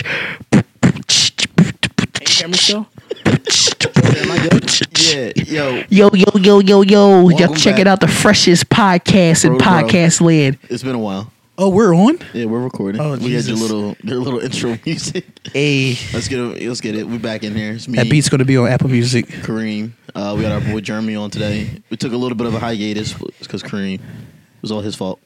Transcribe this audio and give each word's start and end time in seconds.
Can 0.00 0.62
you 2.20 2.26
hear 2.28 2.48
me 2.48 2.54
still? 2.54 2.86
Am 3.26 4.30
I 4.30 4.48
good? 4.48 4.80
Yeah, 4.98 5.32
yo, 5.36 5.82
Yo, 5.88 6.10
yo, 6.14 6.38
yo, 6.38 6.60
yo, 6.60 6.82
yo. 6.82 7.28
Y'all 7.30 7.54
checking 7.54 7.84
back. 7.84 7.92
out 7.92 8.00
the 8.00 8.08
freshest 8.08 8.68
podcast 8.68 9.44
in 9.44 9.56
Bro, 9.56 9.58
bro. 9.58 9.66
podcast 9.66 10.20
land. 10.20 10.58
it's 10.68 10.82
been 10.82 10.94
a 10.94 10.98
while. 10.98 11.32
Oh, 11.58 11.68
we're 11.68 11.94
on? 11.94 12.18
Yeah, 12.32 12.46
we're 12.46 12.60
recording. 12.62 13.00
Oh, 13.00 13.16
we 13.18 13.34
had 13.34 13.44
your 13.44 13.56
little 13.58 13.94
your 14.02 14.16
little 14.18 14.40
intro 14.40 14.78
music. 14.86 15.26
Hey. 15.52 15.96
Let's 16.14 16.28
get 16.28 16.38
it. 16.38 16.66
Let's 16.66 16.80
get 16.80 16.94
it. 16.96 17.06
We're 17.06 17.18
back 17.18 17.42
in 17.44 17.54
here. 17.54 17.72
It's 17.72 17.86
me, 17.86 17.96
That 17.96 18.08
beat's 18.10 18.30
going 18.30 18.38
to 18.38 18.44
be 18.46 18.56
on 18.56 18.66
Apple 18.68 18.88
Music. 18.88 19.26
Kareem. 19.26 19.92
Uh, 20.14 20.34
we 20.36 20.42
got 20.42 20.52
our 20.52 20.60
boy 20.72 20.80
Jeremy 20.80 21.16
on 21.16 21.30
today. 21.30 21.82
We 21.90 21.96
took 21.98 22.12
a 22.12 22.16
little 22.16 22.36
bit 22.36 22.46
of 22.46 22.54
a 22.54 22.58
hiatus 22.58 23.12
because 23.40 23.62
Kareem 23.62 23.94
it 23.96 24.00
was 24.62 24.72
all 24.72 24.80
his 24.80 24.96
fault. 24.96 25.20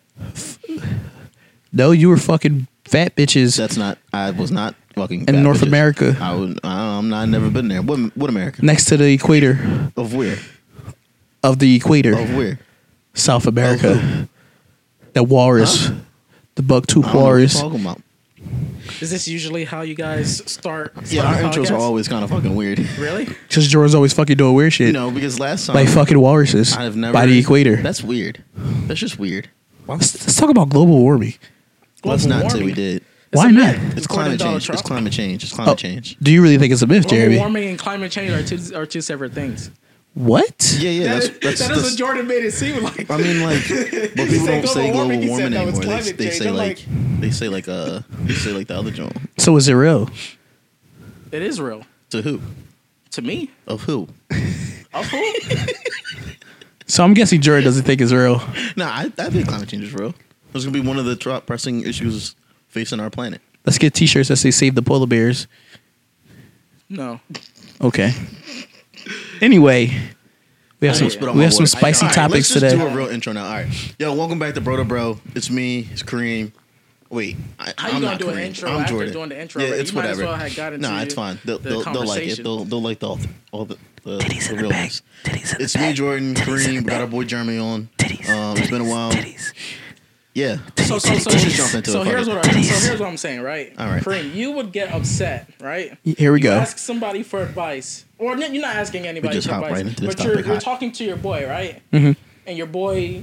No, 1.73 1.91
you 1.93 2.09
were 2.09 2.17
fucking 2.17 2.67
fat 2.85 3.15
bitches 3.17 3.57
That's 3.57 3.77
not. 3.77 3.99
I 4.13 4.31
was 4.31 4.51
not 4.51 4.75
fucking 4.95 5.21
in 5.21 5.27
fat 5.27 5.35
North 5.43 5.59
bitches. 5.61 5.67
America 5.69 6.17
I 6.21 6.35
would. 6.35 6.61
I'm 6.65 7.09
not. 7.09 7.23
I've 7.23 7.29
never 7.29 7.51
been 7.51 7.69
there. 7.69 7.83
What? 7.83 8.17
What 8.17 8.31
America? 8.31 8.65
next 8.65 8.87
to 8.87 8.97
the 8.97 9.13
equator 9.13 9.91
Of 9.97 10.15
where? 10.15 10.37
of 11.43 11.59
the 11.59 11.75
equator, 11.77 12.19
Of 12.19 12.35
where? 12.35 12.59
South 13.15 13.43
Of 13.47 13.55
America. 13.55 13.95
who? 13.95 14.29
The 15.13 15.23
walrus. 15.23 15.87
Huh? 15.89 15.95
The 16.57 16.63
buck 16.63 16.87
tooth 16.87 17.05
I 17.07 17.13
don't 17.13 17.15
know 17.15 17.19
what 17.19 17.25
you're 17.25 17.33
walrus. 17.33 17.61
talking 17.61 17.81
about. 17.81 18.01
Is 19.01 19.11
this 19.11 19.27
usually 19.27 19.65
how 19.65 19.81
you 19.81 19.95
guys 19.95 20.43
start? 20.51 20.93
Yeah, 21.07 21.23
start 21.23 21.27
our 21.27 21.35
the 21.35 21.49
intros 21.49 21.71
are 21.71 21.75
podcast? 21.75 21.81
always 21.81 22.09
kind 22.09 22.23
of 22.25 22.31
fucking 22.31 22.55
weird. 22.55 22.79
Really? 22.99 23.25
Because 23.25 23.67
Jordan's 23.69 23.95
always 23.95 24.13
fucking 24.13 24.37
doing 24.37 24.55
weird 24.55 24.73
shit. 24.73 24.89
You 24.89 24.93
know, 24.93 25.11
because 25.11 25.41
last 25.41 25.67
time 25.67 25.75
like 25.77 25.89
fucking 25.89 26.19
walruses 26.19 26.77
I've 26.77 26.95
never 26.97 27.13
by 27.13 27.27
the 27.27 27.39
equator. 27.39 27.77
That's 27.77 28.03
weird. 28.03 28.43
That's 28.55 29.01
just 29.01 29.19
weird. 29.19 29.49
let's, 29.89 30.15
let's 30.21 30.37
talk 30.37 30.51
about 30.51 30.69
global 30.69 30.99
warming. 31.01 31.35
Let's 32.05 32.27
Global 32.27 32.43
not 32.45 32.53
say 32.53 32.63
we 32.63 32.73
did. 32.73 32.97
It's 33.33 33.43
Why 33.43 33.51
not? 33.51 33.77
myth, 33.79 33.97
It's 33.97 34.07
climate 34.07 34.33
to 34.39 34.45
Donald 34.45 34.63
change. 34.63 34.71
It's 34.79 34.83
climate 34.83 35.13
change. 35.13 35.43
It's 35.43 35.53
climate 35.53 35.73
Oh. 35.73 35.77
change. 35.77 36.17
Do 36.23 36.31
you 36.31 36.41
really 36.43 36.57
think 36.59 36.73
it's 36.73 36.83
a 36.83 36.87
myth, 36.87 37.03
Global 37.05 37.17
Jeremy? 37.19 37.39
warming 37.39 37.69
and 37.71 37.79
climate 37.79 38.13
change 38.13 38.31
are 38.33 38.43
two 38.45 38.77
are 38.77 38.87
two 38.87 39.01
separate 39.01 39.33
things. 39.33 39.71
What? 40.15 40.77
Yeah, 40.79 40.91
yeah. 40.91 41.05
That's 41.15 41.29
That- 41.29 41.41
that's. 41.41 41.59
that 41.61 41.71
is 41.73 41.77
that's 41.83 41.91
what 41.91 41.99
Jordan 41.99 42.29
made 42.29 42.45
it 42.45 42.53
seem 42.53 42.81
like. 42.85 43.11
I 43.11 43.17
mean, 43.17 43.43
like, 43.43 43.69
but 43.69 44.29
people 44.29 44.47
don't 44.47 44.67
say 44.69 44.93
global 44.93 45.09
global 45.09 45.09
warming, 45.09 45.21
said, 45.23 45.29
warming 45.31 45.51
no, 45.51 45.61
anymore. 45.63 45.83
They, 46.03 46.13
they 46.13 46.31
say 46.31 46.49
I'm 46.49 46.55
like, 46.55 46.85
they 47.21 47.31
say 47.33 47.49
like 47.49 47.67
uh 47.67 48.01
they 48.23 48.35
say 48.35 48.53
like 48.53 48.69
the 48.69 48.77
other 48.79 48.93
joint. 48.93 49.17
So 49.39 49.57
is 49.57 49.67
it 49.69 49.75
real? 49.75 50.09
it 51.33 51.43
is 51.43 51.61
real 51.61 51.83
To 52.11 52.23
who? 52.23 52.41
to 53.11 53.23
me. 53.23 53.51
Of 53.67 53.83
who? 53.83 54.07
Of 54.93 55.07
who? 55.11 55.33
So 56.87 57.03
I'm 57.03 57.15
guessing 57.15 57.41
Jordan 57.41 57.65
doesn't 57.65 57.85
think 57.85 58.01
it's 58.03 58.13
real. 58.13 58.43
Nah, 58.77 58.89
I, 58.91 59.11
I 59.19 59.31
think 59.31 59.49
climate 59.49 59.69
change 59.71 59.85
is 59.85 59.95
real. 59.95 60.15
It's 60.55 60.65
gonna 60.65 60.73
be 60.73 60.87
one 60.87 60.99
of 60.99 61.05
the 61.05 61.17
top 61.17 61.47
pressing 61.47 61.83
issues 61.83 62.37
facing 62.69 63.01
our 63.01 63.11
planet. 63.11 63.41
Let's 63.67 63.79
get 63.79 63.95
T-shirts 63.95 64.29
that 64.29 64.37
say 64.37 64.51
"Save 64.51 64.75
the 64.75 64.83
polar 64.83 65.07
bears." 65.07 65.47
no. 66.89 67.21
Okay. 67.81 68.13
Anyway, 69.41 69.91
we 70.81 70.89
have 70.89 70.97
some 70.97 71.37
we 71.37 71.43
have 71.43 71.53
some 71.53 71.67
spicy 71.67 72.03
All 72.05 72.09
right, 72.09 72.15
topics 72.15 72.35
let's 72.35 72.49
just 72.51 72.61
today. 72.65 72.77
do 72.77 72.87
a 72.87 72.95
real 72.97 73.09
intro 73.09 73.33
now. 73.33 73.47
All 73.47 73.53
right, 73.53 73.95
yo, 73.99 74.15
welcome 74.15 74.39
back 74.39 74.55
to 74.55 74.61
Bro 74.61 74.77
to 74.77 74.85
Bro. 74.85 75.21
It's 75.35 75.51
me. 75.51 75.89
It's 75.91 76.03
Kareem. 76.03 76.53
Wait, 77.11 77.37
I, 77.59 77.73
How 77.77 77.89
I'm 77.89 77.95
you 77.97 78.01
gonna 78.01 78.07
not 78.13 78.19
do 78.21 78.29
an 78.31 78.37
Kareem. 78.37 78.45
intro 78.47 78.71
I'm 78.71 78.81
after 78.81 78.93
Jordan. 78.93 79.13
doing 79.13 79.29
the 79.29 79.41
intro 79.41 79.61
Yeah, 79.63 79.69
already? 79.69 79.83
it's 79.83 79.93
You 79.93 79.97
might 79.99 80.05
as 80.07 80.17
whatever. 80.19 80.31
well 80.33 80.41
have 80.41 80.57
got 80.57 80.73
into 80.73 80.89
Nah, 80.89 81.01
it's 81.03 81.15
fine. 81.15 81.39
They'll, 81.45 81.59
the 81.59 81.69
they'll, 81.69 81.83
they'll 81.83 81.93
like 81.93 81.95
it. 81.95 82.07
conversation. 82.07 82.45
They'll, 82.45 82.65
they'll 82.65 82.83
like 82.83 82.99
the 83.01 83.09
all 83.09 83.17
the, 83.17 83.29
all 83.53 83.65
the, 83.67 83.77
the, 84.05 84.19
Titties 84.19 84.49
the 84.49 84.55
in 84.57 84.63
the 84.63 84.69
back. 84.69 84.73
realness. 84.73 85.03
Titties 85.25 85.53
in 85.53 85.59
the 85.59 85.65
It's 85.65 85.77
me. 85.79 85.93
Jordan, 85.93 86.35
Titties 86.35 86.47
in 86.49 86.55
Kareem. 86.55 86.65
the 86.67 86.75
We 86.79 86.81
got 86.85 87.01
our 87.01 87.07
back. 87.07 87.11
boy 87.11 87.25
Jeremy 87.25 87.59
on. 87.59 87.89
Titties. 87.99 88.29
Um, 88.29 88.57
it's 88.57 88.71
been 88.71 88.81
a 88.81 88.85
while. 88.89 89.13
Titties. 89.13 89.53
Yeah. 90.35 90.59
So, 90.79 90.99
so, 90.99 91.15
so, 91.17 91.31
Let's 91.31 91.57
jump 91.57 91.75
into 91.75 91.91
so 91.93 92.03
it. 92.03 92.05
fuck 92.05 92.13
here's 92.13 92.29
what 92.29 92.45
I, 92.47 92.61
so 92.63 92.87
here's 92.89 93.01
what 93.01 93.09
I'm 93.09 93.17
saying, 93.17 93.41
right? 93.43 93.73
All 93.79 93.87
right. 93.87 94.03
Kareem, 94.03 94.35
you 94.35 94.51
would 94.53 94.73
get 94.73 94.93
upset, 94.93 95.49
right? 95.61 95.97
Here 96.03 96.33
we 96.33 96.41
You 96.41 96.45
go. 96.45 96.53
ask 96.57 96.77
somebody 96.79 97.23
for 97.23 97.41
advice, 97.43 98.05
or 98.19 98.37
you're 98.37 98.61
not 98.61 98.75
asking 98.77 99.07
anybody 99.07 99.35
just 99.35 99.49
for 99.49 99.55
advice, 99.55 99.71
right 99.73 99.87
into 99.87 100.01
this 100.03 100.15
but 100.17 100.25
you're, 100.25 100.35
topic. 100.35 100.47
you're 100.47 100.61
talking 100.61 100.93
to 100.93 101.05
your 101.05 101.17
boy, 101.17 101.47
right? 101.49 101.81
Mhm. 101.93 102.17
And 102.47 102.59
your 102.59 102.67
boy, 102.67 103.23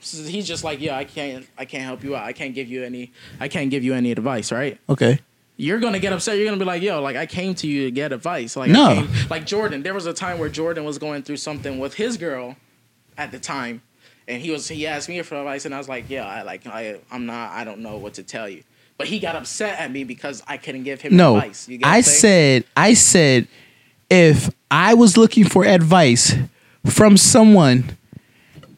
he's 0.00 0.46
just 0.48 0.64
like, 0.64 0.80
yeah, 0.80 0.96
I 0.96 1.04
can't, 1.04 1.46
I 1.56 1.64
can't 1.64 1.84
help 1.84 2.02
you 2.02 2.16
out. 2.16 2.24
I 2.24 2.32
can't 2.32 2.54
give 2.54 2.68
you 2.68 2.82
any, 2.84 3.12
I 3.38 3.46
can't 3.48 3.70
give 3.70 3.84
you 3.84 3.94
any 3.94 4.10
advice, 4.10 4.50
right? 4.50 4.78
Okay. 4.88 5.20
You're 5.56 5.78
gonna 5.80 5.98
get 6.00 6.12
upset. 6.12 6.36
You're 6.36 6.46
gonna 6.46 6.56
be 6.58 6.64
like, 6.64 6.82
yo, 6.82 7.00
like 7.00 7.16
I 7.16 7.26
came 7.26 7.54
to 7.56 7.66
you 7.68 7.84
to 7.84 7.90
get 7.92 8.12
advice. 8.12 8.56
Like, 8.56 8.70
No. 8.70 8.94
Came, 8.94 9.08
like 9.30 9.46
Jordan. 9.46 9.82
There 9.84 9.94
was 9.94 10.06
a 10.06 10.12
time 10.12 10.38
where 10.38 10.48
Jordan 10.48 10.84
was 10.84 10.98
going 10.98 11.22
through 11.22 11.38
something 11.38 11.78
with 11.78 11.94
his 11.94 12.16
girl, 12.16 12.56
at 13.16 13.32
the 13.32 13.38
time, 13.40 13.82
and 14.28 14.42
he 14.42 14.50
was 14.50 14.68
he 14.68 14.86
asked 14.86 15.08
me 15.08 15.20
for 15.22 15.36
advice, 15.36 15.64
and 15.64 15.74
I 15.74 15.78
was 15.78 15.88
like, 15.88 16.08
yeah, 16.08 16.26
I 16.26 16.42
like 16.42 16.66
I 16.66 17.00
I'm 17.10 17.26
not, 17.26 17.50
I 17.50 17.64
don't 17.64 17.80
know 17.80 17.96
what 17.96 18.14
to 18.14 18.22
tell 18.22 18.48
you. 18.48 18.62
But 18.98 19.06
he 19.06 19.20
got 19.20 19.36
upset 19.36 19.78
at 19.78 19.90
me 19.90 20.04
because 20.04 20.42
I 20.46 20.56
couldn't 20.56 20.82
give 20.82 21.00
him 21.00 21.16
No, 21.16 21.36
advice. 21.36 21.68
You 21.68 21.78
get 21.78 21.88
I 21.88 22.02
said 22.02 22.64
I 22.76 22.94
said 22.94 23.48
if 24.10 24.50
I 24.70 24.94
was 24.94 25.16
looking 25.16 25.44
for 25.44 25.64
advice 25.64 26.34
from 26.84 27.16
someone 27.16 27.96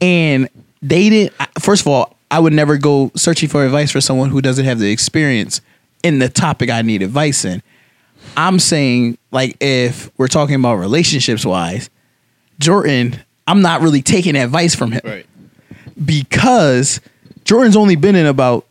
and 0.01 0.49
they 0.83 1.11
didn't 1.11 1.35
first 1.59 1.83
of 1.83 1.89
all, 1.89 2.17
I 2.31 2.39
would 2.39 2.53
never 2.53 2.77
go 2.79 3.11
searching 3.17 3.49
for 3.49 3.65
advice 3.65 3.91
for 3.91 4.01
someone 4.01 4.31
who 4.31 4.41
doesn't 4.41 4.65
have 4.65 4.79
the 4.79 4.91
experience 4.93 5.61
in 6.03 6.21
the 6.21 6.29
topic 6.29 6.71
I 6.71 6.83
need 6.83 7.03
advice 7.03 7.45
in. 7.45 7.63
I'm 8.37 8.59
saying 8.59 9.19
like 9.33 9.57
if 9.61 10.11
we're 10.17 10.29
talking 10.29 10.55
about 10.55 10.77
relationships 10.77 11.45
wise, 11.45 11.91
Jordan, 12.59 13.19
I'm 13.47 13.63
not 13.63 13.81
really 13.81 14.03
taking 14.03 14.37
advice 14.37 14.75
from 14.75 14.93
him 14.93 15.01
Right. 15.03 15.27
Because 16.05 17.01
Jordan's 17.45 17.77
only 17.77 17.97
been 17.97 18.15
in 18.17 18.27
about 18.27 18.67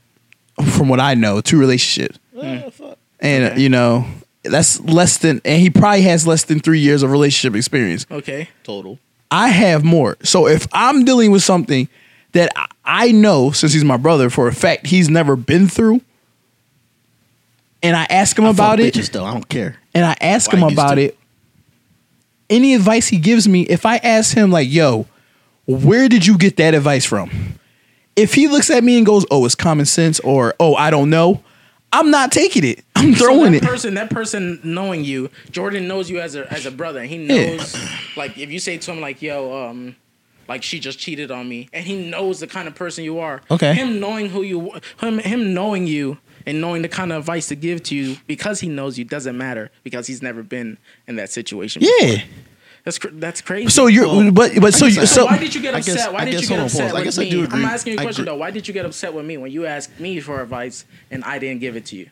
from 0.72 0.90
what 0.90 1.00
I 1.00 1.14
know, 1.14 1.42
two 1.42 1.60
relationships. 1.60 2.20
Fuck. 2.34 2.98
And 3.20 3.44
Okay. 3.46 3.62
you 3.62 3.70
know, 3.70 4.06
that's 4.44 4.80
less 4.82 5.18
than 5.18 5.42
and 5.46 5.62
he 5.62 5.70
probably 5.70 6.02
has 6.04 6.26
less 6.26 6.44
than 6.46 6.60
3 6.60 6.80
years 6.80 7.04
of 7.04 7.12
relationship 7.12 7.56
experience. 7.58 8.06
Okay. 8.10 8.50
Total. 8.64 8.98
I 9.32 9.50
have 9.50 9.84
more. 9.84 10.18
So 10.24 10.48
if 10.48 10.68
I'm 10.74 11.06
dealing 11.06 11.32
with 11.32 11.44
something 11.44 11.88
that 12.32 12.52
I- 12.56 12.66
I 12.86 13.12
know 13.12 13.52
since 13.52 13.74
he's 13.74 13.84
my 13.84 13.98
brother 13.98 14.30
for 14.30 14.48
a 14.48 14.54
fact 14.54 14.88
he's 14.88 15.10
never 15.10 15.36
been 15.36 15.68
through 15.68 16.02
and 17.84 17.96
I 17.96 18.06
ask 18.10 18.38
him 18.38 18.46
I 18.46 18.50
about 18.50 18.80
it 18.80 18.94
Bitches, 18.94 19.12
though. 19.12 19.26
I 19.26 19.34
don't 19.34 19.48
care. 19.48 19.76
and 19.94 20.06
I 20.06 20.16
ask 20.20 20.52
Why 20.52 20.60
him 20.60 20.64
about 20.74 20.96
to. 20.96 21.02
it 21.04 21.18
any 22.50 22.74
advice 22.74 23.08
he 23.08 23.18
gives 23.18 23.48
me 23.48 23.62
if 23.64 23.86
I 23.86 23.98
ask 23.98 24.36
him 24.36 24.50
like, 24.52 24.70
"Yo, 24.72 25.06
where 25.78 26.10
did 26.10 26.26
you 26.26 26.38
get 26.38 26.58
that 26.58 26.74
advice 26.74 27.06
from?" 27.06 27.30
If 28.16 28.34
he 28.34 28.48
looks 28.48 28.70
at 28.70 28.84
me 28.84 28.98
and 28.98 29.06
goes, 29.06 29.26
"Oh, 29.32 29.46
it's 29.46 29.56
common 29.56 29.86
sense," 29.86 30.20
or 30.22 30.54
"Oh, 30.60 30.76
I 30.76 30.90
don't 30.90 31.10
know," 31.10 31.42
I'm 31.94 32.12
not 32.12 32.32
taking 32.32 32.64
it. 32.66 32.84
I'm 32.96 33.14
throwing 33.14 33.54
so 33.54 33.58
it. 33.58 33.64
Person, 33.64 33.94
that 33.94 34.10
person 34.10 34.60
knowing 34.64 35.04
you, 35.06 35.30
Jordan 35.52 35.88
knows 35.88 36.10
you 36.10 36.20
as 36.20 36.36
a 36.36 36.52
as 36.52 36.66
a 36.66 36.72
brother. 36.72 37.04
He 37.04 37.16
Yeah. 37.18 37.56
knows, 37.56 37.76
like, 38.18 38.38
if 38.38 38.52
you 38.52 38.60
say 38.60 38.78
to 38.78 38.92
him 38.92 39.00
like, 39.02 39.22
"Yo, 39.22 39.70
um." 39.70 39.96
Like 40.48 40.64
she 40.64 40.80
just 40.80 40.98
cheated 40.98 41.30
on 41.30 41.48
me, 41.48 41.70
and 41.74 41.86
he 41.86 42.10
knows 42.10 42.40
the 42.40 42.48
kind 42.48 42.68
of 42.68 42.74
person 42.74 43.04
you 43.04 43.20
are. 43.20 43.44
Okay. 43.52 43.72
Him 43.76 44.00
knowing 44.00 44.30
who 44.30 44.42
you, 44.42 44.72
him 45.00 45.20
him 45.20 45.54
knowing 45.54 45.86
you, 45.86 46.18
and 46.48 46.60
knowing 46.60 46.82
the 46.82 46.88
kind 46.90 47.12
of 47.14 47.20
advice 47.20 47.50
to 47.50 47.56
give 47.56 47.84
to 47.84 47.96
you 47.96 48.18
because 48.26 48.60
he 48.60 48.68
knows 48.68 48.98
you 48.98 49.06
doesn't 49.06 49.38
matter 49.38 49.70
because 49.84 50.08
he's 50.08 50.24
never 50.24 50.42
been 50.42 50.80
in 51.08 51.18
that 51.18 51.30
situation. 51.30 51.84
Yeah. 51.86 52.24
That's 52.84 52.98
cr- 53.00 53.10
that's 53.14 53.42
crazy. 53.42 53.70
So 53.70 53.88
you're, 53.88 54.08
Well, 54.08 54.32
but 54.32 54.54
but 54.60 54.74
so 54.74 54.86
guess 54.88 54.96
you 54.98 55.06
so 55.06 55.26
why 55.26 55.38
did 55.38 55.54
you 55.56 55.62
get 55.62 55.74
upset? 55.76 55.96
guess- 55.96 56.12
why 56.12 56.26
did 56.26 56.32
guess- 56.32 56.42
you 56.42 56.48
get 56.48 56.60
hold 56.60 56.60
on, 56.60 56.66
upset 56.66 56.82
pause. 56.84 56.92
I 56.92 56.96
with 56.96 57.04
guess 57.06 57.18
I 57.18 57.22
me? 57.24 57.30
do 57.30 57.48
I'm 57.52 57.66
asking 57.66 57.94
you 57.94 58.00
a 58.00 58.02
question 58.04 58.24
agree. 58.24 58.32
though. 58.34 58.38
Why 58.38 58.52
did 58.52 58.68
you 58.68 58.74
get 58.74 58.86
upset 58.86 59.14
with 59.14 59.26
me 59.26 59.38
when 59.38 59.52
you 59.52 59.66
asked 59.66 60.00
me 60.00 60.20
for 60.20 60.42
advice 60.42 60.86
and 61.12 61.24
I 61.24 61.40
didn't 61.40 61.60
give 61.62 61.76
it 61.76 61.86
to 61.88 61.96
you? 61.98 62.10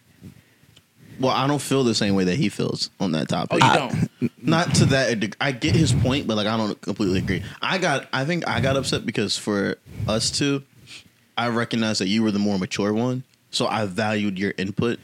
Well, 1.20 1.32
I 1.32 1.48
don't 1.48 1.62
feel 1.62 1.84
the 1.84 1.96
same 1.96 2.14
way 2.14 2.26
that 2.26 2.36
he 2.36 2.48
feels 2.50 2.92
on 3.00 3.12
that 3.14 3.24
Oh, 3.34 3.46
topic. 3.48 3.64
you 3.64 3.68
I- 3.70 3.78
don't. 3.78 4.10
Not 4.48 4.76
to 4.76 4.86
that. 4.86 5.36
I 5.42 5.52
get 5.52 5.76
his 5.76 5.92
point, 5.92 6.28
but 6.28 6.38
like 6.38 6.46
I 6.48 6.56
don't 6.58 6.80
completely 6.82 7.20
agree. 7.20 7.44
I 7.62 7.78
got. 7.80 8.08
I 8.14 8.24
think 8.26 8.48
I 8.48 8.60
got 8.62 8.76
upset 8.78 9.06
because 9.06 9.36
for 9.38 9.78
us 10.08 10.30
two, 10.32 10.64
I 11.38 11.48
recognized 11.50 12.02
that 12.02 12.08
you 12.08 12.22
were 12.24 12.32
the 12.32 12.40
more 12.40 12.58
mature 12.60 12.94
one, 12.94 13.24
so 13.52 13.68
I 13.68 13.86
valued 13.86 14.38
your 14.38 14.54
input. 14.58 15.00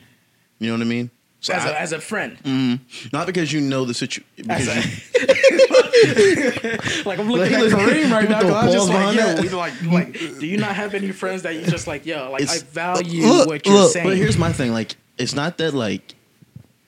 You 0.60 0.68
know 0.68 0.74
what 0.78 0.82
I 0.82 0.86
mean? 0.90 1.10
So 1.44 1.54
As 1.54 1.66
I- 1.66 1.70
a, 1.70 1.74
as 1.74 1.92
a 1.92 2.00
friend, 2.00 2.38
Mhm. 2.44 2.80
not 3.12 3.28
because 3.28 3.52
you 3.52 3.60
know 3.60 3.84
the 3.84 3.94
situation. 3.94 4.24
As 4.50 4.66
Because 4.66 4.68
a- 4.70 5.44
you, 5.44 7.04
like 7.06 7.20
I'm 7.20 7.30
looking 7.30 7.52
Like, 7.52 7.52
at 7.52 7.60
look, 7.64 7.72
Kareem 7.74 8.12
right 8.12 8.30
now. 8.30 8.40
throw 8.40 8.50
'cause 8.50 8.64
I 8.64 8.66
was 8.66 8.74
just 8.74 8.90
like, 8.90 9.16
yo, 9.16 9.42
we 9.42 9.50
like, 9.50 9.74
like, 9.84 10.40
do 10.40 10.48
you 10.48 10.56
not 10.58 10.74
have 10.76 10.94
any 10.94 11.12
friends 11.12 11.42
that 11.44 11.56
you 11.56 11.66
just 11.66 11.86
like, 11.86 12.06
yo, 12.06 12.32
like 12.32 12.50
I 12.50 12.60
value 12.72 13.24
look, 13.28 13.48
what 13.48 13.66
you're 13.66 13.76
look, 13.76 13.92
saying. 13.92 14.08
but 14.08 14.16
here's 14.16 14.38
my 14.38 14.54
thing. 14.54 14.72
Like, 14.72 14.96
it's 15.18 15.36
not 15.36 15.58
that 15.58 15.74
like, 15.74 16.16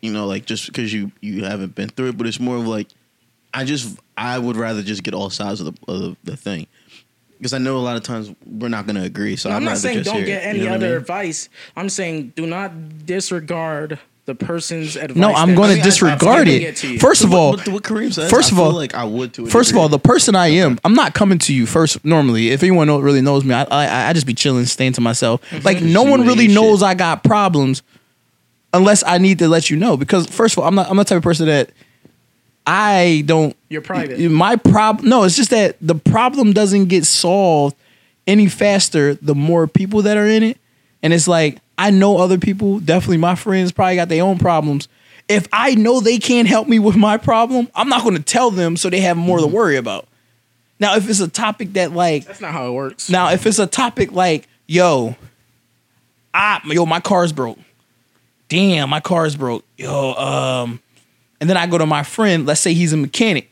you 0.02 0.14
know, 0.14 0.26
like 0.26 0.46
just 0.46 0.68
because 0.68 0.94
you 0.94 1.12
you 1.20 1.44
haven't 1.44 1.76
been 1.76 1.90
through 1.90 2.10
it, 2.10 2.18
but 2.18 2.26
it's 2.26 2.40
more 2.40 2.56
of 2.56 2.66
like, 2.66 2.88
I 3.54 3.66
just 3.66 3.98
I 4.18 4.40
would 4.40 4.56
rather 4.56 4.82
just 4.84 5.04
get 5.04 5.14
all 5.14 5.30
sides 5.30 5.60
of 5.60 5.66
the 5.76 5.92
of 5.92 6.00
the, 6.02 6.18
the 6.32 6.38
thing. 6.38 6.68
Because 7.38 7.52
I 7.52 7.58
know 7.58 7.76
a 7.76 7.80
lot 7.80 7.98
of 7.98 8.04
times 8.04 8.34
we're 8.46 8.70
not 8.70 8.86
going 8.88 8.96
to 8.96 9.04
agree, 9.04 9.36
so 9.36 9.50
No, 9.50 9.56
I'd 9.56 9.58
I'm 9.58 9.64
not 9.66 9.78
saying 9.78 9.98
just 9.98 10.06
don't 10.10 10.16
hear 10.20 10.26
get 10.28 10.44
it, 10.44 10.46
any 10.46 10.60
you 10.60 10.66
know 10.66 10.72
what 10.72 10.76
I 10.76 10.86
other 10.86 10.88
mean? 10.94 10.98
advice. 11.02 11.50
I'm 11.76 11.90
saying 11.90 12.32
do 12.38 12.46
not 12.48 13.06
disregard 13.06 14.00
the 14.26 14.34
person's 14.36 14.96
advice. 14.96 15.16
no, 15.18 15.32
I'm 15.34 15.54
going 15.54 15.70
I 15.70 15.74
to 15.74 15.76
mean, 15.76 15.82
I- 15.82 15.86
disregard 15.86 16.46
giving 16.48 16.62
it. 16.64 16.70
it 16.70 16.76
to. 16.78 16.98
First 17.00 17.24
of 17.24 17.34
all, 17.34 17.52
what, 17.52 17.68
what 17.68 17.84
Kareem 17.84 18.12
says, 18.14 18.30
first 18.32 18.52
of 18.52 18.58
feel 18.58 18.66
all- 18.68 18.72
like 18.74 18.96
I 18.96 19.04
would 19.04 19.34
to. 19.36 19.46
a 19.46 19.48
First 19.48 19.72
of 19.72 19.78
all, 19.78 19.88
the 19.88 20.00
person 20.00 20.36
I 20.36 20.48
am, 20.48 20.80
I'm 20.84 20.94
not 20.96 21.14
coming 21.14 21.38
to 21.40 21.54
you 21.54 21.66
first. 21.68 22.04
Normally, 22.04 22.50
if 22.50 22.64
anyone 22.64 22.90
really 23.02 23.22
knows 23.22 23.44
me, 23.46 23.54
I, 23.54 23.64
I 23.70 24.10
I 24.10 24.14
just 24.14 24.26
be 24.26 24.34
chilling, 24.34 24.66
staying 24.66 24.94
to 24.94 25.02
myself. 25.02 25.42
Mhm. 25.52 25.64
Like 25.64 25.82
no 25.82 26.04
one 26.04 26.26
really 26.26 26.48
knows 26.48 26.80
shit. 26.80 26.88
I 26.88 26.94
got 26.96 27.24
problems 27.24 27.84
unless 28.74 29.04
I 29.06 29.20
need 29.20 29.40
to 29.40 29.48
let 29.48 29.70
you 29.70 29.78
know. 29.78 29.96
Because 29.96 30.26
first 30.28 30.56
of 30.56 30.60
all, 30.64 30.68
I'm 30.68 30.76
not 30.76 30.90
I'm 30.90 30.98
not 30.98 31.06
the 31.06 31.10
type 31.12 31.18
of 31.18 31.24
person 31.24 31.46
that 31.46 31.70
I 32.68 33.24
don't 33.28 33.56
You're 33.70 33.82
private. 33.82 34.20
My 34.32 34.56
problem 34.56 35.08
no, 35.08 35.24
it's 35.24 35.36
just 35.36 35.52
that 35.52 35.78
the 35.82 35.96
problem 35.96 36.52
doesn't 36.54 36.86
get 36.86 37.06
solved 37.06 37.76
any 38.26 38.48
faster 38.48 39.14
the 39.16 39.36
more 39.36 39.68
people 39.68 40.02
that 40.02 40.18
are 40.18 40.26
in 40.26 40.42
it. 40.42 40.58
And 41.04 41.14
it's 41.14 41.28
like 41.28 41.60
I 41.78 41.90
know 41.92 42.18
other 42.18 42.38
people, 42.38 42.80
definitely 42.80 43.18
my 43.18 43.36
friends 43.36 43.72
probably 43.72 43.96
got 43.96 44.10
their 44.10 44.24
own 44.24 44.38
problems. 44.38 44.88
If 45.28 45.48
I 45.52 45.76
know 45.76 46.00
they 46.00 46.20
can't 46.20 46.48
help 46.48 46.68
me 46.68 46.80
with 46.80 46.96
my 46.96 47.18
problem, 47.18 47.70
I'm 47.76 47.90
not 47.90 48.04
going 48.04 48.16
to 48.16 48.24
tell 48.24 48.52
them 48.52 48.78
so 48.78 48.90
they 48.90 49.02
have 49.02 49.18
more 49.18 49.40
to 49.40 49.48
worry 49.48 49.76
about. 49.76 50.08
Now, 50.80 50.96
if 50.96 51.10
it's 51.10 51.20
a 51.20 51.28
topic 51.28 51.74
that 51.74 51.94
like 51.94 52.26
That's 52.26 52.42
not 52.42 52.52
how 52.52 52.68
it 52.68 52.72
works. 52.72 53.10
now, 53.10 53.32
if 53.32 53.46
it's 53.46 53.60
a 53.60 53.68
topic 53.68 54.12
like, 54.12 54.48
yo, 54.68 55.16
I 56.34 56.62
yo, 56.66 56.86
my 56.86 57.00
car's 57.00 57.32
broke. 57.32 57.58
Damn, 58.50 58.90
my 58.90 59.00
car's 59.00 59.36
broke. 59.36 59.66
Yo, 59.78 60.14
um, 60.14 60.82
and 61.40 61.50
then 61.50 61.58
I 61.58 61.66
go 61.68 61.78
to 61.78 61.86
my 61.86 62.04
friend, 62.04 62.46
let's 62.46 62.62
say 62.62 62.74
he's 62.74 62.94
a 62.94 62.98
mechanic. 62.98 63.50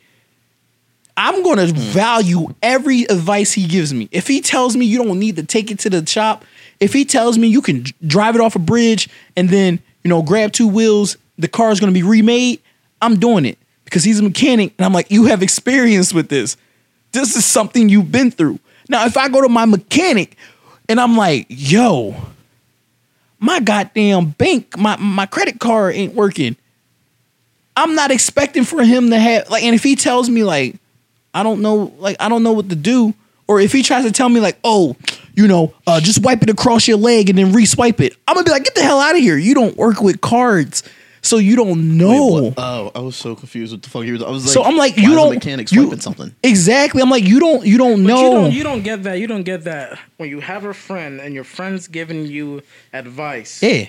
I'm 1.16 1.44
gonna 1.44 1.68
value 1.68 2.54
every 2.62 3.04
advice 3.04 3.54
he 3.54 3.68
gives 3.68 3.94
me. 3.94 4.10
If 4.12 4.28
he 4.28 4.42
tells 4.42 4.76
me 4.76 4.86
you 4.86 5.04
don't 5.04 5.20
need 5.20 5.36
to 5.38 5.44
take 5.44 5.72
it 5.72 5.80
to 5.80 5.90
the 5.90 6.06
shop, 6.06 6.44
if 6.84 6.94
he 6.94 7.06
tells 7.06 7.38
me 7.38 7.48
you 7.48 7.62
can 7.62 7.86
drive 8.06 8.36
it 8.36 8.42
off 8.42 8.56
a 8.56 8.60
bridge 8.60 9.10
and 9.36 9.50
then, 9.50 9.80
you 10.04 10.10
know, 10.10 10.22
grab 10.22 10.52
two 10.52 10.68
wheels, 10.68 11.18
the 11.38 11.48
car's 11.48 11.80
gonna 11.80 11.92
be 11.92 12.04
remade, 12.04 12.62
I'm 13.02 13.20
doing 13.20 13.46
it 13.46 13.58
because 13.86 14.04
he's 14.04 14.20
a 14.20 14.24
mechanic 14.24 14.74
and 14.78 14.86
I'm 14.86 14.94
like, 14.94 15.10
you 15.12 15.26
have 15.26 15.42
experience 15.42 16.14
with 16.14 16.30
this 16.30 16.58
this 17.14 17.36
is 17.36 17.46
something 17.46 17.88
you've 17.88 18.12
been 18.12 18.32
through. 18.32 18.60
Now, 18.90 19.06
if 19.06 19.16
I 19.16 19.30
go 19.30 19.42
to 19.42 19.48
my 19.48 19.66
mechanic 19.66 20.36
and 20.90 21.00
I'm 21.00 21.16
like, 21.16 21.46
yo, 21.48 22.16
my 23.40 23.62
goddamn 23.62 24.32
bank, 24.32 24.78
my, 24.78 24.98
my 24.98 25.26
credit 25.26 25.60
card 25.60 25.96
ain't 25.96 26.14
working. 26.14 26.58
I'm 27.78 27.96
not 27.96 28.12
expecting 28.12 28.66
for 28.66 28.84
him 28.84 29.10
to 29.12 29.18
have 29.18 29.50
like, 29.50 29.64
and 29.64 29.74
if 29.74 29.84
he 29.84 29.96
tells 29.96 30.30
me 30.30 30.44
like, 30.44 30.76
I 31.34 31.42
don't 31.44 31.62
know, 31.62 31.94
like 31.98 32.18
I 32.20 32.30
don't 32.30 32.44
know 32.44 32.52
what 32.52 32.70
to 32.70 32.76
do, 32.76 33.14
or 33.48 33.60
if 33.60 33.72
he 33.72 33.84
tries 33.84 34.06
to 34.06 34.12
tell 34.12 34.30
me 34.30 34.40
like, 34.40 34.58
oh, 34.64 34.96
you 35.36 35.48
know, 35.48 35.74
uh, 35.88 36.00
just 36.00 36.24
wipe 36.24 36.42
it 36.44 36.50
across 36.50 36.88
your 36.88 36.98
leg 36.98 37.30
and 37.30 37.38
then 37.38 37.52
re-swipe 37.54 38.00
it, 38.02 38.16
I'm 38.28 38.36
gonna 38.36 38.46
be 38.46 38.52
like, 38.52 38.64
get 38.64 38.76
the 38.76 38.84
hell 38.84 39.00
out 39.00 39.16
of 39.16 39.22
here. 39.22 39.38
You 39.38 39.54
don't 39.56 39.76
work 39.78 40.02
with 40.02 40.22
cards, 40.22 40.84
so 41.22 41.38
you 41.38 41.56
don't 41.56 41.98
know. 41.98 42.44
Wait. 42.44 42.54
Oh, 42.58 42.92
I 42.94 43.00
was 43.00 43.16
so 43.16 43.36
confused. 43.36 43.74
What 43.74 43.82
the 43.82 43.90
fuck 43.90 44.04
you 44.06 44.18
were? 44.20 44.26
I 44.26 44.30
was 44.30 44.46
like, 44.46 44.54
so 44.54 44.64
I'm 44.64 44.78
like, 44.78 44.98
you 44.98 45.16
don't 45.16 45.32
a 45.32 45.34
mechanic 45.36 45.72
you- 45.72 45.84
swiping 45.84 46.02
something. 46.02 46.36
Exactly. 46.44 47.02
I'm 47.02 47.10
like, 47.10 47.24
you 47.24 47.40
don't 47.40 47.66
you 47.66 47.78
don't 47.78 48.04
But 48.04 48.08
know. 48.10 48.22
you 48.24 48.30
don't 48.32 48.52
you 48.54 48.64
don't 48.64 48.82
get 48.84 49.04
that. 49.04 49.20
You 49.20 49.28
don't 49.28 49.44
get 49.44 49.64
that 49.64 49.98
when 50.18 50.30
you 50.30 50.40
have 50.40 50.66
a 50.66 50.74
friend 50.74 51.20
and 51.20 51.34
your 51.34 51.44
friend's 51.46 51.88
giving 51.88 52.26
you 52.28 52.62
advice. 52.92 53.62
yeah. 53.64 53.86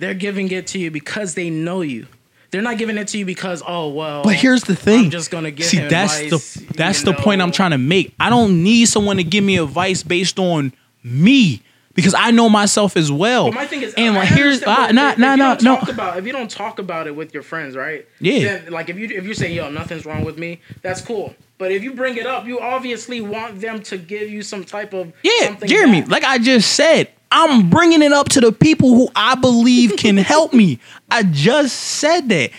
They're 0.00 0.14
giving 0.14 0.48
it 0.52 0.68
to 0.68 0.78
you 0.78 0.92
because 0.92 1.34
they 1.34 1.50
know 1.50 1.80
you. 1.80 2.06
They're 2.50 2.62
not 2.62 2.78
giving 2.78 2.96
it 2.96 3.08
to 3.08 3.18
you 3.18 3.24
because 3.26 3.62
oh 3.66 3.88
well. 3.88 4.22
But 4.22 4.34
here's 4.36 4.62
the 4.62 4.74
thing. 4.74 5.06
I'm 5.06 5.10
just 5.10 5.30
gonna 5.30 5.50
give 5.50 5.66
See, 5.66 5.78
that's 5.86 6.18
advice, 6.20 6.54
the 6.54 6.72
that's 6.74 7.02
the 7.02 7.12
point 7.12 7.42
I'm 7.42 7.52
trying 7.52 7.72
to 7.72 7.78
make. 7.78 8.14
I 8.18 8.30
don't 8.30 8.62
need 8.62 8.86
someone 8.86 9.18
to 9.18 9.24
give 9.24 9.44
me 9.44 9.58
advice 9.58 10.02
based 10.02 10.38
on 10.38 10.72
me 11.04 11.62
because 11.94 12.14
I 12.14 12.30
know 12.30 12.48
myself 12.48 12.96
as 12.96 13.12
well. 13.12 13.46
But 13.46 13.54
my 13.54 13.66
thing 13.66 13.82
is, 13.82 13.92
and 13.94 14.16
I 14.16 14.20
like 14.20 14.28
here's 14.28 14.62
uh, 14.62 14.66
but 14.66 14.94
nah 14.94 15.10
if- 15.10 15.18
nah 15.18 15.32
you 15.32 15.36
nah 15.36 15.54
don't 15.54 15.62
no. 15.62 15.76
Talk 15.76 15.88
about 15.90 16.18
if 16.18 16.26
you 16.26 16.32
don't 16.32 16.50
talk 16.50 16.78
about 16.78 17.06
it 17.06 17.14
with 17.14 17.34
your 17.34 17.42
friends, 17.42 17.76
right? 17.76 18.06
Yeah. 18.20 18.58
Then, 18.58 18.72
like 18.72 18.88
if 18.88 18.96
you 18.96 19.08
if 19.08 19.26
you 19.26 19.34
say 19.34 19.52
yo 19.52 19.68
nothing's 19.70 20.06
wrong 20.06 20.24
with 20.24 20.38
me, 20.38 20.60
that's 20.80 21.00
cool. 21.02 21.34
But 21.58 21.72
if 21.72 21.82
you 21.82 21.92
bring 21.92 22.16
it 22.16 22.26
up, 22.26 22.46
you 22.46 22.60
obviously 22.60 23.20
want 23.20 23.60
them 23.60 23.82
to 23.84 23.98
give 23.98 24.30
you 24.30 24.42
some 24.42 24.64
type 24.64 24.94
of 24.94 25.12
Yeah, 25.22 25.46
something 25.46 25.68
Jeremy, 25.68 26.02
back. 26.02 26.10
like 26.10 26.24
I 26.24 26.38
just 26.38 26.72
said, 26.72 27.10
I'm 27.32 27.68
bringing 27.68 28.00
it 28.00 28.12
up 28.12 28.28
to 28.30 28.40
the 28.40 28.52
people 28.52 28.90
who 28.94 29.08
I 29.14 29.34
believe 29.34 29.96
can 29.96 30.16
help 30.16 30.52
me. 30.52 30.78
I 31.10 31.24
just 31.24 31.76
said 31.76 32.28
that. 32.28 32.50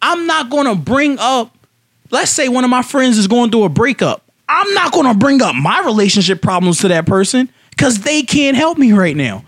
I'm 0.00 0.26
not 0.26 0.50
going 0.50 0.66
to 0.66 0.74
bring 0.74 1.18
up, 1.18 1.56
let's 2.10 2.30
say 2.30 2.48
one 2.48 2.64
of 2.64 2.70
my 2.70 2.82
friends 2.82 3.18
is 3.18 3.26
going 3.26 3.50
through 3.50 3.64
a 3.64 3.68
breakup. 3.68 4.22
I'm 4.48 4.72
not 4.74 4.92
going 4.92 5.06
to 5.06 5.18
bring 5.18 5.42
up 5.42 5.56
my 5.56 5.80
relationship 5.80 6.40
problems 6.40 6.78
to 6.80 6.88
that 6.88 7.06
person 7.06 7.48
because 7.70 8.00
they 8.00 8.22
can't 8.22 8.56
help 8.56 8.78
me 8.78 8.92
right 8.92 9.16
now. 9.16 9.44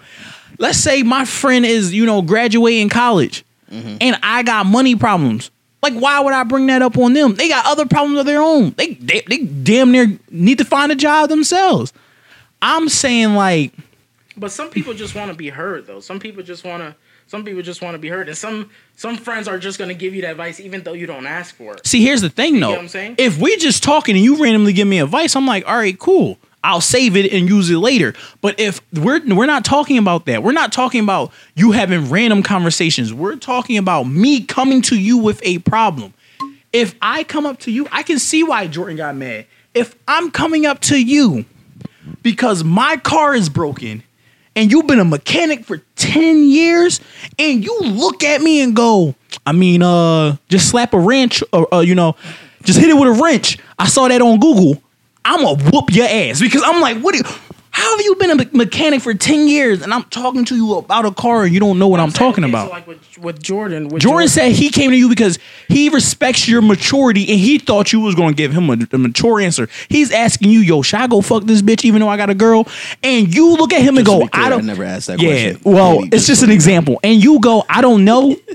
Let's 0.58 0.78
say 0.78 1.02
my 1.04 1.24
friend 1.24 1.64
is, 1.64 1.94
you 1.94 2.04
know, 2.04 2.22
graduating 2.22 2.88
college 2.88 3.44
mm-hmm. 3.70 3.98
and 4.00 4.18
I 4.22 4.42
got 4.42 4.66
money 4.66 4.96
problems. 4.96 5.50
Like, 5.82 5.94
why 5.94 6.18
would 6.20 6.32
I 6.34 6.42
bring 6.44 6.66
that 6.66 6.82
up 6.82 6.98
on 6.98 7.12
them? 7.12 7.34
They 7.36 7.48
got 7.48 7.64
other 7.66 7.86
problems 7.86 8.18
of 8.18 8.26
their 8.26 8.42
own. 8.42 8.70
They, 8.76 8.94
they, 8.94 9.22
they 9.28 9.38
damn 9.38 9.92
near 9.92 10.18
need 10.30 10.58
to 10.58 10.64
find 10.64 10.90
a 10.90 10.96
job 10.96 11.28
themselves. 11.28 11.92
I'm 12.60 12.88
saying 12.88 13.34
like 13.34 13.72
But 14.36 14.50
some 14.50 14.70
people 14.70 14.94
just 14.94 15.14
want 15.14 15.30
to 15.30 15.36
be 15.36 15.48
heard, 15.48 15.86
though. 15.86 16.00
Some 16.00 16.18
people 16.18 16.42
just 16.42 16.64
want 16.64 16.82
to. 16.82 16.96
Some 17.28 17.44
people 17.44 17.60
just 17.60 17.82
want 17.82 17.94
to 17.94 17.98
be 17.98 18.08
heard, 18.08 18.26
and 18.28 18.36
some 18.36 18.70
some 18.96 19.16
friends 19.18 19.48
are 19.48 19.58
just 19.58 19.78
gonna 19.78 19.92
give 19.92 20.14
you 20.14 20.22
that 20.22 20.30
advice 20.30 20.58
even 20.60 20.82
though 20.82 20.94
you 20.94 21.06
don't 21.06 21.26
ask 21.26 21.54
for 21.54 21.74
it. 21.74 21.86
See, 21.86 22.02
here's 22.02 22.22
the 22.22 22.30
thing 22.30 22.58
though. 22.58 22.70
what 22.70 22.78
I'm 22.78 22.88
saying? 22.88 23.16
If 23.18 23.38
we 23.38 23.56
just 23.58 23.82
talking 23.82 24.16
and 24.16 24.24
you 24.24 24.42
randomly 24.42 24.72
give 24.72 24.88
me 24.88 24.98
advice, 24.98 25.36
I'm 25.36 25.46
like, 25.46 25.68
all 25.68 25.76
right, 25.76 25.96
cool. 25.98 26.38
I'll 26.64 26.80
save 26.80 27.16
it 27.16 27.32
and 27.32 27.48
use 27.48 27.70
it 27.70 27.78
later. 27.78 28.14
But 28.40 28.58
if 28.58 28.80
we're 28.92 29.20
we're 29.34 29.46
not 29.46 29.64
talking 29.64 29.98
about 29.98 30.26
that. 30.26 30.42
We're 30.42 30.52
not 30.52 30.72
talking 30.72 31.02
about 31.02 31.32
you 31.54 31.72
having 31.72 32.10
random 32.10 32.42
conversations. 32.42 33.14
We're 33.14 33.36
talking 33.36 33.78
about 33.78 34.04
me 34.04 34.44
coming 34.44 34.82
to 34.82 34.98
you 34.98 35.18
with 35.18 35.40
a 35.44 35.58
problem. 35.60 36.14
If 36.72 36.94
I 37.00 37.24
come 37.24 37.46
up 37.46 37.60
to 37.60 37.70
you, 37.70 37.86
I 37.90 38.02
can 38.02 38.18
see 38.18 38.42
why 38.42 38.66
Jordan 38.66 38.96
got 38.96 39.16
mad. 39.16 39.46
If 39.74 39.94
I'm 40.06 40.30
coming 40.30 40.66
up 40.66 40.80
to 40.82 41.00
you 41.00 41.44
because 42.22 42.64
my 42.64 42.96
car 42.96 43.34
is 43.34 43.48
broken 43.48 44.02
and 44.56 44.72
you've 44.72 44.86
been 44.86 44.98
a 44.98 45.04
mechanic 45.04 45.64
for 45.64 45.78
10 45.96 46.44
years 46.44 47.00
and 47.38 47.64
you 47.64 47.78
look 47.80 48.24
at 48.24 48.40
me 48.42 48.60
and 48.60 48.74
go, 48.74 49.14
I 49.46 49.52
mean, 49.52 49.82
uh, 49.82 50.36
just 50.48 50.68
slap 50.68 50.92
a 50.94 50.98
wrench 50.98 51.42
or, 51.52 51.72
uh, 51.72 51.80
you 51.80 51.94
know, 51.94 52.16
just 52.64 52.78
hit 52.78 52.90
it 52.90 52.94
with 52.94 53.08
a 53.08 53.22
wrench. 53.22 53.58
I 53.78 53.86
saw 53.86 54.08
that 54.08 54.20
on 54.20 54.40
Google. 54.40 54.82
I'm 55.28 55.42
gonna 55.42 55.70
whoop 55.70 55.92
your 55.92 56.06
ass 56.06 56.40
because 56.40 56.62
I'm 56.64 56.80
like, 56.80 56.98
what? 57.00 57.12
Do 57.12 57.18
you, 57.18 57.24
how 57.70 57.96
have 57.96 58.04
you 58.04 58.14
been 58.16 58.30
a 58.30 58.34
me- 58.34 58.48
mechanic 58.52 59.02
for 59.02 59.14
10 59.14 59.46
years 59.46 59.82
and 59.82 59.94
I'm 59.94 60.02
talking 60.04 60.44
to 60.46 60.56
you 60.56 60.74
about 60.78 61.04
a 61.04 61.12
car 61.12 61.44
and 61.44 61.54
you 61.54 61.60
don't 61.60 61.78
know 61.78 61.86
what 61.86 62.00
I'm, 62.00 62.10
talking 62.10 62.42
Okay, 62.42 62.50
so 62.52 62.58
about? 62.58 62.70
like 62.70 62.86
with, 62.88 63.18
with 63.18 63.40
Jordan, 63.40 63.86
with 63.88 64.02
Jordan 64.02 64.26
said 64.26 64.50
he 64.52 64.70
came 64.70 64.90
to 64.90 64.96
you 64.96 65.08
because 65.08 65.38
he 65.68 65.88
respects 65.88 66.48
your 66.48 66.60
maturity 66.60 67.20
and 67.30 67.38
he 67.38 67.58
thought 67.58 67.92
you 67.92 68.00
was 68.00 68.16
going 68.16 68.30
to 68.30 68.34
give 68.34 68.52
him 68.52 68.68
a, 68.70 68.78
a 68.90 68.98
mature 68.98 69.38
answer. 69.40 69.68
He's 69.88 70.10
asking 70.10 70.50
you, 70.50 70.58
yo, 70.58 70.82
should 70.82 70.98
I 70.98 71.06
go 71.06 71.20
fuck 71.20 71.44
this 71.44 71.62
bitch 71.62 71.84
even 71.84 72.00
though 72.00 72.08
I 72.08 72.16
got 72.16 72.30
a 72.30 72.34
girl? 72.34 72.66
And 73.04 73.32
you 73.32 73.52
look 73.54 73.72
at 73.72 73.82
him 73.82 73.96
and 73.96 74.04
Just 74.04 74.16
to 74.18 74.24
go, 74.24 74.24
be 74.24 74.28
clear, 74.30 74.44
I 74.44 74.48
don't. 74.48 74.62
I 74.62 74.66
never 74.66 74.82
asked 74.82 75.06
that 75.06 75.20
yeah, 75.20 75.52
question. 75.52 75.60
well, 75.72 76.00
Maybe 76.00 76.16
it's 76.16 76.26
just 76.26 76.42
an 76.42 76.50
example. 76.50 76.98
And 77.04 77.22
you 77.22 77.38
go, 77.38 77.64
I 77.68 77.80
don't 77.80 78.04
know. 78.04 78.34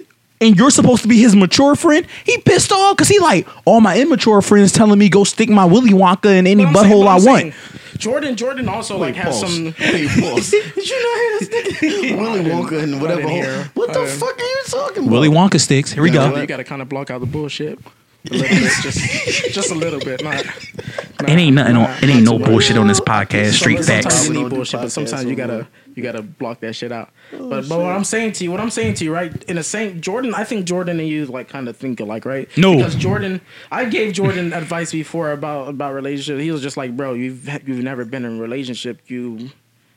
And 0.43 0.57
you're 0.57 0.71
supposed 0.71 1.01
to 1.03 1.07
be 1.07 1.17
his 1.17 1.35
mature 1.35 1.75
friend. 1.75 2.05
He 2.25 2.38
pissed 2.39 2.71
off 2.71 2.97
because 2.97 3.07
he 3.07 3.19
like 3.19 3.47
all 3.65 3.79
my 3.81 3.97
immature 3.97 4.41
friends 4.41 4.71
telling 4.71 5.00
me 5.00 5.07
go 5.09 5.23
stick 5.23 5.50
my 5.50 5.65
Willy 5.65 5.91
Wonka 5.91 6.38
in 6.38 6.45
any 6.47 6.65
But 6.65 6.69
I'm 6.69 6.75
saying- 6.75 6.91
butthole 6.93 7.05
but 7.05 7.07
I 7.07 7.15
I'm 7.15 7.25
want. 7.43 7.53
Jordan, 7.97 8.35
Jordan 8.35 8.67
also 8.67 8.97
like 8.97 9.15
Wait, 9.15 9.23
has 9.23 9.39
pause. 9.41 9.55
some. 9.55 9.63
Wait, 9.65 10.09
pause. 10.19 10.50
Did 10.75 10.89
you 10.89 11.03
not 11.03 11.17
hear 11.19 11.39
this 11.39 11.50
nigga? 11.50 12.17
Willy 12.19 12.39
Wonka 12.50 12.83
and 12.83 13.01
whatever. 13.01 13.21
didn't. 13.21 13.67
What 13.75 13.93
the 13.93 14.01
I 14.01 14.07
fuck 14.07 14.38
are 14.38 14.43
you 14.43 14.62
talking 14.67 15.03
about? 15.03 15.12
Willy 15.12 15.29
Wonka 15.29 15.59
sticks. 15.62 15.93
Here 15.93 16.03
we 16.03 16.09
Yeah, 16.12 16.29
go. 16.31 16.41
You 16.41 16.45
got 16.47 16.57
to 16.57 16.63
kind 16.65 16.81
of 16.81 16.89
block 16.89 17.09
out 17.12 17.21
the 17.21 17.27
bullshit. 17.27 17.79
A 18.25 18.29
bit, 18.29 18.50
just, 18.81 19.53
just 19.53 19.71
a 19.71 19.75
little 19.75 20.00
bit. 20.00 20.23
Not, 20.23 20.35
It 20.43 21.29
ain't 21.29 21.55
nothing. 21.55 21.75
on, 21.75 21.89
it 22.01 22.09
ain't 22.09 22.23
no 22.23 22.39
bullshit 22.39 22.77
on 22.77 22.88
this 22.88 23.00
podcast. 23.01 23.53
Straight 23.53 23.83
Sometimes 23.83 24.05
facts. 24.05 24.27
you 24.29 24.33
We 24.33 24.43
need 24.43 24.50
bullshit, 24.50 24.79
but 24.81 24.91
sometimes 24.91 25.25
you 25.25 25.35
gotta 25.35 25.53
more. 25.53 25.67
You 25.95 26.03
gotta 26.03 26.21
block 26.21 26.59
that 26.62 26.73
shit 26.75 26.91
out. 26.91 27.09
Oh, 27.33 27.50
but 27.50 27.69
but 27.69 27.79
what 27.79 27.91
I'm 27.91 28.03
saying 28.03 28.33
to 28.33 28.43
you, 28.43 28.51
what 28.51 28.59
I'm 28.59 28.69
saying 28.69 28.95
to 28.95 29.03
you, 29.05 29.13
right? 29.13 29.31
In 29.45 29.55
the 29.57 29.63
same 29.63 30.01
Jordan, 30.01 30.33
I 30.35 30.43
think 30.43 30.65
Jordan 30.65 31.00
and 31.00 31.07
you 31.07 31.25
like 31.25 31.50
kind 31.50 31.67
of 31.67 31.77
think 31.77 32.00
alike, 32.00 32.25
right? 32.25 32.50
No. 32.57 32.75
because 32.77 32.95
Jordan, 32.95 33.41
I 33.71 33.85
gave 33.85 34.13
Jordan 34.13 34.53
advice 34.62 34.91
before 34.91 35.31
about 35.31 35.69
about 35.69 35.93
relationship. 35.93 36.39
He 36.39 36.51
was 36.51 36.62
just 36.62 36.77
like, 36.77 36.95
bro, 36.97 37.13
you've 37.13 37.47
you've 37.67 37.83
never 37.83 38.05
been 38.05 38.25
in 38.25 38.38
a 38.38 38.41
relationship, 38.41 39.01
you. 39.07 39.50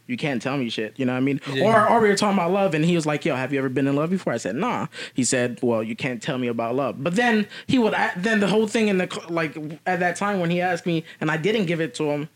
You 0.09 0.17
can't 0.17 0.41
tell 0.41 0.57
me 0.57 0.69
shit, 0.69 0.97
you 1.01 1.05
know 1.05 1.15
what 1.15 1.19
I 1.19 1.21
mean? 1.21 1.41
Or, 1.65 1.89
or 1.91 2.01
we 2.01 2.09
were 2.09 2.15
talking 2.15 2.39
about 2.39 2.53
love, 2.53 2.75
and 2.75 2.85
he 2.85 2.95
was 2.95 3.07
like, 3.07 3.25
"Yo, 3.25 3.35
have 3.35 3.53
you 3.53 3.59
ever 3.59 3.69
been 3.69 3.89
in 3.89 3.97
love 3.97 4.11
before?" 4.11 4.33
I 4.33 4.37
said, 4.37 4.55
"Nah." 4.55 4.87
He 5.15 5.25
said, 5.25 5.59
"Well, 5.63 5.83
you 5.83 5.97
can't 5.97 6.23
tell 6.23 6.39
me 6.39 6.47
about 6.47 6.77
love." 6.77 7.03
But 7.03 7.17
then 7.17 7.49
he 7.67 7.77
would, 7.81 7.93
a- 7.93 8.13
then 8.17 8.39
the 8.39 8.47
whole 8.47 8.69
thing 8.69 8.87
in 8.87 8.99
the 8.99 9.21
like 9.29 9.57
at 9.85 9.99
that 9.99 10.15
time 10.15 10.39
when 10.39 10.51
he 10.51 10.61
asked 10.61 10.87
me, 10.87 11.03
and 11.21 11.29
I 11.29 11.37
didn't 11.37 11.67
give 11.67 11.81
it 11.81 11.93
to 11.97 12.05
him, 12.05 12.29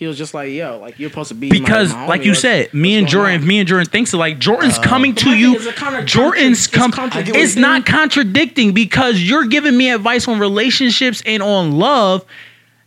he 0.00 0.06
was 0.08 0.18
just 0.18 0.34
like, 0.34 0.50
"Yo, 0.50 0.78
like 0.80 0.98
you're 0.98 1.10
supposed 1.10 1.28
to 1.28 1.34
be 1.36 1.48
because 1.50 1.92
my 1.92 2.06
like 2.06 2.22
homie. 2.22 2.24
you 2.24 2.30
What's- 2.32 2.40
said, 2.40 2.74
me 2.74 2.96
and 2.96 3.06
Jordan, 3.06 3.42
on?" 3.42 3.46
me 3.46 3.58
and 3.60 3.68
Jordan 3.68 3.86
thinks 3.88 4.12
alike. 4.12 4.38
Jordan's 4.40 4.78
coming 4.80 5.14
to 5.16 5.30
you. 5.36 5.54
is 5.56 5.66
it 5.66 5.76
kinda 5.76 6.02
Jordan's 6.04 6.66
contra- 6.66 7.08
come. 7.08 7.22
it's. 7.22 7.30
It's 7.36 7.56
not 7.56 7.86
contradicting 7.86 8.72
because 8.72 9.20
you're 9.22 9.44
giving 9.46 9.76
me 9.76 9.90
advice 9.90 10.26
on 10.26 10.38
relationships 10.40 11.22
and 11.26 11.42
on 11.42 11.72
love, 11.78 12.24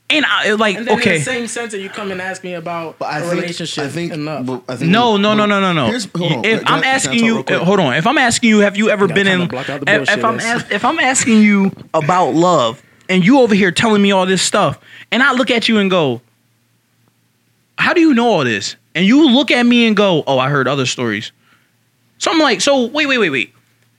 and 0.10 0.26
I 0.26 0.54
like 0.54 0.76
And 0.78 0.88
then 0.88 0.98
okay. 1.00 1.14
in 1.14 1.20
the 1.20 1.24
same 1.26 1.48
sense 1.48 1.72
that 1.72 1.80
you 1.82 1.90
come 1.90 2.12
and 2.12 2.20
ask 2.22 2.44
me 2.44 2.56
about 2.56 2.98
But 3.00 3.06
I 3.06 3.20
a 3.20 3.22
think, 3.22 3.34
relationship 3.42 3.84
I 3.84 3.88
think, 3.88 4.12
and 4.12 4.26
love. 4.26 4.46
but 4.46 4.64
I 4.68 4.76
think 4.76 4.92
No, 4.92 5.16
no, 5.18 5.34
no, 5.34 5.46
no, 5.46 5.60
no, 5.62 5.72
no. 5.72 5.86
Here's- 5.86 6.08
hold 6.18 6.32
on. 6.32 6.46
If 6.46 6.60
Can 6.64 6.68
I- 6.68 6.78
I'm 6.78 6.84
I 6.84 6.88
asking 6.88 7.24
you, 7.24 7.36
real 7.36 7.44
quick? 7.44 7.62
uh, 7.62 7.64
hold 7.66 7.80
on. 7.80 7.94
If 7.94 8.08
I'm 8.08 8.18
asking 8.18 8.50
you, 8.50 8.60
have 8.60 8.76
you 8.76 8.90
ever 8.90 9.08
been 9.08 9.28
in? 9.28 9.40
kinda 9.40 9.48
block 9.48 9.70
out 9.70 9.86
the 9.86 9.94
If, 10.02 10.10
if 10.18 10.26
I'm 10.26 10.40
ask, 10.40 10.72
if 10.72 10.84
I'm 10.84 11.00
asking 11.00 11.42
you 11.44 11.72
about 11.94 12.34
love, 12.34 12.82
and 13.08 13.24
you 13.24 13.40
over 13.40 13.54
here 13.54 13.72
telling 13.72 14.02
me 14.02 14.12
all 14.12 14.26
this 14.26 14.42
stuff, 14.42 14.80
and 15.12 15.22
I 15.22 15.34
look 15.34 15.52
at 15.52 15.68
you 15.70 15.78
and 15.78 15.92
go, 15.92 16.22
"How 17.78 17.94
do 17.94 18.02
you 18.02 18.14
know 18.14 18.28
all 18.28 18.44
this?" 18.44 18.76
And 18.96 19.06
you 19.06 19.28
look 19.30 19.50
at 19.52 19.64
me 19.66 19.88
and 19.88 19.96
go, 19.98 20.24
"Oh, 20.28 20.38
I 20.40 20.50
heard 20.50 20.68
other 20.68 20.86
stories." 20.86 21.32
So 22.20 22.32
I'm 22.32 22.40
like, 22.40 22.62
"So 22.62 22.86
wait, 22.86 23.08
wait, 23.08 23.18
wait, 23.18 23.30
wait. 23.32 23.54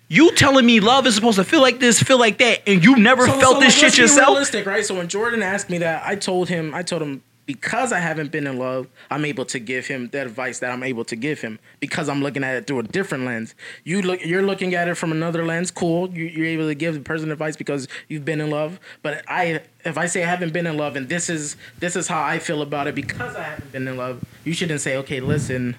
You 0.08 0.30
telling 0.32 0.64
me 0.64 0.80
love 0.80 1.06
is 1.06 1.14
supposed 1.16 1.36
to 1.38 1.44
feel 1.44 1.60
like 1.60 1.80
this, 1.80 2.00
feel 2.00 2.18
like 2.18 2.38
that, 2.38 2.62
and 2.68 2.84
you 2.84 2.94
never 2.96 3.26
So- 3.26 3.32
felt 3.40 3.54
so, 3.56 3.60
this 3.60 3.74
like, 3.74 3.82
let's 3.82 3.94
shit 3.94 3.94
be 3.96 4.02
yourself? 4.02 4.28
Realistic, 4.28 4.66
right? 4.66 4.84
So 4.86 4.94
when 4.94 5.08
Jordan 5.08 5.42
asked 5.42 5.68
me 5.70 5.78
that, 5.78 6.02
I 6.06 6.14
told 6.14 6.48
him, 6.48 6.72
I 6.74 6.82
told 6.82 7.02
him 7.02 7.22
because 7.46 7.92
I 7.92 7.98
haven't 7.98 8.30
been 8.32 8.46
in 8.46 8.58
love, 8.58 8.86
I'm 9.10 9.24
able 9.24 9.44
to 9.46 9.58
give 9.58 9.86
him 9.86 10.08
the 10.08 10.22
advice 10.22 10.60
that 10.60 10.70
I'm 10.70 10.82
able 10.82 11.04
to 11.06 11.16
give 11.16 11.40
him 11.40 11.58
because 11.80 12.08
I'm 12.08 12.22
looking 12.22 12.42
at 12.42 12.54
it 12.56 12.66
through 12.66 12.78
a 12.78 12.82
different 12.84 13.24
lens. 13.24 13.54
You 13.84 14.00
look, 14.02 14.24
you're 14.24 14.42
looking 14.42 14.74
at 14.74 14.88
it 14.88 14.94
from 14.96 15.12
another 15.12 15.44
lens. 15.44 15.70
Cool, 15.70 16.08
you, 16.16 16.24
you're 16.24 16.46
able 16.46 16.66
to 16.68 16.74
give 16.74 16.94
the 16.94 17.00
person 17.00 17.30
advice 17.30 17.56
because 17.56 17.86
you've 18.08 18.24
been 18.24 18.40
in 18.40 18.50
love. 18.50 18.80
But 19.02 19.22
I, 19.28 19.60
if 19.84 19.98
I 19.98 20.06
say 20.06 20.22
I 20.22 20.26
haven't 20.26 20.52
been 20.52 20.66
in 20.66 20.76
love 20.76 20.96
and 20.96 21.08
this 21.08 21.28
is 21.28 21.56
this 21.78 21.96
is 21.96 22.08
how 22.08 22.22
I 22.22 22.38
feel 22.38 22.62
about 22.62 22.86
it 22.86 22.94
because 22.94 23.36
I 23.36 23.42
haven't 23.42 23.72
been 23.72 23.86
in 23.88 23.96
love, 23.96 24.24
you 24.44 24.54
shouldn't 24.54 24.80
say, 24.80 24.96
okay, 24.98 25.20
listen, 25.20 25.76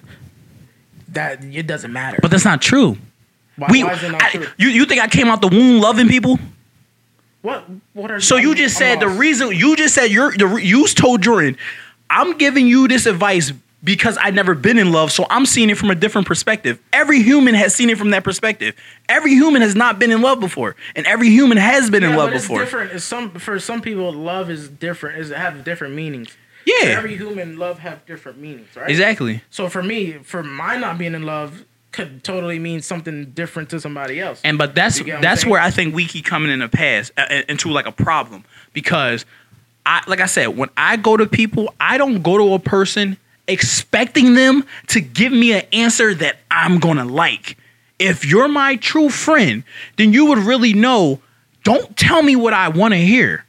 that 1.08 1.42
it 1.44 1.66
doesn't 1.66 1.92
matter. 1.92 2.18
But 2.22 2.30
that's 2.30 2.44
not 2.44 2.62
true. 2.62 2.96
why, 3.56 3.68
We, 3.70 3.82
why 3.84 3.92
is 3.94 4.02
it 4.02 4.12
not 4.12 4.22
I- 4.22 4.30
true? 4.30 4.46
you, 4.58 4.68
you 4.68 4.84
think 4.86 5.00
I 5.02 5.08
came 5.08 5.28
out 5.28 5.40
the 5.40 5.48
womb 5.48 5.80
loving 5.80 6.08
people? 6.08 6.38
What 7.46 7.64
what 7.92 8.10
are 8.10 8.20
So 8.20 8.34
you 8.34 8.56
just 8.56 8.76
said 8.76 8.98
the 8.98 9.08
reason 9.08 9.52
you 9.52 9.76
just 9.76 9.94
said 9.94 10.10
you're 10.10 10.36
the 10.36 10.48
re- 10.48 10.64
you 10.64 10.84
told 10.88 11.22
Jordan, 11.22 11.56
I'm 12.10 12.36
giving 12.38 12.66
you 12.66 12.88
this 12.88 13.06
advice 13.06 13.52
because 13.84 14.16
I've 14.16 14.34
never 14.34 14.56
been 14.56 14.78
in 14.78 14.90
love, 14.90 15.12
so 15.12 15.26
I'm 15.30 15.46
seeing 15.46 15.70
it 15.70 15.78
from 15.78 15.92
a 15.92 15.94
different 15.94 16.26
perspective. 16.26 16.80
Every 16.92 17.22
human 17.22 17.54
has 17.54 17.72
seen 17.72 17.88
it 17.88 17.98
from 17.98 18.10
that 18.10 18.24
perspective. 18.24 18.74
Every 19.08 19.30
human 19.30 19.62
has 19.62 19.76
not 19.76 20.00
been 20.00 20.10
in 20.10 20.22
love 20.22 20.40
before, 20.40 20.74
and 20.96 21.06
every 21.06 21.28
human 21.28 21.56
has 21.56 21.88
been 21.88 22.02
in 22.02 22.16
love 22.16 22.32
it's 22.32 22.42
before. 22.42 22.58
different. 22.58 22.90
It's 22.90 23.04
some 23.04 23.30
for 23.30 23.60
some 23.60 23.80
people, 23.80 24.12
love 24.12 24.50
is 24.50 24.68
different. 24.68 25.20
Is 25.20 25.30
have 25.30 25.62
different 25.62 25.94
meanings. 25.94 26.36
Yeah. 26.64 26.80
For 26.80 26.98
every 26.98 27.16
human, 27.16 27.58
love 27.58 27.78
have 27.78 28.04
different 28.06 28.40
meanings, 28.40 28.74
right? 28.74 28.90
Exactly. 28.90 29.44
So 29.50 29.68
for 29.68 29.84
me, 29.84 30.14
for 30.14 30.42
my 30.42 30.76
not 30.76 30.98
being 30.98 31.14
in 31.14 31.22
love, 31.22 31.64
could 31.96 32.22
totally 32.22 32.58
mean 32.58 32.80
something 32.82 33.26
different 33.32 33.70
to 33.70 33.80
somebody 33.80 34.20
else. 34.20 34.40
And 34.44 34.56
but 34.58 34.74
that's 34.74 34.98
You 34.98 35.04
get 35.04 35.10
what 35.12 35.16
I'm 35.16 35.22
that's 35.22 35.40
saying? 35.42 35.50
where 35.50 35.60
I 35.60 35.70
think 35.70 35.94
we 35.94 36.06
keep 36.06 36.24
coming 36.24 36.50
in 36.52 36.60
the 36.60 36.68
past 36.68 37.10
uh, 37.16 37.22
uh, 37.28 37.42
into 37.48 37.70
like 37.70 37.86
a 37.86 37.92
problem 37.92 38.44
because 38.72 39.24
I 39.84 40.02
like 40.06 40.20
I 40.20 40.26
said 40.26 40.48
when 40.56 40.68
I 40.76 40.96
go 40.96 41.16
to 41.16 41.26
people 41.26 41.74
I 41.80 41.98
don't 41.98 42.22
go 42.22 42.38
to 42.38 42.54
a 42.54 42.58
person 42.58 43.16
expecting 43.48 44.34
them 44.34 44.64
to 44.88 45.00
give 45.00 45.32
me 45.32 45.52
an 45.52 45.62
answer 45.72 46.14
that 46.14 46.36
I'm 46.50 46.78
gonna 46.78 47.04
like. 47.04 47.56
If 47.98 48.24
you're 48.26 48.48
my 48.48 48.76
true 48.76 49.08
friend, 49.08 49.64
then 49.96 50.12
you 50.12 50.26
would 50.26 50.38
really 50.38 50.74
know. 50.74 51.20
Don't 51.64 51.96
tell 51.96 52.22
me 52.22 52.36
what 52.36 52.52
I 52.52 52.68
want 52.68 52.92
to 52.92 52.98
hear. 52.98 53.44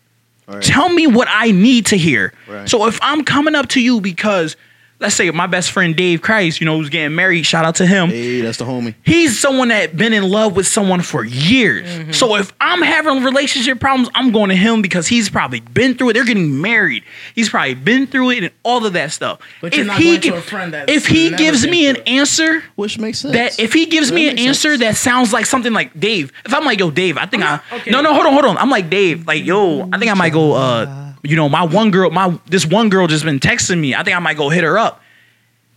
Right. 0.48 0.64
Tell 0.64 0.88
me 0.90 1.06
what 1.08 1.28
I 1.30 1.52
need 1.52 1.88
to 1.88 1.98
hear. 1.98 2.34
Right. 2.48 2.70
So 2.70 2.88
if 2.88 2.98
I'm 3.02 3.26
coming 3.26 3.54
up 3.56 3.68
to 3.70 3.82
you 3.82 4.00
because 4.00 4.56
let's 5.00 5.14
say 5.16 5.30
my 5.32 5.46
best 5.46 5.72
friend 5.72 5.96
Dave 5.96 6.22
Christ, 6.22 6.60
you 6.60 6.66
know, 6.66 6.78
who's 6.78 6.90
getting 6.90 7.16
married, 7.16 7.46
shout 7.46 7.66
out 7.66 7.76
to 7.76 7.86
him 7.86 8.10
Hey, 8.10 8.42
that's 8.42 8.58
the 8.58 8.66
homie. 8.66 8.96
he's 9.04 9.40
someone 9.40 9.68
that 9.68 9.96
been 9.96 10.12
in 10.12 10.24
love 10.28 10.56
with 10.56 10.66
someone 10.68 11.02
for 11.02 11.24
years. 11.24 11.88
Mm-hmm. 11.88 12.12
So 12.14 12.36
if 12.36 12.52
I'm 12.60 12.82
having 12.82 13.24
relationship 13.24 13.80
problems, 13.80 14.10
I'm 14.16 14.32
going 14.32 14.50
to 14.50 14.56
him 14.56 14.82
because 14.82 15.08
he's 15.08 15.30
probably 15.30 15.60
been 15.60 15.96
through 15.96 16.10
it. 16.10 16.14
They're 16.14 16.26
getting 16.26 16.60
married. 16.62 17.04
He's 17.36 17.50
probably 17.50 17.76
been 17.76 18.08
through 18.08 18.32
it 18.32 18.44
and 18.44 18.52
all 18.64 18.86
of 18.86 18.94
that 18.94 19.12
stuff. 19.12 19.40
But 19.62 19.76
you're 19.76 19.86
not 19.86 20.00
going 20.02 20.22
to 20.22 20.36
a 20.36 20.42
friend 20.42 20.74
that's 20.74 20.92
if 20.92 21.06
he 21.08 21.30
gives 21.36 21.68
me 21.68 21.88
an 21.88 21.98
answer 22.08 22.64
Which 22.76 22.98
makes 22.98 23.20
sense. 23.20 23.34
that 23.34 23.60
if 23.60 23.74
he 23.74 23.86
gives 23.86 24.10
That 24.10 24.16
me 24.16 24.30
an 24.30 24.36
makes 24.36 24.48
answer 24.48 24.70
sense. 24.70 24.80
that 24.82 24.96
sounds 24.98 25.32
like 25.32 25.46
something 25.46 25.74
like 25.74 25.98
Dave, 26.00 26.32
if 26.46 26.54
I'm 26.54 26.66
like, 26.66 26.80
yo, 26.80 26.90
Dave, 26.92 27.18
I 27.18 27.26
think 27.28 27.44
I'm 27.44 27.48
I 27.48 27.52
not- 27.52 27.64
okay. 27.82 27.92
no 27.92 28.02
no 28.02 28.14
hold 28.14 28.26
on 28.26 28.34
hold 28.34 28.46
on. 28.46 28.58
I'm 28.58 28.70
like 28.72 28.90
Dave, 28.90 29.28
like 29.28 29.46
yo, 29.46 29.88
I 29.94 30.00
think 30.00 30.10
I 30.10 30.16
might 30.16 30.34
go. 30.34 30.54
uh 30.54 31.07
You 31.28 31.36
know, 31.36 31.50
my 31.50 31.64
one 31.64 31.92
girl, 31.92 32.10
my 32.10 32.40
this 32.46 32.66
one 32.66 32.90
girl 32.90 33.08
just 33.08 33.26
been 33.26 33.40
texting 33.40 33.80
me. 33.80 33.94
I 33.94 34.04
think 34.04 34.16
I 34.16 34.20
might 34.20 34.38
go 34.38 34.50
hit 34.50 34.64
her 34.64 34.78
up. 34.78 35.02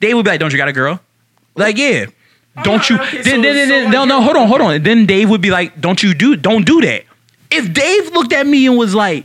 Dave 0.01 0.15
would 0.17 0.25
be 0.25 0.31
like, 0.31 0.41
"Don't 0.41 0.53
you 0.53 0.59
got 0.59 0.69
a 0.69 0.73
girl?" 0.73 1.01
Like, 1.57 1.77
yeah. 1.77 2.07
Oh, 2.57 2.63
don't 2.63 2.89
you? 2.89 2.97
okay, 2.97 3.17
then, 3.23 3.25
so- 3.25 3.31
then, 3.31 3.43
then, 3.43 3.69
so 3.69 3.75
then- 3.75 3.91
no, 3.91 4.05
no, 4.05 4.23
hold 4.23 4.37
on, 4.37 4.47
hold 4.49 4.61
on. 4.61 4.83
Then 4.83 5.07
Dave 5.07 5.29
would 5.29 5.41
be 5.41 5.51
like, 5.51 5.81
"Don't 5.81 6.03
you 6.03 6.15
do? 6.15 6.37
Don't 6.37 6.65
do 6.65 6.81
that." 6.83 7.05
If 7.51 7.73
Dave 7.73 8.13
looked 8.13 8.33
at 8.33 8.47
me 8.47 8.67
and 8.67 8.77
was 8.79 8.95
like, 8.95 9.25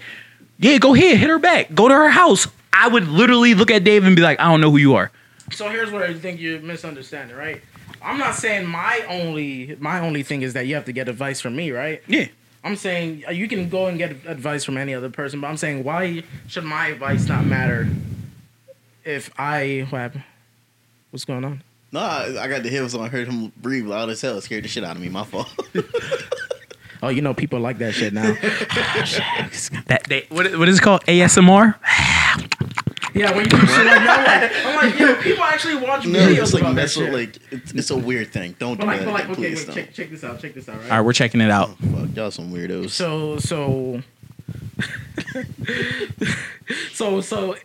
"Yeah, 0.60 0.78
go 0.80 0.96
ahead, 0.96 1.18
hit 1.18 1.30
her 1.30 1.38
back, 1.40 1.74
go 1.76 1.88
to 1.88 1.94
her 1.94 2.10
house," 2.10 2.48
I 2.74 2.88
would 2.88 3.08
literally 3.08 3.54
look 3.54 3.70
at 3.70 3.84
Dave 3.84 4.04
and 4.06 4.16
be 4.16 4.22
like, 4.24 4.40
"I 4.40 4.46
don't 4.46 4.62
know 4.62 4.72
who 4.72 4.78
you 4.78 4.96
are." 4.96 5.12
So 5.52 5.70
here's 5.70 5.92
what 5.92 6.02
I 6.02 6.14
think 6.16 6.42
you're 6.42 6.60
misunderstanding, 6.60 7.38
right? 7.38 7.62
I'm 8.02 8.18
not 8.18 8.34
saying 8.36 8.66
my 8.68 9.02
only 9.08 9.76
my 9.80 10.00
only 10.00 10.24
thing 10.24 10.42
is 10.42 10.54
that 10.54 10.66
you 10.66 10.74
have 10.76 10.86
to 10.86 10.92
get 10.92 11.08
advice 11.08 11.40
from 11.40 11.56
me, 11.56 11.72
right? 11.72 12.02
Yeah. 12.08 12.26
I'm 12.66 12.76
saying 12.76 13.24
uh, 13.28 13.32
you 13.32 13.48
can 13.48 13.70
go 13.70 13.86
and 13.86 13.98
get 13.98 14.12
advice 14.26 14.64
from 14.64 14.78
any 14.78 14.96
other 14.96 15.10
person, 15.10 15.40
but 15.40 15.48
I'm 15.48 15.58
saying 15.58 15.84
why 15.84 16.24
should 16.48 16.64
my 16.64 16.88
advice 16.88 17.28
not 17.28 17.46
matter 17.46 17.88
if 19.04 19.32
I 19.38 19.86
what 19.90 20.00
happened? 20.00 20.24
What's 21.12 21.26
going 21.26 21.46
on? 21.46 21.64
No, 21.92 22.00
I, 22.00 22.44
I 22.44 22.48
got 22.48 22.64
the 22.64 22.70
hips 22.70 22.96
on. 22.96 23.02
I 23.06 23.08
heard 23.08 23.28
him 23.28 23.54
breathe 23.56 23.86
loud 23.86 24.10
as 24.10 24.20
hell. 24.20 24.38
It 24.38 24.42
scared 24.42 24.64
the 24.64 24.68
shit 24.68 24.84
out 24.84 24.96
of 24.96 25.02
me. 25.02 25.10
My 25.10 25.24
fault. 25.24 25.48
Oh, 27.04 27.10
you 27.10 27.22
know 27.22 27.36
people 27.36 27.60
like 27.60 27.78
that 27.80 27.94
shit 27.94 28.14
now. 28.14 28.24
That 29.86 30.06
they, 30.06 30.26
what, 30.30 30.58
what 30.58 30.68
is 30.68 30.80
it 30.80 30.82
called? 30.82 31.06
ASMR. 31.06 31.76
yeah, 33.16 33.32
when 33.32 33.46
you 33.46 33.50
do 33.50 33.58
shit 33.58 33.86
like 33.86 34.04
that, 34.04 34.52
I'm 34.66 34.76
like, 34.76 34.84
I'm 34.84 34.92
like, 34.92 35.00
yo, 35.00 35.16
people 35.24 35.44
actually 35.46 35.76
watch 35.76 36.06
no, 36.06 36.20
videos 36.20 36.38
it's 36.44 36.54
like 36.54 36.62
about 36.64 36.76
that 36.76 36.82
mess 36.82 36.94
shit. 36.94 37.12
with 37.12 37.14
like 37.14 37.40
it's, 37.52 37.72
it's 37.72 37.90
a 37.90 37.98
weird 37.98 38.32
thing. 38.32 38.56
Don't 38.60 38.78
but 38.78 38.84
do 38.84 38.88
like, 38.88 39.00
that. 39.00 39.06
but 39.06 39.14
like, 39.14 39.30
okay, 39.30 39.36
Please 39.36 39.68
wait, 39.68 39.74
check, 39.74 39.94
check 39.94 40.10
this 40.10 40.24
out, 40.24 40.40
check 40.40 40.54
this 40.54 40.68
out, 40.68 40.76
right? 40.76 40.92
All 40.92 40.98
right, 40.98 41.02
we're 41.02 41.14
checking 41.14 41.40
it 41.40 41.50
out. 41.50 41.70
Oh, 41.70 42.06
fuck, 42.06 42.16
y'all 42.16 42.30
some 42.32 42.52
weirdos. 42.52 42.90
So 42.90 43.40
so 43.40 44.02
so 46.94 47.22
so 47.22 47.56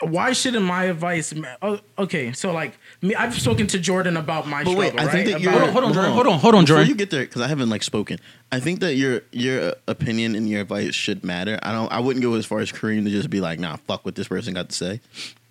why 0.00 0.32
shouldn't 0.32 0.64
my 0.64 0.84
advice 0.84 1.34
ma- 1.34 1.56
oh, 1.62 1.80
okay 1.98 2.32
so 2.32 2.52
like 2.52 2.78
me 3.02 3.14
I've 3.14 3.38
spoken 3.38 3.66
to 3.68 3.78
Jordan 3.78 4.16
about 4.16 4.46
my 4.48 4.64
But 4.64 4.70
struggle 4.72 4.80
wait, 4.80 5.00
I 5.00 5.10
think 5.10 5.12
right? 5.26 5.32
that 5.32 5.40
you're 5.40 5.52
About- 5.52 5.70
Hold 5.70 5.84
on, 5.84 5.92
Jordan. 5.92 6.12
Hold 6.12 6.26
on, 6.26 6.38
hold 6.38 6.54
on, 6.54 6.64
Before 6.64 6.76
Jordan. 6.76 6.88
you 6.88 6.94
get 6.94 7.10
there, 7.10 7.20
because 7.24 7.42
I 7.42 7.48
haven't 7.48 7.68
like 7.70 7.82
spoken. 7.82 8.18
I 8.52 8.60
think 8.60 8.80
that 8.80 8.94
your 8.96 9.22
your 9.32 9.74
opinion 9.88 10.34
and 10.34 10.48
your 10.48 10.60
advice 10.62 10.94
should 10.94 11.24
matter. 11.24 11.58
I 11.62 11.72
don't. 11.72 11.90
I 11.92 12.00
wouldn't 12.00 12.22
go 12.22 12.34
as 12.34 12.46
far 12.46 12.60
as 12.60 12.70
Kareem 12.72 13.04
to 13.04 13.10
just 13.10 13.30
be 13.30 13.40
like, 13.40 13.58
nah, 13.58 13.76
fuck 13.76 14.04
what 14.04 14.14
this 14.14 14.28
person 14.28 14.54
got 14.54 14.68
to 14.70 14.74
say. 14.74 15.00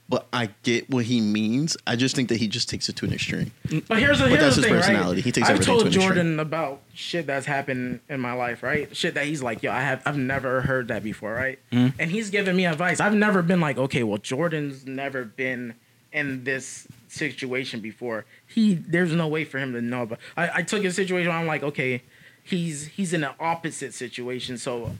But 0.07 0.27
I 0.31 0.49
get 0.61 0.87
what 0.87 1.05
he 1.05 1.19
means. 1.19 1.77
I 1.87 1.95
just 1.95 2.15
think 2.15 2.29
that 2.29 2.37
he 2.37 2.47
just 2.47 2.69
takes 2.69 2.89
it 2.89 2.95
to 2.97 3.05
an 3.05 3.13
extreme. 3.13 3.51
But 3.87 3.97
here's 3.97 4.19
the, 4.19 4.25
But 4.25 4.29
here's 4.39 4.41
that's 4.41 4.55
the 4.57 4.61
his 4.61 4.65
thing, 4.65 4.73
personality. 4.75 5.15
Right? 5.15 5.23
He 5.25 5.31
takes 5.31 5.47
I've 5.49 5.53
everything 5.55 5.65
told 5.73 5.79
to 5.79 5.87
an 5.87 5.93
extreme. 5.93 6.07
Jordan 6.07 6.39
about 6.39 6.81
shit 6.93 7.25
that's 7.25 7.47
happened 7.47 8.01
in 8.07 8.19
my 8.19 8.33
life, 8.33 8.61
right? 8.61 8.95
Shit 8.95 9.15
that 9.15 9.25
he's 9.25 9.41
like, 9.41 9.63
yo, 9.63 9.71
I 9.71 9.81
have 9.81 10.03
I've 10.05 10.17
never 10.17 10.61
heard 10.61 10.89
that 10.89 11.03
before, 11.03 11.33
right? 11.33 11.57
Mm-hmm. 11.71 11.99
And 11.99 12.11
he's 12.11 12.29
giving 12.29 12.55
me 12.55 12.67
advice. 12.67 12.99
I've 12.99 13.15
never 13.15 13.41
been 13.41 13.59
like, 13.59 13.79
okay, 13.79 14.03
well, 14.03 14.19
Jordan's 14.19 14.85
never 14.85 15.23
been 15.25 15.73
in 16.13 16.43
this 16.43 16.87
situation 17.15 17.79
before. 17.79 18.25
He 18.47 18.75
there's 18.75 19.13
no 19.13 19.27
way 19.27 19.43
for 19.45 19.57
him 19.57 19.73
to 19.73 19.81
know. 19.81 20.05
But 20.05 20.19
I, 20.37 20.49
I 20.55 20.61
took 20.63 20.83
a 20.83 20.91
situation. 20.91 21.29
Where 21.29 21.37
I'm 21.39 21.47
like, 21.47 21.63
okay, 21.63 22.03
he's 22.43 22.87
he's 22.87 23.13
in 23.13 23.23
an 23.23 23.33
opposite 23.39 23.93
situation, 23.93 24.57
so 24.57 24.91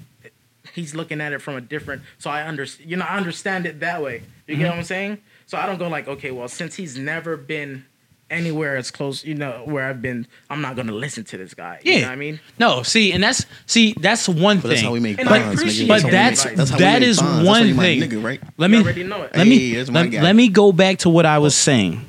he's 0.73 0.95
looking 0.95 1.21
at 1.21 1.33
it 1.33 1.41
from 1.41 1.55
a 1.55 1.61
different. 1.61 2.01
So 2.17 2.29
I 2.29 2.43
understand. 2.43 2.89
You 2.89 2.97
know, 2.97 3.05
I 3.05 3.17
understand 3.17 3.65
it 3.65 3.79
that 3.81 4.01
way. 4.01 4.23
You 4.47 4.55
Mm-hmm. 4.55 4.61
get 4.63 4.69
what 4.69 4.77
I'm 4.79 4.83
saying? 4.83 5.17
So 5.47 5.57
I 5.57 5.65
don't 5.67 5.77
go 5.77 5.87
like, 5.87 6.07
okay, 6.07 6.31
well, 6.31 6.47
since 6.47 6.75
he's 6.75 6.97
never 6.97 7.37
been 7.37 7.85
anywhere 8.29 8.75
as 8.75 8.89
close, 8.91 9.23
you 9.23 9.35
know, 9.35 9.61
where 9.65 9.87
I've 9.87 10.01
been, 10.01 10.27
I'm 10.49 10.61
not 10.61 10.75
gonna 10.75 10.91
listen 10.93 11.23
to 11.25 11.37
this 11.37 11.53
guy. 11.53 11.79
You 11.83 11.93
Yeah. 11.93 11.99
know 12.01 12.07
what 12.07 12.11
I 12.13 12.15
mean? 12.15 12.39
No, 12.59 12.83
see, 12.83 13.11
and 13.13 13.23
that's 13.23 13.45
see, 13.65 13.93
that's 13.99 14.27
one 14.27 14.57
But 14.57 14.61
thing. 14.63 14.69
that's 14.71 14.81
how 14.81 14.91
we 14.93 14.99
make 14.99 15.19
And 15.19 15.29
I 15.29 15.39
bonds, 15.39 15.61
appreciate 15.61 15.85
nigga. 15.85 15.87
but 15.89 16.01
some 16.01 16.11
that's 16.11 16.39
advice. 16.45 16.57
That's 16.57 16.69
how 16.71 16.77
that 16.77 16.99
make 17.01 17.09
is 17.09 17.19
bonds. 17.19 17.47
One 17.47 17.77
why 17.77 17.83
thing. 17.83 18.01
nigga, 18.01 18.23
right? 18.23 18.41
Let 18.57 18.71
me 18.71 18.77
already 18.79 19.03
know 19.03 19.21
it. 19.23 19.35
let 19.35 19.45
me 19.47 19.57
Hey, 19.69 19.75
there's 19.75 19.91
let, 19.91 20.11
let 20.11 20.35
me 20.35 20.49
go 20.49 20.71
back 20.71 20.99
to 20.99 21.09
what 21.09 21.25
I 21.25 21.37
was 21.39 21.55
saying. 21.55 22.03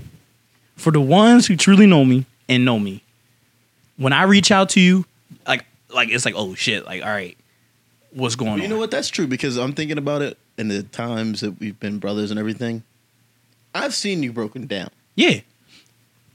For 0.77 0.91
the 0.91 1.01
ones 1.01 1.47
who 1.47 1.57
truly 1.57 1.87
know 1.87 2.05
me 2.05 2.27
and 2.49 2.65
know 2.65 2.79
me, 2.79 3.03
when 3.97 4.13
I 4.13 4.25
reach 4.25 4.51
out 4.51 4.71
to 4.71 4.81
you, 4.81 5.05
like 5.47 5.65
like 5.91 6.09
it's 6.11 6.25
like 6.25 6.35
oh 6.37 6.55
shit, 6.55 6.85
like 6.87 7.03
all 7.03 7.09
right, 7.09 7.37
what's 8.13 8.37
going 8.37 8.49
You 8.49 8.55
on? 8.55 8.63
You 8.63 8.69
know 8.69 8.79
what? 8.79 8.91
That's 8.91 9.09
true 9.09 9.27
because 9.27 9.57
I'm 9.59 9.73
thinking 9.73 9.99
about 9.99 10.23
it 10.23 10.39
in 10.59 10.69
the 10.69 10.83
times 10.83 11.41
that 11.43 11.59
we've 11.61 11.79
been 11.79 11.99
brothers 11.99 12.31
and 12.31 12.39
everything. 12.41 12.83
I've 13.75 13.95
seen 13.95 14.23
you 14.23 14.33
broken 14.33 14.67
down. 14.67 14.89
Yeah, 15.17 15.41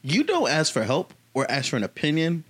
You 0.03 0.23
don't 0.23 0.49
ask 0.49 0.71
for 0.73 0.83
help 0.83 1.13
or 1.33 1.49
ask 1.49 1.69
for 1.69 1.77
an 1.77 1.83
opinion 1.83 2.43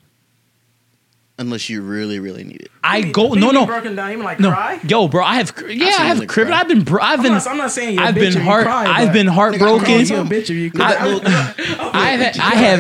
unless 1.38 1.70
you 1.70 1.82
really, 1.82 2.20
really 2.20 2.44
need 2.44 2.62
it. 2.62 2.72
I 2.84 2.98
You 2.98 3.14
go 3.14 3.34
no 3.34 3.52
no 3.52 3.66
broken 3.66 3.96
down, 3.96 4.12
even 4.12 4.24
like 4.24 4.40
no 4.40 4.52
cry. 4.52 4.80
yo 4.84 5.08
bro, 5.08 5.24
I 5.24 5.36
have 5.36 5.54
yeah 5.68 5.68
seen 5.68 5.82
I 5.84 6.06
have 6.06 6.18
nigga 6.20 6.28
crib. 6.30 6.48
I've 6.50 6.68
been 6.68 6.84
bro, 6.84 7.02
I've 7.02 7.20
I'm 7.20 7.24
been 7.24 7.34
not, 7.34 7.48
I'm 7.48 7.58
not 7.58 7.72
saying 7.72 7.96
you're 7.96 8.04
I've 8.04 8.16
a 8.16 8.20
bitch 8.20 8.22
been 8.22 8.28
if 8.30 8.36
you 8.36 8.42
heart 8.42 8.64
cry, 8.66 8.86
I've 8.86 9.14
been 9.14 9.28
Nigga, 9.28 9.32
I 9.32 9.34
heartbroken. 9.34 9.86
call 9.86 10.00
You're 10.02 10.20
a 10.22 10.24
bitch 10.24 10.42
if 10.44 10.50
you 10.52 10.72
I- 10.76 10.94
cry. 10.96 11.90
I've 11.94 12.22
I 12.40 12.56
have. 12.56 12.80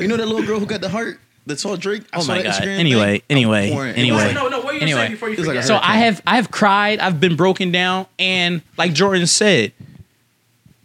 You 0.00 0.08
know 0.08 0.16
that 0.16 0.26
little 0.26 0.44
girl 0.46 0.60
who 0.60 0.66
got 0.66 0.80
the 0.80 0.88
heart 0.88 1.18
that 1.46 1.58
saw 1.60 1.76
Drake? 1.76 2.02
I 2.12 2.18
Oh 2.18 2.20
saw 2.20 2.34
my 2.34 2.42
God. 2.42 2.52
Instagram 2.54 2.78
Anyway, 2.78 3.12
thing. 3.18 3.22
anyway, 3.30 3.70
anyway. 3.70 4.32
no, 4.34 4.48
no. 4.48 4.60
What 4.60 4.74
you 4.74 4.80
Anyway. 4.80 5.00
saying 5.00 5.10
before 5.12 5.28
you 5.30 5.36
It's 5.38 5.46
like 5.46 5.62
So. 5.62 5.76
I 5.76 5.96
have 5.98 6.20
I 6.26 6.36
have 6.36 6.50
cried, 6.50 6.98
I've 7.00 7.20
been 7.20 7.36
broken 7.36 7.70
down, 7.72 8.06
and 8.18 8.60
like 8.76 8.92
Jordan 8.92 9.26
said, 9.26 9.72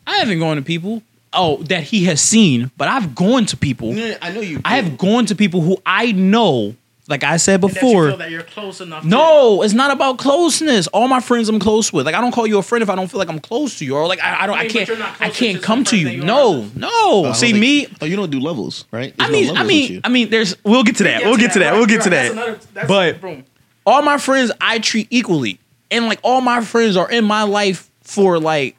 I 0.07 0.17
haven't 0.17 0.39
gone 0.39 0.55
to 0.57 0.61
people 0.61 1.03
oh 1.33 1.57
that 1.63 1.83
he 1.83 2.05
has 2.05 2.21
seen, 2.21 2.71
but 2.77 2.87
I've 2.87 3.15
gone 3.15 3.45
to 3.47 3.57
people. 3.57 3.93
No, 3.93 4.07
no, 4.09 4.15
I 4.21 4.31
know 4.31 4.41
you. 4.41 4.61
I 4.65 4.75
have 4.77 4.97
gone 4.97 5.25
to 5.27 5.35
people 5.35 5.61
who 5.61 5.77
I 5.85 6.11
know 6.11 6.75
like 7.07 7.23
I 7.23 7.37
said 7.37 7.55
And 7.55 7.63
that 7.63 7.67
you 7.69 7.73
before, 7.73 8.07
feel 8.09 8.17
that 8.17 8.29
you're 8.29 8.43
close 8.43 8.81
enough. 8.81 9.01
to- 9.01 9.07
no, 9.09 9.63
it's 9.63 9.73
not 9.73 9.89
about 9.89 10.19
closeness. 10.19 10.85
All 10.87 11.07
my 11.07 11.19
friends 11.19 11.49
I'm 11.49 11.59
close 11.59 11.91
with. 11.91 12.05
Like 12.05 12.13
I 12.13 12.21
don't 12.21 12.31
call 12.31 12.45
you 12.45 12.59
a 12.59 12.61
friend 12.61 12.83
if 12.83 12.89
I 12.91 12.93
don't 12.95 13.07
feel 13.09 13.17
like 13.17 13.29
I'm 13.29 13.39
close 13.39 13.79
to 13.79 13.85
you, 13.85 13.95
or 13.95 14.05
like 14.07 14.21
I, 14.23 14.43
I 14.43 14.45
don't, 14.45 14.55
I 14.55 14.59
I, 14.59 14.63
mean, 14.67 14.71
can't, 14.85 15.21
I 15.21 15.29
can't 15.31 15.57
to 15.57 15.63
come 15.63 15.83
to 15.85 15.97
you. 15.97 16.07
you 16.09 16.23
No, 16.23 16.69
no. 16.75 16.87
I 16.87 17.23
don't 17.23 17.33
See 17.35 17.47
think- 17.47 17.59
me. 17.61 17.87
Oh, 17.99 18.05
you 18.05 18.15
don't 18.15 18.29
do 18.29 18.39
levels, 18.39 18.85
right? 18.91 19.15
I 19.17 19.27
There's 19.27 19.31
no 19.31 19.33
mean, 19.33 19.43
I 19.49 19.51
levels 19.53 19.59
with 19.59 19.67
mean, 19.67 19.91
you. 19.93 20.01
I 20.03 20.09
mean. 20.09 20.29
There's. 20.29 20.55
We'll 20.63 20.83
get 20.83 20.97
to 20.97 21.03
that. 21.05 21.23
We'll 21.23 21.37
get 21.37 21.53
to 21.53 21.59
that. 21.59 21.71
right, 21.71 21.77
We'll 21.77 21.87
get 21.87 22.03
to 22.03 22.09
that. 22.11 22.31
Another, 22.31 22.59
But 22.87 23.21
boom. 23.21 23.43
all 23.87 24.03
my 24.03 24.19
friends 24.19 24.51
I 24.61 24.77
treat 24.77 25.07
equally. 25.09 25.59
And 25.89 26.05
like 26.05 26.19
all 26.21 26.41
my 26.41 26.61
friends 26.63 26.95
are 26.95 27.09
in 27.09 27.25
my 27.25 27.41
life 27.41 27.89
for 28.03 28.39
like 28.39 28.75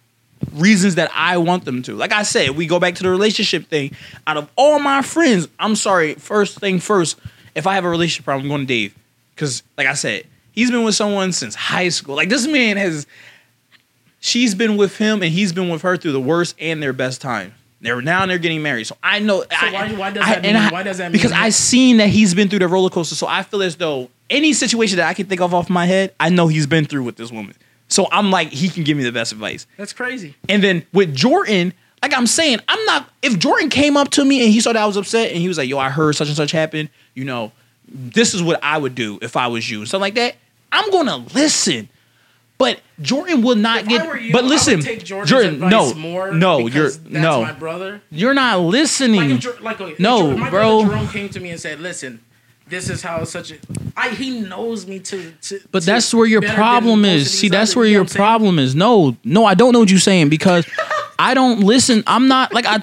reasons 0.54 0.96
that 0.96 1.10
I 1.14 1.36
want 1.38 1.64
them 1.64 1.82
to. 1.82 1.94
Like 1.94 2.12
I 2.12 2.22
said, 2.22 2.50
we 2.50 2.66
go 2.66 2.78
back 2.80 2.94
to 2.96 3.02
the 3.02 3.10
relationship 3.10 3.66
thing. 3.66 3.92
Out 4.26 4.36
of 4.36 4.50
all 4.56 4.78
my 4.78 5.02
friends, 5.02 5.48
I'm 5.58 5.76
sorry, 5.76 6.14
first 6.14 6.58
thing 6.58 6.78
first, 6.80 7.18
if 7.54 7.66
I 7.66 7.74
have 7.74 7.84
a 7.84 7.88
relationship 7.88 8.24
problem, 8.24 8.44
I'm 8.46 8.48
going 8.50 8.60
to 8.62 8.66
Dave. 8.66 8.94
Cause 9.36 9.62
like 9.78 9.86
I 9.86 9.94
said, 9.94 10.24
he's 10.52 10.70
been 10.70 10.84
with 10.84 10.94
someone 10.94 11.32
since 11.32 11.54
high 11.54 11.88
school. 11.88 12.14
Like 12.16 12.28
this 12.28 12.46
man 12.46 12.76
has 12.76 13.06
she's 14.20 14.54
been 14.54 14.76
with 14.76 14.96
him 14.98 15.22
and 15.22 15.32
he's 15.32 15.52
been 15.52 15.68
with 15.68 15.82
her 15.82 15.96
through 15.96 16.12
the 16.12 16.20
worst 16.20 16.54
and 16.60 16.82
their 16.82 16.92
best 16.92 17.20
time. 17.20 17.54
They're 17.80 18.02
now 18.02 18.26
they're 18.26 18.36
getting 18.38 18.62
married. 18.62 18.84
So 18.86 18.96
I 19.02 19.20
know 19.20 19.44
I, 19.50 19.72
why- 19.72 19.92
why 19.94 20.10
does 20.10 20.22
I- 20.24 20.34
that 20.34 20.42
mean- 20.42 20.56
I- 20.56 20.68
why 20.70 20.82
does 20.82 20.98
that 20.98 21.04
mean? 21.04 21.12
Because 21.12 21.30
mean- 21.30 21.40
I 21.40 21.48
seen 21.48 21.96
that 21.96 22.08
he's 22.10 22.34
been 22.34 22.48
through 22.50 22.58
the 22.58 22.68
roller 22.68 22.90
coaster. 22.90 23.14
So 23.14 23.26
I 23.26 23.42
feel 23.42 23.62
as 23.62 23.76
though 23.76 24.10
any 24.28 24.52
situation 24.52 24.98
that 24.98 25.08
I 25.08 25.14
can 25.14 25.26
think 25.26 25.40
of 25.40 25.54
off 25.54 25.70
my 25.70 25.86
head, 25.86 26.12
I 26.20 26.28
know 26.28 26.46
he's 26.48 26.66
been 26.66 26.84
through 26.84 27.04
with 27.04 27.16
this 27.16 27.32
woman. 27.32 27.54
So 27.90 28.06
I'm 28.10 28.30
like, 28.30 28.48
he 28.48 28.68
can 28.70 28.84
give 28.84 28.96
me 28.96 29.02
the 29.04 29.12
best 29.12 29.32
advice. 29.32 29.66
That's 29.76 29.92
crazy. 29.92 30.36
And 30.48 30.62
then 30.64 30.86
with 30.92 31.14
Jordan, 31.14 31.74
like 32.02 32.16
I'm 32.16 32.26
saying, 32.26 32.60
I'm 32.68 32.82
not. 32.86 33.10
If 33.20 33.38
Jordan 33.38 33.68
came 33.68 33.96
up 33.96 34.08
to 34.12 34.24
me 34.24 34.42
and 34.44 34.50
he 34.52 34.60
saw 34.60 34.72
that 34.72 34.82
I 34.82 34.86
was 34.86 34.96
upset 34.96 35.30
and 35.32 35.38
he 35.38 35.48
was 35.48 35.58
like, 35.58 35.68
"Yo, 35.68 35.76
I 35.78 35.90
heard 35.90 36.14
such 36.16 36.28
and 36.28 36.36
such 36.36 36.52
happen," 36.52 36.88
you 37.14 37.24
know, 37.24 37.52
this 37.86 38.32
is 38.32 38.42
what 38.42 38.58
I 38.62 38.78
would 38.78 38.94
do 38.94 39.18
if 39.20 39.36
I 39.36 39.48
was 39.48 39.68
you, 39.68 39.80
And 39.80 39.88
something 39.88 40.00
like 40.02 40.14
that. 40.14 40.36
I'm 40.72 40.90
gonna 40.90 41.18
listen. 41.34 41.88
But 42.56 42.80
Jordan 43.00 43.40
will 43.42 43.56
not 43.56 43.82
If 43.82 43.88
get. 43.88 44.02
I 44.02 44.06
were 44.06 44.18
you, 44.18 44.32
but 44.32 44.44
listen, 44.44 44.76
would 44.76 44.84
take 44.84 45.02
Jordan's 45.04 45.30
Jordan, 45.30 45.58
no, 45.60 45.94
more 45.94 46.30
no, 46.30 46.66
you're 46.66 46.90
that's 46.90 47.00
no, 47.08 47.42
my 47.42 47.52
brother. 47.52 48.02
you're 48.10 48.34
not 48.34 48.60
Like 48.60 48.72
listening. 48.72 49.30
if, 49.30 49.60
like 49.62 49.80
if 49.80 49.98
No, 49.98 50.28
Jor- 50.28 50.36
my 50.38 50.50
bro. 50.50 50.84
Jerome 50.84 51.08
came 51.08 51.28
to 51.30 51.40
me 51.40 51.50
and 51.50 51.58
said, 51.58 51.80
"Listen, 51.80 52.20
this 52.70 52.88
is 52.88 53.02
how 53.02 53.24
such 53.24 53.50
a 53.52 53.56
I 53.96 54.10
he 54.10 54.40
knows 54.40 54.86
me 54.86 54.98
to." 55.00 55.32
to 55.32 55.60
But 55.70 55.80
to 55.80 55.86
that's 55.86 56.14
where 56.14 56.26
your 56.26 56.42
problem 56.42 57.04
is. 57.04 57.38
See, 57.38 57.48
that's 57.48 57.76
where 57.76 57.84
you 57.84 57.92
your 57.92 58.02
I'm 58.02 58.08
saying? 58.08 58.16
problem 58.16 58.58
is. 58.58 58.74
No, 58.74 59.16
no, 59.24 59.44
I 59.44 59.54
don't 59.54 59.72
know 59.72 59.80
what 59.80 59.90
you're 59.90 59.98
saying 59.98 60.28
because 60.30 60.66
I 61.18 61.34
don't 61.34 61.60
listen. 61.60 62.02
I'm 62.06 62.28
not 62.28 62.54
like 62.54 62.64
I 62.66 62.80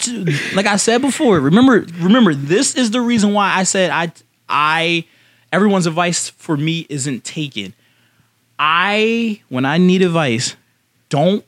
like 0.54 0.68
I 0.68 0.76
said 0.76 1.02
before. 1.02 1.40
Remember, 1.40 1.86
remember, 2.00 2.36
this 2.36 2.76
is 2.76 2.92
the 2.92 3.02
reason 3.02 3.34
why 3.34 3.54
I 3.56 3.64
said 3.64 3.90
I 3.90 4.12
I 4.48 5.06
everyone's 5.52 5.88
advice 5.88 6.30
for 6.30 6.56
me 6.58 6.86
isn't 6.90 7.24
taken. 7.24 7.74
I 8.60 9.42
when 9.50 9.66
I 9.66 9.78
need 9.78 10.02
advice, 10.02 10.56
don't 11.10 11.44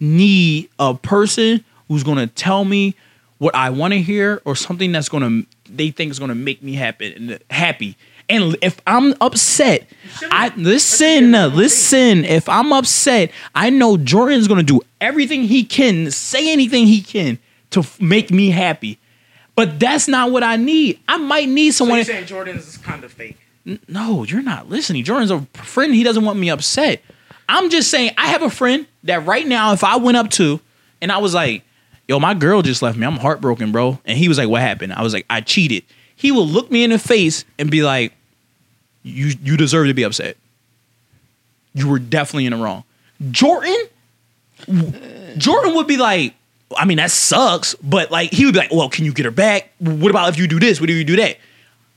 need 0.00 0.68
a 0.78 0.94
person 0.94 1.64
who's 1.88 2.04
gonna 2.04 2.26
tell 2.26 2.64
me 2.64 2.94
what 3.38 3.54
I 3.54 3.70
want 3.70 3.94
to 3.94 4.00
hear 4.00 4.42
or 4.44 4.54
something 4.56 4.92
that's 4.92 5.08
gonna 5.08 5.42
they 5.68 5.90
think 5.90 6.10
is 6.10 6.18
gonna 6.18 6.34
make 6.34 6.62
me 6.62 6.74
happy 6.74 7.14
and 7.14 7.38
happy. 7.50 7.96
And 8.30 8.56
if 8.60 8.80
I'm 8.86 9.14
upset, 9.20 9.86
I 10.30 10.52
listen, 10.56 11.32
listen. 11.32 12.24
If 12.24 12.48
I'm 12.48 12.72
upset, 12.72 13.30
I 13.54 13.70
know 13.70 13.96
Jordan's 13.96 14.48
gonna 14.48 14.62
do 14.62 14.80
everything 15.00 15.44
he 15.44 15.64
can, 15.64 16.10
say 16.10 16.52
anything 16.52 16.86
he 16.86 17.00
can 17.00 17.38
to 17.70 17.80
f- 17.80 18.00
make 18.00 18.30
me 18.30 18.50
happy. 18.50 18.98
But 19.54 19.80
that's 19.80 20.06
not 20.08 20.30
what 20.30 20.42
I 20.42 20.56
need. 20.56 21.00
I 21.08 21.16
might 21.16 21.48
need 21.48 21.72
So 21.72 21.78
someone. 21.78 21.98
you're 21.98 22.04
saying 22.04 22.26
Jordan's 22.26 22.66
is 22.68 22.76
kind 22.76 23.02
of 23.02 23.12
fake. 23.12 23.38
No, 23.88 24.24
you're 24.24 24.42
not 24.42 24.68
listening. 24.68 25.04
Jordan's 25.04 25.30
a 25.30 25.40
friend. 25.54 25.94
He 25.94 26.02
doesn't 26.04 26.24
want 26.24 26.38
me 26.38 26.48
upset. 26.48 27.02
I'm 27.48 27.68
just 27.70 27.90
saying, 27.90 28.12
I 28.16 28.28
have 28.28 28.42
a 28.42 28.50
friend 28.50 28.86
that 29.04 29.26
right 29.26 29.46
now, 29.46 29.72
if 29.72 29.82
I 29.84 29.96
went 29.96 30.16
up 30.16 30.30
to 30.32 30.60
and 31.02 31.10
I 31.10 31.18
was 31.18 31.34
like, 31.34 31.64
yo, 32.08 32.18
my 32.18 32.34
girl 32.34 32.62
just 32.62 32.82
left 32.82 32.98
me. 32.98 33.06
I'm 33.06 33.18
heartbroken, 33.18 33.70
bro. 33.70 34.00
And 34.04 34.18
he 34.18 34.28
was 34.28 34.38
like, 34.38 34.48
what 34.48 34.62
happened? 34.62 34.94
I 34.94 35.02
was 35.02 35.12
like, 35.12 35.26
I 35.30 35.40
cheated. 35.42 35.84
He 36.16 36.32
will 36.32 36.46
look 36.46 36.70
me 36.70 36.82
in 36.82 36.90
the 36.90 36.98
face 36.98 37.44
and 37.58 37.70
be 37.70 37.82
like, 37.82 38.12
you, 39.02 39.32
you 39.42 39.56
deserve 39.56 39.86
to 39.86 39.94
be 39.94 40.02
upset. 40.02 40.36
You 41.74 41.88
were 41.88 41.98
definitely 42.00 42.46
in 42.46 42.52
the 42.52 42.58
wrong. 42.58 42.82
Jordan, 43.30 43.76
Jordan 45.36 45.74
would 45.74 45.86
be 45.86 45.96
like, 45.96 46.34
I 46.76 46.84
mean, 46.84 46.96
that 46.96 47.10
sucks, 47.10 47.74
but 47.76 48.10
like, 48.10 48.32
he 48.32 48.44
would 48.44 48.54
be 48.54 48.60
like, 48.60 48.72
well, 48.72 48.88
can 48.88 49.04
you 49.04 49.12
get 49.12 49.24
her 49.26 49.30
back? 49.30 49.70
What 49.78 50.10
about 50.10 50.28
if 50.30 50.38
you 50.38 50.48
do 50.48 50.58
this? 50.58 50.80
What 50.80 50.88
do 50.88 50.92
you 50.94 51.04
do 51.04 51.16
that? 51.16 51.38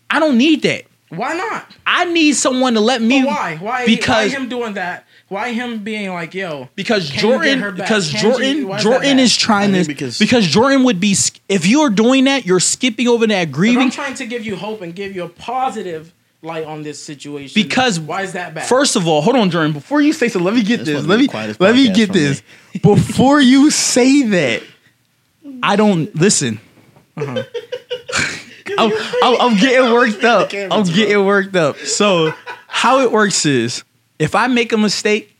I 0.09 0.19
don't 0.19 0.37
need 0.37 0.61
that. 0.63 0.85
Why 1.09 1.33
not? 1.33 1.65
I 1.85 2.05
need 2.05 2.33
someone 2.33 2.73
to 2.75 2.79
let 2.79 3.01
me. 3.01 3.21
But 3.21 3.27
why? 3.27 3.57
Why? 3.57 3.85
Because 3.85 4.31
why 4.31 4.37
him 4.37 4.47
doing 4.47 4.73
that? 4.75 5.05
Why 5.31 5.53
him 5.53 5.81
being 5.81 6.11
like, 6.11 6.33
yo? 6.33 6.67
because 6.75 7.09
Can 7.09 7.15
you 7.29 7.39
get 7.39 7.59
Jordan 7.59 7.75
because 7.77 8.11
Can 8.11 8.15
you- 8.17 8.31
Jordan 8.31 8.67
why 8.67 8.77
is 8.77 8.83
Jordan 8.83 9.17
is 9.19 9.37
trying 9.37 9.73
I 9.73 9.83
to 9.83 9.87
because, 9.87 10.19
because- 10.19 10.45
Jordan 10.45 10.83
would 10.83 10.99
be 10.99 11.15
if 11.47 11.65
you're 11.65 11.89
doing 11.89 12.25
that 12.25 12.45
you're 12.45 12.59
skipping 12.59 13.07
over 13.07 13.25
that 13.27 13.47
If 13.47 13.51
grieving 13.53 13.83
I'm 13.83 13.91
trying 13.91 14.15
to 14.15 14.25
give 14.25 14.45
you 14.45 14.57
hope 14.57 14.81
and 14.81 14.93
give 14.93 15.15
you 15.15 15.23
a 15.23 15.29
positive 15.29 16.13
light 16.41 16.65
on 16.65 16.83
this 16.83 17.01
situation. 17.01 17.53
because 17.63 17.97
why 17.97 18.23
is 18.23 18.33
that 18.33 18.53
bad? 18.53 18.65
First 18.67 18.97
of 18.97 19.07
all, 19.07 19.21
hold 19.21 19.37
on, 19.37 19.49
Jordan. 19.49 19.71
Before 19.71 20.01
you 20.01 20.11
say 20.11 20.27
so, 20.27 20.39
let 20.39 20.53
me 20.53 20.63
get 20.63 20.79
This 20.79 20.97
this. 20.97 21.05
Let 21.05 21.17
me 21.17 21.29
let 21.59 21.75
me 21.75 21.89
get 21.93 22.07
from 22.07 22.17
this. 22.17 22.43
Before 22.81 23.39
you 23.39 23.71
say 23.71 24.23
that, 24.23 24.63
I 25.63 25.77
don't 25.77 26.13
listen. 26.13 26.59
Uh-huh. 27.15 27.41
I'm, 28.77 28.91
I'm, 29.23 29.41
I'm 29.41 29.57
getting 29.57 29.93
worked 29.93 30.25
up. 30.25 30.51
I'm 30.53 30.83
getting 30.83 31.25
worked 31.25 31.55
up. 31.55 31.77
So 31.77 32.33
how 32.67 32.99
it 32.99 33.13
works 33.13 33.45
is, 33.45 33.85
if 34.21 34.35
I 34.35 34.47
make 34.47 34.71
a 34.71 34.77
mistake, 34.77 35.35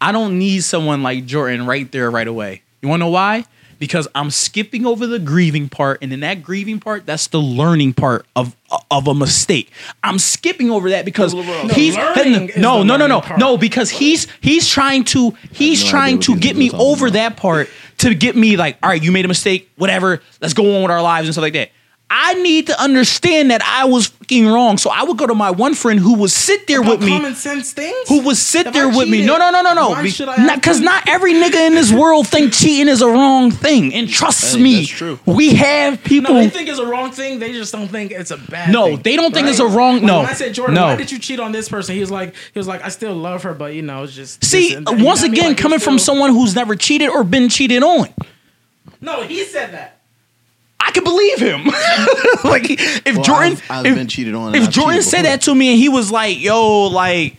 I 0.00 0.12
don't 0.12 0.38
need 0.38 0.62
someone 0.64 1.02
like 1.02 1.26
Jordan 1.26 1.66
right 1.66 1.90
there 1.90 2.10
right 2.10 2.26
away. 2.28 2.62
You 2.82 2.88
want 2.88 3.00
to 3.00 3.06
know 3.06 3.10
why? 3.10 3.44
Because 3.78 4.06
I'm 4.14 4.30
skipping 4.30 4.84
over 4.84 5.06
the 5.06 5.18
grieving 5.18 5.70
part, 5.70 6.00
and 6.02 6.12
in 6.12 6.20
that 6.20 6.42
grieving 6.42 6.80
part, 6.80 7.06
that's 7.06 7.28
the 7.28 7.40
learning 7.40 7.94
part 7.94 8.26
of 8.36 8.54
of 8.90 9.08
a 9.08 9.14
mistake. 9.14 9.72
I'm 10.04 10.18
skipping 10.18 10.70
over 10.70 10.90
that 10.90 11.04
because 11.06 11.32
No, 11.34 11.68
he's 11.68 11.96
learning 11.96 12.50
is 12.50 12.56
no, 12.58 12.82
no, 12.82 12.98
no, 12.98 13.06
no, 13.06 13.22
part. 13.22 13.40
no, 13.40 13.56
because 13.56 13.88
he's 13.90 14.26
he's 14.42 14.68
trying 14.68 15.04
to 15.04 15.30
he's 15.52 15.82
no 15.84 15.90
trying 15.90 16.18
to 16.20 16.36
get 16.36 16.56
me 16.56 16.70
over 16.72 17.06
about. 17.06 17.14
that 17.14 17.36
part 17.38 17.70
to 17.98 18.14
get 18.14 18.36
me 18.36 18.56
like, 18.58 18.76
all 18.82 18.90
right, 18.90 19.02
you 19.02 19.12
made 19.12 19.24
a 19.24 19.28
mistake, 19.28 19.70
whatever. 19.76 20.20
Let's 20.42 20.52
go 20.54 20.76
on 20.76 20.82
with 20.82 20.90
our 20.90 21.02
lives 21.02 21.26
and 21.26 21.34
stuff 21.34 21.42
like 21.42 21.54
that. 21.54 21.70
I 22.12 22.34
need 22.34 22.66
to 22.66 22.82
understand 22.82 23.52
that 23.52 23.62
I 23.62 23.84
was 23.84 24.08
fucking 24.08 24.46
wrong, 24.48 24.78
so 24.78 24.90
I 24.90 25.04
would 25.04 25.16
go 25.16 25.28
to 25.28 25.34
my 25.34 25.52
one 25.52 25.74
friend 25.74 26.00
who 26.00 26.14
would 26.16 26.32
sit 26.32 26.66
there 26.66 26.80
About 26.80 26.98
with 26.98 27.04
me 27.08 27.12
common 27.16 27.36
sense 27.36 27.72
things. 27.72 28.08
who 28.08 28.22
would 28.22 28.36
sit 28.36 28.66
If 28.66 28.72
there 28.72 28.88
I 28.88 28.96
with 28.96 29.08
me. 29.08 29.24
No, 29.24 29.38
no, 29.38 29.50
no, 29.52 29.62
no, 29.62 29.74
no. 29.74 29.90
why 29.90 30.02
Be- 30.02 30.10
should 30.10 30.28
I 30.28 30.44
not 30.44 30.56
because 30.60 30.78
to- 30.78 30.84
not 30.84 31.04
every 31.08 31.34
nigga 31.34 31.68
in 31.68 31.74
this 31.76 31.92
world 31.92 32.26
think 32.26 32.52
cheating 32.52 32.88
is 32.88 33.00
a 33.00 33.06
wrong 33.06 33.52
thing. 33.52 33.94
And 33.94 34.08
trust 34.08 34.56
Hey, 34.56 34.60
me, 34.62 34.76
that's 34.78 34.88
true. 34.88 35.20
we 35.24 35.54
have 35.54 36.02
people. 36.02 36.34
No, 36.34 36.40
they 36.40 36.50
think 36.50 36.68
it's 36.68 36.80
a 36.80 36.86
wrong 36.86 37.12
thing. 37.12 37.38
They 37.38 37.52
just 37.52 37.72
don't 37.72 37.86
think 37.86 38.10
it's 38.10 38.32
a 38.32 38.38
bad. 38.38 38.72
No, 38.72 38.86
thing, 38.86 39.02
they 39.02 39.14
don't 39.14 39.32
think 39.32 39.44
right? 39.44 39.50
it's 39.50 39.60
a 39.60 39.66
wrong- 39.68 39.94
Like, 39.98 40.02
no. 40.02 40.18
When 40.18 40.26
I 40.26 40.32
said 40.32 40.52
Jordan, 40.52 40.74
No. 40.74 40.86
why 40.86 40.96
did 40.96 41.12
you 41.12 41.20
cheat 41.20 41.38
on 41.38 41.52
this 41.52 41.68
person? 41.68 41.94
He 41.94 42.00
was 42.00 42.10
like, 42.10 42.34
he 42.52 42.58
was 42.58 42.66
like, 42.66 42.82
I 42.84 42.88
still 42.88 43.14
love 43.14 43.44
her, 43.44 43.54
but 43.54 43.72
you 43.74 43.82
know, 43.82 44.02
it's 44.02 44.14
just. 44.14 44.44
See, 44.44 44.70
this 44.70 44.76
and 44.78 44.86
that. 44.88 44.90
You 44.92 44.98
know 44.98 45.04
once 45.04 45.20
what 45.20 45.26
I 45.26 45.30
mean? 45.30 45.38
again, 45.38 45.50
Like, 45.52 45.58
coming 45.58 45.78
from 45.78 46.00
someone 46.00 46.30
who's 46.30 46.56
never 46.56 46.74
cheated 46.74 47.08
or 47.08 47.22
been 47.22 47.48
cheated 47.48 47.84
on, 47.84 48.08
No, 49.00 49.22
he 49.22 49.44
said 49.44 49.72
that. 49.74 49.99
I 50.90 50.92
could 50.92 51.04
believe 51.04 51.38
him. 51.38 51.64
like 52.50 52.64
if 52.70 53.14
Well, 53.14 53.22
Jordan, 53.24 53.52
I've- 53.52 53.62
I've 53.70 53.86
if, 53.86 53.94
been 53.94 54.08
cheated 54.08 54.34
on 54.34 54.54
If 54.54 54.64
I've 54.64 54.70
Jordan 54.70 55.02
said 55.02 55.18
before. 55.22 55.30
that 55.30 55.42
to 55.42 55.54
me 55.54 55.70
and 55.70 55.78
he 55.78 55.88
was 55.88 56.10
like, 56.10 56.40
"Yo, 56.40 56.86
like." 56.88 57.36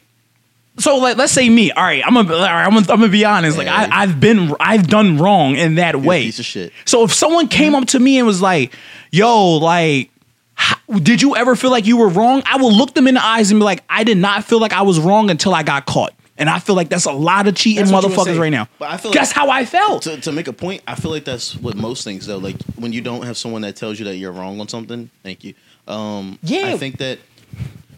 So 0.79 0.97
like, 0.97 1.17
let's 1.17 1.33
say 1.33 1.49
me. 1.49 1.69
All 1.71 1.83
right, 1.83 2.01
I'm 2.05 2.13
gonna, 2.13 2.33
all 2.33 2.39
right, 2.39 2.63
I'm 2.65 2.71
gonna, 2.73 2.91
I'm 2.91 2.99
gonna 3.01 3.09
be 3.09 3.25
honest. 3.25 3.57
Like. 3.57 3.67
I, 3.67 3.89
I've 3.91 4.19
been, 4.21 4.55
I've 4.59 4.87
done 4.87 5.17
wrong 5.17 5.55
in 5.57 5.75
that 5.75 5.95
You're 5.95 6.01
way. 6.03 6.23
piece 6.23 6.39
of 6.39 6.45
shit. 6.45 6.71
So 6.85 7.03
if 7.03 7.13
someone 7.13 7.49
came 7.49 7.75
up 7.75 7.87
to 7.87 7.99
me 7.99 8.17
and 8.17 8.25
was 8.25 8.41
like, 8.41 8.73
"Yo, 9.11 9.57
like, 9.57 10.09
how, 10.55 10.77
did 10.99 11.21
you 11.21 11.35
ever 11.35 11.55
feel 11.57 11.71
like 11.71 11.85
you 11.85 11.97
were 11.97 12.07
wrong?" 12.07 12.41
I 12.45 12.55
will 12.57 12.71
look 12.73 12.93
them 12.93 13.05
in 13.07 13.15
the 13.15 13.23
eyes 13.23 13.51
and 13.51 13.59
be 13.59 13.65
like, 13.65 13.83
"I 13.89 14.05
did 14.05 14.17
not 14.17 14.45
feel 14.45 14.59
like 14.61 14.71
I 14.73 14.83
was 14.83 14.97
wrong 14.99 15.29
until 15.29 15.53
I 15.53 15.61
got 15.63 15.85
caught." 15.85 16.13
And 16.37 16.49
I 16.49 16.59
feel 16.59 16.75
like 16.75 16.89
that's 16.89 17.05
a 17.05 17.11
lot 17.11 17.47
of 17.47 17.55
cheating 17.55 17.81
That's 17.85 17.91
what 17.91 18.03
you 18.03 18.09
would 18.09 18.17
motherfuckers 18.17 18.39
right 18.39 18.49
now. 18.49 18.67
But 18.79 18.89
I 18.89 18.97
feel 18.97 19.11
that's 19.11 19.29
like- 19.29 19.35
how 19.35 19.49
I 19.49 19.65
felt. 19.65 20.03
to, 20.03 20.19
to 20.21 20.31
make 20.31 20.47
a 20.47 20.53
point, 20.53 20.81
I 20.87 20.95
feel 20.95 21.11
like 21.11 21.25
that's 21.25 21.55
what 21.55 21.75
most 21.75 22.03
things 22.03 22.25
though. 22.25 22.37
Like 22.37 22.55
when 22.77 22.93
you 22.93 23.01
don't 23.01 23.23
have 23.23 23.37
someone 23.37 23.61
that 23.63 23.75
tells 23.75 23.99
you 23.99 24.05
that 24.05 24.15
you're 24.15 24.31
wrong 24.31 24.59
on 24.59 24.67
something. 24.67 25.09
Thank 25.23 25.43
you. 25.43 25.53
Um, 25.87 26.39
Yeah. 26.41 26.67
I 26.67 26.77
think 26.77 26.97
that 26.97 27.19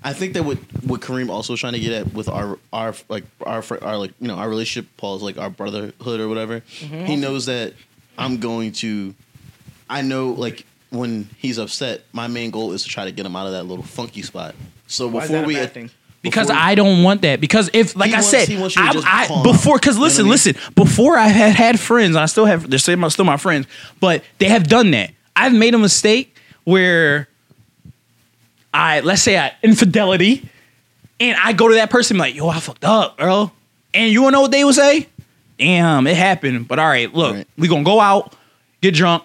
I 0.04 0.12
think 0.12 0.34
that 0.34 0.44
what 0.44 0.58
what 0.84 1.00
Kareem 1.00 1.30
also 1.30 1.56
trying 1.56 1.74
to 1.74 1.80
get 1.80 1.94
at 1.94 2.14
with 2.14 2.28
our 2.28 2.60
our 2.74 2.94
like 3.08 3.24
our 3.46 3.62
fr- 3.62 3.82
our 3.82 3.98
like 3.98 4.12
you 4.20 4.28
know 4.28 4.36
our 4.36 4.50
relationship, 4.50 4.90
Paul's 4.98 5.24
like 5.24 5.38
our 5.38 5.50
brotherhood 5.50 6.20
or 6.20 6.28
whatever. 6.28 6.60
Mm-hmm. 6.80 7.06
He 7.06 7.16
knows 7.16 7.46
that 7.46 7.74
I'm 8.18 8.40
going 8.40 8.74
to. 8.74 9.16
I 9.90 10.02
know 10.02 10.30
like 10.32 10.66
when 10.90 11.30
he's 11.38 11.58
upset, 11.58 12.02
my 12.12 12.28
main 12.28 12.52
goal 12.52 12.74
is 12.74 12.84
to 12.84 12.90
try 12.90 13.06
to 13.06 13.12
get 13.12 13.26
him 13.26 13.36
out 13.36 13.46
of 13.46 13.54
that 13.54 13.64
little 13.64 13.84
funky 13.86 14.22
spot. 14.24 14.56
So 14.88 15.08
Why 15.08 15.22
is 15.24 15.28
before 15.30 15.38
that 15.38 15.44
a 15.46 15.48
we 15.48 15.54
bad 15.56 15.72
thing? 15.72 15.90
Because 16.24 16.48
before- 16.48 16.62
I 16.62 16.74
don't 16.74 17.04
want 17.04 17.22
that. 17.22 17.40
Because 17.40 17.70
if, 17.74 17.96
like 17.96 18.10
I 18.12 18.16
wants- 18.16 18.30
said, 18.30 18.48
he 18.48 18.58
wants 18.58 18.76
you 18.76 18.82
to 18.82 18.88
I, 18.90 18.94
just 18.94 19.08
I- 19.08 19.28
calm 19.28 19.44
before, 19.44 19.78
because 19.78 19.98
listen, 20.00 20.28
listen, 20.28 20.56
before 20.76 21.18
I 21.18 21.28
had 21.28 21.54
had 21.56 21.80
friends, 21.80 22.16
and 22.16 22.24
I 22.24 22.26
still 22.26 22.46
have, 22.46 22.68
they're 22.70 22.80
still 22.80 22.98
my, 22.98 23.10
still 23.10 23.26
my 23.26 23.38
friends, 23.38 23.68
but 24.00 24.24
they 24.40 24.48
have 24.50 24.68
done 24.68 24.90
that. 24.92 25.12
I've 25.36 25.54
made 25.54 25.76
a 25.76 25.78
mistake 25.80 26.36
where 26.64 27.28
I 28.74 29.02
let's 29.02 29.22
say 29.22 29.38
I 29.38 29.52
infidelity, 29.62 30.50
and 31.20 31.38
I 31.44 31.54
go 31.54 31.68
to 31.68 31.76
that 31.76 31.90
person 31.90 32.18
like, 32.18 32.34
yo, 32.36 32.50
I 32.50 32.60
fucked 32.60 32.86
up, 32.86 33.18
bro. 33.18 33.52
And 33.94 34.12
you 34.12 34.24
wanna 34.24 34.34
know 34.38 34.42
what 34.42 34.52
they 34.52 34.64
would 34.64 34.74
say? 34.76 35.08
Damn, 35.60 36.08
it 36.08 36.18
happened. 36.18 36.68
But 36.68 36.80
all 36.80 36.88
right, 36.88 37.14
look, 37.14 37.36
Right. 37.36 37.48
we 37.58 37.68
gonna 37.68 37.84
go 37.84 38.00
out, 38.00 38.34
get 38.82 38.96
drunk. 38.96 39.24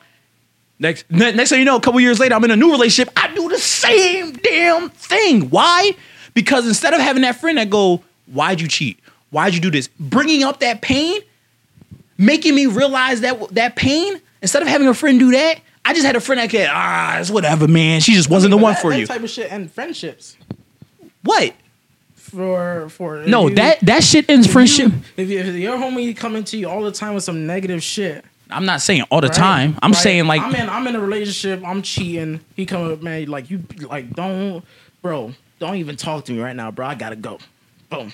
Next, 0.79 1.07
ne- 1.11 1.33
next 1.33 1.51
thing 1.51 1.59
you 1.59 1.65
know, 1.65 1.77
a 1.77 1.81
couple 1.81 1.99
years 2.01 2.21
later, 2.21 2.35
I'm 2.35 2.45
in 2.45 2.51
a 2.53 2.57
new 2.57 2.71
relationship. 2.71 3.13
I 3.17 3.35
do 3.35 3.49
the 3.49 3.59
same 3.59 4.33
damn 4.35 4.91
thing. 4.91 5.49
Why? 5.51 5.93
Because 6.39 6.69
instead 6.69 6.95
of 6.95 7.01
having 7.01 7.23
that 7.23 7.41
friend 7.41 7.59
that 7.59 7.69
go, 7.69 8.01
"Why'd 8.27 8.61
you 8.61 8.69
cheat? 8.69 8.97
Why'd 9.31 9.55
you 9.55 9.61
do 9.61 9.73
this?" 9.73 9.89
Bringing 9.99 10.45
up 10.45 10.61
that 10.61 10.81
pain, 10.83 11.21
making 12.17 12.55
me 12.55 12.67
realize 12.67 13.23
that 13.23 13.55
that 13.57 13.75
pain. 13.75 14.21
Instead 14.41 14.63
of 14.63 14.69
having 14.69 14.87
a 14.87 14.95
friend 14.95 15.19
do 15.19 15.33
that, 15.33 15.59
I 15.85 15.95
just 15.95 16.07
had 16.07 16.15
a 16.15 16.21
friend 16.21 16.41
that 16.41 16.49
could, 16.49 16.69
ah, 16.71 17.19
it's 17.19 17.29
whatever, 17.29 17.67
man. 17.67 18.01
She 18.01 18.13
just 18.15 18.31
wasn't 18.31 18.53
the 18.53 18.57
one 18.57 18.75
that- 18.75 18.83
for 18.83 18.93
that 18.93 19.01
you. 19.01 19.07
type 19.09 19.21
of 19.25 19.29
shit 19.31 19.51
and 19.51 19.69
friendships 19.73 20.37
What? 21.25 21.55
for 22.15 22.89
for 22.89 23.25
No, 23.27 23.49
you- 23.49 23.57
that 23.57 23.81
that 23.81 24.05
shit 24.05 24.31
ends 24.31 24.47
if 24.47 24.53
friendship. 24.53 24.93
you- 24.93 25.03
If, 25.25 25.29
you, 25.31 25.39
if 25.41 25.57
your 25.57 25.77
homie 25.77 26.17
coming 26.17 26.45
to 26.45 26.57
you 26.57 26.69
all 26.69 26.83
the 26.85 26.93
time 26.93 27.15
with 27.15 27.25
some 27.25 27.47
negative 27.49 27.83
shit, 27.83 28.25
I'm 28.49 28.65
not 28.65 28.81
saying 28.81 29.03
all 29.11 29.21
the 29.21 29.27
right? 29.27 29.37
time. 29.37 29.79
I'm 29.83 29.91
Right? 29.91 30.01
saying 30.01 30.27
like 30.29 30.41
I'm 30.43 30.55
in 30.55 30.69
I'm 30.69 30.87
in 30.87 30.95
a 30.95 31.01
relationship. 31.01 31.63
I'm 31.67 31.83
cheating. 31.83 32.39
He 32.55 32.65
come 32.65 32.93
up, 32.93 33.03
man. 33.03 33.27
Like 33.27 33.51
you, 33.51 33.65
like 33.91 34.15
don't, 34.15 34.63
bro. 35.03 35.33
Don't 35.59 35.77
even 35.77 35.97
talk 35.97 36.25
to 36.27 36.33
me 36.33 36.41
right 36.41 36.55
now, 36.57 36.71
bro. 36.71 36.87
I 36.87 36.95
gotta 36.95 37.17
go. 37.17 37.39
Boom. 37.91 38.13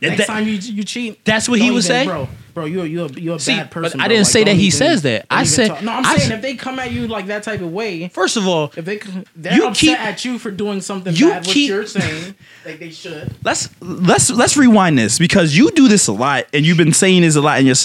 Next 0.00 0.18
that- 0.18 0.26
time 0.26 0.48
you 0.48 0.54
you 0.54 0.82
cheat, 0.82 1.24
That's 1.24 1.48
what 1.48 1.60
he 1.60 1.70
would 1.70 1.84
say? 1.84 2.04
bro. 2.04 2.28
Bro, 2.52 2.64
you're 2.66 2.86
you're 2.86 3.08
you're 3.10 3.36
a 3.36 3.40
See, 3.40 3.54
bad 3.54 3.70
but 3.70 3.82
person. 3.82 4.00
I 4.00 4.08
didn't 4.08 4.24
Like, 4.24 4.32
say 4.32 4.44
that 4.44 4.54
he 4.56 4.66
even- 4.66 4.70
says 4.78 5.02
that. 5.02 5.26
I 5.30 5.44
said 5.44 5.68
talk. 5.68 5.82
no. 5.82 5.92
I'm 5.92 6.04
I 6.06 6.16
saying 6.16 6.32
if 6.32 6.42
they 6.42 6.54
come 6.56 6.78
at 6.80 6.90
you 6.92 7.06
like 7.08 7.26
that 7.26 7.42
type 7.44 7.60
of 7.60 7.72
way, 7.72 8.08
first 8.08 8.36
of 8.36 8.46
all, 8.46 8.72
if 8.76 8.84
they 8.84 9.00
they're 9.36 9.54
You 9.54 9.66
upset 9.68 9.80
keep- 9.80 10.00
at 10.00 10.24
you 10.24 10.38
for 10.38 10.50
doing 10.50 10.80
something 10.80 11.14
you 11.14 11.30
bad, 11.30 11.44
keep- 11.44 11.70
what 11.70 11.76
you're 11.76 11.86
saying, 11.86 12.34
like 12.66 12.78
they 12.80 12.90
should. 12.90 13.34
let's 13.44 13.68
let's 13.80 14.30
let's 14.30 14.56
rewind 14.56 14.98
this 14.98 15.18
because 15.18 15.56
you 15.56 15.70
do 15.72 15.86
this 15.88 16.06
a 16.08 16.12
lot 16.12 16.46
and 16.52 16.66
you've 16.66 16.78
been 16.78 16.92
saying 16.92 17.22
this 17.22 17.36
a 17.36 17.40
lot 17.40 17.60
in 17.60 17.66
your 17.66 17.76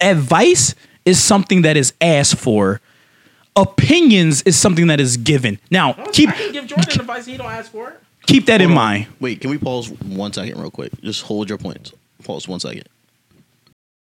advice 0.00 0.74
is 1.04 1.20
something 1.22 1.62
that 1.62 1.76
is 1.76 1.92
asked 2.00 2.36
for 2.36 2.80
opinions 3.56 4.42
is 4.42 4.58
something 4.58 4.86
that 4.86 4.98
is 5.00 5.16
given 5.16 5.58
now 5.70 5.92
keep 6.12 6.30
I 6.30 6.32
can 6.32 6.52
give 6.52 6.66
Jordan 6.66 7.00
advice. 7.00 7.26
He 7.26 7.36
don't 7.36 7.50
ask 7.50 7.70
for 7.70 7.90
it. 7.90 8.00
Keep 8.26 8.46
that 8.46 8.60
in 8.60 8.68
on. 8.70 8.74
mind 8.74 9.06
Wait, 9.20 9.40
can 9.40 9.50
we 9.50 9.58
pause 9.58 9.90
one 9.90 10.32
second 10.32 10.58
real 10.60 10.70
quick? 10.70 10.92
Just 11.02 11.22
hold 11.22 11.48
your 11.48 11.58
points. 11.58 11.92
Pause 12.24 12.48
one 12.48 12.60
second. 12.60 12.84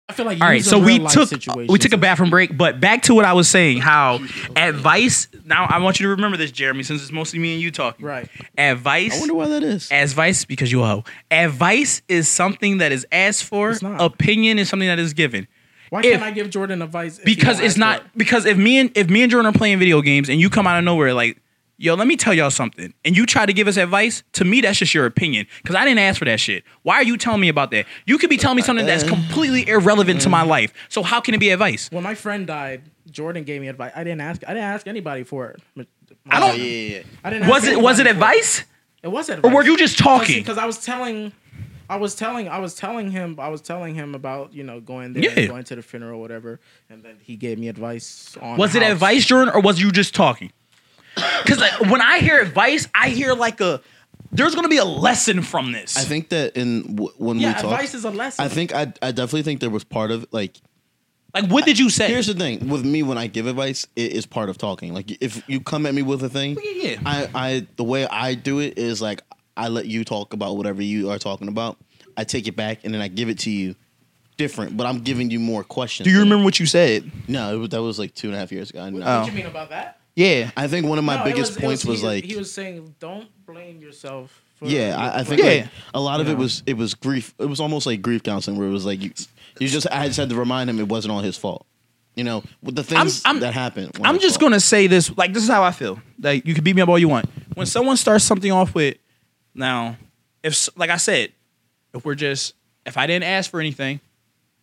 I 0.08 0.12
feel 0.12 0.26
like 0.26 0.40
all 0.42 0.46
right 0.48 0.62
so 0.62 0.78
we 0.78 0.98
took 0.98 1.30
situations 1.30 1.72
we 1.72 1.78
took 1.78 1.94
a 1.94 1.96
bathroom 1.96 2.28
break 2.28 2.54
but 2.56 2.78
back 2.78 3.02
to 3.04 3.14
what 3.14 3.24
i 3.24 3.32
was 3.32 3.48
saying 3.48 3.78
how 3.78 4.20
advice 4.54 5.28
now 5.46 5.64
i 5.64 5.78
want 5.78 5.98
you 5.98 6.04
to 6.04 6.10
remember 6.10 6.36
this 6.36 6.50
jeremy 6.50 6.82
since 6.82 7.00
it's 7.02 7.10
mostly 7.10 7.38
me 7.38 7.54
and 7.54 7.62
you 7.62 7.70
talking 7.70 8.04
Right. 8.04 8.28
advice 8.58 9.16
I 9.16 9.20
wonder 9.20 9.34
why 9.34 9.48
that 9.48 9.62
is. 9.62 9.90
advice 9.90 10.44
because 10.44 10.70
you 10.70 10.82
a 10.82 10.86
hoe 10.86 11.04
advice 11.30 12.02
is 12.06 12.28
something 12.28 12.78
that 12.78 12.92
is 12.92 13.06
asked 13.12 13.44
for 13.44 13.70
It's 13.70 13.80
not. 13.80 13.98
opinion 14.00 14.58
is 14.58 14.68
something 14.68 14.88
that 14.88 14.98
is 14.98 15.14
given 15.14 15.48
Why 15.88 16.00
if- 16.00 16.04
can't 16.04 16.22
I 16.22 16.32
give 16.32 16.50
Jordan 16.50 16.82
advice? 16.82 17.18
if 17.18 17.24
he 17.24 17.34
because 17.34 17.56
don't 17.56 17.64
it's 17.66 17.72
ask 17.74 17.78
not 17.80 18.00
it? 18.02 18.06
because 18.14 18.44
if 18.44 18.58
me 18.58 18.78
and 18.80 18.90
if 18.94 19.08
me 19.08 19.22
and 19.22 19.30
Jordan 19.30 19.54
are 19.54 19.56
playing 19.56 19.78
video 19.78 20.02
games 20.02 20.28
and 20.28 20.38
you 20.38 20.50
come 20.50 20.66
out 20.66 20.76
of 20.78 20.84
nowhere 20.84 21.14
like 21.14 21.38
yo 21.84 21.94
let 21.94 22.06
me 22.06 22.16
tell 22.16 22.32
y'all 22.32 22.50
something 22.50 22.92
and 23.04 23.16
you 23.16 23.26
try 23.26 23.44
to 23.44 23.52
give 23.52 23.68
us 23.68 23.76
advice 23.76 24.22
to 24.32 24.44
me 24.44 24.60
that's 24.62 24.78
just 24.78 24.94
your 24.94 25.04
opinion 25.04 25.46
because 25.62 25.76
I 25.76 25.84
didn't 25.84 26.00
ask 26.00 26.18
for 26.18 26.24
that 26.24 26.40
shit 26.40 26.64
why 26.82 26.96
are 26.96 27.02
you 27.04 27.16
telling 27.16 27.40
me 27.40 27.48
about 27.48 27.70
that 27.72 27.86
you 28.06 28.16
could 28.18 28.30
be 28.30 28.38
telling 28.38 28.56
me 28.56 28.62
uh, 28.62 28.66
something 28.66 28.86
that's 28.86 29.04
uh, 29.04 29.08
completely 29.08 29.68
irrelevant 29.68 30.22
to 30.22 30.28
my 30.30 30.44
mm. 30.44 30.48
life 30.48 30.72
so 30.88 31.02
how 31.02 31.20
can 31.20 31.34
it 31.34 31.38
be 31.38 31.50
advice 31.50 31.90
When 31.90 32.02
my 32.02 32.14
friend 32.14 32.46
died, 32.46 32.82
Jordan 33.10 33.44
gave 33.44 33.60
me 33.60 33.68
advice. 33.68 33.92
I 33.94 34.02
didn't 34.02 34.22
ask. 34.22 34.42
I 34.46 34.54
didn't 34.54 34.64
ask 34.64 34.86
anybody 34.86 35.24
for 35.24 35.50
it. 35.50 35.86
I 36.28 36.40
don't- 36.40 36.58
yeah, 36.58 36.64
yeah, 36.64 36.96
yeah. 36.96 37.02
I 37.22 37.30
didn't. 37.30 37.48
was 37.48 37.64
ask 37.64 37.72
it 37.72 37.80
was 37.80 37.98
it 38.00 38.06
advice 38.06 38.64
It 39.02 39.08
was 39.08 39.28
advice. 39.28 39.52
or 39.52 39.54
were 39.54 39.64
you 39.64 39.76
just 39.76 39.98
talking 39.98 40.40
Because 40.40 40.58
I 40.58 40.64
was 40.64 40.78
telling, 40.78 41.32
I 41.88 41.96
was 41.96 42.14
telling, 42.14 42.48
I 42.48 42.58
was 42.58 42.74
telling 42.74 43.10
him, 43.10 43.38
I 43.38 43.48
was 43.48 43.60
telling 43.60 43.94
him 43.94 44.14
about 44.14 44.54
you 44.54 44.64
know 44.64 44.80
going 44.80 45.12
there, 45.12 45.22
Yeah. 45.22 45.46
going 45.46 45.64
to 45.64 45.76
the 45.76 45.82
funeral, 45.82 46.18
or 46.18 46.22
whatever, 46.22 46.60
and 46.88 47.02
then 47.02 47.18
he 47.20 47.36
gave 47.36 47.58
me 47.58 47.68
advice 47.68 48.36
on. 48.40 48.56
was 48.56 48.74
it 48.74 48.82
how- 48.82 48.92
advice 48.92 49.26
Jordan 49.26 49.52
or 49.54 49.60
was 49.60 49.80
you 49.80 49.92
just 49.92 50.14
talking 50.14 50.50
because 51.14 51.58
like, 51.58 51.80
when 51.90 52.00
I 52.00 52.18
hear 52.18 52.40
advice 52.40 52.88
I 52.94 53.08
hear 53.10 53.34
like 53.34 53.60
a 53.60 53.80
there's 54.32 54.54
gonna 54.54 54.68
be 54.68 54.78
a 54.78 54.84
lesson 54.84 55.42
from 55.42 55.72
this 55.72 55.96
I 55.96 56.00
think 56.00 56.30
that 56.30 56.56
in 56.56 56.96
w- 56.96 57.12
when 57.18 57.38
Yeah, 57.38 57.48
we 57.48 57.54
talk, 57.54 57.64
advice 57.64 57.94
is 57.94 58.04
a 58.04 58.10
lesson. 58.10 58.44
I 58.44 58.48
think 58.48 58.74
I 58.74 58.92
I 59.02 59.12
definitely 59.12 59.42
think 59.42 59.60
there 59.60 59.70
was 59.70 59.84
part 59.84 60.10
of 60.10 60.26
like 60.32 60.56
like 61.32 61.46
what 61.46 61.64
did 61.64 61.78
you 61.78 61.90
say 61.90 62.08
Here's 62.08 62.26
the 62.26 62.34
thing 62.34 62.68
with 62.68 62.84
me 62.84 63.02
when 63.02 63.18
I 63.18 63.26
give 63.26 63.46
advice, 63.46 63.86
it 63.96 64.12
is 64.12 64.26
part 64.26 64.48
of 64.48 64.58
talking. 64.58 64.94
Like 64.94 65.10
if 65.22 65.42
you 65.48 65.60
come 65.60 65.86
at 65.86 65.94
me 65.94 66.02
with 66.02 66.22
a 66.22 66.28
thing, 66.28 66.56
oh, 66.58 66.62
Yeah, 66.64 66.90
yeah. 66.90 67.00
I, 67.04 67.28
I 67.34 67.66
the 67.76 67.84
way 67.84 68.06
I 68.06 68.34
do 68.34 68.60
it 68.60 68.78
is 68.78 69.02
like 69.02 69.22
I 69.56 69.68
let 69.68 69.86
you 69.86 70.04
talk 70.04 70.32
about 70.32 70.56
whatever 70.56 70.82
you 70.82 71.10
are 71.10 71.18
talking 71.18 71.48
about. 71.48 71.76
I 72.16 72.24
take 72.24 72.46
it 72.46 72.56
back 72.56 72.84
and 72.84 72.94
then 72.94 73.00
I 73.00 73.08
give 73.08 73.28
it 73.28 73.40
to 73.40 73.50
you 73.50 73.74
different, 74.36 74.76
but 74.76 74.86
I'm 74.86 75.00
giving 75.00 75.30
you 75.30 75.38
more 75.40 75.62
questions. 75.64 76.04
do 76.04 76.12
you 76.12 76.20
remember 76.20 76.44
what 76.44 76.58
you 76.58 76.66
said 76.66 77.10
No, 77.28 77.54
it 77.54 77.58
was, 77.58 77.68
that 77.70 77.82
was 77.82 77.98
like 77.98 78.14
two 78.14 78.28
and 78.28 78.36
a 78.36 78.38
half 78.38 78.50
years 78.52 78.70
ago. 78.70 78.80
I, 78.80 78.90
know. 78.90 79.04
Oh. 79.04 79.20
What 79.20 79.26
you 79.28 79.32
mean 79.32 79.46
about 79.46 79.70
that? 79.70 79.98
Yeah 80.16 80.50
I 80.56 80.66
think 80.68 80.86
one 80.86 80.98
of 80.98 81.04
my 81.04 81.16
No, 81.16 81.22
it 81.22 81.32
biggest 81.32 81.56
it 81.56 81.60
points 81.60 81.84
was, 81.84 82.00
he, 82.00 82.06
like, 82.06 82.24
he 82.24 82.36
was 82.36 82.52
saying, 82.52 82.94
don't 83.00 83.28
blame 83.46 83.80
yourself. 83.80 84.42
For 84.58 84.66
yeah, 84.66 84.88
your- 84.90 84.96
I, 84.98 85.18
I 85.20 85.24
think 85.24 85.40
Yeah. 85.42 85.46
like, 85.48 85.66
a 85.94 86.00
lot 86.00 86.20
of 86.20 86.26
You 86.28 86.34
it 86.34 86.38
was 86.38 86.62
it 86.66 86.76
was 86.76 86.94
grief. 86.94 87.34
It 87.38 87.46
was 87.46 87.60
almost 87.60 87.86
like 87.86 88.00
grief 88.02 88.22
counseling, 88.22 88.56
where 88.58 88.68
it 88.68 88.72
was 88.72 88.86
like 88.86 89.02
you, 89.02 89.10
you 89.58 89.68
just 89.68 89.86
I 89.90 90.06
just 90.06 90.18
had 90.18 90.28
to 90.30 90.36
remind 90.36 90.70
him 90.70 90.78
it 90.78 90.88
wasn't 90.88 91.12
all 91.12 91.20
his 91.20 91.36
fault. 91.36 91.66
You 92.14 92.22
know, 92.22 92.44
with 92.62 92.76
the 92.76 92.84
things 92.84 93.22
I'm- 93.24 93.40
that 93.40 93.54
happened. 93.54 93.90
weren't 93.98 94.06
I'm 94.06 94.14
his 94.14 94.22
just 94.22 94.34
fault. 94.40 94.50
gonna 94.52 94.60
say 94.60 94.86
this. 94.86 95.10
Like 95.16 95.32
this 95.34 95.42
is 95.42 95.48
how 95.48 95.64
I 95.64 95.72
feel. 95.72 96.00
Like 96.20 96.46
you 96.46 96.54
can 96.54 96.62
beat 96.62 96.76
me 96.76 96.82
up 96.82 96.88
all 96.88 96.98
you 96.98 97.08
want. 97.08 97.26
When 97.54 97.66
someone 97.66 97.96
starts 97.96 98.24
something 98.24 98.52
off 98.52 98.74
with, 98.74 98.96
now, 99.54 99.96
if 100.44 100.52
s- 100.52 100.70
like 100.76 100.90
I 100.90 100.96
said, 100.98 101.32
if 101.92 102.04
we're 102.04 102.14
just 102.14 102.54
if 102.86 102.96
I 102.96 103.08
didn't 103.08 103.24
ask 103.24 103.50
for 103.50 103.58
anything, 103.58 103.98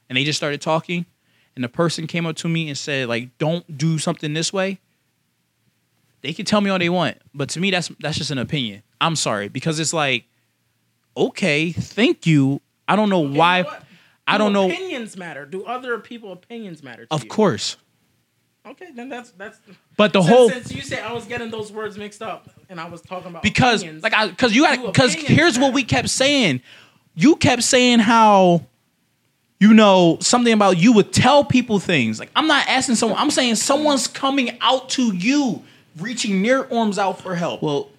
and 0.10 0.18
they 0.18 0.24
just 0.24 0.38
started 0.38 0.62
talking, 0.62 1.06
and 1.56 1.64
the 1.64 1.70
person 1.70 2.08
came 2.08 2.26
up 2.26 2.38
to 2.38 2.48
me 2.48 2.70
and 2.70 2.78
said 2.78 3.10
like, 3.10 3.38
"Don't 3.38 3.78
do 3.78 3.98
something 3.98 4.34
this 4.34 4.54
way," 4.54 4.80
they 6.22 6.34
can 6.34 6.46
tell 6.46 6.62
me 6.62 6.70
all 6.70 6.80
they 6.80 6.90
want, 6.90 7.18
but 7.34 7.50
to 7.50 7.60
me 7.60 7.72
that's 7.72 7.92
that's 8.00 8.18
just 8.18 8.32
an 8.32 8.38
opinion. 8.38 8.84
I'm 9.00 9.16
sorry 9.16 9.48
because 9.50 9.80
it's 9.80 9.94
like, 9.94 10.26
okay, 11.16 11.72
thank 11.72 12.26
you. 12.26 12.62
I 12.88 12.96
don't 12.96 13.10
know 13.10 13.24
know 13.24 13.38
why. 13.38 13.64
what? 13.64 13.84
I 14.28 14.38
Do 14.38 14.44
don't 14.46 14.54
know. 14.54 14.70
Opinions 14.70 15.18
matter. 15.18 15.46
Do 15.46 15.64
other 15.66 15.98
people 16.00 16.32
opinions 16.32 16.84
matter? 16.84 17.06
To 17.06 17.14
Of 17.14 17.24
you? 17.24 17.30
course, 17.30 17.78
Okay, 18.68 18.90
then 18.96 19.10
that's 19.10 19.32
that's. 19.32 19.60
but 19.98 20.14
the 20.14 20.22
since, 20.22 20.32
whole 20.34 20.50
since 20.50 20.72
you 20.72 20.82
said 20.84 21.00
I 21.04 21.12
was 21.14 21.26
getting 21.26 21.50
those 21.50 21.72
words 21.72 21.98
mixed 21.98 22.22
up, 22.22 22.48
and 22.70 22.80
I 22.80 22.88
was 22.88 23.02
talking 23.02 23.30
about 23.32 23.42
because 23.42 23.82
opinions, 23.82 24.04
like 24.04 24.14
I 24.14 24.28
because 24.28 24.56
you 24.56 24.64
got 24.64 24.86
because 24.86 25.14
opinions 25.16 25.36
here's 25.38 25.60
what 25.60 25.74
we 25.74 25.84
kept 25.84 26.10
saying. 26.10 26.62
You 27.16 27.36
kept 27.38 27.64
saying 27.64 28.00
how 28.00 28.64
you 29.60 29.74
know 29.74 30.18
something 30.22 30.54
about 30.54 30.78
you 30.78 30.94
would 30.94 31.12
tell 31.12 31.44
people 31.44 31.80
things. 31.80 32.20
Like 32.20 32.30
I'm 32.36 32.46
not 32.48 32.68
asking 32.68 32.96
someone. 32.96 33.18
I'm 33.18 33.32
saying 33.32 33.56
someone's 33.56 34.08
coming 34.08 34.56
out 34.62 34.90
to 34.92 35.14
you, 35.16 35.64
reaching 35.98 36.42
near 36.42 36.68
arms 36.72 36.98
out 36.98 37.22
for 37.22 37.36
help. 37.36 37.62
well. 37.62 37.90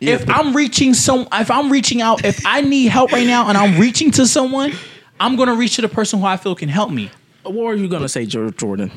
yeah, 0.00 0.14
if 0.14 0.26
but- 0.26 0.36
I'm 0.36 0.54
reaching 0.54 0.94
some, 0.94 1.28
if 1.32 1.50
I'm 1.50 1.70
reaching 1.70 2.02
out, 2.02 2.24
if 2.24 2.44
I 2.46 2.60
need 2.60 2.86
help 2.86 3.12
right 3.12 3.26
now 3.26 3.48
and 3.48 3.56
I'm 3.58 3.80
reaching 3.80 4.10
to 4.12 4.26
someone, 4.26 4.72
I'm 5.20 5.36
gonna 5.36 5.54
reach 5.54 5.76
to 5.76 5.82
the 5.82 5.88
person 5.88 6.20
who 6.20 6.26
I 6.26 6.36
feel 6.36 6.54
can 6.54 6.68
help 6.68 6.90
me. 6.90 7.10
what 7.44 7.64
are 7.64 7.74
you 7.74 7.88
gonna 7.88 8.08
say, 8.08 8.26
Jordan? 8.26 8.90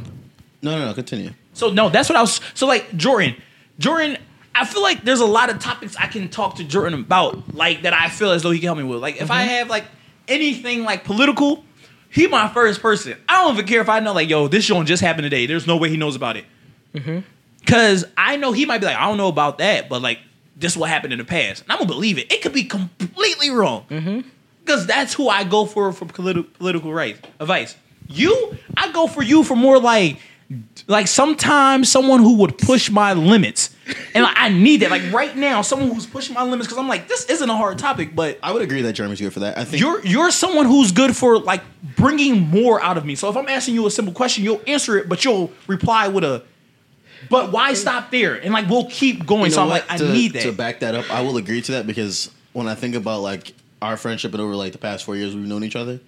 no, 0.61 0.79
no, 0.79 0.85
no, 0.87 0.93
continue. 0.93 1.31
So 1.53 1.69
no, 1.69 1.89
that's 1.89 2.09
what 2.09 2.17
I 2.17 2.21
was. 2.21 2.41
So 2.53 2.67
like 2.67 2.95
Jordan, 2.97 3.35
Jordan, 3.79 4.17
I 4.53 4.65
feel 4.65 4.81
like 4.81 5.03
there's 5.03 5.19
a 5.19 5.25
lot 5.25 5.49
of 5.49 5.59
topics 5.59 5.95
I 5.97 6.07
can 6.07 6.29
talk 6.29 6.55
to 6.55 6.63
Jordan 6.63 6.99
about, 6.99 7.53
like 7.53 7.83
that 7.83 7.93
I 7.93 8.09
feel 8.09 8.31
as 8.31 8.43
though 8.43 8.51
he 8.51 8.59
can 8.59 8.67
help 8.67 8.77
me 8.77 8.83
with. 8.83 9.01
Like 9.01 9.21
if 9.21 9.29
I 9.29 9.41
mm-hmm. 9.41 9.49
have 9.49 9.69
like 9.69 9.85
anything 10.27 10.83
like 10.83 11.03
political, 11.03 11.63
he 12.09 12.27
my 12.27 12.47
first 12.47 12.81
person. 12.81 13.17
I 13.27 13.43
don't 13.43 13.53
even 13.53 13.67
care 13.67 13.81
if 13.81 13.89
I 13.89 13.99
know 13.99 14.13
like 14.13 14.29
yo, 14.29 14.47
this 14.47 14.65
joint 14.65 14.87
just 14.87 15.01
happened 15.01 15.23
today. 15.23 15.45
There's 15.45 15.67
no 15.67 15.77
way 15.77 15.89
he 15.89 15.97
knows 15.97 16.15
about 16.15 16.37
it. 16.37 16.45
Mm-hmm. 16.93 17.19
Cause 17.65 18.05
I 18.15 18.37
know 18.37 18.51
he 18.51 18.65
might 18.65 18.79
be 18.79 18.85
like, 18.85 18.97
I 18.97 19.07
don't 19.07 19.17
know 19.17 19.27
about 19.27 19.57
that, 19.57 19.89
but 19.89 20.01
like 20.01 20.19
this 20.57 20.73
is 20.73 20.77
what 20.77 20.89
happened 20.89 21.13
in 21.13 21.19
the 21.19 21.25
past, 21.25 21.63
and 21.63 21.71
I'm 21.71 21.79
gonna 21.79 21.89
believe 21.89 22.17
it. 22.17 22.31
It 22.31 22.41
could 22.41 22.53
be 22.53 22.63
completely 22.63 23.49
wrong. 23.49 23.85
Mm-hmm. 23.89 24.27
Because 24.63 24.87
that's 24.87 25.13
who 25.13 25.29
I 25.29 25.43
go 25.43 25.65
for 25.65 25.91
for 25.91 26.05
politi- 26.05 26.51
political 26.53 26.91
rights 26.93 27.19
advice. 27.39 27.75
You, 28.07 28.57
I 28.77 28.91
go 28.91 29.07
for 29.07 29.21
you 29.21 29.43
for 29.43 29.55
more 29.55 29.79
like, 29.79 30.19
like 30.87 31.07
sometimes 31.07 31.91
someone 31.91 32.19
who 32.19 32.37
would 32.37 32.57
push 32.57 32.89
my 32.89 33.13
limits, 33.13 33.75
and 34.13 34.23
like, 34.23 34.35
I 34.37 34.49
need 34.49 34.81
that. 34.81 34.91
Like 34.91 35.11
right 35.11 35.35
now, 35.35 35.61
someone 35.61 35.91
who's 35.91 36.05
pushing 36.05 36.33
my 36.33 36.43
limits 36.43 36.67
because 36.67 36.77
I'm 36.77 36.87
like, 36.87 37.07
this 37.07 37.25
isn't 37.25 37.49
a 37.49 37.55
hard 37.55 37.77
topic, 37.77 38.15
but 38.15 38.39
I 38.41 38.53
would 38.53 38.61
agree 38.61 38.81
that 38.83 38.93
Jeremy's 38.93 39.21
good 39.21 39.33
for 39.33 39.41
that. 39.41 39.57
I 39.57 39.65
think 39.65 39.81
you're 39.81 40.05
you're 40.05 40.31
someone 40.31 40.65
who's 40.65 40.91
good 40.91 41.15
for 41.15 41.37
like 41.39 41.61
bringing 41.95 42.41
more 42.41 42.81
out 42.81 42.97
of 42.97 43.05
me. 43.05 43.15
So 43.15 43.29
if 43.29 43.37
I'm 43.37 43.49
asking 43.49 43.75
you 43.75 43.85
a 43.85 43.91
simple 43.91 44.13
question, 44.13 44.43
you'll 44.43 44.61
answer 44.67 44.97
it, 44.97 45.09
but 45.09 45.25
you'll 45.25 45.51
reply 45.67 46.07
with 46.07 46.23
a. 46.23 46.43
But 47.29 47.51
why 47.51 47.73
stop 47.73 48.11
there? 48.11 48.35
And 48.35 48.53
like 48.53 48.69
we'll 48.69 48.89
keep 48.89 49.25
going. 49.25 49.45
You 49.45 49.51
so 49.51 49.63
I'm 49.63 49.69
what? 49.69 49.87
like, 49.89 49.99
to, 49.99 50.07
I 50.09 50.13
need 50.13 50.33
that. 50.33 50.43
To 50.43 50.51
back 50.51 50.79
that 50.81 50.95
up, 50.95 51.09
I 51.11 51.21
will 51.21 51.37
agree 51.37 51.61
to 51.61 51.71
that 51.73 51.87
because 51.87 52.31
when 52.53 52.67
I 52.67 52.75
think 52.75 52.95
about 52.95 53.21
like 53.21 53.53
our 53.81 53.97
friendship 53.97 54.33
and 54.33 54.41
over 54.41 54.55
like 54.55 54.71
the 54.71 54.77
past 54.77 55.03
four 55.05 55.15
years 55.15 55.35
we've 55.35 55.45
known 55.45 55.63
each 55.63 55.75
other, 55.75 55.99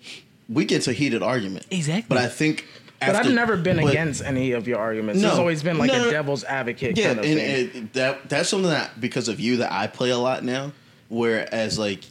we 0.49 0.65
get 0.65 0.83
to 0.83 0.93
heated 0.93 1.21
argument. 1.23 1.65
Exactly. 1.71 2.05
But 2.07 2.17
I 2.19 2.27
think 2.27 2.65
But 2.99 3.09
after- 3.09 3.29
I've 3.29 3.35
never 3.35 3.57
been 3.57 3.77
but- 3.81 3.89
against 3.89 4.23
any 4.23 4.51
of 4.53 4.67
your 4.67 4.79
arguments. 4.79 5.21
No. 5.21 5.29
it's 5.29 5.37
always 5.37 5.61
been 5.63 5.77
like 5.77 5.91
No, 5.91 6.07
a 6.07 6.11
devil's 6.11 6.43
advocate 6.45 6.97
Yeah, 6.97 7.07
kind 7.07 7.19
of 7.19 7.25
and, 7.25 7.39
thing. 7.39 7.69
and 7.75 7.93
that 7.93 8.29
that's 8.29 8.49
something 8.49 8.69
that 8.69 8.99
because 8.99 9.27
of 9.27 9.39
you 9.39 9.57
that 9.57 9.71
I 9.71 9.87
play 9.87 10.09
a 10.09 10.17
lot 10.17 10.43
now. 10.43 10.71
Whereas 11.09 11.77
like 11.79 12.01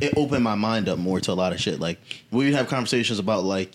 it 0.00 0.12
opened 0.16 0.44
my 0.44 0.54
mind 0.54 0.88
up 0.88 0.98
more 0.98 1.20
to 1.20 1.32
a 1.32 1.34
lot 1.34 1.52
of 1.52 1.60
shit. 1.60 1.80
Like 1.80 1.98
we 2.30 2.44
would 2.46 2.54
have 2.54 2.68
conversations 2.68 3.18
about 3.18 3.44
like, 3.44 3.72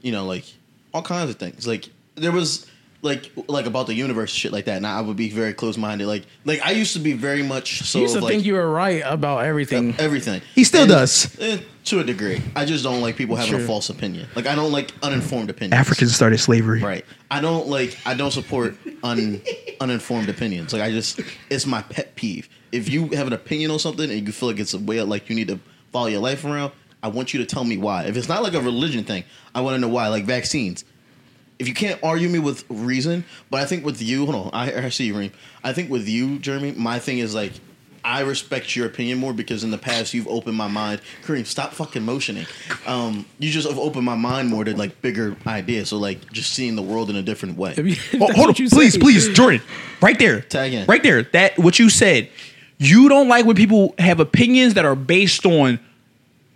you 0.00 0.12
know, 0.12 0.24
like 0.26 0.44
all 0.92 1.02
kinds 1.02 1.30
of 1.30 1.36
things. 1.36 1.66
Like 1.66 1.88
there 2.14 2.32
was 2.32 2.66
like 3.04 3.30
like 3.48 3.66
about 3.66 3.86
the 3.86 3.94
universe 3.94 4.30
shit 4.30 4.50
like 4.50 4.64
that. 4.64 4.78
And 4.78 4.86
I 4.86 5.00
would 5.00 5.16
be 5.16 5.28
very 5.30 5.52
close 5.52 5.76
minded. 5.76 6.06
Like 6.06 6.24
like 6.44 6.60
I 6.62 6.70
used 6.72 6.94
to 6.94 6.98
be 6.98 7.12
very 7.12 7.42
much 7.42 7.82
so 7.82 7.98
you 7.98 8.02
used 8.04 8.14
to 8.14 8.20
like, 8.22 8.32
think 8.32 8.44
you 8.44 8.54
were 8.54 8.68
right 8.68 9.02
about 9.04 9.44
everything. 9.44 9.94
everything. 9.98 10.40
He 10.54 10.64
still 10.64 10.82
And, 10.82 10.90
does. 10.90 11.38
eh, 11.38 11.58
to 11.84 12.00
a 12.00 12.04
degree. 12.04 12.40
I 12.56 12.64
just 12.64 12.82
don't 12.82 13.02
like 13.02 13.16
people 13.16 13.36
having 13.36 13.54
a 13.60 13.66
false 13.66 13.90
opinion. 13.90 14.26
Like 14.34 14.46
I 14.46 14.54
don't 14.54 14.72
like 14.72 14.90
uninformed 15.02 15.50
opinions. 15.50 15.78
Africans 15.78 16.14
started 16.16 16.38
slavery. 16.38 16.82
Right. 16.82 17.04
I 17.30 17.40
don't 17.40 17.68
like. 17.68 17.96
I 18.06 18.14
don't 18.14 18.30
support 18.30 18.74
un, 19.02 19.42
uninformed 19.80 20.28
opinions. 20.30 20.72
Like 20.72 20.82
I 20.82 20.90
just, 20.90 21.20
it's 21.50 21.66
my 21.66 21.82
pet 21.82 22.14
peeve. 22.16 22.48
If 22.72 22.88
you 22.88 23.08
have 23.08 23.26
an 23.26 23.32
opinion 23.34 23.70
on 23.70 23.78
something 23.78 24.10
and 24.10 24.26
you 24.26 24.32
feel 24.32 24.48
like 24.48 24.58
it's 24.58 24.74
a 24.74 24.78
way 24.78 25.00
like 25.02 25.28
you 25.28 25.36
need 25.36 25.48
to 25.48 25.60
follow 25.92 26.06
your 26.06 26.20
life 26.20 26.44
around, 26.44 26.72
I 27.02 27.08
want 27.08 27.34
you 27.34 27.40
to 27.40 27.46
tell 27.46 27.64
me 27.64 27.76
why. 27.76 28.04
If 28.04 28.16
it's 28.16 28.28
not 28.28 28.42
like 28.42 28.54
a 28.54 28.60
religion 28.62 29.04
thing, 29.04 29.24
I 29.54 29.60
want 29.60 29.74
to 29.74 29.78
know 29.78 29.88
why. 29.88 30.08
Like 30.08 30.24
vaccines. 30.24 30.84
If 31.58 31.68
you 31.68 31.74
can't 31.74 32.00
argue 32.02 32.28
me 32.28 32.38
with 32.40 32.64
reason, 32.68 33.24
but 33.50 33.60
I 33.60 33.64
think 33.64 33.84
with 33.84 34.02
you, 34.02 34.26
hold 34.26 34.46
on, 34.46 34.50
I, 34.52 34.86
I 34.86 34.88
see 34.88 35.04
you, 35.06 35.16
Reem. 35.16 35.32
I 35.62 35.72
think 35.72 35.88
with 35.90 36.08
you, 36.08 36.38
Jeremy, 36.38 36.72
my 36.72 36.98
thing 36.98 37.18
is 37.18 37.34
like. 37.34 37.52
I 38.06 38.20
respect 38.20 38.76
your 38.76 38.84
opinion 38.84 39.16
more 39.16 39.32
because 39.32 39.64
in 39.64 39.70
the 39.70 39.78
past 39.78 40.12
you've 40.12 40.28
opened 40.28 40.58
my 40.58 40.68
mind. 40.68 41.00
Kareem, 41.22 41.46
stop 41.46 41.72
fucking 41.72 42.02
motioning. 42.02 42.44
Um, 42.86 43.24
you 43.38 43.50
just 43.50 43.66
have 43.66 43.78
opened 43.78 44.04
my 44.04 44.14
mind 44.14 44.50
more 44.50 44.62
to 44.62 44.76
like 44.76 45.00
bigger 45.00 45.34
ideas. 45.46 45.88
So 45.88 45.96
like 45.96 46.30
just 46.30 46.52
seeing 46.52 46.76
the 46.76 46.82
world 46.82 47.08
in 47.08 47.16
a 47.16 47.22
different 47.22 47.56
way. 47.56 47.72
Oh, 48.20 48.30
hold 48.34 48.48
on, 48.48 48.54
please, 48.54 48.92
say. 48.92 48.98
please, 48.98 49.30
Jordan, 49.30 49.62
right 50.02 50.18
there, 50.18 50.42
Tag 50.42 50.74
in. 50.74 50.84
right 50.84 51.02
there. 51.02 51.22
That 51.22 51.58
what 51.58 51.78
you 51.78 51.88
said. 51.88 52.28
You 52.76 53.08
don't 53.08 53.28
like 53.28 53.46
when 53.46 53.56
people 53.56 53.94
have 53.98 54.20
opinions 54.20 54.74
that 54.74 54.84
are 54.84 54.94
based 54.96 55.46
on 55.46 55.80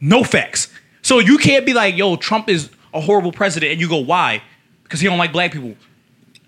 no 0.02 0.24
facts. 0.24 0.68
So 1.00 1.18
you 1.18 1.38
can't 1.38 1.64
be 1.64 1.72
like, 1.72 1.96
"Yo, 1.96 2.16
Trump 2.16 2.50
is 2.50 2.68
a 2.92 3.00
horrible 3.00 3.32
president," 3.32 3.72
and 3.72 3.80
you 3.80 3.88
go, 3.88 3.96
"Why?" 3.96 4.42
Because 4.88 5.00
he 5.00 5.06
don't 5.06 5.18
like 5.18 5.32
black 5.32 5.52
people. 5.52 5.74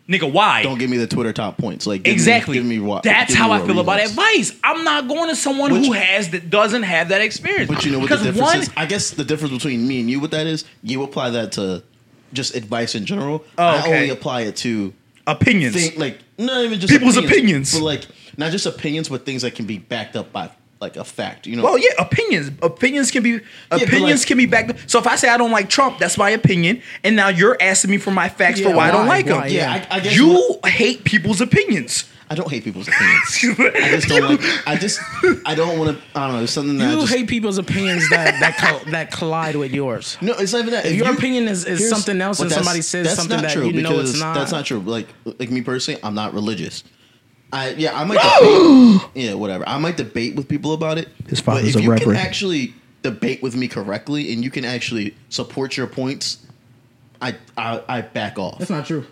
Nigga, 0.09 0.33
why? 0.33 0.63
Don't 0.65 0.79
give 0.79 0.91
me 0.91 0.97
the 0.97 1.07
Twitter 1.07 1.33
top 1.33 1.57
points. 1.59 1.87
Like 1.87 2.03
give 2.03 2.13
exactly. 2.13 2.55
Me, 2.55 2.63
give 2.63 2.69
me 2.69 2.81
what. 2.81 3.05
That's 3.05 3.33
how 3.35 3.53
I 3.53 3.65
feel 3.65 3.79
about 3.79 4.01
advice. 4.01 4.53
I'm 4.65 4.83
not 4.83 5.07
going 5.07 5.29
to 5.29 5.37
someone 5.37 5.73
Which- 5.73 5.87
who 5.87 5.93
has 5.93 6.31
that 6.31 6.51
doesn't 6.51 6.83
have 6.83 7.11
that 7.11 7.21
experience. 7.21 7.71
But 7.71 7.85
you 7.85 7.93
know 7.93 8.01
what 8.01 8.09
the 8.09 8.17
difference 8.17 8.41
one, 8.41 8.59
is? 8.59 8.71
I 8.77 8.87
guess 8.87 9.11
the 9.11 9.25
difference 9.25 9.55
between 9.55 9.87
me 9.87 10.01
and 10.01 10.11
you 10.11 10.19
with 10.19 10.33
that 10.33 10.49
is 10.49 10.65
you 10.83 11.03
apply 11.05 11.31
that 11.31 11.53
to 11.53 11.85
just 12.33 12.57
advice 12.57 12.95
in 12.97 13.07
general. 13.07 13.45
Oh, 13.57 13.65
I 13.65 13.87
only 13.87 14.09
apply 14.11 14.43
it 14.43 14.57
to 14.59 14.93
opinions. 15.29 15.75
think 15.75 15.97
like 15.97 16.19
not 16.39 16.65
even 16.65 16.81
just 16.81 16.93
People's 16.93 17.17
opinions. 17.17 17.73
but 17.73 17.83
like 17.83 18.07
not 18.37 18.51
just 18.51 18.67
opinions, 18.67 19.09
but 19.09 19.25
things 19.25 19.43
that 19.43 19.55
can 19.55 19.67
be 19.67 19.79
backed 19.79 20.17
up 20.17 20.33
by 20.33 20.51
like 20.81 20.97
a 20.97 21.05
fact. 21.05 21.47
You 21.47 21.57
know? 21.57 21.63
Well, 21.65 21.79
yeah, 21.79 21.91
opinions. 21.99 22.51
Opinions 22.63 23.11
can 23.11 23.23
be 23.23 23.41
but 23.69 23.83
opinions 23.83 24.21
like- 24.23 24.27
can 24.29 24.37
be 24.39 24.47
backed. 24.47 24.91
So 24.91 24.99
if 24.99 25.07
I 25.07 25.17
say 25.17 25.29
I 25.29 25.37
don't 25.37 25.51
like 25.53 25.69
Trump, 25.69 25.99
that's 25.99 26.17
my 26.19 26.31
opinion, 26.31 26.83
and 27.05 27.17
now 27.17 27.29
you're 27.29 27.57
asking 27.61 27.91
me 27.91 27.99
for 27.99 28.11
my 28.11 28.29
facts 28.29 28.61
for 28.61 28.71
Yeah, 28.71 28.77
why, 28.77 28.89
I 28.89 28.91
don't 28.91 29.07
like 29.07 29.27
why, 29.27 29.49
him. 29.49 29.57
yeah, 29.57 29.87
I, 29.91 29.97
I 29.97 30.01
guess 30.01 30.17
you 30.17 30.29
what- 30.61 30.71
hate 30.71 31.05
people's 31.05 31.41
opinions. 31.41 32.05
I 32.33 32.37
don't 32.37 32.49
hate 32.49 32.63
people's 32.63 32.87
opinions. 32.87 33.59
I 33.75 33.89
just 33.91 34.07
don't 34.09 34.23
like. 34.41 34.41
I 34.69 34.77
just 34.77 35.01
I 35.45 35.57
don't 35.57 35.77
want 35.81 35.99
to. 35.99 36.05
I 36.17 36.25
don't 36.27 36.33
know. 36.35 36.39
There's 36.39 36.53
something 36.53 36.79
that 36.79 36.89
I 36.89 36.93
You 36.95 37.01
just, 37.01 37.13
hate 37.13 37.27
people's 37.29 37.59
opinions 37.59 38.09
that 38.11 38.39
that 38.39 38.57
col- 38.57 38.93
that 38.93 39.11
collide 39.11 39.57
with 39.57 39.73
yours. 39.73 40.17
No, 40.21 40.35
it's 40.35 40.53
not 40.53 40.61
even 40.61 40.71
that. 40.75 40.87
If 40.87 40.95
your 40.95 41.09
you- 41.09 41.13
opinion 41.13 41.49
is- 41.49 41.65
is 41.65 41.91
something 41.91 42.21
else 42.21 42.39
but 42.39 42.45
and 42.45 42.53
somebody 42.53 42.83
says 42.83 43.17
something 43.17 43.41
that 43.43 43.57
you 43.57 43.83
know 43.83 43.99
it's 43.99 44.17
not. 44.17 44.35
That's 44.35 44.53
not 44.53 44.65
true. 44.65 44.79
Like 44.79 45.09
like 45.25 45.51
me 45.51 45.61
personally, 45.63 46.01
I'm 46.05 46.15
not 46.15 46.33
religious. 46.33 46.85
I 47.53 47.71
yeah, 47.71 47.99
I 47.99 48.05
might 48.05 48.21
debate. 48.21 49.25
yeah, 49.25 49.35
whatever. 49.35 49.69
I 49.69 49.79
might 49.79 49.97
debate 49.97 50.37
with 50.37 50.49
people 50.49 50.73
about 50.73 50.99
it. 50.99 51.09
His 51.29 51.41
father's 51.41 51.41
but 51.41 51.45
father's 51.45 51.69
if 51.77 51.81
a 51.81 51.83
you 51.85 51.91
reverend. 51.91 52.19
can 52.19 52.27
actually 52.27 52.75
debate 53.03 53.43
with 53.43 53.57
me 53.57 53.67
correctly 53.67 54.33
and 54.33 54.45
you 54.45 54.51
can 54.51 54.65
actually 54.65 55.17
support 55.31 55.77
your 55.77 55.87
points, 55.87 56.39
I 57.21 57.37
I, 57.57 57.83
I 57.89 58.01
back 58.03 58.39
off. 58.39 58.59
That's 58.59 58.71
not 58.71 58.87
true. 58.87 59.07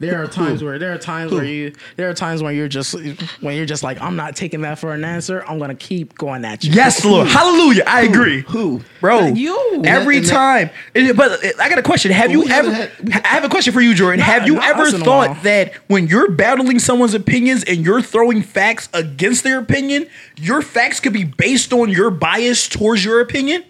There 0.00 0.20
are 0.22 0.26
times 0.26 0.62
where 0.62 0.78
there 0.78 0.92
are 0.92 0.98
times 0.98 1.30
where 1.30 1.44
you 1.44 1.72
there 1.96 2.10
are 2.10 2.14
times 2.14 2.42
when 2.42 2.56
you're 2.56 2.66
just 2.68 2.94
when 3.40 3.56
you're 3.56 3.64
just 3.64 3.84
like 3.84 4.00
I'm 4.02 4.16
not 4.16 4.34
taking 4.34 4.62
that 4.62 4.78
for 4.78 4.92
an 4.92 5.04
answer. 5.04 5.44
I'm 5.48 5.58
gonna 5.60 5.76
keep 5.76 6.18
going 6.18 6.44
at 6.44 6.64
you. 6.64 6.72
Yes, 6.72 7.04
Lord, 7.04 7.28
Hallelujah. 7.28 7.84
I 7.86 8.02
agree. 8.02 8.42
Who? 8.48 8.80
Bro, 9.00 9.28
You. 9.34 9.82
every 9.84 10.16
And 10.18 10.26
that- 10.26 10.30
time. 10.30 10.70
And- 10.96 11.16
But 11.16 11.40
I 11.60 11.68
got 11.68 11.78
a 11.78 11.82
question. 11.82 12.10
Have 12.10 12.32
you 12.32 12.40
We 12.40 12.50
ever? 12.50 12.72
haven't 12.72 13.12
had- 13.12 13.24
I 13.24 13.28
have 13.28 13.44
a 13.44 13.48
question 13.48 13.72
for 13.72 13.80
you, 13.80 13.94
Jordan. 13.94 14.18
Not- 14.18 14.26
have 14.26 14.46
you 14.46 14.54
not 14.54 14.64
ever 14.70 14.78
once 14.80 14.94
in 14.94 15.00
a 15.02 15.04
thought 15.04 15.42
that 15.44 15.72
when 15.86 16.08
you're 16.08 16.30
battling 16.30 16.80
someone's 16.80 17.14
opinions 17.14 17.62
and 17.62 17.84
you're 17.84 18.02
throwing 18.02 18.42
facts 18.42 18.88
against 18.94 19.44
their 19.44 19.58
opinion, 19.60 20.06
your 20.36 20.60
facts 20.60 20.98
could 20.98 21.12
be 21.12 21.24
based 21.24 21.72
on 21.72 21.88
your 21.88 22.10
bias 22.10 22.68
towards 22.68 23.04
your 23.04 23.20
opinion? 23.20 23.62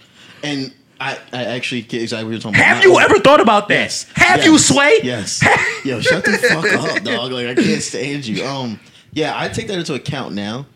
And 0.43 0.73
I, 1.01 1.19
I 1.33 1.45
actually 1.45 1.83
get 1.83 2.03
exactly 2.03 2.25
what 2.25 2.31
you're 2.33 2.41
talking 2.41 2.57
about. 2.61 2.67
Have 2.77 2.85
you 2.85 2.99
ever 2.99 3.19
thought 3.19 3.41
about 3.41 3.69
that? 3.69 3.75
Yes. 3.75 4.07
Have 4.15 4.39
Yes. 4.39 4.47
you, 4.47 4.59
Sway? 4.59 5.01
Yes. 5.03 5.43
Yo, 5.85 6.01
shut 6.01 6.25
the 6.25 6.33
fuck 6.33 6.65
up, 6.97 7.03
dog. 7.03 7.33
Like 7.33 7.47
I 7.47 7.55
can't 7.55 7.83
stand 7.83 8.27
you. 8.27 8.45
Um, 8.45 8.79
yeah, 9.13 9.33
I 9.39 9.49
take 9.49 9.67
that 9.69 9.79
into 9.79 9.95
account 9.95 10.35
now. 10.35 10.67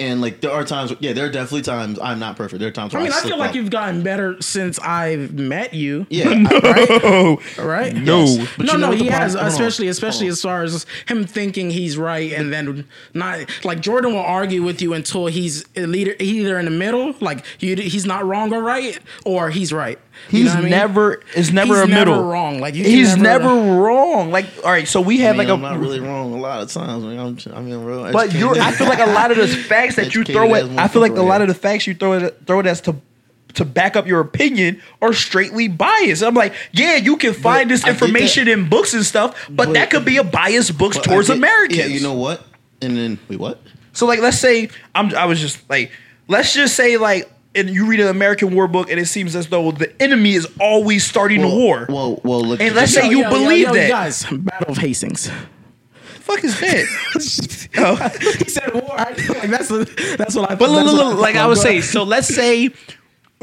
And 0.00 0.20
like 0.20 0.40
there 0.40 0.50
are 0.50 0.64
times, 0.64 0.92
yeah, 0.98 1.12
there 1.12 1.26
are 1.26 1.30
definitely 1.30 1.62
times 1.62 1.98
I'm 2.00 2.18
not 2.18 2.36
perfect. 2.36 2.58
There 2.58 2.68
are 2.68 2.72
times 2.72 2.92
I 2.92 2.98
where 2.98 3.02
I, 3.02 3.04
mean, 3.08 3.12
I 3.12 3.18
slip 3.20 3.30
feel 3.30 3.38
like 3.38 3.50
up. 3.50 3.54
you've 3.56 3.70
gotten 3.70 4.02
better 4.02 4.40
since 4.42 4.78
I've 4.80 5.32
met 5.34 5.74
you. 5.74 6.06
Yeah, 6.10 6.28
I- 6.50 7.00
Oh, 7.04 7.40
Right? 7.62 7.94
No. 7.94 8.24
Yes. 8.24 8.48
But 8.56 8.66
no, 8.66 8.72
you 8.72 8.78
know 8.78 8.90
no, 8.90 8.96
he 8.96 9.06
has, 9.06 9.34
problem- 9.34 9.52
especially 9.52 9.88
especially 9.88 10.26
as 10.28 10.40
far 10.42 10.62
as 10.64 10.86
him 11.06 11.24
thinking 11.24 11.70
he's 11.70 11.96
right 11.98 12.32
and 12.32 12.52
then 12.52 12.88
not 13.14 13.40
like 13.64 13.80
Jordan 13.80 14.12
will 14.14 14.20
argue 14.20 14.62
with 14.64 14.82
you 14.82 14.92
until 14.94 15.26
he's 15.26 15.64
a 15.76 15.86
leader 15.86 16.16
either 16.18 16.58
in 16.58 16.64
the 16.64 16.70
middle, 16.72 17.14
like 17.20 17.44
you, 17.60 17.76
he's 17.76 18.06
not 18.06 18.24
wrong 18.26 18.52
or 18.52 18.62
right, 18.62 18.98
or 19.24 19.50
he's 19.50 19.72
right. 19.72 19.98
You 20.30 20.38
He's 20.38 20.44
know 20.46 20.50
what 20.50 20.58
I 20.58 20.60
mean? 20.62 20.70
never 20.70 21.22
is 21.34 21.52
never 21.52 21.74
He's 21.74 21.82
a 21.84 21.86
middle. 21.88 22.14
never 22.16 22.26
wrong. 22.28 22.58
Like 22.60 22.74
you 22.74 22.84
he's 22.84 23.16
never- 23.16 23.44
never, 23.44 23.80
wrong. 23.82 24.30
Like 24.30 24.46
all 24.64 24.70
right, 24.70 24.86
so 24.86 25.00
we 25.00 25.18
I 25.20 25.26
have 25.26 25.36
mean, 25.36 25.48
like 25.48 25.54
I'm 25.58 25.64
a 25.64 25.70
not 25.70 25.80
really 25.80 26.00
wrong 26.00 26.32
a 26.32 26.36
lot 26.36 26.62
of 26.62 26.70
times. 26.72 27.04
I 27.04 27.08
mean, 27.08 27.18
I'm, 27.18 27.38
I 27.56 27.60
mean, 27.60 27.84
real. 27.84 28.12
But 28.12 28.32
you're, 28.34 28.58
I 28.60 28.72
feel 28.72 28.86
like 28.88 29.00
a 29.00 29.10
lot 29.10 29.30
of 29.30 29.36
the 29.38 29.46
facts 29.68 29.96
that 29.96 30.14
you 30.14 30.24
throw 30.24 30.52
as 30.54 30.68
at, 30.70 30.78
I 30.78 30.88
feel 30.88 31.02
like 31.02 31.12
a 31.16 31.22
lot 31.22 31.40
of 31.42 31.48
the 31.48 31.54
facts 31.54 31.86
you 31.86 31.94
throw 31.94 32.14
at, 32.14 32.46
throw 32.46 32.60
it 32.60 32.66
as 32.66 32.80
to 32.82 32.96
to 33.54 33.64
back 33.66 33.96
up 33.96 34.06
your 34.06 34.20
opinion 34.20 34.80
are 35.02 35.12
straightly 35.12 35.68
biased. 35.68 36.22
I'm 36.22 36.34
like, 36.34 36.54
yeah, 36.72 36.96
you 36.96 37.18
can 37.18 37.34
find 37.34 37.70
this 37.70 37.84
I 37.84 37.92
that. 37.92 38.00
information 38.02 38.48
in 38.48 38.68
books 38.70 38.94
and 38.94 39.04
stuff, 39.04 39.46
but, 39.50 39.66
But- 39.66 39.72
that 39.74 39.90
could 39.90 40.04
be 40.06 40.16
a 40.16 40.24
biased 40.24 40.78
books 40.78 40.96
towards 40.98 41.28
get- 41.28 41.36
Americans. 41.36 41.78
Yeah, 41.78 41.84
you 41.86 42.00
know 42.00 42.14
what? 42.14 42.42
And 42.80 42.96
then 42.96 43.18
wait, 43.28 43.38
what? 43.38 43.60
So 43.92 44.06
like, 44.06 44.20
let's 44.20 44.38
say 44.38 44.70
I'm, 44.94 45.14
I 45.14 45.26
was 45.26 45.38
just 45.38 45.68
like, 45.68 45.90
let's 46.28 46.54
just 46.54 46.74
say 46.76 46.96
like, 46.96 47.30
and 47.54 47.70
you 47.70 47.86
read 47.86 48.00
an 48.00 48.08
American 48.08 48.54
war 48.54 48.66
book, 48.68 48.90
and 48.90 48.98
it 48.98 49.06
seems 49.06 49.36
as 49.36 49.48
though 49.48 49.72
the 49.72 49.92
enemy 50.02 50.32
is 50.34 50.46
always 50.60 51.04
starting 51.04 51.40
Well, 51.40 51.50
the 51.50 51.56
war. 51.56 51.86
Well, 51.88 52.20
well, 52.24 52.40
look. 52.42 52.60
And 52.60 52.74
let's 52.74 52.92
say 52.94 53.08
you 53.10 53.24
believe 53.28 53.72
that. 53.72 53.88
guys. 53.88 54.24
Battle 54.24 54.72
of 54.72 54.78
Hastings. 54.78 55.30
fuck 56.20 56.42
is 56.44 56.58
that? 56.60 57.58
Oh. 57.74 57.96
he 58.38 58.50
said 58.50 58.74
war. 58.74 58.92
I 58.92 59.04
like 59.04 59.48
that's 59.50 59.68
that's 60.16 60.34
what 60.34 60.50
I. 60.50 60.54
But 60.56 60.68
look, 60.68 60.84
look, 60.84 60.94
look, 60.94 61.18
like 61.18 61.36
I 61.36 61.46
would 61.46 61.56
say, 61.56 61.80
so 61.80 62.02
let's 62.02 62.28
say 62.28 62.68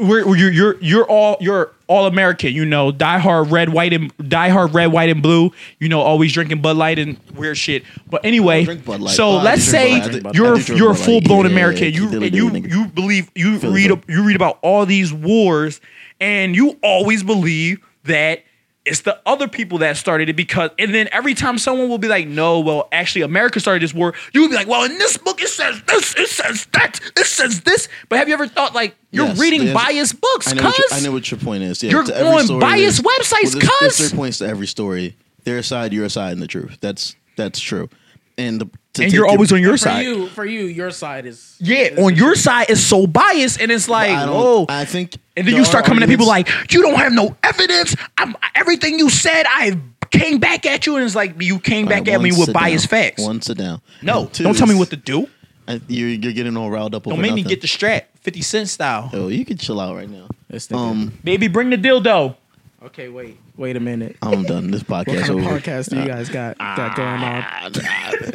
we're, 0.00 0.36
you're 0.36 0.50
you're 0.52 0.76
you're 0.80 1.04
all 1.04 1.36
you're 1.40 1.70
all 1.86 2.06
American, 2.06 2.52
you 2.52 2.64
know, 2.64 2.92
die 2.92 3.18
hard 3.18 3.50
red, 3.50 3.68
white, 3.72 3.92
and 3.92 4.12
die 4.28 4.48
hard 4.48 4.72
red, 4.74 4.86
white, 4.88 5.08
and 5.10 5.22
blue. 5.22 5.50
You 5.78 5.88
know, 5.88 6.00
always 6.00 6.32
drinking 6.32 6.60
Bud 6.62 6.76
Light 6.76 6.98
and 6.98 7.18
weird 7.34 7.56
shit. 7.58 7.84
But 8.08 8.24
anyway, 8.24 8.64
drink 8.64 8.84
Bud 8.84 9.00
Light. 9.00 9.14
so 9.14 9.30
Oh, 9.30 9.36
I 9.38 9.42
let's 9.42 9.64
say 9.64 9.98
Bud 10.00 10.02
Light. 10.02 10.06
I 10.06 10.10
drink- 10.10 10.26
I 10.26 10.30
you're 10.34 10.58
you're 10.78 10.90
a 10.92 10.94
full 10.96 11.20
blown 11.20 11.44
Yeah, 11.46 11.52
American. 11.52 11.84
yeah, 11.92 12.00
You 12.00 12.22
and 12.22 12.34
you 12.34 12.50
you 12.68 12.86
believe 12.86 13.30
you 13.34 13.58
read 13.58 13.90
up 13.92 14.08
you 14.08 14.24
read 14.24 14.36
about 14.36 14.58
all 14.62 14.86
these 14.86 15.12
wars, 15.12 15.80
and 16.20 16.54
you 16.56 16.78
always 16.82 17.22
believe 17.22 17.78
that. 18.04 18.42
It's 18.90 19.00
the 19.02 19.18
other 19.24 19.46
people 19.48 19.78
that 19.78 19.96
started 19.96 20.28
it 20.28 20.34
because, 20.36 20.70
and 20.78 20.92
then 20.92 21.08
every 21.12 21.32
time 21.34 21.58
someone 21.58 21.88
will 21.88 21.98
be 21.98 22.08
like, 22.08 22.26
"No, 22.26 22.60
well, 22.60 22.88
actually, 22.92 23.22
America 23.22 23.60
started 23.60 23.82
this 23.82 23.94
war," 23.94 24.14
you 24.34 24.40
would 24.42 24.50
be 24.50 24.56
like, 24.56 24.66
"Well, 24.66 24.84
in 24.84 24.98
this 24.98 25.16
book 25.16 25.40
it 25.40 25.48
says 25.48 25.80
this, 25.86 26.14
it 26.16 26.28
says 26.28 26.66
that, 26.72 27.00
it 27.16 27.24
says 27.26 27.60
this." 27.60 27.88
But 28.08 28.18
have 28.18 28.26
you 28.28 28.34
ever 28.34 28.48
thought 28.48 28.74
like 28.74 28.96
you're 29.12 29.26
Yes, 29.28 29.38
reading 29.38 29.60
there's- 29.66 29.74
biased 29.74 30.20
books, 30.20 30.48
I 30.48 30.54
know, 30.54 30.72
I 30.92 31.00
know 31.00 31.12
what 31.12 31.30
your 31.30 31.38
point 31.40 31.62
is. 31.62 31.82
Yeah, 31.82 31.92
You're 31.92 32.00
on 32.02 32.58
biased 32.60 33.02
there's- 33.02 33.18
websites, 33.32 33.52
there's- 33.52 33.68
there's 33.80 33.96
cuz. 33.96 34.08
three 34.10 34.16
points 34.18 34.38
to 34.38 34.46
every 34.48 34.66
story. 34.66 35.16
Their 35.44 35.62
side, 35.62 35.92
your 35.92 36.08
side, 36.08 36.32
and 36.32 36.42
the 36.42 36.46
truth. 36.48 36.78
That's 36.80 37.14
that's 37.36 37.60
true. 37.60 37.88
And 38.36 38.60
the, 38.60 38.68
And 38.98 39.04
take 39.04 39.12
you're 39.12 39.24
your- 39.24 39.30
always 39.30 39.52
on 39.52 39.60
your 39.62 39.74
for 39.74 39.78
side. 39.78 40.04
you, 40.04 40.26
for 40.28 40.44
you, 40.44 40.62
your 40.64 40.90
side 40.90 41.24
is 41.24 41.54
Yeah, 41.60 41.76
is- 41.78 41.98
on 41.98 42.16
your 42.16 42.34
side 42.34 42.70
is 42.70 42.84
so 42.84 43.06
biased, 43.06 43.60
and 43.60 43.70
it's 43.70 43.88
like, 43.88 44.10
I 44.10 44.26
don't- 44.26 44.68
I 44.70 44.84
think. 44.84 45.16
And 45.36 45.46
then 45.46 45.54
you 45.54 45.64
start 45.64 45.84
are 45.84 45.88
coming 45.88 46.02
at 46.02 46.08
people 46.08 46.26
like, 46.26 46.48
you 46.72 46.82
don't 46.82 46.96
have 46.96 47.12
no 47.12 47.36
evidence. 47.44 47.94
I'm 48.18 48.36
everything 48.56 48.98
you 48.98 49.08
said, 49.08 49.46
I 49.48 49.78
came 50.10 50.38
back 50.40 50.66
at 50.66 50.86
you, 50.86 50.96
and 50.96 51.04
it's 51.04 51.14
like 51.14 51.40
you 51.40 51.60
came 51.60 51.86
All 51.86 51.90
back 51.90 52.00
right, 52.06 52.14
at 52.14 52.20
me 52.20 52.32
with 52.32 52.52
biased 52.52 52.90
down. 52.90 53.00
facts. 53.02 53.22
One, 53.22 53.40
sit 53.40 53.58
down. 53.58 53.80
no, 54.02 54.22
And 54.22 54.32
two 54.32 54.42
don't 54.42 54.56
tell 54.56 54.66
me 54.66 54.74
what 54.74 54.90
to 54.90 54.96
do. 54.96 55.28
I, 55.68 55.80
you're, 55.86 56.08
you're 56.08 56.32
getting 56.32 56.56
all 56.56 56.68
riled 56.68 56.96
up. 56.96 57.04
Don't 57.04 57.12
over 57.12 57.22
make 57.22 57.32
me 57.34 57.44
get 57.44 57.60
the 57.60 57.68
strap, 57.68 58.08
Fifty 58.22 58.42
Cent 58.42 58.68
style. 58.68 59.08
Oh, 59.12 59.28
you 59.28 59.44
can 59.44 59.56
chill 59.56 59.78
out 59.78 59.94
right 59.94 60.10
now. 60.10 60.26
Um, 60.72 61.12
Baby, 61.22 61.46
bring 61.46 61.70
the 61.70 61.76
dildo. 61.78 62.34
Okay, 62.82 63.10
wait, 63.10 63.36
wait 63.58 63.76
a 63.76 63.80
minute. 63.80 64.16
I'm 64.22 64.42
done. 64.44 64.70
This 64.70 64.82
podcast 64.82 64.88
What 64.88 65.06
podcast 65.06 65.26
kind 65.26 65.30
of 65.30 65.46
over. 65.46 65.58
podcast 65.60 65.90
do 65.90 66.00
you 66.00 66.06
guys 66.06 66.30
got 66.30 66.56
got 66.56 66.96
going 66.96 67.08
on? 67.08 67.20
Ah, 67.22 67.68
Go 67.70 67.80
ahead, 67.80 68.34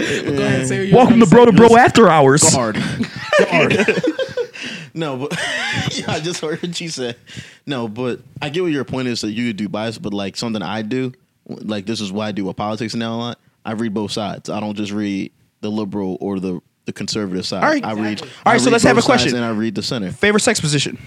and 0.60 0.68
say 0.68 0.78
what 0.80 0.88
you 0.88 0.96
Welcome 0.96 1.20
to 1.20 1.26
Bro 1.26 1.46
to 1.46 1.52
Bro 1.52 1.76
After 1.78 2.08
Hours. 2.08 2.44
Guard. 2.54 2.76
no, 4.94 5.18
but 5.18 5.32
yeah, 5.98 6.12
I 6.12 6.20
just 6.20 6.42
heard 6.42 6.62
what 6.62 6.80
you 6.80 6.90
said. 6.90 7.18
No, 7.66 7.88
but 7.88 8.20
I 8.40 8.50
get 8.50 8.62
what 8.62 8.72
your 8.72 8.84
point 8.84 9.08
is 9.08 9.22
that 9.22 9.32
you 9.32 9.52
do 9.52 9.68
bias, 9.68 9.98
but 9.98 10.14
like 10.14 10.36
something 10.36 10.62
I 10.62 10.84
do, 10.84 11.14
like 11.48 11.88
this 11.88 12.00
is 12.00 12.12
why 12.12 12.28
I 12.28 12.32
do 12.32 12.46
with 12.46 12.56
politics 12.56 12.94
now 12.94 13.16
a 13.16 13.18
lot. 13.18 13.40
I 13.66 13.72
read 13.72 13.96
both 13.96 14.12
sides. 14.12 14.52
I 14.52 14.60
don't 14.60 14.78
just 14.78 14.92
read 14.92 15.32
the 15.62 15.72
liberal 15.72 16.20
or 16.22 16.40
the 16.40 16.62
the 16.86 16.94
conservative 16.94 17.48
side. 17.48 17.64
All 17.64 17.70
right. 17.72 17.84
I 17.84 17.94
read. 17.94 18.22
All 18.22 18.28
I 18.46 18.52
right, 18.52 18.62
so 18.62 18.70
let's 18.70 18.84
have 18.84 19.00
a 19.00 19.02
question. 19.02 19.36
And 19.36 19.44
I 19.44 19.50
read 19.50 19.74
the 19.74 19.82
center. 19.82 20.12
Favorite 20.12 20.42
sex 20.42 20.60
position? 20.60 21.00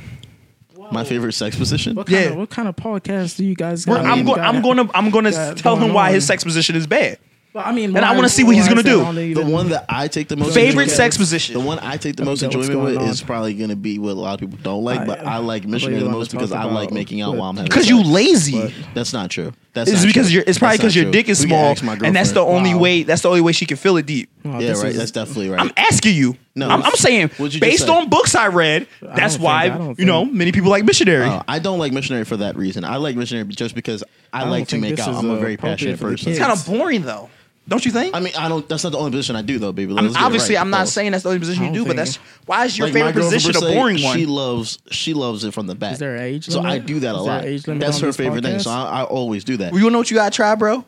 My 0.92 1.02
oh. 1.02 1.04
favorite 1.04 1.32
sex 1.32 1.56
position. 1.56 1.94
What 1.94 2.06
kind, 2.06 2.20
Yeah. 2.24 2.30
of, 2.30 2.36
what 2.36 2.50
kind 2.50 2.68
of 2.68 2.76
podcast 2.76 3.36
do 3.36 3.44
you 3.44 3.54
guys 3.54 3.86
We're- 3.86 4.02
got? 4.02 4.10
I'm, 4.10 4.24
go- 4.24 4.34
I'm 4.34 4.62
gonna 4.62 4.88
I'm 4.94 5.10
gonna 5.10 5.30
got 5.30 5.56
tell 5.56 5.76
him 5.76 5.92
why 5.92 6.08
on? 6.08 6.14
his 6.14 6.26
sex 6.26 6.44
position 6.44 6.76
is 6.76 6.86
bad. 6.86 7.18
Well, 7.54 7.64
I 7.66 7.72
mean, 7.72 7.96
And 7.96 8.04
I 8.04 8.14
wanna 8.14 8.28
see 8.28 8.44
what 8.44 8.54
he's 8.54 8.68
gonna 8.68 8.82
do. 8.82 8.98
The 9.34 9.44
one 9.44 9.70
that 9.70 9.86
I 9.88 10.06
take 10.08 10.28
the 10.28 10.36
most 10.36 10.52
Favorite 10.54 10.68
enjoyment- 10.84 10.90
sex 10.90 11.16
position. 11.16 11.54
The 11.54 11.60
one 11.60 11.78
I 11.80 11.96
take 11.96 12.16
the 12.16 12.24
most 12.24 12.42
enjoyment 12.42 12.68
with 12.80 12.94
going 12.94 12.98
on? 12.98 13.08
is 13.08 13.22
probably 13.22 13.54
going 13.54 13.70
to 13.70 13.76
be 13.76 13.98
what 13.98 14.10
a 14.10 14.20
lot 14.20 14.34
of 14.34 14.40
people 14.40 14.58
don't 14.62 14.84
like, 14.84 15.00
I- 15.00 15.04
but 15.06 15.20
I 15.26 15.38
like 15.38 15.64
I 15.64 15.66
missionary 15.66 16.02
the 16.02 16.10
most 16.10 16.30
because 16.30 16.52
I 16.52 16.64
like 16.64 16.90
making 16.92 17.22
out 17.22 17.36
while 17.36 17.48
I'm 17.50 17.56
having 17.56 17.68
Because 17.70 17.88
you 17.88 18.02
lazy. 18.02 18.74
That's 18.94 19.12
not 19.14 19.30
true. 19.30 19.52
That's 19.84 19.90
It's 19.90 20.06
because 20.06 20.26
true. 20.28 20.34
you're. 20.36 20.44
It's 20.46 20.58
probably 20.58 20.78
because 20.78 20.94
your 20.96 21.10
dick 21.10 21.28
is 21.28 21.38
small, 21.38 21.74
and 22.04 22.14
that's 22.14 22.32
the 22.32 22.40
only 22.40 22.74
Wow. 22.74 22.80
way. 22.80 23.02
That's 23.04 23.22
the 23.22 23.28
only 23.28 23.40
way 23.40 23.52
she 23.52 23.66
can 23.66 23.76
feel 23.76 23.96
it 23.96 24.06
deep. 24.06 24.28
Wow, 24.44 24.58
Yeah, 24.58 24.68
this 24.68 24.82
right. 24.82 24.90
is- 24.92 24.96
That's 24.98 25.10
definitely 25.10 25.50
right. 25.50 25.60
I'm 25.60 25.70
asking 25.76 26.14
you. 26.14 26.36
No, 26.54 26.68
I'm, 26.68 26.82
I'm 26.82 26.94
saying 26.94 27.28
what'd 27.36 27.54
you 27.54 27.60
just 27.60 27.60
based 27.60 27.86
say? 27.86 27.92
on 27.92 28.08
books 28.08 28.34
I 28.34 28.48
read, 28.48 28.86
that's 29.00 29.34
think- 29.34 29.44
why 29.44 29.64
I 29.64 29.68
don't 29.68 29.98
you 29.98 30.04
know 30.06 30.24
think- 30.24 30.34
many 30.34 30.52
people 30.52 30.70
like 30.70 30.84
missionary. 30.84 31.26
Uh, 31.26 31.42
I 31.46 31.58
don't 31.60 31.78
like 31.78 31.92
missionary 31.92 32.24
for 32.24 32.36
that 32.38 32.56
reason. 32.56 32.84
I 32.84 32.96
like 32.96 33.14
missionary 33.16 33.46
just 33.48 33.74
because 33.76 34.02
I, 34.32 34.38
I 34.38 34.40
don't 34.42 34.50
like 34.50 34.64
to 34.68 34.70
think 34.72 34.82
make 34.82 34.96
this 34.96 35.06
out. 35.06 35.12
is, 35.12 35.18
I'm 35.18 35.30
a 35.30 35.34
uh, 35.34 35.36
very 35.38 35.54
appropriate 35.54 35.76
passionate 35.76 35.98
for 35.98 36.06
the 36.06 36.10
person. 36.14 36.30
it's 36.32 36.38
kind 36.40 36.52
of 36.52 36.66
boring 36.66 37.02
though, 37.02 37.30
don't 37.68 37.84
you 37.84 37.90
think? 37.92 38.16
I 38.16 38.20
mean, 38.20 38.32
I 38.36 38.48
don't. 38.48 38.66
That's 38.68 38.82
not 38.82 38.90
the 38.92 38.98
only 38.98 39.10
position 39.10 39.36
I 39.36 39.42
do 39.42 39.58
though, 39.58 39.72
baby. 39.72 39.90
I'm, 39.92 39.96
Let's 40.04 40.14
get 40.14 40.20
it 40.22 40.24
obviously, 40.24 40.54
right, 40.54 40.60
I'm 40.62 40.70
not 40.70 40.88
saying 40.88 41.12
that's 41.12 41.22
the 41.22 41.28
only 41.28 41.38
position 41.38 41.64
you 41.64 41.72
don't 41.74 41.86
but 41.86 41.96
that's 41.96 42.16
why 42.46 42.64
is 42.64 42.76
your 42.78 42.86
Like, 42.88 42.94
favorite 42.94 43.14
position 43.14 43.50
a 43.50 43.54
se, 43.60 43.74
boring 43.74 43.96
She 43.98 44.26
loves. 44.26 44.78
She 44.90 45.12
loves 45.14 45.44
it 45.44 45.52
from 45.54 45.66
the 45.66 45.74
back. 45.74 45.92
Is 45.92 45.98
there 45.98 46.16
an 46.16 46.22
age 46.22 46.46
So 46.46 46.60
limit? 46.60 46.72
I 46.72 46.78
do 46.78 47.00
that 47.00 47.14
a 47.14 47.18
Is 47.18 47.24
there 47.24 47.34
lot. 47.34 47.44
an 47.44 47.48
age 47.48 47.66
limit 47.66 47.80
That's 47.82 47.96
on 47.96 48.00
her 48.02 48.06
these 48.08 48.16
favorite 48.16 48.44
thing. 48.44 48.58
So? 48.60 48.70
I, 48.70 49.00
I 49.00 49.04
always 49.04 49.44
do 49.44 49.56
that. 49.58 49.72
You 49.74 49.80
wanna 49.80 49.90
know 49.92 49.98
what 49.98 50.10
you 50.10 50.16
gotta 50.16 50.34
try, 50.34 50.54
bro? 50.54 50.84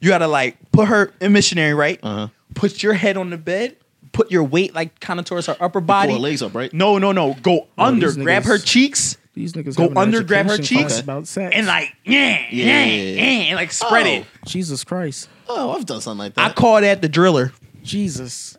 You 0.00 0.08
gotta 0.10 0.28
like 0.28 0.56
put 0.70 0.88
her 0.88 1.12
in 1.20 1.32
missionary, 1.32 1.74
right? 1.74 1.98
Uh-huh. 2.02 2.28
Put 2.54 2.82
your 2.82 2.92
head 2.94 3.16
on 3.16 3.30
the 3.30 3.38
bed, 3.38 3.76
put 4.12 4.30
your 4.30 4.42
weight 4.44 4.74
like 4.74 5.00
kind 5.00 5.18
of 5.18 5.26
towards 5.26 5.46
her 5.46 5.56
upper 5.60 5.80
body. 5.80 6.08
Pull 6.08 6.16
her 6.18 6.22
legs 6.22 6.42
up, 6.42 6.54
right? 6.54 6.72
No, 6.72 6.98
no, 6.98 7.12
no. 7.12 7.34
Go 7.42 7.68
under, 7.78 8.12
grab 8.12 8.42
niggas- 8.42 8.46
her 8.46 8.58
cheeks, 8.58 9.16
These 9.34 9.54
niggas 9.54 9.76
go 9.76 9.92
under, 9.98 10.22
grab 10.22 10.46
her 10.46 10.58
cheeks, 10.58 10.98
about 10.98 11.26
sex. 11.26 11.54
and 11.56 11.66
like 11.66 11.94
yeah, 12.04 12.44
yeah, 12.50 12.84
yeah, 12.84 13.22
and 13.22 13.56
like 13.56 13.72
spread 13.72 14.06
Oh. 14.06 14.10
it. 14.10 14.26
Jesus 14.46 14.84
Christ, 14.84 15.28
Oh, 15.48 15.72
I've 15.72 15.86
done 15.86 16.00
something 16.00 16.18
like 16.18 16.34
that. 16.34 16.40
I 16.44 16.48
that. 16.48 16.56
call 16.56 16.80
that 16.80 17.02
the 17.02 17.08
driller. 17.08 17.52
Jesus. 17.82 18.56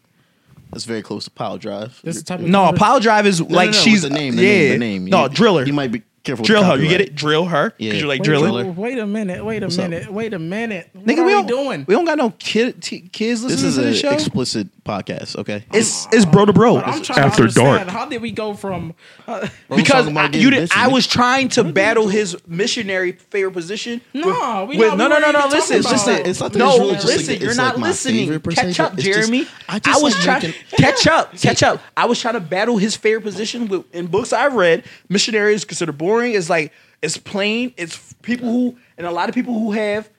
That's 0.71 0.85
very 0.85 1.01
close 1.01 1.25
to 1.25 1.31
power 1.31 1.57
drive. 1.57 1.99
This 2.03 2.15
is 2.17 2.23
the 2.23 2.27
type 2.27 2.39
of 2.41 2.45
No, 2.47 2.71
conver- 2.71 2.77
power 2.77 2.99
drive 2.99 3.25
is 3.25 3.39
No, 3.41 3.47
no, 3.47 3.55
like 3.55 3.67
no, 3.71 3.73
she's 3.73 4.01
the 4.03 4.09
name. 4.09 4.35
The 4.35 4.43
yeah, 4.43 4.49
name, 4.49 4.71
the 4.71 4.77
name. 4.77 5.05
No, 5.05 5.23
You- 5.23 5.29
driller. 5.29 5.65
You 5.65 5.73
might 5.73 5.91
be 5.91 6.03
careful. 6.23 6.43
with 6.43 6.47
drill 6.47 6.63
her. 6.63 6.75
You 6.75 6.83
get 6.83 6.89
copyright. 6.99 7.09
it? 7.09 7.15
Drill 7.15 7.45
her. 7.45 7.73
Yeah. 7.79 7.89
Because 7.89 7.99
you're 8.01 8.07
like 8.09 8.19
Wait, 8.19 8.25
drilling. 8.25 8.67
wait, 8.67 8.75
wait 8.77 8.97
a 8.99 9.07
minute. 9.07 9.43
Wait 9.43 9.63
a 9.63 9.65
What's 9.65 9.79
up? 9.79 9.89
minute. 9.89 10.11
Wait 10.13 10.33
a 10.33 10.39
minute. 10.39 10.89
What 10.93 11.05
Nigga, 11.05 11.17
are 11.19 11.25
we 11.25 11.27
we 11.27 11.31
don't 11.33 11.47
doing? 11.47 11.85
We 11.87 11.95
don't 11.95 12.05
got 12.05 12.17
no 12.19 12.31
kid 12.37 12.81
t- 12.83 13.01
kids 13.01 13.41
This 13.41 13.63
listening 13.63 13.69
is 13.69 13.75
to 13.75 13.81
an 13.81 13.87
this 13.91 13.99
show. 13.99 14.11
explicit 14.11 14.67
podcast. 14.89 15.37
Okay. 15.37 15.63
it's 15.73 16.07
it's 16.11 16.25
bro 16.25 16.45
to 16.45 16.53
bro. 16.53 16.77
I'm 16.77 17.01
trying 17.03 17.19
After 17.19 17.37
to 17.37 17.41
understand. 17.43 17.85
dark. 17.85 17.87
How 17.89 18.05
did 18.07 18.21
we 18.21 18.31
go 18.31 18.53
from? 18.53 18.93
Uh, 19.27 19.47
Because 19.75 20.07
I, 20.07 20.25
you 20.29 20.49
did, 20.49 20.69
bitchy. 20.69 20.75
I 20.75 20.87
was 20.87 21.05
trying 21.05 21.49
to 21.49 21.63
battle 21.63 22.07
his 22.07 22.35
missionary 22.47 23.11
favorite 23.13 23.53
position. 23.53 24.01
No, 24.13 24.65
with, 24.67 24.77
we 24.77 24.77
with- 24.85 24.95
not- 24.95 24.97
no, 24.97 25.03
we 25.05 25.09
no, 25.09 25.27
weren't 25.27 25.33
no, 25.33 25.39
no. 25.41 25.47
Listen, 25.47 25.77
listen. 25.81 26.25
It's 26.25 26.39
not 26.39 26.53
that 26.53 26.59
no, 26.59 26.69
it's 26.71 26.79
really 26.79 26.93
just 26.95 27.05
like 27.07 27.17
listen. 27.17 27.41
you're 27.41 27.55
not 27.55 27.75
like 27.75 27.83
listening. 27.85 28.25
favorite 28.27 28.43
per 28.43 28.51
se, 28.51 28.61
Catch 28.61 28.79
up, 28.79 28.93
it's 28.93 29.03
just- 29.03 29.19
Jeremy. 29.29 29.47
I 29.67 29.79
I, 29.85 29.99
was 30.01 30.13
like 30.15 30.23
trying. 30.23 30.41
making- 30.41 30.61
Catch 30.77 31.07
up, 31.07 31.37
catch 31.37 31.63
up. 31.63 31.81
I 31.95 32.05
was 32.05 32.19
trying 32.19 32.33
to 32.35 32.39
battle 32.39 32.77
his 32.77 32.95
favorite 32.95 33.23
position 33.23 33.67
with 33.67 33.85
in 33.93 34.07
books 34.07 34.33
I 34.33 34.47
read. 34.47 34.83
Missionary 35.09 35.53
is 35.53 35.65
considered 35.65 35.97
boring. 35.97 36.33
It's 36.33 36.49
like 36.49 36.73
it's 37.01 37.17
plain. 37.17 37.73
It's 37.77 38.13
people 38.21 38.51
who 38.51 38.77
and 38.97 39.05
a 39.07 39.11
lot 39.11 39.29
of 39.29 39.35
people 39.35 39.53
who 39.57 39.71
have 39.71 40.09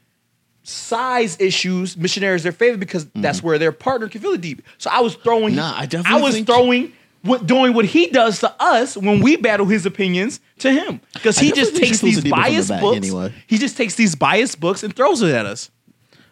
size 0.71 1.37
issues. 1.41 1.97
missionaries 1.97 2.43
their 2.43 2.53
favorite 2.53 2.81
because 2.81 3.07
that's 3.15 3.43
where 3.43 3.59
their 3.59 3.73
partner 3.73 4.09
can 4.09 4.21
feel 4.21 4.33
it 4.33 4.41
deep. 4.41 4.63
So 4.79 4.91
I 4.91 5.01
was 5.01 5.15
throwing. 5.15 5.55
Mm-hmm. 5.55 5.57
Nah, 5.57 5.75
I 5.77 5.87
definitely 5.87 6.21
I 6.21 6.23
was 6.23 6.41
throwing. 6.41 6.93
What, 7.23 7.47
doing 7.47 7.75
what 7.75 7.85
he 7.85 8.07
does 8.07 8.41
to 8.41 8.55
us 8.59 8.97
when 8.97 9.21
we 9.21 9.37
battle 9.37 9.67
his 9.67 9.85
opinions 9.85 10.41
to 10.61 10.73
him 10.73 11.03
because 11.13 11.39
he 11.39 11.53
just 11.53 11.77
takes 11.77 12.01
these 12.01 12.25
biased 12.25 12.71
books. 12.71 12.97
anyway. 12.97 13.35
He 13.47 13.59
just 13.59 13.77
takes 13.77 13.95
these 13.95 14.15
biased 14.15 14.59
books 14.59 14.83
and 14.83 14.97
throws 14.97 15.21
it 15.21 15.35
at 15.35 15.45
us. 15.45 15.71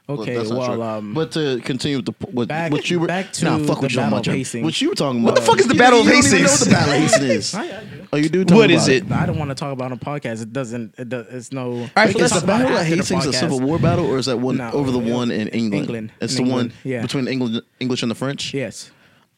Okay, 0.09 0.35
that's 0.37 0.51
not 0.51 0.59
well, 0.59 0.75
true. 0.75 0.83
um, 0.83 1.14
but 1.14 1.33
to 1.33 1.61
continue 1.64 1.99
with 1.99 2.07
the 2.07 2.14
what, 2.31 2.49
back- 2.49 2.73
what 2.73 2.90
you 2.90 2.99
were 3.01 3.07
back 3.07 3.33
to 3.35 3.44
nah, 3.44 3.59
fuck 3.59 3.66
the 3.66 3.68
what 3.68 3.75
talking 3.83 3.97
battle 3.97 4.09
about, 4.14 4.25
Jim. 4.25 4.35
pacing. 4.35 4.64
What 4.64 4.81
you 4.81 4.88
were 4.90 4.94
talking 4.94 5.23
What 5.23 5.35
the 5.35 5.42
fuck 5.42 5.59
is 5.59 5.66
the 5.66 5.75
You- 5.75 5.79
battle 5.79 6.01
of 6.01 6.07
you 6.07 6.12
don't 6.12 6.23
know 6.31 6.31
Hastings? 6.38 6.51
what 6.61 6.68
the 6.68 6.71
battle 6.75 6.94
of 6.94 7.01
Hastings 7.01 7.31
is. 7.31 7.55
I, 7.55 7.62
I 7.62 7.66
do. 7.85 8.09
Oh, 8.12 8.16
you 8.16 8.29
do. 8.29 8.44
Tell 8.44 8.57
What 8.59 8.68
me 8.68 8.75
is 8.77 8.88
about 8.88 8.97
it? 8.97 9.12
I 9.12 9.27
don't 9.27 9.38
want 9.38 9.51
to 9.51 9.55
talk 9.55 9.73
about 9.73 9.87
on 9.87 9.92
a 9.92 9.97
podcast. 9.97 10.42
It 10.42 10.53
doesn't. 10.53 10.94
It 10.99 11.09
does. 11.11 11.27
It's 11.29 11.53
no. 11.53 11.73
All 11.73 11.90
right, 11.97 12.09
so 12.11 12.14
can 12.14 12.25
Is 12.25 12.33
the 12.40 12.47
battle 12.47 12.68
of 12.68 12.73
after 12.75 12.88
the 12.90 12.97
Hastings 12.97 13.27
a. 13.27 13.33
Civil 13.35 13.61
War 13.61 13.79
battle, 13.79 14.07
or 14.07 14.16
is 14.18 14.27
that 14.27 14.38
one 14.38 14.57
No, 14.57 14.71
over 14.71 14.90
the 14.90 15.01
yeah. 15.01 15.14
one 15.14 15.31
in 15.31 15.49
England? 15.49 15.85
England. 15.85 16.12
It's 16.21 16.37
In 16.37 16.44
the 16.44 16.51
England, 16.51 16.71
one 16.73 16.79
yeah. 16.85 17.03
between 17.03 17.29
England, 17.29 17.62
English 17.81 18.03
and 18.03 18.11
the 18.11 18.14
French. 18.14 18.55
Yes. 18.55 18.90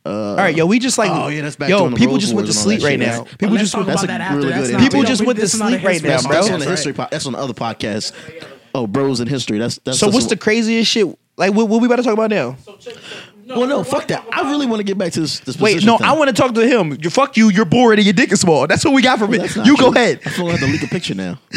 All 0.06 0.35
right, 0.37 0.56
yo, 0.56 0.64
we 0.64 0.78
just 0.78 0.96
like 0.96 1.11
Oh, 1.11 1.28
yeah, 1.28 1.42
that's 1.42 1.56
back 1.56 1.68
yo. 1.68 1.88
the 1.90 1.96
People 1.96 2.16
just 2.16 2.33
went 2.33 2.46
to 2.46 2.52
Wars 2.54 2.64
and 2.64 2.72
all 2.72 2.78
sleep 2.78 2.83
right 2.88 2.98
now. 2.98 3.24
People 3.38 3.56
just 3.59 3.74
went. 3.74 3.87
That's 3.87 4.02
a 4.02 4.35
really 4.35 4.52
good 4.52 4.78
People 4.80 5.02
just 5.02 5.26
went 5.26 5.37
to 5.37 5.42
this 5.42 5.52
is 5.54 5.61
not 5.61 5.72
a 5.72 5.76
sleep 5.76 5.85
right 5.87 6.02
now, 6.02 6.09
That's, 6.09 6.26
bro. 6.26 6.37
that's 6.37 6.50
on 6.50 6.61
the 6.61 6.66
history. 6.66 6.92
Po- 6.94 7.09
that's 7.11 7.26
on 7.26 7.33
the 7.35 7.38
other 7.38 7.52
podcast. 7.52 8.12
Oh, 8.74 8.87
bros 8.87 9.20
in 9.20 9.26
history. 9.28 9.59
That's 9.59 9.78
that's. 9.78 9.98
So 9.98 10.06
that's 10.06 10.14
what's 10.14 10.26
a- 10.26 10.30
the 10.30 10.37
craziest 10.37 10.90
shit? 10.90 11.06
Like 11.37 11.54
what, 11.54 11.68
what 11.68 11.80
we 11.80 11.87
about 11.87 11.96
to 11.96 12.02
talk 12.02 12.12
about 12.12 12.30
now? 12.30 12.56
Well, 13.48 13.66
no, 13.66 13.83
fuck 13.83 14.06
that. 14.09 14.24
I 14.33 14.42
really 14.48 14.66
want 14.66 14.78
to 14.78 14.85
get 14.85 14.96
back 14.96 15.12
to 15.14 15.20
this. 15.20 15.40
this 15.40 15.59
Wait, 15.59 15.72
position 15.74 15.87
no, 15.88 15.98
thing. 15.98 16.06
I 16.06 16.12
want 16.12 16.28
to 16.28 16.35
talk 16.35 16.54
to 16.54 16.64
him. 16.66 16.96
You 17.02 17.11
fuck 17.11 17.37
you. 17.37 17.48
You're 17.48 17.64
bored 17.64 17.98
and 17.98 18.06
your 18.06 18.12
dick 18.12 18.30
is 18.30 18.40
small. 18.40 18.66
That's 18.68 18.85
what 18.85 18.94
we 18.94 19.02
got 19.02 19.18
from 19.18 19.33
That's 19.33 19.56
it. 19.56 19.59
not 19.61 19.66
You 19.66 19.76
go 19.76 19.90
true. 19.90 20.00
ahead. 20.00 20.20
I 20.24 20.30
feel 20.30 20.44
like 20.44 20.54
I 20.54 20.59
have 20.59 20.68
to 20.68 20.72
leak 20.72 20.83
a 20.85 20.87
picture 20.87 21.14
now. 21.16 21.38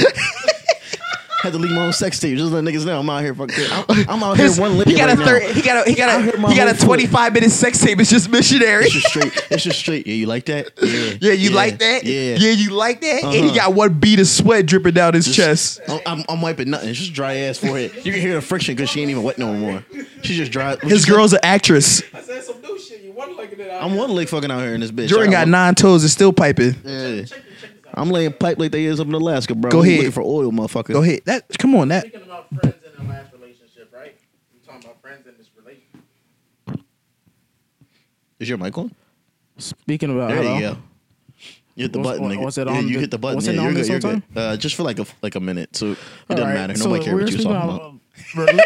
had 1.43 1.51
to 1.53 1.59
leave 1.59 1.71
my 1.71 1.85
own 1.85 1.93
sex 1.93 2.19
tape. 2.19 2.37
Just 2.37 2.51
let 2.53 2.63
niggas 2.63 2.85
know 2.85 2.99
I'm 2.99 3.09
out 3.09 3.21
here. 3.21 3.35
Fucking, 3.35 3.65
I'm, 3.69 4.09
I'm 4.09 4.23
out 4.23 4.37
His- 4.37 4.55
here 4.55 4.61
one 4.61 4.77
lip 4.77 4.87
he 4.87 4.95
got 4.95 5.09
right 5.09 5.19
a 5.19 5.23
third. 5.25 5.43
now. 5.43 5.49
He 5.53 5.61
got 5.61 5.85
a. 5.85 5.89
He 5.89 5.95
got 5.95 6.19
a 6.21 6.23
He 6.23 6.55
got 6.55 6.67
a 6.67 6.71
whole 6.71 6.73
foot. 6.73 6.85
25 6.85 7.33
minute 7.33 7.51
sex 7.51 7.79
tape. 7.81 7.99
It's 7.99 8.09
just 8.09 8.29
missionary. 8.29 8.85
It's 8.85 8.93
just 8.93 9.07
straight. 9.09 9.47
It's 9.51 9.63
just 9.63 9.77
straight. 9.77 10.07
Yeah, 10.07 10.13
you 10.15 10.25
like 10.25 10.45
that? 10.45 10.69
Yeah. 10.81 11.17
Yeah, 11.19 11.33
you 11.33 11.49
like 11.51 11.79
that? 11.79 12.03
Yeah. 12.05 12.35
yeah, 12.39 12.51
you 12.51 12.71
like 12.71 13.01
that? 13.01 13.23
And 13.25 13.33
he 13.33 13.41
Uh-huh. 13.47 13.55
got 13.55 13.73
one 13.73 13.93
bead 13.99 14.19
of 14.21 14.27
sweat 14.27 14.65
dripping 14.65 14.93
down 14.93 15.13
his 15.13 15.33
chest. 15.35 15.81
I'm, 15.87 15.99
I'm, 16.05 16.23
I'm 16.29 16.41
wiping 16.41 16.69
nothing. 16.69 16.89
It's 16.89 16.99
just 16.99 17.13
dry 17.13 17.35
ass 17.35 17.57
forehead. 17.57 17.93
You 18.05 18.11
can 18.13 18.21
hear 18.21 18.35
the 18.35 18.41
friction 18.41 18.75
because 18.75 18.89
she 18.89 19.01
ain't 19.01 19.11
even 19.11 19.23
wet 19.23 19.37
no 19.37 19.53
more. 19.53 19.83
She 20.23 20.35
just 20.37 20.51
dry. 20.51 20.71
what 20.75 20.83
His 20.83 21.05
you 21.07 21.13
girl's 21.13 21.33
an 21.33 21.39
actress. 21.43 22.01
I 22.13 22.21
said 22.21 22.43
some 22.43 22.61
new 22.61 22.79
shit. 22.79 23.01
You 23.01 23.11
one 23.11 23.35
looking 23.35 23.59
it 23.59 23.67
said? 23.67 23.81
I'm 23.81 23.95
one 23.95 24.11
leg 24.11 24.29
fucking 24.29 24.49
out 24.49 24.61
here 24.61 24.73
in 24.73 24.79
this 24.81 24.91
bitch. 24.91 25.07
Jordan 25.09 25.31
got 25.31 25.47
nine 25.49 25.75
toes 25.75 26.03
and 26.03 26.09
still 26.09 26.31
piping. 26.31 26.75
Yeah. 26.85 27.23
I'm 27.93 28.09
laying 28.09 28.33
pipe 28.33 28.57
like 28.59 28.71
they 28.71 28.85
is 28.85 28.99
up 28.99 29.07
in 29.07 29.13
Alaska, 29.13 29.53
bro. 29.55 29.69
Go 29.71 29.79
I'm 29.81 29.85
ahead. 29.85 29.97
Looking 29.97 30.11
for 30.11 30.21
oil, 30.23 30.51
motherfucker. 30.51 30.93
Go 30.93 31.01
ahead. 31.03 31.21
That 31.25 31.45
come 31.59 31.75
on. 31.75 31.89
That 31.89 32.05
Speaking 32.07 32.23
about 32.23 32.49
friends 32.49 32.75
in 32.99 33.05
a 33.05 33.09
last 33.09 33.31
relationship, 33.33 33.93
right? 33.93 34.15
We're 34.53 34.65
talking 34.73 34.89
about 34.89 35.01
friends 35.01 35.27
in 35.27 35.33
this 35.37 35.49
relationship. 35.55 36.01
Is 38.39 38.49
your 38.49 38.57
mic 38.57 38.77
on? 38.77 38.93
Speaking 39.57 40.09
about 40.11 40.29
There 40.29 40.37
hello? 40.43 40.55
you 40.55 40.61
go. 40.61 40.77
You 41.75 41.83
hit 41.85 41.93
the 41.93 41.99
Was- 41.99 42.07
button. 42.19 42.29
nigga. 42.29 42.43
was 42.45 42.57
it 42.57 42.67
Yeah, 42.67 42.73
on 42.73 42.87
you 42.87 42.93
the- 42.95 42.99
hit 42.99 43.11
the 43.11 43.17
button. 43.17 43.35
was 43.37 43.47
yeah, 43.47 43.57
on 43.59 43.63
you're 43.63 43.73
this 43.73 43.87
good. 43.89 44.03
You're 44.03 44.11
whole 44.11 44.21
good. 44.33 44.37
Uh, 44.37 44.57
just 44.57 44.75
for 44.75 44.83
like 44.83 44.99
a 44.99 45.05
like 45.21 45.35
a 45.35 45.39
minute, 45.39 45.75
so 45.75 45.91
it 45.93 45.97
All 46.29 46.35
doesn't 46.35 46.49
right, 46.49 46.53
matter. 46.55 46.75
so 46.75 46.85
Nobody 46.85 47.03
cares 47.05 47.15
we 47.15 47.21
what 47.23 47.31
you're 47.31 47.39
speaking 47.39 47.53
talking 47.53 48.01
about. 48.35 48.59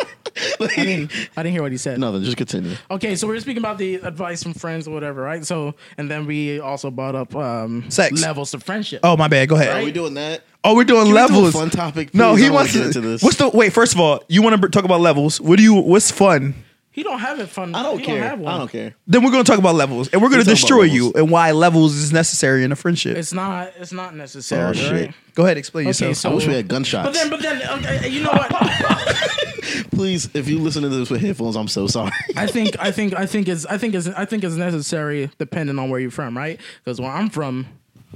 I 0.60 0.66
didn't. 0.76 1.12
I 1.36 1.42
didn't 1.42 1.52
hear 1.52 1.62
what 1.62 1.72
he 1.72 1.78
said. 1.78 1.98
Nothing. 1.98 2.22
Just 2.22 2.36
continue. 2.36 2.74
Okay, 2.90 3.16
so 3.16 3.26
we 3.26 3.36
are 3.36 3.40
speaking 3.40 3.62
about 3.62 3.78
the 3.78 3.96
advice 3.96 4.42
from 4.42 4.54
friends 4.54 4.86
or 4.88 4.92
whatever, 4.92 5.22
right? 5.22 5.44
So, 5.44 5.74
and 5.96 6.10
then 6.10 6.26
we 6.26 6.60
also 6.60 6.90
brought 6.90 7.14
up 7.14 7.34
um, 7.36 7.90
Sex. 7.90 8.22
levels 8.22 8.54
of 8.54 8.62
friendship. 8.62 9.00
Oh 9.02 9.16
my 9.16 9.28
bad. 9.28 9.48
Go 9.48 9.56
ahead. 9.56 9.80
Are 9.80 9.84
we 9.84 9.92
doing 9.92 10.14
that? 10.14 10.42
Oh, 10.64 10.74
we're 10.74 10.84
doing 10.84 11.04
Can 11.06 11.14
we 11.14 11.18
do 11.18 11.18
a 11.18 11.28
levels. 11.28 11.52
fun 11.54 11.70
topic, 11.70 12.12
No, 12.14 12.32
please? 12.32 12.40
he 12.40 12.44
I 12.44 12.48
don't 12.48 12.54
wants 12.56 12.74
wanna 12.74 12.92
to. 12.92 12.98
into 12.98 13.08
this. 13.08 13.22
What's 13.22 13.36
the 13.36 13.48
wait? 13.50 13.72
First 13.72 13.94
of 13.94 14.00
all, 14.00 14.22
you 14.28 14.42
want 14.42 14.60
to 14.60 14.68
talk 14.68 14.84
about 14.84 15.00
levels? 15.00 15.40
What 15.40 15.56
do 15.56 15.62
you? 15.62 15.74
What's 15.74 16.10
fun? 16.10 16.54
he 16.90 17.04
don't 17.04 17.20
have 17.20 17.38
it 17.38 17.48
fun. 17.48 17.76
I 17.76 17.84
don't 17.84 18.00
he 18.00 18.04
care. 18.06 18.20
have 18.24 18.40
one. 18.40 18.52
I 18.52 18.58
don't 18.58 18.68
care. 18.72 18.92
Then 19.06 19.22
we're 19.22 19.30
gonna 19.30 19.44
talk 19.44 19.60
about 19.60 19.76
levels, 19.76 20.08
and 20.08 20.20
we're 20.20 20.30
gonna 20.30 20.38
Let's 20.42 20.48
talk 20.48 20.68
destroy 20.68 20.82
you 20.82 21.04
levels. 21.06 21.14
and 21.22 21.30
why 21.30 21.52
levels 21.52 21.94
is 21.94 22.12
necessary 22.12 22.64
in 22.64 22.72
a 22.72 22.76
friendship. 22.76 23.16
It's 23.16 23.32
not. 23.32 23.72
It's 23.78 23.92
not 23.92 24.16
necessary. 24.16 24.62
Oh, 24.62 24.66
right? 24.66 24.76
shit. 24.76 25.14
Go 25.34 25.44
ahead, 25.44 25.58
explain 25.58 25.84
Okay, 25.84 25.90
yourself. 25.90 26.16
so 26.16 26.30
I 26.30 26.34
wish 26.34 26.48
we 26.48 26.54
had 26.54 26.66
gunshots. 26.66 27.06
But 27.06 27.14
then, 27.14 27.30
but 27.30 27.40
then, 27.40 27.62
okay, 27.78 28.08
you 28.08 28.24
know 28.24 28.30
what? 28.32 28.50
Please, 29.90 30.28
if 30.34 30.48
you 30.48 30.58
listen 30.58 30.82
to 30.82 30.88
this 30.88 31.10
with 31.10 31.20
headphones, 31.20 31.56
I'm 31.56 31.68
so 31.68 31.86
sorry. 31.86 32.10
I 32.36 32.46
think, 32.46 32.78
I 32.78 32.90
think, 32.90 33.14
I 33.14 33.26
think 33.26 33.48
it's, 33.48 33.66
I 33.66 33.78
think 33.78 33.94
it's, 33.94 34.06
I 34.08 34.24
think 34.24 34.44
it's 34.44 34.54
necessary 34.56 35.30
depending 35.38 35.78
on 35.78 35.90
where 35.90 36.00
you're 36.00 36.10
from, 36.10 36.36
right? 36.36 36.60
Because 36.84 37.00
where 37.00 37.10
I'm 37.10 37.28
from, 37.30 37.66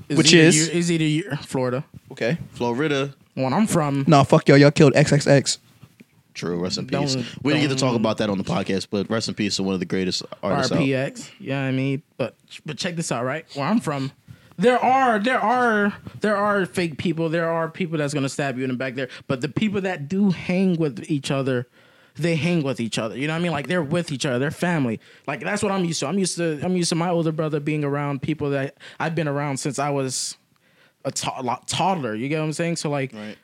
is 0.09 0.17
Which 0.19 0.33
either 0.33 0.45
is? 0.49 0.69
you- 0.69 0.73
is 0.79 0.93
either 0.93 1.05
you 1.05 1.31
Florida. 1.43 1.85
okay. 2.13 2.39
Florida. 2.53 3.15
When 3.35 3.53
I'm 3.53 3.67
from, 3.67 4.05
No, 4.07 4.25
fuck 4.25 4.49
y'all. 4.49 4.59
Y'all 4.59 4.71
killed 4.71 4.93
XXX. 4.95 5.59
True. 6.35 6.59
Rest 6.63 6.79
in 6.79 6.87
peace. 6.87 7.15
Don't- 7.15 7.27
we 7.45 7.53
didn't 7.53 7.69
get 7.69 7.75
to 7.75 7.81
talk 7.81 7.93
don't- 7.93 7.97
about 8.01 8.19
that 8.19 8.31
on 8.31 8.39
the 8.39 8.45
podcast, 8.45 8.87
but 8.91 9.09
rest 9.11 9.29
in 9.29 9.35
peace 9.35 9.57
to 9.57 9.63
one 9.63 9.75
of 9.75 9.81
the 9.81 9.87
greatest 9.87 10.23
artists 10.43 10.73
out. 10.73 10.79
RPX. 10.79 11.31
Yeah, 11.39 11.63
I 11.63 11.73
mean, 11.73 12.03
but 12.17 12.35
but 12.65 12.79
check 12.79 12.97
this 12.97 13.13
out, 13.13 13.25
right? 13.25 13.45
Where 13.55 13.67
I'm 13.67 13.81
from, 13.81 14.13
there 14.57 14.79
are 14.79 15.19
there 15.19 15.41
are 15.41 15.95
there 16.21 16.37
are 16.37 16.67
fake 16.67 16.99
people. 16.99 17.29
There 17.29 17.49
are 17.49 17.69
people 17.69 17.99
that's 17.99 18.15
gonna 18.15 18.29
stab 18.29 18.59
you 18.59 18.65
in 18.65 18.71
the 18.71 18.77
back 18.77 18.95
there. 18.95 19.09
But 19.27 19.41
the 19.41 19.49
people 19.49 19.81
that 19.83 20.09
do 20.09 20.31
hang 20.31 20.77
with 20.77 21.11
each 21.11 21.31
other, 21.31 21.67
they 22.17 22.37
hang 22.37 22.63
with 22.63 22.81
each 22.81 22.99
other. 22.99 23.17
You 23.17 23.27
know 23.27 23.35
what 23.35 23.41
I 23.41 23.43
mean? 23.43 23.53
Like 23.53 23.69
they're 23.69 23.83
with 23.83 24.13
each 24.13 24.27
other. 24.27 24.39
They're 24.39 24.51
family. 24.51 25.01
Like 25.27 25.41
that's 25.41 25.63
what 25.63 25.73
I'm 25.73 25.85
used 25.85 26.01
to. 26.01 26.07
I'm 26.07 26.19
used 26.19 26.37
to 26.37 26.61
I'm 26.63 26.77
used 26.77 26.91
to 26.91 26.95
my 26.95 27.09
older 27.11 27.33
brother 27.33 27.61
being 27.61 27.85
around 27.85 28.23
people 28.23 28.51
that 28.51 28.77
I've 29.01 29.15
been 29.15 29.29
around 29.29 29.59
since 29.59 29.79
I 29.79 29.91
was 29.91 30.37
a 31.05 31.11
to- 31.11 31.59
toddler. 31.67 32.15
You 32.15 32.29
get 32.29 32.39
what 32.39 32.45
I'm 32.47 32.53
saying? 32.53 32.77
So 32.77 32.91
like. 32.91 33.13
Right. 33.13 33.37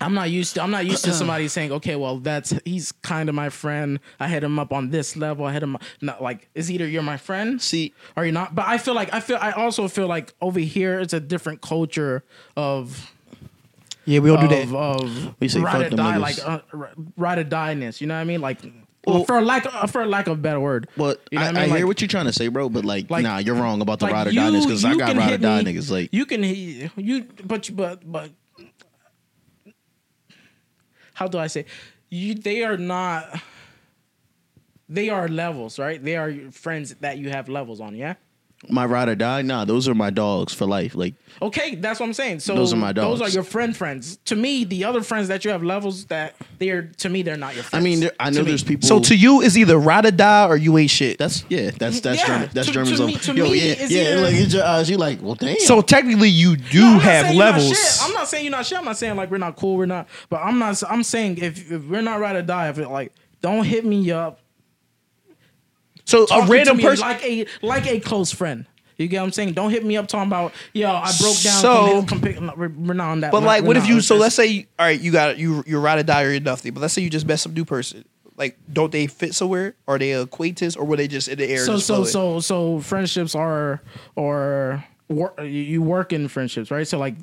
I'm 0.00 0.14
not 0.14 0.30
used 0.30 0.54
to 0.54 0.62
I'm 0.62 0.70
not 0.70 0.86
used 0.86 1.04
to 1.04 1.12
somebody 1.20 1.46
saying, 1.48 1.72
okay, 1.72 1.96
well 1.96 2.18
that's 2.18 2.54
he's 2.64 2.92
kind 2.92 3.28
of 3.28 3.34
my 3.34 3.48
friend. 3.50 4.00
I 4.18 4.28
hit 4.28 4.42
him 4.42 4.58
up 4.58 4.72
on 4.72 4.90
this 4.90 5.16
level. 5.16 5.44
I 5.44 5.52
hit 5.52 5.62
him 5.62 5.76
not 6.00 6.22
like 6.22 6.48
it's 6.54 6.70
either 6.70 6.86
you're 6.88 7.02
my 7.02 7.16
friend 7.16 7.60
See, 7.60 7.92
or 8.16 8.24
you're 8.24 8.32
not. 8.32 8.54
But 8.54 8.66
I 8.66 8.78
feel 8.78 8.94
like 8.94 9.12
I 9.12 9.20
feel 9.20 9.38
I 9.40 9.52
also 9.52 9.88
feel 9.88 10.06
like 10.06 10.34
over 10.40 10.60
here 10.60 11.00
it's 11.00 11.12
a 11.12 11.20
different 11.20 11.60
culture 11.60 12.24
of 12.56 13.12
Yeah, 14.06 14.20
we 14.20 14.30
don't 14.30 14.40
do 14.40 14.48
that. 14.48 14.74
of 14.74 15.34
We 15.40 15.48
say 15.48 15.60
ride 15.60 15.72
fuck 15.72 15.86
or 15.86 15.88
them 15.90 15.96
die 15.98 16.16
niggas. 16.16 16.20
like 16.20 16.48
uh, 16.48 16.86
ride 17.16 17.38
or 17.38 17.44
die 17.44 17.74
ness. 17.74 18.00
You 18.00 18.06
know 18.06 18.14
what 18.14 18.20
I 18.20 18.24
mean? 18.24 18.40
Like 18.40 18.58
Well- 19.06 19.24
for 19.24 19.40
lack 19.42 19.66
of, 19.66 19.90
for 19.90 20.06
lack 20.06 20.26
of 20.26 20.38
a 20.38 20.40
better 20.40 20.60
word. 20.60 20.88
but 20.96 21.20
you 21.30 21.38
know 21.38 21.44
I, 21.44 21.48
what 21.48 21.56
I, 21.56 21.60
I 21.62 21.66
mean? 21.66 21.76
hear 21.76 21.86
what 21.86 22.00
you're 22.00 22.08
trying 22.08 22.26
to 22.26 22.32
say, 22.32 22.48
bro. 22.48 22.68
But 22.68 22.84
like, 22.84 23.10
Like- 23.10 23.22
nah, 23.22 23.38
you're 23.38 23.54
wrong 23.54 23.80
about 23.82 23.98
the 23.98 24.06
like 24.06 24.14
ride 24.14 24.26
or 24.28 24.32
die 24.32 24.50
niggas 24.50 24.64
because 24.64 24.84
I 24.84 24.94
got 24.96 25.16
ride 25.16 25.32
or 25.34 25.38
die 25.38 25.62
me- 25.62 25.72
niggas. 25.74 25.90
Like, 25.90 26.08
you 26.12 26.24
can 26.26 26.42
you, 26.42 26.90
but 27.46 27.68
you- 27.68 27.74
but 27.74 28.10
but 28.10 28.30
how 31.20 31.28
do 31.28 31.38
I 31.38 31.48
say? 31.48 31.66
You 32.08 32.34
they 32.34 32.64
are 32.64 32.78
not. 32.78 33.40
They 34.88 35.10
are 35.10 35.28
levels, 35.28 35.78
right? 35.78 36.02
They 36.02 36.16
are 36.16 36.50
friends 36.50 36.94
that 36.96 37.18
you 37.18 37.28
have 37.28 37.48
levels 37.48 37.78
on. 37.78 37.94
Yeah. 37.94 38.14
My 38.68 38.84
ride 38.84 39.08
or 39.08 39.14
die, 39.14 39.40
nah, 39.42 39.64
those 39.64 39.88
are 39.88 39.94
my 39.94 40.10
dogs 40.10 40.52
for 40.52 40.66
life. 40.66 40.94
Like, 40.94 41.14
Okay, 41.40 41.74
that's 41.76 41.98
what 41.98 42.04
I'm 42.06 42.12
saying. 42.12 42.40
So 42.40 42.54
Those 42.54 42.74
are 42.74 42.76
my 42.76 42.92
dogs. 42.92 43.18
Those 43.20 43.30
are 43.30 43.32
your 43.32 43.42
friend 43.42 43.74
friends. 43.74 44.18
To 44.26 44.36
me, 44.36 44.64
the 44.64 44.84
other 44.84 45.00
friends 45.02 45.28
that 45.28 45.42
you 45.46 45.50
have 45.50 45.62
levels 45.62 46.04
that 46.06 46.34
they're 46.58 46.82
to 46.98 47.08
me 47.08 47.22
they're 47.22 47.38
not 47.38 47.54
your 47.54 47.64
friends. 47.64 47.82
I 47.82 47.84
mean, 47.84 48.00
there, 48.00 48.12
I 48.20 48.28
To 48.28 48.36
know 48.36 48.42
me. 48.42 48.50
there's 48.50 48.62
people. 48.62 48.86
So 48.86 49.00
to 49.00 49.16
you, 49.16 49.40
is 49.40 49.56
either 49.56 49.78
ride 49.78 50.04
or 50.04 50.10
die 50.10 50.46
or 50.46 50.58
you 50.58 50.76
ain't 50.76 50.90
shit. 50.90 51.16
that's 51.16 51.42
yeah, 51.48 51.70
that's 51.70 52.00
that's 52.00 52.20
Yeah, 52.20 52.26
German. 52.26 52.50
That's 52.52 52.66
to- 52.66 52.72
German's 52.74 52.96
to 52.98 53.02
own- 53.04 53.06
me- 53.08 53.14
to 53.16 53.34
Yo, 53.34 53.44
me, 53.44 53.54
yeah, 53.56 53.72
it's 53.78 53.90
yeah. 53.90 54.02
either- 54.02 54.20
Like, 54.20 54.34
it's 54.34 54.52
your 54.54 54.64
eyes. 54.64 54.90
You 54.90 54.98
like, 54.98 55.22
well, 55.22 55.34
damn. 55.36 55.58
So 55.60 55.80
technically, 55.80 56.28
you 56.28 56.56
do 56.58 56.80
No, 56.82 56.98
have 56.98 57.26
saying 57.26 57.36
you're 57.38 57.44
not 57.46 57.54
levels. 57.56 57.98
I'm 58.02 58.12
not 58.12 58.28
saying 58.28 58.44
you're 58.44 58.50
not 58.52 58.66
shit. 58.66 58.78
I'm 58.78 58.84
not 58.84 58.98
saying 58.98 59.16
like 59.16 59.30
we're 59.30 59.38
not 59.38 59.56
cool. 59.56 59.78
We're 59.78 59.86
not. 59.86 60.06
But 60.28 60.42
I'm 60.42 60.58
not. 60.58 60.82
I'm 60.90 61.02
saying 61.02 61.38
if, 61.38 61.72
if 61.72 61.82
we're 61.84 62.02
not 62.02 62.20
ride 62.20 62.36
or 62.36 62.42
die, 62.42 62.68
if 62.68 62.78
it 62.78 62.88
like 62.90 63.14
don't 63.40 63.64
hit 63.64 63.86
me 63.86 64.10
up. 64.10 64.40
So 66.10 66.24
a 66.24 66.26
talking 66.26 66.50
random 66.50 66.78
person. 66.78 67.06
like 67.06 67.24
a 67.24 67.46
like 67.62 67.86
a 67.86 68.00
close 68.00 68.32
friend. 68.32 68.66
You 68.96 69.08
get 69.08 69.20
what 69.20 69.26
I'm 69.26 69.32
saying? 69.32 69.54
Don't 69.54 69.70
hit 69.70 69.82
me 69.82 69.96
up 69.96 70.08
talking 70.08 70.28
about 70.28 70.52
yo. 70.74 70.90
I 70.90 71.10
broke 71.18 71.38
down. 71.38 71.62
So- 71.62 72.04
compare, 72.06 72.34
compare, 72.34 72.54
we're, 72.56 72.68
we're 72.68 72.94
not 72.94 73.10
on 73.12 73.20
that. 73.20 73.32
But 73.32 73.42
like, 73.42 73.64
what 73.64 73.76
if 73.78 73.86
you? 73.86 74.00
So 74.02 74.16
let's 74.16 74.34
say, 74.34 74.66
all 74.78 74.86
right, 74.86 75.00
you 75.00 75.10
got 75.10 75.38
you 75.38 75.64
you 75.66 75.78
ride 75.78 75.98
or 75.98 76.02
die 76.02 76.24
or 76.24 76.30
you're 76.32 76.40
nothing. 76.40 76.74
But 76.74 76.80
let's 76.80 76.92
say 76.92 77.00
you 77.02 77.08
just 77.10 77.26
met 77.26 77.38
some 77.40 77.54
new 77.54 77.64
person. 77.64 78.04
Like, 78.36 78.58
don't 78.72 78.90
they 78.92 79.06
fit 79.06 79.34
somewhere? 79.34 79.74
Are 79.86 79.98
they 79.98 80.12
acquaintance 80.12 80.76
or 80.76 80.84
were 80.86 80.96
they 80.96 81.08
just 81.08 81.28
in 81.28 81.38
the 81.38 81.48
air? 81.48 81.64
so 81.64 81.78
so 81.78 82.04
so 82.04 82.40
so 82.40 82.80
friendships 82.80 83.34
are 83.34 83.80
or 84.16 84.84
you- 85.42 85.82
work 85.82 86.12
in 86.12 86.28
friendships, 86.28 86.70
right? 86.70 86.86
So 86.86 86.98
like 86.98 87.14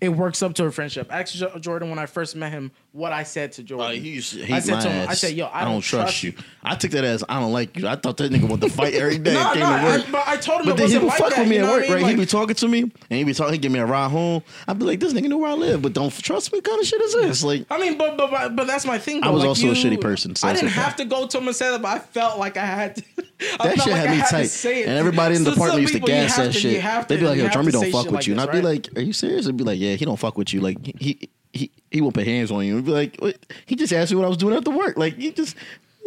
it 0.00 0.10
works 0.10 0.42
up 0.42 0.54
to 0.54 0.64
a 0.66 0.70
friendship. 0.70 1.10
Jo- 1.26 1.58
Jordan 1.58 1.90
when 1.90 1.98
I 1.98 2.06
first 2.06 2.36
met 2.36 2.52
him 2.52 2.70
what 2.96 3.12
I 3.12 3.24
said 3.24 3.52
to 3.52 3.62
Jordan. 3.62 3.86
Uh, 3.86 3.90
he 3.90 4.10
used 4.10 4.32
to 4.32 4.44
hate 4.44 4.54
I 4.54 4.60
said 4.60 4.74
my 4.76 4.80
to 4.80 4.88
him, 4.90 5.08
I 5.08 5.14
said, 5.14 5.34
"Yo, 5.34 5.48
I, 5.52 5.64
don't, 5.64 5.80
trust 5.82 6.22
you. 6.22 6.32
I 6.64 6.74
took 6.76 6.90
that 6.92 7.04
as 7.04 7.22
I 7.28 7.38
don't 7.40 7.52
like 7.52 7.76
you. 7.76 7.86
I 7.86 7.96
thought 7.96 8.16
that 8.16 8.32
nigga 8.32 8.48
wanted 8.48 8.68
to 8.68 8.72
fight 8.74 8.94
every 8.94 9.18
day. 9.18 9.34
No, 9.36 9.52
came 9.52 9.60
no, 9.60 9.76
to 9.78 9.84
work. 9.84 10.08
I, 10.08 10.10
but 10.10 10.24
I 10.28 10.36
told 10.38 10.60
him 10.62 10.66
But 10.66 10.72
it 10.72 10.76
then 10.78 10.88
he 10.88 10.96
wasn't 10.98 11.02
would 11.02 11.08
like 11.08 11.18
fuck 11.18 11.30
that. 11.30 11.38
with 11.40 11.48
me 11.48 11.56
you 11.56 11.62
at 11.62 11.66
know 11.66 11.72
work, 11.72 11.84
I 11.84 11.88
mean? 11.88 11.92
right? 12.02 12.10
He'd 12.10 12.18
be 12.18 12.26
talking 12.26 12.54
to 12.56 12.68
me, 12.68 12.80
and 12.80 12.92
he'd 13.10 13.24
be 13.24 13.34
talking, 13.34 13.52
he'd 13.54 13.62
give 13.62 13.72
me 13.72 13.78
a 13.78 13.86
ride 13.86 14.10
home. 14.10 14.42
I'd 14.66 14.78
be 14.78 14.84
like, 14.86 14.98
"This 15.00 15.12
nigga 15.12 15.28
know 15.28 15.36
where 15.38 15.50
I 15.50 15.54
live, 15.54 15.82
but 15.82 15.92
don't 15.92 16.10
trust 16.16 16.52
me." 16.52 16.60
Kind 16.62 16.80
of 16.80 16.86
shit 16.86 17.00
is 17.02 17.12
this? 17.14 17.44
Like, 17.44 17.66
I 17.70 17.78
mean, 17.78 17.98
but 17.98 18.16
but 18.16 18.30
but, 18.30 18.56
but 18.56 18.66
that's 18.66 18.86
my 18.86 18.98
thing. 18.98 19.22
I 19.22 19.28
was 19.30 19.40
Like, 19.40 19.48
also 19.50 19.68
a 19.68 19.72
shitty 19.72 20.00
person, 20.00 20.34
so 20.34 20.48
I 20.48 20.54
didn't 20.54 20.68
okay. 20.70 20.80
have 20.80 20.96
to 20.96 21.04
go 21.04 21.26
to 21.26 21.38
him 21.38 21.46
and 21.48 21.54
say 21.56 21.70
that, 21.70 21.82
but 21.82 21.88
I 21.88 21.98
felt 21.98 22.38
like 22.38 22.56
I 22.56 22.64
had 22.66 22.96
to. 22.96 23.02
I 23.18 23.22
that 23.22 23.76
felt 23.76 23.80
shit 23.80 23.92
like 23.92 24.00
had 24.06 24.10
me 24.10 24.22
to 24.22 24.28
tight. 24.30 24.44
say 24.46 24.82
it. 24.84 24.88
And 24.88 24.96
everybody 24.98 25.36
in 25.36 25.44
the 25.44 25.50
So 25.50 25.56
some 25.56 25.62
apartment 25.62 25.82
used 25.82 25.92
to 25.92 25.98
people, 26.00 26.08
you 26.08 26.14
gas 26.22 26.36
have 26.36 26.46
that 26.46 26.52
shit. 26.54 26.80
have 26.80 27.06
They'd 27.08 27.16
to- 27.16 27.20
be 27.20 27.26
like, 27.26 27.36
you 27.36 27.42
"Yo, 27.42 27.48
have 27.48 27.52
Jeremy 27.52 27.72
to 27.72 27.72
don't 27.72 27.84
say 27.84 27.92
fuck 27.92 28.02
shit 28.04 28.12
with 28.12 28.26
you," 28.26 28.32
and 28.32 28.40
I'd 28.40 28.50
be 28.50 28.58
right? 28.58 28.64
like, 28.64 28.88
"Are 28.96 29.02
you 29.02 29.12
serious?" 29.12 29.46
I'd 29.46 29.56
be 29.58 29.64
like, 29.64 29.78
"Yeah, 29.78 29.94
he 29.96 30.04
don't 30.06 30.16
fuck 30.18 30.38
with 30.38 30.54
you. 30.54 30.60
Like, 30.62 30.78
he 30.84 30.94
he 30.98 31.28
he 31.52 32.00
won't 32.00 32.14
put 32.14 32.26
hands 32.26 32.50
on 32.50 32.64
you." 32.64 32.78
I'd 32.78 32.84
be 32.84 32.90
like, 32.92 33.16
what? 33.18 33.36
"He 33.66 33.76
just 33.76 33.92
asked 33.92 34.10
me 34.12 34.16
what 34.16 34.26
I 34.26 34.28
was 34.28 34.38
doing 34.38 34.54
after 34.56 34.70
work. 34.70 34.96
Like, 34.96 35.18
you 35.18 35.32
just." 35.32 35.56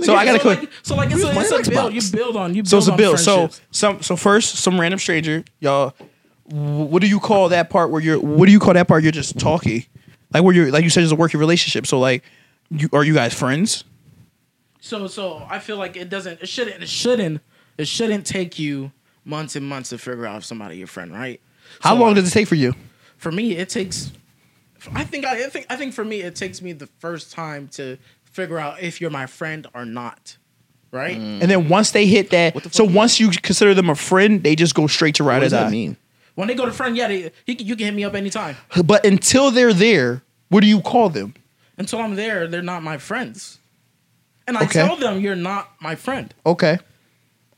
So 0.02 0.16
I 0.16 0.24
gotta 0.24 0.40
so 0.40 0.44
quit. 0.44 0.60
Like, 0.60 0.70
so 0.84 0.96
like 0.96 1.12
it's 1.12 1.16
We 1.18 1.24
a, 1.30 1.60
it's 1.60 1.68
a 1.68 1.72
build. 1.72 1.94
You 1.94 2.02
build 2.12 2.38
on. 2.38 2.56
You 2.56 2.64
build 2.64 2.70
So 2.70 2.78
it's 2.78 2.88
a 2.88 2.92
on 2.92 2.98
bill. 2.98 3.18
So 3.18 3.50
some 3.72 4.02
so 4.02 4.16
first 4.16 4.56
some 4.56 4.80
random 4.80 5.00
stranger, 5.00 5.44
y'all. 5.60 5.94
What 6.46 7.02
do 7.02 7.08
you 7.08 7.20
call 7.20 7.50
that 7.50 7.70
part 7.70 7.90
where 7.92 8.02
you're? 8.02 8.20
What 8.20 8.46
do 8.46 8.52
you 8.52 8.60
call 8.60 8.74
that 8.74 8.88
part? 8.88 9.04
You're 9.04 9.12
just 9.12 9.38
talking, 9.38 9.86
like 10.34 10.44
where 10.44 10.56
you're 10.56 10.72
like 10.72 10.84
you 10.84 10.90
said, 10.90 11.04
it's 11.04 11.12
a 11.12 11.16
working 11.16 11.40
relationship. 11.40 11.86
So 11.86 12.00
like, 12.00 12.24
you 12.70 12.88
are 12.94 13.04
you 13.04 13.14
guys 13.14 13.34
friends? 13.34 13.84
So 14.80 15.08
so 15.08 15.46
I 15.50 15.60
feel 15.60 15.76
like 15.78 15.98
it 15.98 16.10
doesn't. 16.10 16.42
It 16.42 16.48
shouldn't. 16.48 16.82
It 16.82 16.90
shouldn't. 16.90 17.42
It 17.78 17.88
shouldn't 17.88 18.26
take 18.26 18.58
you 18.58 18.92
months 19.26 19.56
and 19.58 19.68
months 19.68 19.90
to 19.90 19.98
figure 19.98 20.26
out 20.26 20.38
if 20.38 20.46
somebody 20.46 20.78
your 20.78 20.88
friend, 20.88 21.14
right? 21.14 21.42
How 21.82 21.94
So, 21.94 22.00
long 22.00 22.10
like, 22.10 22.16
does 22.16 22.30
it 22.30 22.34
take 22.34 22.48
for 22.48 22.56
you? 22.56 22.74
for 23.18 23.32
me 23.34 23.58
it 23.58 23.68
takes 23.68 24.12
i 24.94 25.04
think 25.04 25.26
I, 25.26 25.46
I 25.46 25.50
think 25.50 25.66
i 25.70 25.76
think 25.76 25.94
for 25.94 26.04
me 26.06 26.22
it 26.22 26.36
takes 26.36 26.62
me 26.62 26.72
the 26.74 26.88
first 27.00 27.32
time 27.32 27.68
to 27.70 27.98
figure 28.32 28.60
out 28.60 28.82
if 28.82 29.02
you're 29.02 29.10
my 29.10 29.26
friend 29.26 29.68
or 29.74 29.86
not 29.86 30.38
right 30.92 31.18
mm. 31.18 31.42
And 31.42 31.50
then 31.52 31.70
once 31.70 31.92
they 31.92 32.06
hit 32.08 32.30
that, 32.32 32.54
the 32.56 32.70
so 32.72 32.86
fuck? 32.86 32.96
once 32.96 33.20
you 33.20 33.30
consider 33.30 33.74
them 33.74 33.90
a 33.90 33.96
friend, 33.96 34.42
they 34.44 34.56
just 34.56 34.74
go 34.76 34.88
straight 34.88 35.16
to 35.16 35.24
ride 35.24 35.36
What 35.36 35.42
or 35.42 35.46
does 35.46 35.52
that 35.52 35.72
mean? 35.72 35.98
when 36.36 36.48
they 36.48 36.56
go 36.56 36.66
to 36.66 36.72
friend 36.72 36.96
yeah 36.98 37.08
they, 37.08 37.32
he, 37.46 37.54
you 37.64 37.76
can 37.76 37.86
hit 37.86 37.94
me 37.96 38.04
up 38.04 38.16
anytime 38.16 38.56
But 38.86 39.06
until 39.06 39.52
they're 39.52 39.74
there, 39.74 40.22
what 40.50 40.62
do 40.62 40.68
you 40.68 40.82
call 40.82 41.10
them? 41.10 41.34
until 41.78 42.00
i'm 42.00 42.16
there 42.16 42.48
they're 42.48 42.62
not 42.62 42.82
my 42.84 42.98
friends 42.98 43.58
and 44.48 44.58
i 44.58 44.64
Okay. 44.64 44.86
tell 44.86 44.96
them 44.96 45.20
you're 45.22 45.36
not 45.36 45.72
my 45.82 45.96
friend 45.96 46.34
Okay. 46.46 46.78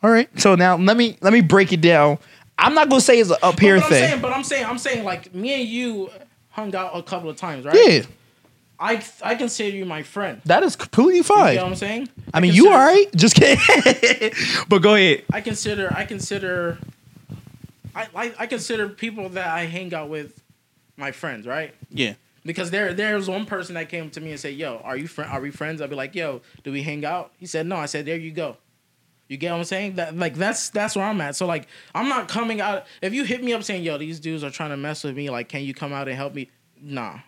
All 0.04 0.10
right. 0.10 0.28
So 0.40 0.56
now 0.56 0.78
let 0.78 0.98
me 0.98 1.18
let 1.22 1.32
me 1.32 1.42
break 1.42 1.72
it 1.72 1.80
down. 1.82 2.18
I'm 2.58 2.74
not 2.74 2.90
gonna 2.90 3.02
say 3.02 3.20
it's 3.20 3.30
an 3.30 3.38
up 3.44 3.60
here 3.60 3.76
but, 3.78 3.84
I'm 3.86 3.90
thing. 3.92 4.08
saying, 4.10 4.22
but 4.22 4.32
i'm 4.34 4.44
saying 4.44 4.66
i'm 4.66 4.78
saying 4.80 5.04
like 5.04 5.34
me 5.36 5.54
and 5.62 5.68
you 5.70 6.10
hung 6.52 6.74
out 6.76 6.92
a 6.96 7.02
couple 7.04 7.30
of 7.30 7.36
times 7.38 7.66
right 7.66 7.76
yeah, 7.76 8.02
i 8.80 9.04
i 9.24 9.36
consider 9.36 9.76
you 9.76 9.86
my 9.86 10.04
friend 10.04 10.42
that 10.46 10.64
is 10.64 10.76
completely 10.76 11.22
fine. 11.24 11.54
you 11.54 11.58
know 11.58 11.64
what 11.64 11.72
i'm 11.72 11.76
saying 11.76 12.10
I 12.34 12.40
mean, 12.40 12.54
you 12.54 12.64
consider- 12.64 12.82
all 12.82 12.86
right? 12.88 13.16
Just 13.16 13.36
kidding. 13.36 14.32
but 14.70 14.80
go 14.82 14.96
ahead. 14.96 15.26
I 15.34 15.42
consider 15.42 15.92
I 15.94 16.06
consider 16.06 16.78
I, 17.94 18.08
I 18.16 18.34
I 18.40 18.48
consider 18.48 18.88
people 18.88 19.28
that 19.30 19.48
I 19.48 19.66
hang 19.66 19.94
out 19.94 20.08
with 20.10 20.42
my 20.96 21.12
friends, 21.12 21.46
right? 21.46 21.74
Yeah. 21.90 22.14
Because 22.46 22.72
there 22.72 22.94
there's 22.94 23.28
one 23.28 23.46
person 23.46 23.76
that 23.76 23.90
came 23.90 24.10
to 24.12 24.22
me 24.22 24.32
and 24.32 24.40
said, 24.40 24.54
"Yo, 24.56 24.80
are 24.84 24.96
you 24.96 25.08
friend? 25.08 25.30
Are 25.30 25.42
we 25.42 25.52
friends?" 25.52 25.82
I'd 25.82 25.90
be 25.90 25.96
like, 25.98 26.16
"Yo, 26.16 26.42
do 26.64 26.72
we 26.72 26.84
hang 26.84 27.04
out?" 27.04 27.34
He 27.38 27.46
said, 27.46 27.66
"No." 27.68 27.76
I 27.76 27.86
said, 27.86 28.06
"There 28.06 28.16
you 28.18 28.32
go." 28.32 28.56
You 29.32 29.38
get 29.38 29.52
what 29.52 29.60
I'm 29.60 29.64
saying? 29.64 29.96
That 29.96 30.18
like 30.18 30.36
that's 30.36 30.72
that's 30.72 30.94
where 30.94 31.06
I'm 31.06 31.22
at. 31.22 31.38
So 31.38 31.46
like 31.46 31.70
I'm 31.96 32.10
not 32.10 32.28
coming 32.28 32.60
out. 32.60 32.86
If 33.02 33.14
you 33.14 33.24
hit 33.24 33.42
me 33.42 33.54
up 33.54 33.64
saying, 33.64 33.82
"Yo, 33.82 33.98
these 33.98 34.20
dudes 34.20 34.44
are 34.44 34.50
trying 34.50 34.72
to 34.72 34.76
mess 34.78 35.06
with 35.06 35.16
me," 35.16 35.30
like, 35.30 35.48
can 35.48 35.64
you 35.64 35.74
come 35.74 35.94
out 35.94 36.10
and 36.10 36.18
help 36.18 36.36
me? 36.36 36.50
Nah, 36.82 37.20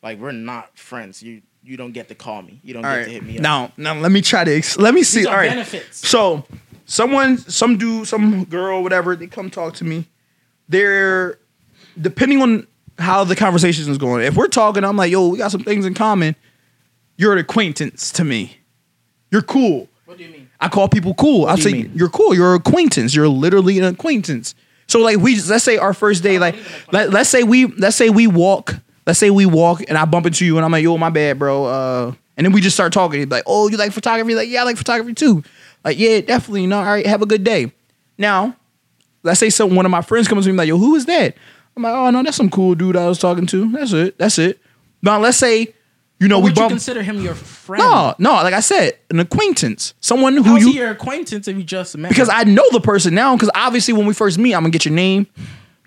like 0.00 0.20
we're 0.20 0.30
not 0.30 0.78
friends. 0.78 1.24
You 1.24 1.42
you 1.64 1.76
don't 1.76 1.90
get 1.90 2.06
to 2.10 2.14
call 2.14 2.42
me. 2.42 2.60
You 2.62 2.74
don't 2.74 2.84
All 2.84 2.94
get 2.94 3.06
to 3.06 3.10
hit 3.10 3.24
me 3.24 3.30
right. 3.30 3.38
up. 3.46 3.76
Now, 3.76 3.94
now 3.94 4.00
let 4.00 4.12
me 4.12 4.20
try 4.20 4.44
to 4.44 4.56
ex- 4.56 4.78
let 4.78 4.94
me 4.94 5.02
see. 5.02 5.26
All 5.26 5.34
right. 5.34 5.50
benefits. 5.50 6.08
So, 6.08 6.44
someone, 6.84 7.38
some 7.38 7.78
dude, 7.78 8.06
some 8.06 8.44
girl, 8.44 8.84
whatever, 8.84 9.16
they 9.16 9.26
come 9.26 9.50
talk 9.50 9.74
to 9.74 9.84
me. 9.84 10.06
They're 10.68 11.40
depending 12.00 12.42
on 12.42 12.68
how 13.00 13.24
the 13.24 13.34
conversation 13.34 13.90
is 13.90 13.98
going. 13.98 14.24
If 14.24 14.36
we're 14.36 14.46
talking, 14.46 14.84
I'm 14.84 14.96
like, 14.96 15.10
yo, 15.10 15.26
we 15.30 15.38
got 15.38 15.50
some 15.50 15.64
things 15.64 15.84
in 15.84 15.94
common. 15.94 16.36
You're 17.16 17.32
an 17.32 17.38
acquaintance 17.40 18.12
to 18.12 18.24
me. 18.24 18.58
You're 19.32 19.42
cool. 19.42 19.88
What 20.14 20.18
do 20.18 20.24
you 20.26 20.30
mean? 20.30 20.48
I 20.60 20.68
call 20.68 20.88
people 20.88 21.12
cool. 21.14 21.46
I 21.46 21.56
do 21.56 21.62
you 21.62 21.82
say 21.82 21.90
you're 21.92 22.08
cool. 22.08 22.36
You're 22.36 22.54
an 22.54 22.60
acquaintance. 22.60 23.16
You're 23.16 23.26
literally 23.26 23.78
an 23.78 23.84
acquaintance. 23.84 24.54
So 24.86 25.00
like 25.00 25.16
we 25.18 25.40
let's 25.42 25.64
say 25.64 25.76
our 25.76 25.92
first 25.92 26.22
day, 26.22 26.38
like 26.38 26.54
let, 26.92 27.10
let's 27.10 27.28
say 27.28 27.42
we 27.42 27.66
let's 27.66 27.96
say 27.96 28.10
we 28.10 28.28
walk, 28.28 28.76
let's 29.08 29.18
say 29.18 29.30
we 29.30 29.44
walk 29.44 29.82
and 29.88 29.98
I 29.98 30.04
bump 30.04 30.26
into 30.26 30.46
you 30.46 30.56
and 30.56 30.64
I'm 30.64 30.70
like, 30.70 30.84
yo, 30.84 30.96
my 30.98 31.10
bad, 31.10 31.40
bro. 31.40 31.64
Uh, 31.64 32.12
and 32.36 32.44
then 32.44 32.52
we 32.52 32.60
just 32.60 32.76
start 32.76 32.92
talking. 32.92 33.18
He'd 33.18 33.28
be 33.28 33.34
like, 33.34 33.44
oh, 33.48 33.68
you 33.68 33.76
like 33.76 33.90
photography? 33.90 34.36
Like, 34.36 34.48
yeah, 34.48 34.60
I 34.60 34.64
like 34.64 34.76
photography 34.76 35.14
too. 35.14 35.42
Like, 35.84 35.98
yeah, 35.98 36.20
definitely. 36.20 36.62
You 36.62 36.68
know, 36.68 36.78
all 36.78 36.84
right, 36.84 37.04
have 37.04 37.20
a 37.22 37.26
good 37.26 37.42
day. 37.42 37.72
Now, 38.16 38.54
let's 39.24 39.40
say 39.40 39.50
some 39.50 39.74
one 39.74 39.84
of 39.84 39.90
my 39.90 40.02
friends 40.02 40.28
comes 40.28 40.44
to 40.44 40.52
me 40.52 40.56
like, 40.56 40.68
yo, 40.68 40.78
who 40.78 40.94
is 40.94 41.06
that? 41.06 41.36
I'm 41.76 41.82
like, 41.82 41.92
oh 41.92 42.10
no, 42.10 42.22
that's 42.22 42.36
some 42.36 42.50
cool 42.50 42.76
dude 42.76 42.94
I 42.94 43.08
was 43.08 43.18
talking 43.18 43.46
to. 43.46 43.72
That's 43.72 43.92
it. 43.92 44.16
That's 44.16 44.38
it. 44.38 44.60
Now 45.02 45.18
let's 45.18 45.38
say, 45.38 45.74
you 46.20 46.28
know, 46.28 46.38
we 46.38 46.50
Would 46.50 46.56
you 46.58 46.68
consider 46.68 47.02
him 47.02 47.20
your 47.20 47.34
friend? 47.34 47.82
no, 47.82 48.14
no, 48.18 48.32
like 48.34 48.54
I 48.54 48.60
said, 48.60 48.92
an 49.10 49.20
acquaintance, 49.20 49.94
someone 50.00 50.34
who 50.36 50.42
How's 50.44 50.60
you 50.62 50.72
he 50.72 50.78
your 50.78 50.90
acquaintance 50.90 51.48
if 51.48 51.56
you 51.56 51.62
just 51.64 51.96
met? 51.98 52.08
because 52.08 52.28
him? 52.28 52.34
I 52.36 52.44
know 52.44 52.64
the 52.70 52.80
person 52.80 53.14
now. 53.14 53.34
Because 53.34 53.50
obviously, 53.54 53.94
when 53.94 54.06
we 54.06 54.14
first 54.14 54.38
meet, 54.38 54.54
I'm 54.54 54.62
gonna 54.62 54.70
get 54.70 54.84
your 54.84 54.94
name, 54.94 55.26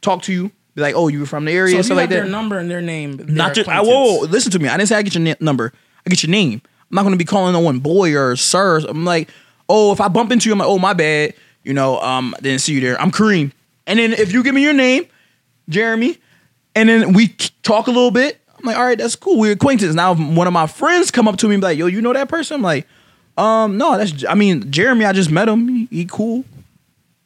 talk 0.01 0.21
to 0.23 0.33
you, 0.33 0.51
be 0.75 0.81
like, 0.81 0.95
"Oh, 0.95 1.07
you 1.07 1.21
were 1.21 1.25
from 1.25 1.45
the 1.45 1.51
area," 1.53 1.71
so 1.71 1.77
and 1.77 1.79
if 1.79 1.83
you 1.83 1.83
stuff 1.83 1.97
have 1.97 2.03
like 2.03 2.09
their 2.09 2.23
that. 2.25 2.29
number 2.29 2.57
and 2.59 2.69
their 2.69 2.81
name. 2.81 3.17
they're 3.17 3.25
Not 3.27 3.53
just, 3.55 3.69
I, 3.69 3.81
whoa, 3.81 4.17
whoa, 4.17 4.19
listen 4.25 4.51
to 4.51 4.59
me. 4.59 4.67
I 4.67 4.75
didn't 4.77 4.89
say 4.89 4.95
I 4.97 5.01
get 5.01 5.15
your 5.15 5.23
na- 5.23 5.33
number. 5.39 5.71
I 6.05 6.09
get 6.09 6.21
your 6.23 6.29
name. 6.29 6.61
I'm 6.91 6.95
not 6.95 7.03
gonna 7.03 7.15
be 7.17 7.25
calling 7.25 7.53
no 7.53 7.59
one 7.61 7.79
boy 7.79 8.15
or 8.15 8.35
sir. 8.35 8.79
I'm 8.87 9.05
like, 9.05 9.29
oh, 9.69 9.91
if 9.93 9.99
I 10.01 10.07
bump 10.09 10.31
into 10.31 10.49
you, 10.49 10.53
I'm 10.53 10.59
like, 10.59 10.67
oh, 10.67 10.77
my 10.79 10.93
bad. 10.93 11.33
You 11.63 11.73
know, 11.73 11.99
um, 12.01 12.33
I 12.37 12.41
didn't 12.41 12.61
see 12.61 12.73
you 12.73 12.81
there. 12.81 12.99
I'm 13.01 13.11
Kareem. 13.11 13.51
And 13.87 13.97
then 13.99 14.13
if 14.13 14.31
you 14.31 14.43
give 14.43 14.53
me 14.55 14.61
your 14.61 14.73
name, 14.73 15.05
Jeremy, 15.69 16.17
and 16.75 16.87
then 16.87 17.13
we 17.13 17.29
talk 17.63 17.87
a 17.87 17.91
little 17.91 18.11
bit, 18.11 18.39
I'm 18.46 18.46
like, 18.67 18.77
all 18.77 18.85
right, 18.85 18.97
that's 18.97 19.15
cool. 19.15 19.39
We're 19.39 19.53
acquaintances. 19.53 19.95
Now, 19.95 20.13
if 20.13 20.19
one 20.19 20.47
of 20.47 20.53
my 20.53 20.67
friends 20.67 21.11
come 21.11 21.27
up 21.27 21.37
to 21.37 21.47
me 21.47 21.55
and 21.55 21.61
be 21.61 21.65
like, 21.65 21.77
yo, 21.77 21.87
you 21.87 22.01
know 22.01 22.13
that 22.13 22.29
person? 22.29 22.55
I'm 22.55 22.61
like, 22.61 22.87
um, 23.37 23.77
no, 23.77 23.97
that's 23.97 24.25
I 24.25 24.33
mean, 24.33 24.71
Jeremy, 24.71 25.05
I 25.05 25.13
just 25.13 25.31
met 25.31 25.47
him. 25.47 25.67
He, 25.67 25.87
he 25.91 26.05
cool. 26.05 26.43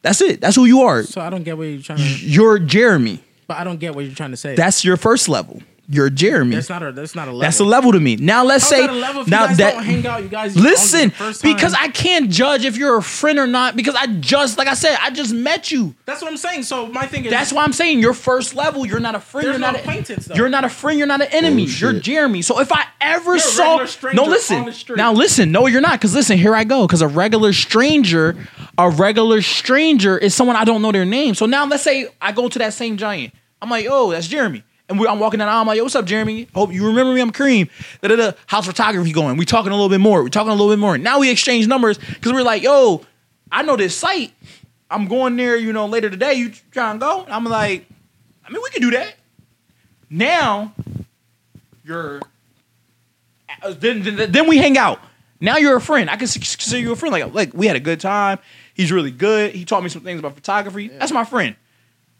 That's 0.01 0.21
it. 0.21 0.41
That's 0.41 0.55
who 0.55 0.65
you 0.65 0.81
are. 0.81 1.03
So 1.03 1.21
I 1.21 1.29
don't 1.29 1.43
get 1.43 1.57
what 1.57 1.63
you're 1.65 1.81
trying 1.81 1.99
to. 1.99 2.03
You're 2.03 2.59
Jeremy. 2.59 3.23
But 3.47 3.57
I 3.57 3.63
don't 3.63 3.79
get 3.79 3.95
what 3.95 4.05
you're 4.05 4.15
trying 4.15 4.31
to 4.31 4.37
say. 4.37 4.55
That's 4.55 4.83
your 4.83 4.97
first 4.97 5.29
level. 5.29 5.61
You're 5.89 6.09
Jeremy. 6.09 6.55
that's 6.55 6.69
not 6.69 6.83
a. 6.83 6.91
That's 6.91 7.15
not 7.15 7.27
a 7.27 7.31
level. 7.31 7.41
That's 7.41 7.59
a 7.59 7.65
level 7.65 7.91
to 7.91 7.99
me. 7.99 8.15
Now 8.15 8.45
let's 8.45 8.63
How's 8.63 8.69
say 8.69 8.81
that 8.81 8.89
a 8.89 8.93
level 8.93 9.21
if 9.23 9.27
now 9.27 9.41
you 9.41 9.47
guys 9.47 9.57
that 9.57 9.73
don't 9.73 9.83
hang 9.83 10.07
out. 10.07 10.23
You 10.23 10.29
guys 10.29 10.55
listen 10.55 11.09
the 11.09 11.15
first 11.15 11.43
because 11.43 11.73
I 11.73 11.89
can't 11.89 12.29
judge 12.29 12.63
if 12.63 12.77
you're 12.77 12.97
a 12.97 13.03
friend 13.03 13.39
or 13.39 13.47
not 13.47 13.75
because 13.75 13.95
I 13.95 14.07
just 14.07 14.57
like 14.57 14.67
I 14.67 14.73
said 14.73 14.97
I 15.01 15.09
just 15.09 15.33
met 15.33 15.71
you. 15.71 15.93
That's 16.05 16.21
what 16.21 16.31
I'm 16.31 16.37
saying. 16.37 16.63
So 16.63 16.87
my 16.87 17.07
thing 17.07 17.25
is. 17.25 17.31
That's 17.31 17.51
why 17.51 17.63
I'm 17.63 17.73
saying 17.73 17.99
your 17.99 18.13
first 18.13 18.55
level. 18.55 18.85
You're 18.85 18.99
not 18.99 19.15
a 19.15 19.19
friend. 19.19 19.47
There's 19.47 19.55
you're 19.55 19.59
not 19.59 19.73
no 19.73 19.79
a, 19.79 19.81
acquaintance, 19.81 20.25
though. 20.27 20.35
You're 20.35 20.49
not 20.49 20.63
a 20.63 20.69
friend. 20.69 20.97
You're 20.97 21.07
not 21.07 21.21
an 21.21 21.27
enemy. 21.31 21.63
Oh, 21.63 21.77
you're. 21.79 21.99
Jeremy. 21.99 22.41
So 22.41 22.59
if 22.59 22.71
I 22.71 22.85
ever 22.99 23.31
You're 23.31 23.39
saw 23.39 23.85
no 24.13 24.23
listen 24.23 24.73
now 24.95 25.11
listen 25.11 25.51
no 25.51 25.67
you're 25.67 25.81
not 25.81 25.93
because 25.93 26.13
listen 26.13 26.37
here 26.37 26.55
I 26.55 26.63
go 26.63 26.85
because 26.87 27.01
a 27.01 27.07
regular 27.07 27.53
stranger 27.53 28.35
a 28.77 28.89
regular 28.89 29.41
stranger 29.41 30.17
is 30.17 30.33
someone 30.33 30.55
I 30.55 30.63
don't 30.63 30.81
know 30.81 30.91
their 30.91 31.05
name. 31.05 31.35
So 31.35 31.45
now 31.45 31.65
let's 31.65 31.83
say 31.83 32.07
I 32.21 32.31
go 32.31 32.47
to 32.47 32.59
that 32.59 32.73
same 32.73 32.97
giant. 32.97 33.33
I'm 33.61 33.69
like 33.69 33.87
oh 33.89 34.11
that's 34.11 34.27
Jeremy. 34.27 34.63
And 34.91 34.99
we, 34.99 35.07
I'm 35.07 35.19
walking 35.19 35.39
down 35.39 35.47
the 35.47 35.53
aisle. 35.53 35.61
I'm 35.61 35.67
like, 35.67 35.77
yo, 35.77 35.83
what's 35.83 35.95
up, 35.95 36.05
Jeremy? 36.05 36.49
Hope 36.53 36.73
you 36.73 36.85
remember 36.85 37.13
me. 37.13 37.21
I'm 37.21 37.31
Kareem. 37.31 37.69
Da 38.01 38.09
da 38.09 38.15
da. 38.17 38.31
How's 38.45 38.67
photography 38.67 39.13
going? 39.13 39.37
We 39.37 39.45
talking 39.45 39.71
a 39.71 39.75
little 39.75 39.89
bit 39.89 40.01
more. 40.01 40.21
We 40.21 40.29
talking 40.29 40.49
a 40.49 40.53
little 40.53 40.69
bit 40.69 40.79
more. 40.79 40.97
Now 40.97 41.19
we 41.19 41.31
exchange 41.31 41.65
numbers 41.65 41.97
because 41.97 42.33
we're 42.33 42.43
like, 42.43 42.61
yo, 42.61 43.01
I 43.49 43.63
know 43.63 43.77
this 43.77 43.95
site. 43.95 44.33
I'm 44.89 45.07
going 45.07 45.37
there, 45.37 45.55
you 45.55 45.71
know, 45.71 45.85
later 45.85 46.09
today. 46.09 46.33
You 46.33 46.51
trying 46.71 46.99
to 46.99 47.05
go? 47.05 47.25
I'm 47.29 47.45
like, 47.45 47.85
I 48.45 48.51
mean, 48.51 48.61
we 48.61 48.69
can 48.71 48.81
do 48.81 48.91
that. 48.91 49.15
Now, 50.09 50.73
you're 51.85 52.21
uh, 53.63 53.73
then, 53.79 54.01
then 54.01 54.31
then 54.31 54.47
we 54.49 54.57
hang 54.57 54.77
out. 54.77 54.99
Now 55.39 55.55
you're 55.55 55.77
a 55.77 55.81
friend. 55.81 56.09
I 56.09 56.17
can 56.17 56.27
consider 56.27 56.79
you 56.79 56.91
a 56.91 56.95
friend. 56.97 57.13
Like 57.13 57.33
like 57.33 57.53
we 57.53 57.65
had 57.65 57.77
a 57.77 57.79
good 57.79 58.01
time. 58.01 58.39
He's 58.73 58.91
really 58.91 59.11
good. 59.11 59.55
He 59.55 59.63
taught 59.63 59.83
me 59.83 59.89
some 59.89 60.01
things 60.01 60.19
about 60.19 60.35
photography. 60.35 60.89
That's 60.89 61.13
my 61.13 61.23
friend. 61.23 61.55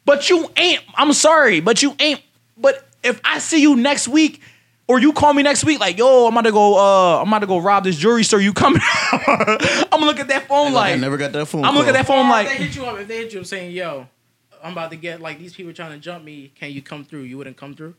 But 0.06 0.30
you 0.30 0.50
ain't. 0.56 0.82
I'm 0.96 1.12
sorry, 1.12 1.60
but 1.60 1.84
you 1.84 1.96
ain't. 2.00 2.22
But 2.62 2.88
if 3.04 3.20
I 3.26 3.40
see 3.40 3.62
you 3.62 3.76
next 3.76 4.08
week. 4.08 4.42
Or 4.88 5.00
you 5.00 5.14
call 5.14 5.34
me 5.34 5.42
next 5.42 5.64
week, 5.64 5.80
like, 5.80 5.98
yo, 5.98 6.28
I'm 6.28 6.34
about 6.34 6.42
to 6.42 6.52
go, 6.52 6.78
uh, 6.78 7.22
I'm 7.22 7.28
about 7.30 7.40
to 7.40 7.48
go 7.48 7.60
rob 7.60 7.86
this 7.86 7.96
jewelry 7.96 8.26
store. 8.26 8.42
You 8.42 8.52
coming? 8.52 8.82
I'm 9.14 9.88
gonna 9.90 10.06
look 10.06 10.20
at 10.20 10.28
that 10.28 10.50
phone 10.50 10.74
Like, 10.74 10.74
like, 10.74 10.94
I 10.94 10.96
never 10.98 11.16
got 11.16 11.32
that 11.32 11.46
phone. 11.46 11.64
I'm 11.64 11.76
looking 11.76 11.90
at 11.90 11.94
that 11.94 12.08
phone 12.08 12.26
Or 12.26 12.30
like, 12.30 12.48
if 12.48 12.58
they 12.58 12.64
hit 12.66 12.76
you 12.76 12.84
up, 12.84 13.00
if 13.00 13.08
they 13.08 13.18
hit 13.20 13.32
you 13.34 13.40
up 13.40 13.46
saying, 13.46 13.72
"Yo, 13.72 14.10
I'm 14.62 14.74
about 14.74 14.92
to 14.92 14.98
get 14.98 15.22
like 15.22 15.40
these 15.40 15.54
people 15.54 15.72
trying 15.72 15.92
to 15.92 15.98
jump 15.98 16.26
me. 16.26 16.52
Can 16.56 16.72
you 16.72 16.82
come 16.82 17.06
through?" 17.06 17.22
You 17.22 17.38
wouldn't 17.38 17.56
come 17.56 17.74
through. 17.74 17.96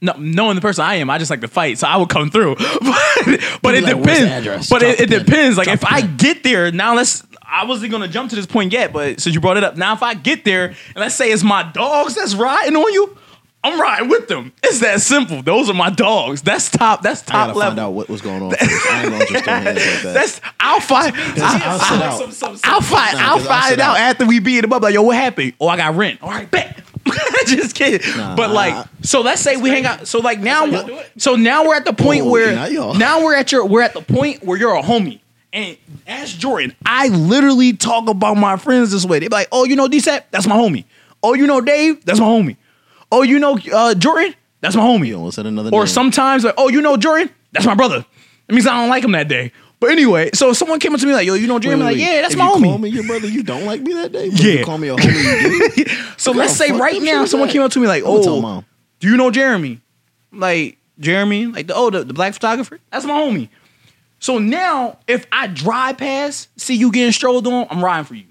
No, 0.00 0.14
knowing 0.18 0.54
the 0.54 0.62
person 0.62 0.82
I 0.82 0.94
am, 0.94 1.10
I 1.10 1.18
just 1.18 1.30
like 1.30 1.42
to 1.42 1.48
fight, 1.48 1.76
so 1.78 1.86
I 1.86 1.96
would 1.96 2.08
come 2.08 2.30
through. 2.30 2.56
but 2.56 3.60
but 3.60 3.74
it 3.74 3.84
like, 3.84 3.98
depends. 3.98 4.70
But 4.70 4.82
it, 4.82 5.00
it 5.00 5.10
depends. 5.10 5.58
Like 5.58 5.66
Drop 5.66 5.74
if 5.74 5.84
I 5.84 6.00
pin." 6.00 6.16
get 6.16 6.42
there 6.42 6.72
now, 6.72 6.94
let's. 6.94 7.22
I 7.44 7.66
wasn't 7.66 7.92
gonna 7.92 8.08
jump 8.08 8.30
to 8.30 8.36
this 8.36 8.46
point 8.46 8.72
yet, 8.72 8.94
but 8.94 9.20
since 9.20 9.34
you 9.34 9.40
brought 9.42 9.58
it 9.58 9.64
up, 9.64 9.76
now 9.76 9.92
if 9.92 10.02
I 10.02 10.14
get 10.14 10.44
there 10.44 10.68
and 10.68 10.96
let's 10.96 11.14
say 11.14 11.30
it's 11.30 11.42
my 11.42 11.62
dogs 11.62 12.14
that's 12.14 12.34
riding 12.34 12.74
on 12.76 12.92
you, 12.94 13.18
I'm 13.64 13.80
riding 13.80 14.08
with 14.08 14.26
them. 14.26 14.52
It's 14.62 14.80
that 14.80 15.00
simple. 15.00 15.42
Those 15.42 15.70
are 15.70 15.74
my 15.74 15.90
dogs. 15.90 16.42
That's 16.42 16.68
top. 16.70 17.02
That's 17.02 17.22
I 17.22 17.24
top 17.26 17.32
gotta 17.48 17.58
level. 17.58 17.70
find 17.70 17.80
out 17.80 17.90
what 17.92 18.08
was 18.08 18.20
going 18.20 18.42
on. 18.42 18.50
First. 18.50 18.86
I 18.90 19.02
ain't 19.02 19.10
gonna 19.12 19.26
just 19.26 19.44
throw 19.44 19.52
hands 19.54 19.66
like 19.66 20.02
that. 20.02 20.14
That's 20.14 20.40
I'll 20.58 20.80
find. 20.80 21.14
I'll 21.16 21.42
I'll, 21.42 21.80
I'll, 21.80 22.02
out. 22.02 22.18
Some- 22.18 22.32
some- 22.32 22.56
some- 22.56 22.72
I'll 22.72 22.80
find. 22.80 23.16
Nah, 23.16 23.24
I'll 23.24 23.38
find 23.38 23.70
sit 23.70 23.78
out 23.80 23.96
out. 23.96 24.00
after 24.00 24.26
we 24.26 24.40
beat 24.40 24.64
him 24.64 24.72
up. 24.72 24.82
Like, 24.82 24.94
yo, 24.94 25.02
what 25.02 25.16
happened? 25.16 25.52
Oh, 25.60 25.68
I 25.68 25.76
got 25.76 25.94
rent. 25.94 26.20
All 26.22 26.30
right, 26.30 26.50
bet. 26.50 26.80
just 27.46 27.74
kidding. 27.74 28.16
Nah, 28.16 28.36
but 28.36 28.50
like, 28.50 28.86
so 29.02 29.20
let's 29.20 29.40
say 29.40 29.56
we 29.56 29.70
hang 29.70 29.86
out. 29.86 30.06
So 30.08 30.18
like 30.18 30.40
now, 30.40 30.60
how 30.60 30.66
y'all 30.66 30.86
do 30.86 30.98
it? 30.98 31.10
so 31.18 31.36
now 31.36 31.64
we're 31.66 31.74
at 31.76 31.84
the 31.84 31.92
point 31.92 32.26
where 32.26 32.54
not 32.54 32.96
now 32.96 33.24
we're 33.24 33.34
at 33.34 33.52
your 33.52 33.66
we're 33.66 33.82
at 33.82 33.92
the 33.94 34.02
point 34.02 34.42
where 34.44 34.58
you're 34.58 34.74
a 34.74 34.82
homie. 34.82 35.20
And 35.52 35.76
ask 36.06 36.38
Jordan, 36.38 36.74
I 36.86 37.08
literally 37.08 37.74
talk 37.74 38.08
about 38.08 38.38
my 38.38 38.56
friends 38.56 38.90
this 38.90 39.04
way. 39.04 39.18
They 39.18 39.28
be 39.28 39.34
like, 39.34 39.48
oh, 39.52 39.64
you 39.64 39.76
know 39.76 39.86
DSAP? 39.86 40.24
That's 40.30 40.46
my 40.46 40.56
homie. 40.56 40.84
Oh, 41.22 41.34
you 41.34 41.46
know 41.46 41.60
Dave? 41.60 42.04
That's 42.04 42.18
my 42.18 42.26
homie. 42.26 42.56
Oh, 43.12 43.22
you 43.22 43.38
know 43.38 43.58
uh, 43.72 43.94
Jordan? 43.94 44.34
That's 44.62 44.74
my 44.74 44.82
homie. 44.82 45.14
Almost 45.14 45.36
said 45.36 45.46
another. 45.46 45.68
Or 45.72 45.80
name. 45.80 45.86
sometimes 45.86 46.44
like, 46.44 46.54
oh, 46.56 46.68
you 46.68 46.80
know 46.80 46.96
Jordan? 46.96 47.30
That's 47.52 47.66
my 47.66 47.74
brother. 47.74 48.04
It 48.48 48.52
means 48.52 48.66
I 48.66 48.80
don't 48.80 48.88
like 48.88 49.04
him 49.04 49.12
that 49.12 49.28
day. 49.28 49.52
But 49.78 49.90
anyway, 49.90 50.30
so 50.32 50.50
if 50.50 50.56
someone 50.56 50.78
came 50.78 50.94
up 50.94 51.00
to 51.00 51.06
me 51.06 51.12
like, 51.12 51.26
yo, 51.26 51.34
you 51.34 51.46
know 51.46 51.54
wait, 51.54 51.76
like, 51.76 51.96
yeah, 51.96 52.22
that's 52.22 52.34
if 52.34 52.38
my 52.38 52.46
you 52.46 52.52
homie. 52.54 52.64
Call 52.64 52.78
me 52.78 52.88
your 52.88 53.04
brother. 53.04 53.28
You 53.28 53.42
don't 53.42 53.66
like 53.66 53.80
me 53.80 53.92
that 53.94 54.12
day. 54.12 54.30
But 54.30 54.40
Yeah. 54.40 54.52
You 54.52 54.64
call 54.64 54.78
me 54.78 54.88
a 54.88 54.96
homie. 54.96 56.14
So 56.18 56.30
let's 56.30 56.54
say 56.56 56.70
right 56.70 57.02
now 57.02 57.24
someone 57.24 57.48
that. 57.48 57.52
came 57.52 57.62
up 57.62 57.72
to 57.72 57.80
me 57.80 57.86
like, 57.86 58.04
oh, 58.06 58.62
do 59.00 59.08
you 59.08 59.16
know 59.16 59.30
Jeremy? 59.30 59.80
Like 60.32 60.78
Jeremy, 61.00 61.46
like 61.46 61.66
the 61.66 61.74
oh 61.74 61.90
the, 61.90 62.04
the 62.04 62.14
black 62.14 62.32
photographer. 62.32 62.78
That's 62.90 63.04
my 63.04 63.14
homie. 63.14 63.48
So 64.20 64.38
now 64.38 64.98
if 65.08 65.26
I 65.32 65.48
drive 65.48 65.98
past, 65.98 66.48
see 66.58 66.76
you 66.76 66.92
getting 66.92 67.12
strolled 67.12 67.46
on, 67.46 67.66
I'm 67.68 67.84
riding 67.84 68.04
for 68.04 68.14
you. 68.14 68.26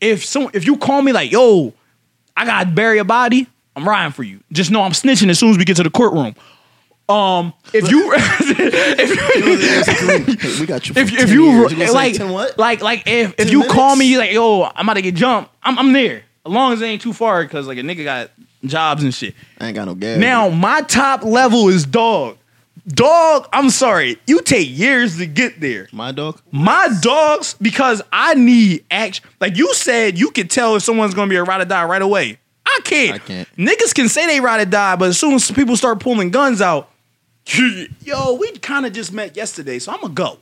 If 0.00 0.24
some 0.24 0.50
if 0.52 0.66
you 0.66 0.76
call 0.76 1.00
me 1.02 1.12
like, 1.12 1.30
yo, 1.30 1.72
I 2.36 2.44
gotta 2.44 2.68
bury 2.68 2.98
a 2.98 3.04
body, 3.04 3.46
I'm 3.76 3.88
riding 3.88 4.12
for 4.12 4.22
you. 4.22 4.40
Just 4.52 4.70
know 4.70 4.82
I'm 4.82 4.92
snitching 4.92 5.28
as 5.30 5.38
soon 5.38 5.50
as 5.50 5.58
we 5.58 5.64
get 5.64 5.76
to 5.76 5.82
the 5.82 5.90
courtroom. 5.90 6.34
Um, 7.08 7.52
if 7.72 7.90
you, 7.90 8.12
if, 8.16 9.20
Hey, 10.40 10.60
we 10.60 10.66
got 10.66 10.88
you. 10.88 10.94
If, 10.96 11.12
if 11.12 11.30
you 11.30 11.50
years. 11.50 11.74
gonna 11.74 11.92
like 11.92 12.56
like 12.56 12.82
like 12.82 13.02
if 13.06 13.30
if 13.30 13.36
10 13.36 13.48
you 13.48 13.64
call 13.64 13.96
me 13.96 14.16
like 14.16 14.32
yo 14.32 14.62
I'm 14.62 14.86
about 14.86 14.94
to 14.94 15.02
get 15.02 15.16
jumped 15.16 15.50
I'm 15.62 15.76
I'm 15.78 15.92
there 15.92 16.22
as 16.46 16.52
long 16.52 16.72
as 16.72 16.80
it 16.80 16.86
ain't 16.86 17.02
too 17.02 17.12
far 17.12 17.42
because 17.42 17.66
like 17.66 17.78
a 17.78 17.82
nigga 17.82 18.04
got 18.04 18.30
jobs 18.64 19.02
and 19.02 19.12
shit. 19.12 19.34
I 19.58 19.66
ain't 19.66 19.74
got 19.74 19.86
no 19.86 19.94
gas. 19.94 20.18
Now 20.18 20.50
my 20.50 20.82
top 20.82 21.24
level 21.24 21.68
is 21.68 21.84
dog. 21.84 22.36
Dog, 22.88 23.48
I'm 23.52 23.70
sorry, 23.70 24.18
you 24.26 24.40
take 24.40 24.68
years 24.70 25.18
to 25.18 25.26
get 25.26 25.60
there. 25.60 25.88
my 25.92 26.12
dog. 26.12 26.40
My 26.50 26.88
dogs, 27.02 27.54
because 27.60 28.00
I 28.10 28.34
need 28.34 28.84
action. 28.90 29.24
Like 29.38 29.56
you 29.56 29.74
said, 29.74 30.18
you 30.18 30.30
can 30.30 30.48
tell 30.48 30.76
if 30.76 30.82
someone's 30.82 31.12
gonna 31.14 31.28
be 31.28 31.36
a 31.36 31.44
ride 31.44 31.60
or 31.60 31.66
die 31.66 31.84
right 31.84 32.00
away. 32.02 32.38
I 32.76 32.80
can't. 32.84 33.14
I 33.14 33.18
can't. 33.18 33.56
Niggas 33.56 33.94
can 33.94 34.08
say 34.08 34.26
they 34.26 34.40
ride 34.40 34.60
or 34.66 34.70
die, 34.70 34.96
but 34.96 35.08
as 35.08 35.18
soon 35.18 35.34
as 35.34 35.50
people 35.50 35.76
start 35.76 36.00
pulling 36.00 36.30
guns 36.30 36.60
out, 36.62 36.90
yo, 38.02 38.34
we 38.34 38.52
kind 38.58 38.86
of 38.86 38.92
just 38.92 39.12
met 39.12 39.36
yesterday, 39.36 39.78
so 39.78 39.92
I'm 39.92 40.00
gonna 40.00 40.14
go. 40.14 40.38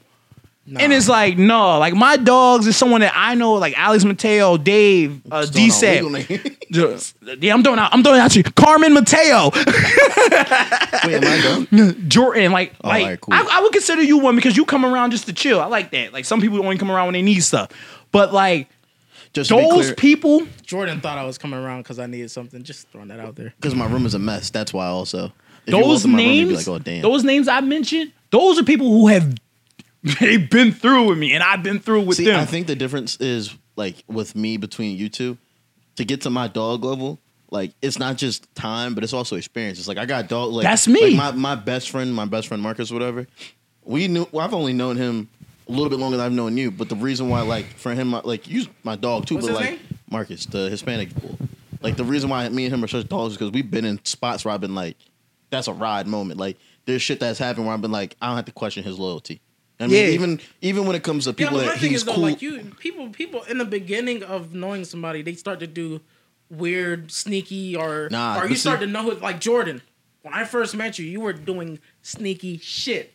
And 0.77 0.93
it's 0.93 1.09
like, 1.09 1.39
no, 1.39 1.79
like 1.79 1.95
my 1.95 2.19
dogs 2.19 2.67
is 2.67 2.77
someone 2.77 3.01
that 3.01 3.15
I 3.17 3.35
know, 3.35 3.55
like 3.55 3.73
Alex 3.79 4.05
Mateo, 4.05 4.59
Dave, 4.59 5.23
uh, 5.33 5.47
D 5.47 5.69
Just 5.69 5.81
throwing 5.81 6.05
out 6.05 6.23
Sap. 6.27 6.29
legal 6.29 6.81
names. 6.81 7.15
Yeah, 7.41 7.55
I'm 7.55 7.63
throwing 7.63 7.79
out. 7.79 7.95
I'm 7.95 8.03
throwing 8.03 8.21
out 8.21 8.33
to 8.33 8.39
you, 8.41 8.45
Carmen 8.45 8.93
Mateo, 8.93 9.51
Wait, 9.55 9.65
am 11.15 11.25
I 11.25 11.67
dog? 11.71 12.09
Jordan. 12.09 12.53
Like, 12.53 12.75
All 12.83 12.91
like 12.91 13.07
right, 13.07 13.21
cool. 13.21 13.33
I, 13.33 13.49
I 13.51 13.63
would 13.63 13.73
consider 13.73 14.03
you 14.03 14.19
one 14.19 14.37
because 14.37 14.59
you 14.59 14.67
come 14.67 14.85
around 14.85 15.13
just 15.13 15.25
to 15.27 15.33
chill. 15.33 15.59
I 15.61 15.67
like 15.67 15.91
that. 15.93 16.13
Like 16.13 16.27
some 16.27 16.43
people 16.43 16.59
only 16.63 16.77
come 16.77 16.91
around 16.91 17.07
when 17.07 17.15
they 17.15 17.23
need 17.23 17.41
stuff, 17.41 17.71
but 18.13 18.35
like 18.35 18.69
Just 19.33 19.51
to 19.51 19.57
be 19.57 19.63
those 19.63 19.87
clear, 19.87 19.95
people, 19.95 20.47
Jordan 20.63 21.01
thought 21.01 21.19
I 21.19 21.25
was 21.25 21.39
coming 21.39 21.59
around 21.59 21.83
because 21.83 21.99
I 21.99 22.07
needed 22.07 22.31
something. 22.31 22.63
Just 22.63 22.89
throwing 22.89 23.09
that 23.09 23.21
out 23.21 23.37
there. 23.37 23.53
because 23.57 23.75
my 23.75 23.87
room 23.87 24.07
is 24.07 24.15
a 24.15 24.19
mess. 24.19 24.51
That's 24.51 24.73
why 24.73 24.87
also. 24.87 25.33
If 25.67 25.75
you 25.75 25.83
those 25.83 26.05
walk 26.05 26.05
in 26.05 26.11
my 26.13 26.19
room, 26.19 26.27
you'd 26.27 26.35
names, 26.49 26.49
be 26.49 26.57
like, 26.57 26.69
oh 26.69 26.79
damn. 26.79 27.03
those 27.03 27.25
names 27.25 27.49
I 27.49 27.61
mentioned, 27.61 28.13
those 28.31 28.59
are 28.59 28.65
people 28.65 28.89
who 28.89 29.09
have 29.09 29.35
they've 30.21 30.49
been 30.49 30.73
through 30.73 31.09
with 31.09 31.19
me, 31.19 31.35
and 31.35 31.43
I've 31.43 31.63
been 31.63 31.81
through 31.81 32.03
with 32.03 32.17
See, 32.17 32.25
them. 32.25 32.39
I 32.39 32.47
think 32.47 32.67
the 32.67 32.77
difference 32.77 33.17
is 33.17 33.55
like 33.77 33.97
with 34.07 34.35
me 34.35 34.57
between 34.57 34.97
you 34.97 35.09
two, 35.09 35.37
to 35.97 36.05
get 36.05 36.23
to 36.23 36.31
my 36.31 36.49
dog 36.49 36.85
level, 36.85 37.19
like 37.51 37.73
it's 37.83 37.99
not 37.99 38.17
just 38.17 38.53
time, 38.55 38.95
but 38.95 39.05
it's 39.05 39.13
also 39.13 39.37
experience. 39.37 39.79
It's 39.79 39.89
like 39.89 39.99
I 39.99 40.07
got 40.07 40.29
dog 40.29 40.53
like 40.53 40.65
That's 40.65 40.87
me. 40.87 41.17
Like 41.17 41.35
my, 41.35 41.55
my 41.55 41.55
best 41.55 41.91
friend, 41.91 42.15
my 42.15 42.25
best 42.25 42.49
friend 42.49 42.63
Marcus, 42.63 42.91
whatever. 42.91 43.27
We 43.85 44.09
knew. 44.09 44.27
Well, 44.31 44.45
I've 44.45 44.55
only 44.55 44.73
known 44.73 44.97
him 44.97 45.29
a 45.69 45.73
little 45.73 45.91
bit 45.91 45.99
longer 45.99 46.17
than 46.17 46.27
I've 46.27 46.33
known 46.33 46.57
you. 46.57 46.71
But 46.71 46.89
the 46.89 46.97
reason 46.97 47.29
why, 47.29 47.43
like, 47.43 47.67
for 47.77 47.93
him, 47.95 48.13
like 48.25 48.49
you, 48.49 48.67
my 48.85 48.97
dog 48.97 49.27
too. 49.27 49.35
What's 49.37 49.47
but 49.49 49.53
his 49.53 49.61
like 49.61 49.71
name? 49.81 49.99
Marcus, 50.11 50.47
the 50.47 50.69
Hispanic 50.71 51.15
bull. 51.15 51.37
Like 51.81 51.97
the 51.97 52.05
reason 52.05 52.29
why 52.31 52.49
me 52.49 52.65
and 52.65 52.75
him 52.75 52.83
are 52.83 52.89
such 52.89 53.09
dogs 53.09 53.33
is 53.33 53.39
because 53.39 53.53
we've 53.53 53.71
been 53.71 53.85
in 53.85 54.05
spots 54.05 54.45
where 54.45 54.53
I've 54.55 54.61
been 54.61 54.75
like, 54.75 54.97
that's 55.51 55.69
a 55.69 55.73
ride 55.73 56.07
moment. 56.07 56.41
Like 56.41 56.57
there's 56.87 57.03
shit 57.03 57.21
that's 57.21 57.39
happened 57.39 57.67
where 57.67 57.75
I've 57.75 57.81
been 57.83 57.93
like, 57.93 58.17
I 58.21 58.27
don't 58.29 58.37
have 58.37 58.47
to 58.47 58.53
question 58.53 58.83
his 58.83 58.99
loyalty. 58.99 59.41
I 59.79 59.87
mean, 59.87 59.95
Yeah. 59.95 60.11
even 60.13 60.41
even 60.61 60.87
when 60.87 60.97
it 60.97 61.05
comes 61.05 61.25
to 61.27 61.33
people 61.33 61.59
my 61.59 61.65
that 61.67 61.79
thing 61.79 61.91
he's 61.91 62.01
is 62.01 62.05
though, 62.05 62.15
cool. 62.15 62.23
like 62.25 62.43
you, 62.43 62.73
people, 62.81 63.11
people 63.11 63.43
in 63.45 63.59
the 63.59 63.65
beginning 63.65 64.25
of 64.25 64.55
knowing 64.55 64.85
somebody, 64.85 65.23
they 65.23 65.35
start 65.35 65.61
to 65.61 65.69
do 65.69 66.01
weird, 66.51 67.13
sneaky, 67.13 67.77
or 67.77 68.09
Nah, 68.11 68.39
or 68.39 68.41
but 68.43 68.51
you 68.51 68.57
see- 68.57 68.61
start 68.63 68.81
to 68.81 68.87
know 68.87 69.03
who, 69.05 69.13
like 69.17 69.39
Jordan. 69.41 69.83
When 70.23 70.35
I 70.35 70.45
first 70.45 70.75
met 70.75 70.99
you, 70.99 71.07
you 71.07 71.21
were 71.21 71.33
doing 71.33 71.79
sneaky 72.03 72.59
shit. 72.59 73.15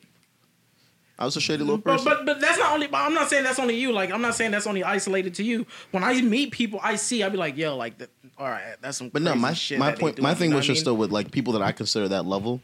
I 1.18 1.26
was 1.26 1.38
a 1.38 1.42
shady 1.42 1.64
little 1.64 1.78
person. 1.78 2.06
but 2.06 2.26
but 2.26 2.42
that's 2.42 2.58
not 2.58 2.74
only. 2.74 2.88
But 2.88 2.98
I'm 3.02 3.14
not 3.14 3.30
saying 3.30 3.44
that's 3.44 3.60
only 3.60 3.76
you. 3.80 3.92
Like 3.92 4.12
I'm 4.12 4.22
not 4.22 4.36
saying 4.36 4.52
that's 4.52 4.66
only 4.68 4.84
isolated 4.84 5.36
to 5.36 5.44
you. 5.44 5.66
When 5.92 6.04
I 6.04 6.20
meet 6.22 6.52
people, 6.52 6.80
I 6.82 6.96
see. 6.96 7.24
I 7.24 7.30
be 7.30 7.38
like, 7.38 7.56
yo, 7.56 7.78
like, 7.78 8.00
that, 8.00 8.10
all 8.38 8.50
right, 8.50 8.76
that's 8.82 8.98
some. 8.98 9.10
But 9.10 9.22
no, 9.22 9.36
my 9.36 9.54
shit 9.54 9.78
my 9.80 9.92
point, 9.94 10.16
doing, 10.16 10.24
my 10.24 10.34
thing 10.34 10.50
was 10.50 10.56
what 10.56 10.64
I 10.64 10.68
just 10.68 10.70
mean? 10.78 10.84
still 10.84 10.98
with 10.98 11.12
like 11.12 11.32
people 11.32 11.54
that 11.54 11.62
I 11.62 11.72
consider 11.72 12.08
that 12.10 12.26
level. 12.26 12.62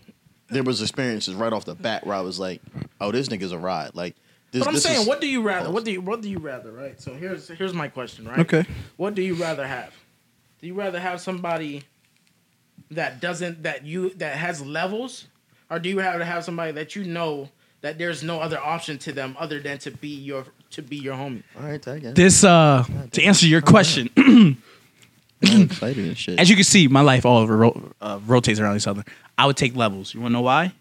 There 0.50 0.64
was 0.64 0.82
experiences 0.82 1.36
right 1.36 1.54
off 1.54 1.66
the 1.66 1.76
bat 1.76 2.08
where 2.08 2.16
I 2.16 2.22
was 2.22 2.40
like, 2.40 2.62
"Oh, 3.00 3.12
this 3.12 3.28
nigga's 3.28 3.52
a 3.52 3.60
ride." 3.60 3.92
Like, 3.94 4.16
this. 4.52 4.62
But 4.62 4.70
I'm 4.70 4.74
this 4.74 4.84
saying, 4.84 5.02
is- 5.02 5.08
what 5.08 5.22
do 5.22 5.28
you 5.28 5.44
rather? 5.44 5.70
What 5.70 5.86
do 5.86 5.92
you 5.92 6.02
what 6.02 6.22
do 6.22 6.30
you 6.30 6.40
rather? 6.40 6.72
Right. 6.72 7.00
So 7.00 7.14
here's 7.14 7.48
here's 7.50 7.74
my 7.74 7.88
question. 7.88 8.28
Right. 8.28 8.40
Okay. 8.40 8.66
What 8.98 9.14
do 9.14 9.22
you 9.22 9.36
rather 9.36 9.68
have? 9.68 9.94
Do 10.60 10.66
you 10.66 10.74
rather 10.74 11.00
have 11.00 11.22
somebody 11.22 11.84
that 12.92 13.22
doesn't 13.22 13.62
that 13.64 13.86
you 13.86 14.10
that 14.16 14.36
has 14.38 14.66
levels, 14.66 15.28
or 15.70 15.78
do 15.78 15.88
you 15.90 16.00
rather 16.00 16.26
have 16.26 16.44
somebody 16.44 16.72
that 16.72 16.96
you 16.96 17.04
know 17.04 17.50
that 17.82 17.98
there's 17.98 18.24
no 18.24 18.40
other 18.40 18.60
option 18.60 18.98
to 19.00 19.12
them 19.12 19.36
other 19.40 19.60
than 19.60 19.78
to 19.80 19.92
be 19.92 20.10
your 20.10 20.46
to 20.72 20.82
be 20.82 20.98
your 20.98 21.16
homie? 21.16 21.44
All 21.58 21.68
right, 21.68 21.86
I 21.88 22.00
guess. 22.00 22.14
This 22.16 22.44
uh 22.44 22.86
to 23.12 23.24
answer 23.24 23.48
your 23.48 23.62
question, 23.62 24.10
excited 25.42 26.06
and 26.06 26.18
shit. 26.18 26.40
as 26.40 26.50
you 26.50 26.56
can 26.56 26.66
see, 26.66 26.88
my 26.88 27.02
life 27.02 27.26
all 27.26 27.38
over 27.38 27.56
ro- 27.58 27.92
uh, 28.02 28.20
rotates 28.26 28.60
around 28.60 28.76
each 28.78 28.88
other. 28.88 29.04
I 29.38 29.46
would 29.46 29.58
take 29.58 29.76
levels. 29.76 30.14
You 30.14 30.22
want 30.22 30.32
to 30.32 30.34
know 30.34 30.42
why? 30.42 30.74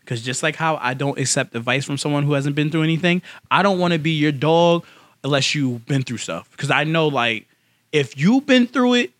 Because 0.00 0.22
just 0.22 0.42
like 0.42 0.56
how 0.56 0.76
I 0.76 0.94
don't 0.94 1.18
accept 1.18 1.54
advice 1.54 1.84
from 1.84 1.96
someone 1.96 2.24
who 2.24 2.32
hasn't 2.32 2.56
been 2.56 2.70
through 2.70 2.82
anything, 2.82 3.22
I 3.50 3.62
don't 3.62 3.78
want 3.78 3.92
to 3.92 3.98
be 3.98 4.10
your 4.10 4.32
dog 4.32 4.84
unless 5.24 5.54
you've 5.54 5.86
been 5.86 6.02
through 6.02 6.18
stuff. 6.18 6.50
Because 6.50 6.70
I 6.70 6.84
know, 6.84 7.08
like, 7.08 7.46
if 7.92 8.18
you've 8.18 8.44
been 8.44 8.66
through 8.66 8.94
it 8.94 9.12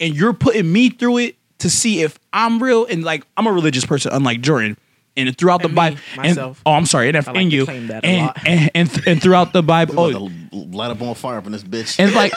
and 0.00 0.14
you're 0.14 0.32
putting 0.32 0.70
me 0.70 0.90
through 0.90 1.18
it 1.18 1.36
to 1.58 1.70
see 1.70 2.02
if 2.02 2.18
I'm 2.32 2.60
real, 2.60 2.84
and 2.86 3.04
like, 3.04 3.24
I'm 3.36 3.46
a 3.46 3.52
religious 3.52 3.86
person, 3.86 4.12
unlike 4.12 4.40
Jordan. 4.40 4.76
And 5.16 5.36
throughout 5.36 5.58
the 5.60 5.66
And 5.66 5.74
me, 5.74 5.76
Bible, 5.76 5.98
myself. 6.16 6.62
oh, 6.64 6.72
I'm 6.72 6.86
sorry, 6.86 7.08
and, 7.08 7.16
I 7.18 7.32
like 7.32 7.52
you, 7.52 7.64
claim 7.66 7.88
that 7.88 8.02
a 8.02 8.06
and, 8.06 8.26
lot. 8.26 8.38
and, 8.46 8.70
and 8.74 9.06
and 9.06 9.22
throughout 9.22 9.52
the 9.52 9.62
Bible, 9.62 9.94
oh, 10.00 10.30
light 10.52 10.90
up 10.90 11.02
on 11.02 11.14
fire 11.14 11.36
up 11.36 11.44
in 11.46 11.52
this 11.52 11.62
bitch. 11.62 11.98
and 11.98 12.14
like, 12.14 12.32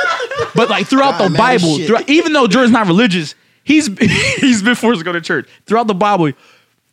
but 0.54 0.70
like 0.70 0.86
throughout 0.88 1.18
God, 1.18 1.32
the 1.32 1.38
Bible, 1.38 1.78
throughout, 1.80 2.10
even 2.10 2.34
though 2.34 2.48
Jordan's 2.48 2.74
not 2.74 2.88
religious, 2.88 3.34
he's 3.64 3.88
he's 4.42 4.62
been 4.62 4.76
forced 4.76 5.00
to 5.00 5.06
go 5.06 5.14
to 5.14 5.22
church. 5.22 5.48
Throughout 5.66 5.88
the 5.88 5.94
Bible, 5.96 6.34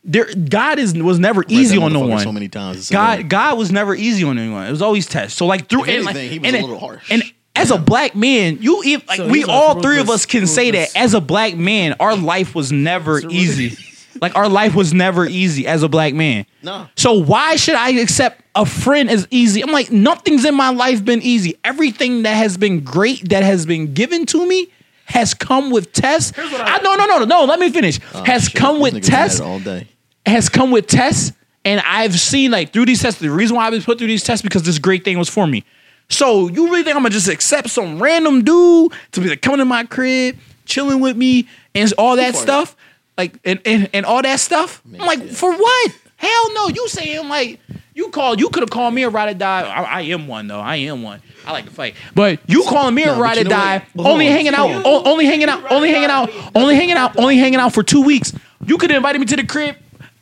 there 0.04 0.28
God 0.34 0.78
is 0.78 0.94
was 0.94 1.18
never 1.18 1.44
easy 1.48 1.78
on 1.78 1.92
no 1.92 2.06
one. 2.06 2.20
So 2.20 2.30
many 2.32 2.48
times. 2.48 2.76
It's 2.78 2.90
God 2.90 3.14
annoying. 3.14 3.28
God 3.28 3.58
was 3.58 3.72
never 3.72 3.94
easy 3.96 4.22
on 4.22 4.38
anyone. 4.38 4.66
It 4.66 4.70
was 4.70 4.82
always 4.82 5.06
test. 5.06 5.36
So 5.36 5.46
like 5.46 5.68
through 5.68 5.82
If 5.84 5.88
and 5.88 6.04
like 6.04 6.14
anything, 6.14 6.30
he 6.32 6.38
was 6.38 6.46
and, 6.48 6.56
a 6.56 6.60
little 6.60 6.78
harsh. 6.78 7.10
and 7.10 7.22
as 7.54 7.70
a 7.72 7.78
black 7.78 8.14
man, 8.14 8.58
you 8.60 8.82
even 8.84 9.04
like 9.08 9.16
So 9.18 9.26
we 9.28 9.40
he's 9.40 9.48
a 9.48 9.50
all 9.50 9.80
three 9.80 9.98
of 9.98 10.08
us 10.10 10.26
can 10.26 10.46
say 10.46 10.70
that 10.70 10.96
as 10.96 11.14
a 11.14 11.20
black 11.20 11.56
man, 11.56 11.96
our 12.00 12.16
life 12.16 12.54
was 12.54 12.70
never 12.72 13.18
It's 13.18 13.26
easy. 13.32 13.76
like 14.22 14.36
our 14.36 14.48
life 14.48 14.74
was 14.74 14.94
never 14.94 15.26
easy 15.26 15.66
as 15.66 15.82
a 15.82 15.88
black 15.88 16.14
man. 16.14 16.46
No. 16.62 16.88
So 16.96 17.12
why 17.12 17.56
should 17.56 17.74
I 17.74 17.90
accept 17.90 18.40
a 18.54 18.64
friend 18.64 19.10
as 19.10 19.26
easy? 19.30 19.62
I'm 19.62 19.72
like, 19.72 19.90
nothing's 19.90 20.44
in 20.44 20.54
my 20.54 20.70
life 20.70 21.04
been 21.04 21.20
easy. 21.20 21.58
Everything 21.64 22.22
that 22.22 22.34
has 22.34 22.56
been 22.56 22.80
great 22.84 23.28
that 23.30 23.42
has 23.42 23.66
been 23.66 23.92
given 23.92 24.24
to 24.26 24.46
me 24.46 24.68
has 25.06 25.34
come 25.34 25.70
with 25.70 25.92
tests. 25.92 26.32
I, 26.38 26.78
I- 26.78 26.82
no, 26.82 26.94
no, 26.94 27.04
no, 27.06 27.18
no, 27.18 27.24
no. 27.24 27.44
Let 27.44 27.58
me 27.58 27.70
finish. 27.70 27.98
Oh, 28.14 28.22
has 28.24 28.44
shit. 28.44 28.54
come 28.54 28.80
with 28.80 29.02
tests. 29.02 29.40
all 29.40 29.58
day. 29.58 29.88
Has 30.24 30.48
come 30.48 30.70
with 30.70 30.86
tests, 30.86 31.32
and 31.64 31.82
I've 31.84 32.18
seen 32.18 32.52
like 32.52 32.72
through 32.72 32.86
these 32.86 33.02
tests. 33.02 33.20
The 33.20 33.28
reason 33.28 33.56
why 33.56 33.66
I 33.66 33.70
was 33.70 33.84
put 33.84 33.98
through 33.98 34.06
these 34.06 34.22
tests 34.22 34.42
because 34.42 34.62
this 34.62 34.78
great 34.78 35.04
thing 35.04 35.18
was 35.18 35.28
for 35.28 35.48
me. 35.48 35.64
So 36.08 36.48
you 36.48 36.66
really 36.66 36.84
think 36.84 36.94
I'm 36.94 37.02
gonna 37.02 37.12
just 37.12 37.28
accept 37.28 37.70
some 37.70 38.00
random 38.00 38.44
dude 38.44 38.92
to 39.12 39.20
be 39.20 39.30
like 39.30 39.42
coming 39.42 39.58
to 39.58 39.64
my 39.64 39.82
crib, 39.84 40.36
chilling 40.64 41.00
with 41.00 41.16
me, 41.16 41.48
and 41.74 41.92
all 41.98 42.14
that 42.16 42.36
stuff, 42.36 42.76
like 43.18 43.38
and, 43.44 43.60
and 43.64 43.90
and 43.92 44.06
all 44.06 44.22
that 44.22 44.40
stuff? 44.40 44.82
I'm 44.86 45.06
like, 45.06 45.22
for 45.30 45.52
what? 45.52 45.96
Hell 46.16 46.54
no! 46.54 46.68
You 46.68 46.88
saying 46.88 47.28
like 47.28 47.60
you 47.94 48.08
called? 48.10 48.40
You 48.40 48.48
could 48.48 48.62
have 48.62 48.70
called 48.70 48.94
me 48.94 49.02
a 49.02 49.08
ride 49.08 49.34
or 49.34 49.38
die. 49.38 49.62
I, 49.62 49.82
I 49.82 50.00
am 50.02 50.26
one 50.28 50.46
though. 50.46 50.60
I 50.60 50.76
am 50.76 51.02
one. 51.02 51.20
I 51.44 51.50
like 51.52 51.64
to 51.64 51.70
fight, 51.72 51.96
but 52.14 52.38
you 52.46 52.62
calling 52.62 52.94
me 52.94 53.04
No, 53.04 53.14
a 53.16 53.18
ride 53.20 53.38
or 53.38 53.44
die? 53.44 53.84
Only 53.98 54.28
on, 54.28 54.32
hanging 54.32 54.54
out, 54.54 54.82
o- 54.86 55.02
only 55.10 55.26
hanging 55.26 55.48
out, 55.48 55.70
only 55.72 55.90
hanging 55.90 56.08
out, 56.08 56.30
only 56.54 56.76
hanging 56.76 56.94
out, 56.96 57.18
only 57.18 57.36
hanging 57.36 57.58
out 57.58 57.72
for 57.74 57.82
two 57.82 58.02
weeks. 58.02 58.32
You 58.64 58.78
could 58.78 58.90
have 58.90 58.98
invited 58.98 59.18
me 59.18 59.26
to 59.26 59.36
the 59.36 59.44
crib. 59.46 59.74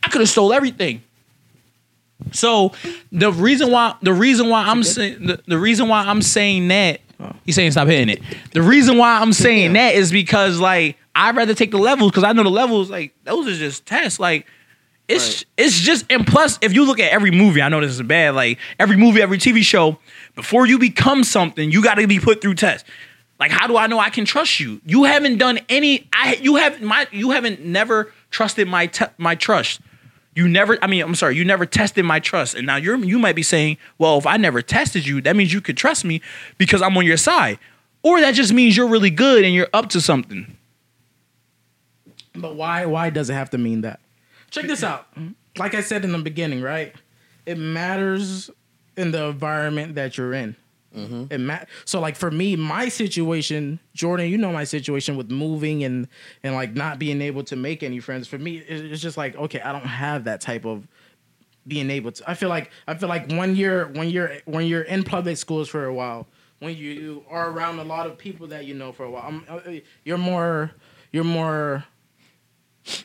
I 0.02 0.08
could 0.08 0.22
have 0.22 0.30
stole 0.30 0.52
everything. 0.54 1.02
So 2.32 2.72
the 3.12 3.32
reason 3.32 3.70
why 3.70 3.94
the 4.02 4.12
reason 4.12 4.48
why 4.48 4.64
I'm 4.66 4.82
saying 4.82 5.26
the, 5.26 5.40
the 5.46 5.58
reason 5.58 5.88
why 5.88 6.04
I'm 6.04 6.22
saying 6.22 6.68
that 6.68 7.00
he's 7.44 7.54
saying 7.54 7.72
stop 7.72 7.88
hitting 7.88 8.08
it. 8.08 8.22
The 8.52 8.62
reason 8.62 8.98
why 8.98 9.20
I'm 9.20 9.32
saying 9.32 9.72
that 9.74 9.94
is 9.94 10.12
because 10.12 10.58
like 10.58 10.96
I'd 11.14 11.36
rather 11.36 11.54
take 11.54 11.70
the 11.70 11.78
levels 11.78 12.10
because 12.10 12.24
I 12.24 12.32
know 12.32 12.42
the 12.42 12.50
levels 12.50 12.90
like 12.90 13.14
those 13.24 13.46
are 13.48 13.54
just 13.54 13.86
tests. 13.86 14.20
Like 14.20 14.46
it's 15.08 15.38
Right. 15.38 15.44
it's 15.58 15.80
just 15.80 16.06
and 16.10 16.26
plus 16.26 16.58
if 16.62 16.72
you 16.72 16.84
look 16.84 17.00
at 17.00 17.10
every 17.12 17.30
movie, 17.30 17.60
I 17.62 17.68
know 17.68 17.80
this 17.80 17.90
is 17.92 18.02
bad. 18.02 18.34
Like 18.34 18.58
every 18.78 18.96
movie, 18.96 19.20
every 19.20 19.38
TV 19.38 19.62
show, 19.62 19.98
before 20.34 20.66
you 20.66 20.78
become 20.78 21.24
something, 21.24 21.70
you 21.70 21.82
got 21.82 21.94
to 21.94 22.06
be 22.06 22.20
put 22.20 22.40
through 22.40 22.54
tests. 22.54 22.88
Like 23.38 23.50
how 23.50 23.66
do 23.66 23.76
I 23.76 23.86
know 23.86 23.98
I 23.98 24.10
can 24.10 24.24
trust 24.24 24.60
you? 24.60 24.80
You 24.86 25.04
haven't 25.04 25.38
done 25.38 25.58
any. 25.68 26.08
I 26.12 26.34
you 26.40 26.56
have 26.56 26.80
my 26.80 27.06
you 27.10 27.30
haven't 27.30 27.64
never 27.64 28.12
trusted 28.30 28.68
my 28.68 28.86
te- 28.86 29.06
my 29.18 29.34
trust. 29.34 29.80
You 30.36 30.46
never. 30.46 30.78
I 30.80 30.86
mean, 30.86 31.02
I'm 31.02 31.16
sorry. 31.16 31.34
You 31.36 31.44
never 31.44 31.66
tested 31.66 32.04
my 32.04 32.20
trust, 32.20 32.54
and 32.54 32.64
now 32.64 32.76
you're 32.76 32.96
you 32.96 33.18
might 33.18 33.34
be 33.34 33.42
saying, 33.42 33.78
well, 33.98 34.16
if 34.16 34.26
I 34.26 34.36
never 34.36 34.62
tested 34.62 35.04
you, 35.04 35.20
that 35.22 35.34
means 35.34 35.52
you 35.52 35.60
could 35.60 35.76
trust 35.76 36.04
me 36.04 36.20
because 36.56 36.82
I'm 36.82 36.96
on 36.96 37.04
your 37.04 37.16
side, 37.16 37.58
or 38.04 38.20
that 38.20 38.32
just 38.34 38.52
means 38.52 38.76
you're 38.76 38.86
really 38.86 39.10
good 39.10 39.44
and 39.44 39.52
you're 39.52 39.68
up 39.74 39.88
to 39.90 40.00
something. 40.00 40.56
But 42.34 42.56
why 42.56 42.86
why 42.86 43.10
does 43.10 43.30
it 43.30 43.34
have 43.34 43.50
to 43.50 43.58
mean 43.58 43.80
that? 43.82 44.00
Check 44.50 44.66
this 44.66 44.82
out. 44.82 45.06
Like 45.58 45.74
I 45.74 45.80
said 45.80 46.04
in 46.04 46.12
the 46.12 46.18
beginning, 46.18 46.62
right? 46.62 46.94
It 47.46 47.58
matters 47.58 48.50
in 48.96 49.10
the 49.10 49.24
environment 49.26 49.94
that 49.96 50.16
you're 50.18 50.32
in. 50.34 50.56
It 51.30 51.38
ma- 51.38 51.64
so 51.84 52.00
like 52.00 52.16
for 52.16 52.32
me, 52.32 52.56
my 52.56 52.88
situation, 52.88 53.78
Jordan, 53.94 54.28
you 54.28 54.36
know 54.36 54.52
my 54.52 54.64
situation 54.64 55.16
with 55.16 55.30
moving 55.30 55.84
and 55.84 56.08
and 56.42 56.54
like 56.56 56.74
not 56.74 56.98
being 56.98 57.22
able 57.22 57.44
to 57.44 57.54
make 57.56 57.82
any 57.84 58.00
friends. 58.00 58.26
For 58.26 58.38
me, 58.38 58.58
it's 58.58 59.00
just 59.00 59.16
like 59.16 59.36
okay, 59.36 59.60
I 59.60 59.70
don't 59.70 59.86
have 59.86 60.24
that 60.24 60.40
type 60.40 60.64
of 60.64 60.88
being 61.66 61.90
able 61.90 62.10
to. 62.12 62.28
I 62.28 62.34
feel 62.34 62.48
like 62.48 62.72
I 62.88 62.94
feel 62.94 63.08
like 63.08 63.30
when 63.30 63.54
you're 63.54 63.86
when 63.86 64.08
you're 64.10 64.32
when 64.46 64.66
you're 64.66 64.82
in 64.82 65.04
public 65.04 65.36
schools 65.36 65.68
for 65.68 65.84
a 65.84 65.94
while, 65.94 66.26
when 66.58 66.76
you 66.76 67.24
are 67.30 67.50
around 67.50 67.78
a 67.78 67.84
lot 67.84 68.06
of 68.06 68.18
people 68.18 68.48
that 68.48 68.64
you 68.64 68.74
know 68.74 68.90
for 68.90 69.04
a 69.04 69.10
while, 69.10 69.24
I'm, 69.28 69.44
uh, 69.48 69.60
you're 70.04 70.18
more 70.18 70.72
you're 71.12 71.22
more 71.22 71.84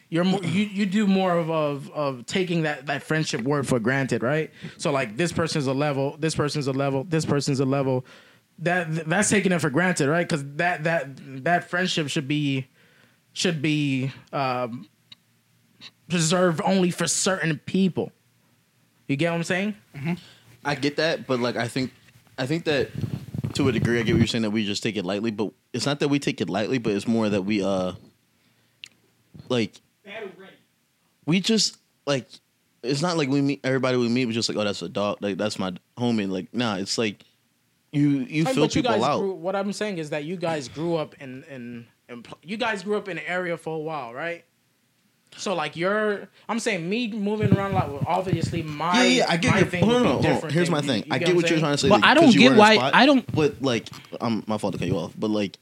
you're 0.09 0.23
more 0.23 0.41
you, 0.43 0.63
you 0.65 0.85
do 0.85 1.05
more 1.07 1.37
of, 1.37 1.49
of 1.51 1.91
of 1.91 2.25
taking 2.25 2.63
that 2.63 2.85
that 2.85 3.03
friendship 3.03 3.41
word 3.41 3.67
for 3.67 3.79
granted, 3.79 4.23
right? 4.23 4.51
So 4.77 4.91
like 4.91 5.17
this 5.17 5.31
person's 5.31 5.67
a 5.67 5.73
level, 5.73 6.15
this 6.19 6.35
person's 6.35 6.67
a 6.67 6.73
level, 6.73 7.03
this 7.03 7.25
person's 7.25 7.59
a 7.59 7.65
level. 7.65 8.05
That 8.59 9.09
that's 9.09 9.29
taking 9.29 9.51
it 9.51 9.59
for 9.59 9.69
granted, 9.69 10.09
right? 10.09 10.27
Because 10.27 10.45
that 10.55 10.85
that 10.85 11.43
that 11.43 11.69
friendship 11.69 12.07
should 12.07 12.27
be 12.27 12.67
should 13.33 13.61
be 13.61 14.11
um, 14.31 14.87
preserved 16.07 16.61
only 16.63 16.89
for 16.89 17.05
certain 17.05 17.59
people. 17.65 18.11
You 19.07 19.17
get 19.17 19.31
what 19.31 19.37
I'm 19.37 19.43
saying? 19.43 19.75
I 20.63 20.75
get 20.75 20.95
that, 20.97 21.27
but 21.27 21.39
like 21.39 21.57
I 21.57 21.67
think, 21.67 21.91
I 22.37 22.45
think 22.47 22.63
that 22.65 22.89
to 23.53 23.67
a 23.67 23.71
degree, 23.71 23.99
I 23.99 24.03
get 24.03 24.13
what 24.13 24.19
you're 24.19 24.27
saying 24.27 24.43
that 24.43 24.51
we 24.51 24.65
just 24.65 24.81
take 24.81 24.95
it 24.95 25.05
lightly, 25.05 25.31
but 25.31 25.51
it's 25.73 25.85
not 25.85 25.99
that 25.99 26.07
we 26.07 26.17
take 26.17 26.41
it 26.41 26.49
lightly, 26.49 26.77
but 26.77 26.93
it's 26.93 27.07
more 27.07 27.29
that 27.29 27.41
we 27.43 27.61
uh, 27.63 27.91
like 29.49 29.73
we 31.25 31.39
just 31.39 31.77
like 32.05 32.27
it's 32.83 33.01
not 33.01 33.17
like 33.17 33.29
we 33.29 33.41
meet 33.41 33.59
everybody 33.63 33.97
we 33.97 34.07
meet 34.09 34.25
was 34.25 34.35
just 34.35 34.49
like 34.49 34.57
oh 34.57 34.63
that's 34.63 34.81
a 34.81 34.89
dog 34.89 35.17
like 35.21 35.37
that's 35.37 35.57
my 35.57 35.73
homie 35.97 36.29
like 36.29 36.53
nah 36.53 36.75
it's 36.75 36.97
like 36.97 37.23
you 37.91 38.09
you 38.29 38.43
Like, 38.43 38.53
fill 38.53 38.65
but 38.65 38.75
you 38.75 38.81
people 38.83 38.97
guys 38.99 39.03
out 39.03 39.19
Grew, 39.19 39.33
what 39.33 39.55
I'm 39.55 39.73
saying 39.73 39.97
is 39.97 40.09
that 40.11 40.25
you 40.25 40.35
guys 40.35 40.67
grew 40.67 40.95
up 40.95 41.15
in 41.19 41.43
in, 41.49 41.87
in 42.09 42.23
you 42.43 42.57
guys 42.57 42.83
grew 42.83 42.97
up 42.97 43.07
in 43.09 43.17
an 43.17 43.23
area 43.25 43.57
for 43.57 43.75
a 43.75 43.79
while, 43.79 44.13
right? 44.13 44.43
So 45.37 45.53
like 45.53 45.75
you're, 45.75 46.29
I'm 46.47 46.59
saying 46.59 46.87
me 46.87 47.11
moving 47.11 47.53
around 47.57 47.71
a 47.71 47.75
lot. 47.75 47.89
Well, 47.89 48.03
obviously 48.07 48.61
my 48.63 49.01
yeah, 49.03 49.03
yeah, 49.03 49.25
I 49.27 49.37
get 49.37 49.51
my 49.51 49.59
your. 49.59 49.67
thing 49.67 49.83
Hold 49.83 49.95
on, 49.95 50.03
hold 50.03 50.07
on, 50.07 50.13
hold 50.21 50.25
on. 50.25 50.31
different 50.35 50.53
Here's 50.53 50.69
my 50.69 50.81
thing. 50.81 51.03
you 51.05 51.11
I 51.11 51.17
get 51.19 51.27
what 51.29 51.35
what 51.43 51.49
you're 51.49 51.59
trying 51.59 51.73
to 51.73 51.77
say. 51.77 51.89
But 51.89 52.01
like, 52.01 52.05
I 52.05 52.13
don't 52.13 52.31
get 52.31 52.39
were 52.39 52.47
in 52.47 52.53
a 52.53 52.57
why- 52.59 52.75
spot, 52.75 52.95
I 52.95 53.05
don't- 53.05 53.35
But 53.35 53.61
like, 53.61 53.89
um, 54.21 54.43
my 54.47 54.57
fault 54.57 54.73
to 54.73 54.79
cut 54.79 54.87
you 54.87 54.97
off. 54.97 55.11
But 55.17 55.31
like, 55.31 55.57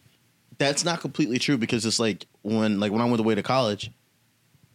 that's 0.67 0.83
not 0.85 1.01
completely 1.01 1.39
true 1.39 1.57
because 1.57 1.85
it's 1.85 1.99
like 1.99 2.25
when 2.41 2.79
like 2.79 2.91
when 2.91 3.01
I 3.01 3.05
went 3.05 3.19
away 3.19 3.35
to 3.35 3.43
college, 3.43 3.91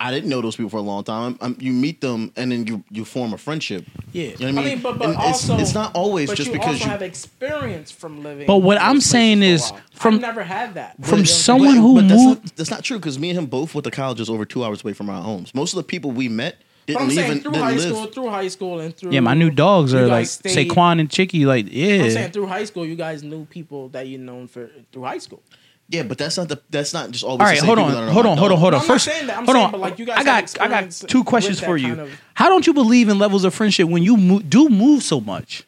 I 0.01 0.12
didn't 0.12 0.30
know 0.30 0.41
those 0.41 0.55
people 0.55 0.70
for 0.70 0.76
a 0.76 0.80
long 0.82 1.03
time. 1.03 1.36
I'm, 1.41 1.57
you 1.59 1.72
meet 1.72 2.01
them 2.01 2.32
and 2.36 2.53
then 2.53 2.66
you 2.66 2.84
you 2.91 3.05
form 3.05 3.32
a 3.32 3.39
friendship. 3.39 3.84
Yeah. 4.12 4.26
You 4.26 4.30
know 4.30 4.34
what 4.36 4.49
I 4.49 4.53
mean? 4.53 4.59
I 4.59 4.62
mean, 4.74 4.82
but, 4.82 4.99
but 4.99 5.05
And 5.09 5.14
it's, 5.14 5.22
also 5.24 5.59
it's 5.59 5.74
not 5.74 5.95
always 5.97 6.28
but 6.28 6.36
just 6.36 6.47
you 6.49 6.53
because 6.53 6.74
also 6.74 6.84
you. 6.84 6.91
have 6.91 7.03
experience 7.03 7.91
from 7.91 8.22
living. 8.22 8.47
But 8.47 8.59
what 8.59 8.76
in 8.76 8.82
I'm 8.82 8.93
places 8.95 9.11
saying 9.11 9.39
for 9.41 9.45
a 9.45 9.49
is, 9.49 9.70
while. 9.72 9.80
from- 9.95 10.14
I've 10.14 10.20
never 10.20 10.43
had 10.45 10.74
that 10.74 10.95
from 10.97 11.03
You 11.03 11.11
know 11.11 11.11
what 11.11 11.18
I'm 11.20 11.26
someone 11.26 11.76
who 11.76 12.01
that's 12.03 12.12
moved- 12.22 12.45
Not, 12.45 12.57
that's 12.57 12.70
not 12.70 12.84
true 12.84 12.99
because 12.99 13.18
me 13.18 13.30
and 13.30 13.39
him 13.41 13.47
both 13.47 13.74
went 13.74 13.84
to 13.84 13.91
colleges 13.91 14.30
over 14.30 14.45
two 14.45 14.62
hours 14.64 14.82
away 14.84 14.93
from 14.93 15.11
our 15.11 15.20
homes. 15.22 15.53
Most 15.55 15.72
of 15.72 15.78
the 15.78 15.82
people 15.82 16.12
we 16.12 16.28
met 16.28 16.59
But 16.86 16.93
didn't 16.93 17.03
I'm 17.03 17.11
saying 17.11 17.26
even 17.30 17.43
through 17.43 17.53
didn't 17.53 17.64
high 17.64 17.72
live. 17.72 17.80
school, 17.97 18.07
through 18.07 18.28
high 18.30 18.49
school, 18.49 18.80
and 18.80 18.97
through 18.97 19.11
Yeah, 19.12 19.20
my 19.20 19.34
new 19.34 19.51
dogs 19.51 19.93
you 19.93 19.99
are 19.99 20.03
guys 20.07 20.11
like 20.11 20.53
stayed- 20.55 20.70
Saquon 20.70 21.01
and 21.01 21.11
Chicky. 21.11 21.45
Like, 21.45 21.66
I'm 21.66 21.72
yeah. 21.72 22.09
saying 22.09 22.30
through 22.30 22.47
high 22.47 22.64
school, 22.64 22.86
you 22.86 22.95
guys 22.95 23.24
knew 23.24 23.45
people 23.47 23.89
that 23.91 24.07
you 24.07 24.16
known 24.18 24.47
for 24.47 24.70
through 24.93 25.03
high 25.03 25.18
school. 25.18 25.43
Yeah, 25.91 26.03
but 26.03 26.18
that's 26.18 26.36
not 26.36 26.49
the. 26.49 26.61
That's 26.68 26.93
not 26.93 27.11
just 27.11 27.24
always. 27.24 27.41
All 27.41 27.49
the 27.49 27.57
same 27.57 27.64
hold 27.66 27.78
on, 27.78 27.91
that 27.93 28.03
are 28.05 28.11
hold 28.11 28.24
my 28.26 28.30
on, 28.32 28.39
hold 28.39 28.53
on, 28.53 28.59
hold 28.59 28.74
on. 28.74 28.78
No, 28.80 28.82
I'm 28.84 28.89
First, 28.89 29.05
saying 29.07 29.26
that. 29.28 29.39
I'm 29.39 29.45
hold 29.47 29.55
saying, 29.55 29.64
on. 29.66 29.70
but, 29.72 29.80
like, 29.80 29.99
you 29.99 30.05
guys 30.05 30.18
I 30.18 30.22
got, 30.24 30.61
I 30.61 30.68
got 30.68 30.91
two 30.91 31.24
questions 31.24 31.61
for 31.61 31.76
you. 31.78 31.89
kind 31.89 32.01
of- 32.01 32.20
How 32.34 32.49
don't 32.51 32.66
you 32.66 32.74
believe 32.74 33.09
in 33.09 33.18
levels 33.18 33.45
of 33.45 33.55
friendship 33.55 33.89
when 33.89 34.03
you 34.03 34.16
mo- 34.18 34.41
do 34.41 34.68
move 34.68 35.03
so 35.03 35.20
much? 35.20 35.64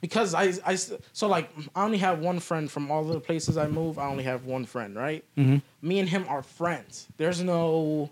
because 0.00 0.34
I, 0.34 0.52
I 0.66 0.74
so 0.74 1.28
like 1.28 1.50
I 1.74 1.82
only 1.84 1.96
have 1.96 2.18
one 2.18 2.38
friend 2.38 2.70
from 2.70 2.90
all 2.90 3.04
the 3.04 3.18
places 3.20 3.56
I 3.56 3.68
move. 3.68 3.98
I 3.98 4.04
only 4.06 4.24
have 4.24 4.44
one 4.44 4.66
friend, 4.66 4.94
right? 4.94 5.24
Mm-hmm. 5.38 5.56
Me 5.88 5.98
and 5.98 6.06
him 6.08 6.26
are 6.28 6.42
friends. 6.42 7.06
There's 7.16 7.42
no, 7.42 8.10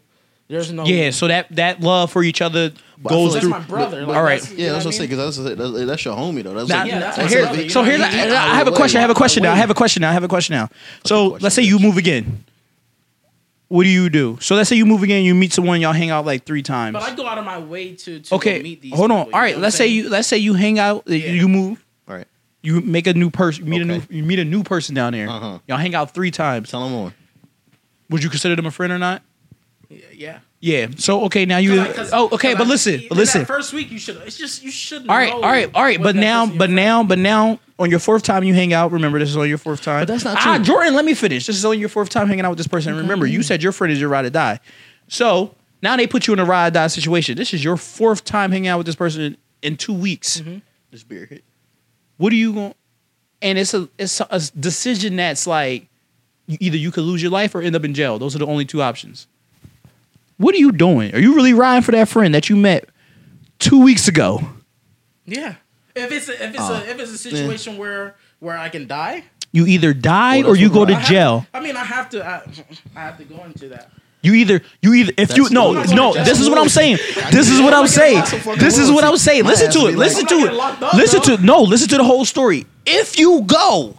There's 0.52 0.70
no. 0.72 0.84
Yeah, 0.84 1.10
so 1.10 1.28
that 1.28 1.46
that 1.56 1.80
love 1.80 2.10
for 2.12 2.22
each 2.22 2.42
other 2.42 2.70
But 3.02 3.12
I 3.12 3.16
feel 3.16 3.24
goes 3.24 3.24
like 3.24 3.32
that's 3.32 3.40
through. 3.42 3.50
my 3.50 3.58
brother. 3.60 4.06
Like, 4.06 4.16
All 4.16 4.22
right. 4.22 4.40
that's- 4.40 4.52
you 4.52 4.58
Yeah, 4.58 4.66
know 4.66 4.72
that's 4.74 4.84
what 4.84 4.88
what 4.90 4.94
I'm 4.94 4.98
saying 4.98 5.10
because 5.10 5.36
that's, 5.36 5.56
that's 5.58 5.86
that's 5.86 6.04
your 6.04 6.14
homie 6.16 6.42
though. 6.42 6.54
That's 6.54 6.68
Now, 6.68 6.80
like, 6.82 6.88
Yeah, 6.90 6.98
that's 7.00 7.16
so 7.16 7.22
my 7.22 7.28
here, 7.28 7.42
brother, 7.42 7.62
you 7.62 7.68
so 7.70 7.80
know, 7.82 7.90
here's, 7.90 8.04
he- 8.06 8.16
he 8.18 8.20
I 8.36 8.54
have 8.54 8.68
a 8.68 8.72
question. 8.72 8.98
I 8.98 9.00
have 9.00 9.10
a 9.10 9.14
question 9.14 9.42
now. 9.42 9.52
I 9.52 9.56
have 9.56 9.70
a 9.70 9.74
question 9.74 10.00
now. 10.02 10.10
I 10.10 10.12
have 10.12 10.24
a 10.24 10.28
question 10.28 10.54
now. 10.54 10.68
So 11.06 11.30
question, 11.30 11.42
let's 11.44 11.54
say 11.56 11.62
you 11.62 11.78
move 11.78 11.96
again. 11.96 12.44
What 13.68 13.84
do 13.84 13.88
you 13.88 14.10
do? 14.10 14.36
So 14.42 14.54
let's 14.54 14.68
say 14.68 14.76
you 14.76 14.84
move 14.84 15.02
again. 15.02 15.24
You 15.24 15.34
meet 15.34 15.52
someone. 15.54 15.80
Y'all 15.80 15.94
hang 15.94 16.10
out 16.10 16.26
like 16.26 16.44
three 16.44 16.62
times. 16.62 16.92
But 16.92 17.02
I 17.04 17.14
go 17.14 17.26
out 17.26 17.38
of 17.38 17.46
my 17.46 17.58
way 17.58 17.94
to, 17.94 18.20
to 18.20 18.34
Okay, 18.34 18.60
meet 18.62 18.82
these. 18.82 18.94
hold 18.94 19.10
on. 19.10 19.24
people, 19.24 19.34
All 19.34 19.40
you 19.40 19.46
right, 19.46 19.54
what 19.56 19.62
let's 19.62 19.76
I'm 19.76 19.78
say 19.78 19.84
saying? 19.86 19.96
you 19.96 20.08
let's 20.10 20.28
say 20.28 20.36
you 20.38 20.52
hang 20.54 20.78
out. 20.78 21.04
uh, 21.08 21.14
You 21.14 21.48
move. 21.48 21.82
all 22.06 22.16
right, 22.16 22.26
You 22.62 22.82
make 22.82 23.06
a 23.06 23.14
new 23.14 23.30
person. 23.30 23.64
You 23.64 23.70
meet 23.70 23.80
a 23.80 23.84
Okay. 23.94 24.06
new. 24.10 24.16
You 24.18 24.22
meet 24.24 24.38
a 24.38 24.44
new 24.44 24.62
person 24.62 24.94
down 24.94 25.14
there. 25.14 25.28
Uh-huh. 25.30 25.58
Y'all 25.66 25.78
hang 25.78 25.94
out 25.94 26.12
three 26.12 26.30
times. 26.30 26.70
tell 26.70 26.84
him 26.84 26.92
more. 26.92 27.14
Would 28.10 28.22
you 28.22 28.28
consider 28.28 28.54
them 28.54 28.66
a 28.66 28.70
friend 28.70 28.92
or 28.92 28.98
not? 28.98 29.22
Yeah. 30.14 30.38
Yeah. 30.60 30.86
So 30.96 31.24
okay, 31.24 31.44
now 31.44 31.58
you. 31.58 31.80
I- 31.80 31.92
'cause- 31.92 32.10
oh, 32.12 32.28
okay, 32.32 32.54
but 32.54 32.66
I- 32.66 32.70
listen, 32.70 33.00
in 33.00 33.08
listen. 33.10 33.40
That 33.42 33.46
first 33.46 33.72
week, 33.72 33.90
you 33.90 33.98
should. 33.98 34.16
It's 34.26 34.36
just 34.38 34.62
you 34.62 34.70
shouldn't. 34.70 35.10
All 35.10 35.16
right, 35.16 35.32
all 35.32 35.40
right, 35.40 35.70
all 35.74 35.82
right. 35.82 36.00
But 36.02 36.14
now, 36.16 36.46
but 36.46 36.70
now, 36.70 37.02
but 37.02 37.18
now, 37.18 37.58
on 37.78 37.90
your 37.90 37.98
fourth 37.98 38.22
time 38.22 38.44
you 38.44 38.54
hang 38.54 38.72
out. 38.72 38.92
Remember, 38.92 39.18
this 39.18 39.28
is 39.30 39.36
on 39.36 39.48
your 39.48 39.58
fourth 39.58 39.82
time. 39.82 40.02
But 40.02 40.08
that's 40.08 40.24
not 40.24 40.38
true. 40.38 40.52
Ah, 40.52 40.56
true. 40.56 40.64
Jordan, 40.66 40.94
let 40.94 41.04
me 41.04 41.14
finish. 41.14 41.46
This 41.46 41.56
is 41.56 41.64
on 41.64 41.78
your 41.80 41.88
fourth 41.88 42.10
time 42.10 42.28
hanging 42.28 42.44
out 42.44 42.50
with 42.50 42.58
this 42.58 42.68
person. 42.68 42.94
Remember, 42.96 43.26
you 43.26 43.42
said 43.42 43.62
your 43.62 43.72
friend 43.72 43.92
is 43.92 43.98
your 44.00 44.08
ride 44.08 44.24
or 44.24 44.30
die. 44.30 44.60
So 45.08 45.54
now 45.82 45.96
they 45.96 46.06
put 46.06 46.26
you 46.28 46.32
in 46.32 46.38
a 46.38 46.44
ride 46.44 46.68
or 46.68 46.70
die 46.70 46.86
situation. 46.86 47.36
This 47.36 47.52
is 47.52 47.64
your 47.64 47.76
fourth 47.76 48.24
time 48.24 48.52
hanging 48.52 48.68
out 48.68 48.78
with 48.78 48.86
this 48.86 48.94
person 48.96 49.22
in, 49.22 49.36
in 49.62 49.76
two 49.76 49.92
weeks. 49.94 50.40
Mm-hmm. 50.40 50.58
This 50.92 51.02
beer 51.02 51.26
hit. 51.26 51.42
What 52.18 52.32
are 52.32 52.36
you 52.36 52.52
going? 52.52 52.74
And 53.40 53.58
it's 53.58 53.74
a 53.74 53.88
it's 53.98 54.20
a 54.20 54.40
decision 54.60 55.16
that's 55.16 55.48
like 55.48 55.88
either 56.46 56.76
you 56.76 56.92
could 56.92 57.02
lose 57.02 57.20
your 57.20 57.32
life 57.32 57.52
or 57.56 57.62
end 57.62 57.74
up 57.74 57.84
in 57.84 57.94
jail. 57.94 58.18
Those 58.20 58.36
are 58.36 58.38
the 58.38 58.46
only 58.46 58.64
two 58.64 58.80
options. 58.80 59.26
What 60.38 60.54
are 60.54 60.58
you 60.58 60.72
doing? 60.72 61.14
Are 61.14 61.18
you 61.18 61.34
really 61.34 61.52
riding 61.54 61.82
for 61.82 61.92
that 61.92 62.08
friend 62.08 62.34
that 62.34 62.48
you 62.48 62.56
met 62.56 62.88
two 63.58 63.82
weeks 63.82 64.08
ago? 64.08 64.40
Yeah. 65.26 65.54
If 65.94 66.10
it's 66.10 66.28
a, 66.28 66.32
if 66.44 66.50
it's 66.54 66.58
Oh, 66.60 66.74
a 66.74 66.78
if 66.80 66.98
it's 66.98 67.10
a 67.10 67.14
oh, 67.14 67.16
situation 67.16 67.76
where 67.78 68.16
where 68.40 68.56
I 68.58 68.68
can 68.70 68.86
die, 68.86 69.24
You 69.52 69.66
either 69.66 69.92
die 69.92 70.38
Well, 70.40 70.50
or 70.52 70.56
you 70.56 70.68
go 70.70 70.80
we're- 70.80 70.92
to 70.92 70.96
I 70.96 71.00
have- 71.00 71.08
jail. 71.08 71.46
I 71.54 71.60
mean, 71.60 71.76
I 71.76 71.84
have 71.84 72.08
to. 72.10 72.24
I, 72.26 72.42
I 72.96 73.00
have 73.00 73.18
to 73.18 73.24
go 73.24 73.44
into 73.44 73.68
that. 73.68 73.90
You 74.22 74.34
either 74.34 74.62
you 74.80 74.94
either 74.94 75.12
if 75.18 75.36
you 75.36 75.44
That's 75.48 75.52
no 75.52 75.72
no 75.94 76.14
this 76.14 76.38
is 76.40 76.48
what 76.48 76.56
I'm 76.58 76.68
saying. 76.68 76.96
This 77.32 77.50
is 77.50 77.60
what 77.60 77.74
I'm 77.74 77.88
saying. 77.88 78.22
This 78.58 78.78
is 78.78 78.90
what 78.90 79.02
I'm 79.04 79.16
saying. 79.16 79.44
Listen 79.44 79.70
to 79.72 79.88
it. 79.88 79.96
Listen 79.96 80.26
to 80.26 80.34
it. 80.36 80.40
getting 80.44 80.56
locked 80.56 80.82
up, 80.82 80.94
Listen 80.94 81.20
bro. 81.22 81.36
to 81.36 81.42
no. 81.44 81.62
Listen 81.62 81.88
to 81.88 81.96
the 81.98 82.04
whole 82.04 82.24
story. 82.24 82.64
If 82.86 83.18
you 83.18 83.42
go, 83.42 83.96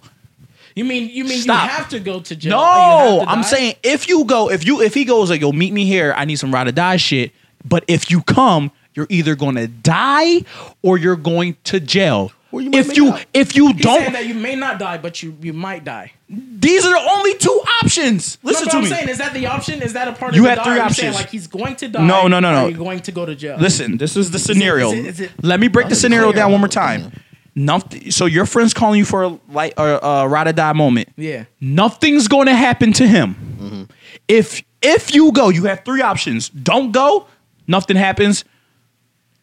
You 0.76 0.86
mean 0.86 1.10
you 1.10 1.24
mean 1.24 1.40
Stop. 1.42 1.64
you 1.64 1.70
have 1.70 1.90
to 1.90 2.00
go 2.00 2.20
to 2.20 2.36
jail? 2.36 2.54
and 2.60 2.62
you 2.62 2.82
have 3.00 3.10
no, 3.20 3.26
to 3.26 3.30
I'm 3.30 3.42
die? 3.42 3.48
saying 3.48 3.76
if 3.84 4.08
you 4.10 4.26
go, 4.26 4.50
if 4.50 4.66
you 4.66 4.82
if 4.82 4.94
he 4.94 5.06
goes 5.06 5.30
like 5.30 5.42
yo 5.42 5.52
meet 5.52 5.74
me 5.74 5.86
here, 5.86 6.14
I 6.18 6.26
need 6.26 6.38
some 6.38 6.54
ride 6.54 6.68
or 6.68 6.72
die 6.72 6.98
shit. 6.98 7.32
But 7.66 7.86
if 7.88 8.10
you 8.12 8.22
come, 8.24 8.72
you're 8.94 9.08
either 9.10 9.36
going 9.36 9.56
to 9.56 9.68
die 9.68 10.42
or 10.82 10.98
you're 10.98 11.16
going 11.16 11.56
to 11.66 11.80
jail. 11.80 12.32
Or 12.52 12.62
you 12.62 12.70
if 12.74 12.96
you 12.98 13.10
out. 13.14 13.26
if 13.34 13.56
you 13.56 13.68
He's 13.74 13.84
saying 13.84 14.04
don't, 14.04 14.14
that 14.14 14.28
you 14.28 14.36
may 14.36 14.56
not 14.56 14.78
die, 14.78 14.98
but 15.00 15.24
you 15.24 15.36
you 15.42 15.54
might 15.54 15.84
die. 15.84 16.12
these 16.30 16.86
are 16.86 16.92
the 16.94 17.10
only 17.12 17.36
two 17.36 17.62
options. 17.82 18.38
Listen 18.44 18.66
no, 18.66 18.66
but 18.66 18.72
to 18.72 18.78
I'm 18.78 18.84
me. 18.84 18.90
saying 18.90 19.10
is 19.10 19.18
that 19.20 19.34
the 19.34 19.48
option? 19.48 19.82
Is 19.82 19.94
that 19.94 20.08
a 20.08 20.14
part 20.14 20.36
You 20.36 20.42
of 20.42 20.44
the 20.44 20.50
had 20.50 20.56
die? 20.58 20.64
three 20.64 20.80
Are 20.80 20.88
you 20.88 20.94
saying, 20.94 21.10
options. 21.10 21.16
like 21.16 21.30
he's 21.32 21.48
going 21.48 21.76
to 21.78 21.88
die. 21.88 22.06
No, 22.06 22.28
no, 22.28 22.40
no, 22.40 22.50
or 22.50 22.52
no. 22.52 22.68
You're 22.68 22.78
going 22.78 23.00
to 23.02 23.12
go 23.12 23.26
to 23.26 23.34
jail. 23.36 23.58
Listen, 23.60 23.98
this 23.98 24.16
is 24.16 24.30
the 24.30 24.38
scenario. 24.40 24.92
is 24.92 25.00
it- 25.00 25.06
is 25.08 25.20
it- 25.22 25.32
Let 25.44 25.60
me 25.60 25.68
break 25.68 25.90
the 25.90 25.96
scenario 25.96 26.28
clear. 26.32 26.44
down 26.44 26.52
one 26.52 26.62
more 26.62 26.68
time. 26.68 27.12
Nothing. 27.56 28.10
So 28.12 28.26
your 28.26 28.46
friend's 28.46 28.74
calling 28.74 28.98
you 29.00 29.06
for 29.06 29.24
a 29.24 29.40
like 29.50 29.74
a, 29.78 30.00
a 30.02 30.28
ride 30.28 30.48
or 30.48 30.54
die 30.54 30.74
moment. 30.74 31.10
Yeah. 31.16 31.46
Nothing's 31.62 32.28
going 32.28 32.48
to 32.48 32.56
happen 32.56 32.94
to 32.94 33.08
him. 33.08 33.36
Mm-hmm. 33.60 33.84
If 34.28 34.64
if 34.82 35.14
you 35.14 35.32
go, 35.32 35.50
you 35.50 35.66
have 35.66 35.86
three 35.86 36.02
options. 36.02 36.50
Don't 36.50 36.92
go. 36.92 37.28
Nothing 37.68 37.96
happens. 37.96 38.44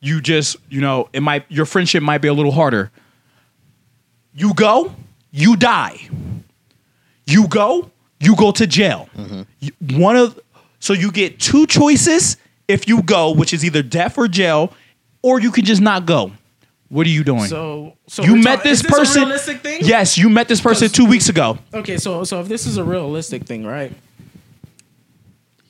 You 0.01 0.21
just 0.21 0.57
you 0.71 0.81
know 0.81 1.09
it 1.13 1.21
might 1.21 1.45
your 1.49 1.67
friendship 1.67 2.03
might 2.03 2.19
be 2.19 2.29
a 2.29 2.35
little 2.35 2.53
harder. 2.53 2.91
You 4.35 4.55
go, 4.55 4.95
you 5.31 5.57
die. 5.57 6.09
You 7.27 7.47
go, 7.49 7.91
you 8.19 8.35
go 8.37 8.51
to 8.53 8.67
jail. 8.67 9.09
Mm-hmm. 9.17 9.43
You- 9.61 9.99
One 9.99 10.17
of 10.17 10.39
so 10.81 10.93
you 10.95 11.13
get 11.13 11.39
two 11.39 11.67
choices 11.67 12.37
if 12.67 12.89
you 12.89 13.03
go, 13.03 13.31
which 13.33 13.53
is 13.53 13.65
either 13.65 13.83
death 13.83 14.17
or 14.19 14.27
jail, 14.29 14.73
or 15.23 15.41
you 15.41 15.51
can 15.53 15.65
just 15.65 15.81
not 15.83 16.07
go. 16.07 16.33
What 16.91 17.07
are 17.07 17.11
you 17.11 17.22
doing? 17.22 17.45
So 17.45 17.97
so 18.09 18.24
you 18.24 18.34
met 18.36 18.64
this 18.64 18.78
is 18.78 18.82
this 18.82 18.91
person. 18.91 19.22
A 19.22 19.26
realistic 19.26 19.61
thing? 19.61 19.80
Yes, 19.82 20.18
you 20.18 20.28
met 20.28 20.49
this 20.49 20.61
person 20.61 20.88
two 20.88 21.07
weeks 21.07 21.28
ago. 21.28 21.57
Okay, 21.72 21.97
so 21.99 22.24
so 22.24 22.41
if 22.41 22.49
this 22.49 22.66
is 22.66 22.78
a 22.78 22.84
realistic 22.84 23.45
thing, 23.45 23.64
right? 23.64 23.93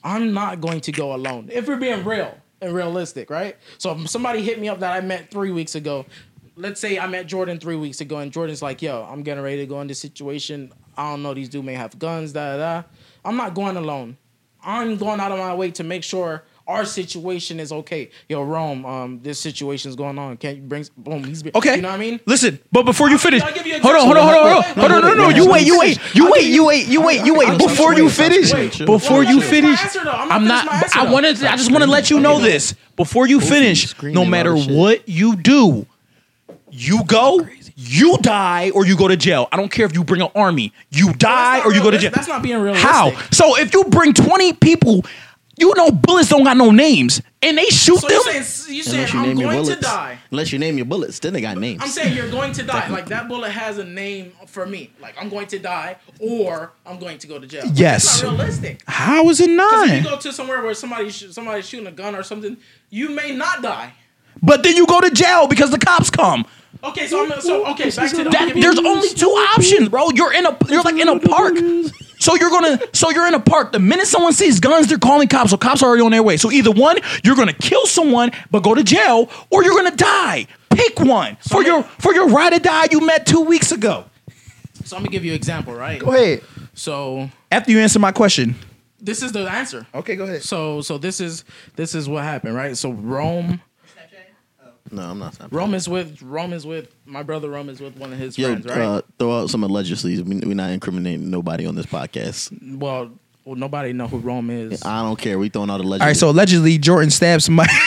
I'm 0.03 0.33
not 0.33 0.61
going 0.61 0.81
to 0.81 0.91
go 0.91 1.13
alone. 1.13 1.49
If 1.51 1.67
we're 1.67 1.77
being 1.77 2.03
real 2.03 2.35
and 2.59 2.73
realistic, 2.73 3.29
right? 3.29 3.55
So 3.77 3.91
if 3.91 4.09
somebody 4.09 4.41
hit 4.41 4.59
me 4.59 4.67
up 4.67 4.79
that 4.79 4.91
I 4.91 5.05
met 5.05 5.29
three 5.29 5.51
weeks 5.51 5.75
ago, 5.75 6.07
let's 6.55 6.81
say 6.81 6.97
I 6.97 7.05
met 7.05 7.27
Jordan 7.27 7.59
three 7.59 7.75
weeks 7.75 8.01
ago, 8.01 8.17
and 8.17 8.31
Jordan's 8.31 8.63
like, 8.63 8.81
"Yo, 8.81 9.07
I'm 9.07 9.21
getting 9.21 9.43
ready 9.43 9.57
to 9.57 9.67
go 9.67 9.79
in 9.81 9.87
this 9.87 9.99
situation. 9.99 10.73
I 10.97 11.11
don't 11.11 11.21
know. 11.21 11.35
These 11.35 11.49
dudes 11.49 11.67
may 11.67 11.75
have 11.75 11.99
guns. 11.99 12.33
Da 12.33 12.53
da. 12.53 12.57
da. 12.57 12.83
I'm 13.23 13.35
not 13.37 13.53
going 13.53 13.77
alone. 13.77 14.17
I'm 14.63 14.97
going 14.97 15.19
out 15.19 15.31
of 15.31 15.37
my 15.37 15.53
way 15.53 15.69
to 15.69 15.83
make 15.83 16.03
sure." 16.03 16.43
Our 16.71 16.85
situation 16.85 17.59
is 17.59 17.71
okay. 17.71 18.09
Yo, 18.29 18.43
Rome, 18.43 18.85
um, 18.85 19.19
this 19.21 19.39
situation's 19.39 19.95
going 19.95 20.17
on. 20.17 20.37
Can't 20.37 20.57
you 20.57 20.63
bring 20.63 20.85
boom? 20.97 21.23
He's 21.25 21.43
been, 21.43 21.51
Okay. 21.55 21.75
You 21.75 21.81
know 21.81 21.89
what 21.89 21.95
I 21.95 21.97
mean? 21.99 22.19
Listen, 22.25 22.59
but 22.71 22.83
before 22.83 23.09
you 23.09 23.17
finish, 23.17 23.41
I'll 23.41 23.53
give 23.53 23.67
you 23.67 23.75
an 23.75 23.81
hold 23.81 23.95
on, 23.95 24.01
hold 24.05 24.17
on, 24.17 24.23
hold 24.23 24.35
on, 24.35 24.41
hold 24.43 24.53
on, 24.53 24.59
example. 24.61 24.81
hold 24.81 24.91
on, 25.03 25.17
no, 25.17 25.23
no, 25.23 25.27
Wait, 25.27 25.35
you 25.35 25.45
wait, 25.51 25.51
wait, 25.51 25.65
you 25.67 25.79
wait. 25.79 25.97
wait, 25.99 25.99
you 26.15 26.31
wait, 26.31 26.45
you 26.45 26.53
you- 26.53 26.65
wait, 26.65 26.87
you 26.87 27.01
wait, 27.01 27.25
you 27.25 27.33
wait. 27.35 27.57
Before 27.57 27.93
you 27.93 28.03
you- 28.03 28.09
finish, 28.09 28.51
before 28.79 29.23
you 29.23 29.35
not 29.35 29.43
finished 29.43 29.83
my 29.83 29.89
finish. 29.89 29.95
I'm 29.97 30.05
not 30.05 30.31
I'm 30.31 30.41
finished 30.41 30.47
not. 30.47 30.65
my 30.65 30.73
answer, 30.77 30.99
I 30.99 31.05
though. 31.05 31.11
wanted. 31.11 31.43
I 31.43 31.55
just 31.57 31.71
want 31.71 31.83
to 31.83 31.89
let 31.89 32.09
you 32.09 32.19
know 32.19 32.39
this 32.39 32.73
before 32.95 33.27
you 33.27 33.39
Both 33.39 33.47
of 33.47 33.49
you 33.57 33.61
finish. 33.61 34.03
No 34.03 34.23
matter 34.25 34.55
what 34.55 35.07
you 35.09 35.35
do, 35.35 35.85
you 36.71 37.03
go, 37.05 37.45
you 37.75 38.17
die, 38.21 38.71
or 38.73 38.85
you 38.85 38.95
go 38.95 39.07
to 39.07 39.17
jail. 39.17 39.47
I 39.51 39.57
don't 39.57 39.71
care 39.71 39.85
if 39.85 39.93
you 39.93 40.03
bring 40.03 40.21
an 40.21 40.29
army. 40.35 40.71
You 40.89 41.11
die 41.13 41.57
not 41.57 41.65
or 41.65 41.73
you 41.73 41.79
go 41.81 41.91
to 41.91 41.97
real- 41.97 42.01
jail. 42.01 42.11
that's 42.13 42.27
not 42.27 42.41
being 42.43 42.57
realistic. 42.61 42.87
How? 42.89 43.11
So 43.31 43.57
if 43.57 43.73
you 43.73 43.83
bring 43.85 44.13
twenty 44.13 44.53
people, 44.53 45.03
you 45.57 45.73
know 45.75 45.91
bullets 45.91 46.29
don't 46.29 46.43
got 46.43 46.57
no 46.57 46.71
names, 46.71 47.21
and 47.41 47.57
they 47.57 47.65
shoot 47.65 47.99
So 47.99 48.07
them. 48.07 48.19
you're 48.33 48.43
saying 48.43 48.75
you 48.75 48.83
saying 48.83 48.95
Unless 48.99 49.13
you 49.13 49.19
I'm 49.19 49.27
name 49.27 49.37
your 49.37 49.51
going 49.51 49.57
to 49.65 49.69
bullets. 49.71 49.87
die. 49.87 50.17
Unless 50.31 50.51
you 50.53 50.59
name 50.59 50.77
your 50.77 50.85
bullets, 50.85 51.19
then 51.19 51.33
they 51.33 51.41
got 51.41 51.57
names. 51.57 51.81
I'm 51.83 51.89
saying 51.89 52.15
you're 52.15 52.29
going 52.31 52.53
to 52.53 52.63
die. 52.63 52.87
Like 52.89 53.07
that 53.07 53.27
bullet 53.27 53.51
has 53.51 53.77
a 53.77 53.83
name 53.83 54.31
for 54.47 54.65
me. 54.65 54.91
Like 55.01 55.15
I'm 55.19 55.29
going 55.29 55.47
to 55.47 55.59
die, 55.59 55.97
or 56.19 56.71
I'm 56.85 56.99
going 56.99 57.17
to 57.19 57.27
go 57.27 57.37
to 57.39 57.45
jail. 57.47 57.65
Yes. 57.73 58.03
that's 58.05 58.23
not 58.23 58.31
realistic. 58.37 58.83
How 58.87 59.27
is 59.29 59.39
it 59.41 59.49
not 59.49 59.69
Because 59.71 59.83
if 59.83 59.89
nine? 59.93 60.03
you 60.03 60.09
go 60.09 60.17
to 60.17 60.33
somewhere 60.33 60.61
where 60.63 60.73
somebody 60.73 61.09
sh- 61.09 61.31
somebody's 61.31 61.67
shooting 61.67 61.87
a 61.87 61.91
gun 61.91 62.15
or 62.15 62.23
something, 62.23 62.57
you 62.89 63.09
may 63.09 63.35
not 63.35 63.61
die. 63.61 63.93
But 64.41 64.63
then 64.63 64.75
you 64.77 64.87
go 64.87 65.01
to 65.01 65.11
jail 65.11 65.47
because 65.47 65.71
the 65.71 65.77
cops 65.79 66.09
come. 66.09 66.45
Okay, 66.83 67.07
so 67.07 67.23
I'm 67.23 67.41
so 67.41 67.65
okay. 67.71 67.89
Back 67.91 68.09
to 68.11 68.17
the. 68.17 68.23
That, 68.29 68.41
I'll 68.41 68.47
give 68.47 68.57
you- 68.57 68.63
there's 68.63 68.79
only 68.79 69.09
two 69.09 69.27
options, 69.27 69.89
bro. 69.89 70.09
You're 70.11 70.33
in 70.33 70.45
a 70.45 70.57
you're 70.69 70.81
like 70.81 70.95
in 70.95 71.07
a 71.07 71.19
park. 71.19 71.55
So 72.19 72.35
you're 72.35 72.49
gonna 72.49 72.79
so 72.93 73.09
you're 73.11 73.27
in 73.27 73.33
a 73.33 73.39
park. 73.39 73.71
The 73.71 73.79
minute 73.79 74.07
someone 74.07 74.33
sees 74.33 74.59
guns, 74.59 74.87
they're 74.87 74.97
calling 74.97 75.27
cops. 75.27 75.51
So 75.51 75.57
cops 75.57 75.81
are 75.83 75.87
already 75.87 76.03
on 76.03 76.11
their 76.11 76.23
way. 76.23 76.37
So 76.37 76.51
either 76.51 76.71
one, 76.71 76.97
you're 77.23 77.35
gonna 77.35 77.53
kill 77.53 77.85
someone 77.85 78.31
but 78.51 78.61
go 78.63 78.73
to 78.75 78.83
jail, 78.83 79.29
or 79.49 79.63
you're 79.63 79.75
gonna 79.75 79.95
die. 79.95 80.47
Pick 80.69 80.99
one 80.99 81.37
for 81.47 81.57
I'm 81.59 81.65
your 81.65 81.81
gonna- 81.81 81.93
for 81.99 82.13
your 82.13 82.29
ride 82.29 82.53
or 82.53 82.59
die 82.59 82.87
you 82.91 83.01
met 83.01 83.25
two 83.25 83.41
weeks 83.41 83.71
ago. 83.71 84.05
So 84.83 84.95
I'm 84.95 85.03
gonna 85.03 85.11
give 85.11 85.23
you 85.25 85.31
an 85.31 85.35
example, 85.37 85.73
right? 85.73 85.99
Go 85.99 86.11
ahead. 86.13 86.41
So 86.73 87.29
After 87.51 87.71
you 87.71 87.79
answer 87.79 87.99
my 87.99 88.11
question. 88.11 88.55
this 88.99 89.21
is 89.23 89.31
the 89.31 89.41
answer. 89.49 89.85
Okay, 89.93 90.15
go 90.15 90.23
ahead. 90.23 90.43
So 90.43 90.81
so 90.81 90.97
this 90.97 91.19
is 91.19 91.43
this 91.75 91.93
is 91.95 92.07
what 92.09 92.23
happened, 92.23 92.55
right? 92.55 92.77
So 92.77 92.91
Rome 92.91 93.61
no, 94.91 95.01
I'm 95.03 95.19
not. 95.19 95.33
stopping. 95.35 95.57
Rome 95.57 95.73
is 95.73 95.87
with 95.89 96.21
Rome 96.21 96.53
is 96.53 96.65
with 96.65 96.93
my 97.05 97.23
brother. 97.23 97.49
Rome 97.49 97.69
is 97.69 97.79
with 97.79 97.95
one 97.97 98.11
of 98.13 98.19
his 98.19 98.37
Yo, 98.37 98.47
friends, 98.47 98.65
right? 98.65 98.77
uh, 98.79 99.01
throw 99.19 99.39
out 99.41 99.49
some 99.49 99.63
allegedly. 99.63 100.21
We- 100.21 100.41
We're 100.45 100.53
not 100.53 100.71
incriminating 100.71 101.29
nobody 101.29 101.65
on 101.65 101.75
this 101.75 101.85
podcast. 101.85 102.51
well, 102.79 103.11
well, 103.45 103.55
nobody 103.55 103.91
know 103.93 104.07
who 104.07 104.17
Rome 104.19 104.49
is. 104.49 104.83
I 104.85 105.01
don't 105.01 105.17
care. 105.19 105.39
We 105.39 105.49
throwing 105.49 105.69
out 105.69 105.79
allegedly. 105.79 106.01
All 106.01 106.07
right, 106.07 106.15
so 106.17 106.29
allegedly 106.29 106.77
Jordan 106.77 107.09
stabbed 107.09 107.43
somebody. 107.43 107.71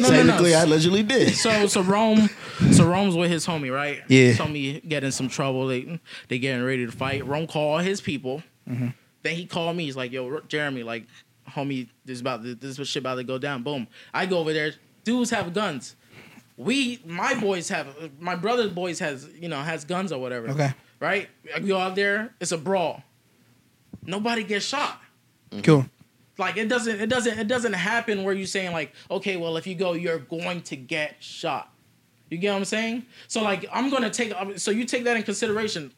No, 0.00 0.08
no, 0.08 0.16
no. 0.16 0.22
technically, 0.24 0.54
I 0.54 0.62
allegedly 0.62 1.02
did. 1.04 1.34
So 1.34 1.66
so 1.68 1.80
Rome, 1.82 2.28
so 2.72 2.88
Rome's 2.88 3.14
with 3.14 3.30
his 3.30 3.46
homie, 3.46 3.72
right? 3.72 4.00
Yeah. 4.08 4.28
His 4.28 4.38
homie 4.38 4.86
get 4.88 5.04
in 5.04 5.12
some 5.12 5.28
trouble. 5.28 5.68
They 5.68 6.00
they 6.28 6.40
getting 6.40 6.64
ready 6.64 6.86
to 6.86 6.90
fight. 6.90 7.24
Rome 7.24 7.46
call 7.46 7.78
his 7.78 8.00
people. 8.00 8.42
Mm-hmm. 8.68 8.88
Then 9.22 9.34
he 9.36 9.46
called 9.46 9.76
me. 9.76 9.84
He's 9.84 9.94
like, 9.96 10.10
"Yo, 10.10 10.40
Jeremy, 10.48 10.82
like, 10.82 11.06
homie, 11.50 11.88
this 12.04 12.14
is 12.16 12.20
about 12.20 12.42
to, 12.42 12.54
this 12.56 12.78
is 12.80 12.88
shit 12.88 13.02
about 13.02 13.16
to 13.16 13.22
go 13.24 13.38
down." 13.38 13.62
Boom. 13.62 13.86
I 14.12 14.26
go 14.26 14.38
over 14.38 14.52
there. 14.52 14.72
Dudes 15.04 15.30
have 15.30 15.52
guns. 15.52 15.94
We, 16.62 17.00
my 17.04 17.34
boys 17.34 17.68
have, 17.68 17.88
my 18.20 18.36
brother's 18.36 18.70
boys 18.70 18.98
has, 18.98 19.28
you 19.38 19.48
know, 19.48 19.60
has 19.60 19.84
guns 19.84 20.12
or 20.12 20.20
whatever. 20.20 20.48
Okay. 20.50 20.72
Right. 21.00 21.28
I 21.54 21.60
go 21.60 21.78
out 21.78 21.96
there. 21.96 22.34
It's 22.40 22.52
a 22.52 22.58
brawl. 22.58 23.02
Nobody 24.04 24.44
gets 24.44 24.64
shot. 24.64 25.00
Mm-hmm. 25.50 25.62
Cool. 25.62 25.86
Like 26.38 26.56
it 26.56 26.68
doesn't 26.68 27.00
it 27.00 27.08
doesn't 27.08 27.38
it 27.38 27.46
doesn't 27.46 27.74
happen 27.74 28.24
where 28.24 28.34
you're 28.34 28.46
saying 28.46 28.72
like, 28.72 28.92
okay, 29.10 29.36
well 29.36 29.56
if 29.56 29.66
you 29.66 29.74
go, 29.74 29.92
you're 29.92 30.18
going 30.18 30.62
to 30.62 30.76
get 30.76 31.16
shot. 31.20 31.71
You 32.32 32.38
get 32.38 32.50
what 32.52 32.56
I'm 32.60 32.64
saying? 32.64 33.04
So 33.28 33.42
like 33.42 33.66
I'm 33.70 33.90
gonna 33.90 34.08
take 34.08 34.32
so 34.56 34.70
you 34.70 34.86
take 34.86 35.04
that 35.04 35.18
in 35.18 35.22
consideration. 35.22 35.92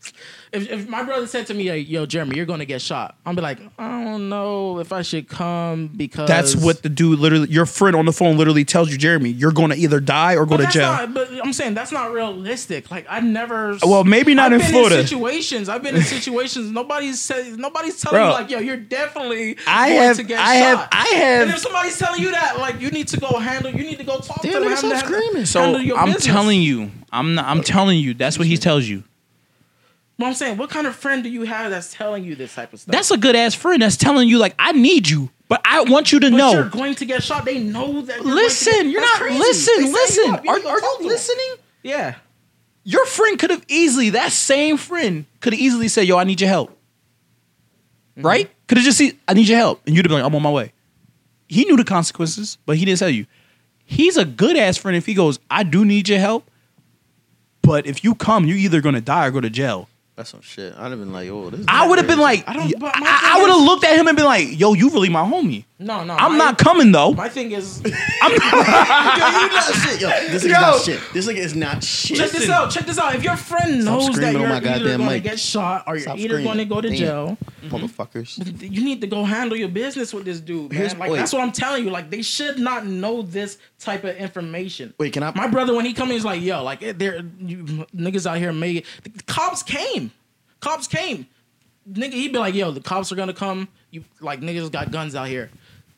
If, 0.52 0.68
if 0.68 0.88
my 0.88 1.04
brother 1.04 1.28
said 1.28 1.46
to 1.46 1.54
me, 1.54 1.66
hey, 1.66 1.78
"Yo, 1.78 2.06
Jeremy, 2.06 2.34
you're 2.36 2.44
gonna 2.44 2.64
get 2.64 2.82
shot," 2.82 3.16
I'm 3.24 3.36
be 3.36 3.40
like, 3.42 3.58
I 3.78 4.02
don't 4.04 4.28
know 4.28 4.80
if 4.80 4.92
I 4.92 5.02
should 5.02 5.28
come 5.28 5.86
because 5.88 6.26
That's 6.26 6.56
what 6.56 6.82
the 6.82 6.88
dude 6.88 7.20
literally. 7.20 7.48
Your 7.50 7.66
friend 7.66 7.94
on 7.94 8.04
the 8.04 8.12
phone 8.12 8.36
literally 8.36 8.64
tells 8.64 8.90
you, 8.90 8.98
Jeremy, 8.98 9.30
you're 9.30 9.52
going 9.52 9.70
to 9.70 9.76
either 9.76 10.00
die 10.00 10.34
or 10.36 10.44
go 10.44 10.56
to 10.56 10.66
jail. 10.66 10.92
Not, 10.92 11.14
but 11.14 11.30
I'm 11.44 11.52
saying 11.52 11.74
that's 11.74 11.92
not 11.92 12.12
realistic. 12.12 12.90
Like 12.90 13.06
I've 13.08 13.22
never. 13.24 13.78
Well, 13.84 14.02
maybe 14.02 14.34
not 14.34 14.46
I've 14.46 14.54
in 14.54 14.58
been 14.58 14.70
Florida. 14.72 14.98
In 15.00 15.06
situations 15.06 15.68
I've 15.68 15.84
been 15.84 15.94
in 15.94 16.02
situations. 16.02 16.72
Nobody's 16.72 17.20
said. 17.20 17.56
Nobody's 17.58 18.00
telling 18.00 18.16
Bro, 18.18 18.26
you 18.26 18.32
like, 18.32 18.50
yo, 18.50 18.58
you're 18.58 18.76
definitely. 18.76 19.56
I 19.68 19.90
going 19.90 20.02
have- 20.02 20.16
To 20.16 20.22
get 20.24 20.40
I 20.40 20.54
have- 20.56 20.78
shot. 20.78 20.88
I 20.90 21.06
have- 21.14 21.42
And 21.42 21.50
if 21.52 21.58
somebody's 21.58 21.96
telling 21.96 22.20
you 22.20 22.32
that, 22.32 22.58
like, 22.58 22.80
you 22.80 22.90
need 22.90 23.06
to 23.08 23.20
go 23.20 23.38
handle. 23.38 23.70
You 23.70 23.84
need 23.84 23.98
to 23.98 24.04
go 24.04 24.18
talk 24.18 24.42
Damn, 24.42 24.52
to 24.54 24.60
them. 24.60 24.68
have 24.70 24.80
them 24.82 24.98
screaming. 24.98 25.46
so 25.46 25.60
handle 25.60 25.80
your 25.80 25.96
I'm 25.98 26.06
business. 26.06 26.23
Telling 26.24 26.60
you, 26.62 26.90
I'm 27.12 27.34
not, 27.34 27.44
I'm 27.46 27.62
telling 27.62 27.98
you, 27.98 28.14
that's 28.14 28.38
what 28.38 28.46
he 28.46 28.56
tells 28.56 28.86
you. 28.86 29.04
But 30.18 30.26
I'm 30.26 30.34
saying, 30.34 30.58
what 30.58 30.70
kind 30.70 30.86
of 30.86 30.94
friend 30.94 31.22
do 31.24 31.28
you 31.28 31.42
have 31.42 31.70
that's 31.70 31.92
telling 31.92 32.22
you 32.24 32.34
this 32.36 32.54
type 32.54 32.72
of 32.72 32.80
stuff? 32.80 32.92
That's 32.92 33.10
a 33.10 33.16
good 33.16 33.34
ass 33.34 33.54
friend 33.54 33.82
that's 33.82 33.96
telling 33.96 34.28
you 34.28 34.38
like 34.38 34.54
I 34.58 34.70
need 34.72 35.08
you, 35.08 35.30
but 35.48 35.60
I 35.64 35.82
want 35.82 36.12
you 36.12 36.20
to 36.20 36.30
But 36.30 36.36
know. 36.36 36.52
you're 36.52 36.68
going 36.68 36.94
to 36.96 37.04
get 37.04 37.22
shot. 37.22 37.44
They 37.44 37.58
know 37.58 38.00
that. 38.02 38.16
You're 38.16 38.24
going 38.24 38.36
to 38.36 38.42
Listen, 38.42 38.72
get- 38.74 38.86
you're 38.86 39.00
That's 39.00 39.12
not 39.20 39.26
crazy. 39.26 39.38
listen, 39.40 39.74
They 39.78 39.86
set 39.86 39.92
listen. 39.92 40.24
you 40.24 40.34
up. 40.34 40.44
You 40.44 40.50
Are, 40.50 40.56
are 40.56 40.80
talk 40.80 40.82
you 40.82 40.96
to 40.96 41.02
them. 41.02 41.08
listening? 41.08 41.54
Yeah. 41.82 42.14
Your 42.84 43.06
friend 43.06 43.38
could 43.38 43.50
have 43.50 43.64
easily 43.68 44.10
that 44.10 44.30
same 44.30 44.76
friend 44.76 45.24
could 45.40 45.52
have 45.52 45.60
easily 45.60 45.88
said, 45.88 46.06
"Yo, 46.06 46.16
I 46.18 46.24
need 46.24 46.40
your 46.40 46.50
help." 46.50 46.70
Mm-hmm. 48.16 48.26
Right? 48.26 48.50
Could 48.68 48.78
have 48.78 48.84
just 48.84 48.98
said, 48.98 49.16
"I 49.26 49.34
need 49.34 49.48
your 49.48 49.58
help," 49.58 49.82
and 49.86 49.96
you'd 49.96 50.04
have 50.04 50.10
been 50.10 50.18
like, 50.20 50.26
"I'm 50.26 50.34
on 50.34 50.42
my 50.42 50.50
way." 50.50 50.72
He 51.48 51.64
knew 51.64 51.76
the 51.76 51.84
consequences, 51.84 52.58
but 52.66 52.76
he 52.76 52.84
didn't 52.84 52.98
tell 53.00 53.08
you. 53.10 53.26
He's 53.84 54.16
a 54.16 54.24
good 54.24 54.56
ass 54.56 54.76
friend 54.76 54.96
if 54.96 55.06
he 55.06 55.14
goes, 55.14 55.38
"I 55.50 55.62
do 55.62 55.84
need 55.84 56.08
your 56.08 56.18
help," 56.18 56.50
but 57.62 57.86
if 57.86 58.02
you 58.04 58.14
come, 58.14 58.44
you're 58.46 58.56
either 58.58 58.80
gonna 58.80 59.00
die 59.00 59.26
or 59.26 59.30
go 59.30 59.40
to 59.40 59.50
jail. 59.50 59.88
That's 60.16 60.30
some 60.30 60.42
shit. 60.42 60.72
I'd 60.78 60.90
have 60.90 61.00
been 61.00 61.12
like, 61.12 61.28
oh, 61.28 61.50
this. 61.50 61.60
is 61.60 61.66
I 61.68 61.88
would 61.88 61.98
have 61.98 62.06
been 62.06 62.20
like, 62.20 62.48
I 62.48 62.52
don't- 62.52 62.74
I, 62.84 63.32
I 63.36 63.40
would 63.42 63.50
have 63.50 63.60
looked 63.62 63.82
at 63.84 63.96
him 63.98 64.06
and 64.06 64.16
been 64.16 64.26
like, 64.26 64.58
"Yo, 64.60 64.72
you 64.74 64.88
really 64.90 65.08
my 65.08 65.22
homie." 65.22 65.64
No, 65.76 66.04
no. 66.04 66.14
I'm 66.14 66.32
my- 66.32 66.38
not 66.38 66.58
coming 66.58 66.92
though. 66.92 67.12
My 67.12 67.28
thing 67.28 67.50
is, 67.50 67.82
Yo, 67.84 67.88
you 67.90 68.38
not 68.38 69.74
shit. 69.74 70.00
Yo, 70.00 70.08
this 70.08 70.44
nigga's 70.44 70.44
Yo. 70.44 70.50
not 70.52 70.80
shit. 70.80 71.00
This 71.12 71.26
nigga 71.28 71.36
is 71.38 71.56
not 71.56 71.82
shit. 71.84 72.16
check 72.16 72.30
this 72.30 72.48
out. 72.48 72.70
Check 72.70 72.86
this 72.86 72.96
out. 72.98 73.14
If 73.16 73.24
your 73.24 73.36
friend 73.36 73.82
Stop 73.82 73.92
knows 73.94 74.06
that 74.06 74.14
screaming 74.14 74.36
on 74.36 74.40
you're 74.42 74.48
my 74.50 74.56
either 74.56 74.96
going 74.98 75.10
to 75.10 75.20
get 75.20 75.40
shot 75.40 75.84
or 75.88 75.94
you're 75.96 76.02
Stop 76.02 76.18
either 76.18 76.42
going 76.42 76.58
to 76.58 76.64
go 76.64 76.80
to 76.80 76.88
Damn. 76.88 76.96
jail, 76.96 77.38
Motherfuckers. 77.64 78.62
you 78.62 78.84
need 78.84 79.00
to 79.00 79.08
go 79.08 79.24
handle 79.24 79.56
your 79.56 79.68
business 79.68 80.14
with 80.14 80.24
this 80.24 80.40
dude, 80.40 80.70
man. 80.70 80.78
Here's- 80.78 80.96
like 80.96 81.10
wait. 81.10 81.18
that's 81.18 81.32
what 81.32 81.42
I'm 81.42 81.52
telling 81.52 81.82
you. 81.84 81.90
Like 81.90 82.08
they 82.08 82.22
should 82.22 82.58
not 82.60 82.86
know 82.86 83.22
this 83.22 83.58
type 83.80 84.04
of 84.04 84.16
information. 84.16 84.94
Wait, 84.98 85.12
can 85.12 85.24
I? 85.24 85.32
My 85.34 85.48
brother, 85.48 85.74
when 85.74 85.84
he 85.84 85.92
come 85.92 86.08
he's 86.10 86.24
like, 86.24 86.40
"Yo, 86.40 86.62
like 86.62 86.82
eh, 86.84 86.92
there, 86.96 87.16
you 87.40 87.64
niggas 87.94 88.26
out 88.30 88.38
here 88.38 88.52
make 88.52 88.76
it." 88.78 88.86
The 89.02 89.22
cops 89.24 89.64
came. 89.64 90.12
Cops 90.60 90.86
came. 90.86 91.26
Nigga, 91.90 92.12
he'd 92.12 92.32
be 92.32 92.38
like, 92.38 92.54
"Yo, 92.54 92.70
the 92.70 92.80
cops 92.80 93.10
are 93.10 93.16
gonna 93.16 93.34
come. 93.34 93.68
You 93.90 94.04
like 94.20 94.40
niggas 94.40 94.70
got 94.70 94.90
guns 94.92 95.14
out 95.16 95.26
here." 95.28 95.50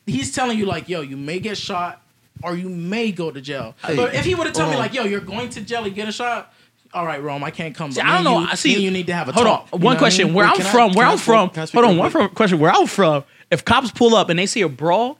He's 0.06 0.32
telling 0.34 0.58
you 0.58 0.66
like, 0.66 0.88
"Yo, 0.88 1.00
you 1.00 1.16
may 1.16 1.38
get 1.38 1.58
shot, 1.58 2.00
or 2.42 2.56
you 2.56 2.68
may 2.68 3.10
go 3.12 3.30
to 3.30 3.40
jail." 3.40 3.74
Hey, 3.84 3.96
but 3.96 4.14
if 4.14 4.24
he 4.24 4.34
would 4.34 4.46
have 4.46 4.54
told 4.56 4.70
me 4.70 4.76
like, 4.76 4.94
"Yo, 4.94 5.04
you're 5.04 5.20
going 5.20 5.50
to 5.50 5.60
jail 5.60 5.84
and 5.84 5.94
get 5.94 6.08
a 6.08 6.12
shot," 6.12 6.52
all 6.94 7.04
right, 7.04 7.20
Rome, 7.22 7.42
I 7.42 7.50
can't 7.50 7.74
come. 7.74 7.90
See, 7.92 8.00
I 8.00 8.14
don't 8.14 8.24
know. 8.24 8.40
You, 8.40 8.46
I 8.50 8.54
see. 8.54 8.80
you 8.82 8.90
need 8.90 9.06
to 9.08 9.14
have 9.14 9.28
a 9.28 9.32
hold 9.32 9.46
talk. 9.46 9.68
on. 9.72 9.80
One 9.80 9.82
what 9.82 9.96
I 9.96 9.98
question. 9.98 10.26
mean? 10.26 10.34
Where 10.34 10.46
Wait, 10.46 10.50
I'm 10.52 10.56
can 10.58 10.66
I- 10.66 10.70
from. 10.70 10.92
where 10.92 11.06
I'm 11.06 11.18
from. 11.18 11.50
can 11.50 11.62
I 11.62 11.64
speak 11.66 11.80
Hold 11.84 11.90
on. 11.90 11.96
One 11.98 12.28
question. 12.30 12.58
Where 12.58 12.70
I'm 12.72 12.86
from. 12.86 13.24
If 13.50 13.64
cops 13.64 13.90
pull 13.90 14.14
up 14.14 14.28
and 14.30 14.38
they 14.38 14.46
see 14.46 14.62
a 14.62 14.68
brawl, 14.68 15.18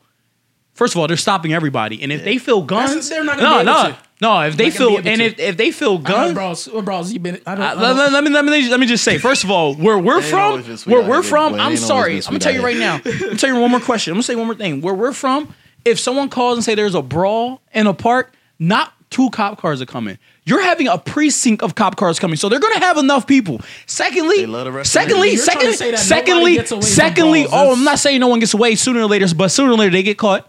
first 0.76 0.94
of 0.94 1.00
all, 1.00 1.08
they're 1.08 1.16
stopping 1.16 1.52
everybody. 1.52 2.02
And 2.02 2.12
if 2.12 2.22
they 2.24 2.38
feel 2.38 2.62
guns, 2.62 3.08
they're 3.08 3.24
not 3.24 3.38
no, 3.38 3.42
gonna 3.42 3.64
be 3.64 3.70
able 3.70 3.82
no, 3.82 3.88
to. 3.90 3.98
no. 4.20 4.40
If 4.42 4.56
they 4.56 4.68
Not 4.68 4.78
gonna 4.78 4.88
be 4.90 4.96
feel 4.96 4.98
able 5.00 5.08
and 5.08 5.18
to. 5.20 5.24
if, 5.26 5.38
if 5.40 5.56
they 5.56 5.70
feel 5.72 5.98
I 5.98 6.00
guns, 6.02 6.34
bros, 6.34 6.66
what 6.68 6.84
bros, 6.84 7.12
you 7.12 7.18
been? 7.18 7.40
I 7.46 7.54
don't. 7.54 7.64
I 7.64 7.72
let, 7.74 7.80
don't- 7.88 7.96
let- 7.98 8.12
let 8.12 8.24
me 8.24 8.30
let 8.30 8.44
me 8.44 8.68
let 8.70 8.80
me 8.80 8.86
just 8.86 9.02
say. 9.04 9.18
First 9.18 9.42
of 9.44 9.50
all, 9.50 9.74
where 9.74 9.98
we're 9.98 10.16
ain't 10.16 10.24
from, 10.24 10.40
always 10.40 10.66
been 10.66 10.76
sweet 10.76 10.92
where 10.92 11.02
out 11.02 11.08
we're 11.08 11.14
here, 11.16 11.22
from, 11.24 11.52
boy. 11.52 11.58
It 11.58 11.60
I'm 11.60 11.72
ain't 11.72 11.80
always 11.80 11.86
sorry. 11.86 12.12
been 12.14 12.16
I'm 12.18 12.22
gonna 12.22 12.40
sweet 12.40 12.42
tell 12.42 12.52
you 12.52 12.60
out 12.60 12.64
right 12.64 12.76
now. 12.76 12.94
I'm 13.04 13.18
gonna 13.20 13.36
tell 13.36 13.50
you 13.54 13.60
one 13.60 13.70
more 13.70 13.80
question. 13.80 14.12
I'm 14.12 14.16
gonna 14.16 14.22
say 14.22 14.36
one 14.36 14.46
more 14.46 14.54
thing. 14.54 14.80
Where 14.80 14.94
we're 14.94 15.12
from, 15.12 15.52
if 15.84 15.98
someone 15.98 16.28
calls 16.28 16.56
and 16.58 16.64
say 16.64 16.74
there's 16.74 16.94
a 16.94 17.02
brawl 17.02 17.60
in 17.74 17.86
a 17.86 17.94
park, 17.94 18.32
not 18.58 18.92
two 19.10 19.30
cop 19.30 19.58
cars 19.60 19.80
are 19.82 19.86
coming. 19.86 20.18
You're 20.44 20.62
having 20.62 20.86
a 20.88 20.96
precinct 20.98 21.62
of 21.62 21.74
cop 21.74 21.96
cars 21.96 22.18
coming, 22.20 22.36
so 22.36 22.48
they're 22.48 22.60
gonna 22.60 22.78
have 22.80 22.98
enough 22.98 23.26
people. 23.26 23.60
Secondly, 23.86 24.46
love 24.46 24.64
the 24.66 24.72
rest 24.72 24.92
secondly, 24.92 25.32
You're 25.32 25.44
trying 25.44 25.58
to 25.58 25.72
secondly, 25.72 25.76
that 25.76 25.82
nobody 25.92 26.02
secondly, 26.06 26.54
gets 26.54 26.70
away 26.72 26.80
from 26.82 26.88
secondly. 26.88 27.42
brawls. 27.46 27.54
Oh, 27.68 27.72
I'm 27.72 27.84
not 27.84 27.98
saying 27.98 28.20
no 28.20 28.28
one 28.28 28.38
gets 28.40 28.54
away 28.54 28.74
sooner 28.76 29.00
or 29.00 29.06
later, 29.06 29.26
but 29.34 29.48
sooner 29.48 29.72
or 29.72 29.76
later 29.76 29.90
they 29.92 30.02
get 30.04 30.18
caught. 30.18 30.48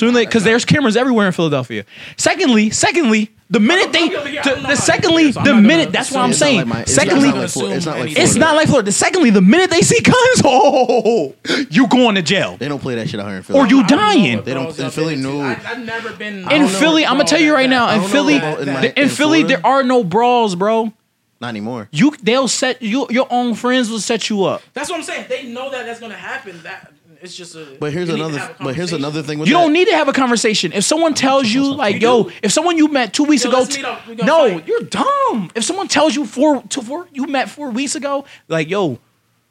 Sooner 0.00 0.10
or 0.10 0.14
later, 0.14 0.28
because 0.28 0.44
there's 0.44 0.64
cameras 0.64 0.96
everywhere 0.96 1.26
in 1.26 1.32
Philadelphia. 1.32 1.84
Secondly, 2.16 2.70
secondly, 2.70 3.30
the 3.50 3.60
minute 3.60 3.92
they, 3.92 4.04
I'm 4.04 4.14
over 4.16 4.28
here, 4.28 4.40
I 4.40 4.42
don't 4.44 4.62
the, 4.62 4.68
the 4.68 4.76
secondly, 4.76 5.22
it 5.24 5.28
is, 5.28 5.34
so 5.34 5.40
I'm 5.40 5.46
the 5.46 5.54
minute. 5.54 5.92
That's 5.92 6.10
what 6.12 6.20
I'm. 6.20 6.30
It's 6.30 6.40
not 6.40 6.46
saying. 6.46 6.56
like 6.58 6.66
my- 6.68 6.80
it's 6.82 6.94
Secondly, 6.94 7.28
not 7.28 7.36
like 7.36 7.50
Florida. 7.50 7.76
It's 7.76 7.86
not 7.86 7.98
like 7.98 8.10
It's 8.10 8.18
it's 8.20 8.30
Florida. 8.32 8.40
not 8.46 8.56
like 8.56 8.68
Florida. 8.68 8.92
Secondly, 8.92 9.30
the 9.30 9.40
minute 9.40 9.70
they 9.70 9.80
see 9.80 10.00
guns, 10.00 10.16
oh, 10.44 11.34
you 11.70 11.88
going 11.88 12.14
to 12.14 12.22
jail. 12.22 12.56
They 12.58 12.68
don't 12.68 12.78
play 12.80 12.94
that 12.96 13.08
shit 13.08 13.18
out 13.20 13.26
here 13.28 13.36
in 13.38 13.42
Philly. 13.42 13.58
Or 13.58 13.66
you 13.66 13.80
I 13.80 13.86
don't 13.86 13.90
know 13.90 13.96
dying. 13.96 14.42
They 14.42 14.54
don't- 14.54 14.78
in 14.78 14.90
Philly, 14.90 15.16
no. 15.16 15.40
I, 15.40 15.60
I've 15.64 15.84
never 15.84 16.12
been. 16.12 16.50
In 16.50 16.62
know 16.62 16.68
Philly, 16.68 17.04
I'm 17.04 17.14
gonna 17.16 17.24
tell 17.28 17.40
you 17.40 17.52
right 17.54 17.68
now. 17.68 17.88
In 17.90 17.94
don't 18.00 18.02
know 18.02 18.08
Philly, 18.12 18.36
about 18.38 18.60
in 18.60 18.66
my- 18.72 18.80
in 18.86 18.92
in 19.04 19.08
Philly, 19.08 19.40
Florida. 19.40 19.48
there 19.48 19.66
are 19.66 19.82
no 19.84 20.04
brawls, 20.04 20.54
bro. 20.54 20.92
Not 21.40 21.48
anymore. 21.48 21.88
You, 21.90 22.14
they'll 22.22 22.48
set 22.48 22.82
you. 22.82 23.06
Your 23.10 23.26
own 23.30 23.54
friends 23.54 23.90
will 23.90 23.98
set 24.00 24.28
you 24.28 24.44
up. 24.44 24.62
That's 24.74 24.90
what 24.90 24.96
I'm 24.98 25.02
saying. 25.02 25.26
They 25.28 25.44
know 25.44 25.70
that 25.70 25.86
that's 25.86 25.98
gonna 25.98 26.14
happen. 26.14 26.60
That 26.64 26.92
it's 27.20 27.36
just 27.36 27.54
a. 27.54 27.76
But 27.78 27.92
here's 27.92 28.08
you 28.08 28.14
need 28.16 28.20
to 28.20 28.26
another. 28.28 28.56
But 28.60 28.74
here's 28.74 28.92
another 28.92 29.22
thing 29.22 29.38
with 29.38 29.48
You 29.48 29.54
that. 29.54 29.60
don't 29.62 29.72
need 29.72 29.88
to 29.88 29.94
have 29.94 30.08
a 30.08 30.12
conversation. 30.12 30.72
If 30.72 30.84
someone 30.84 31.14
tells 31.14 31.48
you, 31.48 31.72
like, 31.74 31.94
We 31.96 32.00
yo, 32.00 32.22
do. 32.24 32.32
if 32.42 32.52
someone 32.52 32.76
you 32.78 32.88
met 32.88 33.12
two 33.14 33.24
weeks 33.24 33.44
Yo, 33.44 33.50
ago, 33.50 33.60
let's 33.60 33.82
up. 33.82 34.06
We 34.06 34.14
no, 34.16 34.54
fight. 34.54 34.66
you're 34.66 34.82
dumb. 34.82 35.50
If 35.54 35.64
someone 35.64 35.88
tells 35.88 36.14
you 36.16 36.24
four, 36.26 36.62
to 36.62 36.82
four, 36.82 37.08
you 37.12 37.26
met 37.26 37.50
four 37.50 37.70
weeks 37.70 37.94
ago, 37.94 38.24
like, 38.48 38.68
yo, 38.70 38.98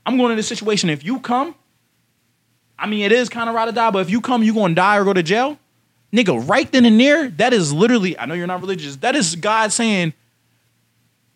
I'm 0.06 0.18
going 0.18 0.32
in 0.32 0.38
this 0.38 0.48
situation. 0.48 0.90
If 0.90 1.04
you 1.04 1.20
come, 1.20 1.56
I 2.78 2.88
mean, 2.88 3.04
it 3.04 3.12
is 3.12 3.30
kind 3.30 3.50
of 3.50 3.56
ride 3.56 3.68
or 3.68 3.72
die, 3.74 3.92
but 3.92 4.00
if 4.00 4.10
you 4.10 4.22
come, 4.22 4.42
you 4.44 4.54
going 4.54 4.72
to 4.72 4.76
die 4.76 4.98
or 4.98 5.04
go 5.04 5.14
to 5.14 5.22
jail, 5.24 5.58
nigga. 6.14 6.48
Right 6.50 6.72
then 6.72 6.86
and 6.86 7.00
there, 7.00 7.30
that 7.30 7.54
is 7.54 7.74
literally. 7.74 8.18
I 8.18 8.26
know 8.26 8.34
you're 8.34 8.48
not 8.48 8.62
religious. 8.62 8.96
That 8.98 9.16
is 9.16 9.36
God 9.36 9.72
saying, 9.72 10.14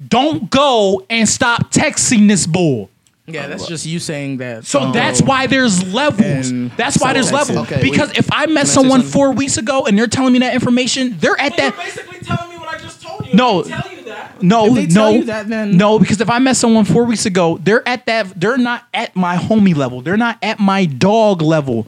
don't 0.06 0.50
go 0.50 1.06
and 1.10 1.28
stop 1.30 1.72
texting 1.72 2.28
this 2.28 2.48
bull. 2.48 2.90
Yeah, 3.26 3.48
that's 3.48 3.68
just 3.68 3.86
you 3.86 4.00
saying 4.00 4.38
that. 4.38 4.66
So 4.66 4.80
Oh. 4.82 4.92
that's 4.92 5.22
why 5.22 5.48
there's 5.48 5.82
levels. 5.94 6.50
And 6.50 6.72
That's 6.72 7.00
why 7.00 7.14
there's 7.14 7.30
so- 7.30 7.36
levels. 7.36 7.58
okay, 7.60 7.82
because 7.82 8.10
wait. 8.10 8.18
if 8.18 8.28
I 8.34 8.48
met 8.48 8.62
I 8.62 8.64
say 8.66 8.74
someone 8.74 9.00
something? 9.00 9.12
four 9.12 9.32
weeks 9.32 9.58
ago 9.58 9.86
and 9.86 9.98
they're 9.98 10.08
telling 10.08 10.34
me 10.34 10.40
that 10.40 10.54
information, 10.54 11.16
they're 11.22 11.40
at 11.40 11.52
But 11.52 11.58
that. 11.58 11.74
you're 11.76 11.84
basically 11.86 12.20
telling 12.20 12.50
me 12.52 12.58
what 12.58 12.68
I 12.76 12.78
just 12.80 13.02
told 13.02 13.26
you. 13.26 13.34
No. 13.34 13.60
If 13.62 13.68
they 13.68 13.72
tell 13.72 13.92
you 13.94 14.04
that. 14.06 14.44
No, 14.44 14.66
if 14.68 14.74
they 14.74 14.86
no, 14.88 14.94
tell 14.94 15.12
you 15.14 15.24
that, 15.26 15.48
then 15.48 15.78
no. 15.78 16.00
Because 16.00 16.20
if 16.20 16.30
I 16.30 16.40
met 16.40 16.58
someone 16.58 16.84
four 16.84 17.06
weeks 17.06 17.26
ago, 17.26 17.58
they're 17.64 17.88
at 17.88 18.06
that. 18.08 18.38
They're 18.40 18.58
not 18.58 18.84
at 18.94 19.16
my 19.16 19.38
homie 19.38 19.74
level. 19.76 20.02
They're 20.02 20.18
not 20.18 20.38
at 20.42 20.60
my 20.60 20.84
dog 20.86 21.42
level. 21.42 21.88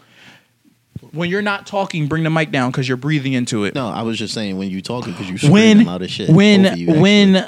When 1.11 1.29
you're 1.29 1.41
not 1.41 1.65
talking, 1.67 2.07
bring 2.07 2.23
the 2.23 2.29
mic 2.29 2.51
down 2.51 2.71
because 2.71 2.87
you're 2.87 2.97
breathing 2.97 3.33
into 3.33 3.63
it. 3.65 3.75
No, 3.75 3.87
I 3.89 4.03
was 4.03 4.17
just 4.17 4.33
saying 4.33 4.57
when 4.57 4.69
you 4.69 4.81
talking 4.81 5.11
because 5.13 5.27
you 5.27 5.51
when 5.51 5.67
screaming 5.77 5.85
loud 5.87 6.01
as 6.01 6.11
shit. 6.11 6.29
when 6.29 6.63
Both 6.63 6.71
of 6.73 6.77
you, 6.79 6.87
actually. 6.89 7.01
when 7.01 7.47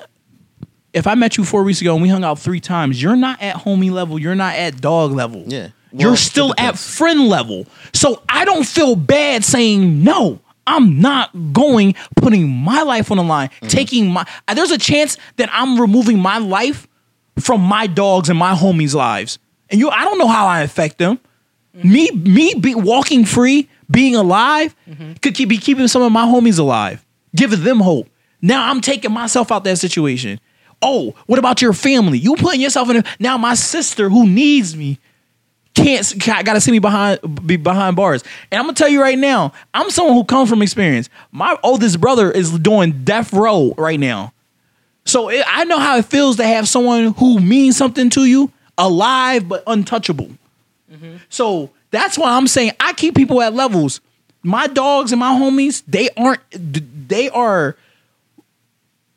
if 0.98 1.08
I 1.08 1.16
met 1.16 1.38
you 1.38 1.44
four 1.46 1.64
weeks 1.64 1.82
ago 1.82 1.94
and 1.94 2.02
we 2.02 2.10
hung 2.10 2.24
out 2.24 2.40
three 2.40 2.60
times, 2.60 3.02
you're 3.02 3.16
not 3.16 3.42
at 3.42 3.56
homie 3.58 3.92
level. 3.92 4.20
You're 4.20 4.36
not 4.36 4.56
at 4.56 4.82
dog 4.82 5.12
level. 5.12 5.44
Yeah. 5.48 5.70
you're 5.94 6.10
Well, 6.10 6.18
still 6.18 6.54
at 6.58 6.78
friend 6.78 7.28
level. 7.28 7.66
So 7.94 8.22
I 8.28 8.46
don't 8.46 8.66
feel 8.66 8.96
bad 8.96 9.44
saying 9.44 10.04
no. 10.04 10.40
I'm 10.66 11.00
not 11.00 11.54
going 11.54 11.96
putting 12.18 12.50
my 12.50 12.82
life 12.82 13.10
on 13.10 13.18
the 13.18 13.24
line, 13.24 13.48
Mm-hmm. 13.50 13.68
taking 13.68 14.08
my. 14.12 14.26
uh, 14.50 14.54
There's 14.54 14.72
a 14.72 14.78
chance 14.78 15.18
that 15.38 15.50
I'm 15.54 15.80
removing 15.80 16.20
my 16.20 16.40
life 16.40 16.88
from 17.40 17.62
my 17.62 17.88
dogs 17.88 18.28
and 18.30 18.38
my 18.38 18.54
homies' 18.54 18.94
lives, 18.94 19.40
and 19.70 19.80
you. 19.80 19.90
I 19.90 20.04
don't 20.04 20.18
know 20.18 20.28
how 20.28 20.46
I 20.46 20.62
affect 20.64 20.98
them. 20.98 21.20
Me, 21.74 22.10
me, 22.12 22.54
be 22.56 22.74
walking 22.76 23.24
free, 23.24 23.70
being 23.90 24.16
alive, 24.16 24.76
could 25.22 25.36
keep 25.36 25.48
be 25.48 25.58
keeping 25.58 25.88
some 25.88 26.02
of 26.02 26.12
my 26.12 26.26
homies 26.26 26.58
alive, 26.60 27.06
giving 27.36 27.64
them 27.64 27.80
hope. 27.80 28.10
Now 28.42 28.70
I'm 28.70 28.82
taking 28.82 29.12
myself 29.14 29.52
out 29.54 29.64
that 29.64 29.78
situation. 29.78 30.40
Oh, 30.82 31.16
what 31.26 31.40
about 31.40 31.62
your 31.62 31.74
family? 31.74 32.18
You 32.18 32.36
putting 32.36 32.62
yourself 32.62 32.90
in. 32.90 32.98
A, 32.98 33.04
now 33.20 33.38
my 33.38 33.56
sister 33.56 34.10
who 34.10 34.28
needs 34.28 34.76
me 34.76 35.00
can't 35.74 36.46
got 36.46 36.54
to 36.54 36.62
see 36.62 36.72
me 36.72 36.80
behind 36.80 37.20
be 37.46 37.58
behind 37.58 37.96
bars. 37.96 38.24
And 38.52 38.60
I'm 38.60 38.66
gonna 38.66 38.76
tell 38.76 38.90
you 38.90 39.02
right 39.02 39.18
now, 39.18 39.54
I'm 39.74 39.90
someone 39.90 40.16
who 40.16 40.24
comes 40.24 40.50
from 40.50 40.62
experience. 40.62 41.10
My 41.32 41.58
oldest 41.64 42.02
brother 42.02 42.32
is 42.32 42.58
doing 42.60 43.04
death 43.04 43.34
row 43.34 43.74
right 43.78 44.00
now. 44.00 44.34
So 45.06 45.30
it, 45.30 45.44
I 45.48 45.64
know 45.64 45.80
how 45.80 45.98
it 45.98 46.06
feels 46.06 46.36
to 46.38 46.44
have 46.44 46.68
someone 46.68 47.14
who 47.14 47.40
means 47.40 47.78
something 47.78 48.10
to 48.12 48.26
you 48.26 48.52
alive 48.78 49.48
but 49.48 49.64
untouchable. 49.66 50.30
Mm-hmm. 50.92 51.18
So 51.30 51.72
that's 51.92 52.18
why 52.18 52.36
I'm 52.36 52.48
saying 52.48 52.72
I 52.80 52.94
keep 52.94 53.16
people 53.16 53.42
at 53.42 53.54
levels. 53.54 54.02
My 54.44 54.68
dogs 54.68 55.12
and 55.12 55.20
my 55.20 55.34
homies, 55.34 55.84
they 55.88 56.10
aren't 56.18 56.42
they 56.52 57.30
are 57.30 57.76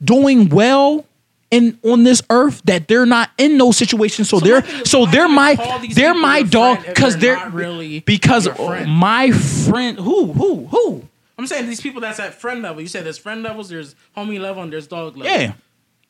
doing 0.02 0.48
well 0.48 1.04
in 1.50 1.78
on 1.82 2.04
this 2.04 2.22
earth 2.30 2.62
that 2.64 2.88
they're 2.88 3.06
not 3.06 3.30
in 3.38 3.58
those 3.58 3.76
situations. 3.76 4.28
So, 4.28 4.38
my 4.38 4.46
they're 4.46 4.60
thing 4.62 4.84
so 4.84 5.06
they're 5.06 5.28
my 5.28 5.80
they're 5.92 6.14
my 6.14 6.42
dog 6.42 6.84
because 6.86 7.16
they're 7.16 7.36
they're 7.36 7.50
really 7.50 8.00
because 8.00 8.46
friend? 8.46 8.90
my 8.90 9.30
friend 9.30 9.98
who 9.98 10.32
who 10.32 10.66
who 10.66 11.08
I'm 11.38 11.46
saying 11.46 11.66
these 11.66 11.80
people 11.80 12.02
that's 12.02 12.20
at 12.20 12.34
friend 12.34 12.60
level. 12.60 12.82
You 12.82 12.88
said 12.88 13.04
there's 13.04 13.16
friend 13.16 13.42
levels, 13.42 13.70
there's 13.70 13.94
homie 14.14 14.38
level, 14.38 14.62
and 14.62 14.70
there's 14.70 14.86
dog 14.86 15.16
level. 15.16 15.32
Yeah. 15.32 15.54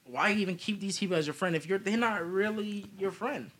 Why 0.04 0.32
even 0.32 0.56
keep 0.56 0.80
these 0.80 0.98
people 0.98 1.16
as 1.16 1.26
your 1.26 1.34
friend 1.34 1.54
if 1.54 1.66
you're 1.66 1.78
they're 1.78 1.96
not 1.96 2.26
really 2.26 2.86
your 2.98 3.12
friend? 3.12 3.52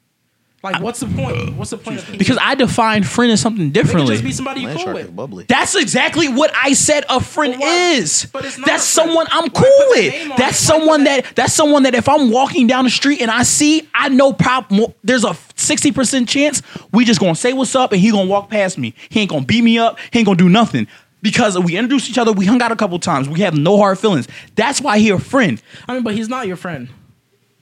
Like, 0.62 0.82
what's 0.82 1.00
the 1.00 1.06
point? 1.06 1.56
What's 1.56 1.70
the 1.70 1.78
point 1.78 2.00
of 2.06 2.18
Because 2.18 2.36
I 2.38 2.54
define 2.54 3.02
friend 3.02 3.32
as 3.32 3.40
something 3.40 3.72
They 3.72 3.80
could 3.80 3.86
differently. 3.86 4.12
just 4.14 4.24
be 4.24 4.32
somebody 4.32 4.61
you 4.61 4.66
Land 4.66 4.76
cool 4.78 4.84
shark 4.84 4.96
with. 4.96 5.16
bubbly. 5.16 5.46
That's 5.48 5.74
exactly 5.74 6.28
what 6.28 6.52
I 6.54 6.74
said 6.74 7.04
a 7.08 7.18
friend 7.18 7.54
But 7.54 7.61
why- 7.62 7.90
is. 7.92 8.26
but 8.30 8.44
it's 8.44 8.58
not 8.58 8.66
That's 8.66 8.82
a 8.90 8.94
friend. 8.94 9.08
someone 9.11 9.26
I'm 9.30 9.44
Why 9.44 9.48
cool 9.48 9.70
put 9.88 9.94
the 9.96 10.11
with. 10.11 10.22
on 10.22 10.28
That's 10.28 10.30
it? 10.30 10.38
Why 10.38 10.46
put 10.48 10.54
someone 10.56 11.04
that- 11.04 11.24
that 11.24 11.34
that's 11.36 11.52
someone 11.54 11.82
that 11.84 11.94
if 11.94 12.08
I'm 12.11 12.30
walking 12.30 12.66
down 12.66 12.84
the 12.84 12.90
street 12.90 13.22
and 13.22 13.30
I 13.30 13.42
see, 13.44 13.88
I 13.94 14.11
know 14.11 14.34
prob- 14.34 14.70
mo- 14.70 14.94
there's 15.02 15.24
a 15.24 15.34
60% 15.56 16.28
chance 16.28 16.61
we 16.92 17.06
just 17.06 17.20
gonna 17.20 17.34
say 17.34 17.54
what's 17.54 17.74
up 17.74 17.92
and 17.92 18.00
he 18.02 18.11
gonna 18.11 18.26
walk 18.28 18.50
past 18.50 18.76
me. 18.76 18.92
He 19.08 19.20
ain't 19.20 19.30
gonna 19.30 19.44
beat 19.46 19.62
me 19.64 19.78
up, 19.78 19.98
he 20.11 20.18
ain't 20.18 20.26
gonna 20.26 20.36
do 20.36 20.50
nothing. 20.50 20.86
Because 21.22 21.58
we 21.58 21.76
introduced 21.76 22.08
each 22.11 22.18
other, 22.18 22.32
we 22.32 22.44
hung 22.46 22.61
out 22.61 22.70
a 22.72 22.76
couple 22.76 22.98
times, 22.98 23.28
we 23.30 23.40
have 23.40 23.54
no 23.56 23.78
hard 23.78 23.98
feelings. 23.98 24.28
That's 24.56 24.80
why 24.80 24.98
he 24.98 25.08
a 25.08 25.18
friend. 25.18 25.61
I 25.88 25.94
mean, 25.94 26.02
but 26.02 26.14
he's 26.14 26.28
not 26.28 26.46
your 26.46 26.56
friend 26.56 26.88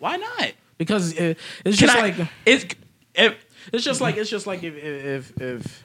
Why 0.01 0.17
not? 0.17 0.53
because 0.79 1.13
it, 1.13 1.39
it's 1.65 1.77
Can 1.79 1.87
just 1.89 1.97
I- 1.97 2.01
like 2.03 2.15
it's 2.47 2.65
if, 3.19 3.35
it's 3.73 3.85
just 3.85 4.01
like 4.01 4.17
it's 4.17 4.31
just 4.31 4.47
like 4.47 4.63
if 4.63 4.77
if 4.77 5.41
if 5.41 5.85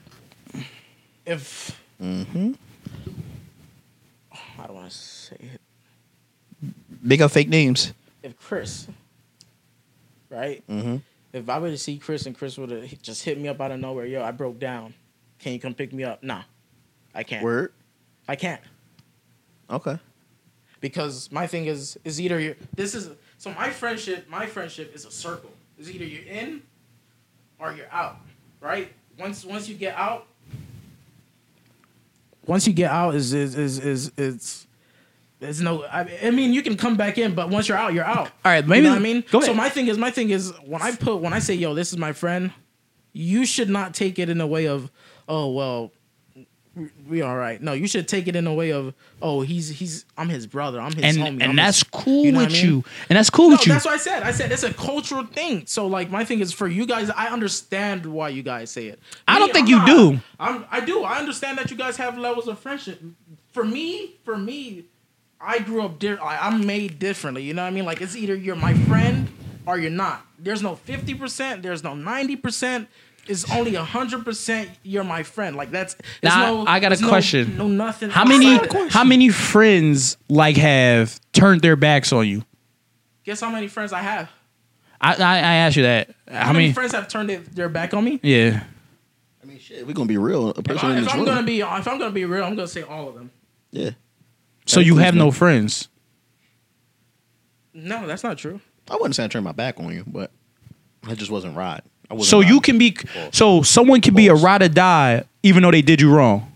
if. 1.26 1.82
Mm-hmm. 2.02 2.54
I 4.60 4.68
don't 4.68 4.76
want 4.76 4.90
to 4.92 4.98
say 4.98 5.38
it. 5.40 5.62
big 7.08 7.22
up 7.22 7.32
fake 7.32 7.50
names. 7.50 7.94
If 8.22 8.38
Chris, 8.40 8.88
right? 10.30 10.64
Mm-hmm. 10.70 10.98
If 11.34 11.50
I 11.50 11.60
were 11.60 11.70
to 11.70 11.78
see 11.78 11.98
Chris 11.98 12.26
and 12.26 12.38
Chris 12.38 12.58
would 12.58 12.70
have 12.70 13.02
just 13.02 13.24
hit 13.24 13.40
me 13.40 13.50
up 13.50 13.60
out 13.60 13.72
of 13.72 13.80
nowhere, 13.80 14.06
yo, 14.06 14.24
I 14.24 14.32
broke 14.32 14.60
down. 14.60 14.94
Can 15.40 15.54
you 15.54 15.60
come 15.60 15.74
pick 15.74 15.92
me 15.92 16.04
up? 16.04 16.24
Nah, 16.24 16.44
I 17.14 17.24
can't. 17.24 17.44
Word. 17.44 17.74
I 18.28 18.36
can't 18.38 18.62
Okay. 19.70 19.98
because 20.80 21.30
my 21.32 21.46
thing 21.48 21.66
is 21.66 21.98
is 22.06 22.22
either 22.22 22.40
you 22.40 22.56
this 22.76 22.96
is 22.96 23.10
so 23.38 23.52
my 23.52 23.70
friendship 23.70 24.30
my 24.30 24.46
friendship 24.46 24.96
is 24.96 25.06
a 25.06 25.12
circle. 25.12 25.52
Is 25.78 25.92
either 25.92 26.06
you're 26.06 26.24
in 26.24 26.62
or 27.60 27.74
you're 27.74 27.92
out, 27.92 28.18
right? 28.62 28.92
Once 29.20 29.46
once 29.46 29.68
you 29.70 29.76
get 29.76 29.96
out, 29.96 30.26
once 32.46 32.68
you 32.68 32.74
get 32.74 32.92
out 32.92 33.16
is 33.16 33.34
is 33.34 33.56
is 33.56 33.80
is 33.80 34.12
it's 34.18 34.68
there's 35.40 35.60
no. 35.62 35.84
I, 35.84 36.08
I 36.24 36.32
mean, 36.32 36.54
you 36.54 36.62
can 36.64 36.78
come 36.78 36.96
back 36.96 37.18
in, 37.18 37.36
but 37.36 37.50
once 37.50 37.68
you're 37.68 37.78
out, 37.78 37.94
you're 37.94 38.06
out. 38.06 38.28
All 38.28 38.32
right, 38.46 38.64
You 38.64 38.70
maybe- 38.70 38.84
know 38.86 38.92
what 38.92 39.00
I 39.00 39.02
mean. 39.02 39.26
go 39.30 39.42
So 39.42 39.54
my 39.54 39.68
thing 39.68 39.88
is, 39.88 39.98
my 39.98 40.10
thing 40.10 40.30
is 40.30 40.52
when 40.66 40.82
I 40.82 40.96
put 40.96 41.18
when 41.18 41.34
I 41.34 41.40
say, 41.40 41.54
"Yo, 41.54 41.74
this 41.74 41.92
is 41.92 41.98
my 41.98 42.14
friend," 42.14 42.52
you 43.12 43.46
should 43.46 43.70
not 43.70 43.94
take 43.94 44.20
it 44.20 44.30
in 44.30 44.40
a 44.40 44.48
way 44.48 44.68
of, 44.68 44.90
"Oh 45.28 45.52
well, 45.52 45.92
we- 47.08 47.22
all 47.22 47.36
right." 47.36 47.62
No, 47.62 47.74
you 47.74 47.88
should 47.88 48.08
take 48.08 48.28
it 48.28 48.36
in 48.36 48.48
a 48.48 48.54
way 48.54 48.72
of, 48.72 48.94
"Oh, 49.22 49.42
he's 49.42 49.70
he's 49.70 50.06
I'm 50.18 50.30
his 50.30 50.48
brother. 50.48 50.80
I'm 50.82 50.94
his 50.94 51.04
and 51.04 51.18
homie. 51.18 51.44
I'm 51.44 51.50
and 51.52 51.58
that's 51.60 51.80
his, 51.80 51.84
cool 51.92 52.26
you 52.26 52.32
know 52.32 52.40
with 52.40 52.50
I 52.50 52.54
mean? 52.54 52.66
you. 52.66 52.84
And 53.10 53.18
that's 53.18 53.30
cool 53.30 53.50
No, 53.50 53.56
with 53.56 53.68
you. 53.68 53.74
that's 53.74 53.86
what 53.86 53.94
I 53.94 53.98
said. 53.98 54.24
I 54.24 54.32
said 54.32 54.52
it's 54.52 54.64
a 54.64 54.74
cultural 54.74 55.26
thing. 55.26 55.66
So 55.68 55.88
like 55.88 56.10
my 56.10 56.24
thing 56.26 56.40
is 56.40 56.52
for 56.54 56.68
you 56.68 56.86
guys, 56.86 57.10
I 57.10 57.28
understand 57.28 58.06
why 58.06 58.30
you 58.30 58.44
guys 58.44 58.72
say 58.72 58.88
it. 58.88 59.00
I 59.28 59.40
don't 59.40 59.52
think 59.54 59.66
I'm 59.68 59.70
you 59.72 59.78
not- 59.78 59.88
do. 59.88 60.20
I'm 60.40 60.66
I 60.72 60.80
do. 60.80 61.04
I 61.04 61.18
understand 61.20 61.58
that 61.58 61.70
you 61.72 61.78
guys 61.78 61.98
have 61.98 62.18
levels 62.18 62.48
of 62.48 62.60
friendship. 62.60 63.02
For 63.52 63.64
me, 63.64 64.16
for 64.26 64.38
me, 64.38 64.86
I 65.40 65.60
grew 65.60 65.84
up 65.84 66.00
different. 66.00 66.24
I'm 66.26 66.66
made 66.66 67.00
differently. 67.00 67.44
You 67.44 67.54
know 67.54 67.62
what 67.64 67.68
I 67.68 67.72
mean? 67.72 67.86
Like 67.86 68.02
it's 68.02 68.16
either 68.16 68.36
you're 68.36 68.56
my 68.56 68.74
friend 68.74 69.28
or 69.66 69.78
you're 69.78 69.92
not. 69.92 70.26
There's 70.40 70.62
no 70.64 70.76
fifty 70.76 71.14
percent. 71.14 71.62
There's 71.62 71.84
no 71.84 71.94
ninety 71.94 72.36
percent. 72.36 72.88
It's 73.28 73.50
only 73.54 73.76
a 73.76 73.84
hundred 73.84 74.26
percent. 74.26 74.70
You're 74.84 75.04
my 75.06 75.24
friend. 75.24 75.56
Like 75.56 75.72
that's. 75.72 75.96
Now, 76.22 76.64
no, 76.64 76.66
I 76.68 76.80
got 76.80 76.88
a 76.88 76.90
there's 76.90 77.02
no- 77.02 77.08
question. 77.10 77.58
No, 77.58 77.68
nothing. 77.68 78.10
how 78.10 78.26
many 78.26 78.56
outside 78.56 78.66
of 78.66 78.72
that. 78.74 78.92
how 78.92 79.04
many 79.06 79.30
friends 79.30 80.18
like 80.30 80.58
have 80.58 81.20
turned 81.32 81.62
their 81.62 81.76
backs 81.78 82.12
on 82.12 82.28
you? 82.28 82.44
Guess 83.24 83.40
how 83.40 83.50
many 83.50 83.68
friends 83.70 83.94
I 83.94 84.02
have? 84.02 84.30
I 85.00 85.14
I, 85.16 85.38
I 85.38 85.54
asked 85.64 85.78
you 85.78 85.84
that. 85.84 86.10
How, 86.30 86.48
How, 86.48 86.54
many 86.54 86.66
many? 86.66 86.74
friends 86.74 86.92
have 86.94 87.08
turned 87.08 87.30
it, 87.32 87.56
their 87.56 87.70
back 87.70 87.94
on 87.94 88.04
me? 88.04 88.20
Yeah. 88.24 88.64
I 89.42 89.46
mean, 89.46 89.58
shit. 89.60 89.88
We're 89.88 89.94
gonna 89.94 90.08
be 90.08 90.18
real. 90.18 90.50
A 90.50 90.60
If, 90.60 90.84
I, 90.84 90.92
in 90.98 91.04
if 91.04 91.10
I'm 91.10 91.18
room. 91.20 91.26
gonna 91.26 91.44
be, 91.44 91.62
if 91.62 91.88
I'm 91.88 92.00
gonna 92.00 92.12
be 92.12 92.26
real, 92.26 92.44
I'm 92.44 92.56
gonna 92.56 92.68
say 92.68 92.82
all 92.82 93.08
of 93.08 93.16
them. 93.16 93.32
yeah. 93.72 93.92
So 94.66 94.80
That 94.80 94.86
you 94.86 94.98
have 94.98 95.14
me. 95.14 95.20
no 95.20 95.32
friends. 95.32 95.88
No, 97.74 98.06
that's 98.08 98.24
not 98.24 98.38
true. 98.38 98.62
I 98.90 98.96
wouldn't 98.96 99.16
say 99.16 99.24
I 99.24 99.28
turned 99.28 99.46
my 99.46 99.52
back 99.52 99.80
on 99.80 99.94
you, 99.94 100.04
but 100.06 100.32
I 101.08 101.16
just 101.16 101.32
wasn't 101.32 101.56
right. 101.58 101.82
I 102.10 102.14
wasn't 102.16 102.30
So 102.30 102.40
you 102.42 102.60
can 102.62 102.78
be 102.78 102.92
False. 102.92 103.36
so 103.38 103.62
someone 103.62 104.02
can 104.02 104.14
be 104.14 104.28
a 104.28 104.32
False. 104.32 104.44
ride 104.44 104.62
or 104.64 104.70
die 104.70 105.24
even 105.42 105.64
though 105.64 105.72
they 105.72 105.82
did 105.82 106.00
you 106.02 106.14
wrong. 106.14 106.50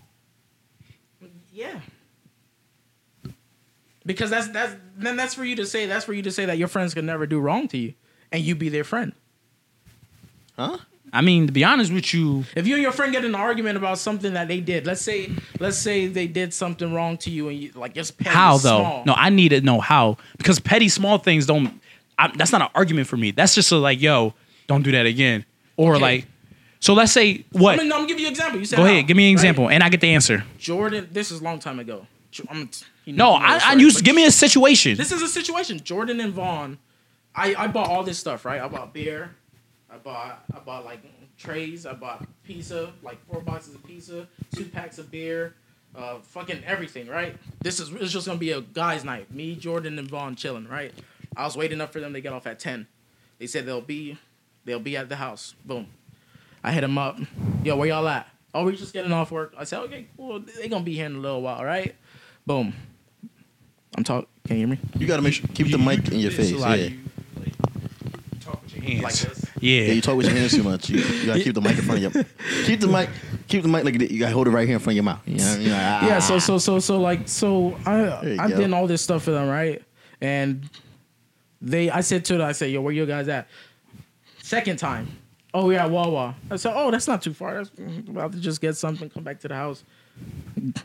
Yeah. 1.52 1.80
Because 4.06 4.30
that's 4.30 4.48
that's 4.48 4.74
then 4.96 5.16
that's 5.16 5.34
for 5.34 5.44
you 5.44 5.56
to 5.56 5.66
say. 5.66 5.86
That's 5.86 6.04
for 6.04 6.12
you 6.14 6.22
to 6.22 6.30
say 6.30 6.46
that 6.46 6.56
your 6.58 6.68
friends 6.68 6.94
can 6.94 7.04
never 7.06 7.26
do 7.26 7.38
wrong 7.40 7.68
to 7.68 7.78
you, 7.78 7.94
and 8.32 8.42
you 8.42 8.54
be 8.54 8.68
their 8.68 8.84
friend. 8.84 9.12
Huh? 10.56 10.78
I 11.12 11.20
mean, 11.22 11.46
to 11.46 11.52
be 11.52 11.64
honest 11.64 11.92
with 11.92 12.12
you, 12.12 12.44
If 12.56 12.66
you 12.66 12.74
and 12.74 12.82
your 12.82 12.92
friend 12.92 13.12
get 13.12 13.24
in 13.24 13.34
an 13.34 13.40
argument 13.40 13.76
about 13.78 13.98
something 13.98 14.32
that 14.34 14.48
they 14.48 14.60
did, 14.60 14.86
let's 14.86 15.00
say 15.02 15.30
let's 15.60 15.76
say 15.78 16.06
they 16.06 16.26
did 16.26 16.54
something 16.54 16.92
wrong 16.94 17.16
to 17.18 17.30
you, 17.30 17.48
and 17.48 17.58
you 17.58 17.72
like 17.74 17.96
it's 17.96 18.10
petty, 18.10 18.30
how 18.30 18.54
it's 18.54 18.64
though? 18.64 18.80
small. 18.80 19.02
No, 19.04 19.14
I 19.14 19.28
need 19.30 19.50
to 19.50 19.60
know 19.60 19.80
how 19.80 20.16
because 20.38 20.58
petty 20.58 20.88
small 20.88 21.18
things 21.18 21.44
don't. 21.46 21.80
I, 22.18 22.32
that's 22.36 22.50
not 22.52 22.62
an 22.62 22.68
argument 22.74 23.08
for 23.08 23.16
me. 23.16 23.30
That's 23.30 23.54
just 23.54 23.70
a, 23.72 23.76
like, 23.76 24.00
yo, 24.00 24.34
don't 24.68 24.82
do 24.82 24.92
that 24.92 25.06
again, 25.06 25.44
or 25.76 25.94
Okay. 25.96 26.02
like. 26.02 26.26
So 26.80 26.94
let's 26.94 27.10
say 27.10 27.44
what? 27.50 27.76
mean, 27.76 27.88
no, 27.88 27.96
I'm 27.96 28.02
gonna 28.02 28.08
give 28.08 28.20
you 28.20 28.26
an 28.28 28.32
example. 28.32 28.60
You 28.60 28.64
said 28.64 28.76
Go 28.76 28.84
how, 28.84 28.90
ahead, 28.92 29.08
give 29.08 29.16
me 29.16 29.24
an 29.24 29.30
right? 29.30 29.32
example, 29.40 29.68
and 29.68 29.82
I 29.82 29.88
get 29.88 30.00
the 30.00 30.10
answer. 30.14 30.44
Jordan, 30.58 31.08
this 31.10 31.32
is 31.32 31.40
a 31.40 31.44
long 31.44 31.58
time 31.58 31.80
ago. 31.80 32.06
I'm, 32.48 32.70
you 33.04 33.14
No, 33.14 33.30
know 33.30 33.32
I, 33.44 33.54
I 33.54 33.58
story, 33.58 33.80
use. 33.82 33.94
but 33.94 34.04
Give 34.04 34.14
me 34.14 34.24
a 34.26 34.30
situation. 34.30 34.96
This 34.96 35.10
is 35.10 35.20
a 35.20 35.26
situation. 35.28 35.80
Jordan 35.82 36.20
and 36.20 36.32
Vaughn. 36.32 36.78
I, 37.34 37.54
I 37.56 37.66
bought 37.66 37.88
all 37.88 38.04
this 38.04 38.16
stuff, 38.18 38.44
right? 38.44 38.60
I 38.60 38.68
bought 38.68 38.92
beer. 38.94 39.34
I 39.90 39.96
bought 39.96 40.44
I 40.54 40.60
bought 40.60 40.84
like 40.84 41.00
trays. 41.36 41.84
I 41.84 41.94
bought 41.94 42.24
pizza, 42.44 42.92
like 43.02 43.18
four 43.26 43.40
boxes 43.40 43.74
of 43.74 43.84
pizza, 43.84 44.28
two 44.54 44.66
packs 44.66 44.98
of 44.98 45.10
beer, 45.10 45.54
uh, 45.96 46.18
fucking 46.20 46.62
everything, 46.64 47.08
right? 47.08 47.36
This 47.60 47.80
is 47.80 47.90
it's 47.92 48.12
just 48.12 48.26
gonna 48.26 48.38
be 48.38 48.52
a 48.52 48.60
guys' 48.60 49.02
night. 49.04 49.32
Me, 49.34 49.56
Jordan, 49.56 49.98
and 49.98 50.08
Vaughn 50.08 50.36
chilling, 50.36 50.68
right? 50.68 50.92
I 51.36 51.44
was 51.44 51.56
waiting 51.56 51.80
up 51.80 51.92
for 51.92 51.98
them 52.00 52.12
to 52.12 52.20
get 52.20 52.32
off 52.32 52.46
at 52.46 52.60
ten. 52.60 52.86
They 53.40 53.46
said 53.48 53.66
they'll 53.66 53.80
be 53.80 54.16
they'll 54.68 54.78
be 54.78 54.96
at 54.96 55.08
the 55.08 55.16
house. 55.16 55.54
Boom. 55.64 55.86
I 56.62 56.72
hit 56.72 56.82
them 56.82 56.98
up. 56.98 57.18
Yo, 57.64 57.76
where 57.76 57.88
y'all 57.88 58.06
at? 58.06 58.28
Oh, 58.54 58.64
we 58.64 58.76
just 58.76 58.92
getting 58.92 59.12
off 59.12 59.30
work. 59.30 59.54
I 59.58 59.64
said, 59.64 59.80
okay, 59.80 60.06
cool. 60.16 60.40
They 60.40 60.68
gonna 60.68 60.84
be 60.84 60.94
here 60.94 61.06
in 61.06 61.16
a 61.16 61.18
little 61.18 61.42
while, 61.42 61.64
right? 61.64 61.94
Boom. 62.46 62.74
I'm 63.96 64.04
talking. 64.04 64.28
Can 64.46 64.56
you 64.56 64.66
hear 64.66 64.76
me? 64.76 64.80
You 64.98 65.06
gotta 65.06 65.22
make 65.22 65.34
sure 65.34 65.46
keep 65.54 65.70
the 65.70 65.78
mic 65.78 66.08
in 66.08 66.18
your 66.18 66.30
face. 66.30 66.50
It's 66.50 66.60
Yeah. 66.60 66.66
like 66.66 66.80
you, 66.80 66.98
like, 67.36 68.40
talk 68.40 68.62
with 68.62 68.74
your 68.74 68.84
hands. 68.84 69.02
Like 69.02 69.12
this. 69.14 69.44
Yeah. 69.60 69.82
Yeah, 69.82 69.92
you 69.92 70.00
talk 70.00 70.16
with 70.16 70.26
your 70.26 70.36
hands 70.36 70.52
too 70.52 70.62
much. 70.62 70.88
You, 70.88 71.00
you 71.00 71.26
gotta 71.26 71.42
keep 71.42 71.54
the 71.54 71.60
mic 71.60 71.78
in 71.78 71.84
front 71.84 72.04
of 72.04 72.14
your. 72.14 72.24
Keep 72.64 72.80
the 72.80 72.86
mic. 72.88 73.10
Keep 73.48 73.62
the 73.62 73.68
mic 73.68 73.84
like 73.84 74.00
you 74.10 74.18
gotta 74.18 74.34
hold 74.34 74.46
it 74.46 74.50
right 74.50 74.66
here 74.66 74.76
in 74.76 74.80
front 74.80 74.92
of 74.92 74.96
your 74.96 75.04
mouth. 75.04 75.20
You 75.26 75.38
know, 75.38 75.54
you 75.56 75.68
know, 75.70 75.78
ah. 75.78 76.06
yeah 76.06 76.18
so 76.18 76.38
so 76.38 76.58
so 76.58 76.78
so 76.78 77.00
like 77.00 77.26
so 77.28 77.76
i 77.86 78.22
you 78.26 78.36
i 78.38 78.48
go. 78.48 78.56
did 78.56 78.72
all 78.72 78.86
this 78.86 79.00
stuff 79.02 79.22
for 79.22 79.30
them 79.30 79.48
right 79.48 79.82
and 80.20 80.68
they 81.62 81.88
i 81.90 82.02
said 82.02 82.24
to 82.26 82.34
them 82.34 82.46
i 82.46 82.52
said 82.52 82.70
yo 82.70 82.82
where 82.82 82.92
you 82.92 83.06
guys 83.06 83.26
at 83.28 83.48
second 84.48 84.78
time 84.78 85.06
oh 85.52 85.66
we're 85.66 85.78
at 85.78 85.90
wawa 85.90 86.34
i 86.50 86.56
said 86.56 86.72
oh 86.74 86.90
that's 86.90 87.06
not 87.06 87.20
too 87.20 87.34
far 87.34 87.54
that's 87.54 87.70
mm, 87.70 88.08
about 88.08 88.32
to 88.32 88.40
just 88.40 88.60
get 88.60 88.74
something 88.76 89.10
come 89.10 89.22
back 89.22 89.38
to 89.38 89.48
the 89.48 89.54
house 89.54 89.84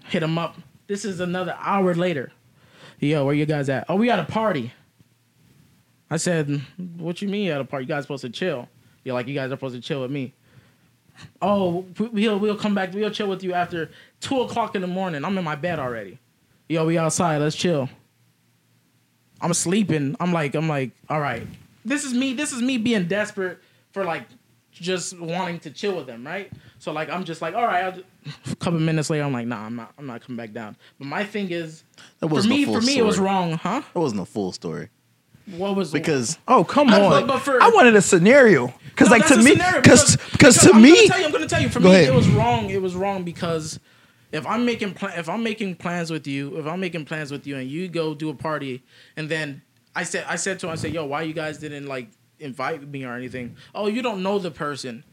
hit 0.10 0.22
him 0.22 0.38
up 0.38 0.58
this 0.88 1.06
is 1.06 1.22
another 1.22 1.56
hour 1.60 1.96
later 1.96 2.32
yo 3.00 3.26
where 3.26 3.34
you 3.34 3.46
guys 3.46 3.70
at 3.70 3.86
oh 3.88 3.96
we 3.96 4.10
at 4.10 4.20
a 4.20 4.26
party 4.26 4.74
i 6.10 6.18
said 6.18 6.62
what 6.98 7.22
you 7.22 7.30
mean 7.30 7.50
at 7.50 7.62
a 7.62 7.64
party 7.64 7.86
you 7.86 7.88
guys 7.88 8.04
supposed 8.04 8.24
to 8.24 8.30
chill 8.30 8.68
you're 9.06 9.14
like 9.14 9.28
you 9.28 9.34
guys 9.34 9.48
are 9.48 9.56
supposed 9.56 9.76
to 9.76 9.82
chill 9.82 10.02
with 10.02 10.12
me 10.12 10.34
oh, 11.42 11.86
we'll 12.00 12.40
we'll 12.40 12.58
come 12.58 12.76
back. 12.76 12.94
We'll 12.94 13.12
chill 13.12 13.28
with 13.28 13.44
you 13.44 13.54
after 13.54 13.92
two 14.20 14.42
o'clock 14.42 14.76
in 14.76 14.82
the 14.82 14.88
morning. 14.88 15.24
I'm 15.24 15.38
in 15.38 15.44
my 15.44 15.56
bed 15.56 15.80
already. 15.80 16.20
Yo, 16.70 16.86
we 16.86 16.98
outside. 16.98 17.38
Let's 17.38 17.56
chill. 17.56 17.90
I'm 19.42 19.54
sleeping. 19.54 20.16
I'm 20.20 20.32
like, 20.32 20.56
I'm 20.56 20.68
like, 20.68 20.92
all 21.10 21.20
right. 21.20 21.46
This 21.86 22.04
is 22.04 22.14
me. 22.14 22.34
This 22.34 22.52
is 22.52 22.62
me 22.62 22.78
being 22.78 23.08
desperate 23.08 23.60
for 23.92 24.04
like 24.04 24.24
just 24.72 25.20
wanting 25.20 25.60
to 25.60 25.70
chill 25.72 25.96
with 25.96 26.08
them, 26.08 26.26
right? 26.26 26.52
So 26.80 26.92
like, 26.92 27.10
I'm 27.10 27.24
just 27.24 27.42
like, 27.42 27.54
all 27.56 27.64
right. 27.64 27.84
I'll 27.86 27.92
just, 27.92 28.06
a 28.52 28.56
couple 28.56 28.80
minutes 28.80 29.10
later, 29.10 29.24
I'm 29.24 29.34
like, 29.34 29.48
nah, 29.48 29.66
I'm 29.66 29.76
not. 29.76 29.94
I'm 29.98 30.06
not 30.08 30.22
coming 30.22 30.38
back 30.38 30.52
down. 30.54 30.76
But 30.98 31.06
my 31.08 31.24
thing 31.24 31.52
is, 31.52 31.84
That 32.20 32.30
for 32.30 32.36
wasn't 32.36 32.54
me, 32.56 32.66
for 32.66 32.80
me, 32.82 32.94
story. 32.94 32.98
it 32.98 33.04
was 33.06 33.20
wrong, 33.20 33.54
huh? 33.54 33.82
That 33.94 34.00
wasn't 34.00 34.22
a 34.22 34.26
full 34.26 34.52
story 34.52 34.90
What 35.58 35.76
was 35.76 35.92
because 35.92 36.38
Oh 36.48 36.64
come 36.64 36.90
I- 36.90 37.02
on! 37.02 37.10
but- 37.12 37.28
but 37.28 37.40
for- 37.40 37.62
I 37.62 37.70
wanted 37.70 37.96
a 37.96 38.02
scenario 38.02 38.74
because, 38.86 39.10
No, 39.10 39.18
like 39.18 39.28
to 39.28 39.38
me, 39.38 39.56
because 39.76 40.16
because 40.32 40.58
to 40.60 40.72
I'm 40.74 40.82
me, 40.82 40.96
gonna 40.96 41.08
tell 41.08 41.20
you, 41.20 41.26
I'm 41.26 41.32
gonna 41.32 41.48
tell 41.48 41.62
you. 41.62 41.70
For 41.70 41.80
me, 41.82 41.90
ahead. 41.92 42.08
it 42.10 42.14
was 42.16 42.28
wrong. 42.30 42.70
It 42.70 42.82
was 42.82 42.96
wrong 42.96 43.24
because 43.24 43.80
if 44.32 44.46
I'm 44.48 44.66
making 44.66 44.94
pla- 44.96 45.12
if 45.16 45.28
I'm 45.30 45.44
making 45.44 45.76
plans 45.76 46.10
with 46.10 46.26
you, 46.28 46.58
if 46.58 46.66
I'm 46.66 46.80
making 46.80 47.06
plans 47.06 47.30
with 47.32 47.46
you, 47.46 47.58
and 47.58 47.70
you 47.70 47.88
go 47.90 48.16
do 48.16 48.30
a 48.30 48.34
party, 48.34 48.82
and 49.18 49.30
then 49.30 49.62
I 49.96 50.04
said 50.04 50.26
I 50.28 50.36
said 50.36 50.60
to 50.60 50.68
him, 50.68 50.72
I 50.74 50.76
said, 50.76 50.94
"Yo, 50.94 51.06
why 51.06 51.22
you 51.24 51.34
guys 51.34 51.58
didn't 51.58 51.88
like 51.88 52.08
invite 52.40 52.88
me 52.88 53.06
or 53.06 53.14
anything? 53.16 53.56
Oh, 53.76 53.88
you 53.88 54.02
don't 54.02 54.24
know 54.24 54.40
the 54.40 54.52
person." 54.52 55.04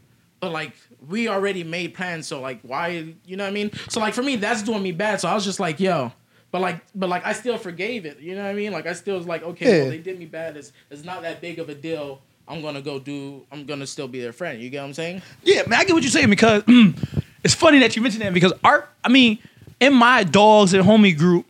but 0.41 0.53
like 0.53 0.73
we 1.07 1.29
already 1.29 1.63
made 1.63 1.95
plans, 1.95 2.27
so 2.27 2.41
like 2.41 2.61
why 2.63 3.15
you 3.27 3.37
know 3.37 3.45
what 3.45 3.51
I 3.51 3.53
mean? 3.53 3.71
So 3.89 4.01
like 4.01 4.15
for 4.15 4.23
me, 4.23 4.37
that's 4.37 4.63
doing 4.63 4.83
me 4.83 4.91
bad. 4.93 5.21
So 5.21 5.29
I 5.29 5.35
was 5.35 5.45
just 5.45 5.61
like, 5.61 5.79
yo. 5.79 6.13
But 6.51 6.63
like, 6.63 6.81
but 6.97 7.09
like, 7.09 7.25
I 7.25 7.33
still 7.33 7.57
forgave 7.59 8.05
it. 8.07 8.19
You 8.19 8.35
know 8.35 8.43
what 8.43 8.49
I 8.51 8.55
mean? 8.55 8.73
Like, 8.73 8.85
I 8.87 8.93
still 8.95 9.17
was 9.17 9.27
like, 9.27 9.45
okay, 9.45 9.67
Yeah. 9.77 9.83
well, 9.83 9.91
they 9.91 9.99
did 9.99 10.19
me 10.19 10.25
bad. 10.27 10.57
It's 10.57 10.73
it's 10.91 11.05
not 11.05 11.23
that 11.23 11.41
big 11.41 11.61
of 11.61 11.69
a 11.69 11.75
deal. 11.77 12.23
I'm 12.49 12.61
gonna 12.63 12.83
go 12.83 12.99
do. 12.99 13.47
I'm 13.53 13.67
gonna 13.67 13.87
still 13.87 14.09
be 14.09 14.21
their 14.21 14.33
friend. 14.33 14.61
You 14.61 14.69
get 14.71 14.81
what 14.81 14.87
I'm 14.89 14.95
saying? 14.95 15.23
Yeah, 15.45 15.63
man, 15.69 15.79
I 15.79 15.85
get 15.85 15.93
what 15.93 16.03
you're 16.03 16.11
saying 16.11 16.31
because 16.31 16.63
mm, 16.65 17.23
it's 17.45 17.55
funny 17.55 17.79
that 17.81 17.95
you 17.95 18.03
mentioned 18.03 18.23
that 18.25 18.35
because 18.35 18.53
art. 18.65 18.89
I 19.05 19.11
mean, 19.11 19.39
in 19.79 19.95
my 19.95 20.25
dogs 20.25 20.75
and 20.75 20.85
homie 20.85 21.17
group, 21.17 21.47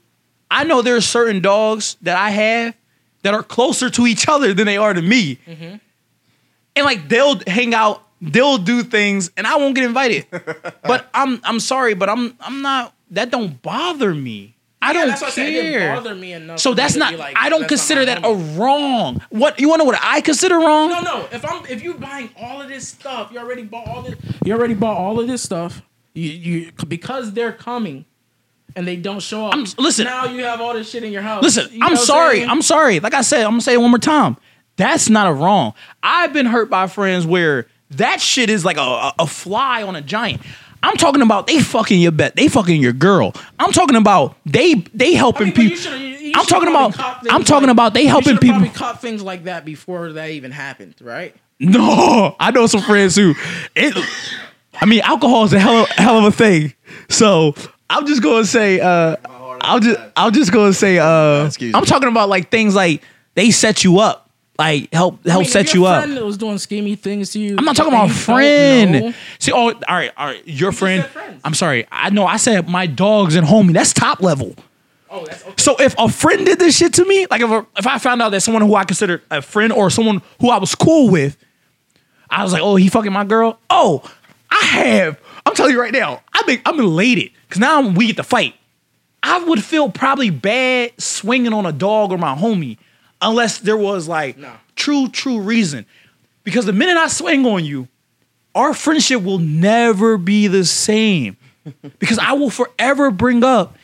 I 0.51 0.64
know 0.64 0.83
there 0.83 0.97
are 0.97 1.01
certain 1.01 1.41
dogs 1.41 1.97
that 2.03 2.18
I 2.18 2.31
have 2.31 2.74
that 3.22 3.34
are 3.34 3.42
closer 3.42 3.90
to 3.90 4.06
each 4.06 4.28
other 4.28 4.54
than 4.54 4.66
they 4.66 4.76
are 4.76 4.94
to 4.94 5.02
me, 5.02 5.38
mm-hmm. 5.46 5.76
and 6.76 6.84
like 6.84 7.08
they'll 7.08 7.40
hang 7.46 7.74
out, 7.74 8.02
they'll 8.20 8.58
do 8.58 8.82
things, 8.82 9.30
and 9.36 9.46
I 9.46 9.56
won't 9.56 9.74
get 9.74 9.84
invited. 9.84 10.26
but 10.82 11.08
I'm 11.14 11.40
I'm 11.44 11.60
sorry, 11.60 11.94
but 11.94 12.08
I'm 12.08 12.36
I'm 12.40 12.62
not. 12.62 12.94
That 13.12 13.30
don't 13.30 13.60
bother 13.60 14.14
me. 14.14 14.56
I 14.82 14.92
Yeah, 14.92 15.00
don't 15.00 15.08
that's 15.08 15.20
what 15.22 15.38
I. 15.38 15.42
It 15.42 15.72
care. 15.72 15.94
bother 15.94 16.14
me 16.14 16.32
enough 16.32 16.58
So 16.58 16.72
that's 16.74 16.96
not. 16.96 17.14
like, 17.14 17.36
I 17.36 17.48
don't 17.50 17.68
consider 17.68 18.04
that 18.06 18.24
a 18.24 18.32
wrong. 18.32 19.20
What 19.28 19.60
you 19.60 19.68
want 19.68 19.80
to 19.80 19.84
know? 19.84 19.90
What 19.90 20.00
I 20.02 20.20
consider 20.22 20.56
wrong? 20.58 20.88
No, 20.88 21.00
no. 21.02 21.28
If 21.32 21.44
I'm 21.44 21.66
if 21.66 21.82
you 21.82 21.94
buying 21.94 22.30
all 22.40 22.62
of 22.62 22.68
this 22.68 22.88
stuff, 22.88 23.30
you 23.32 23.38
already 23.38 23.62
bought 23.64 23.86
all 23.88 24.02
this. 24.02 24.14
You 24.44 24.54
already 24.54 24.74
bought 24.74 24.96
all 24.96 25.20
of 25.20 25.26
this 25.26 25.42
stuff. 25.42 25.82
You 26.14 26.30
you 26.30 26.72
because 26.88 27.32
they're 27.32 27.52
coming, 27.52 28.06
and 28.76 28.86
they 28.86 28.96
don't 28.96 29.20
show 29.20 29.46
up. 29.46 29.54
I'm- 29.54 29.66
listen. 29.78 30.04
Now 30.04 30.26
you 30.26 30.44
have 30.44 30.60
all 30.60 30.74
this 30.74 30.90
shit 30.90 31.04
in 31.04 31.12
your 31.12 31.22
house. 31.22 31.42
Listen, 31.42 31.68
You 31.72 31.78
know 31.80 31.86
I'm 31.86 31.96
sorry. 31.96 32.36
saying? 32.38 32.50
I'm 32.50 32.62
sorry. 32.62 33.00
Like 33.00 33.14
I 33.14 33.22
said, 33.22 33.44
I'm 33.44 33.52
gonna 33.52 33.60
say 33.62 33.74
it 33.74 33.80
one 33.80 33.90
more 33.90 33.98
time. 33.98 34.36
That's 34.76 35.08
not 35.10 35.26
a 35.28 35.32
wrong. 35.32 35.74
I've 36.02 36.32
been 36.32 36.46
hurt 36.46 36.70
by 36.70 36.86
friends 36.86 37.26
where 37.26 37.66
that 37.90 38.20
shit 38.20 38.48
is 38.50 38.64
like 38.64 38.76
a, 38.78 39.12
a, 39.18 39.26
fly 39.26 39.82
on 39.82 39.96
a 39.96 40.00
giant. 40.00 40.40
I'm 40.82 40.96
talking 40.96 41.20
about 41.20 41.46
they 41.46 41.60
fucking 41.60 42.00
your 42.00 42.12
bet. 42.12 42.36
They 42.36 42.48
fucking 42.48 42.80
your 42.80 42.92
girl. 42.94 43.34
I'm 43.58 43.72
talking 43.72 43.96
about 43.96 44.36
they 44.46 44.74
they 44.94 45.14
I 45.14 45.18
helping 45.18 45.46
mean, 45.48 45.52
people. 45.54 45.96
you- 45.98 46.06
you 46.30 46.32
I'm 46.36 46.46
talking 46.46 46.68
about. 46.68 46.98
I'm 47.30 47.44
talking 47.44 47.66
like- 47.66 47.72
about 47.72 47.92
they 47.94 48.06
helping 48.06 48.38
people. 48.38 48.60
Probably 48.60 48.68
caught 48.70 49.02
things 49.02 49.20
like 49.22 49.44
that 49.44 49.64
before 49.64 50.12
that 50.12 50.30
even 50.30 50.52
happened, 50.52 50.94
right? 51.00 51.34
No, 51.58 52.36
I 52.40 52.50
know 52.52 52.66
some 52.66 52.80
friends 52.82 53.16
who. 53.16 53.34
It, 53.74 53.94
I 54.80 54.86
mean, 54.86 55.00
alcohol 55.00 55.44
is 55.44 55.52
a 55.52 55.58
hell 55.58 55.82
of, 55.82 55.88
hell 55.88 56.18
of 56.18 56.24
a 56.24 56.30
thing. 56.32 56.72
So 57.10 57.54
I'm 57.91 58.07
just 58.07 58.22
gonna 58.22 58.45
say. 58.45 58.80
Uh, 58.80 59.16
I'll 59.61 59.80
just 59.80 60.01
I'm 60.16 60.32
just 60.32 60.53
gonna 60.53 60.72
say. 60.72 60.99
Uh, 60.99 61.47
Excuse 61.47 61.74
I'm 61.74 61.82
me. 61.82 61.86
talking 61.86 62.09
about 62.09 62.28
like 62.28 62.51
things 62.51 62.74
like 62.74 63.03
they 63.34 63.51
set 63.51 63.82
you 63.84 63.99
up, 63.99 64.30
like 64.59 64.93
help 64.93 65.24
help 65.26 65.41
I 65.41 65.43
mean, 65.43 65.47
if 65.47 65.51
set 65.51 65.74
your 65.74 65.82
you 65.82 65.86
up. 65.86 66.05
Friend 66.05 66.16
that 66.16 66.24
was 66.24 66.38
doing 66.38 66.55
schemy 66.57 66.99
things 66.99 67.32
to 67.32 67.41
you. 67.41 67.57
I'm 67.59 67.64
not 67.64 67.76
talking 67.76 67.93
and 67.93 68.01
about 68.03 68.09
you 68.09 68.14
don't 68.14 68.24
friend. 68.24 69.14
See, 69.41 69.53
oh, 69.53 69.59
all 69.59 69.72
right, 69.88 70.12
all 70.16 70.26
right. 70.28 70.47
Your 70.47 70.72
friend. 70.72 71.03
said 71.03 71.11
friends. 71.11 71.41
I'm 71.45 71.55
sorry. 71.55 71.86
I 71.91 72.11
know. 72.11 72.26
I 72.26 72.36
said 72.36 72.68
my 72.68 72.86
dogs 72.86 73.34
and 73.34 73.47
homie. 73.47 73.72
That's 73.72 73.93
top 73.93 74.22
level. 74.22 74.55
Oh, 75.11 75.26
that's 75.26 75.43
okay. 75.45 75.55
So 75.59 75.74
if 75.80 75.95
a 75.99 76.09
friend 76.09 76.47
did 76.47 76.61
this 76.61 76.76
shit 76.76 76.95
to 76.95 77.05
me, 77.05 77.26
like 77.28 77.41
if, 77.41 77.51
a, 77.51 77.66
if 77.76 77.86
I 77.86 77.99
found 77.99 78.22
out 78.22 78.28
that 78.30 78.43
someone 78.43 78.62
who 78.62 78.76
I 78.76 78.84
considered 78.84 79.22
a 79.30 79.43
friend 79.43 79.72
or 79.72 79.91
someone 79.91 80.22
who 80.41 80.51
I 80.51 80.59
was 80.59 80.76
cool 80.76 81.11
with, 81.11 81.36
I 82.30 82.45
was 82.45 82.53
like, 82.53 82.62
oh, 82.62 82.76
he 82.76 82.88
fucking 82.88 83.12
my 83.12 83.24
girl. 83.24 83.59
Oh, 83.68 84.09
I 84.49 84.64
have. 84.64 85.20
I'm 85.47 85.55
telling 85.55 85.72
you 85.72 85.80
right 85.80 85.93
now, 85.93 86.22
I 86.32 86.43
think 86.43 86.62
I'm 86.66 86.78
elated 86.78 87.30
because 87.49 87.61
now 87.61 87.88
we 87.88 88.07
get 88.09 88.16
to 88.16 88.22
fight. 88.22 88.55
I 89.22 89.43
would 89.45 89.62
feel 89.62 89.91
probably 89.91 90.30
bad 90.30 90.93
swinging 91.01 91.53
on 91.53 91.66
a 91.66 91.72
dog 91.72 92.11
or 92.12 92.18
my 92.18 92.34
homie 92.34 92.78
unless 93.20 93.59
there 93.59 93.76
was 93.76 94.09
like 94.09 94.38
No. 94.38 94.53
true, 94.76 95.09
true 95.09 95.41
reason. 95.41 95.86
Because 96.45 96.64
the 96.64 96.72
minute 96.72 96.97
I 96.97 97.09
swing 97.09 97.45
on 97.47 97.64
you, 97.64 97.88
our 98.55 98.72
friendship 98.74 99.22
will 99.22 99.38
never 99.38 100.16
be 100.16 100.47
the 100.47 100.64
same. 100.64 101.36
because 101.99 102.18
I 102.18 102.32
will 102.32 102.51
forever 102.51 103.11
bring 103.11 103.45
up 103.45 103.76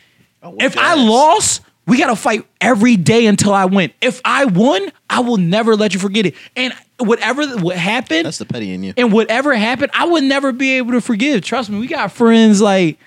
if 0.59 0.77
I 0.77 0.95
lost, 0.95 1.61
we 1.87 1.97
gotta 1.97 2.15
fight 2.15 2.45
every 2.61 2.97
day 2.97 3.25
until 3.27 3.53
I 3.53 3.65
win. 3.65 3.91
If 4.01 4.21
I 4.25 4.45
won, 4.45 4.91
I 5.09 5.21
will 5.21 5.37
never 5.37 5.75
let 5.75 5.93
you 5.93 5.99
forget 5.99 6.25
it. 6.25 6.35
And 6.55 6.73
whatever 6.99 7.45
what 7.59 7.77
happened, 7.77 8.25
That's 8.25 8.37
the 8.39 8.45
petty 8.45 8.73
in 8.73 8.83
you. 8.83 8.93
and 8.97 9.11
whatever 9.11 9.53
happened, 9.55 9.91
I 9.93 10.05
would 10.05 10.23
never 10.23 10.51
be 10.51 10.77
able 10.77 10.91
to 10.91 11.01
forgive. 11.01 11.43
Trust 11.43 11.69
me, 11.69 11.79
we 11.79 11.87
got 11.87 12.11
friends 12.11 12.61
like, 12.61 12.99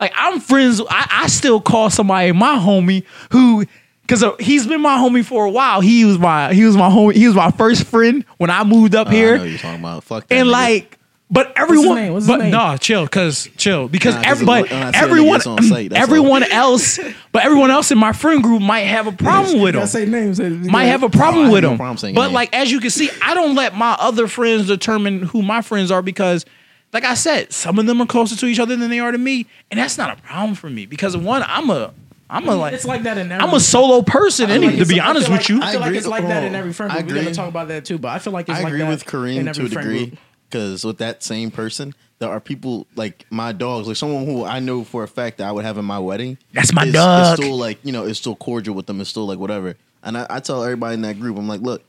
like 0.00 0.12
I'm 0.14 0.40
friends. 0.40 0.80
I, 0.88 1.08
I 1.24 1.26
still 1.26 1.60
call 1.60 1.90
somebody 1.90 2.30
my 2.32 2.56
homie 2.56 3.04
who, 3.32 3.64
because 4.02 4.22
uh, 4.22 4.36
he's 4.38 4.66
been 4.66 4.80
my 4.80 4.96
homie 4.98 5.24
for 5.24 5.44
a 5.44 5.50
while. 5.50 5.80
He 5.80 6.04
was 6.04 6.18
my 6.18 6.52
he 6.54 6.64
was 6.64 6.76
my 6.76 6.88
homie. 6.88 7.14
He 7.14 7.26
was 7.26 7.34
my 7.36 7.50
first 7.50 7.84
friend 7.84 8.24
when 8.36 8.50
I 8.50 8.62
moved 8.64 8.94
up 8.94 9.08
Oh, 9.08 9.10
I 9.10 9.14
here 9.14 9.44
you're 9.44 9.58
talking 9.58 9.80
about. 9.80 10.04
Fuck 10.04 10.28
that. 10.28 10.34
and 10.36 10.48
nigga. 10.48 10.52
like 10.52 10.97
but 11.30 11.52
everyone 11.56 11.96
name? 11.96 12.12
What's 12.14 12.24
his 12.26 12.30
but 12.36 12.40
name? 12.42 12.50
nah 12.50 12.76
chill 12.76 13.06
cause 13.08 13.48
chill 13.56 13.88
because 13.88 14.14
Nah, 14.14 14.22
'cause 14.22 14.30
everybody 14.32 14.60
it 14.60 14.62
look- 14.62 14.70
when 14.72 14.82
I 14.82 14.90
see 14.92 14.98
a 14.98 15.00
nigga, 15.00 15.02
everyone 15.02 15.36
it's 15.36 15.46
on 15.46 15.62
sight, 15.62 15.90
that's 15.90 15.98
all. 15.98 16.02
everyone 16.16 16.42
else 16.44 16.98
but 17.32 17.44
everyone 17.44 17.70
else 17.70 17.90
in 17.90 17.98
my 17.98 18.12
friend 18.12 18.42
group 18.42 18.62
might 18.62 18.80
have 18.80 19.06
a 19.06 19.12
problem 19.12 19.60
with 19.60 19.74
You 19.74 19.80
him 19.82 19.86
say 19.86 20.06
names. 20.06 20.40
might 20.40 20.84
have 20.84 21.02
a 21.02 21.10
problem 21.10 21.36
Oh, 21.36 21.40
I 21.40 21.44
have 21.44 21.52
with 21.52 21.62
no 21.64 21.70
him 21.72 21.76
problem 21.76 21.96
saying 21.98 22.14
but 22.14 22.22
names. 22.22 22.34
like 22.34 22.54
as 22.54 22.70
you 22.72 22.80
can 22.80 22.90
see 22.90 23.10
I 23.22 23.34
don't 23.34 23.54
let 23.54 23.74
my 23.76 23.96
other 24.00 24.26
friends 24.26 24.66
determine 24.66 25.22
who 25.22 25.42
my 25.42 25.60
friends 25.60 25.90
are 25.90 26.02
because 26.02 26.46
like 26.92 27.04
I 27.04 27.14
said 27.14 27.52
some 27.52 27.78
of 27.78 27.86
them 27.86 28.00
are 28.00 28.06
closer 28.06 28.34
to 28.36 28.46
each 28.46 28.58
other 28.58 28.74
than 28.76 28.88
they 28.88 28.98
are 29.00 29.12
to 29.12 29.18
me 29.18 29.46
and 29.70 29.78
that's 29.78 29.98
not 29.98 30.18
a 30.18 30.22
problem 30.22 30.54
for 30.54 30.70
me 30.70 30.86
because 30.86 31.16
one 31.16 31.44
I'm 31.46 31.68
a 31.70 31.92
I'm 32.30 32.46
a 32.46 32.54
like 32.56 32.74
It's 32.74 32.84
like 32.84 33.04
that 33.04 33.16
in 33.16 33.32
every. 33.32 33.42
I'm 33.46 33.54
a 33.54 33.60
solo 33.60 34.02
person 34.02 34.50
I 34.50 34.54
feel 34.54 34.56
any, 34.56 34.66
like 34.66 34.74
to 34.76 34.82
it's- 34.82 34.88
be 34.94 35.00
I 35.00 35.04
feel 35.04 35.10
honest 35.10 35.28
like- 35.30 35.38
with 35.40 35.48
you 35.48 35.56
I 35.56 35.60
feel 35.60 35.66
I 35.68 35.72
like 35.80 35.86
agree. 35.86 35.98
it's 35.98 36.06
like 36.06 36.28
that 36.28 36.44
in 36.44 36.54
Oh, 36.54 36.58
every 36.58 36.72
friend 36.74 36.92
oh, 36.92 36.96
I 36.98 37.00
group. 37.02 37.16
We're 37.16 37.22
gonna 37.22 37.34
talk 37.34 37.48
about 37.48 37.68
that 37.68 37.84
too, 37.86 37.96
but 37.98 38.08
I 38.08 38.18
feel 38.18 38.32
like 38.34 38.48
it's 38.50 38.58
I 38.58 38.62
like 38.64 38.68
agree 38.72 38.80
that 38.80 38.88
with 38.90 39.04
Kareem 39.06 39.36
in 39.36 39.44
to 39.46 39.50
a 39.50 39.54
friend 39.54 39.70
degree 39.70 40.06
group. 40.08 40.18
Because 40.48 40.84
with 40.84 40.98
that 40.98 41.22
same 41.22 41.50
person, 41.50 41.94
there 42.20 42.30
are 42.30 42.40
people 42.40 42.86
like 42.96 43.26
my 43.30 43.52
dogs, 43.52 43.86
like 43.86 43.96
someone 43.96 44.24
who 44.24 44.44
I 44.44 44.60
know 44.60 44.82
for 44.84 45.02
a 45.04 45.08
fact 45.08 45.38
that 45.38 45.48
I 45.48 45.52
would 45.52 45.64
have 45.64 45.78
in 45.78 45.84
my 45.84 45.98
wedding. 45.98 46.38
That's 46.52 46.72
my 46.72 46.84
is- 46.86 46.92
dog. 46.94 47.34
It's 47.38 47.44
still 47.46 47.56
like 47.58 47.78
you 47.84 47.92
know, 47.92 48.04
it's 48.06 48.18
still 48.18 48.36
cordial 48.36 48.74
with 48.74 48.86
them. 48.86 49.00
It's 49.00 49.10
still 49.10 49.26
like 49.26 49.38
whatever. 49.38 49.76
And 50.02 50.16
I, 50.16 50.26
I 50.30 50.40
tell 50.40 50.62
everybody 50.62 50.94
in 50.94 51.02
that 51.02 51.18
group, 51.20 51.36
I'm 51.36 51.48
like, 51.48 51.60
look, 51.60 51.82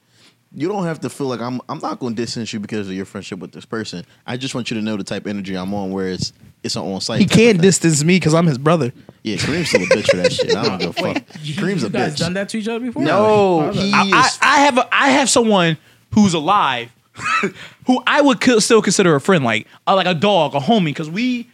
you 0.53 0.68
don't 0.68 0.84
have 0.84 0.99
to 1.01 1.10
feel 1.10 1.28
like 1.28 1.39
I'm. 1.41 1.62
I'm 1.70 1.80
not 1.80 1.99
going 1.99 2.16
to 2.16 2.22
distance 2.22 2.51
you 2.51 2.60
because 2.60 2.88
of 2.89 2.93
your 2.95 3.05
friendship 3.05 3.39
with 3.39 3.51
this 3.51 3.66
person. 3.66 4.03
I 4.26 4.36
just 4.36 4.55
want 4.55 4.72
you 4.72 4.78
to 4.78 4.82
know 4.84 4.97
the 4.97 5.03
type 5.03 5.24
of 5.26 5.30
energy 5.30 5.55
I'm 5.55 5.74
on, 5.74 5.91
where 5.91 6.10
it's 6.10 6.34
it's 6.64 6.76
an 6.76 6.82
on 6.82 6.99
sight. 7.01 7.20
he 7.22 7.26
can't 7.28 7.62
distance 7.62 8.03
me 8.03 8.18
because 8.18 8.34
I'm 8.34 8.45
his 8.47 8.57
brother 8.57 8.91
Yeah, 9.24 9.38
Kareem's 9.38 9.70
still 9.70 9.84
a 9.84 9.86
bitch 9.86 10.10
for 10.10 10.18
that 10.18 10.34
shit. 10.34 10.53
I 10.55 10.66
don't 10.66 10.78
give 10.80 10.89
a 10.89 10.93
fuck. 10.93 11.16
Wait, 11.16 11.24
you, 11.41 11.53
Kareem's 11.53 11.82
you 11.84 11.88
a 11.88 11.91
guys 11.91 12.16
bitch. 12.16 12.20
done 12.20 12.34
that 12.34 12.49
to 12.49 12.57
each 12.57 12.68
other 12.68 12.82
before? 12.82 13.01
No, 13.03 13.62
How's 13.62 13.76
he- 13.78 13.91
I, 13.93 14.01
I, 14.12 14.30
I 14.41 14.60
have 14.62 14.78
a, 14.78 14.89
I 14.91 15.10
have 15.12 15.30
someone 15.30 15.78
who's 16.14 16.34
alive 16.34 16.91
who 17.86 18.01
I 18.07 18.22
would 18.22 18.41
co- 18.41 18.59
still 18.59 18.82
consider 18.82 19.15
a 19.15 19.22
friend, 19.22 19.43
like 19.43 19.67
uh, 19.88 19.95
like 19.95 20.07
a 20.07 20.13
dog, 20.13 20.55
a 20.55 20.59
homie, 20.59 20.86
because 20.86 21.09
we 21.09 21.47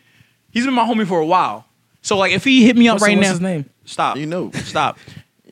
he's 0.52 0.66
been 0.66 0.74
my 0.74 0.86
homie 0.86 1.06
for 1.08 1.20
a 1.20 1.26
while. 1.26 1.66
So 2.02 2.18
like 2.18 2.32
if 2.34 2.44
he 2.44 2.66
hit 2.66 2.76
me 2.78 2.88
up 2.88 2.96
What's- 2.96 3.04
right 3.04 3.18
what's 3.18 3.28
now, 3.28 3.32
his 3.34 3.42
name? 3.42 3.70
stop, 3.86 4.18
You 4.18 4.26
know. 4.26 4.52
stop, 4.52 4.98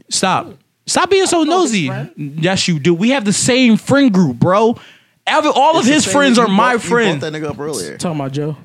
stop, 0.10 0.54
stop 0.86 1.10
being 1.10 1.26
so 1.26 1.44
know 1.44 1.62
his 1.64 1.72
nosy. 1.72 1.88
friend. 1.88 2.12
Yes, 2.40 2.68
you 2.68 2.80
do. 2.80 2.94
We 2.94 3.10
have 3.10 3.26
the 3.26 3.34
same 3.34 3.78
friend 3.78 4.14
group, 4.14 4.38
bro. 4.38 4.78
Every, 5.26 5.52
all 5.52 5.74
of 5.78 5.80
It's 5.80 5.88
the 5.88 5.94
his 5.94 6.06
friends 6.06 6.38
are 6.38 6.48
my 6.48 6.74
brought- 6.74 6.82
friends. 6.84 7.20
brought 7.22 7.32
that 7.32 7.42
nigga 7.42 7.50
up 7.50 7.60
earlier. 7.60 7.98
Talking 7.98 8.20
about 8.20 8.32
Joe. 8.34 8.58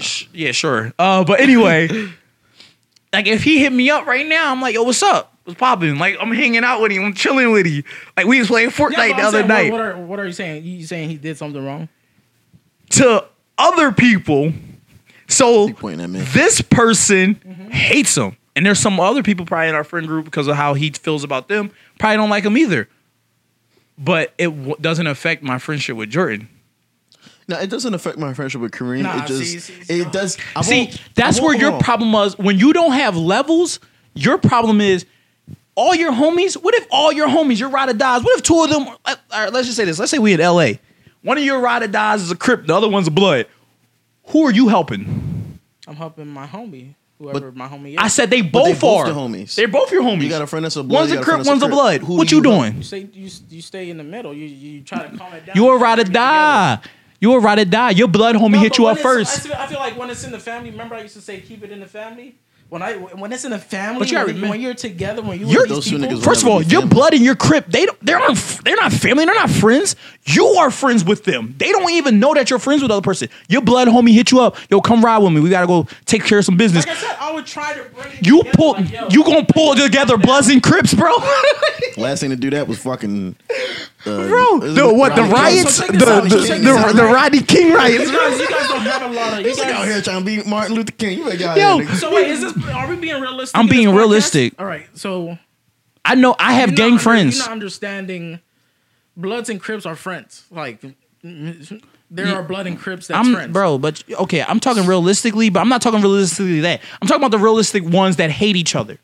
Sh- 0.00 0.26
Yeah, 0.32 0.52
sure. 0.52 0.92
Uh, 0.98 1.24
but 1.24 1.40
anyway, 1.40 1.88
like 3.12 3.26
if 3.26 3.42
he 3.44 3.58
hit 3.60 3.72
me 3.72 3.88
up 3.90 4.06
right 4.06 4.26
now, 4.26 4.50
I'm 4.50 4.60
like, 4.60 4.74
yo, 4.74 4.82
what's 4.82 5.02
up? 5.02 5.32
What's 5.46 5.58
popping? 5.58 5.96
Like 5.96 6.16
I'm 6.20 6.32
hanging 6.32 6.64
out 6.64 6.82
with 6.82 6.92
him, 6.92 7.04
I'm 7.04 7.14
chilling 7.14 7.52
with 7.52 7.66
him. 7.66 7.84
Like 8.16 8.26
we 8.26 8.40
was 8.40 8.48
playing 8.48 8.70
Fortnite 8.70 9.10
Yeah, 9.10 9.16
the 9.16 9.22
other 9.22 9.38
saying, 9.38 9.48
night. 9.48 9.72
What, 9.72 9.80
what 9.80 9.86
are 9.86 9.96
what 9.96 10.20
are 10.20 10.26
you 10.26 10.32
saying? 10.32 10.64
You 10.64 10.84
saying 10.86 11.08
he 11.08 11.16
did 11.16 11.38
something 11.38 11.64
wrong? 11.64 11.88
to 12.90 13.24
other 13.58 13.92
people. 13.92 14.52
So 15.28 15.68
Keep 15.68 15.78
pointing 15.78 16.00
at 16.02 16.10
me. 16.10 16.20
this 16.20 16.60
person 16.60 17.34
mm-hmm. 17.36 17.70
hates 17.70 18.16
him. 18.16 18.36
And 18.54 18.64
there's 18.64 18.78
some 18.78 18.98
other 19.00 19.22
people 19.22 19.44
probably 19.44 19.68
in 19.68 19.74
our 19.74 19.84
friend 19.84 20.06
group 20.06 20.24
because 20.24 20.46
of 20.46 20.56
how 20.56 20.74
he 20.74 20.90
feels 20.90 21.24
about 21.24 21.48
them, 21.48 21.70
probably 21.98 22.16
don't 22.16 22.30
like 22.30 22.44
him 22.44 22.56
either. 22.56 22.88
But 23.98 24.32
it 24.38 24.46
w- 24.46 24.76
doesn't 24.80 25.06
affect 25.06 25.42
my 25.42 25.58
friendship 25.58 25.96
with 25.96 26.10
Jordan. 26.10 26.48
No, 27.48 27.58
it 27.58 27.68
doesn't 27.68 27.92
affect 27.92 28.18
my 28.18 28.34
friendship 28.34 28.60
with 28.60 28.72
Kareem. 28.72 29.02
Nah, 29.02 29.22
it 29.24 29.26
just 29.26 29.40
see, 29.40 29.58
see, 29.58 29.82
see, 29.84 30.00
it 30.00 30.12
does. 30.12 30.36
I 30.54 30.62
See, 30.62 30.92
that's 31.14 31.38
I 31.38 31.44
where 31.44 31.56
your 31.56 31.78
problem 31.80 32.12
was. 32.12 32.36
When 32.38 32.58
you 32.58 32.72
don't 32.72 32.92
have 32.92 33.16
levels, 33.16 33.78
your 34.14 34.38
problem 34.38 34.80
is 34.80 35.06
all 35.76 35.94
your 35.94 36.10
homies. 36.12 36.54
What 36.60 36.74
if 36.74 36.86
all 36.90 37.12
your 37.12 37.28
homies, 37.28 37.60
your 37.60 37.68
ride 37.68 37.88
or 37.88 37.92
dies? 37.92 38.24
What 38.24 38.36
if 38.36 38.42
two 38.42 38.60
of 38.64 38.70
them? 38.70 38.88
Uh, 39.04 39.14
all 39.30 39.44
right, 39.44 39.52
let's 39.52 39.66
just 39.68 39.76
say 39.76 39.84
this. 39.84 39.98
Let's 39.98 40.10
say 40.10 40.18
we 40.18 40.32
in 40.32 40.40
L.A. 40.40 40.80
One 41.22 41.38
of 41.38 41.44
your 41.44 41.60
ride 41.60 41.82
or 41.82 41.88
dies 41.88 42.22
is 42.22 42.30
a 42.30 42.36
Crip, 42.36 42.66
the 42.66 42.74
other 42.74 42.88
one's 42.88 43.06
a 43.06 43.10
Blood. 43.12 43.46
Who 44.28 44.44
are 44.46 44.52
you 44.52 44.68
helping? 44.68 45.60
I'm 45.86 45.94
helping 45.96 46.26
my 46.26 46.46
homie, 46.46 46.94
whoever 47.18 47.52
my 47.52 47.68
homie 47.68 47.90
is. 47.92 47.96
I 47.98 48.08
said 48.08 48.28
they 48.30 48.40
they 48.40 48.48
both, 48.48 48.80
both 48.80 49.06
are. 49.06 49.12
the 49.12 49.14
homies. 49.18 49.54
They're 49.54 49.68
both 49.68 49.92
your 49.92 50.02
homies. 50.02 50.22
You 50.24 50.28
got 50.30 50.42
a 50.42 50.46
friend 50.48 50.64
that's 50.64 50.74
a 50.76 50.82
blood. 50.82 51.00
One's 51.08 51.12
a 51.12 51.22
Crip, 51.22 51.46
one's 51.46 51.62
a 51.62 51.66
Crip. 51.66 51.70
Blood. 51.70 52.00
Who 52.02 52.16
What 52.16 52.28
do 52.28 52.36
you 52.36 52.42
doing? 52.42 52.76
you 52.76 52.82
say 52.82 53.08
you 53.12 53.30
you 53.50 53.62
stay 53.62 53.88
in 53.90 53.96
the 53.98 54.04
middle. 54.04 54.34
You 54.34 54.46
you 54.46 54.82
try 54.82 55.06
to 55.06 55.16
calm 55.16 55.32
it 55.34 55.46
down. 55.46 55.54
You're 55.56 55.76
a 55.76 55.78
ride 55.78 56.00
or 56.00 56.04
die. 56.04 56.76
together. 56.76 56.90
You 57.20 57.32
a 57.34 57.40
ride 57.40 57.58
or 57.60 57.64
die. 57.64 57.90
Your 57.90 58.08
blood 58.08 58.34
homie 58.36 58.52
No, 58.52 58.58
hit 58.60 58.78
you 58.78 58.86
up 58.86 58.98
first. 58.98 59.38
I 59.38 59.40
feel, 59.48 59.54
I 59.58 59.66
feel 59.68 59.78
like 59.78 59.96
when 59.96 60.10
it's 60.10 60.24
in 60.24 60.32
the 60.32 60.38
family. 60.40 60.70
Remember, 60.70 60.94
I 60.96 61.02
used 61.02 61.14
to 61.14 61.22
say 61.22 61.40
keep 61.40 61.62
it 61.64 61.70
in 61.70 61.80
the 61.80 61.86
family. 61.86 62.34
When 62.68 62.82
I 62.82 62.94
when 62.94 63.32
it's 63.32 63.44
in 63.44 63.52
a 63.52 63.58
family, 63.58 64.00
But 64.00 64.10
you 64.10 64.18
when, 64.18 64.26
remember- 64.26 64.48
when 64.48 64.60
you're 64.60 64.74
together, 64.74 65.22
when 65.22 65.38
you 65.38 65.46
You're- 65.46 65.60
with 65.60 65.68
these 65.68 65.76
Those 65.76 65.84
two 65.86 65.98
people, 65.98 66.16
niggas 66.18 66.24
First 66.24 66.42
of 66.42 66.48
all, 66.48 66.62
your 66.62 66.80
family. 66.82 66.94
blood 66.94 67.14
and 67.14 67.22
your 67.24 67.36
crip, 67.36 67.66
they 67.68 67.86
don't, 67.86 67.98
they're 68.04 68.18
not, 68.18 68.36
they're 68.64 68.76
not 68.76 68.92
family. 68.92 69.24
They're 69.24 69.34
not 69.34 69.50
friends. 69.50 69.94
You 70.24 70.44
are 70.58 70.70
friends 70.72 71.04
with 71.04 71.24
them. 71.24 71.54
They 71.58 71.70
don't 71.70 71.88
even 71.92 72.18
know 72.18 72.34
that 72.34 72.50
you're 72.50 72.58
friends 72.58 72.82
with 72.82 72.88
the 72.88 72.96
other 72.96 73.04
person. 73.04 73.28
Your 73.48 73.62
blood 73.62 73.86
homie 73.88 74.12
hit 74.12 74.32
you 74.32 74.40
up. 74.40 74.56
Yo, 74.70 74.80
come 74.80 75.04
ride 75.04 75.18
with 75.18 75.32
me. 75.32 75.40
We 75.40 75.48
gotta 75.50 75.66
go 75.68 75.86
take 76.06 76.24
care 76.24 76.38
of 76.38 76.44
some 76.44 76.56
business. 76.56 76.86
like 76.86 76.96
I 76.96 77.00
said, 77.00 77.16
I 77.20 77.32
would 77.32 77.46
try 77.46 77.74
to 77.74 77.84
bring 77.90 78.08
You 78.22 78.38
together, 78.38 78.56
pull, 78.56 78.72
like, 78.72 78.90
yo, 78.90 79.08
you 79.10 79.22
gonna 79.24 79.46
pull 79.46 79.74
together 79.76 80.14
calm 80.14 80.22
Bloods 80.22 80.48
and 80.48 80.62
Crips, 80.62 80.92
bro. 80.94 81.12
Last 81.96 82.20
thing 82.20 82.30
to 82.30 82.36
do 82.36 82.50
that 82.50 82.66
was 82.66 82.78
fucking. 82.78 83.36
Uh, 84.06 84.28
bro, 84.28 84.60
the 84.60 84.94
what? 84.94 85.16
The 85.16 85.22
Rodney 85.22 85.32
King? 85.32 85.32
riots, 85.32 85.74
So 85.76 85.86
the 85.86 86.12
out, 86.12 86.22
the, 86.24 86.28
the, 86.28 86.36
this 86.36 86.92
the? 86.94 87.02
Rodney 87.04 87.40
King 87.42 87.72
riots. 87.72 88.04
You 88.10 88.16
guys, 88.16 88.38
you 88.40 88.48
guys 88.48 88.68
don't 88.68 88.80
have 88.82 89.02
a 89.10 89.14
lot 89.14 89.32
of. 89.32 89.38
You 89.40 89.44
This 89.44 89.58
nigga 89.60 89.70
out 89.72 89.84
here 89.86 90.00
trying 90.00 90.20
to 90.20 90.24
beat 90.24 90.46
Martin 90.46 90.74
Luther 90.76 90.92
King. 90.92 91.18
You 91.18 91.24
better 91.24 91.36
get 91.36 91.48
out 91.50 91.56
Yo, 91.58 91.78
here. 91.78 91.94
so 91.96 92.14
wait, 92.14 92.28
is 92.28 92.40
this? 92.40 92.66
Are 92.68 92.88
we 92.88 92.96
being 92.96 93.20
realistic? 93.20 93.56
I'm 93.58 93.62
in 93.62 93.66
this 93.68 93.76
being 93.76 93.88
podcast? 93.88 93.96
realistic. 93.96 94.60
All 94.60 94.66
right, 94.66 94.86
so 94.94 95.38
I 96.04 96.14
know 96.14 96.36
I 96.38 96.52
have 96.54 96.70
you're 96.70 96.76
gang 96.76 96.92
not 96.92 97.00
friends. 97.02 97.36
You're 97.38 97.46
not 97.46 97.52
understanding. 97.52 98.40
Bloods 99.16 99.48
and 99.48 99.60
Crips 99.60 99.86
are 99.86 99.96
friends. 99.96 100.44
Like 100.50 100.84
there 101.22 102.28
are 102.36 102.42
Blood 102.42 102.66
and 102.66 102.78
Crips 102.78 103.08
that's 103.08 103.26
I'm 103.26 103.34
friends, 103.34 103.52
bro, 103.52 103.78
but 103.78 104.04
okay, 104.20 104.42
I'm 104.42 104.60
talking 104.60 104.86
realistically, 104.86 105.50
but 105.50 105.60
I'm 105.60 105.68
not 105.68 105.82
talking 105.82 106.00
realistically 106.00 106.60
that. 106.60 106.80
I'm 107.02 107.08
talking 107.08 107.22
about 107.22 107.32
the 107.32 107.42
realistic 107.42 107.82
ones 107.84 108.16
that 108.16 108.30
hate 108.30 108.56
each 108.56 108.76
other. 108.76 108.98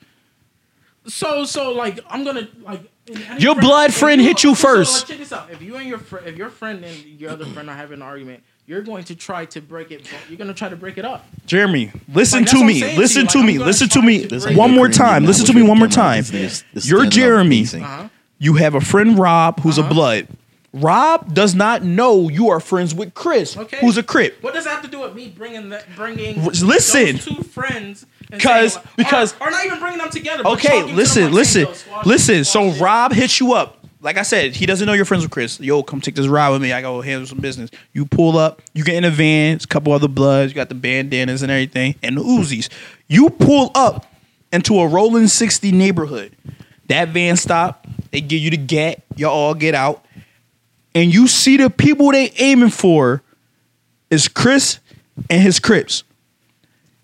So 1.07 1.45
so 1.45 1.73
like 1.73 1.99
I'm 2.09 2.23
gonna 2.25 2.47
like 2.61 2.81
any 2.83 2.89
Your 3.39 3.55
blood 3.57 3.91
if 3.91 3.97
friend 3.97 4.21
hit 4.21 4.45
you 4.45 4.55
so, 4.55 4.69
first. 4.69 5.01
like, 5.03 5.09
check 5.09 5.19
this 5.19 5.33
out. 5.33 5.51
If 5.51 5.61
you 5.63 5.77
and 5.77 5.89
your 5.89 5.99
friend, 5.99 6.27
if 6.27 6.37
your 6.37 6.51
friend 6.51 6.85
and 6.85 6.97
your 7.05 7.31
other 7.31 7.45
friend 7.47 7.69
are 7.69 7.77
having 7.77 7.95
an 7.97 8.03
argument, 8.03 8.43
you're 8.67 8.83
going 8.83 9.03
to 9.05 9.17
try 9.17 9.45
to 9.47 9.61
break 9.61 9.91
it. 9.91 10.09
You're 10.29 10.39
gonna 10.39 10.55
try 10.55 10.69
to 10.69 10.77
break 10.77 10.99
it 10.99 11.05
up. 11.05 11.27
Jeremy, 11.47 11.91
listen 12.13 12.43
Like, 12.43 12.51
to 12.53 12.65
me. 12.65 12.81
saying 12.81 12.95
to 12.95 13.01
Listen 13.01 13.23
you. 13.23 13.29
to 13.29 13.43
me. 13.43 13.59
Listen 13.59 13.89
to 13.89 14.03
me. 14.03 14.23
to 14.23 14.29
This 14.29 14.45
break 14.45 14.55
nigga 14.55 14.59
One 14.61 14.71
more 14.71 14.89
time. 14.89 15.25
Listen 15.27 15.47
to 15.47 15.53
me 15.53 15.63
one 15.63 15.79
more 15.79 15.89
time. 15.89 16.23
This 16.25 16.63
this 16.73 16.89
You're 16.89 17.07
Jeremy. 17.07 17.65
Uh-huh. 17.65 18.09
You 18.39 18.55
have 18.55 18.75
a 18.77 18.81
friend 18.81 19.19
Rob 19.19 19.61
who's 19.61 19.79
Uh-huh. 19.81 19.91
a 19.91 19.95
blood. 19.95 20.29
Rob 20.73 21.35
does 21.35 21.55
not 21.55 21.83
know 21.83 22.29
you 22.31 22.49
are 22.49 22.59
friends 22.61 22.95
with 22.95 23.13
Chris, 23.15 23.57
Okay. 23.59 23.79
who's 23.81 23.99
a 23.99 24.03
crip. 24.03 24.39
What 24.43 24.55
does 24.55 24.65
that 24.65 24.71
have 24.71 24.83
to 24.83 24.89
do 24.89 25.01
with 25.01 25.15
me 25.15 25.29
bringing 25.29 25.69
that 25.71 25.95
bringing 25.97 26.43
Listen. 26.45 27.17
those 27.17 27.25
two 27.27 27.43
friends? 27.43 28.07
And 28.33 28.41
'Cause- 28.43 28.75
saying, 28.75 28.87
because- 28.97 29.35
or, 29.41 29.49
or 29.49 29.51
not 29.51 29.65
even 29.67 29.79
bringing 29.79 29.99
them 29.99 30.11
together. 30.11 30.45
Okay, 30.47 30.83
listen, 30.93 31.33
listen, 31.33 31.65
saying, 31.65 31.67
"Yo, 31.69 31.73
squash 31.75 32.07
listen. 32.07 32.35
this, 32.39 32.51
So 32.51 32.69
squash 32.71 32.81
Rob 32.81 33.13
hits 33.13 33.39
you 33.41 33.53
up. 33.53 33.79
Like 34.01 34.19
I 34.19 34.23
said, 34.23 34.57
he 34.57 34.67
doesn't 34.67 34.85
know 34.85 34.95
you're 34.95 35.05
friends 35.05 35.23
with 35.23 35.31
Chris. 35.31 35.61
Yo, 35.61 35.81
come 35.85 36.01
take 36.01 36.17
this 36.17 36.27
ride 36.27 36.49
with 36.51 36.61
me. 36.61 36.73
I 36.73 36.81
go 36.83 37.01
handle 37.03 37.25
some 37.25 37.39
business. 37.39 37.71
You 37.93 38.05
pull 38.05 38.37
up. 38.37 38.61
You 38.75 38.83
get 38.83 38.97
in 38.97 39.05
a 39.05 39.11
van. 39.11 39.55
It's 39.55 39.65
a 39.65 39.69
couple 39.69 39.93
other 39.93 40.09
bloods. 40.09 40.51
You 40.51 40.57
got 40.57 40.69
the 40.69 40.75
bandanas 40.75 41.43
and 41.43 41.53
everything, 41.53 41.95
and 42.03 42.17
the 42.17 42.21
Uzis. 42.21 42.69
You 43.07 43.31
pull 43.31 43.71
up 43.77 44.07
into 44.53 44.81
a 44.81 44.89
rolling 44.89 45.29
sixty 45.29 45.71
neighborhood. 45.71 46.33
That 46.89 47.11
van 47.11 47.37
stop. 47.37 47.87
They 48.11 48.21
give 48.21 48.41
you 48.43 48.51
the 48.51 48.57
gat. 48.57 49.03
Y'all 49.17 49.31
all 49.31 49.55
get 49.55 49.75
out, 49.77 50.05
and 50.97 51.15
you 51.15 51.29
see 51.29 51.57
the 51.57 51.71
people 51.71 52.11
they 52.11 52.33
aiming 52.39 52.71
for 52.71 53.23
is 54.11 54.27
Chris 54.27 54.81
and 55.31 55.41
his 55.41 55.61
Crips. 55.61 56.03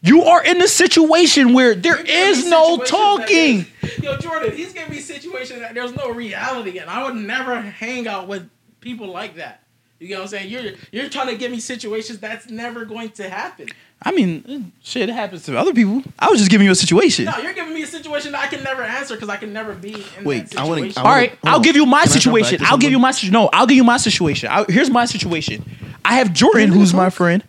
You 0.00 0.22
are 0.22 0.44
in 0.44 0.62
a 0.62 0.68
situation 0.68 1.52
where 1.54 1.74
there 1.74 1.96
You're 1.96 2.06
is 2.06 2.48
no 2.48 2.78
talking. 2.78 3.66
that 3.82 3.98
Yo, 4.02 4.16
Jordan, 4.18 4.56
he's 4.56 4.72
giving 4.72 4.90
me 4.92 5.00
situations 5.00 5.60
that 5.60 5.74
there's 5.74 5.94
no 5.96 6.10
reality 6.12 6.78
in. 6.78 6.88
I 6.88 7.04
would 7.04 7.16
never 7.16 7.60
hang 7.60 8.06
out 8.06 8.28
with 8.28 8.48
people 8.80 9.08
like 9.08 9.36
that. 9.36 9.62
You 9.98 10.06
get 10.06 10.18
what 10.18 10.22
I'm 10.22 10.28
saying? 10.28 10.50
You're 10.50 10.72
you're 10.92 11.08
trying 11.08 11.26
to 11.26 11.36
give 11.36 11.50
me 11.50 11.58
situations 11.58 12.20
that's 12.20 12.48
never 12.48 12.84
going 12.84 13.10
to 13.10 13.28
happen. 13.28 13.66
I 14.00 14.12
mean, 14.12 14.70
shit 14.80 15.08
happens 15.08 15.42
to 15.46 15.58
other 15.58 15.74
people. 15.74 16.04
I 16.20 16.28
was 16.30 16.38
just 16.38 16.52
giving 16.52 16.64
you 16.66 16.70
a 16.70 16.76
situation. 16.76 17.24
No, 17.24 17.36
you're 17.38 17.52
giving 17.52 17.74
me 17.74 17.82
a 17.82 17.86
situation 17.88 18.30
that 18.30 18.40
I 18.44 18.46
can 18.46 18.62
never 18.62 18.82
answer 18.84 19.16
because 19.16 19.28
I 19.28 19.36
can 19.38 19.52
never 19.52 19.74
be 19.74 19.94
in 20.16 20.24
Wait, 20.24 20.50
that 20.50 20.60
I 20.60 20.64
wanna- 20.64 20.82
situation. 20.82 21.02
I 21.02 21.04
All 21.04 21.10
right, 21.16 21.38
I'll 21.42 21.56
on. 21.56 21.62
give 21.62 21.74
you 21.74 21.84
my 21.84 22.04
Can 22.04 22.12
I 22.12 22.18
jump 22.18 22.36
back 22.36 22.44
situation. 22.44 22.66
I'll 22.66 22.78
give 22.78 22.92
you 22.92 23.00
my 23.00 23.10
situ- 23.10 23.32
no. 23.32 23.50
I'll 23.52 23.66
give 23.66 23.76
you 23.76 23.82
my 23.82 23.96
situation. 23.96 24.48
I, 24.52 24.64
here's 24.68 24.88
my 24.90 25.04
situation. 25.06 25.64
I 26.04 26.14
have 26.14 26.32
Jordan, 26.32 26.70
who's 26.70 26.94
my 26.94 27.10
friend, 27.10 27.42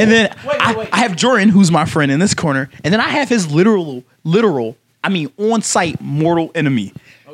and 0.00 0.10
then 0.10 0.30
Wait, 0.44 0.46
wait, 0.46 0.60
I, 0.60 0.74
wait. 0.76 0.88
I 0.92 0.96
have 0.98 1.16
Jordan, 1.16 1.48
who's 1.48 1.70
my 1.70 1.84
friend 1.84 2.10
in 2.10 2.20
this 2.20 2.34
corner, 2.34 2.70
and 2.84 2.92
then 2.92 3.00
I 3.00 3.08
have 3.08 3.28
his 3.28 3.50
literal, 3.50 4.04
literal. 4.24 4.76
I 5.02 5.08
mean, 5.08 5.32
on-sight 5.38 6.00
mortal 6.00 6.50
enemy. 6.54 6.92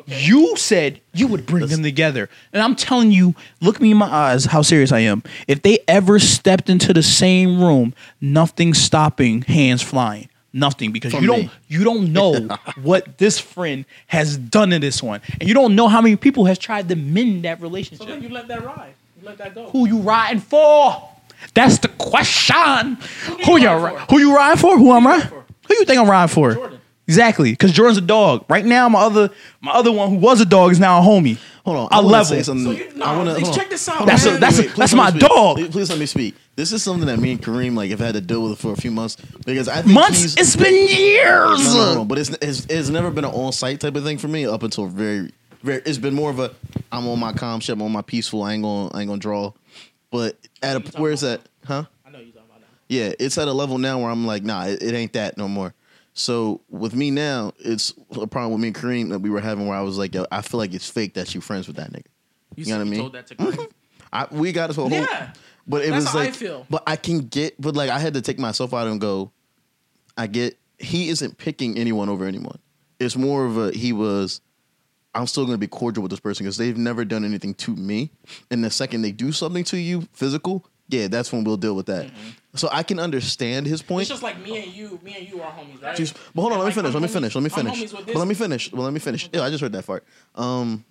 You 0.09 0.55
said 0.55 1.01
you 1.13 1.27
would 1.27 1.45
bring 1.45 1.67
them 1.67 1.83
together, 1.83 2.29
and 2.53 2.63
I'm 2.63 2.77
telling 2.77 3.11
you, 3.11 3.35
look 3.59 3.81
me 3.81 3.91
in 3.91 3.97
my 3.97 4.07
eyes, 4.07 4.45
how 4.45 4.61
serious 4.61 4.93
I 4.93 4.99
am. 4.99 5.21
If 5.49 5.63
they 5.63 5.79
ever 5.85 6.17
stepped 6.17 6.69
into 6.69 6.93
the 6.93 7.03
same 7.03 7.61
room, 7.61 7.93
nothing 8.21 8.73
stopping 8.73 9.41
hands 9.41 9.81
flying, 9.81 10.29
nothing, 10.53 10.93
because 10.93 11.11
From 11.11 11.23
you 11.23 11.27
don't 11.27 11.51
you 11.67 11.83
don't 11.83 12.13
know 12.13 12.47
what 12.81 13.17
this 13.17 13.37
friend 13.37 13.83
has 14.07 14.37
done 14.37 14.69
to 14.69 14.79
this 14.79 15.03
one, 15.03 15.19
and 15.41 15.49
you 15.49 15.53
don't 15.53 15.75
know 15.75 15.89
how 15.89 15.99
many 15.99 16.15
people 16.15 16.45
has 16.45 16.57
tried 16.57 16.87
to 16.87 16.95
mend 16.95 17.43
that 17.43 17.59
relationship. 17.59 17.99
So 17.99 18.05
relationship. 18.05 18.21
then 18.21 18.47
you 18.47 18.55
let 18.55 18.63
that 18.63 18.77
ride. 18.77 18.93
You 19.19 19.27
let 19.27 19.37
that 19.39 19.55
go. 19.55 19.69
Who 19.71 19.89
you 19.89 19.97
riding 19.99 20.39
for? 20.39 21.09
That's 21.53 21.79
the 21.79 21.87
question. 21.89 22.97
you 23.39 23.45
Who 23.45 23.57
you 23.57 23.67
riding 23.67 23.83
ri- 23.83 23.99
for? 23.99 24.05
who 24.13 24.19
you 24.19 24.35
riding 24.35 24.57
for? 24.57 24.77
Who 24.77 24.91
I'm 24.91 25.03
you 25.03 25.09
riding 25.09 25.21
riding 25.21 25.29
for? 25.29 25.43
for? 25.43 25.67
Who 25.67 25.73
you 25.79 25.85
think 25.85 25.99
I'm 25.99 26.09
riding 26.09 26.33
for? 26.33 26.53
Jordan. 26.53 26.79
Exactly, 27.07 27.51
because 27.51 27.71
Jordan's 27.71 27.97
a 27.97 28.01
dog. 28.01 28.43
Right 28.49 28.65
now, 28.65 28.89
my 28.89 28.99
other 28.99 29.29
my 29.61 29.71
other 29.71 29.91
one 29.93 30.09
who 30.09 30.15
was 30.17 30.41
a 30.41 30.45
dog 30.45 30.71
is 30.73 30.79
now 30.79 30.99
a 30.99 31.01
homie. 31.01 31.37
Hold 31.63 31.77
on. 31.77 31.87
I, 31.91 31.95
wanna 31.97 32.07
level. 32.09 32.25
Say 32.25 32.43
something. 32.43 32.65
So 32.65 32.71
you- 32.71 32.91
no, 32.95 33.05
I 33.05 33.15
wanna, 33.15 33.33
please 33.35 33.43
hold 33.47 33.53
on. 33.53 33.59
check 33.61 33.69
this 33.69 33.87
out, 33.89 33.95
Hold 33.97 34.09
on, 34.09 34.15
That's 34.15 34.25
a- 34.25 34.29
wait, 34.31 34.39
that's 34.41 34.59
a- 34.59 34.61
wait, 34.63 34.75
that's 34.75 34.93
my 34.93 35.09
speak. 35.09 35.21
dog. 35.21 35.55
Please, 35.57 35.69
please 35.69 35.89
let 35.89 35.99
me 35.99 36.05
speak. 36.05 36.35
This 36.57 36.71
is 36.73 36.83
something 36.83 37.05
that 37.07 37.17
me 37.19 37.31
and 37.31 37.41
Kareem 37.41 37.75
like 37.75 37.91
have 37.91 37.99
had 37.99 38.15
to 38.15 38.21
deal 38.21 38.43
with 38.43 38.59
for 38.59 38.73
a 38.73 38.75
few 38.75 38.91
months 38.91 39.15
because 39.45 39.69
I 39.69 39.81
think 39.83 39.93
Months. 39.93 40.19
he's- 40.19 40.35
It's 40.37 40.55
been 40.57 40.73
years. 40.73 41.65
No, 41.73 41.73
no, 41.85 41.93
no, 41.95 42.05
but 42.05 42.17
it's, 42.19 42.29
it's 42.41 42.65
it's 42.69 42.89
never 42.89 43.09
been 43.09 43.23
an 43.25 43.31
on 43.31 43.51
sight 43.53 43.79
type 43.79 43.95
of 43.95 44.03
thing 44.03 44.17
for 44.17 44.27
me 44.27 44.45
up 44.45 44.63
until 44.63 44.87
very 44.87 45.31
very. 45.63 45.81
It's 45.85 45.97
been 45.97 46.13
more 46.13 46.29
of 46.29 46.39
a 46.39 46.51
I'm 46.91 47.07
on 47.07 47.19
my 47.19 47.31
calm 47.33 47.59
shit, 47.61 47.73
I'm 47.73 47.81
on 47.83 47.91
my 47.91 48.01
peaceful. 48.01 48.43
I 48.43 48.53
ain't 48.53 48.63
gonna 48.63 48.89
I 48.93 48.99
ain't 49.01 49.07
gonna 49.09 49.19
draw. 49.19 49.51
But 50.11 50.37
at 50.61 50.75
a 50.95 50.99
where 51.01 51.11
is 51.11 51.21
that? 51.21 51.41
Huh? 51.65 51.83
I 52.05 52.09
know 52.09 52.19
you 52.19 52.31
talking 52.31 52.47
about 52.49 52.61
that. 52.61 52.67
Yeah, 52.87 53.13
it's 53.19 53.37
at 53.37 53.47
a 53.47 53.53
level 53.53 53.77
now 53.77 53.99
where 53.99 54.09
I'm 54.09 54.25
like, 54.25 54.43
nah, 54.43 54.65
it, 54.65 54.81
it 54.81 54.93
ain't 54.93 55.13
that 55.13 55.37
no 55.37 55.47
more. 55.47 55.73
So 56.13 56.61
with 56.69 56.95
me 56.95 57.11
now, 57.11 57.53
it's 57.59 57.93
a 58.19 58.25
problem 58.25 58.53
with 58.53 58.61
me 58.61 58.67
and 58.69 58.75
Kareem 58.75 59.09
that 59.09 59.19
we 59.19 59.29
were 59.29 59.41
having 59.41 59.67
where 59.67 59.77
I 59.77 59.81
was 59.81 59.97
like, 59.97 60.15
yo, 60.15 60.25
I 60.31 60.41
feel 60.41 60.57
like 60.59 60.73
it's 60.73 60.89
fake 60.89 61.13
that 61.15 61.35
you 61.35 61.41
friends 61.41 61.67
with 61.67 61.75
that 61.75 61.91
nigga. 61.91 62.05
You, 62.55 62.63
You 62.65 62.71
know 62.71 62.77
what 62.79 62.87
I 62.87 62.89
mean? 62.89 62.99
told 63.01 63.13
that 63.13 63.27
to 63.27 63.35
Kareem. 63.35 63.69
I, 64.13 64.27
we 64.31 64.51
got 64.53 64.71
to 64.71 64.81
a 64.81 64.89
whole, 64.89 64.89
Yeah. 64.89 65.33
but 65.67 65.83
it 65.83 65.91
That's 65.91 66.05
was 66.05 66.13
how 66.13 66.19
I 66.19 66.23
like, 66.25 66.33
feel. 66.33 66.65
but 66.69 66.81
I 66.87 66.95
can 66.95 67.19
get, 67.19 67.59
but 67.61 67.75
like 67.75 67.89
I 67.89 67.99
had 67.99 68.13
to 68.15 68.21
take 68.21 68.39
myself 68.39 68.73
out 68.73 68.87
and 68.87 68.99
go. 69.01 69.31
I 70.17 70.25
get 70.27 70.57
he 70.79 71.09
isn't 71.09 71.37
picking 71.37 71.77
anyone 71.77 72.07
over 72.09 72.25
anyone. 72.25 72.57
It's 72.99 73.15
more 73.17 73.45
of 73.45 73.57
a 73.57 73.71
he 73.71 73.93
was. 73.93 74.41
I'm 75.15 75.25
still 75.27 75.45
going 75.45 75.55
to 75.55 75.59
be 75.59 75.67
cordial 75.67 76.03
with 76.03 76.11
this 76.11 76.19
person 76.19 76.43
because 76.45 76.57
they've 76.57 76.77
never 76.77 77.03
done 77.05 77.25
anything 77.25 77.53
to 77.55 77.75
me. 77.75 78.11
And 78.51 78.63
the 78.63 78.69
second 78.69 79.01
they 79.01 79.11
do 79.11 79.31
something 79.31 79.63
to 79.65 79.77
you, 79.77 80.07
physical, 80.13 80.65
yeah, 80.89 81.07
that's 81.07 81.31
when 81.33 81.43
we'll 81.43 81.57
deal 81.57 81.75
with 81.75 81.87
that. 81.87 82.09
So 82.55 82.69
I 82.71 82.83
can 82.83 82.99
understand 82.99 83.65
his 83.65 83.81
point. 83.81 84.01
It's 84.03 84.09
just 84.09 84.23
like 84.23 84.39
me 84.39 84.63
and 84.63 84.73
you. 84.73 84.99
Me 85.03 85.15
and 85.17 85.27
you 85.27 85.41
are 85.41 85.51
homies, 85.51 85.81
right? 85.83 85.95
Just, 85.95 86.15
but 86.35 86.41
hold 86.41 86.53
on, 86.53 86.59
let 86.59 86.65
me 86.75 86.81
Like, 86.81 86.91
finish. 86.91 86.93
I'm 86.95 87.01
Let 87.01 87.01
me 87.01 87.07
finish. 87.09 87.35
Let 87.35 87.43
me 87.43 87.49
finish. 87.49 87.73
homies 87.73 87.81
with 87.81 87.93
Well, 87.93 88.03
this- 88.05 88.15
let 88.15 88.27
me 88.27 88.33
finish. 88.35 88.71
Well, 88.71 88.83
let 88.83 88.93
me 88.93 88.99
finish. 88.99 89.29
Yeah, 89.33 89.41
I 89.41 89.49
just 89.49 89.61
heard 89.61 89.73
that 89.73 89.85
part. 89.85 90.03
Um, 90.35 90.85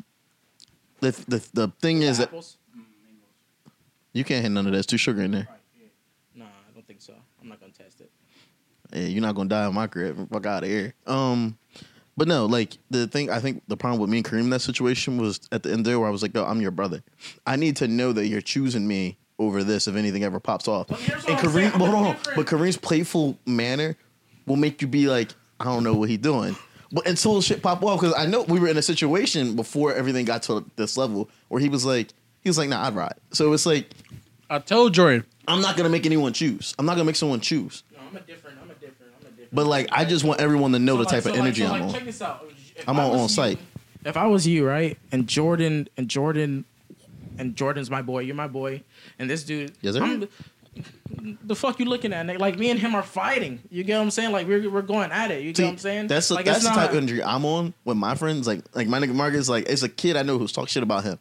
the 1.00 1.10
the 1.28 1.48
the 1.54 1.72
thing 1.80 2.02
is 2.02 2.18
that 2.18 2.30
you 4.12 4.24
can't 4.24 4.42
hit 4.42 4.50
none 4.50 4.66
of 4.66 4.72
that. 4.72 4.78
It's 4.78 4.86
too 4.86 4.96
sugar 4.98 5.22
in 5.22 5.30
there. 5.30 5.48
Nah, 6.34 6.44
I 6.44 6.72
don't 6.74 6.86
think 6.86 7.00
so. 7.00 7.14
I'm 7.40 7.48
not 7.48 7.60
gonna 7.60 7.72
test 7.72 8.00
it. 8.00 8.10
Yeah, 8.92 9.06
you're 9.06 9.22
not 9.22 9.34
gonna 9.34 9.48
die 9.48 9.64
on 9.64 9.74
my 9.74 9.86
crib. 9.86 10.28
Fuck 10.30 10.46
out 10.46 10.62
of 10.62 10.68
here. 10.68 10.94
Um, 11.06 11.58
but 12.16 12.28
no, 12.28 12.46
like 12.46 12.78
the 12.90 13.06
thing. 13.06 13.30
I 13.30 13.40
think 13.40 13.62
the 13.68 13.76
problem 13.76 14.00
with 14.00 14.10
me 14.10 14.18
and 14.18 14.26
Kareem 14.26 14.40
in 14.40 14.50
that 14.50 14.60
situation 14.60 15.18
was 15.18 15.40
at 15.52 15.62
the 15.62 15.72
end 15.72 15.84
there 15.84 15.98
where 15.98 16.08
I 16.08 16.10
was 16.10 16.22
like, 16.22 16.34
"Yo, 16.34 16.44
I'm 16.44 16.60
your 16.60 16.70
brother. 16.70 17.02
I 17.46 17.56
need 17.56 17.76
to 17.76 17.88
know 17.88 18.12
that 18.12 18.26
you're 18.26 18.40
choosing 18.40 18.86
me 18.86 19.18
over 19.38 19.62
this 19.62 19.86
if 19.86 19.96
anything 19.96 20.24
ever 20.24 20.40
pops 20.40 20.66
off." 20.66 20.88
But 20.88 20.98
and 21.00 21.38
Kareem, 21.38 21.52
saying. 21.52 21.72
I'm 21.72 21.78
but 21.78 21.90
hold 21.90 22.06
on, 22.06 22.14
different. 22.16 22.36
but 22.36 22.46
Kareem's 22.46 22.76
playful 22.76 23.38
manner 23.46 23.96
will 24.46 24.56
make 24.56 24.80
you 24.80 24.88
be 24.88 25.08
like, 25.08 25.34
"I 25.60 25.64
don't 25.64 25.84
know 25.84 25.94
what 25.94 26.08
he's 26.08 26.18
doing." 26.18 26.56
But 26.92 27.06
until 27.06 27.42
shit 27.42 27.62
pop 27.62 27.82
off, 27.82 28.00
because 28.00 28.14
I 28.16 28.26
know 28.26 28.42
we 28.42 28.60
were 28.60 28.68
in 28.68 28.76
a 28.76 28.82
situation 28.82 29.56
before 29.56 29.92
everything 29.92 30.24
got 30.24 30.42
to 30.44 30.64
this 30.76 30.96
level 30.96 31.28
where 31.48 31.60
he 31.60 31.68
was 31.68 31.84
like, 31.84 32.08
he 32.42 32.48
was 32.48 32.56
like, 32.56 32.68
"Nah, 32.68 32.86
I'd 32.86 32.94
ride." 32.94 33.14
So 33.32 33.52
it's 33.52 33.66
like, 33.66 33.90
I 34.48 34.60
told 34.60 34.94
Jordan. 34.94 35.24
I'm 35.48 35.60
not 35.60 35.76
gonna 35.76 35.88
make 35.88 36.06
anyone 36.06 36.32
choose. 36.32 36.74
I'm 36.78 36.86
not 36.86 36.94
gonna 36.94 37.04
make 37.04 37.16
someone 37.16 37.40
choose. 37.40 37.82
No, 37.92 38.20
But 39.52 39.66
like, 39.66 39.88
I 39.92 40.04
just 40.04 40.24
want 40.24 40.40
everyone 40.40 40.72
to 40.72 40.78
know 40.78 40.94
So, 40.94 40.96
the 40.98 41.04
like- 41.04 41.12
type 41.14 41.22
so, 41.24 41.30
of 41.30 41.36
like- 41.36 41.42
energy 41.44 41.60
so, 41.62 41.66
I'm 41.66 41.72
like, 41.72 41.82
on. 41.82 41.92
Check 41.92 42.04
this 42.04 42.22
out. 42.22 42.46
If 42.76 42.88
I'm 42.88 42.98
I 43.00 43.04
on 43.04 43.18
on 43.20 43.28
sight. 43.28 43.58
If 44.04 44.16
I 44.16 44.26
was 44.26 44.46
you, 44.46 44.66
right, 44.66 44.96
and 45.10 45.26
Jordan 45.26 45.88
and 45.96 46.08
Jordan 46.08 46.64
and 47.38 47.56
Jordan's 47.56 47.90
my 47.90 48.02
boy, 48.02 48.20
you're 48.20 48.34
my 48.36 48.46
boy, 48.48 48.82
and 49.18 49.28
this 49.28 49.42
dude, 49.44 49.72
Yes, 49.82 49.94
sir. 49.94 50.02
I'm, 50.04 50.28
the 51.42 51.56
fuck 51.56 51.80
you 51.80 51.86
looking 51.86 52.12
at? 52.12 52.26
nigga? 52.26 52.38
Like 52.38 52.58
me 52.58 52.70
and 52.70 52.78
him 52.78 52.94
are 52.94 53.02
fighting. 53.02 53.60
You 53.70 53.82
get 53.82 53.96
what 53.96 54.02
I'm 54.04 54.10
saying? 54.10 54.30
Like 54.32 54.46
we're 54.46 54.68
we're 54.70 54.82
going 54.82 55.10
at 55.10 55.30
it. 55.30 55.40
You 55.42 55.48
get 55.48 55.56
See, 55.56 55.62
what 55.64 55.70
I'm 55.72 55.78
saying? 55.78 56.06
That's 56.08 56.28
the, 56.28 56.34
like, 56.34 56.44
that's 56.44 56.62
the 56.62 56.68
not- 56.68 56.76
type 56.76 56.90
of 56.90 56.96
energy 56.98 57.22
I'm 57.22 57.44
on 57.46 57.72
with 57.84 57.96
my 57.96 58.14
friends. 58.14 58.46
Like 58.46 58.60
like 58.74 58.86
my 58.86 58.98
nigga 59.00 59.14
Marcus, 59.14 59.48
like 59.48 59.68
it's 59.68 59.82
a 59.82 59.88
kid 59.88 60.16
I 60.16 60.22
know 60.22 60.38
who's 60.38 60.52
talk 60.52 60.68
shit 60.68 60.82
about 60.82 61.02
him. 61.04 61.18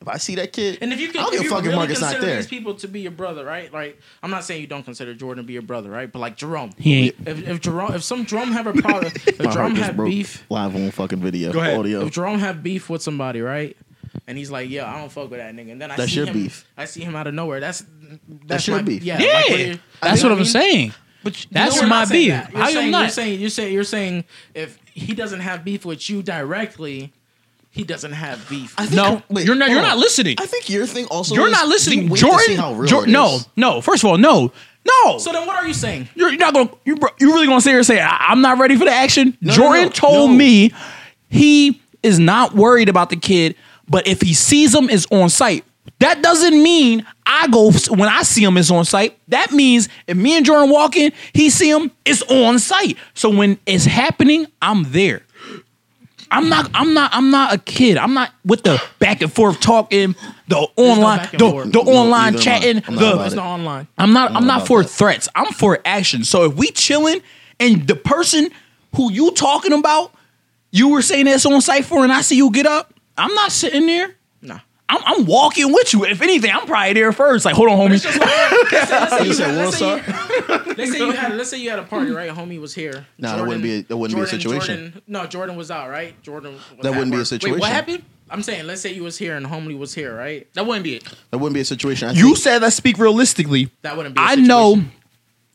If 0.00 0.06
I 0.06 0.16
see 0.18 0.36
that 0.36 0.52
kid, 0.52 0.78
And 0.80 0.92
if 0.92 1.00
you 1.00 1.08
can, 1.08 1.18
I 1.20 1.24
don't 1.24 1.34
if 1.34 1.40
give 1.40 1.40
a 1.40 1.44
you 1.44 1.50
fuck 1.56 1.64
really 1.64 1.74
Marcus 1.76 2.00
not 2.00 2.20
there. 2.20 2.36
these 2.36 2.46
people 2.46 2.74
to 2.76 2.86
be 2.86 3.00
your 3.00 3.10
brother, 3.10 3.44
right? 3.44 3.72
Like, 3.72 3.98
I'm 4.22 4.30
not 4.30 4.44
saying 4.44 4.60
you 4.60 4.68
don't 4.68 4.84
consider 4.84 5.12
Jordan 5.12 5.42
to 5.42 5.46
be 5.46 5.54
your 5.54 5.62
brother, 5.62 5.90
right? 5.90 6.10
But 6.10 6.20
like 6.20 6.36
Jerome, 6.36 6.70
He 6.78 6.94
ain't. 7.08 7.16
if, 7.26 7.48
if 7.48 7.60
Jerome, 7.60 7.92
if 7.94 8.04
some 8.04 8.24
Jerome 8.24 8.52
have 8.52 8.68
a 8.68 8.74
problem, 8.74 9.06
if 9.26 9.40
My 9.42 9.50
Jerome 9.52 9.74
have 9.74 9.96
beef, 9.96 10.44
live 10.50 10.76
on 10.76 10.90
fucking 10.92 11.20
video, 11.20 11.52
Go 11.52 11.58
ahead. 11.60 11.78
audio. 11.78 12.02
if 12.06 12.12
Jerome 12.12 12.38
have 12.38 12.62
beef 12.62 12.88
with 12.88 13.02
somebody, 13.02 13.40
right? 13.40 13.76
And 14.28 14.38
he's 14.38 14.50
like, 14.50 14.68
"Yeah, 14.70 14.92
I 14.92 14.98
don't 15.00 15.10
fuck 15.10 15.30
with 15.30 15.38
that 15.40 15.54
nigga." 15.54 15.72
And 15.72 15.80
then 15.82 15.90
I 15.90 15.96
That's 15.96 16.10
see 16.12 16.18
your 16.18 16.26
him, 16.26 16.34
beef. 16.34 16.66
I 16.76 16.84
see 16.84 17.00
him 17.00 17.16
out 17.16 17.26
of 17.26 17.34
nowhere. 17.34 17.60
That's 17.60 17.84
that's, 18.46 18.66
your 18.68 18.76
my, 18.76 18.82
beef. 18.82 19.02
Yeah, 19.02 19.18
Yeah, 19.20 19.32
like, 19.70 19.80
that's 20.00 20.22
what 20.22 20.32
I'm 20.32 20.38
mean? 20.38 20.44
saying. 20.46 20.92
But 21.24 21.42
you- 21.42 21.48
That's 21.50 21.76
no, 21.76 21.82
we're 21.82 21.88
my 21.88 22.04
beef. 22.04 22.30
that. 22.30 22.52
You're 22.52 22.60
How 22.62 22.68
you 22.68 22.74
saying, 22.74 22.90
not? 22.90 23.00
You're 23.00 23.08
saying 23.10 23.40
you're 23.40 23.50
saying 23.50 23.72
you're 23.74 23.84
saying 23.84 24.24
if 24.54 24.78
he 24.92 25.14
doesn't 25.14 25.40
have 25.40 25.64
beef 25.64 25.84
with 25.84 26.08
you 26.08 26.22
directly, 26.22 27.12
he 27.78 27.84
doesn't 27.84 28.12
have 28.12 28.46
beef. 28.48 28.74
I 28.76 28.86
think- 28.86 28.96
No, 28.96 29.22
wait, 29.30 29.46
you're 29.46 29.54
not. 29.54 29.68
hold 29.68 29.76
You're 29.76 29.84
on. 29.84 29.88
not 29.90 29.98
listening. 29.98 30.36
I 30.40 30.46
think 30.46 30.68
your 30.68 30.84
thing 30.86 31.06
also. 31.06 31.34
You're 31.34 31.46
is 31.46 31.52
not 31.52 31.64
you 31.66 31.70
listening, 31.70 32.08
wait 32.08 32.18
Jordan. 32.20 32.38
To 32.40 32.44
see 32.46 32.54
how 32.56 32.72
real 32.74 32.88
Jor- 32.88 33.04
it 33.04 33.08
no, 33.10 33.36
is. 33.36 33.48
no. 33.56 33.80
First 33.80 34.02
of 34.02 34.10
all, 34.10 34.18
no, 34.18 34.50
no. 34.86 35.18
so 35.18 35.30
then, 35.32 35.46
what 35.46 35.56
are 35.56 35.66
you 35.66 35.72
saying? 35.74 36.08
You're 36.16 36.36
not 36.36 36.54
gonna. 36.54 36.70
You 36.84 36.96
you 37.20 37.32
really 37.32 37.46
gonna 37.46 37.60
sit 37.60 37.70
here 37.70 37.78
and 37.78 37.86
say 37.86 38.00
I, 38.00 38.32
am 38.32 38.40
not 38.40 38.58
ready 38.58 38.76
for 38.76 38.84
the 38.84 38.90
action? 38.92 39.38
No, 39.40 39.52
no, 39.52 39.56
Jordan 39.56 39.82
no, 39.84 39.88
told 39.90 40.30
no. 40.30 40.36
me 40.36 40.72
he 41.28 41.80
is 42.02 42.18
not 42.18 42.52
worried 42.54 42.88
about 42.88 43.10
the 43.10 43.16
kid, 43.16 43.54
but 43.88 44.06
if 44.08 44.20
he 44.22 44.34
sees 44.34 44.74
him, 44.74 44.90
is 44.90 45.06
on 45.12 45.28
sight. 45.30 45.64
That 46.00 46.22
doesn't 46.22 46.60
mean 46.62 47.04
I 47.26 47.48
go 47.48 47.70
when 47.90 48.08
I 48.08 48.22
see 48.22 48.44
him 48.44 48.56
is 48.56 48.70
on 48.70 48.84
sight. 48.84 49.18
That 49.28 49.52
means 49.52 49.88
if 50.06 50.16
me 50.16 50.36
and 50.36 50.44
Jordan 50.44 50.70
walk 50.70 50.96
in, 50.96 51.12
he 51.32 51.50
see 51.50 51.70
him, 51.70 51.90
it's 52.04 52.22
on 52.24 52.58
sight. 52.58 52.96
So 53.14 53.30
when 53.30 53.58
it's 53.66 53.84
happening, 53.84 54.46
I'm 54.62 54.84
there. 54.92 55.22
I'm 56.30 56.48
not. 56.48 56.70
I'm 56.74 56.94
not. 56.94 57.10
I'm 57.14 57.30
not 57.30 57.54
a 57.54 57.58
kid. 57.58 57.96
I'm 57.96 58.14
not 58.14 58.32
with 58.44 58.62
the 58.62 58.82
back 58.98 59.22
and 59.22 59.32
forth 59.32 59.60
talking, 59.60 60.14
the 60.48 60.56
online, 60.76 61.18
back 61.18 61.32
and 61.32 61.40
the, 61.40 61.50
forth. 61.50 61.72
the 61.72 61.82
No, 61.84 61.90
online 61.90 62.34
neither 62.34 62.50
am 62.50 62.56
I. 62.56 62.58
chatting, 62.60 62.82
I'm 62.86 62.94
not 62.94 63.00
the 63.00 63.14
about 63.14 63.26
It's 63.26 63.34
not 63.34 63.46
online. 63.46 63.88
I'm 63.98 64.12
not. 64.12 64.28
I'm 64.32 64.42
know 64.42 64.46
not 64.48 64.56
about 64.58 64.66
for 64.68 64.82
that. 64.82 64.88
threats. 64.88 65.28
I'm 65.34 65.52
for 65.52 65.80
action. 65.84 66.24
So 66.24 66.44
if 66.44 66.54
we 66.56 66.70
chilling 66.70 67.20
and 67.60 67.86
the 67.86 67.96
person 67.96 68.50
who 68.96 69.12
you 69.12 69.30
talking 69.32 69.72
about, 69.72 70.12
you 70.70 70.88
were 70.88 71.02
saying 71.02 71.26
that's 71.26 71.46
on 71.46 71.60
sight 71.60 71.84
for, 71.84 72.02
and 72.02 72.12
I 72.12 72.20
see 72.20 72.36
you 72.36 72.50
get 72.50 72.66
up, 72.66 72.92
I'm 73.16 73.34
not 73.34 73.52
sitting 73.52 73.86
there. 73.86 74.14
Nah. 74.90 74.96
I'm, 74.96 75.02
I'm 75.20 75.24
walking 75.26 75.72
with 75.72 75.92
you. 75.92 76.04
If 76.04 76.22
anything, 76.22 76.50
I'm 76.52 76.66
probably 76.66 76.94
there 76.94 77.12
first. 77.12 77.44
Like, 77.44 77.54
hold 77.54 77.68
on, 77.68 77.78
homie. 77.78 78.00
just 78.00 78.18
let's 78.20 79.36
say, 79.36 79.52
let's 79.52 79.76
say 79.78 79.90
You 79.96 79.96
you 79.96 80.02
had- 80.02 80.06
let's 80.06 80.30
say 80.30 80.38
you- 80.68 80.76
let's 80.76 80.90
say 80.92 80.98
you 80.98 81.12
had 81.12 81.34
let's 81.36 81.50
say 81.50 81.58
you 81.58 81.70
had 81.70 81.78
a 81.78 81.82
party, 81.82 82.10
right? 82.10 82.30
Homie 82.30 82.60
was 82.60 82.74
here. 82.74 83.06
Nah, 83.18 83.36
that 83.36 83.46
wouldn't 83.46 83.62
be 83.62 83.78
a- 83.78 83.82
that 83.82 83.96
wouldn't 83.96 84.18
be 84.18 84.22
a 84.24 84.26
situation. 84.26 84.76
Jordan, 84.92 85.02
no, 85.06 85.26
Jordan 85.26 85.56
was 85.56 85.70
out, 85.70 85.90
right? 85.90 86.20
Jordan. 86.22 86.54
Was 86.54 86.62
That 86.82 86.92
wouldn't 86.92 87.12
be 87.12 87.18
a 87.18 87.24
situation. 87.24 87.54
Wait, 87.54 87.60
what 87.60 87.70
happened? 87.70 88.02
I'm 88.30 88.42
saying, 88.42 88.66
let's 88.66 88.82
say 88.82 88.92
you 88.92 89.02
was 89.04 89.16
here 89.16 89.36
and 89.36 89.46
homie 89.46 89.78
was 89.78 89.94
here, 89.94 90.14
right? 90.14 90.46
That 90.54 90.66
wouldn't 90.66 90.84
be 90.84 90.96
it. 90.96 91.04
That 91.30 91.38
wouldn't 91.38 91.54
be 91.54 91.60
a 91.60 91.64
situation. 91.64 92.08
I 92.08 92.12
You 92.12 92.26
think- 92.26 92.36
said 92.38 92.62
let's 92.62 92.76
speak 92.76 92.98
realistically. 92.98 93.70
That 93.82 93.96
wouldn't 93.96 94.14
be. 94.14 94.20
I 94.20 94.32
I 94.32 94.34
know, 94.36 94.82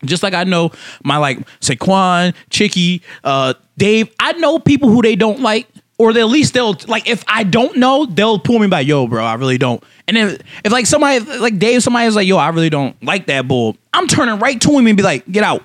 just 0.05 0.23
like 0.23 0.34
I 0.34 0.43
know 0.43 0.72
my 1.03 1.18
like 1.18 1.39
Saquon, 1.60 2.34
Chicky, 2.49 3.01
uh, 3.23 3.53
Dave. 3.77 4.10
I 4.19 4.34
know 4.34 4.60
people 4.60 4.89
who 4.89 5.01
they 5.01 5.15
don't 5.15 5.41
like, 5.41 5.68
or 5.98 6.10
at 6.11 6.26
least 6.26 6.53
they'll 6.53 6.76
like. 6.88 7.07
If 7.07 7.24
I 7.28 7.44
don't 7.44 7.78
know, 7.78 8.06
they'll 8.06 8.40
pull 8.40 8.60
me 8.60 8.68
by, 8.68 8.82
Yo, 8.82 9.07
bro, 9.07 9.24
I 9.24 9.36
really 9.36 9.57
don't. 9.57 9.84
And 10.07 10.18
if 10.18 10.41
if 10.64 10.72
like 10.72 10.86
somebody 10.86 11.20
like 11.20 11.60
Dave, 11.60 11.84
somebody 11.84 12.07
is 12.07 12.15
like, 12.15 12.28
yo, 12.28 12.38
I 12.38 12.49
really 12.49 12.70
don't 12.70 13.02
like 13.03 13.28
that 13.28 13.48
bull. 13.48 13.78
I'm 13.94 14.07
turning 14.07 14.40
right 14.40 14.60
to 14.61 14.72
him 14.72 14.88
and 14.88 14.98
be 14.98 15.03
like, 15.03 15.30
get 15.32 15.44
out, 15.44 15.64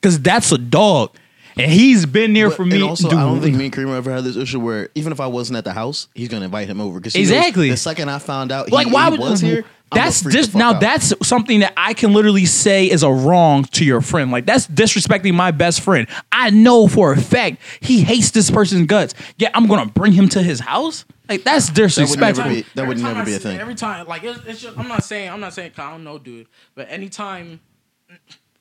because 0.00 0.20
that's 0.20 0.50
a 0.52 0.58
dog, 0.58 1.14
and 1.56 1.70
he's 1.70 2.06
been 2.06 2.32
there 2.32 2.48
But- 2.48 2.56
for 2.56 2.64
me. 2.66 2.76
And 2.76 2.84
also, 2.84 3.08
dude. 3.08 3.18
I 3.18 3.22
don't 3.22 3.40
think 3.40 3.56
me 3.56 3.66
and 3.66 3.74
Kareem 3.74 3.96
ever 3.96 4.12
had 4.12 4.24
this 4.24 4.36
issue 4.36 4.60
where 4.60 4.88
even 4.94 5.12
if 5.12 5.20
I 5.20 5.26
wasn't 5.26 5.56
at 5.58 5.64
the 5.64 5.72
house, 5.72 6.08
he's 6.14 6.28
gonna 6.28 6.44
invite 6.44 6.68
him 6.68 6.80
over. 6.80 6.98
Because 7.00 7.14
Exactly. 7.14 7.70
the 7.70 7.76
second 7.76 8.08
I 8.10 8.18
found 8.18 8.52
out, 8.52 8.70
like 8.70 8.86
he, 8.88 8.92
why 8.92 9.04
he 9.04 9.10
would 9.12 9.20
was 9.20 9.40
here? 9.40 9.64
I'm 9.92 9.98
gonna 9.98 10.04
That's 10.08 10.22
freak 10.22 10.32
the 10.32 10.38
just 10.38 10.50
fuck 10.52 10.58
now. 10.58 10.70
out. 10.74 10.80
That's 10.80 11.14
something 11.22 11.60
that 11.60 11.72
I 11.76 11.94
can 11.94 12.12
literally 12.12 12.44
say 12.44 12.86
is 12.90 13.04
a 13.04 13.10
wrong 13.10 13.62
to 13.66 13.84
your 13.84 14.00
friend. 14.00 14.32
Like 14.32 14.44
that's 14.44 14.66
disrespecting 14.66 15.32
my 15.34 15.52
best 15.52 15.80
friend. 15.80 16.08
I 16.32 16.50
know 16.50 16.88
for 16.88 17.12
a 17.12 17.16
fact 17.20 17.58
he 17.80 18.00
hates 18.02 18.32
this 18.32 18.50
person's 18.50 18.86
guts. 18.86 19.14
Yeah, 19.38 19.50
I'm 19.54 19.66
gonna 19.68 19.86
bring 19.86 20.10
him 20.12 20.28
to 20.30 20.42
his 20.42 20.58
house. 20.58 21.04
Like 21.28 21.44
that's 21.44 21.68
disrespectful. 21.70 22.44
never 22.46 22.56
be- 22.62 22.66
that 22.74 22.86
would 22.88 22.96
time 22.98 23.04
never 23.14 23.20
I 23.20 23.24
be 23.24 23.32
a 23.32 23.36
see- 23.36 23.42
thing. 23.44 23.58
Every 23.60 23.76
time, 23.76 24.06
like 24.08 24.24
it's, 24.24 24.40
it's 24.46 24.60
just, 24.60 24.76
I'm 24.76 24.88
not 24.88 25.04
saying 25.04 25.30
I'm 25.30 25.40
not 25.40 25.54
saying 25.54 25.70
'cause 25.70 25.84
I 25.86 25.90
don't 25.92 26.02
know, 26.04 26.18
dude, 26.18 26.48
but 26.74 26.88
anytime 26.90 27.60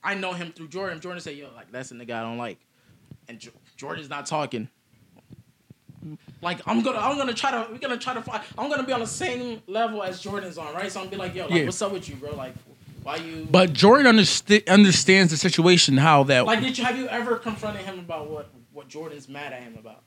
I 0.03 0.13
know 0.13 0.33
him 0.33 0.51
through 0.51 0.67
Jordan, 0.67 0.99
Jordan 0.99 1.21
say, 1.21 1.33
"Yo, 1.33 1.47
like 1.55 1.71
that's 1.71 1.89
the 1.89 1.95
nigga 1.95 2.11
I 2.11 2.21
don't 2.21 2.37
like," 2.37 2.59
and 3.27 3.39
Jo- 3.39 3.51
Jordan's 3.77 4.09
not 4.09 4.25
talking. 4.25 4.69
Like 6.41 6.59
I'm 6.67 6.81
gonna, 6.83 6.99
I'm 6.99 7.17
gonna 7.17 7.33
try 7.33 7.49
to, 7.51 7.67
we're 7.71 7.79
gonna 7.79 7.97
try 7.97 8.13
to 8.13 8.21
find. 8.21 8.43
I'm 8.57 8.69
gonna 8.69 8.83
be 8.83 8.93
on 8.93 8.99
the 8.99 9.07
same 9.07 9.61
level 9.65 10.03
as 10.03 10.19
Jordan's 10.21 10.57
on, 10.57 10.73
right? 10.75 10.91
So 10.91 10.99
I'm 10.99 11.05
gonna 11.07 11.15
be 11.17 11.17
like, 11.17 11.35
"Yo, 11.35 11.45
like, 11.47 11.53
Yeah. 11.53 11.65
what's 11.65 11.81
up 11.81 11.91
with 11.91 12.07
you, 12.07 12.15
bro? 12.15 12.35
Like, 12.35 12.53
why 13.01 13.15
you?" 13.15 13.47
But 13.49 13.73
Jordan 13.73 14.05
underst- 14.15 14.67
understands 14.67 15.31
the 15.31 15.37
situation. 15.37 15.97
How 15.97 16.21
that 16.23 16.45
like, 16.45 16.61
did 16.61 16.77
you 16.77 16.83
have 16.85 16.97
you 16.97 17.07
ever 17.07 17.37
confronted 17.37 17.83
him 17.85 17.97
about 17.97 18.29
what 18.29 18.49
what 18.71 18.87
Jordan's 18.87 19.27
mad 19.27 19.51
at 19.53 19.63
him 19.63 19.75
about? 19.79 20.03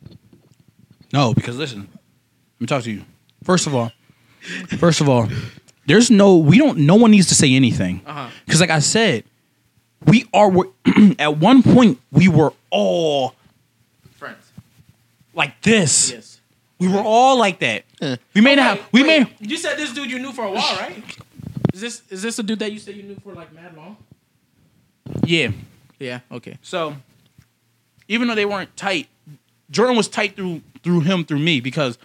No, 1.12 1.34
because 1.34 1.56
listen, 1.58 1.88
let 1.90 2.60
me 2.60 2.66
talk 2.68 2.84
to 2.84 2.92
you. 2.92 3.04
First 3.42 3.66
of 3.66 3.74
all, 3.74 3.90
first 4.78 5.00
of 5.00 5.08
all, 5.08 5.28
there's 5.86 6.12
no 6.12 6.36
we 6.36 6.58
don't 6.58 6.78
no 6.78 6.94
one 6.94 7.10
needs 7.10 7.26
to 7.28 7.34
say 7.34 7.52
anything. 7.54 8.02
Uh-huh. 8.06 8.28
Because 8.46 8.60
like 8.60 8.70
I 8.70 8.78
said, 8.78 9.24
we 10.06 10.26
are 10.32 10.50
at 11.18 11.38
one 11.38 11.62
point 11.62 12.00
we 12.12 12.28
were 12.28 12.52
all 12.70 13.34
Friends. 14.12 14.52
like 15.34 15.60
this. 15.62 16.10
Yes. 16.12 16.40
We 16.78 16.88
were 16.88 17.00
all 17.00 17.36
like 17.38 17.58
that. 17.60 17.84
We 18.34 18.40
may 18.40 18.52
Oh, 18.52 18.56
not 18.56 18.78
have 18.78 18.88
we 18.92 19.02
wait. 19.02 19.20
may 19.26 19.36
You 19.40 19.56
said 19.56 19.76
this 19.76 19.92
dude 19.92 20.10
you 20.10 20.18
knew 20.20 20.32
for 20.32 20.44
a 20.44 20.50
while, 20.52 20.76
right? 20.76 21.02
Is 21.74 21.80
this 21.80 22.02
is 22.10 22.22
this 22.22 22.38
a 22.38 22.42
dude 22.42 22.60
that 22.60 22.72
you 22.72 22.78
said 22.78 22.94
you 22.96 23.02
knew 23.02 23.16
for 23.22 23.32
like 23.32 23.52
mad 23.52 23.76
long? 23.76 23.96
Yeah. 25.24 25.50
Yeah. 25.98 26.20
Okay. 26.30 26.58
So 26.62 26.94
even 28.06 28.28
though 28.28 28.34
they 28.36 28.46
weren't 28.46 28.74
tight, 28.76 29.08
Jordan 29.70 29.96
was 29.96 30.08
tight 30.08 30.36
through 30.36 30.62
through 30.84 31.00
him 31.00 31.24
through 31.24 31.40
me 31.40 31.60
because 31.60 31.98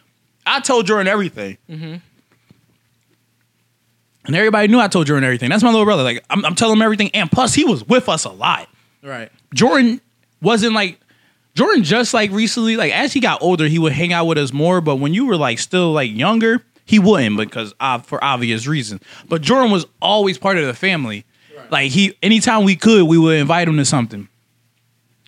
I 0.45 0.59
told 0.59 0.87
Jordan 0.87 1.07
everything. 1.07 1.57
Mm-hmm. 1.69 1.95
And 4.25 4.35
everybody 4.35 4.67
knew 4.67 4.79
I 4.79 4.87
told 4.87 5.07
Jordan 5.07 5.23
everything. 5.23 5.49
That's 5.49 5.63
my 5.63 5.69
little 5.69 5.85
brother. 5.85 6.03
Like 6.03 6.23
I'm, 6.29 6.45
I'm 6.45 6.55
telling 6.55 6.77
him 6.77 6.81
everything, 6.81 7.11
and 7.13 7.31
plus 7.31 7.53
he 7.53 7.65
was 7.65 7.85
with 7.87 8.07
us 8.07 8.25
a 8.25 8.31
lot. 8.31 8.69
Right. 9.01 9.31
Jordan 9.53 9.99
wasn't 10.41 10.73
like 10.73 10.99
Jordan 11.55 11.83
just 11.83 12.13
like 12.13 12.31
recently, 12.31 12.77
like 12.77 12.93
as 12.93 13.13
he 13.13 13.19
got 13.19 13.41
older, 13.41 13.67
he 13.67 13.79
would 13.79 13.91
hang 13.91 14.13
out 14.13 14.25
with 14.25 14.37
us 14.37 14.53
more. 14.53 14.81
But 14.81 14.95
when 14.97 15.13
you 15.13 15.25
were 15.25 15.37
like 15.37 15.59
still 15.59 15.91
like 15.91 16.11
younger, 16.11 16.63
he 16.85 16.99
wouldn't 16.99 17.37
because 17.37 17.73
uh, 17.79 17.99
for 17.99 18.23
obvious 18.23 18.65
reasons. 18.65 19.01
But 19.27 19.41
Jordan 19.41 19.71
was 19.71 19.85
always 20.01 20.37
part 20.37 20.57
of 20.57 20.65
the 20.65 20.73
family. 20.73 21.25
Right. 21.55 21.71
Like 21.71 21.91
he, 21.91 22.17
anytime 22.23 22.63
we 22.63 22.75
could, 22.75 23.03
we 23.03 23.17
would 23.17 23.37
invite 23.37 23.67
him 23.67 23.77
to 23.77 23.85
something. 23.85 24.29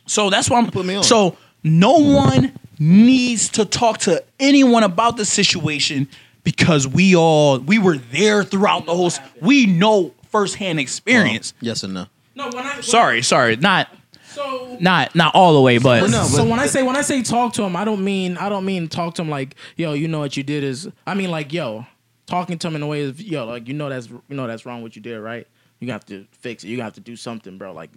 So 0.08 0.30
that's 0.30 0.50
why 0.50 0.60
I'm. 0.60 0.72
Put 0.72 0.86
me 0.86 0.96
on. 0.96 1.04
So 1.04 1.38
no 1.64 2.00
one 2.00 2.58
needs 2.80 3.50
to 3.50 3.66
talk 3.66 4.00
to 4.00 4.24
anyone 4.40 4.84
about 4.84 5.18
the 5.18 5.26
situation 5.26 6.08
because 6.46 6.88
we 6.88 7.14
all 7.18 7.60
we 7.60 7.78
were 7.78 7.98
there 7.98 8.44
throughout 8.46 8.86
the 8.86 8.96
whole. 8.96 9.12
We 9.42 9.66
know 9.66 10.14
firsthand 10.30 10.80
experience. 10.80 11.54
Oh, 11.58 11.60
yes 11.62 11.84
and 11.84 11.94
no. 11.94 12.06
No. 12.36 12.46
When 12.46 12.66
I 12.66 12.76
when 12.76 12.84
Sorry, 12.84 13.22
sorry, 13.22 13.58
not 13.58 13.90
So. 14.32 14.78
not 14.80 15.14
not 15.16 15.36
all 15.36 15.54
the 15.54 15.62
way, 15.62 15.78
but 15.78 16.02
But 16.02 16.12
no, 16.12 16.24
so 16.24 16.46
when 16.46 16.60
I 16.60 16.68
say 16.68 16.84
when 16.84 16.96
I 16.96 17.02
say 17.02 17.22
talk 17.22 17.52
to 17.54 17.64
him, 17.64 17.76
I 17.76 17.84
don't 17.84 18.04
mean 18.04 18.38
I 18.38 18.48
don't 18.48 18.64
mean 18.66 18.88
talk 18.88 19.16
to 19.16 19.22
him 19.24 19.30
like 19.30 19.56
yo, 19.76 19.92
you 19.94 20.08
know 20.08 20.20
what 20.20 20.38
you 20.38 20.44
did 20.44 20.64
is. 20.64 20.88
I 21.06 21.14
mean 21.16 21.32
like 21.32 21.52
yo, 21.52 21.86
talking 22.28 22.58
to 22.60 22.68
him 22.68 22.76
in 22.76 22.84
a 22.84 22.88
way 22.88 23.04
of 23.04 23.20
yo, 23.20 23.46
like 23.46 23.68
you 23.68 23.74
know 23.74 23.90
that's 23.90 24.08
you 24.10 24.22
know 24.30 24.48
that's 24.48 24.66
wrong 24.66 24.82
what 24.82 24.96
you 24.96 25.02
did, 25.02 25.20
right? 25.20 25.48
You 25.80 25.88
got 25.88 26.08
to 26.08 26.26
fix 26.32 26.64
it. 26.64 26.70
You 26.70 26.78
got 26.78 26.94
to 26.96 27.02
do 27.02 27.18
something, 27.18 27.58
bro. 27.58 27.74
Like. 27.74 27.90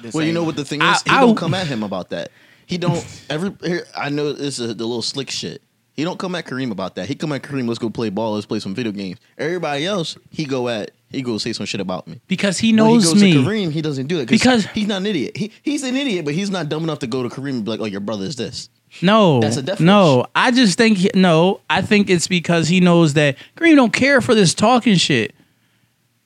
This 0.00 0.14
Well, 0.14 0.24
you 0.24 0.32
know 0.32 0.44
what 0.44 0.54
the 0.54 0.64
thing 0.64 0.80
I- 0.80 0.92
is? 0.94 1.02
he 1.02 1.10
I- 1.10 1.20
don't 1.20 1.34
come 1.36 1.52
at 1.52 1.66
him 1.66 1.82
about 1.82 2.10
that. 2.10 2.30
He 2.66 2.78
don't 2.78 3.04
every. 3.28 3.52
I 3.96 4.08
know 4.08 4.32
this 4.32 4.58
is 4.58 4.68
the 4.76 4.84
little 4.84 5.02
slick 5.02 5.30
shit. 5.30 5.62
He 5.98 6.04
don't 6.04 6.16
come 6.16 6.36
at 6.36 6.46
Kareem 6.46 6.70
about 6.70 6.94
that. 6.94 7.08
He 7.08 7.16
come 7.16 7.32
at 7.32 7.42
Kareem. 7.42 7.66
Let's 7.66 7.80
go 7.80 7.90
play 7.90 8.08
ball. 8.08 8.34
Let's 8.34 8.46
play 8.46 8.60
some 8.60 8.72
video 8.72 8.92
games. 8.92 9.18
Everybody 9.36 9.84
else, 9.84 10.16
he 10.30 10.44
go 10.44 10.68
at. 10.68 10.92
He 11.10 11.22
go 11.22 11.38
say 11.38 11.52
some 11.52 11.66
shit 11.66 11.80
about 11.80 12.06
me. 12.06 12.20
because 12.28 12.56
he 12.58 12.70
knows 12.70 12.88
When 12.88 13.00
he 13.00 13.04
goes 13.06 13.22
me. 13.22 13.32
to 13.32 13.38
Kareem, 13.40 13.72
he 13.72 13.82
doesn't 13.82 14.06
do 14.06 14.20
it 14.20 14.28
Because- 14.28 14.64
he's 14.66 14.86
not 14.86 14.98
an 14.98 15.06
idiot. 15.06 15.36
He, 15.36 15.50
he's 15.64 15.82
an 15.82 15.96
idiot, 15.96 16.24
but 16.24 16.34
he's 16.34 16.50
not 16.50 16.68
dumb 16.68 16.84
enough 16.84 17.00
to 17.00 17.08
go 17.08 17.24
to 17.24 17.28
Kareem 17.28 17.50
and 17.50 17.64
be 17.64 17.72
like, 17.72 17.80
"Oh, 17.80 17.86
your 17.86 17.98
brother 17.98 18.26
is 18.26 18.36
this." 18.36 18.68
No, 19.02 19.40
That's 19.40 19.56
a 19.56 19.62
difference. 19.62 19.80
no. 19.80 20.26
I 20.36 20.52
just 20.52 20.78
think 20.78 20.98
he- 20.98 21.10
no. 21.16 21.62
I 21.68 21.82
think 21.82 22.10
it's 22.10 22.28
because 22.28 22.68
he 22.68 22.78
knows 22.78 23.14
that 23.14 23.36
Kareem 23.56 23.74
don't 23.74 23.92
care 23.92 24.20
for 24.20 24.36
this 24.36 24.54
talking 24.54 24.94
shit. 24.94 25.34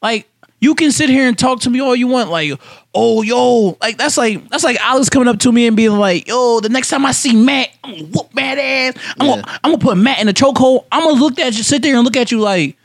Like 0.02 0.28
you 0.62 0.74
can 0.76 0.92
sit 0.92 1.10
here 1.10 1.26
and 1.28 1.36
talk 1.38 1.60
to 1.60 1.70
me 1.70 1.80
all 1.80 1.94
you 1.96 2.06
want, 2.06 2.30
like, 2.30 2.52
oh 2.94 3.20
yo, 3.22 3.76
like 3.82 3.98
that's 3.98 4.16
like 4.16 4.48
that's 4.48 4.64
like 4.64 4.76
Alex 4.80 5.08
coming 5.10 5.28
up 5.28 5.38
to 5.40 5.50
me 5.52 5.66
and 5.66 5.76
being 5.76 5.92
like, 5.98 6.26
yo, 6.28 6.60
the 6.60 6.68
next 6.70 6.88
time 6.88 7.04
I 7.04 7.12
see 7.12 7.34
Matt, 7.34 7.68
I'm 7.84 7.92
gonna 7.92 8.04
whoop 8.04 8.32
Matt 8.34 8.58
ass. 8.58 8.94
I'm 9.18 9.26
Yeah. 9.26 9.34
gonna 9.42 9.60
I'm 9.64 9.70
gonna 9.72 9.78
put 9.84 9.96
Matt 9.98 10.20
in 10.20 10.28
a 10.28 10.32
chokehold. 10.32 10.84
I'm 10.92 11.02
gonna 11.02 11.20
look 11.20 11.38
at 11.38 11.56
you, 11.56 11.62
sit 11.64 11.82
there 11.82 11.96
and 11.96 12.04
look 12.04 12.16
at 12.16 12.30
you 12.30 12.38
like, 12.40 12.76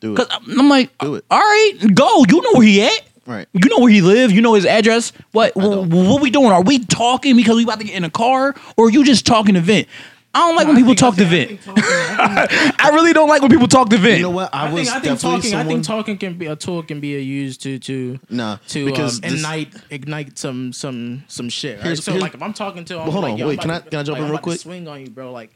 Do 0.00 0.12
it. 0.12 0.16
cause 0.16 0.28
I'm 0.30 0.68
like, 0.68 0.96
Do 0.98 1.16
it. 1.16 1.24
all 1.30 1.38
right, 1.38 1.72
go. 1.94 2.24
You 2.28 2.40
know 2.42 2.52
where 2.54 2.66
he 2.66 2.82
at. 2.82 3.02
Right. 3.26 3.48
You 3.52 3.68
know 3.68 3.80
where 3.80 3.90
he 3.90 4.00
live. 4.02 4.30
You 4.30 4.40
know 4.40 4.54
his 4.54 4.64
address. 4.66 5.12
What 5.32 5.56
what 5.56 6.22
we 6.22 6.30
doing? 6.30 6.52
Are 6.52 6.62
we 6.62 6.78
talking 6.78 7.34
because 7.36 7.56
we 7.56 7.64
about 7.64 7.80
to 7.80 7.84
get 7.84 7.96
in 7.96 8.04
a 8.04 8.10
car, 8.10 8.54
or 8.76 8.86
are 8.86 8.90
you 8.90 9.04
just 9.04 9.26
talking 9.26 9.54
to 9.54 9.60
vent? 9.60 9.88
I 10.36 10.40
don't 10.40 10.56
like 10.56 10.66
when 10.66 10.76
people 10.76 10.94
talk 10.94 11.16
to 11.16 11.24
vent. 11.24 11.60
I 11.66 12.90
really 12.92 13.12
don't 13.14 13.28
like 13.28 13.40
when 13.40 13.50
people 13.50 13.68
talk 13.68 13.88
to 13.88 13.96
vent. 13.96 14.18
You 14.18 14.24
know 14.24 14.30
what? 14.30 14.54
I, 14.54 14.66
I 14.68 14.72
was 14.72 14.84
think, 14.90 14.96
I 14.96 15.00
think 15.00 15.20
talking. 15.20 15.42
someone. 15.50 15.66
I 15.66 15.68
think 15.70 15.84
talking 15.84 16.18
can 16.18 16.36
be 16.36 16.46
a 16.46 16.56
tool 16.56 16.82
can 16.82 17.00
be 17.00 17.08
used 17.08 17.62
to 17.62 17.78
to 17.78 18.18
Nah, 18.28 18.58
to 18.68 18.84
because 18.84 19.16
um, 19.16 19.20
this- 19.30 19.34
ignite 19.40 19.74
ignite 19.90 20.38
some 20.38 20.72
some 20.72 21.24
some 21.28 21.48
shit. 21.48 21.76
Right? 21.78 21.84
Here's- 21.84 22.04
So 22.04 22.12
here's- 22.12 22.22
like 22.22 22.34
if 22.34 22.42
I'm 22.42 22.52
talking 22.52 22.84
to 22.84 22.94
him, 22.94 23.00
Well, 23.04 23.12
hold 23.12 23.24
like, 23.24 23.32
on, 23.32 23.38
yo, 23.38 23.48
wait, 23.48 23.60
can 23.60 23.70
about 23.70 23.86
I- 23.86 23.88
can 23.90 23.98
I 24.00 24.02
jump 24.02 24.14
like, 24.14 24.18
in 24.18 24.24
I'm 24.24 24.30
real 24.30 24.34
about 24.36 24.42
quick? 24.42 24.60
Swing 24.60 24.88
on 24.88 25.00
you, 25.00 25.10
bro. 25.10 25.32
Like 25.32 25.52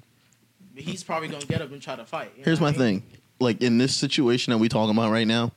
he's 0.74 1.04
probably 1.04 1.28
gonna 1.28 1.44
get 1.44 1.60
up 1.60 1.70
and 1.72 1.82
try 1.82 1.96
to 1.96 2.04
fight. 2.06 2.32
you 2.38 2.44
Here's 2.44 2.60
my 2.60 2.68
I 2.68 2.70
mean? 2.72 2.78
thing. 2.78 3.02
Like 3.38 3.60
in 3.62 3.76
this 3.78 3.94
situation 3.94 4.52
that 4.52 4.58
we 4.58 4.68
talking 4.70 4.96
about 4.96 5.10
right 5.12 5.26
now, 5.26 5.52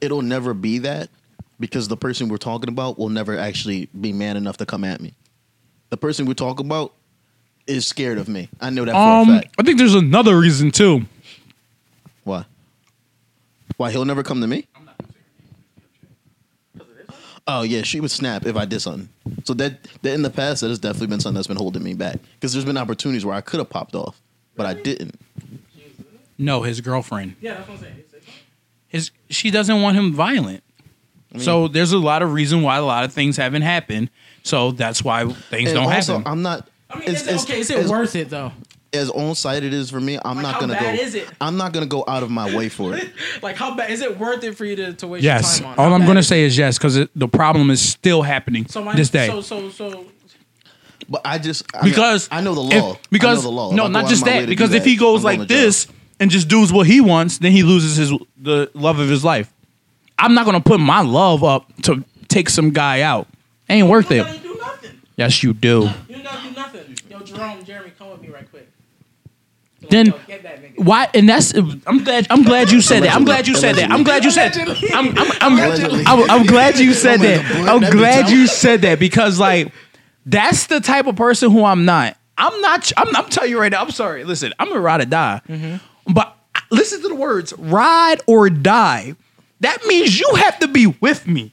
it'll 0.00 0.22
never 0.22 0.54
be 0.54 0.78
that 0.78 1.10
because 1.58 1.88
the 1.88 1.96
person 1.96 2.28
we're 2.28 2.36
talking 2.36 2.68
about 2.68 2.98
will 2.98 3.08
never 3.08 3.36
actually 3.36 3.88
be 4.00 4.12
man 4.12 4.36
enough 4.36 4.56
to 4.58 4.66
come 4.66 4.84
at 4.84 5.00
me. 5.00 5.14
The 5.90 5.96
person 5.96 6.26
we're 6.26 6.34
talking 6.34 6.66
about 6.66 6.92
is 7.66 7.86
scared 7.86 8.18
of 8.18 8.28
me. 8.28 8.48
I 8.60 8.70
know 8.70 8.84
that 8.84 8.92
for 8.92 8.96
Um, 8.98 9.28
a 9.30 9.40
fact. 9.40 9.54
I 9.58 9.62
think 9.62 9.78
there's 9.78 9.94
another 9.94 10.38
reason 10.38 10.70
too. 10.70 11.06
Why? 12.24 12.44
Why 13.76 13.90
he'll 13.90 14.04
never 14.04 14.22
come 14.22 14.40
to 14.40 14.46
me? 14.46 14.66
I'm 14.76 14.84
not 14.84 14.98
determined 14.98 15.14
to 16.78 16.84
be 16.84 17.02
okay. 17.12 17.18
Oh 17.46 17.62
yeah, 17.62 17.82
she 17.82 18.00
would 18.00 18.10
snap 18.10 18.46
if 18.46 18.56
I 18.56 18.64
did 18.64 18.80
something. 18.80 19.08
So 19.44 19.54
that, 19.54 19.82
that 20.02 20.14
in 20.14 20.22
the 20.22 20.30
past, 20.30 20.60
that 20.62 20.68
has 20.68 20.78
definitely 20.78 21.08
been 21.08 21.20
something 21.20 21.34
that's 21.36 21.46
been 21.48 21.56
holding 21.56 21.82
me 21.82 21.94
back. 21.94 22.18
Because 22.34 22.52
there's 22.52 22.64
been 22.64 22.76
opportunities 22.78 23.24
where 23.24 23.34
I 23.34 23.40
could 23.40 23.58
have 23.58 23.68
popped 23.70 23.94
off, 23.94 24.20
but 24.56 24.66
I 24.66 24.74
didn't. 24.74 25.18
No, 26.38 26.62
his 26.62 26.80
girlfriend. 26.80 27.36
Yeah, 27.40 27.54
that's 27.54 27.68
what 27.68 27.78
I'm 27.78 27.82
saying. 27.84 28.02
His 28.88 29.10
she 29.28 29.50
doesn't 29.50 29.82
want 29.82 29.96
him 29.96 30.12
violent. 30.12 30.62
so 31.38 31.66
there's 31.68 31.92
a 31.92 31.98
lot 31.98 32.22
of 32.22 32.32
reason 32.32 32.62
why 32.62 32.76
a 32.76 32.84
lot 32.84 33.04
of 33.04 33.12
things 33.12 33.36
haven't 33.36 33.62
happened. 33.62 34.08
So 34.44 34.70
that's 34.72 35.02
why 35.02 35.26
things 35.32 35.72
don't 35.72 35.92
also, 35.92 36.18
happen. 36.18 36.30
I'm 36.30 36.42
not. 36.42 36.68
I 36.94 36.98
mean, 36.98 37.08
as- 37.08 37.22
is 37.22 37.26
it, 37.28 37.32
as- 37.34 37.44
okay, 37.44 37.60
is 37.60 37.70
it 37.70 37.86
worth 37.86 38.16
it 38.16 38.30
though? 38.30 38.52
as 38.92 39.10
on 39.10 39.34
sight 39.34 39.64
it 39.64 39.74
is 39.74 39.90
for 39.90 40.00
me, 40.00 40.20
I'm 40.24 40.36
Like, 40.36 40.42
not 40.44 40.60
gonna 40.60 40.74
how 40.76 40.84
bad 40.84 40.96
go. 40.96 41.02
is 41.02 41.16
it? 41.16 41.28
I'm 41.40 41.56
not 41.56 41.72
gonna 41.72 41.84
go 41.86 42.04
out 42.06 42.22
of 42.22 42.30
my 42.30 42.54
way 42.54 42.68
for 42.68 42.94
it. 42.94 43.10
Like 43.42 43.56
how 43.56 43.74
bad 43.74 43.90
is 43.90 44.00
it 44.00 44.16
worth 44.20 44.44
it 44.44 44.56
for 44.56 44.64
you 44.64 44.76
to, 44.76 44.92
to 44.92 45.08
waste 45.08 45.24
yes, 45.24 45.58
your 45.58 45.64
time 45.68 45.72
on? 45.72 45.84
all 45.84 45.88
How 45.90 45.94
I'm 45.96 46.06
gonna 46.06 46.20
is 46.20 46.28
say 46.28 46.44
is 46.44 46.56
yes 46.56 46.78
because 46.78 47.04
the 47.16 47.26
problem 47.28 47.70
is 47.70 47.80
still 47.82 48.22
happening 48.22 48.66
so 48.68 48.84
my, 48.84 48.94
this 48.94 49.10
day. 49.10 49.26
So 49.26 49.40
so 49.40 49.68
so 49.70 50.06
But 51.08 51.22
I 51.24 51.38
just 51.38 51.64
I 51.74 51.82
mean, 51.82 51.90
because 51.90 52.28
I 52.30 52.40
know 52.40 52.54
the 52.54 52.76
if- 52.76 52.82
law. 52.84 52.96
because 53.10 53.38
I 53.40 53.42
know 53.42 53.50
the 53.50 53.56
law. 53.56 53.72
No, 53.72 53.88
not 53.88 54.06
just 54.08 54.22
of 54.22 54.26
my 54.28 54.34
way 54.34 54.40
that. 54.42 54.48
Because 54.48 54.72
if 54.72 54.84
that, 54.84 54.88
he 54.88 54.94
goes 54.96 55.24
I'm 55.24 55.38
like 55.40 55.48
this 55.48 55.88
and 56.20 56.30
just 56.30 56.46
does 56.46 56.72
what 56.72 56.86
he 56.86 57.00
wants, 57.00 57.38
then 57.38 57.50
he 57.50 57.64
loses 57.64 57.96
his 57.96 58.12
the 58.40 58.70
love 58.74 59.00
of 59.00 59.08
his 59.08 59.24
life. 59.24 59.52
I'm 60.20 60.34
not 60.34 60.46
gonna 60.46 60.60
put 60.60 60.78
my 60.78 61.00
love 61.00 61.42
up 61.42 61.66
to 61.82 62.04
take 62.28 62.48
some 62.48 62.70
guy 62.70 63.00
out. 63.00 63.26
Ain't 63.68 63.88
worth 63.88 64.12
it. 64.12 64.18
don't 64.18 64.26
gotta 64.28 64.38
do 64.38 64.56
nothing. 64.60 65.00
Yes, 65.16 65.42
you 65.42 65.54
do. 65.54 65.90
You 66.08 66.16
don't 66.16 66.24
gotta 66.24 66.48
do 66.48 66.54
nothing. 66.54 66.98
Yo, 67.08 67.20
Jerome, 67.20 67.64
Jeremy, 67.64 67.92
come 67.96 68.10
with 68.10 68.20
me 68.20 68.28
right 68.28 68.50
quick. 68.50 68.68
Like, 69.82 69.90
Then 69.90 70.06
yo, 70.06 70.38
that 70.42 70.60
why? 70.76 71.08
And 71.14 71.28
that's 71.28 71.54
I'm 71.54 72.02
glad 72.04 72.26
I'm 72.30 72.42
glad 72.42 72.70
you 72.70 72.80
said 72.80 73.02
that. 73.04 73.14
I'm 73.14 73.24
glad 73.24 73.46
you 73.46 73.54
said 73.54 73.76
that. 73.76 73.90
I'm 73.90 74.02
glad 74.02 74.24
you 74.24 74.30
said. 74.30 74.56
I'm 74.92 75.16
I'm 75.16 75.32
I'm, 75.40 76.06
I'm, 76.06 76.30
I'm 76.30 76.46
glad 76.46 76.78
you 76.78 76.94
said 76.94 77.20
that. 77.20 77.68
I'm 77.68 77.80
glad 77.90 78.30
you 78.30 78.46
said 78.46 78.82
that 78.82 78.98
because 78.98 79.38
like 79.38 79.72
that's 80.26 80.66
the 80.66 80.80
type 80.80 81.06
of 81.06 81.16
person 81.16 81.50
who 81.50 81.64
I'm 81.64 81.84
not. 81.84 82.16
I'm 82.36 82.60
not. 82.60 82.90
I'm, 82.96 83.14
I'm 83.14 83.28
telling 83.28 83.50
you 83.50 83.60
right 83.60 83.70
now. 83.70 83.82
I'm 83.82 83.90
sorry. 83.90 84.24
Listen, 84.24 84.52
I'm 84.58 84.72
a 84.72 84.80
ride 84.80 85.02
or 85.02 85.06
die. 85.06 85.40
Mm-hmm. 85.48 86.12
But 86.12 86.36
listen 86.70 87.02
to 87.02 87.08
the 87.08 87.14
words: 87.14 87.52
ride 87.58 88.20
or 88.26 88.50
die. 88.50 89.14
That 89.60 89.84
means 89.86 90.18
you 90.18 90.28
have 90.36 90.58
to 90.60 90.68
be 90.68 90.86
with 90.86 91.26
me. 91.26 91.52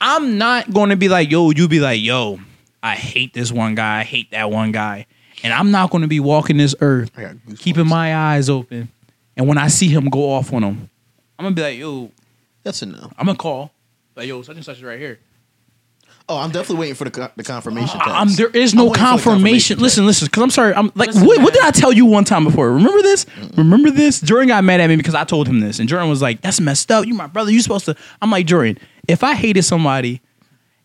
I'm 0.00 0.38
not 0.38 0.72
going 0.72 0.90
to 0.90 0.96
be 0.96 1.08
like, 1.08 1.30
yo, 1.30 1.50
you 1.50 1.68
be 1.68 1.80
like, 1.80 2.00
yo, 2.00 2.40
I 2.84 2.94
hate 2.94 3.32
this 3.34 3.50
one 3.50 3.74
guy, 3.74 4.00
I 4.00 4.04
hate 4.04 4.30
that 4.32 4.50
one 4.50 4.70
guy. 4.70 5.06
And 5.42 5.52
I'm 5.52 5.70
not 5.70 5.90
going 5.90 6.02
to 6.02 6.08
be 6.08 6.20
walking 6.20 6.56
this 6.58 6.74
earth, 6.80 7.10
I 7.16 7.22
got 7.22 7.34
goosebumps. 7.36 7.58
keeping 7.58 7.88
my 7.88 8.14
eyes 8.14 8.48
open. 8.48 8.88
And 9.36 9.48
when 9.48 9.58
I 9.58 9.68
see 9.68 9.88
him 9.88 10.08
go 10.10 10.30
off 10.32 10.52
on 10.52 10.62
him, 10.62 10.90
I'm 11.38 11.44
going 11.44 11.54
to 11.54 11.60
be 11.60 11.62
like, 11.66 11.78
yo, 11.78 12.10
That's 12.62 12.82
a 12.82 12.86
no. 12.86 13.10
I'm 13.18 13.24
going 13.26 13.36
to 13.36 13.42
call. 13.42 13.72
Like, 14.14 14.28
yo, 14.28 14.42
such 14.42 14.54
and 14.56 14.64
such 14.64 14.76
is 14.76 14.84
right 14.84 14.98
here. 15.00 15.18
Oh, 16.28 16.38
I'm 16.38 16.50
definitely 16.52 16.76
waiting 16.76 16.94
for 16.94 17.04
the, 17.04 17.10
co- 17.10 17.28
the 17.36 17.42
confirmation. 17.42 18.00
I- 18.00 18.20
I'm, 18.20 18.28
text. 18.28 18.38
there 18.38 18.48
is 18.50 18.72
I'm 18.72 18.78
no 18.78 18.84
waiting 18.84 18.94
for 18.94 18.98
the 19.00 19.04
confirmation. 19.10 19.76
text. 19.76 19.82
Listen, 19.82 20.06
listen, 20.06 20.26
because 20.26 20.42
I'm 20.42 20.50
sorry. 20.50 20.72
I'm 20.74 20.90
like, 20.94 21.08
Listen, 21.08 21.26
what, 21.26 21.42
what 21.42 21.52
did 21.52 21.62
I 21.64 21.70
tell 21.70 21.92
you 21.92 22.06
one 22.06 22.24
time 22.24 22.44
before? 22.44 22.72
Remember 22.72 23.02
this? 23.02 23.24
Mm. 23.26 23.56
Remember 23.58 23.90
this? 23.90 24.20
Jordan 24.20 24.48
got 24.48 24.64
mad 24.64 24.80
at 24.80 24.86
me 24.86 24.96
because 24.96 25.14
I 25.14 25.24
told 25.24 25.48
him 25.48 25.60
this, 25.60 25.80
and 25.80 25.88
Jordan 25.88 26.08
was 26.08 26.22
like, 26.22 26.40
"That's 26.40 26.60
messed 26.60 26.90
up. 26.90 27.04
You 27.06 27.12
my 27.14 27.26
brother. 27.26 27.50
You 27.50 27.60
supposed 27.60 27.84
to." 27.86 27.96
I'm 28.22 28.30
like, 28.30 28.46
Jordan, 28.46 28.78
if 29.06 29.22
I 29.22 29.34
hated 29.34 29.64
somebody, 29.64 30.22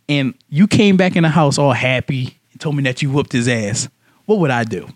and 0.09 0.33
you 0.49 0.67
came 0.67 0.97
back 0.97 1.15
in 1.15 1.23
the 1.23 1.29
house 1.29 1.57
all 1.57 1.71
happy 1.71 2.37
and 2.51 2.59
told 2.59 2.75
me 2.75 2.83
that 2.83 3.01
you 3.01 3.09
whooped 3.11 3.31
his 3.31 3.47
ass, 3.47 3.87
what 4.25 4.39
would 4.39 4.51
I 4.51 4.63
do? 4.65 4.87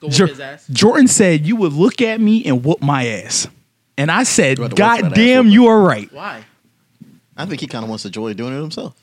Go 0.00 0.06
whoop 0.06 0.12
Jor- 0.12 0.26
his 0.28 0.40
ass. 0.40 0.66
Jordan 0.68 1.08
said 1.08 1.44
you 1.46 1.56
would 1.56 1.72
look 1.72 2.00
at 2.00 2.20
me 2.20 2.44
and 2.44 2.64
whoop 2.64 2.80
my 2.80 3.06
ass, 3.06 3.48
and 3.98 4.10
I 4.10 4.22
said, 4.22 4.58
You 4.58 4.62
had 4.64 4.76
to 4.76 4.82
work 4.82 4.96
for 4.96 5.02
"God 5.02 5.12
ass 5.12 5.16
damn, 5.16 5.44
whooping." 5.46 5.52
you 5.52 5.66
are 5.66 5.80
right." 5.80 6.12
Why? 6.12 6.44
I 7.36 7.46
think 7.46 7.60
he 7.60 7.66
kind 7.66 7.82
of 7.84 7.88
wants 7.88 8.02
to 8.02 8.08
enjoy 8.08 8.34
doing 8.34 8.54
it 8.56 8.60
himself. 8.60 8.94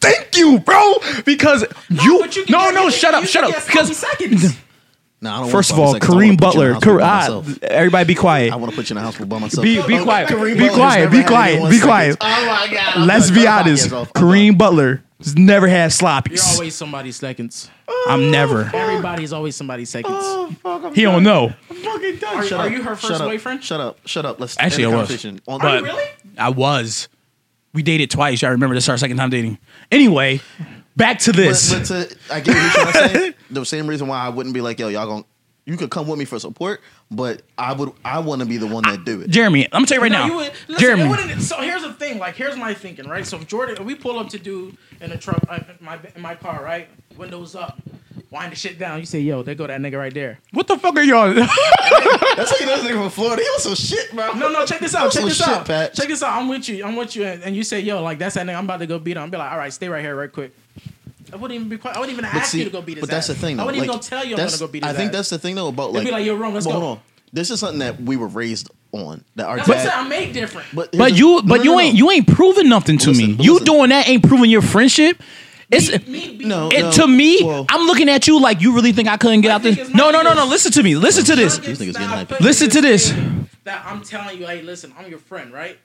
Thank 0.00 0.36
you, 0.36 0.58
bro. 0.58 0.94
Because 1.24 1.62
you, 1.88 2.18
but 2.20 2.34
you 2.34 2.44
can 2.44 2.52
no, 2.52 2.64
get- 2.64 2.74
no, 2.74 2.84
you 2.86 2.90
shut 2.90 3.14
up, 3.14 3.22
you 3.22 3.28
shut 3.28 3.44
up. 3.44 3.50
get 3.50 3.62
sloppy 3.62 3.78
Because 3.86 3.96
seconds. 3.96 4.56
Nah, 5.22 5.36
I 5.36 5.40
don't. 5.42 5.50
First 5.50 5.70
of 5.70 5.78
all, 5.78 5.92
five 5.92 6.02
seconds. 6.02 6.10
I 6.10 6.12
wanna 6.14 6.24
Kareem 6.34 6.38
put 6.40 6.54
you 6.56 6.62
in 6.62 6.70
Butler. 6.70 6.70
a 6.70 6.74
hospital 6.74 7.42
Kar- 7.42 7.58
by 7.60 7.66
ah, 7.68 7.68
everybody 7.74 8.04
be 8.08 8.14
quiet. 8.16 8.52
I 8.52 8.56
want 8.56 8.72
to 8.72 8.76
put 8.76 8.90
you 8.90 8.94
in 8.94 8.98
a 8.98 9.02
hospital 9.02 9.26
by 9.28 9.38
myself. 9.38 9.62
Be 9.62 9.80
be 9.86 9.98
Oh, 9.98 10.02
quiet. 10.02 10.28
Kareem 10.28 10.54
Be 10.54 10.60
Butler's 10.60 10.74
quiet. 10.76 10.98
never 11.00 11.10
Be 11.12 11.16
had 11.18 11.26
quiet. 11.28 11.52
anyone 11.52 11.70
Be 11.70 11.76
seconds. 11.78 11.86
quiet. 11.86 12.16
Oh 12.20 12.46
my 12.68 12.74
god! 12.74 13.06
Let's 13.06 13.28
I'm 13.28 13.34
be 13.34 13.42
done. 13.44 13.58
honest. 13.60 13.86
Podcast 13.88 14.00
off. 14.02 14.10
I'm 14.16 14.22
Kareem 14.22 14.58
Butler 14.58 15.02
has 15.22 15.36
never 15.36 15.68
had 15.68 15.82
You're 15.82 15.88
sloppies. 15.90 16.52
always 16.54 16.74
somebody's 16.74 17.16
seconds. 17.16 17.70
I'm 18.08 18.32
never. 18.32 18.68
Everybody's 18.74 19.32
always 19.32 19.54
somebody's 19.54 19.90
seconds. 19.90 20.24
He 20.96 21.02
don't 21.02 21.22
know. 21.22 21.52
fucking 21.68 22.16
done. 22.16 22.36
Are- 22.38 22.44
Shut 22.44 22.58
are 22.60 22.66
up. 22.66 22.72
you 22.72 22.82
her 22.82 22.96
first 22.96 23.02
Shut 23.12 23.20
up. 23.20 23.28
boyfriend? 23.28 23.62
Shut 23.62 23.80
up. 23.80 23.98
Shut 24.06 24.26
up. 24.26 24.40
Let's 24.40 24.56
Actually, 24.58 24.84
the 24.86 24.90
I 24.90 24.94
was. 24.96 25.08
conversation. 25.08 25.40
On- 25.46 25.60
But 25.60 25.82
really? 25.84 26.04
I 26.36 26.48
was. 26.48 27.08
We 27.74 27.84
dated 27.84 28.10
twice. 28.10 28.42
I 28.42 28.48
remember 28.48 28.74
this 28.74 28.84
is 28.84 28.88
our 28.88 28.98
second 28.98 29.18
time 29.18 29.30
dating. 29.30 29.58
Anyway, 29.92 30.40
back 30.96 31.18
to 31.20 31.32
this. 31.32 31.72
But, 31.72 31.88
but 31.88 32.08
to, 32.08 32.16
I 32.34 32.40
get 32.40 32.54
what 32.54 32.62
you're 32.62 32.92
trying 32.92 33.08
to 33.10 33.18
say. 33.18 33.34
The 33.50 33.64
same 33.66 33.86
reason 33.86 34.08
why 34.08 34.18
I 34.18 34.30
wouldn't 34.30 34.54
be 34.54 34.60
like, 34.62 34.78
yo, 34.78 34.88
y'all 34.88 35.06
going 35.06 35.24
you 35.64 35.76
could 35.76 35.90
come 35.90 36.08
with 36.08 36.18
me 36.18 36.24
for 36.24 36.40
support, 36.40 36.80
but 37.10 37.42
I 37.56 37.72
would 37.72 37.92
I 38.04 38.18
want 38.18 38.40
to 38.40 38.46
be 38.46 38.56
the 38.56 38.66
one 38.66 38.82
that 38.84 39.04
do 39.04 39.20
it. 39.20 39.30
Jeremy, 39.30 39.66
I'm 39.66 39.70
gonna 39.70 39.86
tell 39.86 39.98
you 39.98 40.02
right 40.02 40.10
No, 40.12 40.18
now. 40.18 40.26
you 40.26 40.34
would, 40.34 40.52
listen, 40.66 40.76
Jeremy, 40.80 41.02
it 41.04 41.08
wouldn't- 41.08 41.42
so 41.42 41.60
here's 41.60 41.82
the 41.82 41.92
thing. 41.92 42.18
Like, 42.18 42.34
here's 42.34 42.56
my 42.56 42.74
thinking, 42.74 43.08
right? 43.08 43.24
So 43.24 43.36
if 43.36 43.46
Jordan, 43.46 43.76
if 43.78 43.84
we 43.84 43.94
pull 43.94 44.18
up 44.18 44.28
to 44.30 44.38
do 44.38 44.76
in 45.00 45.12
a 45.12 45.16
truck, 45.16 45.40
uh, 45.48 45.60
in 45.68 45.84
my 45.84 45.98
in 46.16 46.20
my 46.22 46.34
car, 46.34 46.64
right? 46.64 46.88
Windows 47.16 47.54
up, 47.54 47.80
wind 48.32 48.50
the 48.50 48.56
shit 48.56 48.78
down. 48.78 48.98
You 48.98 49.06
say, 49.06 49.20
"Yo, 49.20 49.42
there 49.42 49.54
go 49.54 49.66
that 49.66 49.80
nigga 49.80 49.98
right 49.98 50.12
there." 50.12 50.38
what 50.52 50.66
the 50.66 50.78
fuck 50.78 50.96
are 50.96 51.02
y'all? 51.02 51.32
That's 51.34 52.50
how 52.50 52.56
you 52.58 52.66
know 52.66 52.76
this 52.76 52.84
nigga 52.84 53.00
from 53.02 53.10
Florida. 53.10 53.42
He 53.42 53.48
was 53.50 53.62
some 53.62 53.74
shit, 53.74 54.10
bro. 54.12 54.32
No, 54.32 54.50
no, 54.50 54.64
check 54.64 54.80
this 54.80 54.94
out. 54.94 55.12
Check 55.12 55.24
this 55.24 55.36
shit, 55.36 55.46
out. 55.48 55.66
Pat. 55.66 55.94
Check 55.94 56.08
this 56.08 56.22
out. 56.22 56.36
I'm 56.40 56.48
with 56.48 56.68
you. 56.68 56.84
I'm 56.84 56.96
with 56.96 57.14
you. 57.14 57.24
And, 57.24 57.42
and 57.42 57.54
you 57.54 57.62
say, 57.62 57.80
"Yo, 57.80 58.02
like 58.02 58.18
that's 58.18 58.34
that 58.34 58.46
nigga. 58.46 58.56
I'm 58.56 58.64
about 58.64 58.78
to 58.78 58.86
go 58.86 58.98
beat 58.98 59.16
him." 59.16 59.22
I'm 59.22 59.30
be 59.30 59.36
like, 59.36 59.52
"All 59.52 59.58
right, 59.58 59.72
stay 59.72 59.88
right 59.88 60.02
here, 60.02 60.16
right 60.16 60.32
quick." 60.32 60.52
I 61.32 61.36
wouldn't 61.36 61.56
even 61.56 61.68
be 61.68 61.78
quiet. 61.78 61.96
I 61.96 62.00
wouldn't 62.00 62.18
even 62.18 62.30
But 62.30 62.34
ask 62.42 62.50
see, 62.52 62.58
you 62.58 62.64
to 62.64 62.70
go 62.70 62.82
beat 62.82 62.96
his 62.98 63.02
but 63.02 63.10
that's 63.10 63.30
ass. 63.30 63.36
the 63.36 63.40
thing, 63.40 63.56
though. 63.56 63.62
I 63.62 63.66
wouldn't 63.66 63.82
even 63.84 63.94
go 63.94 64.00
tell 64.00 64.24
you 64.24 64.36
I'm 64.36 64.46
gonna 64.46 64.58
go 64.58 64.66
beat 64.66 64.84
his 64.84 64.92
I 64.92 64.96
think 64.96 65.08
ass. 65.10 65.16
that's 65.16 65.30
the 65.30 65.38
thing 65.38 65.54
though 65.54 65.68
about 65.68 65.92
They'd 65.92 65.98
like. 65.98 66.06
be 66.06 66.12
like, 66.12 66.26
"Yo, 66.26 66.36
Rome, 66.36 66.54
let's 66.54 66.66
well, 66.66 66.74
go." 66.78 66.80
Hold 66.86 66.98
on. 66.98 67.04
This 67.32 67.50
is 67.50 67.60
something 67.60 67.78
that 67.78 68.00
we 68.02 68.16
were 68.16 68.26
raised 68.28 68.70
on. 68.92 69.24
That 69.36 69.46
our 69.46 69.56
That's 69.56 69.68
what 69.68 69.78
I'm 69.78 69.84
dad. 69.84 69.94
I'm 69.94 70.08
made 70.10 70.32
different. 70.34 70.68
But, 70.74 70.92
but 70.92 71.16
you, 71.16 71.40
but 71.42 71.58
no, 71.58 71.62
you 71.62 71.70
no, 71.72 71.80
ain't, 71.80 71.96
you 71.96 72.10
ain't 72.10 72.26
proving 72.28 72.68
nothing 72.68 72.98
to 72.98 73.10
Listen, 73.10 73.36
me. 73.36 73.42
You 73.42 73.54
listen. 73.54 73.66
doing 73.66 73.88
that 73.88 74.06
ain't 74.08 74.22
proving 74.22 74.50
your 74.50 74.60
friendship. 74.60 75.22
It's 75.72 76.06
me, 76.06 76.28
me, 76.32 76.36
me, 76.38 76.44
No, 76.44 76.68
it, 76.70 76.80
no. 76.82 76.90
to 76.92 77.06
me. 77.06 77.42
well- 77.42 77.66
I'm 77.68 77.86
looking 77.86 78.08
at 78.08 78.26
you 78.26 78.40
like 78.40 78.60
you 78.60 78.74
really 78.74 78.92
think 78.92 79.08
I 79.08 79.16
couldn't 79.16 79.40
get 79.40 79.48
My 79.48 79.54
out 79.54 79.62
this. 79.62 79.76
thing 79.76 79.96
No, 79.96 80.10
no, 80.10 80.22
no, 80.22 80.34
no. 80.34 80.44
Listen 80.46 80.70
to 80.72 80.82
me. 80.82 80.94
Listen 80.96 81.24
to 81.24 81.34
this. 81.36 81.58
These 81.58 81.78
niggas 81.80 81.92
getting 81.94 82.08
hyped. 82.08 82.40
Listen 82.40 82.68
to 82.70 82.80
this. 82.80 83.12
That 83.64 83.84
I'm 83.86 84.02
telling 84.02 84.38
you, 84.38 84.46
hey, 84.46 84.60
listen, 84.62 84.92
I'm 84.98 85.08
your 85.08 85.18
friend, 85.20 85.52
right? 85.52 85.78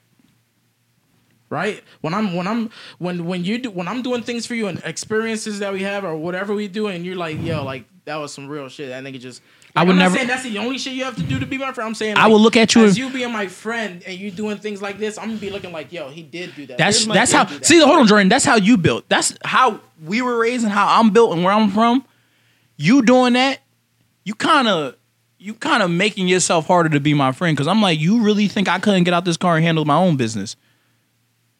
Right? 1.50 1.82
When 2.02 2.12
I'm 2.12 2.34
when 2.34 2.46
I'm 2.46 2.70
when 2.98 3.24
when 3.24 3.42
you 3.44 3.58
do 3.58 3.70
when 3.70 3.88
I'm 3.88 4.02
doing 4.02 4.22
things 4.22 4.44
for 4.44 4.54
you 4.54 4.66
and 4.66 4.82
experiences 4.84 5.60
that 5.60 5.72
we 5.72 5.82
have 5.82 6.04
or 6.04 6.14
whatever 6.14 6.52
we 6.54 6.68
do, 6.68 6.88
and 6.88 7.06
you're 7.06 7.16
like, 7.16 7.40
yo, 7.42 7.64
like 7.64 7.84
that 8.04 8.16
was 8.16 8.34
some 8.34 8.48
real 8.48 8.68
shit. 8.68 8.90
That 8.90 9.02
nigga 9.02 9.18
just. 9.18 9.40
I 9.76 9.82
would 9.84 9.92
I'm 9.92 9.98
never- 9.98 10.10
Not 10.10 10.16
saying 10.16 10.28
that's 10.28 10.42
the 10.42 10.58
only 10.58 10.78
shit 10.78 10.94
you 10.94 11.04
have 11.04 11.16
to 11.16 11.22
do 11.22 11.38
to 11.38 11.46
be 11.46 11.58
my 11.58 11.72
friend. 11.72 11.88
I'm 11.88 11.94
saying 11.94 12.16
I 12.16 12.22
like, 12.24 12.32
would 12.32 12.40
look 12.40 12.56
at 12.56 12.74
you 12.74 12.84
as 12.84 12.98
you 12.98 13.10
being 13.10 13.32
my 13.32 13.46
friend 13.46 14.02
and 14.06 14.18
you 14.18 14.30
doing 14.30 14.58
things 14.58 14.80
like 14.82 14.98
this. 14.98 15.18
I'm 15.18 15.28
gonna 15.28 15.38
be 15.38 15.50
looking 15.50 15.72
like, 15.72 15.92
yo, 15.92 16.08
he 16.08 16.22
did 16.22 16.54
do 16.56 16.66
that. 16.66 16.78
That's 16.78 17.06
that's 17.06 17.32
how. 17.32 17.44
that. 17.44 17.64
See, 17.64 17.78
hold 17.80 17.98
on, 17.98 18.06
Jordan. 18.06 18.28
That's 18.28 18.44
how 18.44 18.56
you 18.56 18.76
built. 18.76 19.08
That's 19.08 19.36
how 19.44 19.80
we 20.04 20.22
were 20.22 20.38
raised 20.38 20.64
and 20.64 20.72
how 20.72 20.98
I'm 21.00 21.10
built 21.10 21.32
and 21.32 21.44
where 21.44 21.52
I'm 21.52 21.70
from. 21.70 22.04
You 22.76 23.02
doing 23.02 23.34
that? 23.34 23.60
You 24.24 24.34
kind 24.34 24.68
of, 24.68 24.94
you 25.38 25.54
kind 25.54 25.82
of 25.82 25.90
making 25.90 26.28
yourself 26.28 26.66
harder 26.66 26.88
to 26.90 27.00
be 27.00 27.14
my 27.14 27.32
friend 27.32 27.56
because 27.56 27.66
I'm 27.68 27.80
like, 27.82 27.98
you 27.98 28.22
really 28.22 28.46
think 28.48 28.68
I 28.68 28.78
couldn't 28.78 29.04
get 29.04 29.14
out 29.14 29.24
this 29.24 29.36
car 29.36 29.56
and 29.56 29.64
handle 29.64 29.84
my 29.84 29.96
own 29.96 30.16
business? 30.16 30.54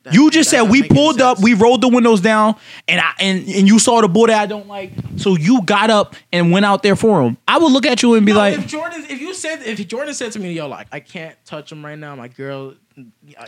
That- 0.09 0.15
You 0.15 0.31
just 0.31 0.51
said 0.51 0.63
we 0.63 0.83
pulled 0.83 1.21
up, 1.21 1.41
we 1.41 1.55
rolled 1.55 1.81
the 1.83 1.89
windows 1.89 2.21
down, 2.21 2.57
and 2.87 3.01
I 3.01 3.13
and, 3.21 3.39
and 3.49 3.69
you 3.69 3.79
saw 3.79 4.01
the 4.01 4.09
boy 4.09 4.27
that 4.29 4.41
I 4.41 4.47
don't 4.47 4.67
like, 4.69 4.93
so 5.17 5.37
you 5.37 5.63
got 5.63 5.91
up 5.91 6.17
and 6.33 6.51
went 6.53 6.65
out 6.67 6.83
there 6.83 6.97
for 6.97 7.23
him. 7.23 7.37
I 7.47 7.59
would 7.59 7.73
look 7.73 7.87
at 7.87 8.03
you 8.03 8.15
and 8.15 8.25
be 8.27 8.33
No, 8.33 8.39
like, 8.39 8.59
if 8.59 8.67
Jordan, 8.67 9.05
if 9.09 9.21
you 9.21 9.35
said, 9.35 9.63
if 9.63 9.87
Jordan 9.89 10.15
said 10.15 10.33
to 10.33 10.39
me, 10.39 10.53
yo, 10.53 10.67
like, 10.69 10.87
I 10.93 11.01
can't 11.01 11.37
touch 11.45 11.71
him 11.73 11.85
right 11.85 11.99
now, 11.99 12.15
my 12.17 12.29
girl. 12.29 12.75
I, 13.39 13.47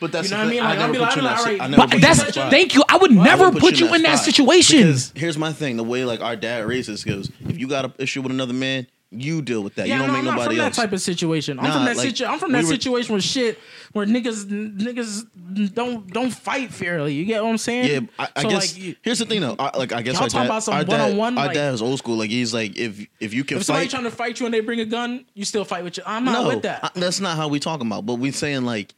But 0.00 0.12
that's 0.12 0.30
you 0.30 0.36
know 0.36 0.44
what 0.44 0.46
I 0.46 0.50
mean. 0.50 0.62
Like, 0.62 0.78
I 0.78 0.82
I'll 0.82 0.92
be 0.92 0.98
never 0.98 1.04
like, 1.04 1.14
put 1.14 1.16
you 1.16 1.18
in 1.18 1.24
that 1.34 1.44
right. 1.44 1.60
I 1.60 1.66
never 1.66 1.82
but 1.82 1.90
put 1.90 2.00
that's 2.00 2.36
in 2.36 2.50
thank 2.50 2.74
you. 2.76 2.84
I 2.88 2.96
would 2.98 3.10
I 3.10 3.24
never 3.24 3.50
would 3.50 3.60
put 3.60 3.80
you 3.80 3.92
in 3.94 4.02
that 4.02 4.16
spot. 4.18 4.24
situation. 4.26 4.78
Because 4.78 5.12
here's 5.16 5.36
my 5.36 5.52
thing: 5.52 5.76
the 5.76 5.82
way 5.82 6.04
like 6.04 6.20
our 6.20 6.36
dad 6.36 6.64
raises 6.66 7.02
goes, 7.02 7.28
if 7.48 7.58
you 7.58 7.66
got 7.66 7.84
an 7.84 7.92
issue 7.98 8.22
with 8.22 8.30
another 8.30 8.52
man, 8.52 8.86
You 9.14 9.42
deal 9.42 9.62
with 9.62 9.74
that. 9.74 9.86
Yeah, 9.86 9.94
you 9.96 9.98
don't 10.00 10.08
no, 10.08 10.12
make 10.14 10.18
I'm 10.20 10.36
nobody 10.36 10.56
from 10.56 10.64
else. 10.64 10.76
that 10.76 10.82
type 10.82 10.92
of 10.94 11.00
situation. 11.02 11.58
I'm 11.58 11.66
Nah, 11.66 11.72
from 11.72 11.84
that 11.84 11.96
like, 11.98 12.06
situ- 12.08 12.24
I'm 12.24 12.38
from 12.38 12.52
we 12.52 12.58
that 12.58 12.64
were- 12.64 12.70
situation 12.70 13.14
with 13.14 13.22
shit 13.24 13.58
where 13.92 14.06
niggas 14.06 14.46
niggas 14.46 15.74
don't 15.74 16.10
don't 16.10 16.30
fight 16.30 16.72
fairly. 16.72 17.12
You 17.14 17.24
get 17.26 17.42
what 17.42 17.50
I'm 17.50 17.58
saying? 17.58 17.90
Yeah, 17.90 18.08
I, 18.18 18.28
I 18.36 18.42
So, 18.42 18.48
guess 18.48 18.76
like, 18.78 18.96
here's 19.02 19.18
the 19.18 19.26
thing 19.26 19.42
though. 19.42 19.54
I, 19.58 19.76
like 19.76 19.92
I 19.92 20.00
guess 20.00 20.14
Y'all 20.14 20.22
talking 20.28 20.40
dad, 20.40 20.46
about 20.46 20.62
some 20.62 20.74
our 20.74 20.84
dad, 20.84 21.00
one-on-one, 21.00 21.38
our 21.38 21.46
like- 21.46 21.54
dad 21.54 21.74
is 21.74 21.82
old 21.82 21.98
school. 21.98 22.16
Like 22.16 22.30
he's 22.30 22.54
like, 22.54 22.76
if 22.78 23.06
if 23.20 23.34
you 23.34 23.44
can 23.44 23.58
if 23.58 23.64
somebody 23.64 23.84
fight, 23.86 23.90
trying 23.90 24.04
to 24.04 24.10
fight 24.10 24.40
you 24.40 24.46
and 24.46 24.54
they 24.54 24.60
bring 24.60 24.80
a 24.80 24.86
gun, 24.86 25.26
you 25.34 25.44
still 25.44 25.64
fight 25.64 25.84
with 25.84 25.98
you. 25.98 26.02
I'm 26.06 26.24
not 26.24 26.42
no, 26.42 26.48
with 26.48 26.62
that. 26.62 26.82
I- 26.84 26.90
that's 26.98 27.20
not 27.20 27.36
how 27.36 27.48
we 27.48 27.60
talking 27.60 27.86
about. 27.86 28.06
But 28.06 28.14
we 28.14 28.30
saying 28.30 28.64
like, 28.64 28.94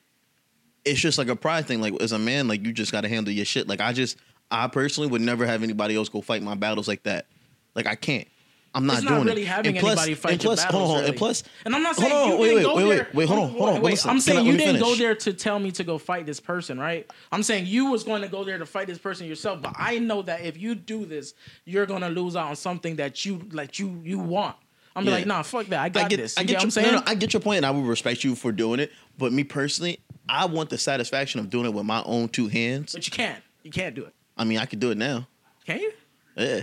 it's 0.85 1.01
just 1.01 1.19
like 1.19 1.29
a 1.29 1.37
pride 1.37 1.67
thing. 1.67 1.81
Like 1.81 2.01
as 2.01 2.13
a 2.13 2.19
man, 2.19 2.47
like 2.47 2.65
you 2.65 2.73
just 2.73 2.93
got 2.93 3.01
to 3.01 3.09
handle 3.09 3.33
your 3.33 3.45
shit. 3.47 3.67
Like 3.67 3.81
I 3.81 3.93
just, 3.93 4.17
I 4.51 4.69
personally 4.69 5.09
would 5.11 5.23
never 5.23 5.45
have 5.47 5.63
anybody 5.65 5.97
else 5.97 6.09
go 6.09 6.21
fight 6.21 6.41
my 6.43 6.55
battles 6.55 6.87
like 6.87 7.03
that. 7.03 7.27
Like 7.75 7.87
I 7.87 7.97
can't. 7.97 8.29
I'm 8.75 8.87
not 8.87 8.95
it's 8.99 9.03
doing 9.07 9.19
not 9.19 9.27
really 9.27 9.43
it. 9.43 9.47
having 9.49 9.77
And 9.77 9.79
plus- 9.79 9.93
anybody 9.99 10.15
fight 10.15 10.33
and 10.33 10.43
your 10.43 10.49
plus, 10.51 10.65
battles. 10.65 10.81
hold 10.81 10.91
on, 10.91 10.97
really. 10.99 11.09
and 11.11 11.17
plus, 11.19 11.43
and 11.65 11.75
I'm 11.77 11.83
not 11.83 11.97
hold 11.97 12.09
saying 12.09 12.23
on, 12.23 12.29
you 12.31 12.37
wait, 12.39 12.49
didn't 12.49 12.57
wait, 12.57 12.63
go 12.65 12.75
wait, 12.75 12.85
wait, 12.89 12.97
there. 12.97 13.09
wait, 13.15 13.29
hold 13.29 13.41
on, 13.41 13.51
hold 13.51 13.69
on, 13.69 13.75
Wait, 13.83 13.91
listen, 13.93 14.11
I'm 14.11 14.21
saying 14.21 14.39
I- 14.39 14.43
you 14.43 14.57
didn't 14.57 14.81
go 14.81 14.95
there 14.97 15.15
to 15.15 15.33
tell 15.33 15.59
me 15.61 15.71
to 15.73 15.85
go 15.85 15.97
fight 15.99 16.27
this 16.27 16.41
person, 16.41 16.79
right? 16.81 17.09
I'm 17.31 17.43
saying 17.45 17.67
you 17.67 17.87
was 17.93 18.03
going 18.05 18.23
to 18.23 18.29
go 18.29 18.43
there 18.43 18.59
to 18.59 18.67
fight 18.67 18.89
this 18.89 18.99
person 18.99 19.27
yourself, 19.29 19.63
but 19.63 19.75
I 19.79 19.99
know 20.01 20.23
that 20.23 20.41
if 20.43 20.59
you 20.59 20.75
do 20.75 21.07
this, 21.07 21.35
you're 21.65 21.87
gonna 21.87 22.11
lose 22.11 22.35
out 22.37 22.49
on 22.49 22.57
something 22.57 22.97
that 22.97 23.25
you 23.25 23.47
like 23.53 23.79
you 23.79 24.01
you 24.05 24.19
want. 24.19 24.57
I'm 24.97 25.05
Yeah. 25.07 25.11
like, 25.13 25.27
nah, 25.27 25.43
fuck 25.43 25.67
that. 25.67 25.81
I 25.81 25.89
got 25.89 26.05
I 26.05 26.09
get, 26.09 26.17
this. 26.19 26.37
I 26.39 26.43
You 26.43 26.47
get, 26.49 26.53
get, 26.53 26.57
what 26.57 26.63
your, 26.63 26.67
I'm 26.67 26.71
saying? 26.71 26.87
no, 26.93 26.99
no, 26.99 27.03
I 27.07 27.15
get 27.17 27.33
your 27.33 27.41
point, 27.41 27.57
and 27.59 27.67
I 27.67 27.71
will 27.71 27.83
respect 27.83 28.23
you 28.25 28.35
for 28.37 28.53
doing 28.53 28.79
it. 28.81 28.93
But 29.19 29.33
me 29.33 29.43
personally, 29.45 29.99
I 30.29 30.47
want 30.47 30.71
the 30.71 30.79
satisfaction 30.79 31.41
of 31.41 31.51
doing 31.51 31.67
it 31.67 31.75
with 31.75 31.85
my 31.85 32.03
own 32.05 32.29
two 32.29 32.47
hands. 32.49 32.93
but 32.93 33.07
you 33.07 33.11
can't. 33.13 33.43
You 33.65 33.71
can't 33.73 33.95
do 33.95 34.05
it. 34.05 34.15
I 34.37 34.45
mean, 34.45 34.59
I 34.59 34.67
could 34.67 34.79
do 34.81 34.91
it 34.93 34.99
now. 34.99 35.27
Can 35.67 35.81
you? 35.81 35.93
Yeah, 36.37 36.63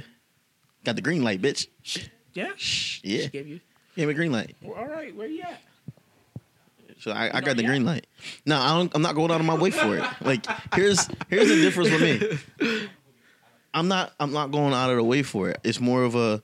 got 0.84 0.96
the 0.96 1.02
green 1.02 1.24
light, 1.24 1.42
bitch. 1.42 1.68
Yeah. 2.34 2.50
Yeah, 3.04 3.22
She 3.24 3.28
gave 3.30 3.48
you. 3.48 3.60
give 3.96 4.08
me 4.08 4.14
green 4.14 4.32
light. 4.32 4.56
Well, 4.62 4.78
all 4.78 4.88
right, 4.88 5.14
where 5.16 5.28
you 5.28 5.42
at? 5.42 5.62
So 7.00 7.12
I, 7.12 7.38
I 7.38 7.42
got 7.42 7.58
the 7.58 7.64
green 7.64 7.84
light. 7.84 8.06
No, 8.46 8.58
I 8.60 8.78
don't, 8.78 8.92
I'm 8.96 9.02
not 9.02 9.16
going 9.16 9.32
out 9.32 9.40
of 9.40 9.46
my 9.46 9.56
way 9.56 9.72
for 9.72 9.98
it. 9.98 10.04
Like 10.22 10.46
here's 10.76 11.08
here's 11.30 11.50
the 11.50 11.56
difference 11.62 11.90
with 11.90 12.62
me. 12.62 12.88
I'm 13.74 13.88
not 13.88 14.14
I'm 14.20 14.32
not 14.32 14.52
going 14.52 14.74
out 14.74 14.92
of 14.92 14.98
the 14.98 15.04
way 15.04 15.24
for 15.24 15.50
it. 15.50 15.60
It's 15.64 15.80
more 15.80 16.04
of 16.04 16.14
a 16.16 16.44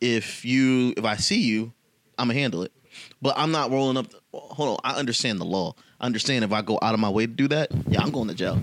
if 0.00 0.44
you 0.44 0.94
if 0.96 1.04
I 1.04 1.16
see 1.16 1.40
you, 1.40 1.72
I'm 2.18 2.28
gonna 2.28 2.38
handle 2.38 2.62
it. 2.62 2.72
But 3.20 3.34
I'm 3.36 3.50
not 3.50 3.70
rolling 3.70 3.96
up. 3.96 4.06
hold 4.32 4.68
on, 4.70 4.76
I 4.84 4.96
understand 4.98 5.40
the 5.40 5.44
law. 5.44 5.74
I 6.00 6.06
understand 6.06 6.44
if 6.44 6.52
I 6.52 6.62
go 6.62 6.78
out 6.80 6.94
of 6.94 7.00
my 7.00 7.10
way 7.10 7.26
to 7.26 7.32
do 7.32 7.48
that, 7.48 7.70
yeah, 7.88 8.00
I'm 8.00 8.10
going 8.10 8.28
to 8.28 8.34
jail 8.34 8.60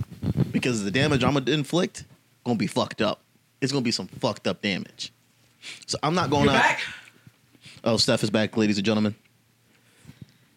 because 0.52 0.84
the 0.84 0.91
damage 0.91 1.24
I'm 1.24 1.34
gonna 1.34 1.52
inflict 1.52 2.06
gonna 2.45 2.58
be 2.58 2.68
fucked 2.68 3.02
up. 3.02 3.23
It's 3.64 3.72
gonna 3.72 3.81
be 3.81 3.91
some 3.91 4.07
fucked 4.07 4.45
up 4.45 4.61
damage. 4.61 5.14
So 5.88 5.98
I'm 6.03 6.14
not 6.14 6.30
going 6.30 6.44
You 6.44 6.49
out. 6.49 6.61
back? 6.61 6.81
Oh, 7.85 7.95
Steph 7.95 8.22
is 8.22 8.30
back, 8.30 8.57
ladies 8.57 8.77
and 8.77 8.85
gentlemen. 8.85 9.15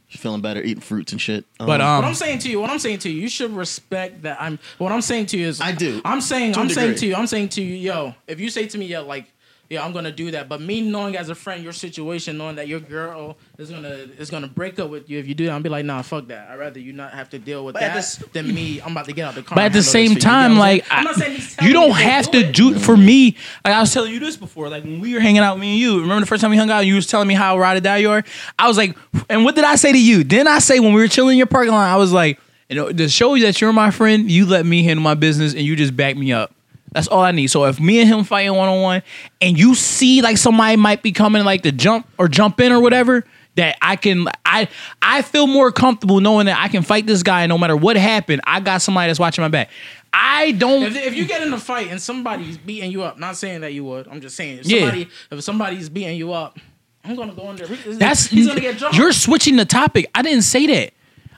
She's 0.08 0.20
feeling 0.20 0.40
better, 0.40 0.60
eating 0.60 0.80
fruits 0.80 1.12
and 1.12 1.20
shit. 1.20 1.44
But 1.56 1.62
Um, 1.64 1.68
What 1.68 1.80
um, 1.80 2.04
I'm 2.04 2.14
saying 2.14 2.40
to 2.40 2.50
you, 2.50 2.60
what 2.60 2.68
I'm 2.68 2.80
saying 2.80 2.98
to 3.00 3.08
you, 3.08 3.20
you 3.20 3.28
should 3.28 3.52
respect 3.52 4.22
that. 4.22 4.42
I'm. 4.42 4.58
What 4.78 4.90
I'm 4.90 5.02
saying 5.02 5.26
to 5.26 5.38
you 5.38 5.46
is, 5.46 5.60
I 5.60 5.70
do. 5.70 6.00
I'm 6.04 6.20
saying, 6.20 6.54
To 6.54 6.58
a 6.58 6.62
I'm 6.64 6.68
saying 6.68 6.96
to 6.96 7.06
you, 7.06 7.14
I'm 7.14 7.26
saying 7.28 7.50
to 7.50 7.62
you, 7.62 7.74
yo, 7.76 8.14
if 8.26 8.40
you 8.40 8.50
say 8.50 8.66
to 8.66 8.76
me, 8.76 8.86
yo, 8.86 9.06
like, 9.06 9.32
yeah, 9.68 9.84
I'm 9.84 9.92
gonna 9.92 10.12
do 10.12 10.30
that, 10.30 10.48
but 10.48 10.60
me 10.60 10.80
knowing 10.80 11.16
as 11.16 11.28
a 11.28 11.34
friend 11.34 11.62
your 11.62 11.72
situation, 11.72 12.38
knowing 12.38 12.56
that 12.56 12.68
your 12.68 12.78
girl 12.78 13.36
is 13.58 13.70
gonna 13.70 14.06
is 14.18 14.30
gonna 14.30 14.46
break 14.46 14.78
up 14.78 14.90
with 14.90 15.10
you 15.10 15.18
if 15.18 15.26
you 15.26 15.34
do 15.34 15.46
that, 15.46 15.52
I'm 15.52 15.62
be 15.62 15.68
like, 15.68 15.84
nah, 15.84 16.02
fuck 16.02 16.28
that. 16.28 16.48
I'd 16.50 16.58
rather 16.58 16.78
you 16.78 16.92
not 16.92 17.12
have 17.12 17.30
to 17.30 17.38
deal 17.38 17.64
with 17.64 17.72
But 17.74 17.80
that 17.80 18.04
the 18.04 18.26
than 18.32 18.54
me. 18.54 18.80
I'm 18.80 18.92
about 18.92 19.06
to 19.06 19.12
get 19.12 19.26
out 19.26 19.34
the 19.34 19.42
car. 19.42 19.56
But 19.56 19.64
at 19.64 19.72
the 19.72 19.82
same 19.82 20.06
for 20.06 20.10
you. 20.10 20.10
You 20.10 20.14
get 20.20 20.22
time, 20.22 20.52
I'm 20.52 20.58
like? 20.58 20.86
I'm 20.90 21.04
not 21.04 21.16
saying 21.16 21.40
you 21.62 21.72
don't 21.72 21.88
to 21.88 21.94
go 21.94 22.08
have 22.08 22.30
do 22.30 22.42
to 22.42 22.48
it. 22.48 22.54
do 22.54 22.78
for 22.78 22.96
me. 22.96 23.36
Like 23.64 23.74
I 23.74 23.80
was 23.80 23.92
telling 23.92 24.12
you 24.12 24.20
this 24.20 24.36
before. 24.36 24.68
Like 24.68 24.84
when 24.84 25.00
we 25.00 25.14
were 25.14 25.20
hanging 25.20 25.42
out, 25.42 25.58
me 25.58 25.72
and 25.72 25.80
you. 25.80 26.00
Remember 26.00 26.20
the 26.20 26.26
first 26.26 26.42
time 26.42 26.50
we 26.50 26.56
hung 26.56 26.70
out? 26.70 26.80
You 26.86 26.94
was 26.94 27.08
telling 27.08 27.26
me 27.26 27.34
how 27.34 27.58
ride 27.58 27.76
or 27.76 27.80
die 27.80 27.98
you 27.98 28.10
are. 28.10 28.22
I 28.58 28.68
was 28.68 28.76
like, 28.76 28.96
and 29.28 29.44
what 29.44 29.56
did 29.56 29.64
I 29.64 29.74
say 29.74 29.90
to 29.90 30.00
you? 30.00 30.22
Didn't 30.22 30.48
I 30.48 30.60
say 30.60 30.78
when 30.78 30.92
we 30.92 31.00
were 31.00 31.08
chilling 31.08 31.32
in 31.32 31.38
your 31.38 31.46
parking 31.46 31.72
lot? 31.72 31.88
I 31.88 31.96
was 31.96 32.12
like, 32.12 32.38
you 32.68 32.76
know, 32.76 32.92
to 32.92 33.08
show 33.08 33.34
you 33.34 33.44
that 33.46 33.60
you're 33.60 33.72
my 33.72 33.90
friend, 33.90 34.30
you 34.30 34.46
let 34.46 34.64
me 34.64 34.84
handle 34.84 35.02
my 35.02 35.14
business 35.14 35.54
and 35.54 35.62
you 35.62 35.74
just 35.76 35.96
back 35.96 36.16
me 36.16 36.32
up. 36.32 36.52
That's 36.96 37.08
all 37.08 37.20
I 37.20 37.30
need. 37.30 37.48
So 37.48 37.66
if 37.66 37.78
me 37.78 38.00
and 38.00 38.08
him 38.08 38.24
fighting 38.24 38.54
one 38.54 38.70
on 38.70 38.80
one, 38.80 39.02
and 39.42 39.58
you 39.58 39.74
see 39.74 40.22
like 40.22 40.38
somebody 40.38 40.76
might 40.76 41.02
be 41.02 41.12
coming 41.12 41.44
like 41.44 41.62
to 41.64 41.70
jump 41.72 42.08
or 42.16 42.26
jump 42.26 42.58
in 42.58 42.72
or 42.72 42.80
whatever, 42.80 43.22
that 43.56 43.76
I 43.82 43.96
can 43.96 44.28
I 44.46 44.66
I 45.02 45.20
feel 45.20 45.46
more 45.46 45.70
comfortable 45.70 46.20
knowing 46.20 46.46
that 46.46 46.58
I 46.58 46.68
can 46.68 46.82
fight 46.82 47.06
this 47.06 47.22
guy 47.22 47.46
no 47.46 47.58
matter 47.58 47.76
what 47.76 47.96
happened. 47.98 48.40
I 48.46 48.60
got 48.60 48.80
somebody 48.80 49.08
that's 49.08 49.18
watching 49.18 49.42
my 49.42 49.48
back. 49.48 49.68
I 50.10 50.52
don't. 50.52 50.84
If, 50.84 50.96
if 50.96 51.14
you 51.14 51.26
get 51.26 51.42
in 51.42 51.52
a 51.52 51.60
fight 51.60 51.88
and 51.90 52.00
somebody's 52.00 52.56
beating 52.56 52.90
you 52.90 53.02
up, 53.02 53.18
not 53.18 53.36
saying 53.36 53.60
that 53.60 53.74
you 53.74 53.84
would, 53.84 54.08
I'm 54.08 54.22
just 54.22 54.34
saying 54.34 54.60
if 54.60 54.66
Yeah. 54.66 55.04
if 55.30 55.44
somebody's 55.44 55.90
beating 55.90 56.16
you 56.16 56.32
up, 56.32 56.58
I'm 57.04 57.14
gonna 57.14 57.34
go 57.34 57.50
in 57.50 57.56
there. 57.56 57.66
He- 57.66 57.92
That's 57.92 58.26
he's 58.28 58.46
gonna 58.48 58.60
get 58.62 58.78
jumped. 58.78 58.96
you're 58.96 59.12
switching 59.12 59.56
the 59.56 59.66
topic. 59.66 60.08
I 60.14 60.22
didn't 60.22 60.44
say 60.44 60.66
that. 60.66 60.94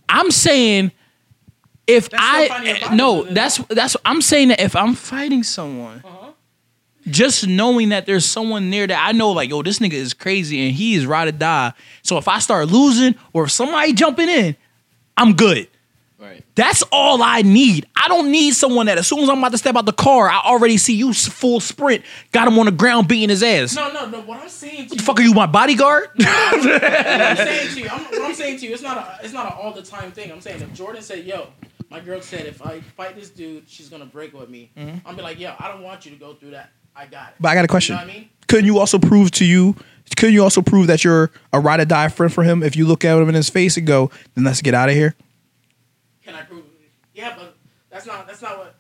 I'm 0.08 0.30
saying 0.30 0.92
if 1.88 2.08
That's 2.10 2.22
still 2.22 2.48
finding 2.48 2.76
your 2.76 2.88
I 2.90 2.94
no, 2.94 3.24
that's 3.24 3.58
that's 3.68 3.96
I'm 4.04 4.22
saying 4.22 4.48
that 4.48 4.60
if 4.60 4.76
I'm 4.76 4.94
fighting 4.94 5.42
someone, 5.42 6.02
Uh-huh. 6.04 6.30
just 7.08 7.46
knowing 7.48 7.88
that 7.88 8.06
there's 8.06 8.24
someone 8.26 8.70
there 8.70 8.86
that 8.86 9.04
I 9.08 9.12
know, 9.12 9.30
like, 9.32 9.48
yo, 9.50 9.62
this 9.62 9.78
nigga 9.78 9.94
is 9.94 10.12
crazy 10.14 10.66
and 10.66 10.74
he 10.76 10.94
is 10.94 11.06
ride 11.06 11.28
or 11.28 11.32
die. 11.32 11.72
So 12.02 12.18
if 12.18 12.28
I 12.28 12.38
start 12.40 12.68
losing 12.68 13.14
or 13.32 13.44
if 13.44 13.50
somebody 13.50 13.92
jumping 13.94 14.28
in, 14.28 14.54
I'm 15.16 15.32
good. 15.34 15.66
right. 16.18 16.44
That's 16.54 16.82
all 16.92 17.22
I 17.22 17.42
need. 17.42 17.86
I 17.96 18.08
don't 18.08 18.30
need 18.30 18.52
someone 18.54 18.86
that 18.86 18.98
as 18.98 19.06
soon 19.06 19.20
as 19.20 19.28
I'm 19.28 19.38
about 19.38 19.52
to 19.52 19.58
step 19.58 19.74
out 19.76 19.86
the 19.86 19.92
car, 19.92 20.28
I 20.28 20.40
already 20.44 20.76
see 20.76 20.94
you 20.96 21.12
full 21.14 21.60
sprint, 21.60 22.04
got 22.32 22.46
him 22.48 22.58
on 22.58 22.66
the 22.66 22.72
ground 22.72 23.08
beating 23.08 23.28
his 23.30 23.42
ass. 23.42 23.74
no, 23.76 23.90
no, 23.92 24.08
no. 24.08 24.20
What 24.22 24.40
I'm 24.42 24.48
saying 24.48 24.88
to 24.88 24.96
you, 24.96 25.02
Fuck 25.02 25.18
are 25.20 25.22
you, 25.22 25.32
my 25.34 25.46
bodyguard? 25.46 26.08
what 26.16 26.26
I'm 26.28 27.36
saying 27.36 27.74
to 27.74 27.80
you, 27.80 27.88
I'm, 27.88 28.04
what 28.04 28.22
I'm 28.22 28.34
saying 28.34 28.58
to 28.60 28.66
you, 28.66 28.72
it's 28.74 28.82
not 28.82 28.96
a, 28.98 29.24
it's 29.24 29.32
not 29.32 29.46
an 29.46 29.52
all 29.60 29.72
the 29.72 29.82
time 29.82 30.10
thing. 30.12 30.30
I'm 30.32 30.40
saying 30.40 30.60
if 30.60 30.72
Jordan 30.74 31.02
said, 31.02 31.24
"Yo," 31.24 31.48
my 31.90 32.00
girl 32.00 32.20
said, 32.20 32.46
"If 32.46 32.64
I 32.64 32.80
fight 32.80 33.16
this 33.16 33.30
dude, 33.30 33.68
she's 33.68 33.88
gonna 33.88 34.06
break 34.06 34.32
with 34.32 34.48
me," 34.48 34.70
mm-hmm. 34.76 35.06
I'm 35.06 35.16
be 35.16 35.22
like, 35.22 35.38
"Yo, 35.38 35.54
I 35.58 35.68
don't 35.68 35.82
want 35.82 36.04
you 36.04 36.12
to 36.12 36.16
go 36.16 36.34
through 36.34 36.50
that. 36.50 36.70
I 36.94 37.06
got 37.06 37.30
it." 37.30 37.34
But 37.40 37.50
I 37.50 37.54
got 37.54 37.64
a 37.64 37.68
question. 37.68 37.94
You 37.94 38.00
know 38.00 38.06
what 38.06 38.14
I 38.14 38.18
mean? 38.18 38.30
Couldn't 38.46 38.66
you 38.66 38.78
also 38.78 38.98
prove 38.98 39.30
to 39.32 39.44
you? 39.44 39.76
Couldn't 40.16 40.34
you 40.34 40.42
also 40.42 40.62
prove 40.62 40.86
that 40.86 41.04
you're 41.04 41.30
a 41.52 41.60
ride 41.60 41.80
or 41.80 41.84
die 41.84 42.08
friend 42.08 42.32
for 42.32 42.42
him 42.42 42.62
if 42.62 42.76
you 42.76 42.86
look 42.86 43.04
at 43.04 43.18
him 43.18 43.28
in 43.28 43.34
his 43.34 43.48
face 43.48 43.76
and 43.76 43.86
go, 43.86 44.10
"Then 44.34 44.44
let's 44.44 44.62
get 44.62 44.74
out 44.74 44.88
of 44.88 44.94
here"? 44.94 45.14
Can 46.24 46.34
I 46.34 46.42
prove? 46.42 46.64
Yeah, 47.14 47.34
but 47.36 47.56
that's 47.90 48.06
not 48.06 48.26
that's 48.26 48.42
not 48.42 48.58
what. 48.58 48.74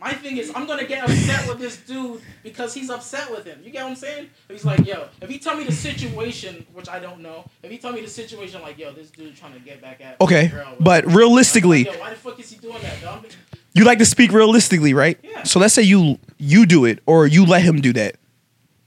My 0.00 0.14
thing 0.14 0.38
is, 0.38 0.50
I'm 0.54 0.66
gonna 0.66 0.86
get 0.86 1.04
upset 1.04 1.46
with 1.46 1.58
this 1.58 1.76
dude 1.76 2.22
because 2.42 2.72
he's 2.72 2.88
upset 2.88 3.30
with 3.30 3.44
him. 3.44 3.60
You 3.62 3.70
get 3.70 3.82
what 3.82 3.90
I'm 3.90 3.96
saying? 3.96 4.30
If 4.48 4.56
he's 4.56 4.64
like, 4.64 4.86
yo, 4.86 5.08
if 5.20 5.28
he 5.28 5.38
tell 5.38 5.56
me 5.56 5.64
the 5.64 5.72
situation, 5.72 6.66
which 6.72 6.88
I 6.88 6.98
don't 6.98 7.20
know, 7.20 7.44
if 7.62 7.70
he 7.70 7.76
tell 7.76 7.92
me 7.92 8.00
the 8.00 8.08
situation, 8.08 8.62
like, 8.62 8.78
yo, 8.78 8.92
this 8.92 9.10
dude 9.10 9.36
trying 9.36 9.52
to 9.52 9.60
get 9.60 9.82
back 9.82 10.00
at 10.00 10.18
Okay, 10.20 10.44
my 10.44 10.48
girl, 10.48 10.76
but 10.80 11.04
I'm 11.04 11.08
like, 11.10 11.16
realistically, 11.16 11.84
yo, 11.84 11.92
why 11.98 12.10
the 12.10 12.16
fuck 12.16 12.40
is 12.40 12.50
he 12.50 12.56
doing 12.56 12.80
that? 12.82 13.00
Dog? 13.02 13.26
you 13.74 13.84
like 13.84 13.98
to 13.98 14.06
speak 14.06 14.32
realistically, 14.32 14.94
right? 14.94 15.18
Yeah. 15.22 15.42
So 15.42 15.60
let's 15.60 15.74
say 15.74 15.82
you 15.82 16.18
you 16.38 16.64
do 16.64 16.86
it 16.86 17.00
or 17.04 17.26
you 17.26 17.44
let 17.44 17.60
him 17.62 17.80
do 17.82 17.92
that. 17.92 18.16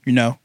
You 0.04 0.12
know, 0.14 0.38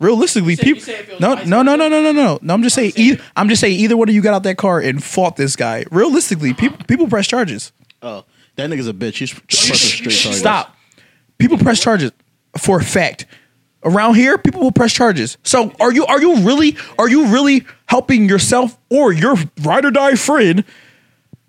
realistically, 0.00 0.50
You 0.52 0.56
say- 0.56 0.66
you 0.66 0.74
people. 0.74 0.86
say 0.86 0.94
if 0.94 1.08
it 1.08 1.12
was 1.12 1.20
No, 1.20 1.34
no, 1.44 1.62
no, 1.62 1.76
no, 1.76 1.88
no, 1.88 2.02
no, 2.02 2.12
no. 2.12 2.38
No, 2.42 2.54
I'm 2.54 2.62
just 2.64 2.74
saying. 2.74 2.92
saying- 2.92 3.08
Either, 3.12 3.22
I'm 3.36 3.48
just 3.48 3.60
saying 3.60 3.78
either 3.78 3.96
one 3.96 4.08
of 4.08 4.14
you 4.16 4.20
got 4.20 4.34
out 4.34 4.42
that 4.42 4.56
car 4.58 4.80
and 4.80 5.02
fought 5.02 5.36
this 5.36 5.54
guy. 5.54 5.84
Realistically, 5.92 6.50
uh-huh. 6.50 6.58
people 6.60 6.84
people 6.86 7.06
press 7.08 7.26
charges. 7.28 7.72
Oh, 8.02 8.24
that 8.58 8.70
nigga's 8.70 8.88
a 8.88 8.92
bitch. 8.92 9.18
He's 9.18 9.32
pressing 9.32 9.74
straight 9.76 10.10
charges. 10.12 10.40
Stop. 10.40 10.76
People 11.38 11.58
press 11.58 11.80
charges 11.80 12.10
for 12.58 12.80
a 12.80 12.84
fact. 12.84 13.26
Around 13.84 14.16
here, 14.16 14.36
people 14.36 14.60
will 14.60 14.72
press 14.72 14.92
charges. 14.92 15.38
So 15.44 15.72
are 15.78 15.92
you 15.92 16.04
are 16.06 16.20
you 16.20 16.44
really 16.44 16.76
are 16.98 17.08
you 17.08 17.26
really 17.28 17.64
helping 17.86 18.28
yourself 18.28 18.76
or 18.90 19.12
your 19.12 19.36
ride 19.62 19.84
or 19.84 19.92
die 19.92 20.16
friend 20.16 20.64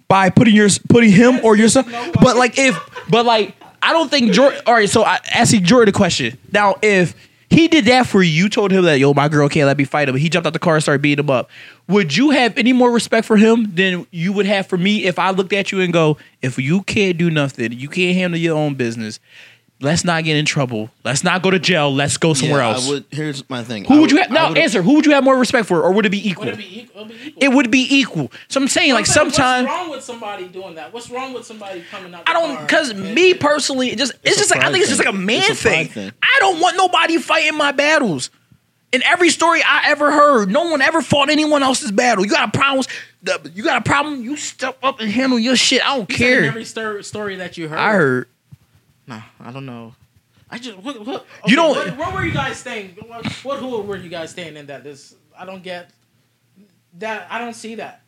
by 0.07 0.29
putting 0.29 0.53
your 0.53 0.69
putting 0.87 1.11
him 1.11 1.39
or 1.43 1.55
yourself? 1.55 1.87
But 2.21 2.37
like 2.37 2.59
if 2.59 2.79
but 3.09 3.25
like 3.25 3.55
I 3.81 3.93
don't 3.93 4.11
think 4.11 4.31
Jordan. 4.31 4.61
All 4.67 4.75
right, 4.75 4.87
so 4.87 5.03
I 5.03 5.19
asking 5.31 5.63
Jordan 5.63 5.89
a 5.89 5.97
question 5.97 6.37
now. 6.51 6.75
If 6.83 7.15
he 7.49 7.67
did 7.67 7.85
that 7.85 8.05
for 8.05 8.21
you, 8.21 8.47
told 8.49 8.71
him 8.71 8.85
that 8.85 8.99
yo, 8.99 9.13
my 9.13 9.27
girl 9.27 9.49
can't 9.49 9.67
let 9.67 9.77
me 9.77 9.83
fight 9.83 10.07
him. 10.07 10.15
He 10.15 10.29
jumped 10.29 10.45
out 10.45 10.53
the 10.53 10.59
car 10.59 10.75
and 10.75 10.83
started 10.83 11.01
beating 11.01 11.25
him 11.25 11.29
up. 11.29 11.49
Would 11.87 12.15
you 12.15 12.29
have 12.29 12.57
any 12.57 12.73
more 12.73 12.91
respect 12.91 13.25
for 13.25 13.37
him 13.37 13.73
than 13.73 14.05
you 14.11 14.33
would 14.33 14.45
have 14.45 14.67
for 14.67 14.77
me 14.77 15.05
if 15.05 15.17
I 15.17 15.31
looked 15.31 15.53
at 15.53 15.71
you 15.71 15.81
and 15.81 15.91
go, 15.91 16.17
if 16.41 16.59
you 16.59 16.83
can't 16.83 17.17
do 17.17 17.31
nothing, 17.31 17.73
you 17.73 17.89
can't 17.89 18.15
handle 18.15 18.39
your 18.39 18.57
own 18.57 18.75
business. 18.75 19.19
Let's 19.81 20.03
not 20.03 20.25
get 20.25 20.35
in 20.35 20.43
trouble. 20.43 20.89
Let's 21.05 21.23
not 21.23 21.41
go 21.41 21.49
to 21.51 21.57
jail. 21.57 21.93
Let's 21.93 22.17
go 22.17 22.33
somewhere 22.33 22.59
Yeah, 22.59 22.69
else. 22.73 22.87
I 22.87 22.91
would. 22.91 23.05
Here's 23.11 23.49
my 23.49 23.63
thing. 23.63 23.85
Who 23.85 23.93
I 23.95 23.99
would 24.01 24.11
you 24.11 24.17
have? 24.17 24.29
I 24.29 24.33
No, 24.33 24.49
would- 24.49 24.57
answer. 24.57 24.81
Who 24.81 24.95
would 24.95 25.05
you 25.05 25.13
have 25.13 25.23
more 25.23 25.37
respect 25.37 25.67
for, 25.69 25.81
or 25.81 25.93
would 25.93 26.05
it 26.05 26.09
be 26.09 26.29
equal? 26.29 26.45
Would 26.47 26.55
it 26.55 26.57
be 26.57 26.79
equal? 26.81 27.01
It'll 27.03 27.07
be 27.07 27.27
equal. 27.27 27.43
It 27.43 27.47
would 27.53 27.71
be 27.71 27.87
equal. 27.89 28.31
So 28.49 28.59
I'm 28.59 28.67
saying, 28.67 28.91
like 28.91 29.01
I'm 29.01 29.05
saying, 29.05 29.31
sometimes 29.31 29.67
What's 29.67 29.79
wrong 29.79 29.89
with 29.91 30.03
somebody 30.03 30.47
doing 30.49 30.75
that? 30.75 30.91
What's 30.91 31.09
wrong 31.09 31.33
with 31.33 31.45
somebody 31.45 31.81
coming 31.89 32.13
out? 32.13 32.23
I 32.27 32.33
don't 32.33 32.55
car 32.57 32.65
because 32.65 32.89
and- 32.89 33.15
me 33.15 33.33
personally, 33.33 33.89
it 33.91 33.97
just 33.97 34.11
it's, 34.15 34.21
It's 34.25 34.35
a 34.35 34.39
just 34.39 34.51
like 34.51 34.59
I 34.59 34.63
pride 34.63 34.71
think 34.73 34.81
it's 34.81 34.89
just 34.91 35.01
thing. 35.01 35.13
like 35.13 35.15
a 35.15 35.25
man 35.25 35.43
It's 35.47 35.61
a 35.61 35.63
pride 35.69 35.91
thing. 35.91 36.09
thing. 36.09 36.11
I 36.21 36.37
don't 36.39 36.59
want 36.59 36.75
nobody 36.75 37.17
fighting 37.17 37.57
my 37.57 37.71
battles. 37.71 38.31
In 38.91 39.01
every 39.03 39.29
story 39.29 39.61
I 39.63 39.83
ever 39.91 40.11
heard, 40.11 40.49
no 40.51 40.63
one 40.71 40.81
ever 40.81 41.01
fought 41.01 41.29
anyone 41.29 41.61
else's 41.63 41.91
battle. 41.91 42.25
You 42.25 42.31
got 42.31 42.49
a 42.53 42.57
problem? 42.57 42.85
the- 43.23 43.51
You 43.55 43.63
got 43.63 43.77
a 43.77 43.81
problem? 43.83 44.23
You 44.23 44.35
step 44.35 44.77
up 44.83 44.99
and 44.99 45.09
handle 45.09 45.39
your 45.39 45.55
shit. 45.55 45.87
I 45.87 45.95
don't 45.95 46.09
You 46.09 46.17
said 46.17 46.25
in 46.27 46.33
care. 46.39 46.45
Every 46.49 46.65
story, 46.65 47.03
story 47.03 47.35
that 47.37 47.55
you 47.57 47.69
heard. 47.69 47.77
I 47.79 47.91
heard. 47.93 48.27
Nah, 49.09 49.21
I 49.39 49.51
don't 49.51 49.65
know. 49.65 49.95
I 50.51 50.57
just 50.59 50.77
what, 50.77 51.05
what, 51.05 51.25
You 51.47 51.55
don't- 51.55 51.75
What, 51.75 51.97
where 51.97 52.11
were 52.13 52.25
you 52.25 52.31
guys 52.31 52.57
staying? 52.57 52.95
What, 53.07 53.25
what 53.43 53.59
hood 53.59 53.85
were 53.87 53.97
you 53.97 54.09
guys 54.09 54.29
staying 54.31 54.55
in? 54.55 54.67
That 54.67 54.83
this 54.83 55.15
I 55.37 55.45
don't 55.45 55.63
get. 55.63 55.91
That 56.99 57.27
I 57.29 57.39
don't 57.39 57.53
see 57.55 57.75
that. 57.75 58.01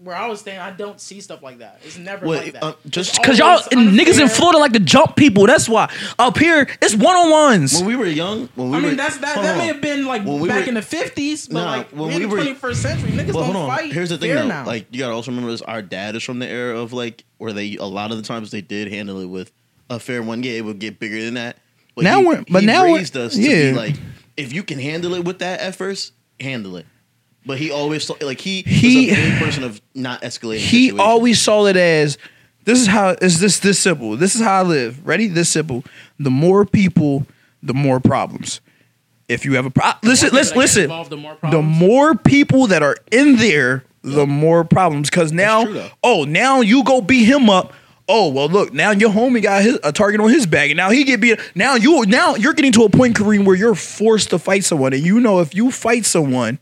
Where 0.00 0.16
I 0.16 0.26
was 0.26 0.40
staying, 0.40 0.58
I 0.58 0.72
don't 0.72 1.00
see 1.00 1.20
stuff 1.20 1.42
like 1.44 1.58
that. 1.58 1.80
It's 1.84 1.96
never 1.98 2.26
Well, 2.26 2.42
like 2.42 2.52
that. 2.54 2.62
uh, 2.64 2.72
just- 2.88 3.22
Cause 3.22 3.38
y'all 3.38 3.48
always 3.50 3.66
niggas 3.68 4.20
in. 4.20 4.28
Florida 4.28 4.58
like 4.58 4.72
to 4.72 4.80
jump 4.80 5.14
people. 5.16 5.46
That's 5.46 5.68
why 5.68 5.92
up 6.18 6.36
here 6.38 6.66
it's 6.82 6.94
one 6.94 7.14
on 7.16 7.30
ones. 7.30 7.74
When 7.76 7.86
we 7.86 7.94
were 7.96 8.06
young, 8.06 8.48
when 8.56 8.70
we 8.70 8.76
I 8.76 8.80
mean, 8.80 8.90
were, 8.90 8.96
that's 8.96 9.18
that. 9.18 9.36
That 9.42 9.56
may 9.58 9.66
have 9.66 9.80
been 9.80 10.06
like 10.06 10.24
we 10.24 10.48
back 10.48 10.62
were- 10.64 10.68
in 10.68 10.74
the 10.74 10.82
fifties, 10.82 11.46
but 11.46 11.54
Nah, 11.64 11.70
like 11.70 11.90
when 11.90 12.10
in 12.10 12.16
we 12.16 12.22
the 12.22 12.28
were- 12.28 12.36
twenty 12.38 12.54
first 12.54 12.82
century, 12.82 13.10
niggas 13.10 13.32
Well, 13.32 13.44
don't 13.44 13.54
hold 13.54 13.70
on. 13.70 13.76
fight. 13.76 13.92
Here's 13.92 14.08
the 14.10 14.18
thing, 14.18 14.34
though. 14.34 14.46
now. 14.48 14.64
Like, 14.66 14.86
you 14.90 14.98
gotta 14.98 15.14
also 15.14 15.30
remember 15.30 15.50
this. 15.52 15.62
Our 15.62 15.82
dad 15.82 16.16
is 16.16 16.22
from 16.24 16.40
the 16.40 16.48
era 16.48 16.80
of 16.80 16.92
like 16.92 17.24
where 17.38 17.52
they 17.52 17.76
a 17.76 17.84
lot 17.84 18.10
of 18.10 18.16
the 18.16 18.22
times 18.24 18.50
they 18.50 18.62
did 18.62 18.88
handle 18.92 19.20
it 19.20 19.26
with 19.26 19.52
a 19.90 19.98
fair 19.98 20.22
one. 20.22 20.42
Yeah, 20.42 20.52
it 20.52 20.64
would 20.64 20.78
get 20.78 20.98
bigger 20.98 21.22
than 21.24 21.34
that. 21.34 21.58
But 21.94 22.04
Now 22.04 22.20
he, 22.20 22.26
we're- 22.26 22.44
but 22.48 22.60
he 22.62 22.66
now 22.66 22.82
we're- 22.84 22.94
raised 22.98 23.16
us 23.16 23.34
to 23.34 23.40
yeah. 23.40 23.70
be 23.72 23.76
like, 23.76 23.94
if 24.36 24.52
you 24.52 24.62
can 24.62 24.78
handle 24.78 25.14
it 25.14 25.24
with 25.24 25.38
that 25.40 25.60
at 25.60 25.74
first, 25.76 26.12
handle 26.40 26.76
it. 26.76 26.86
But 27.46 27.58
he 27.58 27.70
always 27.70 28.04
saw- 28.04 28.16
like 28.20 28.40
he 28.40 28.62
He- 28.62 29.10
was 29.10 29.18
a 29.18 29.22
big 29.30 29.38
person 29.38 29.64
of 29.64 29.80
not 29.94 30.22
escalating. 30.22 30.56
he 30.58 30.86
situations. 30.88 31.00
always 31.00 31.40
saw 31.40 31.66
it 31.66 31.76
as 31.76 32.18
this 32.64 32.80
is 32.80 32.86
how 32.88 33.10
is 33.22 33.38
this 33.40 33.60
this 33.60 33.78
simple. 33.78 34.16
This 34.16 34.34
is 34.34 34.40
how 34.42 34.60
I 34.60 34.62
live. 34.62 35.06
Ready? 35.06 35.28
This 35.28 35.48
simple. 35.48 35.84
The 36.18 36.30
more 36.30 36.66
people, 36.66 37.26
the 37.62 37.74
more 37.74 38.00
problems. 38.00 38.60
If 39.28 39.44
you 39.44 39.54
have 39.54 39.66
a 39.66 39.70
problem, 39.70 39.98
listen, 40.08 40.26
people 40.30 40.38
listen, 40.40 40.58
listen. 40.58 40.82
involved, 40.84 41.10
the 41.10 41.16
more 41.16 41.36
The 41.50 41.62
more 41.62 42.14
people 42.14 42.66
that 42.68 42.82
are 42.82 42.96
in 43.10 43.36
there, 43.36 43.84
the 44.02 44.26
more 44.26 44.62
problems. 44.64 45.08
Because 45.10 45.32
now, 45.32 45.64
true, 45.64 45.82
oh, 46.04 46.24
now 46.24 46.60
you 46.60 46.84
go 46.84 47.00
beat 47.00 47.24
him 47.24 47.48
up. 47.50 47.72
Oh 48.08 48.28
well, 48.28 48.48
look 48.48 48.72
now 48.72 48.92
your 48.92 49.10
homie 49.10 49.42
got 49.42 49.62
his, 49.62 49.78
a 49.82 49.92
target 49.92 50.20
on 50.20 50.30
his 50.30 50.46
back, 50.46 50.70
and 50.70 50.76
now 50.76 50.90
he 50.90 51.02
get 51.02 51.20
beat. 51.20 51.40
Now 51.56 51.74
you 51.74 52.06
now 52.06 52.36
you're 52.36 52.52
getting 52.54 52.72
to 52.72 52.84
a 52.84 52.88
point, 52.88 53.16
Kareem, 53.16 53.44
where 53.44 53.56
you're 53.56 53.74
forced 53.74 54.30
to 54.30 54.38
fight 54.38 54.62
someone, 54.64 54.92
and 54.92 55.04
you 55.04 55.18
know 55.18 55.40
if 55.40 55.54
you 55.54 55.72
fight 55.72 56.04
someone, 56.04 56.60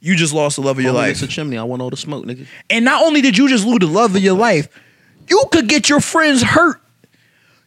you 0.00 0.16
just 0.16 0.32
lost 0.34 0.56
the 0.56 0.62
love 0.62 0.78
of 0.78 0.84
your 0.84 0.92
life. 0.92 1.12
It's 1.12 1.22
a 1.22 1.28
chimney. 1.28 1.56
I 1.58 1.62
want 1.62 1.80
all 1.80 1.90
the 1.90 1.96
smoke, 1.96 2.24
nigga. 2.24 2.46
And 2.68 2.84
not 2.84 3.04
only 3.04 3.20
did 3.20 3.38
you 3.38 3.48
just 3.48 3.64
lose 3.64 3.78
the 3.78 3.86
love 3.86 4.16
of 4.16 4.22
your 4.22 4.36
life, 4.36 4.68
you 5.28 5.44
could 5.52 5.68
get 5.68 5.88
your 5.88 6.00
friends 6.00 6.42
hurt. 6.42 6.80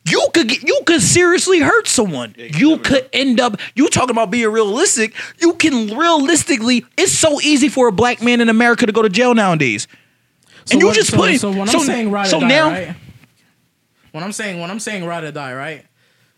You 0.05 0.27
could 0.33 0.49
get, 0.49 0.63
you 0.63 0.81
could 0.85 1.01
seriously 1.01 1.59
hurt 1.59 1.87
someone. 1.87 2.35
you 2.37 2.77
could 2.79 3.09
end 3.13 3.39
up 3.39 3.57
you 3.73 3.87
talking 3.87 4.09
about 4.11 4.31
being 4.31 4.49
realistic. 4.49 5.15
You 5.39 5.53
can 5.53 5.97
realistically. 5.97 6.85
It's 6.97 7.13
so 7.13 7.39
easy 7.39 7.69
for 7.69 7.87
a 7.87 7.91
black 7.93 8.21
man 8.21 8.41
in 8.41 8.49
America 8.49 8.85
to 8.85 8.91
go 8.91 9.01
to 9.01 9.07
jail 9.07 9.33
nowadays. 9.33 9.87
and 10.71 10.81
you 10.81 10.87
what- 10.87 10.95
just 10.95 11.11
so, 11.11 11.17
put 11.17 11.31
it. 11.31 11.39
So 11.39 11.51
when 11.51 11.67
so, 11.67 11.79
I'm 11.79 11.85
saying 11.85 12.11
ride 12.11 12.27
or 12.27 12.29
so 12.31 12.39
die, 12.41 12.47
now, 12.49 12.69
right? 12.69 12.95
When 14.13 14.23
I'm 14.23 14.31
saying 14.31 14.61
when 14.61 14.71
I'm 14.71 14.79
saying 14.79 15.05
ride 15.05 15.23
or 15.23 15.31
die, 15.31 15.53
right? 15.53 15.85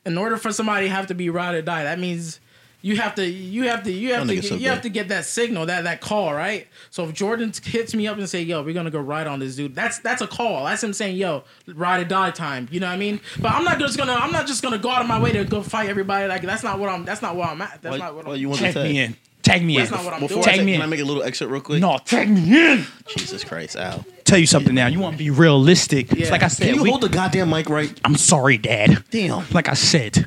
In 0.06 0.18
order 0.18 0.38
for 0.38 0.52
somebody 0.52 0.88
to 0.88 0.94
have 0.94 1.08
to 1.08 1.14
be 1.14 1.30
ride 1.30 1.56
or 1.56 1.62
die, 1.62 1.84
that 1.84 2.00
means 2.00 2.40
you 2.82 2.96
have 2.98 3.16
to 3.16 3.26
you 3.26 3.68
have 3.68 3.84
to 3.84 3.92
you 3.92 4.14
have 4.14 4.28
to 4.28 4.36
get, 4.36 4.46
so 4.46 4.56
you 4.56 4.70
have 4.70 4.84
to 4.84 4.90
get 4.90 5.10
that 5.10 5.26
signal 5.26 5.66
that 5.66 5.84
that 5.84 6.00
call 6.02 6.34
right. 6.34 6.68
So 6.90 7.04
if 7.06 7.14
Jordan 7.14 7.52
hits 7.64 7.94
me 7.94 8.08
up 8.08 8.18
and 8.18 8.30
say, 8.30 8.44
"Yo, 8.44 8.62
we're 8.64 8.74
gonna 8.74 8.92
go 8.92 9.00
ride 9.00 9.28
on 9.28 9.40
this 9.40 9.56
dude," 9.56 9.76
that's 9.76 10.00
that's 10.00 10.22
a 10.22 10.28
call. 10.28 10.66
That's 10.66 10.84
him 10.84 10.94
saying, 10.94 11.18
"Yo, 11.18 11.44
ride 11.68 12.02
or 12.02 12.06
die 12.06 12.32
time." 12.32 12.70
You 12.72 12.80
know 12.80 12.88
what 12.88 12.94
I 12.94 12.98
mean? 12.98 13.20
But 13.42 13.52
I'm 13.52 13.66
not 13.66 13.80
just 13.80 13.98
gonna 13.98 14.14
I'm 14.14 14.32
not 14.32 14.48
just 14.48 14.62
gonna 14.64 14.78
go 14.78 14.90
out 14.90 15.02
of 15.02 15.08
my 15.08 15.20
way 15.20 15.34
to 15.34 15.44
go 15.44 15.64
fight 15.64 15.90
everybody. 15.90 16.28
Like 16.30 16.44
that's 16.44 16.64
not 16.64 16.80
what 16.80 16.90
I'm 16.90 17.04
that's 17.04 17.22
not 17.22 17.36
where 17.36 17.48
I'm 17.48 17.62
at. 17.62 17.82
That's 17.82 17.94
Why, 17.94 17.98
not 17.98 18.16
what 18.16 18.26
why 18.28 18.34
I'm. 18.34 18.40
you 18.40 18.50
want 18.50 18.62
to 18.62 18.84
me 18.84 19.00
in. 19.00 19.18
Tag 19.46 19.64
me 19.64 19.78
That's 19.78 19.92
in. 19.92 19.96
not 19.96 20.04
what 20.06 20.14
I'm 20.16 20.20
Before 20.22 20.38
doing. 20.38 20.44
I 20.44 20.46
Tag 20.52 20.60
say, 20.60 20.66
me 20.66 20.74
can. 20.74 20.82
I 20.82 20.86
make 20.88 21.00
a 21.00 21.06
little 21.06 21.22
exit 21.24 21.48
real 21.50 21.62
quick? 21.62 21.80
No, 21.80 21.98
tag 22.00 22.30
me 22.30 22.42
in. 22.74 22.86
Jesus 23.16 23.44
Christ, 23.44 23.76
Al. 23.76 24.04
Tell 24.24 24.40
you 24.40 24.48
something 24.48 24.74
now. 24.74 24.88
You 24.88 25.00
want 25.00 25.14
to 25.14 25.18
be 25.24 25.30
realistic. 25.30 26.12
It's 26.12 26.22
Yeah. 26.22 26.30
like 26.32 26.42
I 26.44 26.48
said, 26.48 26.66
Can 26.68 26.76
you 26.78 26.84
we- 26.84 26.90
hold 26.90 27.02
the 27.02 27.10
goddamn 27.10 27.52
mic 27.52 27.70
right? 27.70 27.98
I'm 28.04 28.16
sorry, 28.16 28.58
Dad. 28.58 29.04
Damn. 29.12 29.46
like 29.52 29.70
I 29.70 29.76
said, 29.76 30.18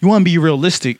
you 0.00 0.08
want 0.08 0.22
to 0.22 0.24
be 0.24 0.38
realistic. 0.38 0.98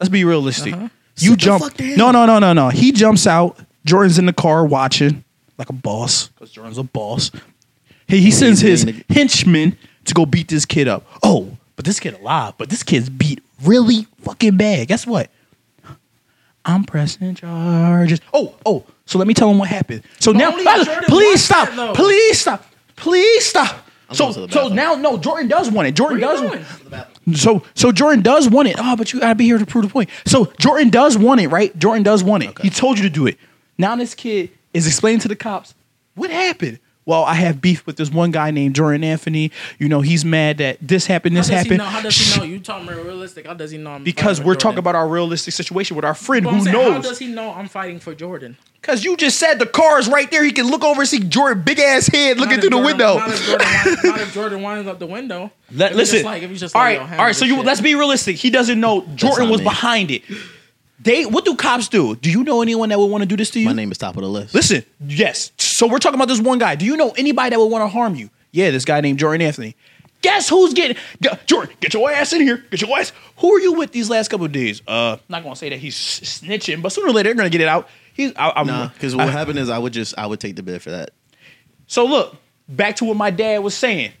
Let's 0.00 0.08
be 0.08 0.24
realistic. 0.24 0.72
Uh-huh. 0.74 0.88
You 1.18 1.30
Sit 1.32 1.38
the 1.40 1.44
jump. 1.44 1.62
fuck 1.64 1.74
down. 1.76 1.96
No, 1.96 2.10
no, 2.12 2.24
no, 2.24 2.38
no, 2.38 2.52
no. 2.54 2.68
He 2.70 2.92
jumps 2.92 3.26
out. 3.26 3.58
Jordan's 3.84 4.18
in 4.18 4.24
the 4.26 4.32
car 4.32 4.64
watching 4.64 5.22
like 5.58 5.68
a 5.68 5.74
boss 5.74 6.28
because 6.28 6.50
Jordan's 6.50 6.78
a 6.78 6.82
boss. 6.82 7.30
He, 8.08 8.20
he 8.22 8.30
sends 8.30 8.60
his 8.60 8.90
henchmen 9.10 9.76
to 10.06 10.14
go 10.14 10.24
beat 10.24 10.48
this 10.48 10.64
kid 10.64 10.88
up. 10.88 11.06
Oh, 11.22 11.58
but 11.76 11.84
this 11.84 12.00
kid 12.00 12.14
alive. 12.14 12.54
But 12.56 12.70
this 12.70 12.82
kid's 12.82 13.10
beat 13.10 13.42
really 13.62 14.06
fucking 14.22 14.56
bad. 14.56 14.88
Guess 14.88 15.06
what? 15.06 15.30
I'm 16.64 16.84
pressing 16.84 17.34
charges. 17.34 18.20
Oh, 18.32 18.54
oh. 18.66 18.84
So 19.06 19.18
let 19.18 19.26
me 19.26 19.34
tell 19.34 19.50
him 19.50 19.58
what 19.58 19.68
happened. 19.68 20.02
So 20.20 20.32
now, 20.32 20.52
only 20.52 20.64
Jordan 20.64 21.04
please 21.08 21.24
wants 21.26 21.42
stop. 21.42 21.68
that, 21.68 21.76
though. 21.76 21.92
Please 21.94 22.38
stop. 22.40 22.64
Please 22.96 23.46
stop. 23.46 23.86
I'm 24.08 24.14
So, 24.16 24.24
going 24.24 24.34
to 24.34 24.40
the 24.46 24.52
so 24.52 24.60
bathroom. 24.68 24.76
now, 24.76 24.94
no, 24.96 25.16
Jordan 25.18 25.48
does 25.48 25.70
want 25.70 25.88
it. 25.88 25.94
Jordan 25.94 26.20
does 26.20 26.40
want 26.42 26.60
it. 26.60 27.36
So 27.36 27.62
so 27.74 27.92
Jordan 27.92 28.22
does 28.22 28.48
want 28.48 28.68
it. 28.68 28.76
Oh, 28.78 28.96
but 28.96 29.12
you 29.12 29.20
gotta 29.20 29.36
be 29.36 29.44
here 29.44 29.58
to 29.58 29.64
prove 29.66 29.84
the 29.84 29.90
point. 29.90 30.10
So 30.26 30.46
Jordan 30.58 30.90
does 30.90 31.16
want 31.16 31.40
it, 31.40 31.48
right? 31.48 31.76
Jordan 31.78 32.02
does 32.02 32.22
want 32.24 32.42
it. 32.42 32.58
He 32.60 32.70
told 32.70 32.98
you 32.98 33.04
to 33.04 33.10
do 33.10 33.26
it. 33.28 33.38
Now 33.78 33.94
this 33.96 34.14
kid 34.14 34.50
is 34.74 34.86
explaining 34.86 35.20
to 35.20 35.28
the 35.28 35.36
cops 35.36 35.74
what 36.16 36.30
happened. 36.30 36.80
Well, 37.06 37.24
I 37.24 37.34
have 37.34 37.60
beef 37.60 37.86
with 37.86 37.96
this 37.96 38.10
one 38.10 38.30
guy 38.30 38.50
named 38.50 38.74
Jordan 38.76 39.02
Anthony. 39.02 39.50
You 39.78 39.88
know, 39.88 40.00
he's 40.00 40.24
mad 40.24 40.58
that 40.58 40.78
this 40.80 41.06
happened, 41.06 41.36
this 41.36 41.46
does 41.46 41.48
he 41.48 41.54
happened. 41.56 41.78
know? 41.78 41.84
How 41.84 42.02
does 42.02 42.16
he 42.16 42.38
know? 42.38 42.44
You 42.44 42.60
talking 42.60 42.88
about 42.88 43.04
realistic? 43.04 43.46
How 43.46 43.54
does 43.54 43.70
he 43.70 43.78
know? 43.78 43.92
I'm 43.92 44.04
Because 44.04 44.40
we're 44.40 44.54
for 44.54 44.60
talking 44.60 44.78
about 44.78 44.94
our 44.94 45.08
realistic 45.08 45.54
situation 45.54 45.96
with 45.96 46.04
our 46.04 46.14
friend 46.14 46.44
But 46.44 46.50
I'm 46.50 46.58
who 46.58 46.64
saying, 46.66 46.92
How 46.92 47.00
does 47.00 47.18
he 47.18 47.28
know 47.28 47.52
I'm 47.52 47.68
fighting 47.68 48.00
for 48.00 48.14
Jordan? 48.14 48.58
Because 48.80 49.04
you 49.04 49.16
just 49.16 49.38
said 49.38 49.58
the 49.58 49.66
car 49.66 49.98
is 49.98 50.08
right 50.08 50.30
there. 50.30 50.44
He 50.44 50.52
can 50.52 50.68
look 50.68 50.82
over 50.84 51.00
and 51.02 51.08
see 51.08 51.20
Jordan 51.20 51.62
big 51.62 51.78
ass 51.78 52.06
head 52.06 52.38
looking 52.38 52.56
Not 52.56 52.60
through 52.60 52.78
if 52.78 52.82
the 52.82 52.86
window. 52.86 53.18
Not 53.18 53.30
if 53.30 53.46
Jordan, 53.46 53.66
winds, 53.66 54.04
not 54.04 54.20
if 54.20 54.34
Jordan 54.34 54.62
winds 54.62 54.88
up 54.88 54.98
the 54.98 55.06
window. 55.06 55.50
Let, 55.72 55.94
listen. 55.94 56.16
just 56.16 56.24
like, 56.24 56.42
if 56.42 56.58
just 56.58 56.74
all 56.76 56.82
like, 56.82 57.00
right, 57.00 57.10
yo, 57.18 57.24
all. 57.24 57.34
So 57.34 57.44
you 57.44 57.62
let's 57.62 57.80
be 57.80 57.94
realistic. 57.94 58.36
He 58.36 58.50
doesn't 58.50 58.80
know 58.80 59.06
Jordan 59.14 59.50
was 59.50 59.60
me. 59.60 59.64
behind 59.64 60.10
it. 60.10 60.22
They 61.02 61.24
what 61.24 61.44
do 61.44 61.54
cops 61.56 61.88
do? 61.88 62.14
Do 62.16 62.30
you 62.30 62.44
know 62.44 62.60
anyone 62.62 62.90
that 62.90 62.98
would 62.98 63.06
want 63.10 63.22
to 63.22 63.26
do 63.26 63.36
this 63.36 63.50
to 63.50 63.60
you? 63.60 63.66
My 63.66 63.72
name 63.72 63.90
is 63.90 63.98
top 63.98 64.16
of 64.16 64.22
the 64.22 64.28
list. 64.28 64.54
Listen, 64.54 64.84
yes. 65.06 65.50
So 65.56 65.86
we're 65.86 65.98
talking 65.98 66.16
about 66.18 66.28
this 66.28 66.40
one 66.40 66.58
guy. 66.58 66.74
Do 66.74 66.84
you 66.84 66.96
know 66.96 67.10
anybody 67.16 67.50
that 67.50 67.58
would 67.58 67.70
want 67.70 67.82
to 67.82 67.88
harm 67.88 68.14
you? 68.16 68.28
Yeah, 68.52 68.70
this 68.70 68.84
guy 68.84 69.00
named 69.00 69.18
Jordan 69.18 69.40
Anthony. 69.46 69.76
Guess 70.22 70.50
who's 70.50 70.74
getting 70.74 70.98
G- 71.22 71.30
Jordan? 71.46 71.74
Get 71.80 71.94
your 71.94 72.10
ass 72.10 72.34
in 72.34 72.42
here. 72.42 72.62
Get 72.70 72.82
your 72.82 72.98
ass. 72.98 73.12
Who 73.38 73.54
are 73.54 73.60
you 73.60 73.72
with 73.72 73.92
these 73.92 74.10
last 74.10 74.28
couple 74.28 74.44
of 74.44 74.52
days? 74.52 74.82
Uh, 74.86 75.16
not 75.30 75.42
gonna 75.42 75.56
say 75.56 75.70
that 75.70 75.78
he's 75.78 75.96
snitching, 75.96 76.82
but 76.82 76.90
sooner 76.92 77.08
or 77.08 77.12
later 77.12 77.28
they're 77.30 77.34
gonna 77.36 77.48
get 77.48 77.62
it 77.62 77.68
out. 77.68 77.88
He's 78.12 78.32
I, 78.36 78.52
I'm, 78.54 78.66
Nah, 78.66 78.88
because 78.88 79.16
what 79.16 79.28
I- 79.28 79.32
happened 79.32 79.58
is 79.58 79.70
I 79.70 79.78
would 79.78 79.94
just 79.94 80.14
I 80.18 80.26
would 80.26 80.40
take 80.40 80.56
the 80.56 80.62
bid 80.62 80.82
for 80.82 80.90
that. 80.90 81.12
So 81.86 82.04
look, 82.04 82.36
back 82.68 82.96
to 82.96 83.06
what 83.06 83.16
my 83.16 83.30
dad 83.30 83.62
was 83.62 83.74
saying. 83.74 84.12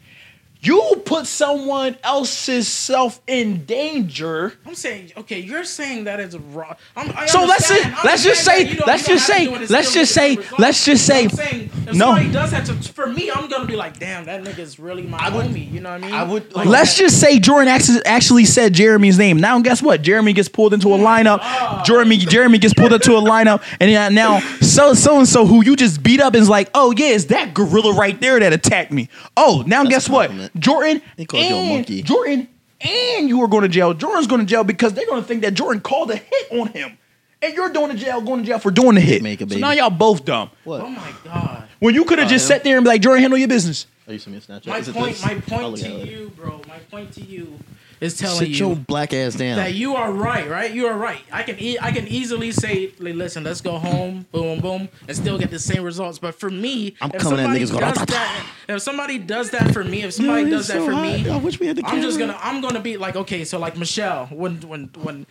You 0.62 1.00
put 1.06 1.26
someone 1.26 1.96
else's 2.04 2.68
self 2.68 3.20
in 3.26 3.64
danger. 3.64 4.52
I'm 4.66 4.74
saying, 4.74 5.12
okay, 5.16 5.38
you're 5.38 5.64
saying 5.64 6.04
that 6.04 6.20
is 6.20 6.36
wrong. 6.36 6.76
I'm, 6.94 7.10
I 7.16 7.24
So 7.26 7.44
let's 7.44 7.64
say- 7.66 7.82
let's 8.04 8.22
just 8.22 8.44
say- 8.44 8.64
that 8.64 8.70
you 8.72 8.76
don't- 8.78 8.86
let's 8.86 9.06
just 9.06 9.26
say- 9.26 9.46
do 9.46 9.54
it 9.54 9.60
and 9.62 9.70
let's 9.70 9.94
just 9.94 10.12
say- 10.12 10.36
let's 10.58 10.84
just 10.84 11.06
say- 11.06 11.24
if 11.24 11.86
no. 11.94 12.06
somebody 12.06 12.30
does 12.30 12.50
have 12.52 12.66
to, 12.66 12.74
for 12.92 13.06
me, 13.06 13.30
I'm 13.34 13.48
gonna 13.48 13.64
be 13.64 13.74
like, 13.74 13.98
damn, 13.98 14.26
that 14.26 14.44
nigga's 14.44 14.78
really 14.78 15.02
my 15.02 15.16
I 15.18 15.30
would- 15.30 15.46
homie. 15.46 15.72
You 15.72 15.80
know 15.80 15.90
what 15.92 16.02
I 16.04 16.06
mean? 16.06 16.14
I 16.14 16.22
would- 16.24 16.54
Like, 16.54 16.66
Let's 16.68 16.94
just 16.96 17.18
say 17.18 17.38
Jordan 17.38 17.68
actually, 17.68 18.04
actually 18.04 18.44
said 18.44 18.74
Jeremy's 18.74 19.16
name. 19.18 19.38
Now, 19.40 19.58
guess 19.60 19.80
what? 19.80 20.02
Jeremy 20.02 20.34
gets 20.34 20.48
pulled 20.48 20.74
into 20.74 20.88
a 20.92 20.96
oh 20.96 20.98
lineup. 20.98 21.84
Jeremy 21.86 22.18
Jeremy 22.18 22.58
gets 22.58 22.74
pulled 22.74 22.92
into 22.92 23.12
a 23.16 23.20
lineup, 23.22 23.62
and 23.80 23.90
then 23.90 24.14
now 24.14 24.40
so 24.60 24.92
so 24.92 25.18
and 25.18 25.28
so 25.28 25.46
who 25.46 25.64
you 25.64 25.74
just 25.74 26.02
beat 26.02 26.20
up 26.20 26.34
is 26.36 26.48
like, 26.50 26.68
oh 26.74 26.92
yeah, 26.96 27.08
it's 27.08 27.24
that 27.26 27.54
gorilla 27.54 27.94
right 27.94 28.20
there 28.20 28.38
that 28.38 28.52
attacked 28.52 28.92
me. 28.92 29.08
Oh, 29.38 29.64
now 29.66 29.84
guess 29.84 30.06
a 30.08 30.12
what? 30.12 30.30
Compliment. 30.52 31.02
Jordan 31.02 31.02
He 31.16 31.26
called 31.26 31.44
you 31.44 31.54
a 31.54 31.58
and 31.58 31.68
monkey. 31.70 32.02
Jordan 32.02 32.48
and 32.80 33.28
you 33.28 33.42
are 33.42 33.48
going 33.48 33.62
to 33.62 33.68
jail. 33.68 33.92
Jordan's 33.94 34.26
going 34.26 34.40
to 34.40 34.46
jail 34.46 34.64
because 34.64 34.94
they're 34.94 35.06
going 35.06 35.20
to 35.22 35.28
think 35.28 35.42
that 35.42 35.54
Jordan 35.54 35.80
called 35.80 36.10
a 36.10 36.16
hit 36.16 36.52
on 36.52 36.68
him, 36.68 36.96
and 37.42 37.54
you're 37.54 37.68
going 37.70 37.90
to 37.90 37.96
jail, 37.96 38.20
going 38.20 38.40
to 38.40 38.46
jail 38.46 38.58
for 38.58 38.70
doing 38.70 38.94
the 38.94 39.00
hit. 39.00 39.22
Maker, 39.22 39.44
so 39.44 39.48
baby. 39.50 39.60
now 39.60 39.72
y'all 39.72 39.90
both 39.90 40.24
dumb. 40.24 40.50
What? 40.64 40.80
oh 40.80 40.88
my 40.88 41.12
god. 41.24 41.68
When 41.78 41.94
you 41.94 42.04
could 42.04 42.18
have 42.18 42.28
just 42.28 42.44
him. 42.44 42.56
sat 42.56 42.64
there 42.64 42.76
and 42.76 42.84
be 42.84 42.88
like, 42.88 43.00
Jordan, 43.02 43.22
handle 43.22 43.38
your 43.38 43.48
business. 43.48 43.86
Oh, 44.08 44.12
you 44.12 44.18
sent 44.18 44.34
me 44.34 44.38
a 44.38 44.40
Snapchat. 44.40 44.66
My 44.66 44.78
Is 44.78 44.88
it 44.88 44.94
point, 44.94 45.12
this? 45.12 45.24
my 45.24 45.32
I'll 45.32 45.40
point 45.40 45.62
look 45.70 45.80
to 45.80 45.86
at 45.86 45.92
it. 46.00 46.08
you, 46.08 46.32
bro. 46.36 46.60
My 46.66 46.78
point 46.90 47.12
to 47.12 47.20
you 47.22 47.58
is 48.00 48.16
telling 48.16 48.38
Sit 48.38 48.48
you 48.48 48.68
your 48.68 48.76
black 48.76 49.12
ass 49.12 49.34
down. 49.34 49.56
that 49.56 49.74
you 49.74 49.94
are 49.94 50.10
right, 50.10 50.48
right? 50.48 50.72
You 50.72 50.86
are 50.86 50.96
right. 50.96 51.20
I 51.30 51.42
can 51.42 51.58
e- 51.60 51.78
I 51.80 51.92
can 51.92 52.08
easily 52.08 52.50
say, 52.50 52.92
like, 52.98 53.14
listen, 53.14 53.44
let's 53.44 53.60
go 53.60 53.78
home, 53.78 54.26
boom, 54.32 54.60
boom, 54.60 54.88
and 55.06 55.16
still 55.16 55.38
get 55.38 55.50
the 55.50 55.58
same 55.58 55.82
results. 55.82 56.18
But 56.18 56.34
for 56.34 56.48
me, 56.50 56.94
I'm 57.00 57.10
if 57.12 57.20
coming 57.20 57.40
at 57.40 57.44
somebody 57.44 57.64
niggas 57.64 57.70
going, 57.72 57.84
does 57.94 58.06
that, 58.06 58.46
if 58.68 58.82
somebody 58.82 59.18
does 59.18 59.50
that 59.50 59.72
for 59.72 59.84
me, 59.84 60.02
if 60.02 60.12
somebody 60.14 60.44
Yo, 60.44 60.50
does 60.50 60.68
that 60.68 60.78
so 60.78 60.86
for 60.86 60.92
hot. 60.92 61.02
me, 61.02 61.28
I 61.28 61.36
wish 61.36 61.60
we 61.60 61.66
had 61.66 61.76
the 61.76 61.84
I'm 61.84 62.00
just 62.00 62.18
camera. 62.18 62.34
gonna 62.34 62.44
I'm 62.44 62.60
gonna 62.62 62.80
be 62.80 62.96
like, 62.96 63.16
okay, 63.16 63.44
so 63.44 63.58
like 63.58 63.76
Michelle, 63.76 64.26
when 64.28 64.60
when 64.62 64.90
when 65.02 65.26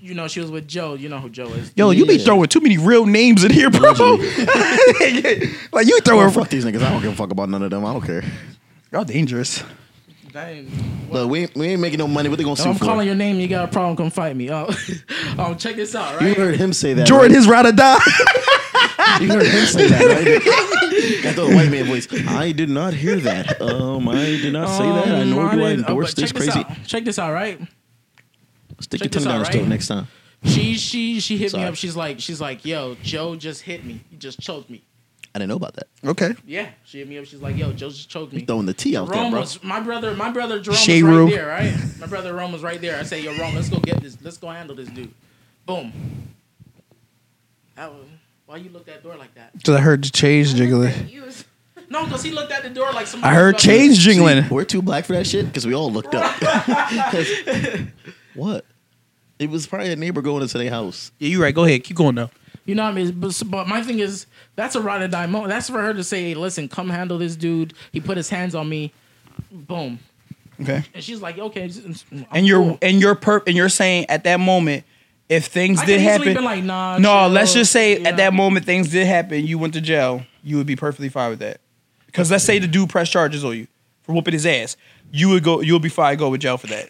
you 0.00 0.14
know 0.14 0.28
she 0.28 0.40
was 0.40 0.50
with 0.50 0.66
Joe, 0.68 0.94
you 0.94 1.08
know 1.08 1.18
who 1.18 1.28
Joe 1.30 1.48
is. 1.48 1.72
Yo, 1.76 1.90
you 1.90 2.06
be 2.06 2.18
throwing 2.18 2.48
too 2.48 2.60
many 2.60 2.78
real 2.78 3.04
names 3.06 3.44
in 3.44 3.50
here, 3.50 3.70
bro. 3.70 3.90
like 5.72 5.86
you 5.86 5.96
Oh, 5.96 6.00
throwing. 6.04 6.30
fuck 6.30 6.48
these 6.48 6.64
niggas. 6.64 6.82
I 6.82 6.90
don't 6.92 7.02
give 7.02 7.12
a 7.12 7.16
fuck 7.16 7.30
about 7.30 7.48
none 7.48 7.62
of 7.62 7.70
them. 7.70 7.84
I 7.84 7.92
don't 7.92 8.02
care. 8.04 8.22
Y'all 8.92 9.04
dangerous. 9.04 9.62
Dang. 10.36 10.70
Look, 11.10 11.30
we 11.30 11.38
ain't, 11.44 11.54
we 11.56 11.66
ain't 11.68 11.80
making 11.80 11.98
no 11.98 12.06
money. 12.06 12.28
What 12.28 12.36
they 12.36 12.44
gonna 12.44 12.52
If 12.52 12.58
sue 12.58 12.68
I'm 12.68 12.74
for? 12.74 12.84
calling 12.84 13.06
your 13.06 13.16
name, 13.16 13.40
you 13.40 13.48
got 13.48 13.70
a 13.70 13.72
problem, 13.72 13.96
come 13.96 14.10
fight 14.10 14.36
me. 14.36 14.50
Oh, 14.50 14.68
um, 15.38 15.56
check 15.56 15.76
this 15.76 15.94
out, 15.94 16.20
Right. 16.20 16.28
you 16.28 16.34
heard 16.34 16.56
him 16.56 16.74
say 16.74 16.92
that. 16.92 17.06
Jordan, 17.06 17.30
right? 17.32 17.36
his 17.38 17.48
ride 17.48 17.64
or 17.64 17.72
die. 17.72 17.98
You 19.20 19.28
heard 19.28 19.46
him 19.46 19.64
say 19.66 19.86
that, 19.88 20.02
right? 20.04 21.22
Got 21.22 21.36
the 21.36 21.54
white 21.56 21.70
man 21.70 21.86
voice. 21.86 22.06
I 22.28 22.52
did 22.52 22.68
not 22.68 22.92
hear 22.92 23.16
that. 23.20 23.62
Um, 23.62 24.06
I 24.10 24.16
did 24.16 24.52
not 24.52 24.68
say 24.68 24.84
that. 24.84 25.08
I 25.08 25.20
Um, 25.22 25.30
nor 25.30 25.50
do 25.52 25.60
I 25.62 25.68
oh, 25.68 25.72
endorse 25.72 26.12
this 26.12 26.32
crazy. 26.32 26.50
out. 26.58 26.84
Check 26.86 27.04
this 27.04 27.18
out, 27.18 27.32
right? 27.32 27.58
Stick 28.80 29.00
Check 29.00 29.04
your 29.04 29.08
this 29.08 29.22
tongue 29.22 29.32
down 29.32 29.40
out, 29.40 29.46
his 29.46 29.56
throat 29.56 29.68
next 29.68 29.88
time. 29.88 30.08
She 30.44 30.74
she 30.74 31.18
she 31.20 31.38
hit 31.38 31.54
me 31.54 31.64
up. 31.64 31.76
She's 31.76 31.96
like 31.96 32.20
she's 32.20 32.42
like, 32.42 32.66
yo, 32.66 32.94
Joe 33.02 33.36
just 33.36 33.62
hit 33.62 33.86
me. 33.86 34.02
He 34.10 34.16
just 34.18 34.38
choked 34.38 34.68
me. 34.68 34.82
I 35.36 35.38
didn't 35.38 35.50
know 35.50 35.56
about 35.56 35.74
that. 35.74 35.88
Okay. 36.02 36.34
Yeah, 36.46 36.70
she 36.84 36.98
hit 37.00 37.08
me 37.08 37.18
up. 37.18 37.26
She's 37.26 37.42
like, 37.42 37.58
yo, 37.58 37.70
Joe 37.74 37.90
just 37.90 38.08
choked 38.08 38.32
me. 38.32 38.40
Throwing 38.46 38.64
the 38.64 38.72
tea 38.72 38.96
out 38.96 39.10
there, 39.10 39.30
bro. 39.30 39.40
was 39.40 39.62
my 39.62 39.80
brother. 39.80 40.14
My 40.14 40.30
brother 40.30 40.58
Jerome 40.60 40.78
Shea 40.78 41.02
was 41.02 41.12
right 41.12 41.16
Rue. 41.18 41.30
there, 41.30 41.46
right? 41.46 41.74
My 42.00 42.06
brother 42.06 42.32
Rome 42.34 42.52
was 42.52 42.62
right 42.62 42.80
there. 42.80 42.98
I 42.98 43.02
say, 43.02 43.20
yo, 43.22 43.36
Rome, 43.36 43.54
let's 43.54 43.68
go 43.68 43.78
get 43.78 44.00
this. 44.02 44.16
Let's 44.22 44.38
go 44.38 44.48
handle 44.48 44.74
this 44.74 44.88
dude. 44.88 45.12
Boom. 45.66 45.92
That 47.74 47.92
was, 47.92 48.06
why 48.46 48.56
you 48.56 48.70
looked 48.70 48.88
at 48.88 49.02
the 49.02 49.08
door 49.10 49.18
like 49.18 49.34
that? 49.34 49.52
Because 49.52 49.74
I 49.76 49.80
heard 49.80 50.02
the 50.04 50.10
chains 50.10 50.54
jiggling. 50.54 50.92
No, 51.88 52.02
because 52.04 52.24
he 52.24 52.32
looked 52.32 52.50
at 52.50 52.64
the 52.64 52.70
door 52.70 52.90
like 52.92 53.06
somebody. 53.06 53.30
I 53.32 53.36
heard 53.36 53.54
was 53.54 53.64
about 53.64 53.72
chains 53.74 53.98
jingling. 53.98 54.42
See, 54.42 54.48
we're 54.52 54.64
too 54.64 54.82
black 54.82 55.04
for 55.04 55.12
that 55.12 55.24
shit 55.24 55.46
because 55.46 55.64
we 55.64 55.72
all 55.72 55.88
looked 55.92 56.16
up. 56.16 56.24
'Cause- 56.40 57.28
what? 58.34 58.64
It 59.38 59.50
was 59.50 59.68
probably 59.68 59.92
a 59.92 59.96
neighbor 59.96 60.20
going 60.20 60.42
into 60.42 60.58
their 60.58 60.68
house. 60.70 61.12
Yeah, 61.20 61.28
you're 61.28 61.42
right. 61.42 61.54
Go 61.54 61.62
ahead. 61.62 61.84
Keep 61.84 61.96
going 61.98 62.16
though. 62.16 62.30
You 62.66 62.74
know 62.74 62.82
what 62.82 62.90
I 62.90 62.94
mean? 62.94 63.20
But, 63.20 63.42
but 63.46 63.68
my 63.68 63.82
thing 63.82 64.00
is, 64.00 64.26
that's 64.56 64.74
a 64.74 64.80
ride 64.80 65.02
or 65.02 65.08
die 65.08 65.26
moment. 65.26 65.50
That's 65.50 65.70
for 65.70 65.80
her 65.80 65.94
to 65.94 66.04
say, 66.04 66.22
hey, 66.22 66.34
listen, 66.34 66.68
come 66.68 66.90
handle 66.90 67.18
this 67.18 67.36
dude. 67.36 67.74
He 67.92 68.00
put 68.00 68.16
his 68.16 68.28
hands 68.28 68.54
on 68.54 68.68
me. 68.68 68.92
Boom. 69.50 70.00
Okay. 70.60 70.84
And 70.92 71.04
she's 71.04 71.22
like, 71.22 71.38
okay. 71.38 71.70
I'm 72.10 72.26
And 72.32 72.46
you're 72.46 72.62
cool. 72.62 72.78
and 72.82 73.00
you're 73.00 73.14
perp 73.14 73.46
and 73.46 73.56
you're 73.56 73.68
saying 73.68 74.06
at 74.08 74.24
that 74.24 74.40
moment, 74.40 74.84
if 75.28 75.46
things 75.46 75.80
I 75.80 75.86
did 75.86 76.00
happen, 76.00 76.34
been 76.34 76.44
like, 76.44 76.64
nah. 76.64 76.98
no, 76.98 77.22
chill, 77.24 77.28
let's 77.28 77.52
just 77.52 77.72
say 77.72 77.98
you 77.98 78.04
at 78.06 78.16
that 78.18 78.32
moment 78.32 78.64
things 78.64 78.88
did 78.88 79.06
happen, 79.06 79.44
you 79.44 79.58
went 79.58 79.74
to 79.74 79.80
jail, 79.80 80.24
you 80.42 80.56
would 80.56 80.66
be 80.66 80.76
perfectly 80.76 81.08
fine 81.08 81.30
with 81.30 81.40
that. 81.40 81.60
Because 82.06 82.30
let's 82.30 82.44
say 82.44 82.58
the 82.58 82.68
dude 82.68 82.88
pressed 82.88 83.12
charges 83.12 83.44
on 83.44 83.56
you 83.56 83.66
for 84.02 84.12
whooping 84.12 84.32
his 84.32 84.46
ass, 84.46 84.76
you 85.12 85.28
would 85.30 85.42
go, 85.42 85.60
you 85.60 85.72
would 85.72 85.82
be 85.82 85.88
fine 85.88 86.16
go 86.16 86.30
with 86.30 86.40
jail 86.40 86.56
for 86.56 86.68
that. 86.68 86.88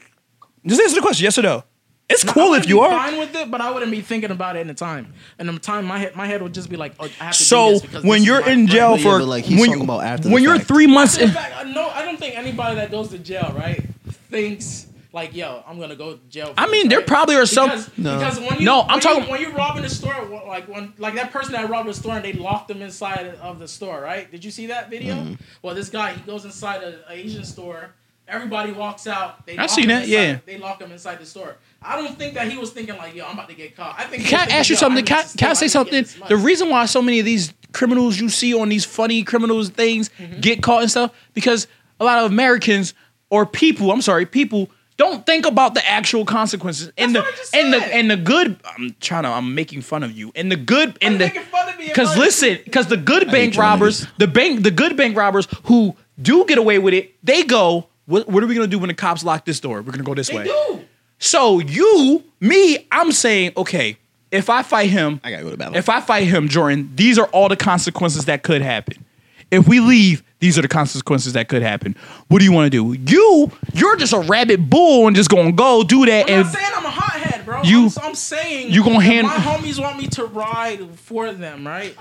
Just 0.64 0.80
answer 0.80 0.96
the 0.96 1.02
question, 1.02 1.24
yes 1.24 1.38
or 1.38 1.42
no. 1.42 1.64
It's 2.08 2.24
No, 2.24 2.30
I 2.30 2.34
cool 2.34 2.54
if 2.54 2.68
you 2.68 2.76
be 2.76 2.80
are. 2.82 2.90
fine 2.90 3.18
with 3.18 3.34
it, 3.34 3.50
but 3.50 3.60
I 3.60 3.70
wouldn't 3.72 3.90
be 3.90 4.00
thinking 4.00 4.30
about 4.30 4.54
it 4.56 4.60
in 4.60 4.68
the 4.68 4.74
time. 4.74 5.12
And 5.40 5.48
the 5.48 5.58
time, 5.58 5.84
my 5.86 5.98
head, 5.98 6.14
my 6.14 6.24
head 6.26 6.40
would 6.40 6.54
just 6.54 6.70
be 6.70 6.76
like, 6.76 6.94
oh, 7.00 7.04
I 7.20 7.24
have 7.24 7.32
to 7.32 7.38
do 7.38 7.44
So 7.44 7.78
this 7.80 8.04
when 8.04 8.20
this 8.20 8.26
you're 8.28 8.48
in 8.48 8.68
jail 8.68 8.92
But 8.92 9.00
for 9.00 9.18
but, 9.18 9.26
like, 9.26 9.44
he's 9.44 9.60
when, 9.60 9.70
talking 9.70 9.84
about 9.84 10.04
after 10.04 10.28
the 10.28 10.34
when 10.34 10.42
you're 10.44 10.56
fact. 10.56 10.68
three 10.68 10.86
months 10.86 11.16
in, 11.16 11.24
In 11.28 11.34
fact, 11.34 11.54
I 11.56 11.64
no, 11.64 11.88
I 11.88 12.04
don't 12.04 12.16
think 12.18 12.38
anybody 12.38 12.76
that 12.76 12.92
goes 12.92 13.08
to 13.08 13.18
jail, 13.18 13.52
right, 13.58 13.84
thinks 14.30 14.86
like, 15.12 15.34
yo, 15.34 15.64
I'm 15.66 15.80
gonna 15.80 15.96
go 15.96 16.14
to 16.14 16.20
jail. 16.28 16.48
for 16.54 16.60
I 16.60 16.64
this, 16.66 16.72
mean, 16.72 16.88
there 16.88 17.00
probably 17.02 17.36
are 17.36 17.46
some- 17.46 17.70
Because, 17.70 17.90
No. 17.96 18.18
because 18.18 18.38
when 18.38 18.58
you 18.60 18.66
No, 18.66 18.82
I'm 18.82 18.88
when 18.88 19.00
talking- 19.00 19.24
you, 19.24 19.30
when 19.30 19.40
you're 19.40 19.52
robbing 19.54 19.82
a 19.84 19.88
store, 19.88 20.12
wh- 20.14 20.46
like 20.46 20.68
when 20.68 20.92
like 20.98 21.14
that 21.14 21.32
person 21.32 21.52
that 21.54 21.68
robbed 21.68 21.88
a 21.88 21.94
store 21.94 22.16
and 22.16 22.24
they 22.24 22.34
locked 22.34 22.68
them 22.68 22.82
inside 22.82 23.34
of 23.42 23.58
the 23.58 23.66
store, 23.66 24.00
right? 24.00 24.30
Did 24.30 24.44
you 24.44 24.50
see 24.52 24.66
that 24.66 24.90
video? 24.90 25.14
Mm-hmm. 25.14 25.34
Well, 25.62 25.74
this 25.74 25.88
guy 25.88 26.12
he 26.12 26.20
goes 26.20 26.44
inside 26.44 26.82
an 26.84 26.96
Asian 27.10 27.44
store. 27.44 27.94
Everybody 28.28 28.72
walks 28.72 29.06
out. 29.06 29.46
They 29.46 29.56
I 29.56 29.62
lock 29.62 29.70
seen 29.70 29.84
him 29.84 29.88
that, 29.90 30.02
inside- 30.02 30.12
yeah. 30.12 30.38
They 30.44 30.58
lock 30.58 30.82
him 30.82 30.90
inside 30.92 31.18
the 31.20 31.26
store. 31.26 31.56
I 31.86 31.96
don't 31.96 32.18
think 32.18 32.34
that 32.34 32.50
he 32.50 32.58
was 32.58 32.70
thinking 32.72 32.96
like, 32.96 33.14
yo, 33.14 33.24
I'm 33.26 33.34
about 33.34 33.48
to 33.48 33.54
get 33.54 33.76
caught. 33.76 33.94
I 33.98 34.04
think. 34.04 34.24
Can 34.26 34.40
was 34.46 34.54
I 34.54 34.58
ask 34.58 34.70
you 34.70 34.76
something? 34.76 35.04
I 35.04 35.06
Can, 35.06 35.18
need 35.24 35.28
to 35.30 35.38
can 35.38 35.50
I 35.50 35.52
say 35.54 35.66
need 35.66 35.72
to 35.72 35.90
get 35.90 36.08
something? 36.08 36.28
The 36.28 36.36
reason 36.36 36.68
why 36.70 36.86
so 36.86 37.00
many 37.00 37.20
of 37.20 37.24
these 37.26 37.52
criminals 37.72 38.18
you 38.18 38.28
see 38.28 38.54
on 38.54 38.68
these 38.68 38.84
funny 38.84 39.22
criminals 39.22 39.68
things 39.70 40.08
Mm-hmm. 40.18 40.40
get 40.40 40.62
caught 40.62 40.82
and 40.82 40.90
stuff 40.90 41.12
because 41.34 41.66
a 42.00 42.04
lot 42.04 42.18
of 42.24 42.30
Americans 42.32 42.94
or 43.30 43.44
people, 43.46 43.90
I'm 43.92 44.02
sorry, 44.02 44.24
people 44.26 44.70
don't 44.96 45.26
think 45.26 45.44
about 45.46 45.74
the 45.74 45.86
actual 45.86 46.24
consequences 46.24 46.90
and 46.96 47.14
the 47.14 47.20
what 47.20 47.50
and 47.54 47.72
the 47.72 47.80
said. 47.80 47.90
and 47.90 48.10
the 48.10 48.16
good. 48.16 48.58
I'm 48.64 48.94
trying 49.00 49.24
to. 49.24 49.28
I'm 49.28 49.54
making 49.54 49.82
fun 49.82 50.02
of 50.02 50.12
you 50.12 50.32
and 50.34 50.50
the 50.50 50.56
good 50.56 50.96
and 51.02 51.16
the 51.16 51.26
making 51.26 51.42
fun 51.42 51.74
because 51.78 52.16
listen 52.16 52.58
because 52.64 52.86
the 52.86 52.96
good 52.96 53.30
bank 53.30 53.56
robbers, 53.56 54.06
the 54.18 54.26
bank 54.26 54.62
the 54.62 54.70
good 54.70 54.96
bank 54.96 55.16
robbers 55.16 55.46
who 55.64 55.94
do 56.20 56.44
get 56.46 56.56
away 56.58 56.78
with 56.78 56.94
it, 56.94 57.14
they 57.22 57.42
go. 57.42 57.88
What, 58.06 58.28
what 58.28 58.42
are 58.42 58.46
we 58.46 58.54
gonna 58.54 58.68
do 58.68 58.78
when 58.78 58.88
the 58.88 58.94
cops 58.94 59.22
lock 59.24 59.44
this 59.44 59.60
door? 59.60 59.82
We're 59.82 59.92
gonna 59.92 60.04
go 60.04 60.14
this 60.14 60.28
They 60.28 60.36
way. 60.36 60.44
do. 60.44 60.80
So 61.18 61.58
you, 61.60 62.22
me, 62.40 62.86
I'm 62.92 63.12
saying, 63.12 63.52
okay, 63.56 63.96
if 64.30 64.50
I 64.50 64.62
fight 64.62 64.90
him, 64.90 65.20
I 65.24 65.30
gotta 65.30 65.44
go 65.44 65.50
to 65.50 65.56
battle. 65.56 65.76
if 65.76 65.88
I 65.88 66.00
fight 66.00 66.24
him, 66.24 66.48
Jordan, 66.48 66.90
these 66.94 67.18
are 67.18 67.26
all 67.28 67.48
the 67.48 67.56
consequences 67.56 68.26
that 68.26 68.42
could 68.42 68.60
happen. 68.62 69.04
If 69.50 69.68
we 69.68 69.78
leave, 69.80 70.22
these 70.40 70.58
are 70.58 70.62
the 70.62 70.68
consequences 70.68 71.32
that 71.34 71.48
could 71.48 71.62
happen. 71.62 71.96
What 72.28 72.40
do 72.40 72.44
you 72.44 72.52
want 72.52 72.70
to 72.70 72.94
do? 72.94 73.10
You, 73.10 73.50
you're 73.72 73.96
just 73.96 74.12
a 74.12 74.18
rabbit 74.18 74.68
bull 74.68 75.06
and 75.06 75.14
just 75.16 75.30
gonna 75.30 75.52
go 75.52 75.82
do 75.84 76.04
that. 76.06 76.28
I'm 76.28 76.34
and 76.34 76.44
not 76.46 76.54
saying 76.54 76.72
I'm 76.74 76.84
a 76.84 76.90
hothead, 76.90 77.46
bro. 77.46 77.62
You- 77.62 77.86
I'm, 78.02 78.08
I'm 78.08 78.14
saying 78.14 78.72
you 78.72 78.82
gonna 78.84 78.98
if 78.98 79.04
hand- 79.04 79.26
my 79.28 79.34
homies 79.36 79.80
want 79.80 79.98
me 79.98 80.08
to 80.08 80.24
ride 80.26 80.98
for 80.98 81.32
them, 81.32 81.66
right? 81.66 81.96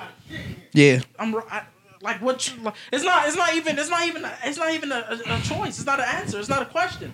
yeah, 0.74 1.02
I'm 1.20 1.36
I, 1.50 1.64
like 2.02 2.22
what? 2.22 2.50
You, 2.54 2.62
like, 2.64 2.76
it's 2.92 3.04
not. 3.04 3.28
It's 3.28 3.38
not 3.38 3.54
even. 3.56 3.78
It's 3.80 3.90
not 3.90 4.08
even. 4.08 4.28
It's 4.44 4.58
not 4.58 4.74
even 4.74 4.92
a, 4.92 4.96
a, 5.28 5.36
a 5.38 5.42
choice. 5.42 5.78
It's 5.78 5.86
not 5.86 6.00
an 6.00 6.08
answer. 6.10 6.40
It's 6.40 6.50
not 6.50 6.62
a 6.64 6.66
question. 6.66 7.14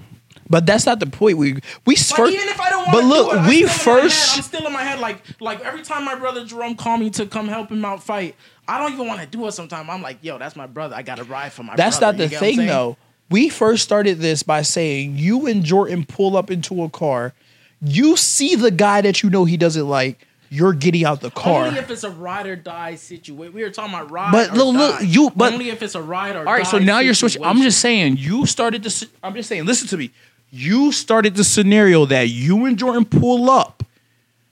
But 0.52 0.66
that's 0.68 0.86
not 0.86 1.00
the 1.00 1.08
point. 1.08 1.38
We 1.38 1.54
we 1.86 1.96
Like 1.96 1.98
first, 1.98 2.34
even 2.34 2.48
if 2.50 2.60
I 2.62 2.70
don't 2.70 2.80
want 2.88 2.92
but 2.92 3.02
to 3.02 3.08
look, 3.08 3.32
do 3.32 3.38
it, 3.38 3.40
I'm 3.42 3.48
we 3.50 3.56
still 3.56 3.64
in 3.64 3.68
head- 3.70 3.82
first. 4.12 4.38
I'm 4.38 4.44
still 4.44 4.68
in 4.68 4.74
my 4.74 4.84
head. 4.84 5.00
Like 5.00 5.24
like 5.40 5.62
every 5.62 5.82
time 5.82 6.06
my 6.06 6.16
brother 6.16 6.46
Jerome 6.46 6.76
call 6.76 6.98
me 6.98 7.10
to 7.12 7.26
come 7.26 7.48
help 7.48 7.72
him 7.72 7.84
out 7.84 8.04
fight, 8.04 8.36
I 8.68 8.78
don't 8.78 8.94
even 8.94 9.08
want 9.08 9.22
to 9.22 9.26
do 9.28 9.48
it. 9.48 9.54
Sometimes 9.54 9.90
I'm 9.90 10.02
like, 10.04 10.20
yo, 10.22 10.38
that's 10.38 10.56
my 10.56 10.68
brother. 10.68 10.96
I 10.96 11.02
got 11.02 11.18
to 11.18 11.24
ride 11.24 11.52
for 11.54 11.64
my. 11.64 11.70
Brother. 11.70 11.78
That's 11.84 12.00
brother. 12.00 12.18
not 12.18 12.18
the 12.18 12.24
You 12.26 12.30
get 12.30 12.42
what 12.42 12.48
I'm 12.50 12.56
thing, 12.58 12.68
though. 12.68 12.98
We 13.30 13.48
first 13.50 13.84
started 13.84 14.20
this 14.20 14.44
by 14.44 14.62
saying 14.62 15.18
you 15.18 15.48
and 15.48 15.64
Jordan 15.64 16.06
pull 16.06 16.36
up 16.36 16.52
into 16.52 16.84
a 16.84 16.90
car. 16.90 17.34
You 17.82 18.18
see 18.18 18.56
the 18.56 18.72
guy 18.72 19.02
that 19.02 19.24
you 19.24 19.30
know 19.30 19.46
he 19.46 19.56
doesn't 19.58 19.88
like. 19.88 20.28
You're 20.54 20.74
getting 20.74 21.06
out 21.06 21.22
the 21.22 21.32
car. 21.32 21.68
Only 21.68 21.80
if 21.80 21.90
it's 21.90 22.04
a 22.04 22.10
ride 22.10 22.46
or 22.46 22.58
die 22.58 22.96
situation. 22.96 23.54
We 23.54 23.64
were 23.64 23.70
talking 23.70 23.94
about 23.94 24.12
ride. 24.12 24.34
But 24.34 24.52
or 24.52 24.56
look, 24.56 24.76
look, 24.76 25.00
die. 25.00 25.06
you- 25.06 25.32
but- 25.34 25.54
only 25.54 25.70
if 25.70 25.82
it's 25.82 25.96
a 25.96 26.02
ride 26.02 26.36
or. 26.36 26.44
Die. 26.44 26.52
All 26.52 26.58
right, 26.58 26.68
so 26.68 26.78
die 26.78 26.84
now 26.84 27.00
you're 27.00 27.14
switching. 27.14 27.42
I'm 27.42 27.62
just 27.62 27.80
saying, 27.80 28.18
you 28.18 28.46
started 28.46 28.84
this. 28.84 29.06
I'm 29.24 29.34
just 29.34 29.48
saying, 29.48 29.64
listen 29.66 29.88
to 29.88 29.96
me. 29.98 30.12
You 30.52 30.92
started 30.92 31.36
the 31.36 31.44
scenario 31.44 32.06
that 32.06 32.28
you 32.30 32.66
and 32.66 32.78
Jordan 32.78 33.06
pull 33.06 33.50
up. 33.50 33.84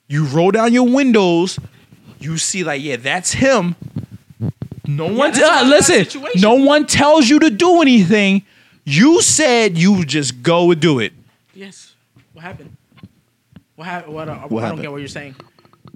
You 0.07 0.25
roll 0.25 0.51
down 0.51 0.73
your 0.73 0.87
windows. 0.87 1.59
You 2.19 2.37
see, 2.37 2.63
like, 2.63 2.81
yeah, 2.81 2.95
that's 2.95 3.33
him. 3.33 3.75
No 4.87 5.05
one, 5.05 5.31
that's 5.31 5.39
uh, 5.39 5.65
listen. 5.67 6.21
No 6.37 6.55
one 6.55 6.87
tells 6.87 7.29
you 7.29 7.39
to 7.39 7.49
do 7.49 7.81
anything. 7.81 8.43
You 8.85 9.21
said 9.21 9.77
you 9.77 10.03
just 10.05 10.41
go 10.41 10.71
and 10.71 10.81
do 10.81 10.99
it 10.99 11.13
Yes. 11.53 11.93
What 12.33 12.41
happened? 12.43 12.75
What 13.75 13.85
happened? 13.87 14.13
What, 14.15 14.29
uh, 14.29 14.31
I 14.31 14.35
What 14.35 14.49
don't 14.49 14.61
happened? 14.61 14.81
get 14.81 14.91
what 14.91 14.97
you're 14.97 15.07
saying. 15.07 15.35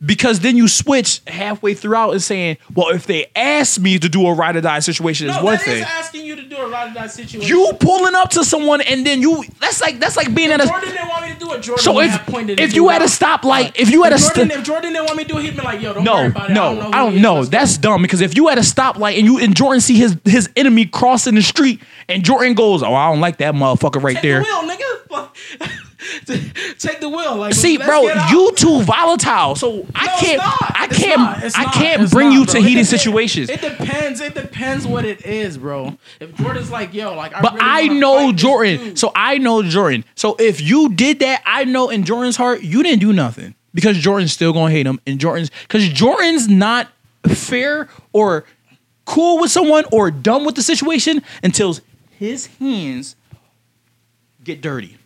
Because 0.06 0.40
then 0.42 0.58
you 0.58 0.68
switch 0.68 1.22
halfway 1.28 1.74
throughout 1.74 2.12
and 2.12 2.22
saying, 2.22 2.58
well, 2.76 2.90
if 2.90 3.06
they 3.08 3.28
ask 3.36 3.80
me 3.80 3.98
to 4.00 4.10
do 4.10 4.28
a 4.28 4.34
ride 4.34 4.56
or 4.56 4.62
die 4.62 4.80
situation, 4.80 5.30
is 5.30 5.36
No, 5.38 5.44
one 5.44 5.56
that 5.56 5.62
is 5.68 5.74
thing. 5.74 5.84
asking 5.84 6.26
you 6.26 6.36
to 6.36 6.42
do 6.44 6.58
a 6.58 6.70
ride 6.70 6.92
or 6.92 6.94
die 6.94 7.08
situation. 7.08 7.48
You 7.48 7.72
pulling 7.80 8.16
up 8.16 8.30
to 8.32 8.44
someone 8.44 8.82
and 8.82 9.06
then 9.06 9.22
you 9.22 9.44
that's 9.60 9.82
like 9.82 10.00
that's 10.00 10.18
like 10.18 10.34
being 10.36 10.52
at 10.52 10.62
a 10.62 10.68
Jordan 10.68 10.90
didn't 10.90 11.08
want 11.10 11.26
me 11.28 11.34
to 11.34 11.40
do 11.40 11.54
it. 11.54 11.62
Jordan 11.62 11.84
So 11.84 12.00
if 12.02 12.12
pointed 12.26 12.60
if 12.60 12.74
you 12.76 12.90
had 12.90 13.02
a 13.02 13.06
stoplight, 13.06 13.74
if 13.76 13.90
you 13.90 14.04
had 14.04 14.12
a 14.14 14.16
If 14.16 14.22
Jordan, 14.22 14.50
st- 14.50 14.60
if 14.60 14.66
Jordan 14.66 14.94
didn't 14.94 15.06
want 15.06 15.18
me 15.18 15.24
to 15.24 15.30
do 15.30 15.38
it, 15.40 15.44
he'd 15.44 15.56
be 15.56 15.62
like, 15.64 15.82
"Yo, 15.82 15.94
don't 15.94 16.04
worry 16.06 16.24
no, 16.24 16.28
about 16.28 16.50
it. 16.50 16.54
no, 16.54 16.64
I 16.64 16.74
don't 16.76 16.80
know. 16.80 16.90
I 16.92 16.98
don't 17.04 17.16
is. 17.16 17.22
know. 17.22 17.46
That's 17.46 17.78
dumb 17.78 18.02
because 18.02 18.22
if 18.22 18.36
you 18.36 18.48
had 18.50 18.58
a 18.58 18.62
stoplight 18.62 19.18
and 19.18 19.26
you 19.26 19.40
and 19.40 19.56
Jordan 19.56 19.80
see 19.82 19.96
his 19.98 20.18
his 20.26 20.50
enemy 20.56 20.86
crossing 20.86 21.36
the 21.36 21.42
street 21.42 21.82
and 22.10 22.24
Jordan 22.24 22.54
goes, 22.56 22.84
"Oh, 22.84 22.94
I 22.94 23.10
don't 23.10 23.22
like 23.22 23.38
that 23.38 23.54
motherfucker 23.54 24.02
right 24.04 24.16
Take 24.16 24.24
there." 24.24 24.40
the 24.40 24.46
wheel, 24.46 24.64
nigga. 24.70 24.80
Take 26.80 27.00
the 27.00 27.10
wheel. 27.10 27.36
Like, 27.38 27.54
See, 27.54 27.78
bro, 27.78 28.02
you 28.30 28.52
too 28.56 28.82
volatile. 28.84 29.56
So 29.56 29.86
I 29.96 30.06
No, 30.06 30.12
it's 30.14 30.22
can't, 30.22 30.38
not. 30.38 30.72
I 30.76 30.86
It's 30.90 30.98
can't, 30.98 31.20
not. 31.22 31.44
It's 31.44 31.56
I 31.56 31.64
can't 31.66 32.02
It's 32.04 32.14
bring 32.14 32.30
not, 32.30 32.34
you 32.36 32.46
to 32.46 32.58
It 32.58 32.62
heated 32.62 32.70
depends- 32.86 32.90
situations. 32.90 33.50
It 33.50 33.62
depends. 33.62 34.22
It 34.22 34.36
depends 34.36 34.86
what 34.88 35.06
it 35.06 35.26
is, 35.26 35.58
bro. 35.58 35.98
If 36.20 36.36
Jordan's 36.36 36.70
like, 36.72 36.94
yo, 36.94 37.16
like, 37.16 37.34
I 37.36 37.42
But 37.42 37.54
really 37.54 37.66
I 37.66 37.88
know 37.88 38.32
Jordan. 38.32 38.96
So 38.96 39.12
I 39.16 39.38
know 39.38 39.64
Jordan. 39.64 40.04
So 40.16 40.36
if 40.40 40.62
you 40.62 40.90
did 40.94 41.20
that, 41.20 41.42
I 41.46 41.64
know 41.66 41.90
in 41.90 42.04
Jordan's 42.04 42.36
heart, 42.38 42.62
you 42.62 42.84
didn't 42.84 43.00
do 43.00 43.14
nothing. 43.14 43.56
Because 43.74 43.98
Jordan's 43.98 44.32
still 44.32 44.54
gonna 44.54 44.72
hate 44.72 44.86
him. 44.86 45.00
And 45.08 45.20
Jordan's 45.20 45.50
because 45.64 45.88
Jordan's 45.90 46.48
not 46.48 46.90
fair 47.28 47.90
or 48.12 48.46
cool 49.06 49.40
with 49.40 49.50
someone 49.52 49.86
or 49.92 50.12
done 50.12 50.46
with 50.46 50.54
the 50.56 50.62
situation 50.62 51.24
until 51.42 51.78
his 52.20 52.46
hands 52.60 53.16
get 54.44 54.62
dirty. 54.62 54.98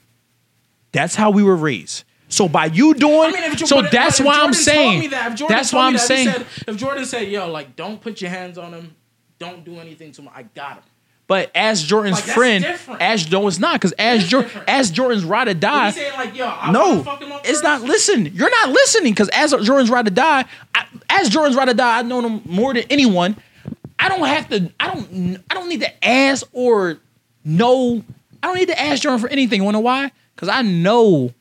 That's 0.97 1.15
how 1.15 1.29
we 1.31 1.43
were 1.43 1.55
raised. 1.55 2.03
So 2.29 2.49
by 2.49 2.65
you 2.65 2.93
doing, 2.93 3.29
I 3.29 3.31
mean, 3.31 3.43
if, 3.53 3.59
so 3.67 3.81
that's 3.83 4.19
if 4.19 4.25
why 4.25 4.39
I'm 4.41 4.53
saying. 4.53 5.11
that, 5.11 5.31
if 5.31 5.37
Jordan 5.37 5.55
That's 5.57 5.71
why 5.71 5.87
I'm 5.87 5.93
that, 5.93 5.99
saying. 5.99 6.27
he 6.27 6.33
said- 6.33 6.45
if 6.67 6.75
Jordan 6.77 7.05
said, 7.05 7.29
"Yo, 7.29 7.49
like, 7.49 7.75
don't 7.77 8.01
put 8.01 8.19
your 8.19 8.29
hands 8.29 8.57
on 8.57 8.73
him, 8.73 8.95
don't 9.39 9.63
do 9.63 9.79
anything 9.79 10.11
to 10.13 10.21
him," 10.23 10.29
I 10.35 10.43
got 10.43 10.73
him. 10.73 10.83
But 11.27 11.51
as 11.55 11.83
Jordan's 11.83 12.15
Like, 12.25 12.35
friend, 12.35 12.63
different. 12.63 13.01
as 13.01 13.29
no, 13.31 13.47
it's 13.47 13.59
not 13.59 13.73
because 13.79 13.91
as 13.93 14.27
Jordan, 14.27 14.49
as 14.67 14.91
Jordan's 14.91 15.23
ride 15.25 15.47
or 15.49 15.53
die, 15.53 15.91
saying 15.91 16.13
like, 16.17 16.35
"Yo, 16.35 16.45
no, 16.71 17.01
fuck 17.03 17.21
him 17.21 17.31
up 17.31 17.41
it's 17.41 17.49
first. 17.61 17.63
not. 17.63 17.81
Listen, 17.83 18.25
you're 18.33 18.49
not 18.49 18.69
listening 18.69 19.13
because 19.13 19.29
as 19.29 19.51
Jordan's 19.51 19.89
ride 19.89 20.07
or 20.07 20.11
die, 20.11 20.43
I, 20.75 20.85
as 21.09 21.29
Jordan's 21.29 21.55
ride 21.55 21.69
or 21.69 21.73
die, 21.73 21.99
I've 21.99 22.05
known 22.07 22.25
him 22.25 22.41
more 22.45 22.73
than 22.73 22.83
anyone. 22.89 23.35
I 23.99 24.09
don't 24.09 24.25
have 24.25 24.49
to. 24.49 24.69
I 24.79 24.87
don't. 24.93 25.43
I 25.49 25.53
don't 25.53 25.69
need 25.69 25.81
to 25.81 26.05
ask 26.05 26.45
or 26.51 26.97
know. 27.45 28.03
I 28.43 28.47
don't 28.47 28.57
need 28.57 28.67
to 28.69 28.79
ask 28.81 29.01
Jordan 29.01 29.19
for 29.19 29.29
anything. 29.29 29.59
You 29.59 29.63
wanna 29.65 29.77
know 29.77 29.81
why? 29.81 30.11
Because 30.37 30.49
I 30.49 30.61
know 30.61 31.33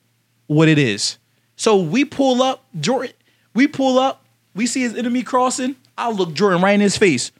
what 0.47 0.69
it 0.69 0.79
is. 0.79 1.19
So 1.55 1.77
we 1.77 2.07
pull 2.07 2.43
up, 2.43 2.65
Jordan. 2.81 3.13
We 3.55 3.69
pull 3.69 3.99
up. 3.99 4.25
We 4.55 4.67
see 4.67 4.81
his 4.81 4.95
enemy 4.95 5.23
crossing. 5.23 5.77
I'll 5.99 6.15
look 6.15 6.33
Jordan 6.33 6.63
right 6.63 6.73
in 6.73 6.81
his 6.81 6.97
face. 6.97 7.31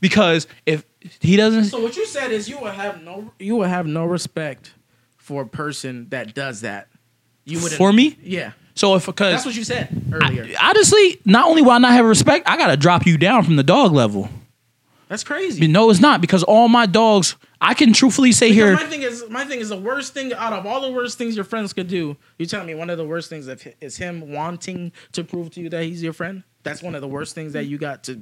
Because 0.00 0.46
if 0.64 0.84
he 1.20 1.36
doesn't, 1.36 1.64
So 1.64 1.82
what 1.82 1.96
you 1.98 2.06
said 2.06 2.32
is 2.32 2.48
you 2.48 2.58
will 2.58 2.70
have 2.70 3.02
no 3.02 3.30
you 3.38 3.56
will 3.56 3.68
have 3.68 3.86
no 3.86 4.06
respect 4.06 4.72
for 5.18 5.42
a 5.42 5.46
person 5.46 6.08
that 6.08 6.34
does 6.34 6.62
that. 6.62 6.88
You 7.44 7.60
would 7.62 7.72
for 7.72 7.92
me. 7.92 8.16
Yeah, 8.22 8.52
So 8.74 8.94
if 8.94 9.04
because 9.04 9.32
that's 9.34 9.44
what 9.44 9.54
you 9.54 9.64
said 9.64 10.02
earlier. 10.10 10.48
honestly, 10.62 11.20
not 11.26 11.46
only 11.48 11.60
will 11.60 11.72
I 11.72 11.78
not 11.78 11.92
have 11.92 12.06
respect, 12.06 12.48
I 12.48 12.56
gotta 12.56 12.76
drop 12.78 13.04
you 13.06 13.18
down 13.18 13.42
from 13.44 13.56
the 13.56 13.62
dog 13.62 13.92
level. 13.92 14.30
That's 15.08 15.24
crazy. 15.24 15.66
No, 15.66 15.90
it's 15.90 16.00
not 16.00 16.20
because 16.20 16.42
all 16.44 16.68
my 16.68 16.86
dogs. 16.86 17.36
I 17.60 17.74
can 17.74 17.92
truthfully 17.92 18.30
say 18.30 18.50
Because 18.50 18.56
here. 18.56 18.72
my 18.74 18.84
thing 18.86 19.02
is, 19.02 19.24
my 19.30 19.44
thing 19.44 19.58
is 19.58 19.70
the 19.70 19.76
worst 19.76 20.14
thing 20.14 20.32
out 20.32 20.52
of 20.52 20.64
all 20.64 20.80
the 20.80 20.92
worst 20.92 21.18
things 21.18 21.34
your 21.34 21.44
friends 21.44 21.72
could 21.72 21.88
do. 21.88 22.16
You 22.38 22.46
tell 22.46 22.62
me 22.64 22.74
one 22.76 22.88
of 22.88 22.98
the 22.98 23.04
worst 23.04 23.28
things 23.28 23.48
is 23.80 23.96
him 23.96 24.32
wanting 24.32 24.92
to 25.12 25.24
prove 25.24 25.50
to 25.52 25.60
you 25.60 25.68
that 25.70 25.82
he's 25.82 26.00
your 26.02 26.12
friend. 26.12 26.44
That's 26.62 26.82
one 26.82 26.94
of 26.94 27.00
the 27.00 27.08
worst 27.08 27.34
things 27.34 27.54
that 27.54 27.64
you 27.64 27.76
got 27.76 28.04
to 28.04 28.20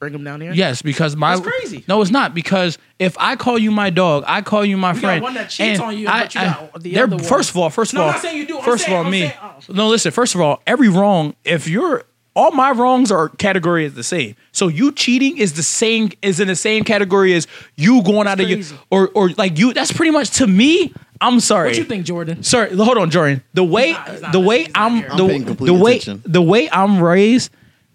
bring 0.00 0.12
him 0.12 0.24
down 0.24 0.40
here. 0.40 0.52
Yes, 0.52 0.82
because 0.82 1.14
my 1.14 1.36
That's 1.36 1.46
crazy. 1.46 1.84
No, 1.86 2.02
it's 2.02 2.10
not 2.10 2.34
because 2.34 2.78
if 2.98 3.16
I 3.16 3.36
call 3.36 3.56
you 3.58 3.70
my 3.70 3.90
dog, 3.90 4.24
I 4.26 4.42
call 4.42 4.64
you 4.64 4.76
my 4.76 4.92
got 4.92 5.00
friend. 5.00 5.22
one 5.22 5.34
that 5.34 5.50
cheats 5.50 5.78
on 5.78 5.96
you, 5.96 6.08
I- 6.08 6.22
but 6.22 6.34
you 6.34 6.40
I- 6.40 6.44
got 6.44 6.82
the 6.82 6.90
they're- 6.94 7.04
other 7.04 7.16
one. 7.16 7.24
First 7.24 7.50
of 7.50 7.56
all, 7.58 7.70
first 7.70 7.92
of 7.92 7.98
No, 7.98 8.02
I'm 8.02 8.06
all, 8.08 8.12
not 8.14 8.22
saying 8.22 8.36
you 8.38 8.46
do. 8.46 8.58
I'm 8.58 8.64
First 8.64 8.86
saying- 8.86 8.98
of 8.98 9.04
all, 9.06 9.10
me. 9.10 9.20
saying- 9.20 9.32
oh. 9.40 9.54
No, 9.72 9.88
listen. 9.88 10.10
First 10.10 10.34
of 10.34 10.40
all, 10.40 10.62
every 10.66 10.88
wrong. 10.88 11.36
If 11.44 11.68
you're 11.68 12.02
all 12.34 12.50
my 12.50 12.70
wrongs 12.72 13.12
are 13.12 13.28
category 13.28 13.84
is 13.84 13.94
the 13.94 14.02
same. 14.02 14.34
So 14.52 14.68
you 14.68 14.92
cheating 14.92 15.38
is 15.38 15.52
the 15.54 15.62
same 15.62 16.10
is 16.22 16.40
in 16.40 16.48
the 16.48 16.56
same 16.56 16.84
category 16.84 17.32
as 17.34 17.46
you 17.76 18.02
going 18.02 18.26
out 18.26 18.40
of 18.40 18.48
your 18.48 18.60
or 18.90 19.08
or 19.14 19.30
like 19.30 19.58
you. 19.58 19.72
That's 19.72 19.92
pretty 19.92 20.10
much 20.10 20.30
to 20.38 20.46
me. 20.46 20.92
I'm 21.20 21.40
sorry. 21.40 21.68
What 21.70 21.78
you 21.78 21.84
think, 21.84 22.04
Jordan? 22.04 22.42
Sorry, 22.42 22.74
hold 22.76 22.98
on, 22.98 23.10
Jordan. 23.10 23.42
The 23.54 23.64
way 23.64 23.92
not- 23.92 24.08
he's 24.08 24.20
not 24.20 24.32
the 24.32 24.40
way 24.40 24.66
I'm 24.74 25.00
the, 25.16 25.56
the 25.60 25.72
way 25.74 25.96
attention. 25.96 26.22
the 26.26 26.42
way 26.42 26.68
I'm 26.70 27.00
raised, 27.00 27.50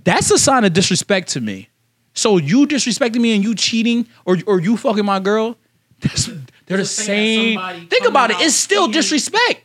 that's 0.05 0.31
a 0.31 0.37
sign 0.39 0.63
of 0.63 0.73
disrespect 0.73 1.29
to 1.29 1.41
me. 1.41 1.67
So 2.13 2.37
you 2.37 2.65
disrespecting 2.65 3.19
me 3.21 3.35
and 3.35 3.43
you 3.43 3.53
cheating 3.55 4.07
or 4.25 4.37
or 4.47 4.59
you 4.61 4.77
fucking 4.77 5.05
my 5.05 5.19
girl, 5.19 5.57
that's, 5.99 6.25
they're 6.65 6.77
the 6.77 6.83
It's 6.83 6.95
the 6.95 7.03
same. 7.03 7.87
Think 7.89 8.05
about 8.05 8.31
it. 8.31 8.37
It's 8.39 8.55
still 8.55 8.87
disrespect. 8.87 9.63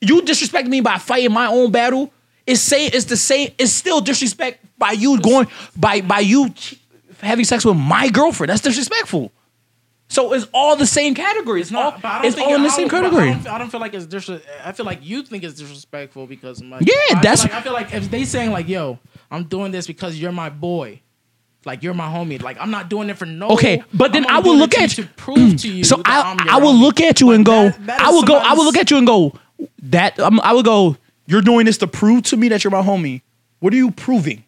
You 0.00 0.22
disrespect 0.22 0.68
me 0.68 0.80
by 0.80 0.98
fighting 0.98 1.32
my 1.32 1.46
own 1.48 1.72
battle. 1.72 2.12
It's 2.46 2.60
saying 2.60 2.90
it's 2.92 3.06
the 3.06 3.16
same. 3.16 3.50
It's 3.58 3.72
still 3.72 4.00
disrespect 4.00 4.64
by 4.78 4.92
you 4.92 5.20
going 5.20 5.46
by 5.76 6.00
by 6.02 6.20
you 6.20 6.52
having 7.20 7.44
sex 7.44 7.64
with 7.64 7.76
my 7.76 8.08
girlfriend. 8.10 8.50
That's 8.50 8.60
disrespectful. 8.62 9.32
So 10.08 10.32
it's 10.34 10.46
all 10.52 10.76
the 10.76 10.86
same 10.86 11.14
category. 11.14 11.62
It's, 11.62 11.72
all, 11.72 11.94
I 12.04 12.18
don't 12.18 12.24
it's 12.26 12.38
all 12.38 12.54
in 12.54 12.62
the 12.62 12.68
same 12.70 12.88
category. 12.90 13.30
I 13.30 13.32
don't, 13.34 13.48
I 13.48 13.58
don't 13.58 13.70
feel 13.70 13.80
like 13.80 13.94
it's 13.94 14.04
dis- 14.06 14.28
I 14.62 14.72
feel 14.72 14.84
like 14.86 14.98
you 15.02 15.22
think 15.22 15.42
it's 15.42 15.58
disrespectful 15.58 16.26
because 16.26 16.62
my 16.62 16.78
Yeah, 16.80 16.94
I 16.94 17.06
feel 17.08 17.20
that's- 17.22 17.42
like, 17.44 17.54
I 17.54 17.60
feel 17.62 17.72
like 17.72 17.94
if 17.94 18.10
they 18.10 18.24
saying 18.24 18.50
like, 18.52 18.68
"Yo, 18.68 18.98
I'm 19.30 19.44
doing 19.44 19.72
this 19.72 19.86
because 19.86 20.18
you're 20.20 20.32
my 20.32 20.50
boy." 20.50 21.00
Like 21.66 21.82
you're 21.82 21.94
my 21.94 22.08
homie. 22.08 22.42
Like 22.42 22.58
I'm 22.60 22.70
not 22.70 22.90
doing 22.90 23.08
it 23.08 23.16
for 23.16 23.24
no. 23.24 23.48
Okay, 23.48 23.82
but 23.94 24.12
then 24.12 24.26
I 24.28 24.40
will 24.40 24.56
look 24.58 24.76
at 24.76 24.90
to 24.90 25.02
you- 25.02 25.08
prove 25.16 25.56
to 25.62 25.68
you. 25.72 25.82
So 25.84 26.02
I 26.04 26.36
I 26.50 26.58
will 26.58 26.74
homie. 26.74 26.80
look 26.82 27.00
at 27.00 27.22
you 27.22 27.30
and 27.30 27.42
go. 27.44 27.70
that- 27.70 27.86
that 27.86 28.00
I 28.02 28.10
will 28.10 28.22
go. 28.22 28.36
I 28.36 28.52
will 28.52 28.64
look 28.66 28.76
at 28.76 28.90
you 28.90 28.98
and 28.98 29.06
go. 29.06 29.32
That 29.84 30.20
um, 30.20 30.38
I 30.44 30.52
will 30.52 30.62
go. 30.62 30.98
You're 31.26 31.42
doing 31.42 31.66
this 31.66 31.78
to 31.78 31.86
prove 31.86 32.24
to 32.24 32.36
me 32.36 32.48
that 32.48 32.64
you're 32.64 32.70
my 32.70 32.82
homie. 32.82 33.22
What 33.60 33.72
are 33.72 33.76
you 33.76 33.90
proving? 33.90 34.44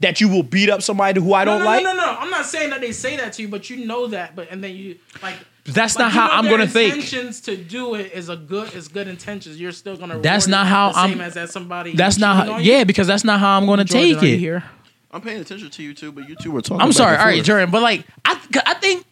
That 0.00 0.20
you 0.20 0.28
will 0.28 0.42
beat 0.42 0.70
up 0.70 0.80
somebody 0.80 1.20
who 1.20 1.34
I 1.34 1.44
don't 1.44 1.58
no, 1.58 1.64
like? 1.66 1.82
No, 1.84 1.92
no, 1.92 1.98
no. 1.98 2.16
I'm 2.18 2.30
not 2.30 2.46
saying 2.46 2.70
that 2.70 2.80
they 2.80 2.92
say 2.92 3.16
that 3.18 3.34
to 3.34 3.42
you, 3.42 3.48
but 3.48 3.68
you 3.68 3.84
know 3.84 4.06
that. 4.08 4.34
But 4.34 4.50
and 4.50 4.64
then 4.64 4.74
you 4.74 4.98
like. 5.22 5.34
That's 5.64 5.94
like, 5.94 6.04
not 6.06 6.12
how 6.12 6.28
I'm 6.30 6.46
gonna 6.48 6.66
think. 6.66 6.94
Intentions 6.94 7.42
to 7.42 7.56
do 7.56 7.94
it 7.94 8.12
is 8.12 8.30
a 8.30 8.36
good 8.36 8.72
is 8.74 8.88
good 8.88 9.08
intentions. 9.08 9.60
You're 9.60 9.72
still 9.72 9.96
gonna. 9.98 10.18
That's 10.18 10.46
not 10.46 10.66
how 10.66 10.92
the 10.92 10.98
I'm- 10.98 11.10
Same 11.10 11.20
as 11.20 11.34
that 11.34 11.50
somebody. 11.50 11.94
That's 11.94 12.16
not. 12.16 12.46
How, 12.46 12.58
yeah, 12.58 12.84
because 12.84 13.06
that's 13.06 13.24
not 13.24 13.40
how 13.40 13.58
I'm 13.58 13.66
going 13.66 13.78
to 13.78 13.84
Jordan, 13.84 14.14
take 14.14 14.22
it. 14.22 14.38
here? 14.38 14.64
I'm 15.10 15.20
paying 15.20 15.40
attention 15.40 15.68
to 15.68 15.82
you 15.82 15.92
too, 15.92 16.12
but 16.12 16.28
you 16.28 16.36
two 16.36 16.50
were 16.52 16.62
talking. 16.62 16.80
I'm 16.80 16.88
back 16.88 16.96
sorry. 16.96 17.12
and 17.14 17.20
All 17.20 17.26
right, 17.26 17.34
forth. 17.36 17.46
Jordan, 17.46 17.70
but 17.70 17.82
like 17.82 18.06
I, 18.24 18.40
I 18.64 18.74
think 18.74 19.04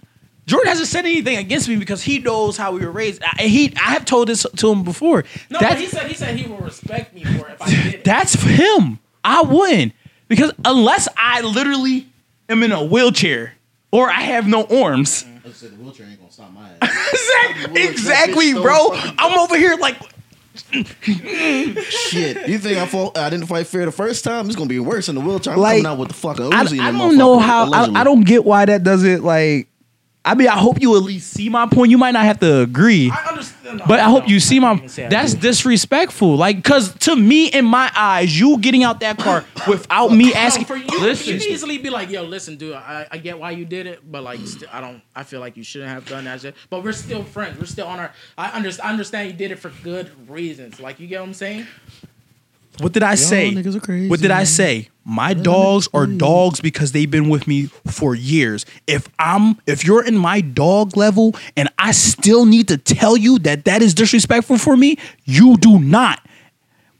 Jordan 0.49 0.69
hasn't 0.69 0.89
said 0.89 1.05
anything 1.05 1.37
against 1.37 1.69
me 1.69 1.77
because 1.77 2.03
he 2.03 2.19
knows 2.21 2.57
how 2.57 2.73
we 2.73 2.81
were 2.85 2.91
raised. 2.91 3.23
I, 3.23 3.43
he, 3.43 3.73
I 3.77 3.91
have 3.91 4.05
told 4.05 4.29
this 4.29 4.45
to 4.57 4.73
him 4.73 4.83
before. 4.83 5.25
No, 5.51 5.59
That's- 5.61 5.75
but 5.75 5.81
he 5.81 5.87
said 5.87 6.07
he 6.09 6.15
said 6.15 6.37
he 6.37 6.49
will 6.49 6.59
respect 6.59 7.15
me 7.15 7.23
for 7.25 7.49
it 7.49 7.53
if 7.53 7.63
I 7.63 7.71
did 7.71 7.95
it. 7.97 8.05
That's 8.05 8.35
for 8.35 8.49
him. 8.49 8.99
I 9.23 9.43
wouldn't 9.43 9.93
because 10.27 10.53
unless 10.65 11.07
I 11.17 11.43
literally 11.43 12.07
am 12.49 12.63
in 12.63 12.73
a 12.73 12.83
wheelchair 12.83 13.53
or 13.93 14.09
I 14.09 14.21
have 14.23 14.47
no 14.49 14.65
arms. 14.65 15.25
I 15.47 15.51
said 15.53 15.73
the 15.73 15.77
wheelchair 15.77 16.07
ain't 16.07 16.19
gonna 16.19 16.33
stop 16.33 16.51
my 16.53 16.71
ass. 16.83 17.13
exactly, 17.13 17.85
exactly, 17.85 18.53
bro. 18.55 18.89
I'm 18.93 19.39
over 19.39 19.57
here 19.57 19.77
like 19.77 19.97
Shit, 20.73 22.49
you 22.49 22.59
think 22.59 22.79
I 22.79 22.87
fought? 22.87 23.17
I 23.17 23.31
didn't 23.31 23.47
fight 23.47 23.67
fair 23.67 23.85
the 23.85 23.93
first 23.93 24.25
time? 24.25 24.47
It's 24.47 24.57
gonna 24.57 24.69
be 24.69 24.79
worse 24.81 25.09
in 25.09 25.15
the 25.15 25.21
wheelchair. 25.21 25.55
I'm 25.55 25.59
Like, 25.61 25.83
coming 25.83 25.87
out 25.87 25.99
with 25.99 26.09
the 26.09 26.15
fucking 26.15 26.53
I, 26.53 26.65
Uzi. 26.65 26.73
in 26.75 26.81
I 26.81 26.91
don't 26.93 27.17
know 27.17 27.39
how. 27.39 27.71
I. 27.73 28.01
I 28.01 28.05
don't 28.05 28.25
get 28.25 28.45
why 28.45 28.65
that 28.65 28.83
doesn't 28.83 29.23
like. 29.25 29.69
I 30.29 30.35
mean, 30.35 30.49
I 30.49 30.59
hope 30.59 30.79
you 30.83 30.95
at 30.95 31.03
least 31.03 31.33
see 31.33 31.49
my 31.49 31.67
point. 31.67 31.91
You 31.91 31.97
might 31.97 32.11
not 32.11 32.25
have 32.25 32.39
to 32.41 32.61
agree. 32.61 33.11
I 33.11 33.31
understand. 33.31 33.83
But 33.89 33.99
I 33.99 34.11
hope 34.11 34.29
you 34.29 34.41
see 34.41 34.61
my. 34.61 34.73
can't 34.73 34.79
even 34.81 34.89
say 34.91 35.07
I 35.07 35.09
That's 35.09 35.33
disrespectful. 35.33 36.37
Like, 36.37 36.63
cause 36.63 36.93
to 36.99 37.17
me, 37.17 37.47
in 37.47 37.65
my 37.65 37.91
eyes, 37.97 38.39
you 38.39 38.59
getting 38.59 38.85
out 38.85 39.01
that 39.01 39.17
car 39.17 39.47
without 39.67 40.09
me 40.09 40.35
asking. 40.35 40.67
for 40.67 40.77
you, 40.77 40.85
you 40.91 41.01
listen, 41.01 41.39
can 41.39 41.49
easily 41.49 41.79
be 41.79 41.89
like, 41.89 42.11
"Yo, 42.11 42.25
listen, 42.25 42.57
dude, 42.57 42.75
I, 42.75 43.07
I 43.11 43.17
get 43.17 43.39
why 43.39 43.53
you 43.53 43.65
did 43.65 43.87
it, 43.87 44.01
but 44.11 44.23
like, 44.23 44.41
st- 44.41 44.73
I 44.75 44.83
don't. 44.83 45.01
I 45.17 45.23
feel 45.23 45.41
like 45.41 45.57
you 45.57 45.63
shouldn't 45.63 45.91
have 45.91 46.07
done 46.07 46.25
that 46.25 46.43
shit. 46.43 46.55
But 46.69 46.85
we're 46.85 46.93
still 46.93 47.25
friends. 47.25 47.59
We're 47.59 47.65
still 47.65 47.87
on 47.87 47.99
our. 47.99 48.13
I 48.37 48.51
understand. 48.51 48.87
I 48.87 48.93
understand 48.93 49.31
you 49.31 49.35
did 49.35 49.51
it 49.51 49.59
for 49.59 49.73
good 49.83 50.11
reasons. 50.29 50.79
Like, 50.79 51.01
you 51.01 51.07
get 51.07 51.21
what 51.21 51.29
I'm 51.29 51.35
saying? 51.35 51.67
What 52.81 52.93
did 52.93 53.03
I 53.03 53.15
say? 53.15 53.53
niggas 53.53 53.77
are 53.77 53.81
crazy. 53.81 54.09
What 54.09 54.21
did 54.21 54.31
I 54.31 54.45
say? 54.45 54.89
My 55.05 55.33
dogs 55.33 55.89
are 55.95 56.07
dogs 56.07 56.61
because 56.61 56.93
they've 56.93 57.11
been 57.11 57.29
with 57.29 57.47
me 57.47 57.67
for 57.87 58.15
years. 58.15 58.67
If 58.87 59.09
I'm, 59.19 59.57
if 59.67 59.85
you're 59.85 60.05
in 60.05 60.17
my 60.17 60.43
dog 60.43 60.97
level 60.97 61.35
and 61.57 61.71
I 61.79 61.93
still 61.93 62.45
need 62.45 62.69
to 62.69 62.77
tell 62.77 63.17
you 63.17 63.39
that 63.41 63.65
that 63.65 63.81
is 63.81 63.95
disrespectful 63.95 64.59
for 64.59 64.77
me, 64.77 64.99
you 65.25 65.57
do 65.57 65.79
not 65.79 66.21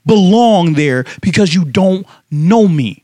belong 0.05 0.73
there 0.73 1.05
because 1.21 1.53
you 1.53 1.65
don't 1.65 2.05
know 2.31 2.67
me. 2.67 3.03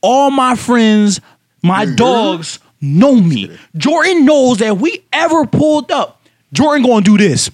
All 0.00 0.30
my 0.30 0.56
friends, 0.56 1.20
my 1.62 1.84
dogs 1.84 2.58
know 2.80 3.14
me. 3.16 3.56
Jordan 3.76 4.24
knows 4.24 4.58
that 4.58 4.78
we 4.78 5.04
ever 5.12 5.46
pulled 5.46 5.92
up, 5.92 6.22
Jordan 6.52 6.84
gonna 6.86 7.04
do 7.04 7.18
this. 7.18 7.50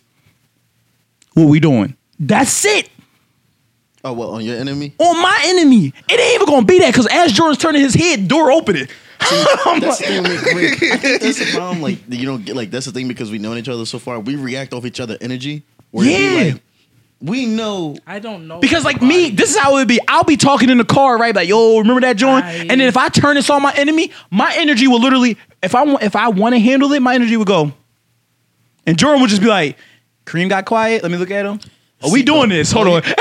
What 1.34 1.48
we 1.48 1.60
doing? 1.60 1.96
That's 2.18 2.64
it. 2.64 2.88
Oh 4.04 4.12
well, 4.12 4.30
on 4.34 4.44
your 4.44 4.56
enemy. 4.56 4.94
On 4.98 5.20
my 5.20 5.40
enemy. 5.44 5.86
It 6.08 6.20
ain't 6.20 6.34
even 6.34 6.46
gonna 6.46 6.64
be 6.66 6.78
that 6.80 6.92
because 6.92 7.08
as 7.10 7.32
Jordan's 7.32 7.58
turning 7.58 7.82
his 7.82 7.94
head, 7.94 8.28
door 8.28 8.50
opening. 8.52 8.86
That's 9.20 9.98
the 9.98 10.04
thing. 10.06 10.22
With, 10.22 10.44
with, 10.54 10.82
I 10.92 10.96
think 10.96 11.22
that's 11.22 11.38
the 11.40 11.50
problem. 11.52 11.82
Like 11.82 11.98
you 12.08 12.24
don't 12.24 12.44
get 12.44 12.54
like 12.54 12.70
that's 12.70 12.86
the 12.86 12.92
thing 12.92 13.08
because 13.08 13.30
we 13.32 13.38
known 13.38 13.58
each 13.58 13.68
other 13.68 13.84
so 13.84 13.98
far. 13.98 14.20
We 14.20 14.36
react 14.36 14.72
off 14.72 14.84
each 14.84 15.00
other 15.00 15.18
energy. 15.20 15.64
where 15.90 16.06
it'd 16.06 16.16
be 16.18 16.24
Yeah. 16.46 16.52
like, 16.52 16.62
we 17.20 17.46
know. 17.46 17.96
I 18.06 18.20
don't 18.20 18.46
know. 18.46 18.60
Because 18.60 18.84
like 18.84 19.02
me, 19.02 19.30
this 19.30 19.50
is 19.50 19.56
how 19.58 19.72
it 19.72 19.80
would 19.80 19.88
be. 19.88 19.98
I'll 20.06 20.22
be 20.22 20.36
talking 20.36 20.70
in 20.70 20.78
the 20.78 20.84
car, 20.84 21.18
right? 21.18 21.34
Like, 21.34 21.48
yo, 21.48 21.78
remember 21.78 22.00
that 22.02 22.16
joint? 22.16 22.44
I- 22.44 22.52
And 22.58 22.70
then 22.70 22.82
if 22.82 22.96
I 22.96 23.08
turn 23.08 23.34
this 23.34 23.50
on 23.50 23.60
my 23.60 23.72
enemy, 23.74 24.12
my 24.30 24.54
energy 24.54 24.86
will 24.86 25.00
literally, 25.00 25.36
if 25.64 25.74
I 25.74 25.82
want, 25.82 26.04
if 26.04 26.14
I 26.14 26.28
want 26.28 26.54
to 26.54 26.60
handle 26.60 26.92
it, 26.92 27.00
my 27.02 27.16
energy 27.16 27.36
would 27.36 27.48
go. 27.48 27.72
And 28.86 28.96
Jordan 28.96 29.20
would 29.20 29.30
just 29.30 29.42
be 29.42 29.48
like, 29.48 29.76
Kareem 30.26 30.48
got 30.48 30.64
quiet. 30.64 31.02
Let 31.02 31.10
me 31.10 31.18
look 31.18 31.32
at 31.32 31.44
him. 31.44 31.58
Are 32.02 32.10
we 32.12 32.22
doing 32.22 32.48
this? 32.50 32.70
Hold 32.72 32.86
on. 32.88 33.02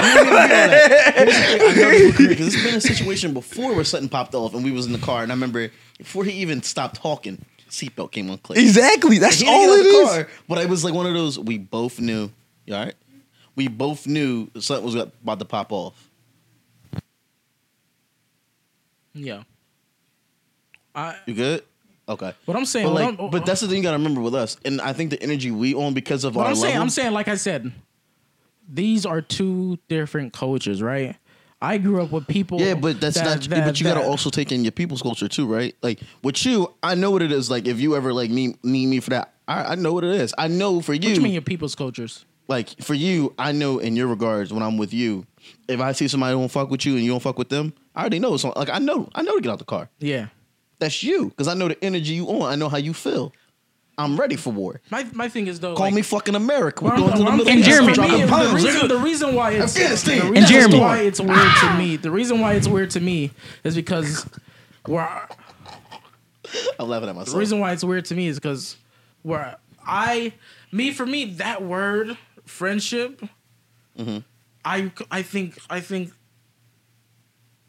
Because 2.18 2.54
it's 2.56 2.64
been 2.64 2.76
a 2.76 2.82
situation 2.82 3.34
before 3.34 3.74
where 3.74 3.84
something 3.84 4.10
popped 4.10 4.36
off 4.36 4.54
and 4.54 4.64
we 4.64 4.72
was 4.72 4.86
in 4.86 4.92
the 4.92 5.00
car 5.00 5.24
and 5.24 5.32
I 5.32 5.36
remember 5.36 5.70
before 5.98 6.24
he 6.24 6.32
even 6.34 6.62
stopped 6.62 6.96
talking, 6.98 7.44
seatbelt 7.70 8.12
came 8.12 8.30
on 8.30 8.38
click. 8.38 8.60
exactly. 8.60 9.18
That's 9.18 9.40
He 9.40 9.46
didn't 9.46 9.56
all 9.56 9.66
get 9.68 9.72
out 9.74 9.80
it 9.80 9.84
the 9.84 9.90
is. 9.90 10.10
car, 10.10 10.28
but 10.48 10.58
it 10.60 10.70
was 10.70 10.84
like 10.84 10.94
one 10.94 11.06
of 11.08 11.14
those. 11.14 11.40
We 11.40 11.58
both 11.58 12.00
knew. 12.00 12.30
You 12.66 12.76
all 12.76 12.86
right? 12.86 12.94
We 13.56 13.68
both 13.68 14.06
knew 14.06 14.50
something 14.60 14.86
was 14.86 14.96
about 14.96 15.40
to 15.40 15.46
pop 15.46 15.72
off. 15.72 16.10
yeah. 19.14 19.44
I. 20.94 21.16
You 21.26 21.34
good? 21.34 21.64
Okay. 22.10 22.34
What 22.46 22.56
I'm 22.58 22.66
saying. 22.66 22.86
But 22.86 22.94
what 22.94 23.02
like, 23.04 23.20
I'm- 23.20 23.30
but 23.32 23.46
that's 23.46 23.62
the 23.62 23.68
thing 23.68 23.78
you 23.78 23.84
gotta 23.84 23.98
remember 23.98 24.22
with 24.22 24.36
us, 24.36 24.58
and 24.64 24.80
I 24.82 24.94
think 24.94 25.10
the 25.10 25.22
energy 25.22 25.50
we 25.52 25.74
on 25.74 25.94
because 25.94 26.24
of 26.24 26.34
But 26.36 26.42
our 26.42 26.48
I'm 26.50 26.56
saying, 26.56 26.66
level. 26.74 26.82
I'm 26.84 26.90
saying, 26.90 27.14
like 27.14 27.28
I 27.28 27.36
said, 27.36 27.72
these 28.68 29.06
are 29.06 29.22
two 29.22 29.78
different 29.88 30.34
cultures, 30.34 30.82
right? 30.82 31.16
I 31.62 31.80
grew 31.80 32.02
up 32.04 32.12
with 32.12 32.28
people. 32.28 32.62
Yeah, 32.62 32.76
but 32.76 33.02
that's 33.02 33.16
that- 33.16 33.26
not. 33.26 33.50
that- 33.50 33.66
but 33.66 33.80
you 33.80 33.86
gotta 33.86 34.06
also 34.06 34.30
take 34.30 34.52
in 34.52 34.64
your 34.64 34.72
people's 34.72 35.02
culture 35.02 35.28
too, 35.28 35.48
right? 35.48 35.76
Like 35.82 36.00
with 36.24 36.46
you, 36.46 36.74
I 36.84 36.96
know 36.96 37.10
what 37.12 37.22
it 37.22 37.32
is. 37.32 37.50
Like 37.50 37.68
if 37.68 37.80
you 37.80 37.96
ever 37.96 38.14
like 38.14 38.30
need 38.30 38.64
need 38.64 38.88
me 38.88 39.00
for 39.00 39.10
that, 39.12 39.34
I, 39.48 39.72
I 39.72 39.76
know 39.76 39.94
what 39.94 40.04
it 40.04 40.14
is. 40.14 40.34
I 40.38 40.48
know 40.48 40.82
for 40.82 40.94
you. 40.94 41.00
What 41.00 41.10
you 41.10 41.16
you, 41.16 41.22
mean 41.22 41.34
your 41.34 41.42
people's 41.42 41.76
cultures? 41.76 42.26
like 42.50 42.70
for 42.82 42.94
you, 42.94 43.34
I 43.38 43.52
know 43.52 43.80
in 43.80 43.96
your 43.96 44.08
regards 44.08 44.54
when 44.54 44.64
I'm 44.64 44.78
with 44.78 44.94
you, 44.94 45.26
if 45.68 45.82
I 45.82 45.92
see 45.94 46.08
somebody 46.08 46.34
who 46.34 46.40
don't 46.40 46.50
fuck 46.52 46.70
with 46.70 46.86
you 46.86 46.94
and 46.96 47.04
you 47.04 47.12
don't 47.12 47.20
fuck 47.22 47.38
with 47.38 47.50
them, 47.50 47.74
I 47.96 48.02
already 48.02 48.20
know. 48.20 48.38
So 48.38 48.54
like 48.56 48.70
I 48.70 48.78
know, 48.80 49.10
I 49.16 49.22
know 49.24 49.36
to 49.36 49.42
get 49.42 49.52
out 49.52 49.60
the 49.60 49.66
car. 49.66 49.90
Yeah. 50.00 50.28
That's 50.80 51.02
you 51.02 51.30
because 51.30 51.48
I 51.48 51.56
know 51.56 51.68
the 51.70 51.84
energy 51.84 52.14
you 52.14 52.28
on. 52.28 52.52
I 52.52 52.56
know 52.56 52.70
how 52.70 52.78
you 52.78 52.94
feel. 52.94 53.34
I'm 54.00 54.16
ready 54.16 54.36
for 54.36 54.54
war. 54.54 54.80
My 54.92 55.06
my 55.14 55.28
thing 55.28 55.48
is 55.48 55.60
though. 55.60 55.74
Call 55.76 55.88
like, 55.88 55.94
me 55.96 56.02
fucking 56.04 56.36
America. 56.36 56.84
We're 56.86 56.96
going 56.98 57.12
to 57.14 57.18
the 57.18 57.24
Middle 57.32 57.50
And 57.50 57.60
East. 57.60 57.68
Jeremy- 57.70 57.94
I'm 57.98 58.12
me, 58.12 58.26
the, 58.26 58.56
reason, 58.56 58.88
the 58.88 58.98
reason 59.00 59.34
why 59.36 59.52
it's 59.52 59.76
Afghanistan. 59.76 60.20
the 60.20 60.26
And 60.26 60.34
reason 60.36 60.48
Jeremy. 60.50 60.80
why 60.80 60.98
it's 61.00 61.20
weird 61.20 61.52
to 61.62 61.78
me. 61.78 61.96
The 61.98 62.12
reason 62.12 62.40
why 62.40 62.54
it's 62.54 62.68
weird 62.68 62.92
to 62.92 63.00
me 63.00 63.32
is 63.64 63.76
because 63.76 64.28
where 64.86 65.08
I'm 66.80 66.88
laughing 66.88 67.10
at 67.10 67.16
myself. 67.16 67.34
the 67.34 67.40
reason 67.40 67.60
why 67.60 67.72
it's 67.74 67.84
weird 67.84 68.06
to 68.06 68.16
me 68.16 68.28
is 68.28 68.38
because 68.38 68.78
where 69.24 69.58
I 69.86 70.34
me 70.72 70.92
for 70.92 71.06
me 71.06 71.26
that 71.36 71.64
word 71.64 72.18
friendship. 72.46 73.22
Mm-hmm. 73.98 74.20
I 74.64 74.92
I 75.10 75.22
think 75.24 75.58
I 75.72 75.80
think 75.80 76.12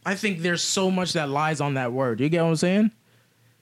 I 0.04 0.14
think 0.14 0.40
there's 0.40 0.62
so 0.62 0.90
much 0.90 1.14
that 1.14 1.28
lies 1.30 1.60
on 1.62 1.74
that 1.74 1.92
word. 1.92 2.20
You 2.20 2.28
get 2.28 2.42
what 2.42 2.50
I'm 2.50 2.56
saying? 2.56 2.90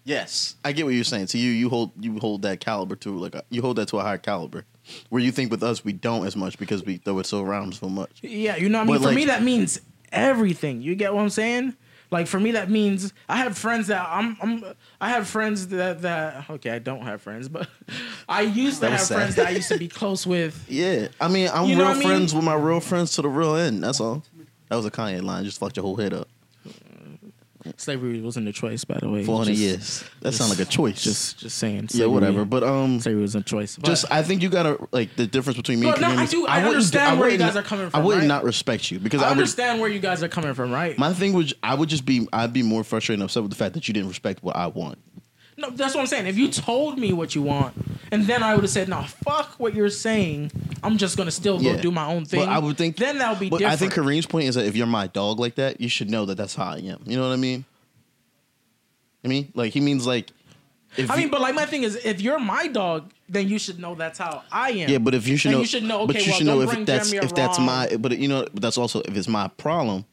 Yes, 0.06 0.54
I 0.64 0.70
get 0.70 0.84
what 0.86 0.94
you're 0.94 1.02
saying. 1.04 1.26
So 1.26 1.36
you 1.36 1.50
you 1.50 1.68
hold 1.68 1.90
you 2.00 2.16
hold 2.20 2.42
that 2.42 2.60
caliber 2.60 2.94
to 2.96 3.18
like 3.18 3.34
a, 3.34 3.42
you 3.50 3.60
hold 3.60 3.76
that 3.76 3.88
to 3.88 3.98
a 3.98 4.02
higher 4.02 4.18
caliber, 4.18 4.64
where 5.10 5.20
you 5.20 5.32
think 5.32 5.50
with 5.50 5.64
us 5.64 5.84
we 5.84 5.92
don't 5.92 6.24
as 6.26 6.36
much 6.36 6.58
because 6.58 6.84
we 6.84 6.98
throw 6.98 7.18
it 7.18 7.26
so 7.26 7.42
around 7.42 7.74
so 7.74 7.88
much. 7.88 8.20
Yeah, 8.22 8.54
you 8.56 8.68
know 8.68 8.78
what 8.78 8.84
I 8.84 8.86
mean? 8.86 8.94
But, 8.96 9.02
for 9.02 9.06
like- 9.08 9.16
me 9.16 9.24
that 9.24 9.42
means 9.42 9.80
everything. 10.12 10.80
You 10.80 10.94
get 10.94 11.12
what 11.12 11.22
I'm 11.22 11.28
saying? 11.30 11.74
Like 12.12 12.28
for 12.28 12.38
me 12.38 12.52
that 12.52 12.70
means 12.70 13.12
I 13.28 13.38
have 13.38 13.58
friends 13.58 13.88
that 13.88 14.06
I'm 14.08 14.36
I'm 14.40 14.62
I 15.00 15.08
have 15.08 15.26
friends 15.26 15.66
that 15.68 16.02
that 16.02 16.48
okay, 16.50 16.70
I 16.70 16.78
don't 16.78 17.02
have 17.02 17.20
friends, 17.20 17.48
but 17.48 17.68
I 18.28 18.42
used 18.42 18.80
to 18.82 18.90
have 18.90 19.00
sad. 19.00 19.16
friends 19.16 19.34
that 19.34 19.48
I 19.48 19.50
used 19.50 19.68
to 19.70 19.76
be 19.78 19.88
close 20.00 20.24
with. 20.24 20.64
Yeah, 20.68 21.08
I 21.20 21.26
mean 21.26 21.50
I'm 21.52 21.66
You 21.68 21.74
know 21.74 21.82
real 21.82 21.90
I 21.90 21.94
mean? 21.94 22.02
friends 22.06 22.32
with 22.32 22.44
my 22.44 22.54
real 22.54 22.78
friends 22.78 23.10
to 23.16 23.22
the 23.22 23.28
real 23.28 23.56
end. 23.56 23.82
That's 23.82 24.00
all. 24.00 24.22
That 24.68 24.76
was 24.76 24.86
a 24.86 24.90
Kanye 24.92 25.20
line. 25.20 25.42
Just 25.44 25.58
fucked 25.58 25.76
your 25.76 25.82
whole 25.82 25.96
head 25.96 26.14
up. 26.14 26.28
Slavery 27.76 28.20
wasn't 28.20 28.48
a 28.48 28.52
choice, 28.52 28.84
by 28.84 28.98
the 28.98 29.08
way. 29.08 29.24
Four 29.24 29.38
hundred 29.38 29.56
years. 29.56 30.04
That 30.20 30.32
sounds 30.32 30.50
like 30.50 30.66
a 30.66 30.70
choice. 30.70 31.02
Just 31.02 31.38
just 31.38 31.58
saying. 31.58 31.88
yeah, 31.92 32.06
whatever. 32.06 32.44
But 32.44 32.62
um, 32.62 33.00
slavery 33.00 33.22
was 33.22 33.34
a 33.34 33.42
choice. 33.42 33.76
But, 33.76 33.86
just 33.86 34.04
I 34.10 34.22
think 34.22 34.42
you 34.42 34.48
gotta 34.48 34.78
like 34.92 35.16
the 35.16 35.26
difference 35.26 35.56
between 35.56 35.80
me 35.80 35.86
But 35.86 36.02
and 36.02 36.16
no, 36.16 36.22
I 36.22 36.26
do- 36.26 36.46
I 36.46 36.56
wouldn't- 36.58 36.74
understand 36.74 37.18
where 37.20 37.28
you 37.28 37.34
wouldn't- 37.34 37.54
guys 37.54 37.56
are 37.56 37.66
coming 37.66 37.90
from. 37.90 38.00
I 38.00 38.04
would 38.04 38.18
right? 38.18 38.26
not 38.26 38.44
respect 38.44 38.90
you 38.90 38.98
because 38.98 39.22
I 39.22 39.26
I, 39.26 39.28
would. 39.30 39.38
understand 39.38 39.80
where 39.80 39.90
you 39.90 39.98
guys 39.98 40.22
are 40.22 40.28
coming 40.28 40.54
from, 40.54 40.70
right? 40.72 40.98
My 40.98 41.12
thing 41.12 41.32
would, 41.34 41.52
I 41.62 41.74
would 41.74 41.88
just 41.88 42.04
be 42.04 42.26
I'd 42.32 42.52
be 42.52 42.62
more 42.62 42.84
frustrated 42.84 43.20
and 43.20 43.24
upset 43.24 43.42
with 43.42 43.50
the 43.50 43.56
fact 43.56 43.74
that 43.74 43.88
you 43.88 43.94
didn't 43.94 44.08
respect 44.08 44.42
what 44.42 44.56
I 44.56 44.66
want. 44.68 44.98
No, 45.58 45.70
that's 45.70 45.94
what 45.94 46.02
I'm 46.02 46.06
saying. 46.06 46.26
If 46.26 46.36
you 46.36 46.48
told 46.48 46.98
me 46.98 47.12
what 47.14 47.34
you 47.34 47.42
want, 47.42 47.74
and 48.12 48.26
then 48.26 48.42
I 48.42 48.54
would 48.54 48.62
have 48.64 48.70
said, 48.70 48.88
"No, 48.88 49.02
fuck 49.24 49.54
what 49.58 49.74
you're 49.74 49.88
saying. 49.90 50.50
I'm 50.82 50.98
just 50.98 51.16
gonna 51.16 51.30
still 51.30 51.58
go 51.58 51.72
Yeah. 51.72 51.76
do 51.80 51.90
my 51.90 52.06
own 52.06 52.24
thing." 52.26 52.40
But 52.40 52.48
I 52.50 52.58
would 52.58 52.76
think 52.76 52.96
then 52.96 53.18
that 53.18 53.30
would 53.30 53.40
be 53.40 53.48
But 53.48 53.58
different. 53.58 53.72
I 53.72 53.76
think 53.76 53.94
Kareem's 53.94 54.26
point 54.26 54.48
is 54.48 54.54
that 54.56 54.66
if 54.66 54.76
you're 54.76 54.86
my 54.86 55.06
dog 55.06 55.40
like 55.40 55.54
that, 55.54 55.80
you 55.80 55.88
should 55.88 56.10
know 56.10 56.26
that 56.26 56.36
that's 56.36 56.54
how 56.54 56.64
I 56.72 56.76
am. 56.78 57.00
You 57.06 57.16
know 57.16 57.22
what 57.26 57.32
I 57.32 57.36
mean? 57.36 57.64
I 59.24 59.28
mean, 59.28 59.50
like 59.54 59.72
he 59.72 59.80
means 59.80 60.06
like. 60.06 60.30
If 60.96 61.10
I 61.10 61.14
you- 61.16 61.22
mean, 61.22 61.30
but 61.30 61.40
like 61.40 61.54
my 61.54 61.66
thing 61.66 61.82
is, 61.82 61.96
if 62.04 62.20
you're 62.22 62.38
my 62.38 62.68
dog, 62.68 63.10
then 63.28 63.48
you 63.48 63.58
should 63.58 63.78
know 63.78 63.94
that's 63.94 64.18
how 64.18 64.42
I 64.52 64.70
am. 64.70 64.88
yeah, 64.88 64.98
but 64.98 65.14
if 65.14 65.26
you 65.26 65.36
should 65.36 65.48
And 65.50 65.56
know, 65.56 65.60
you 65.60 65.66
should 65.66 65.82
know, 65.82 66.06
but 66.06 66.16
okay, 66.16 66.24
you 66.24 66.30
well, 66.30 66.38
should 66.38 66.46
know 66.46 66.54
don't 66.60 66.64
if 66.64 66.70
bring 66.70 66.84
that's 66.86 67.10
Jeremy 67.10 67.26
if 67.26 67.34
that's 67.34 67.58
around. 67.58 67.66
my, 67.66 67.96
but 67.98 68.16
you 68.18 68.28
know, 68.28 68.46
but 68.52 68.62
that's 68.62 68.78
also 68.78 69.00
if 69.00 69.16
it's 69.16 69.28
my 69.28 69.48
problem. 69.48 70.04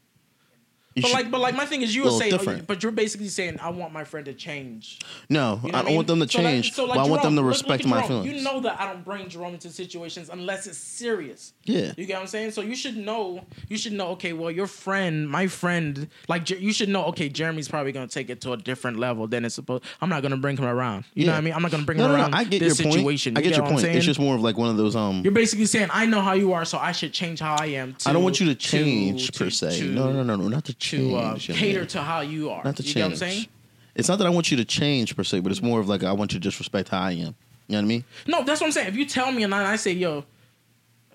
But 0.95 1.05
should, 1.05 1.13
like, 1.13 1.31
but 1.31 1.41
like 1.41 1.55
my 1.55 1.65
thing 1.65 1.81
is, 1.81 1.95
you 1.95 2.03
would 2.03 2.11
Little 2.13 2.19
say, 2.19 2.29
different. 2.31 2.67
but 2.67 2.83
you're 2.83 2.91
basically 2.91 3.27
saying, 3.29 3.57
I 3.59 3.69
want 3.71 3.93
my 3.93 4.03
friend 4.03 4.25
to 4.27 4.33
change. 4.33 4.99
no, 5.29 5.59
You 5.63 5.71
know 5.71 5.79
I 5.79 5.81
don't 5.83 5.95
want 5.95 6.07
them 6.07 6.19
to 6.19 6.27
So 6.29 6.39
like- 6.41 6.47
change, 6.53 6.73
so 6.73 6.85
like 6.85 6.97
but 6.97 7.05
I 7.05 7.09
want 7.09 7.23
them 7.23 7.35
to 7.35 7.43
respect 7.43 7.85
my 7.85 7.97
Jerome. 8.05 8.23
feelings. 8.23 8.37
You 8.39 8.43
know 8.43 8.59
that 8.61 8.79
I 8.79 8.91
don't 8.91 9.03
bring 9.03 9.27
Jerome 9.27 9.53
into 9.55 9.69
situations 9.69 10.29
unless 10.31 10.67
it's 10.67 10.77
serious. 10.77 11.53
yeah, 11.65 11.93
You 11.97 12.05
get 12.05 12.15
what 12.15 12.21
I'm 12.21 12.27
saying? 12.27 12.51
So 12.51 12.61
you 12.61 12.75
should 12.75 12.95
know. 12.97 13.41
You 13.69 13.77
should 13.77 13.93
know. 13.93 14.09
Okay, 14.09 14.33
well, 14.33 14.51
your 14.51 14.67
friend, 14.67 15.27
my 15.29 15.47
friend, 15.47 16.07
like 16.27 16.49
you 16.49 16.71
should 16.73 16.89
know. 16.89 17.05
Okay, 17.05 17.27
Jeremy's 17.29 17.67
probably 17.67 17.91
gonna 17.91 18.07
take 18.07 18.29
it 18.29 18.41
to 18.41 18.53
a 18.53 18.57
different 18.57 18.99
level 18.99 19.25
than 19.27 19.45
it's 19.45 19.55
supposed. 19.55 19.83
I'm 20.01 20.09
not 20.09 20.21
gonna 20.21 20.37
bring 20.37 20.57
him 20.57 20.65
around. 20.65 21.05
You 21.15 21.25
know 21.25 21.31
what 21.31 21.39
I 21.39 21.41
mean? 21.41 21.53
I'm 21.53 21.61
not 21.63 21.71
gonna 21.71 21.83
bring 21.85 21.97
no, 21.97 22.05
him 22.05 22.11
no, 22.11 22.17
no, 22.17 22.23
around 22.23 22.35
I 22.35 22.43
get 22.43 22.59
this 22.59 22.77
your 22.79 22.83
point. 22.85 22.95
situation. 22.99 23.37
I 23.37 23.41
get 23.41 23.55
your 23.55 23.65
point. 23.65 23.83
It's 23.83 24.05
just 24.05 24.19
more 24.19 24.35
of 24.35 24.41
like 24.41 24.57
one 24.57 24.69
of 24.69 24.77
those 24.77 24.95
um. 24.95 25.21
You're 25.23 25.31
basically 25.33 25.65
saying 25.65 25.89
I 25.91 26.05
know 26.05 26.21
how 26.21 26.33
you 26.33 26.53
are, 26.53 26.65
so 26.65 26.77
I 26.77 26.91
should 26.91 27.13
change 27.13 27.39
how 27.39 27.55
I 27.59 27.67
am. 27.67 27.95
I 28.05 28.13
don't 28.13 28.23
want 28.23 28.39
you 28.39 28.45
to 28.47 28.55
change 28.55 29.33
per 29.37 29.49
se. 29.49 29.81
no, 29.87 30.11
no, 30.11 30.21
no, 30.23 30.35
no, 30.35 30.47
not 30.47 30.65
to 30.65 30.73
change. 30.73 30.82
To 30.89 31.15
uh, 31.15 31.37
cater 31.37 31.79
man. 31.79 31.87
to 31.87 32.01
how 32.01 32.19
you 32.21 32.49
are. 32.49 32.63
not 32.63 32.75
to 32.77 32.83
you 32.83 32.93
change. 32.93 32.95
get 32.95 33.03
what 33.03 33.11
I'm 33.11 33.17
saying? 33.17 33.47
It's 33.95 34.09
not 34.09 34.17
that 34.17 34.27
I 34.27 34.29
want 34.29 34.51
you 34.51 34.57
to 34.57 34.65
change 34.65 35.15
per 35.15 35.23
se, 35.23 35.39
but 35.41 35.51
it's 35.51 35.61
more 35.61 35.79
of 35.79 35.87
like 35.87 36.03
I 36.03 36.11
want 36.11 36.33
you 36.33 36.39
to 36.39 36.43
just 36.43 36.59
respect 36.59 36.89
how 36.89 37.01
I 37.01 37.11
am. 37.11 37.17
You 37.17 37.23
know 37.23 37.35
what 37.77 37.79
I 37.79 37.81
mean? 37.83 38.03
No, 38.27 38.43
that's 38.43 38.59
what 38.59 38.67
I'm 38.67 38.73
saying. 38.73 38.87
If 38.89 38.95
you 38.95 39.05
tell 39.05 39.31
me 39.31 39.43
and 39.43 39.53
I, 39.53 39.73
I 39.73 39.75
say, 39.77 39.91
yo, 39.91 40.25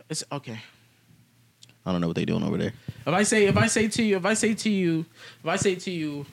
it's 0.09 0.25
okay. 0.33 0.59
I 1.85 1.93
don't 1.93 2.01
know 2.01 2.07
what 2.07 2.17
they 2.17 2.25
doing 2.25 2.43
over 2.43 2.57
there. 2.57 2.73
If 3.07 3.15
I 3.15 3.23
say, 3.23 3.47
if 3.47 3.57
I 3.57 3.67
say 3.67 3.89
to 3.89 4.03
you, 4.03 4.17
if 4.17 4.25
I 4.25 4.35
say 4.35 4.55
to 4.55 4.71
you, 4.71 5.07
if 5.41 5.47
I 5.47 5.57
say 5.57 5.75
to 5.75 5.91
you, 5.91 6.27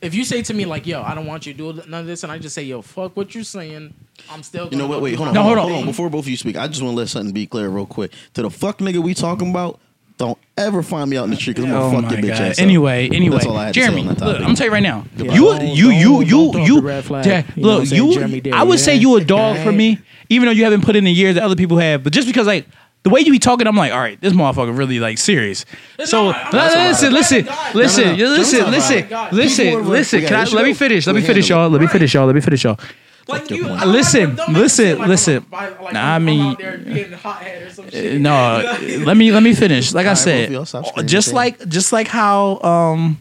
if 0.00 0.14
you 0.14 0.24
say 0.24 0.42
to 0.42 0.54
me 0.54 0.64
like, 0.64 0.86
yo, 0.86 1.02
I 1.02 1.14
don't 1.14 1.26
want 1.26 1.46
you 1.46 1.54
to 1.54 1.72
do 1.74 1.82
none 1.88 2.00
of 2.00 2.06
this, 2.06 2.22
and 2.22 2.30
I 2.30 2.38
just 2.38 2.54
say, 2.54 2.62
yo, 2.62 2.82
fuck 2.82 3.16
what 3.16 3.34
you're 3.34 3.44
saying, 3.44 3.94
I'm 4.30 4.42
still. 4.42 4.68
You 4.68 4.76
know 4.76 4.86
what? 4.86 4.96
go 4.96 5.04
Wait, 5.04 5.14
hold 5.14 5.28
on. 5.28 5.34
No, 5.34 5.42
hold 5.42 5.58
on. 5.58 5.68
hold 5.68 5.80
on. 5.80 5.86
Before 5.86 6.10
both 6.10 6.24
of 6.24 6.28
you 6.28 6.36
speak, 6.36 6.56
I 6.56 6.68
just 6.68 6.82
want 6.82 6.92
to 6.92 6.96
let 6.96 7.08
something 7.08 7.32
be 7.32 7.46
clear 7.46 7.68
real 7.68 7.86
quick. 7.86 8.12
To 8.34 8.42
the 8.42 8.50
fuck 8.50 8.78
nigga 8.78 8.98
we 8.98 9.14
talking 9.14 9.50
about, 9.50 9.80
ever 10.58 10.82
find 10.82 11.08
me 11.10 11.16
out 11.16 11.24
in 11.24 11.30
the 11.30 11.36
street 11.36 11.56
because 11.56 11.70
I'm 11.70 11.76
Oh 11.76 11.90
gonna 11.90 12.02
fuck 12.02 12.10
my 12.10 12.16
your 12.18 12.22
bitch 12.34 12.38
god. 12.38 12.48
ass. 12.50 12.58
up. 12.58 12.62
Anyway, 12.62 13.08
anyway, 13.12 13.34
That's 13.36 13.46
all 13.46 13.56
I 13.56 13.64
had 13.66 13.74
to 13.74 13.80
say 13.80 13.86
Jeremy, 13.86 14.00
on 14.02 14.06
that 14.14 14.20
look, 14.24 14.32
topic. 14.36 14.48
I'm 14.48 14.54
tell 14.54 14.66
you 14.66 14.72
right 14.72 14.82
now. 14.82 15.04
Yeah, 15.16 15.32
you, 15.32 15.44
don't- 15.44 15.66
you, 15.66 15.90
you, 15.90 16.12
don't- 16.12 16.26
you, 16.26 16.30
don't 16.30 16.52
throw 16.52 16.62
up 16.62 16.68
you. 16.68 16.74
the 16.76 16.82
red 16.86 17.04
flag. 17.04 17.26
Yeah, 17.26 17.42
You 17.56 17.62
know 17.62 17.68
what 17.68 17.74
I'm 17.74 17.78
look, 17.80 17.86
saying? 17.88 18.04
you. 18.06 18.14
Jeremy 18.14 18.40
did, 18.40 18.52
I 18.54 18.62
would 18.62 18.78
yeah. 18.78 18.84
say 18.84 18.94
you 18.96 19.16
a 19.16 19.24
dog 19.24 19.58
for 19.58 19.72
me, 19.72 19.98
even 20.28 20.46
though 20.46 20.52
you 20.52 20.64
haven't 20.64 20.82
put 20.84 20.96
in 20.96 21.04
the 21.04 21.12
years 21.12 21.34
that 21.36 21.42
other 21.44 21.56
people 21.56 21.78
have. 21.78 22.02
But 22.04 22.12
just 22.12 22.26
because 22.26 22.46
like 22.46 22.66
the 23.04 23.10
way 23.10 23.20
you 23.20 23.30
be 23.30 23.38
talking, 23.38 23.66
I'm 23.66 23.76
like, 23.76 23.92
all 23.92 23.98
right, 24.00 24.20
this 24.20 24.32
motherfucker 24.32 24.76
really 24.76 24.98
like 25.00 25.18
serious. 25.18 25.64
So 26.04 26.32
not. 26.32 26.36
I'm 26.46 26.52
li- 26.52 26.58
not 26.58 26.88
listen, 26.88 27.12
listen, 27.12 27.48
listen, 27.74 28.04
No, 28.04 28.10
no, 28.12 28.16
no. 28.16 28.30
listen, 28.36 28.58
Don't 28.60 28.70
listen, 28.72 28.96
talk 29.02 29.06
about- 29.10 29.32
listen, 29.32 29.64
People 29.66 29.80
were- 29.82 29.88
listen. 29.88 30.16
we 30.20 30.22
Can 30.26 30.30
got 30.30 30.40
I 30.40 30.42
issue. 30.42 30.56
let 30.56 30.64
me 30.64 30.74
finish? 30.74 31.06
Let 31.06 31.14
me 31.14 31.20
We 31.22 31.26
finish, 31.26 31.48
handle 31.48 31.64
y'all. 31.64 31.70
Let 31.70 31.80
me 31.80 31.86
finish, 31.86 32.14
y'all. 32.14 32.26
Let 32.26 32.34
me 32.34 32.40
finish, 32.40 32.64
y'all. 32.64 32.78
Like 33.28 33.50
you. 33.50 33.64
I 33.68 33.80
don't 33.80 33.92
Listen, 33.92 34.28
like- 34.28 34.36
don't 34.36 34.48
make 34.48 34.56
it 34.56 34.60
listen, 34.62 34.92
like 34.92 35.00
I'm 35.02 35.08
listen. 35.08 35.36
a 35.52 35.56
like 35.82 35.92
Nah, 35.92 36.00
I'm- 36.00 36.08
I 36.12 36.14
I'm 36.16 36.24
mean- 36.24 36.46
out 36.52 36.58
there 36.58 37.66
or 37.66 37.70
some. 37.70 38.22
No, 38.22 38.76
let 39.04 39.16
me 39.16 39.30
let 39.32 39.42
me 39.42 39.54
finish. 39.54 39.92
Like 39.92 40.06
I 40.06 40.10
All 40.10 40.14
right, 40.14 40.16
both 40.16 40.24
said, 40.24 40.44
of 40.46 40.50
y'all 40.52 40.64
stop 40.64 40.86
screaming, 40.86 41.08
just 41.08 41.32
like 41.32 41.68
just 41.68 41.92
like 41.92 42.08
how 42.08 42.60
um, 42.62 43.20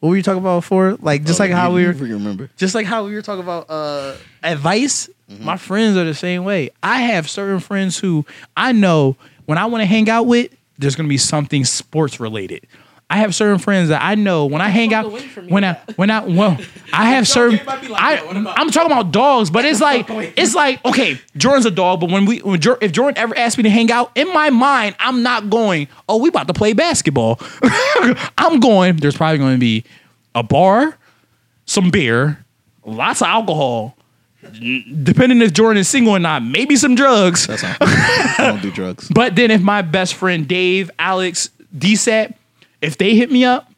what 0.00 0.10
were 0.10 0.16
you 0.16 0.22
talking 0.22 0.40
about 0.40 0.58
before? 0.62 0.96
Like 1.00 1.24
just 1.24 1.38
like 1.40 1.50
how 1.52 1.72
we 1.72 1.86
were 1.86 1.92
remember? 1.92 2.50
just 2.56 2.74
like 2.74 2.86
how 2.86 3.04
we 3.04 3.14
were 3.14 3.22
talking 3.22 3.42
about 3.42 3.66
uh 3.70 4.16
advice 4.42 5.08
my 5.40 5.56
friends 5.56 5.96
are 5.96 6.04
the 6.04 6.14
same 6.14 6.42
way 6.44 6.70
i 6.82 7.02
have 7.02 7.28
certain 7.28 7.60
friends 7.60 7.98
who 7.98 8.24
i 8.56 8.72
know 8.72 9.14
when 9.44 9.58
i 9.58 9.66
want 9.66 9.82
to 9.82 9.86
hang 9.86 10.08
out 10.08 10.22
with 10.26 10.50
there's 10.78 10.96
going 10.96 11.04
to 11.06 11.08
be 11.08 11.18
something 11.18 11.66
sports 11.66 12.18
related 12.18 12.66
i 13.10 13.18
have 13.18 13.34
certain 13.34 13.58
friends 13.58 13.88
that 13.88 14.02
i 14.02 14.14
know 14.14 14.46
when 14.46 14.60
i 14.60 14.68
hang 14.68 14.92
out 14.92 15.04
away 15.04 15.20
from 15.20 15.48
when 15.48 15.64
i 15.64 15.74
when 15.96 16.10
i 16.10 16.20
well 16.20 16.58
i 16.92 17.06
have 17.10 17.26
certain 17.26 17.58
it 17.58 17.66
might 17.66 17.80
be 17.80 17.88
like 17.88 18.02
I, 18.02 18.16
that. 18.16 18.26
What 18.26 18.36
about- 18.36 18.58
i'm 18.58 18.70
talking 18.70 18.92
about 18.92 19.12
dogs 19.12 19.50
but 19.50 19.64
it's 19.64 19.80
like 19.80 20.06
it's 20.08 20.54
like 20.54 20.84
okay 20.84 21.18
jordan's 21.36 21.66
a 21.66 21.70
dog 21.70 22.00
but 22.00 22.10
when 22.10 22.24
we 22.26 22.38
when 22.40 22.60
Jor- 22.60 22.78
if 22.80 22.92
jordan 22.92 23.16
ever 23.18 23.36
asked 23.36 23.56
me 23.56 23.62
to 23.64 23.70
hang 23.70 23.90
out 23.90 24.10
in 24.14 24.32
my 24.32 24.50
mind 24.50 24.96
i'm 24.98 25.22
not 25.22 25.50
going 25.50 25.88
oh 26.08 26.16
we 26.18 26.28
about 26.28 26.46
to 26.48 26.54
play 26.54 26.72
basketball 26.72 27.40
i'm 28.38 28.60
going 28.60 28.96
there's 28.96 29.16
probably 29.16 29.38
going 29.38 29.54
to 29.54 29.60
be 29.60 29.84
a 30.34 30.42
bar 30.42 30.96
some 31.68 31.90
beer, 31.90 32.42
lots 32.86 33.20
of 33.20 33.26
alcohol. 33.28 33.94
Depending 35.02 35.42
if 35.42 35.52
Jordan 35.52 35.78
is 35.78 35.86
single 35.86 36.14
or 36.14 36.18
not, 36.18 36.42
maybe 36.42 36.76
some 36.76 36.94
drugs. 36.94 37.46
That's 37.46 37.62
not. 37.62 37.76
I 37.82 38.34
don't 38.38 38.62
do 38.62 38.70
drugs. 38.70 39.06
But 39.14 39.36
then 39.36 39.50
if 39.50 39.60
my 39.60 39.82
best 39.82 40.14
friend 40.14 40.48
Dave, 40.48 40.90
Alex, 40.98 41.50
DSAT, 41.76 42.34
if 42.82 42.96
they 42.98 43.14
hit 43.14 43.30
me 43.30 43.44
up, 43.44 43.70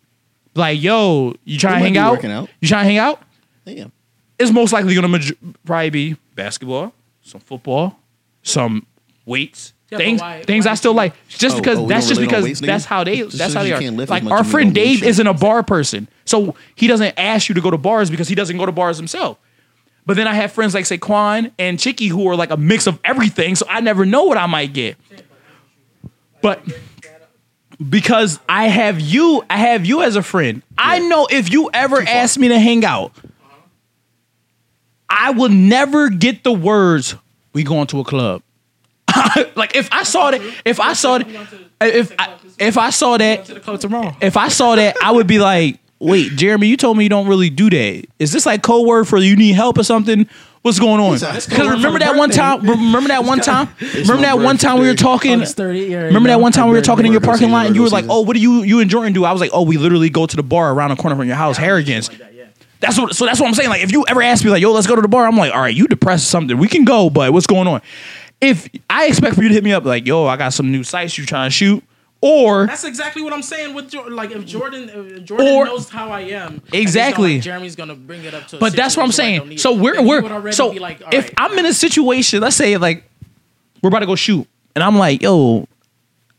like, 0.55 0.81
yo, 0.82 1.35
you 1.44 1.59
trying 1.59 1.74
to 1.74 1.81
hang 1.81 1.97
out? 1.97 2.24
out. 2.24 2.48
You 2.60 2.68
trying 2.68 2.85
to 2.85 2.89
hang 2.89 2.98
out? 2.98 3.22
Damn. 3.64 3.93
It's 4.39 4.51
most 4.51 4.72
likely 4.72 4.94
gonna 4.94 5.09
maj- 5.09 5.35
probably 5.64 5.90
be 5.90 6.16
basketball, 6.35 6.93
some 7.22 7.40
football, 7.40 7.98
some 8.43 8.86
weights. 9.27 9.74
Yeah, 9.90 9.98
things, 9.98 10.20
why- 10.20 10.43
things 10.44 10.64
why 10.66 10.72
I 10.72 10.74
still 10.77 10.93
you- 10.93 10.97
like, 10.97 11.14
just 11.28 11.56
Oh, 11.56 11.60
because 11.60 11.78
oh, 11.78 11.86
that's 11.86 12.06
just 12.09 12.20
relate 12.20 12.28
because 12.31 12.44
weights, 12.44 12.60
that's 12.60 12.85
how 12.85 13.05
they 13.05 13.18
Just 13.18 13.36
that's 13.39 13.55
how 13.55 13.62
they 13.62 13.70
you 13.70 13.74
are. 13.74 13.81
can't 13.81 13.97
lift 13.97 14.09
Like 14.10 14.24
our 14.24 14.44
friend 14.44 14.72
Dave 14.74 15.02
isn't 15.02 15.27
a 15.27 15.35
bar 15.35 15.62
person, 15.62 16.09
so 16.24 16.55
he 16.74 16.86
doesn't 16.86 17.12
ask 17.18 17.48
you 17.48 17.55
to 17.56 17.60
go 17.60 17.70
to 17.70 17.77
bars 17.78 18.09
because 18.09 18.28
he 18.28 18.35
doesn't 18.35 18.56
go 18.56 18.66
to 18.66 18.72
bars 18.72 18.97
himself. 18.97 19.36
But 20.06 20.16
then 20.16 20.27
I 20.27 20.35
have 20.35 20.52
friends 20.52 20.74
like 20.74 20.85
Saquon 20.86 21.51
and 21.59 21.78
Chicky 21.78 22.06
who 22.09 22.27
are 22.28 22.35
like 22.36 22.51
a 22.51 22.56
mix 22.56 22.86
of 22.86 22.98
everything, 23.05 23.55
so 23.56 23.66
I 23.68 23.81
never 23.81 24.06
know 24.06 24.24
what 24.24 24.39
I 24.39 24.47
might 24.47 24.72
get. 24.72 24.97
But 26.40 26.62
because 27.89 28.39
I 28.48 28.69
have 28.69 29.01
you, 29.01 29.44
I 29.48 29.57
have 29.57 29.86
you 29.86 30.02
as 30.02 30.16
a 30.16 30.23
friend. 30.23 30.62
I 30.77 30.98
know 30.98 31.27
if 31.31 31.51
you 31.52 31.70
ever 31.73 32.01
ask 32.01 32.39
me 32.39 32.48
to 32.48 32.59
hang 32.59 32.85
out, 32.85 33.12
I 35.09 35.31
will 35.31 35.48
never 35.48 36.09
get 36.09 36.44
the 36.44 36.52
words 36.52 37.15
"we 37.52 37.62
going 37.65 37.86
to 37.89 38.01
a 38.01 38.05
club." 38.05 38.43
like 39.57 39.74
if 39.74 39.89
I 39.93 40.02
saw 40.02 40.31
that, 40.31 40.40
if 40.65 40.78
I 40.78 40.93
saw 40.93 41.19
that, 41.19 41.28
if 41.81 42.12
I, 42.19 42.36
if 42.59 42.78
I 42.78 42.90
saw 42.90 43.16
that, 43.16 43.47
to 43.47 43.55
the 43.55 43.61
club 43.61 43.81
tomorrow. 43.81 44.15
if 44.20 44.36
I 44.36 44.48
saw 44.48 44.77
that, 44.77 44.97
I 45.02 45.11
would 45.11 45.27
be 45.27 45.39
like, 45.39 45.78
"Wait, 45.98 46.32
Jeremy, 46.36 46.69
you 46.69 46.77
told 46.77 46.97
me 46.97 47.05
you 47.05 47.11
don't 47.11 47.27
really 47.27 47.51
do 47.51 47.70
that. 47.70 48.07
Is 48.19 48.32
this 48.32 48.47
like 48.47 48.62
code 48.62 48.86
word 48.86 49.09
for 49.09 49.19
you 49.19 49.36
need 49.36 49.52
help 49.52 49.78
or 49.78 49.85
something? 49.85 50.28
What's 50.62 50.78
going 50.78 51.00
on?" 51.00 51.14
Because 51.14 51.48
remember 51.48 51.98
that 52.00 52.16
one 52.16 52.30
time. 52.30 52.60
Remember 52.62 53.08
that 53.08 53.24
one 53.24 53.40
time. 53.40 53.68
Remember 53.80 54.22
that 54.22 54.38
one 54.38 54.58
time 54.58 54.78
we 54.78 54.86
were 54.86 54.94
talking. 54.94 55.40
It's 55.40 55.54
30, 55.54 55.80
yeah, 55.80 55.98
Remember 56.02 56.28
that 56.28 56.40
one 56.40 56.52
time 56.52 56.68
we 56.68 56.74
were 56.74 56.82
talking 56.82 57.06
in 57.06 57.12
your 57.12 57.20
parking 57.20 57.50
lot 57.50 57.66
and 57.66 57.74
you 57.74 57.82
were 57.82 57.88
like, 57.88 58.04
"Oh, 58.08 58.20
what 58.20 58.34
do 58.34 58.40
you 58.42 58.62
you 58.62 58.80
and 58.80 58.90
Jordan 58.90 59.12
do?" 59.12 59.24
I 59.24 59.32
was 59.32 59.40
like, 59.40 59.50
"Oh, 59.52 59.62
we 59.62 59.76
literally 59.78 60.10
go 60.10 60.26
to 60.26 60.36
the 60.36 60.42
bar 60.42 60.72
around 60.72 60.90
the 60.90 60.96
corner 60.96 61.16
from 61.16 61.26
your 61.26 61.36
house, 61.36 61.56
Harrigan's." 61.56 62.10
That's 62.80 62.98
what. 62.98 63.14
So 63.14 63.26
that's 63.26 63.38
what 63.38 63.46
I'm 63.46 63.54
saying. 63.54 63.68
Like, 63.68 63.82
if 63.82 63.92
you 63.92 64.04
ever 64.08 64.22
ask 64.22 64.44
me, 64.44 64.50
like, 64.50 64.62
"Yo, 64.62 64.72
let's 64.72 64.86
go 64.86 64.96
to 64.96 65.02
the 65.02 65.08
bar," 65.08 65.26
I'm 65.26 65.36
like, 65.36 65.52
"All 65.52 65.60
right, 65.60 65.74
you 65.74 65.86
depressed 65.86 66.24
or 66.26 66.30
something? 66.30 66.56
We 66.56 66.68
can 66.68 66.84
go, 66.84 67.10
but 67.10 67.32
what's 67.32 67.46
going 67.46 67.68
on?" 67.68 67.82
If 68.40 68.68
I 68.88 69.06
expect 69.06 69.34
for 69.36 69.42
you 69.42 69.48
to 69.48 69.54
hit 69.54 69.64
me 69.64 69.72
up, 69.72 69.84
like, 69.84 70.06
"Yo, 70.06 70.26
I 70.26 70.36
got 70.38 70.54
some 70.54 70.72
new 70.72 70.82
sites 70.82 71.18
you 71.18 71.26
trying 71.26 71.50
to 71.50 71.54
shoot," 71.54 71.84
or 72.22 72.66
That's 72.66 72.84
exactly 72.84 73.22
what 73.22 73.32
I'm 73.32 73.42
saying 73.42 73.74
with 73.74 73.90
Jordan. 73.90 74.14
Like 74.14 74.30
if 74.30 74.44
Jordan, 74.44 74.90
if 74.92 75.24
Jordan 75.24 75.47
Or- 75.48 75.64
knows 75.64 75.88
how 75.88 76.10
I 76.10 76.20
am, 76.20 76.60
Exactly. 76.72 77.34
like 77.34 77.42
Jeremy's 77.42 77.76
gonna 77.76 77.94
bring 77.94 78.24
it 78.24 78.34
up 78.34 78.47
to. 78.48 78.59
But 78.59 78.74
that's 78.76 78.97
what 78.97 79.05
I'm 79.05 79.12
situation 79.12 79.32
where 79.32 79.36
I 79.36 79.38
don't 79.38 79.48
saying. 79.48 79.59
So 79.59 79.72
it, 79.74 79.80
we're 79.80 79.94
then 79.94 80.06
he 80.06 80.12
would 80.12 80.44
we're 80.44 80.52
so 80.52 80.72
be 80.72 80.78
like, 80.78 81.01
if 81.12 81.24
right, 81.24 81.34
I'm 81.38 81.59
in 81.59 81.66
a 81.66 81.72
situation, 81.74 82.40
let's 82.40 82.56
say 82.56 82.76
like 82.76 83.05
we're 83.82 83.88
about 83.88 84.01
to 84.01 84.06
go 84.06 84.16
shoot, 84.16 84.47
and 84.74 84.84
I'm 84.84 84.97
like, 84.98 85.22
yo, 85.22 85.66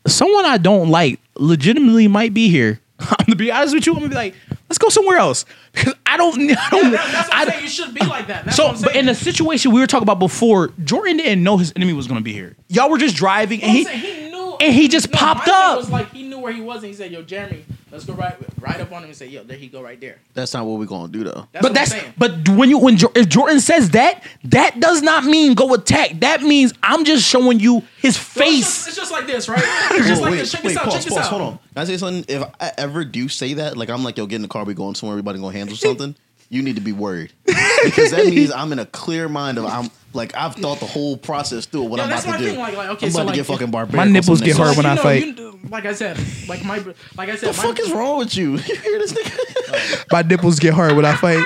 someone 0.06 0.44
I 0.44 0.58
don't 0.58 0.88
like 0.90 1.18
legitimately 1.36 2.08
might 2.08 2.34
be 2.34 2.48
here. 2.48 2.80
I'm 3.00 3.16
gonna 3.26 3.36
be 3.36 3.50
honest 3.50 3.74
with 3.74 3.86
you, 3.86 3.92
I'm 3.94 3.98
gonna 3.98 4.10
be 4.10 4.14
like, 4.14 4.34
let's 4.68 4.78
go 4.78 4.88
somewhere 4.88 5.18
else 5.18 5.44
because 5.72 5.94
I 6.06 6.16
don't. 6.16 6.34
I 6.38 6.68
don't 6.70 6.90
That's 6.92 7.28
what 7.28 7.34
I 7.34 7.42
I'm 7.42 7.48
saying. 7.48 7.62
You 7.64 7.68
should 7.68 7.94
be 7.94 8.06
like 8.06 8.28
that. 8.28 8.44
That's 8.44 8.56
so, 8.56 8.74
but 8.80 8.94
in 8.94 9.06
the 9.06 9.14
situation 9.14 9.72
we 9.72 9.80
were 9.80 9.86
talking 9.88 10.04
about 10.04 10.20
before, 10.20 10.68
Jordan 10.84 11.16
didn't 11.16 11.42
know 11.42 11.56
his 11.56 11.72
enemy 11.74 11.92
was 11.94 12.06
gonna 12.06 12.20
be 12.20 12.32
here. 12.32 12.54
Y'all 12.68 12.88
were 12.90 12.98
just 12.98 13.16
driving, 13.16 13.60
and 13.62 13.72
he, 13.72 13.84
saying 13.84 13.98
he 13.98 14.30
knew, 14.30 14.31
and 14.62 14.74
he 14.74 14.88
just 14.88 15.12
no, 15.12 15.18
popped 15.18 15.40
my 15.40 15.44
thing 15.46 15.54
up. 15.54 15.76
Was 15.78 15.90
like 15.90 16.10
he 16.12 16.22
knew 16.22 16.38
where 16.38 16.52
he 16.52 16.60
was, 16.60 16.76
and 16.82 16.86
he 16.86 16.94
said, 16.94 17.10
"Yo, 17.10 17.22
Jeremy, 17.22 17.64
let's 17.90 18.04
go 18.04 18.14
right, 18.14 18.36
right 18.60 18.80
up 18.80 18.92
on 18.92 19.02
him 19.02 19.08
and 19.08 19.16
say, 19.16 19.26
yo, 19.26 19.42
there 19.42 19.56
he 19.56 19.68
go, 19.68 19.82
right 19.82 20.00
there." 20.00 20.18
That's 20.34 20.54
not 20.54 20.64
what 20.66 20.78
we're 20.78 20.86
gonna 20.86 21.12
do 21.12 21.24
though. 21.24 21.46
That's 21.52 21.62
but 21.62 21.64
what 21.64 21.74
that's 21.74 21.92
I'm 21.94 22.14
but 22.16 22.48
when 22.50 22.70
you 22.70 22.78
when 22.78 22.96
if 23.14 23.28
Jordan 23.28 23.60
says 23.60 23.90
that, 23.90 24.22
that 24.44 24.78
does 24.80 25.02
not 25.02 25.24
mean 25.24 25.54
go 25.54 25.74
attack. 25.74 26.20
That 26.20 26.42
means 26.42 26.72
I'm 26.82 27.04
just 27.04 27.28
showing 27.28 27.60
you 27.60 27.82
his 28.00 28.16
So 28.16 28.20
it's, 28.20 28.28
face. 28.28 28.60
just, 28.60 28.88
it's 28.88 28.96
just 28.96 29.12
like 29.12 29.26
this, 29.26 29.48
right? 29.48 29.62
It's 29.92 30.06
just 30.06 30.20
Whoa, 30.20 30.26
like 30.26 30.30
wait, 30.32 30.38
this. 30.38 30.52
Check 30.52 30.62
wait, 30.64 30.68
this 30.70 30.78
out. 30.78 30.84
pause, 30.84 30.94
check 30.94 31.04
this 31.04 31.14
pause, 31.14 31.24
out. 31.26 31.30
hold 31.30 31.42
on. 31.42 31.58
Can 31.58 31.82
I 31.82 31.84
say 31.84 31.96
something? 31.96 32.24
If 32.28 32.42
I 32.60 32.72
ever 32.78 33.04
do 33.04 33.28
say 33.28 33.54
that, 33.54 33.76
like 33.76 33.90
I'm 33.90 34.04
like, 34.04 34.16
yo, 34.16 34.26
get 34.26 34.36
in 34.36 34.42
the 34.42 34.48
car, 34.48 34.64
we 34.64 34.74
going 34.74 34.94
somewhere, 34.94 35.14
everybody 35.14 35.38
gonna 35.38 35.56
handle 35.56 35.76
something. 35.76 36.14
You 36.50 36.62
need 36.62 36.74
to 36.76 36.82
be 36.82 36.92
worried 36.92 37.32
because 37.46 38.10
that 38.10 38.26
means 38.26 38.52
I'm 38.52 38.72
in 38.72 38.78
a 38.78 38.84
clear 38.86 39.26
mind 39.28 39.56
of 39.58 39.64
I'm 39.64 39.90
like 40.14 40.34
I've 40.36 40.54
thought 40.54 40.78
the 40.80 40.86
whole 40.86 41.16
process 41.16 41.66
through 41.66 41.84
what 41.84 41.98
Yeah, 41.98 42.04
I'm 42.04 42.10
about 42.10 42.22
to 42.24 42.38
do. 42.38 42.44
thing, 42.50 42.58
like- 42.58 42.76
like, 42.76 42.88
okay, 42.90 43.06
I'm 43.06 43.12
so, 43.12 43.18
about 43.18 43.26
like, 43.28 43.34
to 43.34 43.40
get 43.40 43.46
fucking 43.46 43.70
barbaric. 43.70 43.96
My 44.06 44.10
nipples 44.12 44.38
some 44.40 44.46
get 44.46 44.56
niggas. 44.56 44.58
hard 44.58 44.76
when 44.76 44.86
I 44.86 44.94
know, 44.94 45.02
fight. 45.02 45.24
you- 45.26 45.58
like 45.70 45.86
I 45.86 45.94
said, 45.94 46.18
like 46.48 46.64
my, 46.64 46.78
like 47.16 47.28
I 47.30 47.36
said, 47.36 47.54
the 47.54 47.56
my, 47.58 47.62
fuck 47.64 47.78
is 47.80 47.92
wrong 47.92 48.18
with 48.18 48.36
you? 48.36 48.52
You 48.56 48.58
hear 48.76 48.98
this 48.98 49.12
nigga? 49.12 50.04
My 50.12 50.22
nipples 50.22 50.58
get 50.58 50.74
hard 50.74 50.94
when 50.96 51.04
I 51.04 51.14
fight. 51.16 51.44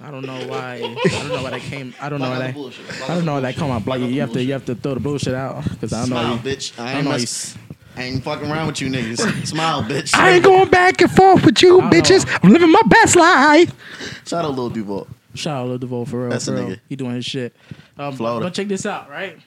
I 0.00 0.10
don't 0.10 0.26
know 0.26 0.46
why. 0.48 0.74
I 0.74 0.80
don't 0.80 1.28
know 1.28 1.42
why 1.42 1.50
that 1.50 1.60
came. 1.62 1.94
I 2.00 2.08
don't 2.08 2.20
know 2.20 2.28
why 2.28 2.38
that. 2.40 2.54
Bullshit. 2.54 2.84
I 3.02 3.08
don't 3.14 3.24
know 3.24 3.34
why 3.34 3.40
that 3.40 3.54
come 3.56 3.70
out. 3.70 3.86
Like 3.86 4.00
you 4.02 4.20
have 4.20 4.32
to, 4.32 4.42
you 4.42 4.52
have 4.52 4.64
to 4.66 4.74
throw 4.74 4.94
the 4.94 5.00
bullshit 5.00 5.34
out 5.34 5.62
because 5.70 5.92
I 5.92 6.00
don't 6.00 6.10
know. 6.10 6.16
Smile, 6.20 6.32
You, 6.34 6.38
bitch. 6.56 6.78
I 6.78 6.82
I 6.82 6.86
ain't, 6.88 6.94
don't 6.96 7.04
know. 7.04 7.10
mess- 7.12 7.58
I 7.96 8.02
ain't 8.02 8.24
fucking 8.24 8.50
around 8.50 8.66
with 8.66 8.80
you 8.80 8.88
niggas. 8.90 9.46
Smile, 9.46 9.82
bitch. 9.84 10.14
I 10.14 10.32
ain't 10.32 10.44
going 10.44 10.68
back 10.68 11.00
and 11.00 11.10
forth 11.12 11.46
with 11.46 11.62
you, 11.62 11.78
bitches. 11.82 12.26
know. 12.26 12.38
I'm 12.42 12.50
living 12.52 12.72
my 12.72 12.82
best 12.88 13.14
life. 13.16 13.72
Shout 14.26 14.44
out 14.44 14.54
Lil 14.56 14.70
Duval. 14.70 15.06
Shout 15.34 15.56
out 15.56 15.68
Lil 15.68 15.78
Duval 15.78 16.06
for 16.06 16.20
real. 16.22 16.30
That's 16.30 16.46
for 16.46 16.54
a 16.54 16.56
real. 16.56 16.68
nigga. 16.68 16.80
He 16.88 16.96
doing 16.96 17.14
his 17.16 17.24
shit. 17.24 17.54
Um, 17.98 18.14
Florida. 18.16 18.46
but 18.46 18.54
check 18.54 18.68
this 18.68 18.86
out, 18.86 19.10
right? 19.10 19.38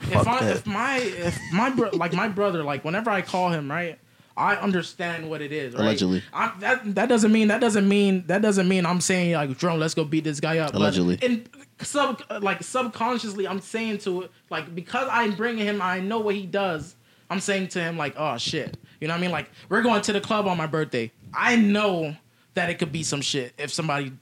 Fuck 0.00 0.12
if 0.22 0.28
I, 0.28 0.40
that. 0.44 0.56
if 0.56 0.66
my, 0.66 0.96
if 0.98 1.38
my, 1.52 1.70
bro- 1.70 1.90
like 1.92 2.12
my 2.12 2.28
brother, 2.28 2.62
like 2.62 2.84
whenever 2.84 3.10
I 3.10 3.22
call 3.22 3.50
him, 3.50 3.70
right? 3.70 3.98
I 4.36 4.56
understand 4.56 5.30
what 5.30 5.40
it 5.40 5.50
is, 5.50 5.74
right? 5.74 5.80
Allegedly. 5.82 6.22
I, 6.32 6.52
that 6.60 6.94
that 6.94 7.08
doesn't 7.08 7.32
mean 7.32 7.48
that 7.48 7.60
doesn't 7.60 7.88
mean 7.88 8.24
that 8.26 8.42
doesn't 8.42 8.68
mean 8.68 8.84
I'm 8.84 9.00
saying 9.00 9.32
like 9.32 9.56
drone, 9.56 9.80
let's 9.80 9.94
go 9.94 10.04
beat 10.04 10.24
this 10.24 10.40
guy 10.40 10.58
up. 10.58 10.72
But 10.72 10.80
Allegedly. 10.80 11.18
in 11.22 11.46
sub 11.80 12.22
like 12.42 12.62
subconsciously, 12.62 13.48
I'm 13.48 13.60
saying 13.62 13.98
to 13.98 14.22
it 14.22 14.30
like 14.50 14.74
because 14.74 15.08
I'm 15.10 15.34
bringing 15.34 15.64
him, 15.64 15.80
I 15.80 16.00
know 16.00 16.18
what 16.18 16.34
he 16.34 16.44
does. 16.44 16.96
I'm 17.30 17.40
saying 17.40 17.68
to 17.68 17.80
him 17.80 17.96
like, 17.96 18.14
oh 18.18 18.36
shit, 18.36 18.76
you 19.00 19.08
know 19.08 19.14
what 19.14 19.18
I 19.18 19.20
mean? 19.22 19.30
Like 19.30 19.50
we're 19.70 19.82
going 19.82 20.02
to 20.02 20.12
the 20.12 20.20
club 20.20 20.46
on 20.46 20.58
my 20.58 20.66
birthday. 20.66 21.10
I 21.32 21.56
know 21.56 22.14
that 22.54 22.68
it 22.68 22.78
could 22.78 22.92
be 22.92 23.02
some 23.02 23.22
shit 23.22 23.54
if 23.56 23.72
somebody 23.72 24.12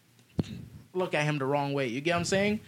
look 0.95 1.15
at 1.15 1.25
him 1.25 1.39
the 1.39 1.45
wrong 1.47 1.73
way. 1.73 1.87
You 1.89 2.01
get 2.01 2.13
what 2.13 2.19
I'm 2.19 2.25
saying? 2.25 2.61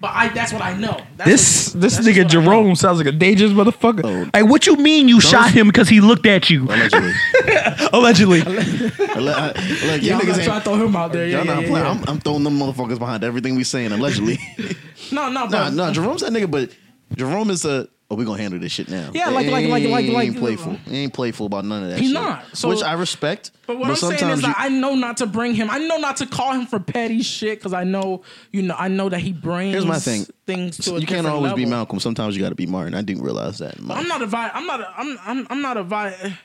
But 0.00 0.12
I 0.14 0.28
that's 0.28 0.50
what 0.52 0.62
I 0.62 0.74
know. 0.78 0.98
That's 1.18 1.30
This 1.30 1.74
what- 1.74 1.80
this 1.82 1.94
that's 1.96 2.06
nigga 2.08 2.24
what 2.24 2.34
I 2.34 2.38
know. 2.38 2.44
Jerome 2.46 2.74
sounds 2.74 2.98
like 2.98 3.06
a 3.06 3.12
dangerous 3.12 3.52
motherfucker. 3.52 4.00
Oh. 4.02 4.30
Hey, 4.32 4.42
what 4.42 4.66
you 4.66 4.76
mean 4.76 5.08
you 5.08 5.20
shot 5.20 5.50
him 5.50 5.66
because 5.66 5.90
he 5.90 6.00
looked 6.00 6.24
at 6.24 6.48
you? 6.48 6.64
Allegedly. 6.64 7.12
Allegedly. 7.92 8.40
Alle- 9.10 9.28
I- 9.28 9.46
Look, 9.48 9.56
Yeah, 9.56 9.94
you 9.96 10.12
I'm 10.14 10.20
niggas 10.20 10.26
not 10.28 10.36
ain't. 10.38 10.44
trying 10.44 10.60
to 10.60 10.64
throw 10.64 10.74
him 10.86 10.96
out 10.96 11.12
there. 11.12 11.26
Yeah, 11.26 11.36
Y'all 11.38 11.46
yeah, 11.46 11.54
not 11.54 11.62
yeah, 11.64 11.68
yeah. 11.70 11.90
I'm, 11.90 12.08
I'm 12.08 12.18
throwing 12.20 12.44
them 12.44 12.58
motherfuckers 12.58 12.98
behind 12.98 13.24
everything 13.24 13.56
we 13.56 13.64
saying 13.64 13.92
allegedly. 13.92 14.38
No, 15.12 15.28
no, 15.28 15.46
nah, 15.46 15.48
but 15.48 15.70
nah. 15.74 15.90
Jerome's 15.92 16.20
that 16.20 16.30
nigga, 16.32 16.48
but 16.48 16.70
Jerome 17.16 17.50
is 17.50 17.64
a. 17.64 17.88
Oh, 18.12 18.16
we 18.16 18.24
gonna 18.24 18.42
handle 18.42 18.58
this 18.58 18.72
shit 18.72 18.88
now. 18.88 19.10
Yeah, 19.14 19.26
like- 19.28 19.46
like- 19.46 19.68
like- 19.68 19.84
like- 19.88 20.04
He 20.04 20.10
like- 20.12 20.26
ain't 20.26 20.36
playful. 20.38 20.76
He 20.88 20.96
ain't 20.98 21.14
playful 21.14 21.46
about 21.46 21.64
none 21.64 21.84
of 21.84 21.90
that. 21.90 22.00
He's 22.00 22.08
shit. 22.08 22.14
not. 22.14 22.44
So- 22.54 22.68
which 22.68 22.82
I 22.82 22.94
respect. 22.94 23.52
But 23.68 23.78
what 23.78 23.88
I'm 23.88 23.94
saying 23.94 24.14
is 24.32 24.42
that 24.42 24.48
you- 24.48 24.54
I 24.56 24.68
know 24.68 24.96
not 24.96 25.18
to 25.18 25.26
bring 25.26 25.54
him. 25.54 25.68
I 25.70 25.78
know 25.78 25.96
not 25.96 26.16
to 26.16 26.26
call 26.26 26.52
him 26.54 26.66
for 26.66 26.80
petty 26.80 27.22
shit 27.22 27.58
because 27.60 27.72
I 27.72 27.84
know, 27.84 28.22
you 28.50 28.62
know, 28.62 28.74
I 28.76 28.88
know 28.88 29.08
that 29.10 29.20
he 29.20 29.32
brings. 29.32 29.74
Here's 29.74 29.86
my 29.86 30.00
thing. 30.00 30.26
Things 30.44 30.76
to 30.78 30.96
a 30.96 30.98
you 31.00 31.06
can't 31.06 31.24
always 31.26 31.52
be. 31.52 31.66
Malcolm. 31.66 32.00
Sometimes 32.00 32.34
you 32.36 32.42
got 32.42 32.48
to 32.48 32.56
be 32.56 32.66
Martin. 32.66 32.94
I 32.94 33.02
didn't 33.02 33.22
realize 33.22 33.58
that. 33.58 33.76
I'm 33.88 34.08
not 34.08 34.22
a 34.22 34.26
vi- 34.26 34.50
I'm 34.54 34.66
not 34.66 34.80
a 34.80 34.88
I'm 34.96 35.18
I'm, 35.24 35.46
I'm 35.48 35.62
not 35.62 35.76
a 35.76 35.84
vi- 35.84 36.36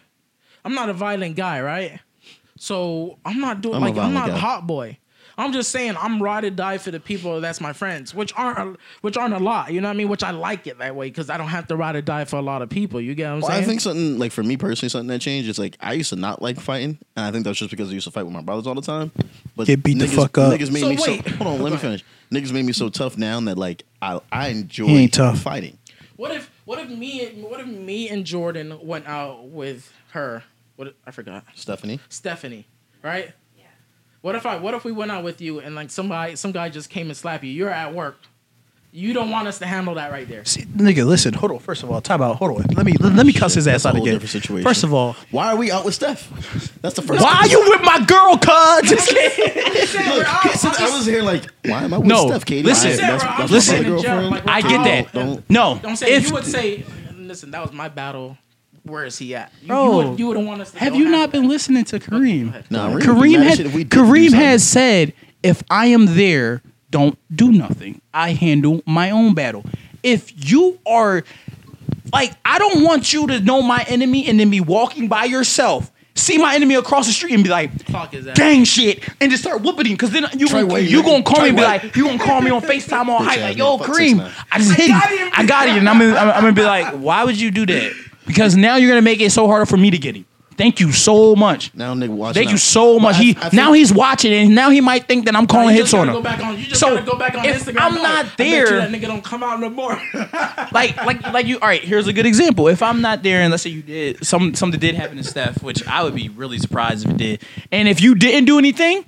I'm 0.63 0.75
not 0.75 0.89
a 0.89 0.93
violent 0.93 1.35
guy, 1.35 1.61
right? 1.61 1.99
So 2.57 3.17
I'm 3.25 3.39
not 3.39 3.61
doing 3.61 3.75
I'm 3.75 3.81
like 3.81 3.97
I'm 3.97 4.13
not 4.13 4.29
a 4.29 4.33
guy. 4.33 4.37
hot 4.37 4.67
boy. 4.67 4.99
I'm 5.37 5.51
just 5.51 5.69
saying 5.71 5.95
I'm 5.99 6.21
ride 6.23 6.43
or 6.45 6.49
die 6.49 6.77
for 6.77 6.91
the 6.91 6.99
people 6.99 7.41
that's 7.41 7.59
my 7.59 7.73
friends, 7.73 8.13
which 8.15 8.33
aren't 8.37 8.79
which 9.01 9.17
aren't 9.17 9.33
a 9.33 9.39
lot. 9.39 9.71
You 9.73 9.81
know 9.81 9.87
what 9.89 9.93
I 9.95 9.97
mean? 9.97 10.09
Which 10.09 10.23
I 10.23 10.31
like 10.31 10.65
it 10.67 10.77
that 10.79 10.95
way 10.95 11.07
because 11.09 11.29
I 11.29 11.37
don't 11.37 11.47
have 11.49 11.67
to 11.67 11.75
ride 11.75 11.95
or 11.95 12.01
die 12.01 12.25
for 12.25 12.37
a 12.37 12.41
lot 12.41 12.61
of 12.61 12.69
people. 12.69 13.01
You 13.01 13.15
get 13.15 13.27
what 13.27 13.33
I'm 13.35 13.39
Well, 13.41 13.51
saying? 13.51 13.63
I 13.63 13.65
think 13.67 13.81
something 13.81 14.17
like 14.19 14.31
for 14.31 14.43
me 14.43 14.57
personally, 14.57 14.89
something 14.89 15.07
that 15.07 15.19
changed 15.21 15.49
is 15.49 15.59
like 15.59 15.77
I 15.81 15.93
used 15.93 16.09
to 16.11 16.15
not 16.15 16.41
like 16.41 16.59
fighting, 16.59 16.97
and 17.15 17.25
I 17.25 17.31
think 17.31 17.43
that's 17.43 17.57
just 17.59 17.71
because 17.71 17.89
I 17.89 17.93
used 17.93 18.05
to 18.05 18.11
fight 18.11 18.23
with 18.23 18.33
my 18.33 18.41
brothers 18.41 18.65
all 18.67 18.75
the 18.75 18.81
time. 18.81 19.11
But 19.55 19.67
Get 19.67 19.83
beat 19.83 19.99
the 19.99 20.07
fuck 20.07 20.37
up. 20.37 20.53
Niggas 20.53 20.71
made 20.71 20.81
So 20.81 20.89
me 20.89 20.97
wait. 21.01 21.27
so. 21.27 21.35
Hold 21.35 21.55
on, 21.55 21.61
let 21.61 21.71
me 21.73 21.77
finish. 21.79 22.03
Niggas 22.31 22.51
made 22.51 22.65
me 22.65 22.73
so 22.73 22.89
tough 22.89 23.17
now 23.17 23.39
that 23.41 23.57
like 23.57 23.83
I 24.01 24.19
I 24.31 24.47
enjoy 24.47 24.87
He 24.87 24.97
ain't 24.99 25.13
tough. 25.13 25.39
fighting. 25.39 25.77
What 26.15 26.31
if 26.31 26.49
what 26.63 26.79
if 26.79 26.89
me 26.89 27.25
what 27.41 27.59
if 27.59 27.67
me 27.67 28.07
and 28.09 28.25
Jordan 28.25 28.79
went 28.81 29.05
out 29.07 29.49
with 29.49 29.91
her? 30.11 30.43
What 30.77 30.95
I 31.05 31.11
forgot. 31.11 31.43
Stephanie, 31.55 31.99
Stephanie, 32.09 32.65
right? 33.03 33.31
What 34.25 34.33
if 34.33 34.47
I 34.47 34.57
what 34.57 34.73
if 34.73 34.83
we 34.83 34.91
went 34.91 35.11
out 35.11 35.23
with 35.23 35.39
you 35.39 35.59
and 35.59 35.75
like 35.75 35.91
somebody 35.91 36.35
some 36.35 36.51
guy 36.51 36.69
just 36.69 36.89
came 36.89 37.09
and 37.09 37.15
slapped 37.15 37.43
you? 37.43 37.51
You're 37.51 37.69
at 37.69 37.93
work. 37.93 38.17
You 38.91 39.13
don't 39.13 39.29
want 39.29 39.47
us 39.47 39.59
to 39.59 39.67
handle 39.67 39.93
that 39.95 40.11
right 40.11 40.27
there. 40.27 40.43
See, 40.45 40.63
nigga, 40.63 41.05
listen, 41.05 41.35
hold 41.35 41.51
on. 41.51 41.59
First 41.59 41.83
of 41.83 41.91
all, 41.91 42.01
time 42.01 42.23
out. 42.23 42.37
Hold 42.37 42.59
on. 42.59 42.65
Let 42.75 42.87
me 42.87 42.93
let, 42.99 43.13
let 43.13 43.27
me 43.27 43.33
cuss 43.33 43.53
his 43.53 43.67
ass 43.67 43.83
That's 43.83 43.85
a 43.85 43.87
out 43.89 43.95
whole 43.97 44.03
again. 44.03 44.15
different 44.15 44.31
situation. 44.31 44.63
First 44.67 44.83
of 44.83 44.95
all, 44.95 45.15
why 45.29 45.49
are 45.51 45.55
we 45.55 45.69
out 45.69 45.85
with 45.85 45.93
Steph? 45.93 46.27
That's 46.81 46.95
the 46.95 47.03
first. 47.03 47.21
why 47.21 47.35
are 47.35 47.47
you 47.47 47.69
with 47.69 47.81
my 47.83 48.03
girl, 48.03 48.35
cuz? 48.39 48.89
Just 48.89 49.09
kidding. 49.09 49.53
I 50.25 50.89
was 50.97 51.05
here 51.05 51.21
like, 51.21 51.43
why 51.63 51.83
am 51.83 51.93
I 51.93 51.99
with 51.99 52.07
No, 52.07 52.25
Steph, 52.25 52.45
Katie? 52.45 52.63
listen, 52.63 52.93
I, 52.93 52.95
that's, 52.95 53.23
that's 53.23 53.51
listen. 53.51 53.83
my 53.83 53.89
other 53.89 53.91
saying 53.91 53.97
in 53.97 54.01
general, 54.01 54.29
girlfriend. 54.31 54.45
like, 54.47 54.65
I 54.65 54.67
get 54.67 54.83
that. 54.85 55.13
Don't, 55.13 55.49
No, 55.51 55.79
I'm 55.83 55.95
saying 55.95 56.15
if 56.15 56.27
you 56.29 56.33
would 56.33 56.45
say, 56.45 56.83
listen, 57.15 57.51
that 57.51 57.61
was 57.61 57.71
my 57.73 57.89
battle. 57.89 58.39
Where 58.85 59.03
is 59.05 59.17
he 59.17 59.35
at? 59.35 59.51
You, 59.61 59.67
Bro, 59.67 59.83
you, 59.83 60.09
would, 60.09 60.19
you 60.19 60.27
wouldn't 60.27 60.47
want 60.47 60.61
us 60.61 60.71
to 60.71 60.79
have 60.79 60.95
you 60.95 61.09
not 61.09 61.31
been 61.31 61.43
that. 61.43 61.49
listening 61.49 61.83
to 61.85 61.99
Kareem? 61.99 62.69
Nah, 62.69 62.89
Kareem 62.89 62.93
would 62.93 63.03
Kareem 63.03 63.43
had 63.43 63.57
shit 63.57 63.65
if 63.65 63.73
we 63.73 63.83
did 63.83 63.89
do 63.89 63.97
Kareem 63.99 64.33
has 64.33 64.63
said, 64.63 65.13
if 65.43 65.63
I 65.69 65.87
am 65.87 66.15
there, 66.15 66.61
don't 66.91 67.17
do 67.35 67.51
nothing. 67.51 68.01
I 68.13 68.31
handle 68.33 68.81
my 68.85 69.09
own 69.11 69.33
battle. 69.33 69.65
If 70.03 70.31
you 70.51 70.79
are 70.85 71.23
like, 72.13 72.31
I 72.45 72.59
don't 72.59 72.83
want 72.83 73.11
you 73.11 73.27
to 73.27 73.39
know 73.39 73.61
my 73.61 73.83
enemy 73.87 74.27
and 74.27 74.39
then 74.39 74.49
be 74.51 74.61
walking 74.61 75.07
by 75.07 75.25
yourself, 75.25 75.91
see 76.13 76.37
my 76.37 76.55
enemy 76.55 76.75
across 76.75 77.07
the 77.07 77.11
street 77.13 77.33
and 77.33 77.43
be 77.43 77.49
like, 77.49 77.71
Fuck 77.89 78.13
his 78.13 78.27
ass. 78.27 78.37
gang 78.37 78.63
shit, 78.63 79.03
and 79.19 79.31
just 79.31 79.43
start 79.43 79.61
whooping 79.61 79.87
him. 79.87 79.93
Because 79.93 80.11
then 80.11 80.25
you 80.37 80.47
Trey 80.47 80.61
gonna, 80.61 80.73
White, 80.73 80.87
you 80.87 81.03
gonna 81.03 81.23
call 81.23 81.35
Trey 81.37 81.43
me 81.45 81.49
and 81.49 81.57
be 81.57 81.63
like, 81.63 81.95
you 81.95 82.05
gonna 82.05 82.19
call 82.19 82.39
me 82.41 82.51
on 82.51 82.61
Facetime 82.61 83.07
all 83.07 83.19
Bitch 83.19 83.25
hype 83.25 83.41
like, 83.41 83.57
yo, 83.57 83.77
nigga, 83.77 83.85
Kareem, 83.85 84.15
6ix9ine. 84.19 84.45
I 84.51 84.57
just 84.59 84.71
hit 84.77 84.87
got 84.89 85.09
him. 85.09 85.17
him. 85.17 85.31
I 85.35 85.45
got 85.45 85.67
you, 85.69 85.73
and 85.75 85.89
I'm 85.89 85.99
gonna, 85.99 86.15
I'm, 86.15 86.29
I'm 86.29 86.41
gonna 86.41 86.53
be 86.53 86.63
like, 86.63 86.93
why 86.93 87.23
would 87.23 87.39
you 87.39 87.51
do 87.51 87.65
that? 87.65 87.93
Because 88.27 88.55
now 88.55 88.75
you're 88.77 88.89
gonna 88.89 89.01
make 89.01 89.21
it 89.21 89.31
so 89.31 89.47
harder 89.47 89.65
for 89.65 89.77
me 89.77 89.91
to 89.91 89.97
get 89.97 90.15
him. 90.15 90.25
Thank 90.57 90.79
you 90.79 90.93
so 90.93 91.35
much. 91.35 91.73
Now 91.75 91.93
nigga 91.93 92.09
watch. 92.15 92.33
Thank 92.33 92.45
now. 92.45 92.51
you 92.53 92.57
so 92.57 92.97
much. 92.97 93.15
But 93.15 93.19
I- 93.19 93.23
He 93.23 93.29
I 93.31 93.33
think- 93.41 93.53
now 93.53 93.73
he's 93.73 93.91
watching 93.91 94.31
and 94.31 94.55
now 94.55 94.69
he 94.69 94.79
might 94.79 95.05
think 95.05 95.25
that 95.25 95.35
I'm 95.35 95.47
calling 95.47 95.75
hits 95.75 95.93
on 95.93 96.07
him. 96.07 96.15
On, 96.15 96.23
So, 96.73 97.03
go 97.03 97.17
back 97.17 97.35
on 97.35 97.43
if 97.43 97.65
Instagram. 97.65 97.81
I'm 97.81 97.93
Like, 97.95 98.03
not 98.03 98.19
I 98.19 98.23
bet 98.23 98.37
there- 98.37 98.73
you 98.73 98.79
that 98.79 98.89
nigga 98.89 99.07
don't 99.07 99.23
come 99.23 99.43
out 99.43 99.59
no 99.59 99.69
more. 99.69 100.01
like 100.71 100.95
like 101.05 101.21
like 101.33 101.45
you 101.45 101.59
all 101.59 101.67
right 101.67 101.83
here's 101.83 102.07
a 102.07 102.13
good 102.13 102.25
example 102.25 102.67
if 102.69 102.81
i'm 102.81 103.01
not 103.01 103.21
there 103.21 103.41
and 103.41 103.51
let's 103.51 103.63
say 103.63 103.69
you 103.69 103.81
did 103.81 104.25
some 104.25 104.53
something 104.55 104.79
did 104.79 104.95
happen 104.95 105.17
to 105.17 105.23
steph 105.23 105.61
which 105.61 105.85
i 105.87 106.01
would 106.03 106.15
be 106.15 106.29
really 106.29 106.57
surprised 106.57 107.05
if 107.05 107.11
it 107.11 107.17
did 107.17 107.41
and 107.71 107.87
if 107.87 108.01
you 108.01 108.15
didn't 108.15 108.45
do 108.45 108.57
anything 108.57 109.03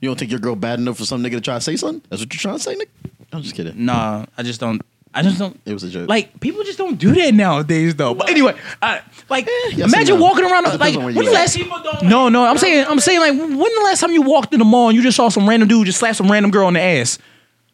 You 0.00 0.08
don't 0.08 0.18
think 0.18 0.30
your 0.30 0.40
girl 0.40 0.54
bad 0.56 0.78
enough 0.78 0.96
for 0.98 1.04
some 1.04 1.22
nigga 1.22 1.32
to 1.32 1.40
try 1.40 1.54
to 1.54 1.60
say 1.60 1.76
something? 1.76 2.02
That's 2.08 2.22
what 2.22 2.32
you're 2.34 2.40
trying 2.40 2.56
to 2.56 2.62
say, 2.62 2.74
nigga? 2.74 2.88
I'm 3.32 3.42
just 3.42 3.54
kidding. 3.56 3.84
nah 3.84 4.26
i 4.38 4.42
just 4.42 4.60
don't 4.60 4.80
i 5.14 5.22
just 5.22 5.38
don't 5.38 5.58
It 5.64 5.72
was 5.72 5.82
a 5.84 5.88
joke. 5.90 6.08
like 6.08 6.40
people 6.40 6.62
just 6.64 6.78
don't 6.78 6.96
do 6.98 7.14
that 7.14 7.34
nowadays 7.34 7.94
though 7.94 8.14
but 8.14 8.28
anyway 8.30 8.56
uh, 8.80 9.00
like 9.28 9.46
yes 9.46 9.92
imagine 9.92 10.18
no. 10.18 10.22
walking 10.24 10.44
around 10.44 10.66
It 10.66 10.78
like 10.80 10.94
depends 10.94 10.96
on 10.96 11.04
where 11.04 11.14
when 11.14 11.24
the 11.26 11.32
last 11.32 11.56
People 11.56 11.80
don't. 11.82 12.02
no 12.04 12.28
no 12.28 12.44
i'm 12.44 12.58
saying 12.58 12.86
i'm 12.88 13.00
saying 13.00 13.20
like 13.20 13.32
when 13.38 13.58
the 13.58 13.82
last 13.84 14.00
time 14.00 14.10
you 14.12 14.22
walked 14.22 14.52
in 14.52 14.58
the 14.58 14.64
mall 14.64 14.88
and 14.88 14.96
you 14.96 15.02
just 15.02 15.16
saw 15.16 15.28
some 15.28 15.48
random 15.48 15.68
dude 15.68 15.86
just 15.86 15.98
slap 15.98 16.14
some 16.16 16.30
random 16.30 16.50
girl 16.50 16.68
in 16.68 16.74
the 16.74 16.80
ass 16.80 17.18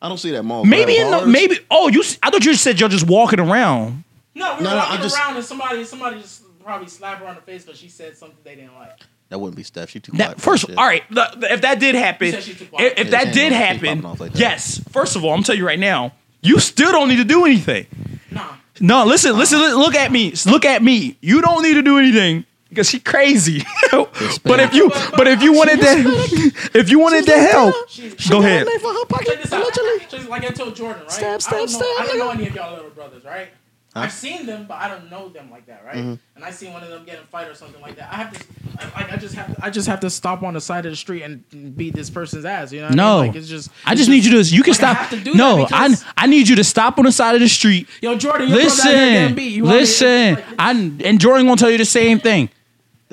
I 0.01 0.09
don't 0.09 0.19
see 0.19 0.31
that 0.31 0.45
mall. 0.45 0.65
maybe 0.65 0.95
grab 0.97 1.07
in 1.07 1.27
the 1.27 1.27
maybe 1.27 1.59
oh 1.71 1.89
you 1.89 2.03
I 2.23 2.31
thought 2.31 2.45
you 2.45 2.53
just 2.53 2.63
said 2.63 2.79
you're 2.79 2.89
just 2.89 3.07
walking 3.09 3.41
around 3.41 4.05
No, 4.35 4.53
we 4.53 4.59
were 4.59 4.63
No, 4.65 4.71
no, 4.71 4.77
walking 4.77 4.99
I 4.99 5.03
just- 5.03 5.17
around 5.17 5.37
and 5.37 5.45
somebody, 5.45 5.85
somebody 5.85 6.21
just 6.21 6.43
probably 6.63 6.87
slapped 6.89 7.21
her 7.21 7.27
on 7.27 7.35
the 7.35 7.41
face 7.41 7.65
because 7.65 7.81
she 7.81 7.89
said 7.89 8.17
something 8.17 8.37
they 8.45 8.55
didn't 8.55 8.75
like. 8.77 9.01
That 9.31 9.39
wouldn't 9.41 9.57
be 9.57 9.63
Steph. 9.65 9.91
She 9.91 9.99
too 10.01 10.13
quiet. 10.13 10.37
That, 10.37 10.41
first, 10.41 10.71
all 10.71 10.87
right. 10.87 11.03
the- 11.11 11.33
the- 11.37 11.53
if 11.53 11.61
that 11.63 11.81
did 11.81 11.95
happen, 11.97 12.27
You 12.29 12.33
said 12.35 12.43
she 12.45 12.55
too 12.55 12.67
quiet. 12.67 12.93
if, 12.93 12.99
if 13.07 13.13
Yeah, 13.13 13.25
that 13.25 13.35
did 13.35 13.53
happen, 13.53 14.03
like 14.03 14.19
that. 14.19 14.37
yes. 14.39 14.81
First 14.91 15.17
of 15.17 15.25
all, 15.25 15.35
I'm 15.35 15.43
telling 15.43 15.59
you 15.59 15.67
right 15.67 15.79
now, 15.81 16.13
you 16.43 16.59
still 16.61 16.93
don't 16.93 17.09
need 17.09 17.17
to 17.17 17.25
do 17.25 17.45
anything. 17.45 17.87
Nah. 18.31 18.55
No, 18.81 19.05
listen, 19.05 19.37
listen, 19.37 19.59
look 19.59 19.95
at 19.95 20.13
me, 20.13 20.33
look 20.47 20.65
at 20.65 20.83
me. 20.83 21.17
You 21.21 21.41
don't 21.41 21.63
need 21.63 21.75
to 21.75 21.83
do 21.83 21.99
anything 21.99 22.45
because 22.69 22.89
she 22.89 23.01
crazy. 23.01 23.65
but 23.91 24.61
if 24.61 24.73
you, 24.75 24.91
but 25.17 25.27
if 25.27 25.43
you 25.43 25.53
wanted 25.53 25.81
to, 25.81 26.53
if 26.79 26.91
you 26.91 26.99
wanted 26.99 27.27
to 27.27 27.39
help, 27.39 27.75
She, 27.89 28.11
go 28.29 28.39
ahead. 28.39 28.67
Her 28.67 29.05
pocket, 29.07 29.27
Check 29.27 29.43
this 29.43 29.53
out. 29.53 29.65
Just 30.09 30.29
like 30.29 30.45
I 30.45 30.51
told 30.51 30.77
Jordan, 30.77 31.03
right? 31.03 31.11
Stab, 31.11 31.27
I 31.27 31.31
don't 31.31 31.41
stab, 31.41 31.59
know, 31.59 31.67
stab, 31.67 31.83
I 31.83 32.07
don't 32.07 32.19
know 32.19 32.31
any 32.31 32.47
of 32.47 32.55
y'all 32.55 32.75
little 32.75 32.91
brothers, 32.91 33.25
right? 33.25 33.49
I've 33.95 34.13
seen 34.13 34.47
them, 34.47 34.67
but 34.69 34.75
I 34.75 34.87
don't 34.89 35.11
know 35.11 35.29
them 35.29 35.51
like 35.51 35.67
that, 35.67 35.85
right? 35.85 35.97
Mm-hmm. 35.97 36.15
And 36.37 36.45
I 36.45 36.51
see 36.51 36.69
one 36.69 36.83
of 36.85 36.91
them 36.91 37.05
get 37.05 37.17
in 37.17 37.23
a 37.25 37.27
fight 37.27 37.49
or 37.49 37.55
something 37.55 37.81
like 37.81 37.97
that. 37.97 38.13
I 38.13 38.17
have 38.17 38.33
to, 38.33 38.45
I, 38.79 38.85
like, 39.01 39.13
I 39.13 39.17
just 39.17 39.35
have, 39.35 39.57
to, 39.57 39.65
I 39.65 39.71
just 39.71 39.89
have 39.89 39.99
to 40.01 40.11
stop 40.11 40.43
on 40.45 40.55
the 40.55 40.61
side 40.61 40.87
of 40.87 40.93
the 40.93 40.97
street 40.97 41.23
and 41.23 41.77
beat 41.77 41.95
this 41.95 42.09
person's 42.09 42.45
ass. 42.45 42.71
You 42.71 42.83
know? 42.83 42.87
What 42.89 42.95
No, 42.95 43.19
I 43.19 43.23
mean? 43.23 43.27
like 43.29 43.37
it's 43.37 43.49
just. 43.49 43.71
I 43.85 43.93
it's 43.93 44.01
just 44.01 44.11
need 44.11 44.25
you 44.25 44.41
to. 44.43 44.49
You 44.55 44.63
can 44.63 44.73
like, 44.73 44.83
I 44.83 44.93
stop. 44.93 44.97
have 44.99 45.11
to 45.11 45.21
do 45.25 45.35
no, 45.35 45.67
that 45.67 45.73
I 45.73 45.95
I 46.17 46.27
need 46.27 46.49
you 46.49 46.57
to 46.57 46.65
stop 46.65 46.99
on 46.99 47.07
the 47.07 47.13
side 47.13 47.35
of 47.35 47.41
the 47.41 47.49
street. 47.49 47.89
Yo, 48.01 48.17
Jordan, 48.17 48.49
your 48.49 48.57
brother 48.59 48.65
Listen, 48.71 48.93
getting 48.93 49.35
beat. 49.35 49.53
You 49.53 49.65
listen. 49.65 50.35
like, 50.35 50.45
I 50.59 50.71
and 50.73 51.21
Jordan 51.21 51.47
gonna 51.47 51.57
tell 51.57 51.71
you 51.71 51.79
the 51.79 51.85
same 51.85 52.21
thing. 52.21 52.51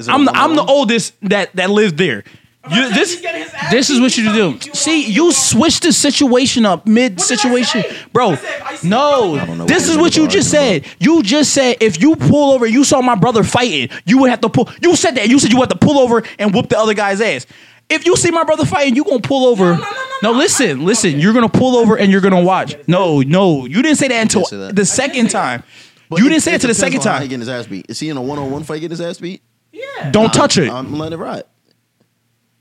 I'm 0.08 0.26
the, 0.26 0.32
I'm 0.32 0.56
the 0.56 0.64
oldest 0.66 1.14
that 1.22 1.56
that 1.56 1.70
lived 1.72 1.98
there. 1.98 2.26
You, 2.72 2.90
this 2.94 3.14
he's 3.14 3.22
getting 3.22 3.44
his 3.44 3.54
ass 3.54 3.72
this 3.72 3.90
is 3.90 4.00
what 4.00 4.18
you 4.18 4.24
You 4.26 4.34
do. 4.34 4.40
told 4.52 4.54
me 4.62 4.68
you 4.68 4.74
See, 4.74 5.02
you 5.06 5.08
you 5.14 5.24
want- 5.26 5.36
switched 5.36 5.84
the 5.84 5.94
situation 5.94 6.66
up 6.66 6.86
mid 6.88 7.14
What 7.14 7.18
did 7.18 7.22
I 7.22 7.36
situation, 7.38 7.84
bro. 8.12 8.30
I 8.32 8.36
said, 8.36 8.62
I 8.62 8.76
see 8.76 8.90
no, 8.90 9.22
brother- 9.36 9.42
I 9.42 9.46
don't 9.46 9.58
know 9.60 9.66
this 9.66 9.88
is 9.90 9.98
what 9.98 10.16
you 10.18 10.28
just 10.28 10.54
arguing 10.56 10.84
said. 10.84 10.96
You 11.00 11.22
just 11.24 11.54
said 11.54 11.78
if 11.82 12.02
you 12.02 12.16
pull 12.16 12.52
over, 12.54 12.66
you 12.66 12.84
saw 12.84 13.02
my 13.02 13.16
brother 13.16 13.44
fighting, 13.44 13.90
you 14.06 14.18
would 14.20 14.30
have 14.30 14.42
to 14.42 14.50
pull. 14.50 14.70
You 14.82 14.96
said 14.96 15.16
that. 15.16 15.30
You 15.30 15.40
said 15.40 15.52
you 15.52 15.60
had 15.60 15.70
to 15.70 15.78
pull 15.78 16.00
over 16.00 16.24
and 16.40 16.54
whoop 16.54 16.70
the 16.70 16.78
other 16.80 16.94
guy's 16.94 17.22
ass. 17.22 17.46
If 17.88 18.06
you 18.08 18.16
see 18.16 18.32
my 18.32 18.44
brother 18.44 18.66
fighting, 18.66 18.96
you 18.96 19.04
gonna 19.04 19.20
pull 19.20 19.46
over. 19.46 19.66
no, 19.66 19.78
no, 19.78 19.82
no, 20.24 20.32
no. 20.32 20.38
listen, 20.40 20.86
listen. 20.86 21.12
Okay. 21.12 21.20
You're 21.20 21.34
gonna 21.34 21.50
pull 21.50 21.76
over 21.78 21.96
and 21.98 22.12
you're 22.12 22.22
gonna 22.22 22.42
watch. 22.42 22.76
No, 22.88 23.22
no, 23.22 23.66
you 23.66 23.82
didn't 23.84 23.98
say 23.98 24.08
that 24.08 24.22
until 24.22 24.46
say 24.46 24.58
that. 24.58 24.76
the 24.76 24.86
second 24.86 25.30
time. 25.30 25.62
But 26.10 26.20
you 26.20 26.30
didn't 26.30 26.42
say 26.44 26.56
it 26.56 26.62
to 26.62 26.68
the 26.68 26.74
second 26.74 27.02
on 27.02 27.06
how 27.06 27.14
He 27.14 27.20
time. 27.20 27.28
getting 27.30 27.40
his 27.42 27.50
ass 27.50 27.68
beat. 27.68 27.86
Is 27.90 28.00
he 28.00 28.10
in 28.10 28.18
a 28.18 28.22
one 28.22 28.40
on 28.40 28.50
one 28.50 28.64
fight 28.64 28.76
getting 28.82 28.90
his 28.92 29.02
ass 29.02 29.20
beat? 29.20 29.42
Yeah. 29.72 30.10
Don't 30.12 30.34
touch 30.34 30.58
it. 30.58 30.70
I'm 30.70 30.98
letting 30.98 31.20
it 31.20 31.22
ride. 31.22 31.44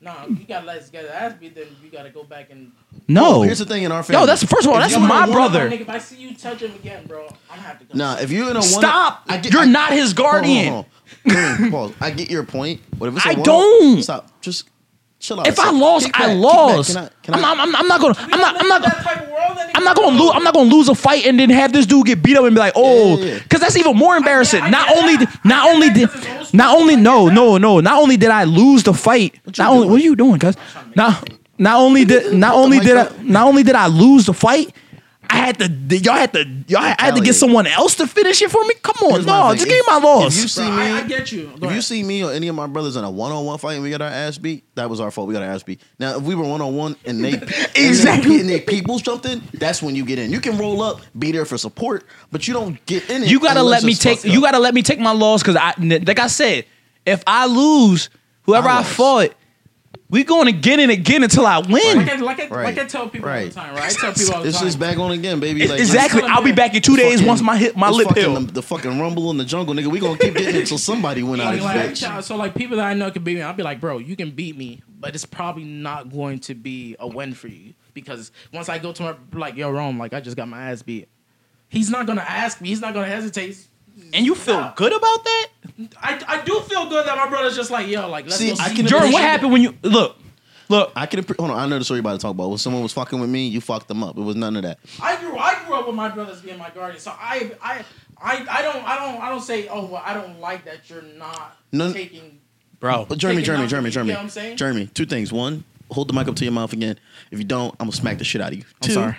No, 0.04 0.26
you 0.28 0.44
gotta 0.46 0.66
let 0.66 0.80
this 0.80 0.90
guy 0.90 1.00
ass 1.02 1.32
beat. 1.40 1.54
Then 1.54 1.66
you 1.82 1.90
gotta 1.90 2.10
go 2.10 2.22
back 2.24 2.50
and. 2.50 2.72
No. 3.08 3.36
Oh, 3.36 3.42
here's 3.42 3.58
the 3.58 3.64
thing 3.64 3.82
in 3.84 3.90
our 3.92 4.02
family. 4.02 4.20
Yo, 4.20 4.26
that's 4.26 4.44
first 4.44 4.66
of 4.66 4.72
all, 4.72 4.76
If 4.76 4.82
that's 4.82 4.92
you're 4.92 5.00
in 5.00 5.06
a 5.06 5.08
my 5.08 5.26
brother. 5.26 5.68
Nigga, 5.70 5.80
if 5.80 5.88
I 5.88 5.98
see 5.98 6.16
you 6.16 6.34
touch 6.34 6.60
him 6.62 6.72
again, 6.74 7.06
bro, 7.06 7.24
I'm 7.24 7.36
gonna 7.56 7.62
have 7.62 7.78
to. 7.78 7.84
Go. 7.86 7.94
Nah, 7.96 8.16
if 8.18 8.30
you're 8.30 8.44
in 8.50 8.56
a 8.56 8.60
one, 8.60 8.62
Stop. 8.62 9.24
I 9.28 9.38
get- 9.38 9.52
You're 9.52 9.62
I- 9.62 9.66
not 9.66 9.92
his 9.92 10.12
Hold 10.12 10.26
on, 10.26 10.32
guardian. 10.32 10.72
hold 10.72 10.86
on. 11.26 11.34
Hold 11.34 11.60
on. 11.64 11.70
Pause. 11.70 11.92
I 12.00 12.10
get 12.10 12.30
your 12.30 12.44
point. 12.44 12.80
But 12.98 13.08
if 13.08 13.16
it's 13.16 13.24
a 13.26 13.28
I 13.30 13.32
one-on- 13.32 13.44
don't. 13.44 14.02
Stop. 14.02 14.40
Just 14.42 14.68
chill 15.24 15.40
out. 15.40 15.46
If 15.46 15.58
I 15.58 15.70
lost, 15.70 16.06
I 16.06 16.10
back, 16.10 16.28
kick 16.30 16.38
lost. 16.38 16.96
Can 17.22 17.34
I? 17.34 17.38
I'm, 17.38 17.38
I? 17.38 17.40
not, 17.40 17.58
I'm, 17.68 17.76
I'm 17.76 17.88
not 17.88 18.00
gonna. 18.00 18.14
I'm 18.18 18.40
not. 18.40 18.60
I'm 18.60 18.68
not. 18.68 18.84
in 18.84 18.90
that 18.90 19.02
type 19.02 19.22
of 19.22 19.28
world 19.30 19.58
anymore, 19.58 19.70
I'm 19.74 19.84
not 19.84 19.96
gonna 19.96 20.18
lose. 20.18 20.30
I'm 20.34 20.42
not 20.44 20.54
gonna 20.54 20.70
lose 20.70 20.88
a 20.88 20.94
fight 20.94 21.26
and 21.26 21.38
then 21.38 21.50
have 21.50 21.72
this 21.72 21.86
dude 21.86 22.06
get 22.06 22.22
beat 22.22 22.36
up 22.36 22.44
and 22.44 22.54
be 22.54 22.58
like, 22.60 22.74
oh, 22.76 23.16
Yeah, 23.18 23.24
yeah, 23.24 23.32
yeah. 23.34 23.38
because 23.40 23.60
that's 23.60 23.76
even 23.76 23.96
more 23.96 24.16
embarrassing. 24.16 24.62
I 24.62 24.70
not 24.70 24.88
get 24.88 24.96
only, 24.98 25.14
I 25.14 25.26
not 25.44 25.64
get 25.64 25.74
only 25.74 25.88
that 25.88 25.94
did, 25.94 26.08
'cause 26.10 26.16
it's 26.16 26.26
old 26.28 26.46
school. 26.48 26.58
not 26.58 26.76
only 26.78 26.96
no, 26.96 27.28
no, 27.28 27.58
no, 27.58 27.80
not 27.80 28.00
only 28.02 28.16
did 28.16 28.30
I 28.30 28.44
lose 28.44 28.82
the 28.82 28.92
fight. 28.94 29.34
Not 29.58 29.72
only, 29.72 29.88
what 29.88 30.00
are 30.00 30.04
you 30.04 30.14
doing, 30.16 30.38
cuz? 30.38 30.56
Not, 30.94 31.28
not 31.58 31.76
only 31.80 32.04
did, 32.04 32.34
not 32.34 32.54
only 32.54 32.80
did 32.80 32.96
I, 32.96 33.10
not 33.22 33.46
only 33.46 33.62
did 33.62 33.74
I 33.74 33.86
lose 33.86 34.26
the 34.26 34.34
fight. 34.34 34.74
I 35.34 35.46
had 35.46 35.58
to, 35.58 35.96
y'all 35.98 36.14
had 36.14 36.32
to, 36.34 36.44
y'all 36.68 36.80
had, 36.82 36.96
I 37.00 37.04
had 37.06 37.16
to 37.16 37.20
get 37.22 37.34
someone 37.34 37.66
else 37.66 37.96
to 37.96 38.06
finish 38.06 38.40
it 38.40 38.50
for 38.50 38.62
me. 38.64 38.74
Come 38.82 38.96
on, 39.02 39.10
Here's 39.14 39.26
my 39.26 39.40
no, 39.40 39.48
thing. 39.48 39.56
just 39.58 39.66
If- 39.66 39.72
give 39.72 39.86
me 39.86 40.00
my 40.00 40.26
if 40.26 40.36
you 40.36 40.48
see 40.48 40.62
Bro, 40.66 40.76
me, 40.76 40.82
I, 40.82 40.98
I 40.98 41.02
get 41.06 41.32
you. 41.32 41.42
Go 41.46 41.52
If 41.54 41.60
you 41.62 41.68
ahead. 41.68 41.84
see 41.84 42.02
me 42.02 42.24
or 42.24 42.30
any 42.32 42.48
of 42.48 42.54
my 42.54 42.66
brothers 42.66 42.96
in 42.96 43.04
a 43.04 43.10
one 43.10 43.32
on 43.32 43.44
one 43.44 43.58
fight 43.58 43.74
and 43.74 43.82
we 43.82 43.90
got 43.90 44.00
our 44.02 44.08
ass 44.08 44.38
beat, 44.38 44.64
that 44.76 44.88
was 44.88 45.00
our 45.00 45.10
fault. 45.10 45.26
We 45.28 45.34
got 45.34 45.42
our 45.42 45.48
ass 45.50 45.62
beat. 45.62 45.80
Now, 45.98 46.16
if 46.16 46.22
we 46.22 46.34
were 46.34 46.44
one 46.48 46.60
on 46.60 46.74
one 46.76 46.96
and 47.04 47.22
they 47.24 47.32
Exactly. 47.74 48.40
and 48.40 48.48
they, 48.48 48.60
peoples 48.60 49.02
jumped 49.02 49.26
in, 49.26 49.42
that's 49.54 49.82
when 49.82 49.94
you 49.96 50.04
get 50.04 50.18
in. 50.18 50.30
You 50.30 50.40
can 50.40 50.56
roll 50.56 50.82
up, 50.82 51.00
be 51.18 51.32
there 51.32 51.44
for 51.44 51.58
support, 51.58 52.06
but 52.30 52.46
you 52.48 52.54
don't 52.54 52.84
get 52.86 53.08
in 53.10 53.22
it. 53.24 53.28
You 53.28 53.40
gotta 53.40 53.60
unless 53.60 53.82
let 53.82 53.86
me 53.86 53.92
it's 53.92 54.00
take. 54.00 54.18
fucked 54.20 54.32
You 54.32 54.38
up. 54.38 54.44
gotta 54.44 54.58
let 54.60 54.74
me 54.74 54.82
take 54.82 55.00
my 55.00 55.12
loss 55.12 55.42
because 55.42 55.56
I, 55.56 55.74
like 55.78 56.18
I 56.18 56.28
said, 56.28 56.64
if 57.04 57.22
I 57.26 57.46
lose, 57.46 58.08
whoever 58.44 58.68
I 58.68 58.72
I, 58.72 58.76
lost. 58.78 58.92
fought, 58.92 59.32
we 60.14 60.24
going 60.24 60.48
again 60.48 60.78
and 60.80 60.90
again 60.90 61.22
until 61.24 61.44
I 61.46 61.58
win. 61.58 61.96
like 61.98 62.08
I, 62.10 62.16
like, 62.16 62.40
I, 62.40 62.46
Right. 62.48 62.64
like 62.64 62.78
I 62.78 62.84
tell 62.86 63.08
people 63.08 63.28
all 63.28 63.34
Right. 63.34 63.48
the 63.48 63.54
time, 63.54 63.74
right? 63.74 63.84
I 63.84 63.88
tell 63.90 64.12
people 64.12 64.34
all 64.34 64.42
the 64.42 64.48
It's 64.48 64.58
time. 64.58 64.66
just 64.68 64.78
back 64.78 64.96
on 64.98 65.10
again, 65.10 65.40
baby. 65.40 65.66
Like, 65.66 65.80
exactly. 65.80 66.22
I'll 66.22 66.42
be 66.44 66.52
back 66.52 66.74
in 66.74 66.82
two 66.82 66.96
days 66.96 67.14
fucking- 67.14 67.26
once 67.26 67.42
my 67.42 67.56
hit 67.56 67.76
my 67.76 67.88
it's 67.88 67.96
lip 67.96 68.08
fucking 68.08 68.22
heal. 68.22 68.40
The, 68.40 68.52
the 68.52 68.62
fucking 68.62 69.00
rumble 69.00 69.30
in 69.32 69.36
the 69.38 69.44
jungle, 69.44 69.74
nigga. 69.74 69.88
We 69.88 69.98
gonna 69.98 70.16
keep 70.16 70.34
getting 70.34 70.54
it 70.54 70.60
until 70.60 70.78
somebody 70.78 71.22
win 71.22 71.40
out 71.40 71.46
Like, 71.46 71.58
of 71.58 71.64
like, 71.64 71.88
this 71.90 72.02
bitch. 72.02 72.22
so 72.22 72.36
like 72.36 72.54
people 72.54 72.76
that 72.76 72.86
I 72.86 72.94
know 72.94 73.10
can 73.10 73.24
beat 73.24 73.34
me, 73.34 73.42
I'll 73.42 73.52
be 73.54 73.62
like, 73.64 73.80
bro, 73.80 73.98
you 73.98 74.14
can 74.16 74.30
beat 74.30 74.56
me, 74.56 74.82
but 75.00 75.14
it's 75.14 75.26
probably 75.26 75.64
not 75.64 76.12
going 76.12 76.38
to 76.40 76.54
be 76.54 76.96
a 77.00 77.06
win 77.08 77.34
for 77.34 77.48
you 77.48 77.74
because 77.92 78.30
once 78.52 78.68
I 78.68 78.78
go 78.78 78.92
to 78.92 79.02
my 79.02 79.14
like, 79.38 79.56
yo, 79.56 79.70
Rome, 79.70 79.98
like 79.98 80.14
I 80.14 80.20
just 80.20 80.36
got 80.36 80.48
my 80.48 80.70
ass 80.70 80.82
beat. 80.82 81.08
He's 81.68 81.90
not 81.90 82.06
gonna 82.06 82.20
ask 82.26 82.60
me. 82.60 82.68
He's 82.68 82.80
not 82.80 82.94
gonna 82.94 83.08
hesitate. 83.08 83.56
And 84.12 84.26
you 84.26 84.34
feel 84.34 84.72
good 84.76 84.92
about 84.92 85.24
that, 85.24 85.46
I, 86.00 86.22
I 86.28 86.44
do 86.44 86.60
feel 86.60 86.88
good 86.88 87.06
that 87.06 87.16
my 87.16 87.28
brother's 87.28 87.56
just 87.56 87.70
like, 87.70 87.86
yo, 87.88 88.08
like 88.08 88.24
let's 88.24 88.36
See, 88.36 88.48
go 88.48 88.56
I 88.60 88.68
see 88.68 88.76
can- 88.76 88.86
Jordan? 88.86 89.12
What 89.12 89.22
happened 89.22 89.52
when 89.52 89.62
you 89.62 89.74
look? 89.82 90.16
Look, 90.70 90.92
I 90.96 91.04
can 91.06 91.20
appre- 91.22 91.38
hold 91.38 91.50
on. 91.50 91.58
I 91.58 91.66
know 91.66 91.78
the 91.78 91.84
story 91.84 91.98
you're 91.98 92.02
about 92.02 92.12
to 92.12 92.18
talk 92.18 92.30
about. 92.30 92.48
When 92.48 92.56
someone 92.58 92.82
was 92.82 92.92
fucking 92.94 93.20
with 93.20 93.28
me, 93.28 93.46
you 93.48 93.60
fucked 93.60 93.86
them 93.86 94.02
up. 94.02 94.16
It 94.16 94.22
was 94.22 94.34
none 94.34 94.56
of 94.56 94.62
that. 94.62 94.78
I 95.00 95.16
grew 95.20 95.36
I 95.36 95.62
grew 95.66 95.74
up 95.76 95.86
with 95.86 95.94
my 95.94 96.08
brothers 96.08 96.40
being 96.40 96.56
my 96.58 96.70
guardian, 96.70 97.00
so 97.00 97.12
I 97.18 97.52
I 97.62 97.84
I, 98.20 98.46
I 98.50 98.62
don't 98.62 98.82
I 98.88 98.96
don't 98.96 99.20
I 99.22 99.28
don't 99.28 99.42
say 99.42 99.68
oh 99.68 99.84
well 99.86 100.02
I 100.04 100.14
don't 100.14 100.40
like 100.40 100.64
that 100.64 100.88
you're 100.88 101.02
not 101.02 101.58
No- 101.70 101.92
taking 101.92 102.40
bro. 102.80 103.04
But 103.06 103.18
Jeremy, 103.18 103.42
Taking 103.42 103.46
Jeremy, 103.46 103.64
out- 103.64 103.68
Jeremy, 103.70 103.88
you 103.88 103.92
Jeremy, 103.92 104.12
know 104.12 104.18
what 104.18 104.22
I'm 104.24 104.30
saying? 104.30 104.56
Jeremy. 104.56 104.86
Two 104.94 105.04
things. 105.06 105.32
One, 105.32 105.64
hold 105.90 106.08
the 106.08 106.14
mic 106.14 106.28
up 106.28 106.36
to 106.36 106.44
your 106.44 106.52
mouth 106.52 106.72
again. 106.72 106.98
If 107.30 107.38
you 107.38 107.44
don't, 107.44 107.72
I'm 107.78 107.86
gonna 107.86 107.92
smack 107.92 108.16
the 108.18 108.24
shit 108.24 108.40
out 108.40 108.52
of 108.52 108.58
you. 108.58 108.64
I'm 108.82 108.88
Two, 108.88 108.92
sorry. 108.94 109.16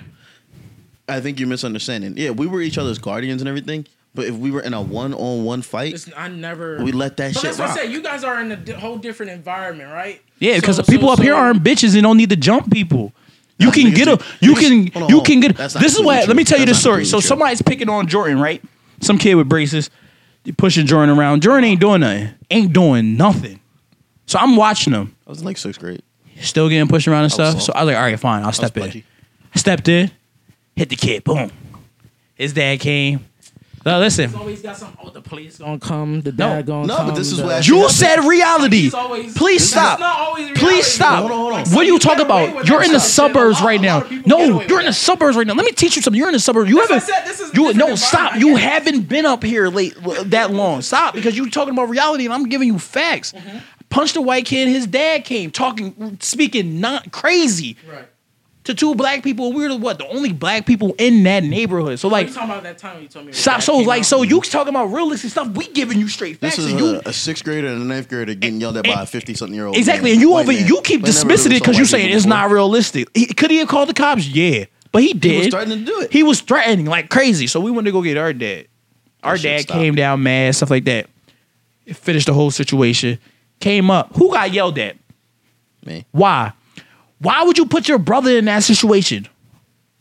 I 1.07 1.19
think 1.19 1.39
you're 1.39 1.47
misunderstanding. 1.49 2.17
Yeah, 2.17 2.31
we 2.31 2.47
were 2.47 2.61
each 2.61 2.79
other's 2.79 2.97
guardians 2.97 3.41
and 3.41 3.47
everything, 3.47 3.85
but 4.15 4.25
if 4.25 4.35
we 4.35 4.49
were 4.51 4.61
in 4.61 4.73
a 4.73 4.81
one-on-one 4.81 5.61
fight, 5.61 5.93
It's, 5.93 6.09
I 6.15 6.27
never 6.29 6.83
we 6.83 6.91
let 6.91 7.17
that 7.17 7.33
But 7.33 7.41
shit 7.41 7.55
that's 7.55 7.59
what 7.59 7.69
I 7.69 7.75
said. 7.83 7.91
You 7.91 8.01
guys 8.01 8.23
are 8.23 8.39
in 8.41 8.51
a 8.51 8.55
di- 8.55 8.71
whole 8.73 8.97
different 8.97 9.31
environment, 9.33 9.91
right? 9.91 10.21
Yeah, 10.39 10.55
because 10.55 10.77
So- 10.77 10.81
the 10.83 10.91
people 10.91 11.09
so- 11.09 11.13
up 11.13 11.19
here 11.19 11.35
aren't 11.35 11.63
bitches 11.63 11.93
and 11.93 12.03
don't 12.03 12.17
need 12.17 12.29
to 12.29 12.35
jump 12.35 12.71
people. 12.71 13.13
You 13.57 13.71
can 13.71 13.93
get 13.93 14.07
a, 14.09 14.21
you 14.41 14.53
can, 14.55 14.87
hold 14.91 15.03
on, 15.05 15.09
you 15.09 15.21
can 15.21 15.39
get. 15.39 15.55
This 15.55 15.73
is 15.75 15.79
completely 15.79 16.05
what. 16.05 16.27
Let 16.27 16.35
me 16.35 16.43
tell 16.43 16.59
you 16.59 16.65
That's 16.65 16.77
this 16.79 16.85
not 16.85 16.91
story. 16.91 17.05
So 17.05 17.19
true. 17.19 17.27
somebody's 17.27 17.61
picking 17.61 17.87
on 17.89 18.07
Jordan, 18.07 18.39
right? 18.39 18.61
Some 18.99 19.17
kid 19.17 19.35
with 19.35 19.47
braces, 19.47 19.89
you 20.43 20.51
pushing 20.53 20.85
Jordan 20.85 21.17
around. 21.17 21.41
Jordan 21.41 21.63
ain't 21.63 21.79
doing 21.79 22.01
nothing. 22.01 22.29
Ain't 22.51 22.73
doing 22.73 23.15
nothing. 23.15 23.61
So 24.25 24.39
I'm 24.39 24.55
watching 24.57 24.91
him, 24.93 25.15
I 25.25 25.29
was 25.29 25.39
in 25.39 25.45
like 25.45 25.57
sixth 25.57 25.79
grade. 25.79 26.01
still 26.41 26.67
getting 26.67 26.87
pushed 26.89 27.07
around 27.07 27.23
and 27.23 27.31
I 27.31 27.33
stuff. 27.33 27.53
soft. 27.53 27.65
So 27.67 27.73
I 27.73 27.83
was 27.83 27.87
like, 27.93 27.95
all 27.97 28.03
right, 28.03 28.19
fine, 28.19 28.43
I'll 28.43 28.51
step 28.51 28.75
in. 28.75 28.83
pudgy. 28.83 29.05
I 29.53 29.57
stepped 29.59 29.87
in, 29.87 30.11
hit 30.75 30.89
the 30.89 30.95
kid, 30.97 31.23
boom. 31.23 31.49
His 32.33 32.51
dad 32.51 32.81
came. 32.81 33.25
Now 33.85 33.99
listen, 33.99 34.29
He's 34.29 34.35
always 34.39 34.61
got 34.63 34.77
some. 34.77 34.97
Oh, 35.03 35.11
the 35.11 35.21
police 35.21 35.59
gonna 35.59 35.77
come. 35.77 36.21
The 36.21 36.31
dad 36.31 36.65
gonna 36.65 36.87
no, 36.87 36.95
come. 36.97 37.07
but 37.09 37.15
this 37.15 37.31
is 37.31 37.37
the- 37.37 37.43
what 37.45 37.55
I- 37.55 37.59
you 37.59 37.87
said 37.89 38.23
reality. 38.25 38.81
He's 38.81 38.93
always- 38.95 39.33
Please 39.37 39.69
stop. 39.69 39.99
not 39.99 40.17
always 40.19 40.57
Please 40.57 40.87
stop. 40.87 41.19
Hold 41.19 41.31
on, 41.31 41.37
hold 41.37 41.53
on. 41.53 41.59
Like, 41.59 41.67
What 41.67 41.81
are 41.81 41.83
you 41.85 41.99
some 41.99 41.99
talking 41.99 42.25
about? 42.25 42.67
You're 42.67 42.81
in 42.83 42.91
the 42.91 42.99
shit. 42.99 43.09
Suburbs 43.11 43.61
right 43.61 43.79
now. 43.79 43.99
of 43.99 44.09
people 44.09 44.27
get 44.27 44.33
away 44.33 44.47
No, 44.47 44.61
you're 44.67 44.79
in 44.79 44.87
the 44.87 44.93
suburbs 44.93 45.37
right 45.37 45.45
now. 45.45 45.53
Let 45.53 45.65
me 45.65 45.71
teach 45.71 45.95
you 45.95 46.01
something. 46.01 46.17
You're 46.17 46.29
in 46.29 46.33
the 46.33 46.39
suburbs. 46.39 46.69
You 46.69 46.77
That's 46.77 46.89
haven't. 46.89 47.13
I 47.13 47.17
said. 47.19 47.27
This 47.27 47.39
is 47.41 47.53
you 47.53 47.73
no 47.73 47.95
stop. 47.95 48.35
You 48.37 48.55
I 48.55 48.59
get 48.59 48.63
it. 48.63 48.69
haven't 48.69 49.01
been 49.07 49.25
up 49.27 49.43
here 49.43 49.67
late 49.67 49.93
that 50.31 50.51
long. 50.51 50.81
Stop 50.81 51.13
because 51.13 51.37
you're 51.37 51.49
talking 51.49 51.73
about 51.73 51.89
reality 51.89 52.25
and 52.25 52.33
I'm 52.33 52.49
giving 52.49 52.67
you 52.67 52.79
facts. 52.79 53.33
Mm-hmm. 53.33 53.57
Punched 53.89 54.15
a 54.15 54.21
white 54.21 54.45
kid. 54.45 54.67
His 54.67 54.87
dad 54.87 55.25
came 55.25 55.51
talking, 55.51 56.17
speaking 56.19 56.79
not 56.81 57.11
crazy 57.11 57.77
Right. 57.87 58.05
To 58.65 58.75
two 58.75 58.93
black 58.95 59.23
people. 59.23 59.53
We 59.53 59.63
were 59.63 59.69
the, 59.69 59.75
what 59.77 59.97
the 59.97 60.07
only 60.07 60.33
black 60.33 60.65
people 60.65 60.93
in 60.97 61.23
that 61.23 61.43
neighborhood. 61.43 61.99
So 61.99 62.07
Like, 62.07 62.13
like. 62.25 62.27
you 62.27 62.33
talking 62.33 62.49
about 62.51 62.63
that 62.63 62.77
time 62.77 63.01
you 63.01 63.07
told 63.07 63.25
me. 63.27 63.31
Stop. 63.31 63.61
So 63.61 63.77
like, 63.77 64.01
out? 64.01 64.05
so 64.05 64.21
you 64.23 64.41
talking 64.41 64.69
about 64.69 64.87
realistic 64.87 65.31
stuff? 65.31 65.49
We 65.49 65.67
giving 65.69 65.99
you 65.99 66.07
straight 66.07 66.37
facts. 66.37 66.57
This 66.57 66.65
facts. 66.65 66.65
is 66.65 66.71
and 66.73 66.79
you, 66.79 67.01
a, 67.05 67.09
a 67.09 67.13
sixth 67.13 67.43
grader 67.43 67.67
and 67.67 67.81
a 67.81 67.85
ninth 67.85 68.09
grader 68.09 68.33
getting 68.35 68.59
yelled 68.61 68.77
at 68.77 68.85
by 68.85 69.01
a 69.01 69.05
fifty-something-year-old. 69.05 69.77
Exactly, 69.77 70.09
man. 70.09 70.13
and 70.13 70.21
you 70.21 70.35
over 70.35 70.51
man. 70.51 70.67
you 70.67 70.81
keep 70.83 71.01
But 71.01 71.07
dismissing 71.07 71.51
it 71.51 71.59
because 71.59 71.77
you 71.77 71.83
white 71.83 71.89
saying 71.89 72.13
it's 72.13 72.25
before. 72.25 72.37
not 72.37 72.51
realistic. 72.51 73.07
He, 73.15 73.27
could 73.27 73.51
he 73.51 73.57
have 73.57 73.67
called 73.67 73.89
the 73.89 73.93
cops? 73.93 74.27
Yeah, 74.27 74.65
but 74.91 75.01
he 75.03 75.13
did. 75.13 75.37
was 75.39 75.47
threatening 75.47 75.79
to 75.79 75.85
do 75.85 75.99
it. 76.01 76.11
He 76.11 76.23
was 76.23 76.41
threatening 76.41 76.85
like 76.87 77.09
crazy. 77.09 77.47
So 77.47 77.59
we 77.59 77.71
went 77.71 77.85
to 77.85 77.91
go 77.91 78.01
get 78.01 78.17
our 78.17 78.33
dad. 78.33 78.67
Our 79.23 79.37
That 79.37 79.43
dad 79.43 79.67
came 79.67 79.95
down 79.95 80.21
mad, 80.23 80.55
stuff 80.55 80.69
like 80.69 80.85
that. 80.85 81.07
It 81.85 81.95
finished 81.95 82.25
the 82.27 82.33
whole 82.33 82.51
situation. 82.51 83.19
Came 83.59 83.89
up. 83.91 84.15
Who 84.15 84.31
got 84.31 84.51
yelled 84.51 84.77
at? 84.79 84.97
Me. 85.85 86.05
Why? 86.11 86.51
Why 87.19 87.43
would 87.43 87.57
you 87.57 87.65
put 87.65 87.87
your 87.87 87.97
brother 87.99 88.37
in 88.37 88.45
that 88.45 88.63
situation? 88.63 89.27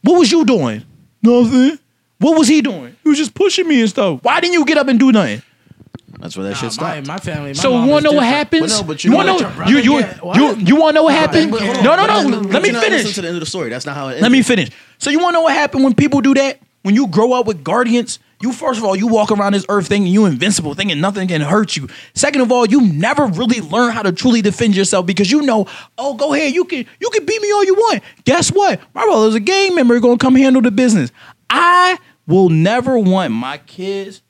What 0.03 0.19
was 0.19 0.31
you 0.31 0.45
doing? 0.45 0.85
Nothing. 1.23 1.79
What 2.19 2.39
was 2.39 2.49
he 2.49 2.61
doing? 2.61 2.97
He 3.03 3.09
was 3.09 3.19
just 3.19 3.35
pushing 3.35 3.67
me 3.69 3.81
and 3.81 3.89
stuff. 3.91 4.21
Why 4.23 4.41
didn't 4.41 4.55
you 4.55 4.65
get 4.65 4.79
up 4.79 4.89
and 4.89 4.99
do 4.99 5.13
nothing? 5.13 5.43
That's 6.21 6.37
where 6.37 6.45
that 6.45 6.51
Nah, 6.51 6.57
shit 6.57 6.81
my, 6.81 7.03
stopped. 7.03 7.07
my 7.07 7.19
family. 7.19 7.49
My 7.51 7.53
So 7.55 7.73
mom 7.75 7.85
you 7.87 7.91
want 7.93 8.05
to 8.05 8.11
know 8.11 8.17
what 8.17 8.23
different. 8.25 8.37
happens? 8.53 8.73
But 8.73 8.81
no, 8.81 8.87
but 8.87 9.05
you 9.05 9.11
you 9.11 9.17
want 9.17 9.39
to 9.39 9.45
know? 9.59 9.67
You 9.67 9.79
you 9.79 10.01
get- 10.01 10.25
you 10.37 10.57
you 10.67 10.77
want 10.77 10.91
to 10.91 10.95
know 10.95 11.03
what 11.05 11.15
happened? 11.15 11.51
but 11.51 11.61
hold 11.61 11.77
on. 11.79 11.85
No, 11.85 11.97
no, 11.97 12.07
But 12.07 12.29
no. 12.31 12.39
Let 12.49 12.63
me 12.63 12.71
finish. 12.71 12.91
listening 12.91 13.13
to 13.15 13.23
the 13.23 13.29
end 13.29 13.37
of 13.37 13.41
the 13.41 13.47
story. 13.47 13.69
That's 13.71 13.85
not 13.85 13.97
how 13.97 14.09
it 14.09 14.21
Let 14.23 14.31
me 14.33 14.43
finish. 14.43 14.71
So 14.99 15.11
you 15.11 15.19
want 15.19 15.35
to 15.35 15.39
know 15.39 15.43
what 15.43 15.55
happened 15.55 15.85
when 15.85 15.95
people 15.95 16.21
do 16.21 16.33
that? 16.35 16.61
When 16.83 16.95
you 16.95 17.09
grow 17.09 17.33
up 17.33 17.47
with 17.47 17.65
guardians, 17.65 18.19
you 18.45 18.53
first 18.53 18.79
of 18.79 18.85
all 18.85 18.95
you 18.95 19.07
walk 19.07 19.33
around 19.33 19.55
this 19.55 19.67
earth 19.69 19.89
thinking 19.89 20.13
you 20.13 20.27
invincible, 20.27 20.75
thinking 20.75 21.01
nothing 21.01 21.27
can 21.27 21.41
hurt 21.41 21.77
you. 21.77 21.89
Second 22.15 22.43
of 22.43 22.53
all, 22.53 22.67
you 22.67 22.81
never 22.93 23.27
really 23.27 23.61
learn 23.61 23.93
how 23.93 24.03
to 24.03 24.13
truly 24.13 24.43
defend 24.43 24.77
yourself 24.77 25.07
because 25.07 25.31
you 25.31 25.43
know, 25.43 25.67
oh, 25.99 26.15
go 26.15 26.35
ahead, 26.35 26.55
you 26.55 26.65
can 26.65 26.87
you 27.01 27.11
can 27.11 27.25
beat 27.25 27.41
me 27.41 27.51
all 27.51 27.65
you 27.65 27.75
want. 27.75 28.03
Guess 28.25 28.53
what? 28.53 28.81
My 28.95 29.05
brother's 29.05 29.35
a 29.35 29.41
gang 29.41 29.75
member, 29.75 29.99
gonna 29.99 30.19
come 30.19 30.37
handle 30.37 30.63
the 30.63 30.71
business. 30.71 31.11
I 31.49 31.99
will 32.27 32.51
never 32.51 32.99
want 32.99 33.33
my 33.33 33.59
kids 33.59 34.23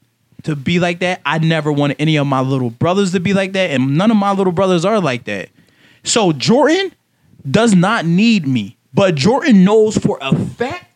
to 0.44 0.54
be 0.54 0.78
like 0.78 1.00
that. 1.00 1.20
I 1.26 1.38
never 1.38 1.72
wanted 1.72 1.96
any 1.98 2.16
of 2.16 2.26
my 2.26 2.40
little 2.40 2.70
brothers 2.70 3.12
to 3.12 3.20
be 3.20 3.34
like 3.34 3.52
that, 3.52 3.70
and 3.70 3.98
none 3.98 4.10
of 4.10 4.16
my 4.16 4.32
little 4.32 4.52
brothers 4.52 4.84
are 4.84 5.00
like 5.00 5.24
that. 5.24 5.48
So 6.04 6.32
Jordan 6.32 6.94
does 7.50 7.74
not 7.74 8.06
need 8.06 8.46
me, 8.46 8.76
but 8.92 9.16
Jordan 9.16 9.64
knows 9.64 9.98
for 9.98 10.18
a 10.20 10.36
fact 10.36 10.86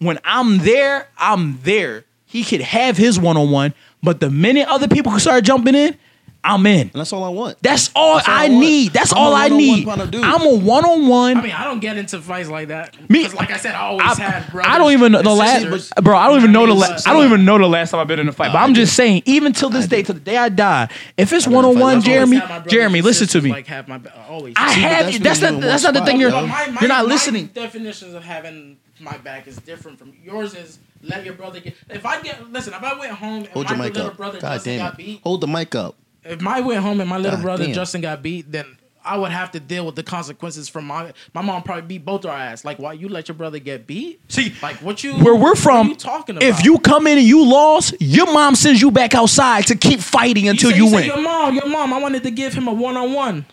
when 0.00 0.18
I'm 0.24 0.58
there, 0.58 1.08
I'm 1.16 1.60
there. 1.62 2.04
He 2.32 2.42
could 2.44 2.62
have 2.62 2.96
his 2.96 3.18
one 3.20 3.36
on 3.36 3.50
one. 3.50 3.74
But 4.02 4.20
the 4.20 4.30
minute 4.30 4.66
other 4.68 4.88
people 4.88 5.16
start 5.20 5.44
jumping 5.44 5.74
in, 5.74 5.96
I'm 6.44 6.66
in. 6.66 6.80
And 6.88 6.92
that's 6.94 7.12
all 7.12 7.22
I 7.22 7.28
want. 7.28 7.56
That's 7.62 7.90
all 7.94 8.16
That's 8.16 8.26
all 8.28 8.34
I 8.34 8.44
I 8.46 8.48
need. 8.48 8.92
That's 8.92 9.12
I'm 9.12 9.18
all 9.18 9.32
I 9.34 9.48
need. 9.48 9.84
kind 9.86 10.00
of. 10.00 10.10
I'm 10.24 10.42
a 10.44 10.54
one 10.56 10.84
on 10.84 11.06
one. 11.06 11.36
I 11.36 11.40
mean, 11.42 11.52
I 11.52 11.62
don't 11.62 11.78
get 11.78 11.96
into 11.96 12.20
fights 12.20 12.48
like 12.48 12.66
that. 12.68 12.96
Me- 13.08 13.22
'Cause 13.22 13.34
like 13.34 13.52
I 13.52 13.58
said, 13.58 13.76
I 13.76 13.82
always 13.82 14.18
had 14.18 14.50
brothers. 14.50 14.72
I 14.72 14.78
don't 14.78 14.90
even 14.92 15.12
know 15.12 15.22
the 15.22 15.30
last, 15.34 15.94
bro. 16.02 16.16
I 16.16 16.26
don't 16.28 16.38
even 16.38 16.50
know 16.50 16.66
the. 16.66 16.74
last. 16.74 17.06
I 17.06 17.12
don't 17.12 17.26
even 17.26 17.44
know 17.44 17.58
the 17.58 17.68
last 17.68 17.92
time 17.92 18.00
I've 18.00 18.08
been 18.08 18.18
in 18.18 18.28
a 18.28 18.32
fight. 18.32 18.50
But 18.52 18.58
I'm 18.58 18.74
just 18.74 18.96
saying, 18.96 19.22
even 19.24 19.52
till 19.52 19.70
this 19.70 19.86
day, 19.86 20.02
till 20.02 20.14
the 20.16 20.20
day 20.20 20.36
I 20.36 20.48
die, 20.48 20.88
if 21.16 21.32
it's 21.32 21.44
been 21.44 21.52
in 21.52 21.56
one 21.58 21.64
a 21.64 21.68
on 21.68 21.74
fight. 21.74 21.80
one, 21.80 22.00
Jeremy, 22.02 22.36
Had 22.38 22.42
my 22.42 22.48
brothers 22.56 22.72
Jeremy, 22.72 23.02
listen 23.02 23.28
to 23.28 23.40
me. 23.40 23.50
Like 23.50 23.66
have 23.68 23.86
my 23.86 24.00
always. 24.28 24.54
I 24.56 24.74
See, 24.74 24.80
have. 24.80 25.06
that's 25.06 25.18
That's 25.20 25.40
not. 25.52 25.60
That's 25.60 25.82
not 25.84 25.94
the 25.94 26.04
thing. 26.04 26.18
You're. 26.18 26.30
spot, 26.30 26.48
my, 26.48 26.66
my, 26.70 26.80
You're 26.80 26.88
not 26.88 27.04
my 27.06 27.12
listening. 27.12 27.46
definitions 27.54 28.14
of 28.14 28.24
having 28.24 28.78
my 28.98 29.16
back 29.18 29.46
is 29.46 29.56
different 29.58 30.00
from 30.00 30.12
yours. 30.24 30.54
Is 30.56 30.80
let 31.02 31.24
your 31.24 31.34
brother 31.34 31.60
get. 31.60 31.74
If 31.90 32.04
I 32.06 32.20
get 32.22 32.50
listen, 32.50 32.72
if 32.74 32.82
I 32.82 32.98
went 32.98 33.12
home 33.12 33.38
and 33.44 33.48
Hold 33.48 33.66
my 33.66 33.70
your 33.74 33.78
mic 33.84 33.94
little 33.94 34.10
up. 34.10 34.16
brother 34.16 34.40
God 34.40 34.52
Justin 34.54 34.78
damn 34.78 34.86
got 34.86 34.94
it. 34.94 34.96
beat, 34.98 35.20
Hold 35.22 35.40
the 35.40 35.46
mic 35.48 35.74
up. 35.74 35.96
if 36.24 36.46
I 36.46 36.60
went 36.60 36.80
home 36.82 37.00
and 37.00 37.08
my 37.10 37.18
little 37.18 37.36
God 37.38 37.42
brother 37.42 37.64
damn. 37.66 37.74
Justin 37.74 38.00
got 38.00 38.22
beat, 38.22 38.50
then 38.50 38.76
I 39.04 39.18
would 39.18 39.32
have 39.32 39.50
to 39.50 39.58
deal 39.58 39.84
with 39.84 39.96
the 39.96 40.04
consequences 40.04 40.68
from 40.68 40.86
my 40.86 41.12
my 41.34 41.42
mom 41.42 41.64
probably 41.64 41.82
beat 41.82 42.04
both 42.04 42.24
our 42.24 42.36
ass. 42.36 42.64
Like, 42.64 42.78
why 42.78 42.92
you 42.92 43.08
let 43.08 43.26
your 43.26 43.34
brother 43.34 43.58
get 43.58 43.84
beat? 43.84 44.20
See, 44.28 44.54
Like, 44.62 44.76
what 44.76 45.02
you 45.02 45.14
where 45.18 45.34
we're 45.34 45.40
what 45.50 45.58
from, 45.58 45.86
are 45.88 45.90
you 45.90 45.96
talking 45.96 46.36
about? 46.36 46.48
if 46.48 46.64
you 46.64 46.78
come 46.78 47.08
in 47.08 47.18
and 47.18 47.26
you 47.26 47.44
lost, 47.44 47.94
your 48.00 48.32
mom 48.32 48.54
sends 48.54 48.80
you 48.80 48.92
back 48.92 49.14
outside 49.16 49.66
to 49.66 49.74
keep 49.74 49.98
fighting 49.98 50.48
until 50.48 50.70
say- 50.70 50.76
you, 50.76 50.88
say 50.88 50.94
win. 50.94 51.04
your 51.06 51.20
mom, 51.20 51.56
your 51.56 51.66
mom, 51.68 51.92
I 51.92 51.98
wanted 52.00 52.22
to 52.22 52.30
give 52.30 52.54
him 52.54 52.68
a 52.68 52.72
one 52.72 52.96
on 52.96 53.12
one. 53.12 53.44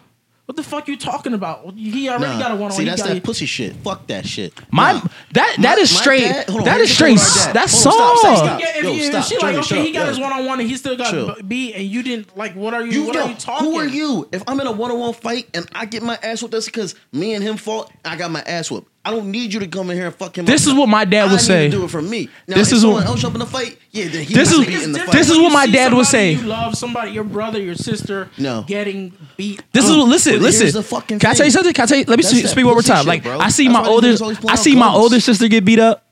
What 0.49 0.55
the 0.55 0.63
fuck 0.63 0.87
you 0.87 0.97
talking 0.97 1.35
about? 1.35 1.75
He 1.77 2.09
already 2.09 2.33
Nah. 2.33 2.39
got 2.39 2.51
a 2.53 2.55
one 2.55 2.63
on 2.63 2.71
See, 2.71 2.77
one. 2.77 2.85
that's 2.87 3.03
that 3.03 3.21
pussy 3.21 3.45
shit. 3.45 3.75
Fuck 3.83 4.07
that 4.07 4.25
shit. 4.25 4.51
My 4.71 4.93
Nah. 4.93 5.01
that 5.33 5.53
My- 5.59 5.61
that 5.61 5.77
is 5.77 5.95
straight. 5.95 6.21
dad- 6.21 6.49
on, 6.49 6.63
that 6.63 6.77
here's 6.77 6.89
is 6.89 6.97
the 6.97 7.03
thing 7.05 7.17
straight. 7.19 7.35
with 7.35 7.37
our 7.37 7.45
dad. 7.45 7.53
That's 7.53 7.83
Hold 7.83 7.93
stop, 7.93 8.17
stop, 8.17 8.37
stop. 8.37 8.59
If, 8.63 8.83
Yo, 8.83 8.91
you, 8.93 9.03
stop. 9.03 9.25
she 9.25 9.37
like, 9.37 9.55
okay, 9.57 9.61
shut 9.61 9.85
he 9.85 9.91
got 9.91 10.05
Yo. 10.05 10.09
his 10.09 10.19
one 10.19 10.33
on 10.33 10.45
one 10.47 10.59
and 10.59 10.67
he 10.67 10.75
still 10.75 10.97
got 10.97 11.11
Chill. 11.11 11.35
b- 11.47 11.73
and 11.75 11.83
you 11.85 12.01
didn't 12.01 12.35
like. 12.35 12.55
What 12.55 12.73
are 12.73 12.83
you? 12.83 12.91
You 12.93 13.03
what 13.03 13.13
yo, 13.13 13.21
are 13.25 13.29
you 13.29 13.35
talking? 13.35 13.67
who 13.71 13.77
are 13.77 13.85
you? 13.85 14.27
If 14.31 14.41
I'm 14.47 14.59
in 14.59 14.65
a 14.65 14.71
one-on-one 14.71 15.13
fight 15.13 15.49
and 15.53 15.67
I 15.71 15.85
get 15.85 16.01
my 16.01 16.17
ass 16.23 16.41
whooped, 16.41 16.53
that's 16.53 16.65
because 16.65 16.95
me 17.13 17.35
and 17.35 17.43
him 17.43 17.55
fought. 17.57 17.91
I 18.03 18.15
got 18.15 18.31
my 18.31 18.41
ass 18.41 18.71
whooped. 18.71 18.87
I 19.05 19.11
don't 19.11 19.27
need 19.31 19.53
you 19.53 19.59
to 19.61 19.67
come 19.67 19.89
in 19.91 19.97
here 19.97 20.07
and 20.07 20.15
fuck 20.15 20.35
him. 20.37 20.45
This 20.45 20.65
up. 20.67 20.73
is 20.73 20.77
what 20.79 20.89
my 20.89 21.05
dad 21.05 21.21
I 21.21 21.25
would 21.25 21.31
need 21.33 21.41
say. 21.41 21.65
To 21.69 21.77
do 21.77 21.83
it 21.85 21.89
for 21.91 22.01
me. 22.01 22.27
Now, 22.47 22.55
This 22.57 22.69
if 22.69 22.73
is 22.77 22.81
someone 22.81 23.01
what- 23.03 23.07
else 23.09 23.21
jump 23.21 23.35
in 23.35 23.39
the 23.39 23.45
fight. 23.45 23.77
Yeah, 23.91 24.05
he 24.05 24.33
This 24.33 24.51
is- 24.51 24.83
in 24.85 24.91
the 24.91 24.99
this 25.11 25.29
is 25.31 25.37
what 25.37 25.51
my 25.51 25.65
dad 25.65 25.93
would 25.93 26.05
somebody 26.05 26.35
say. 26.35 26.41
You 26.43 26.47
love 26.47 26.75
somebody, 26.75 27.11
your 27.11 27.23
brother, 27.23 27.59
your 27.59 27.73
sister, 27.75 28.29
No. 28.37 28.63
getting 28.67 29.13
beat. 29.35 29.63
This 29.71 29.85
is 29.85 29.91
Oh, 29.91 30.03
listen, 30.03 30.33
but 30.33 30.41
listen. 30.43 30.61
here's 30.65 30.73
the 30.75 30.83
fucking 30.83 31.17
Can 31.19 31.31
I 31.31 31.33
tell 31.33 31.45
you 31.47 31.51
something? 31.51 31.73
Can 31.73 31.83
I 31.83 31.85
tell 31.87 31.97
you? 31.97 32.03
Let 32.07 32.17
me 32.17 32.23
That's 32.23 32.51
speak, 32.51 32.65
one 32.65 32.75
more 32.75 32.81
time. 32.83 32.97
shit, 32.99 33.07
like 33.07 33.23
bro. 33.23 33.39
I 33.39 33.49
see 33.49 33.67
That's 33.67 33.73
my 33.81 33.87
older, 33.87 34.09
niggas 34.09 34.21
always 34.21 34.37
pull 34.37 34.51
I 34.51 34.55
see 34.55 34.75
my 34.75 34.87
guns. 34.87 34.97
older 34.97 35.19
sister 35.19 35.47
get 35.47 35.65
beat 35.65 35.79
up 35.79 36.05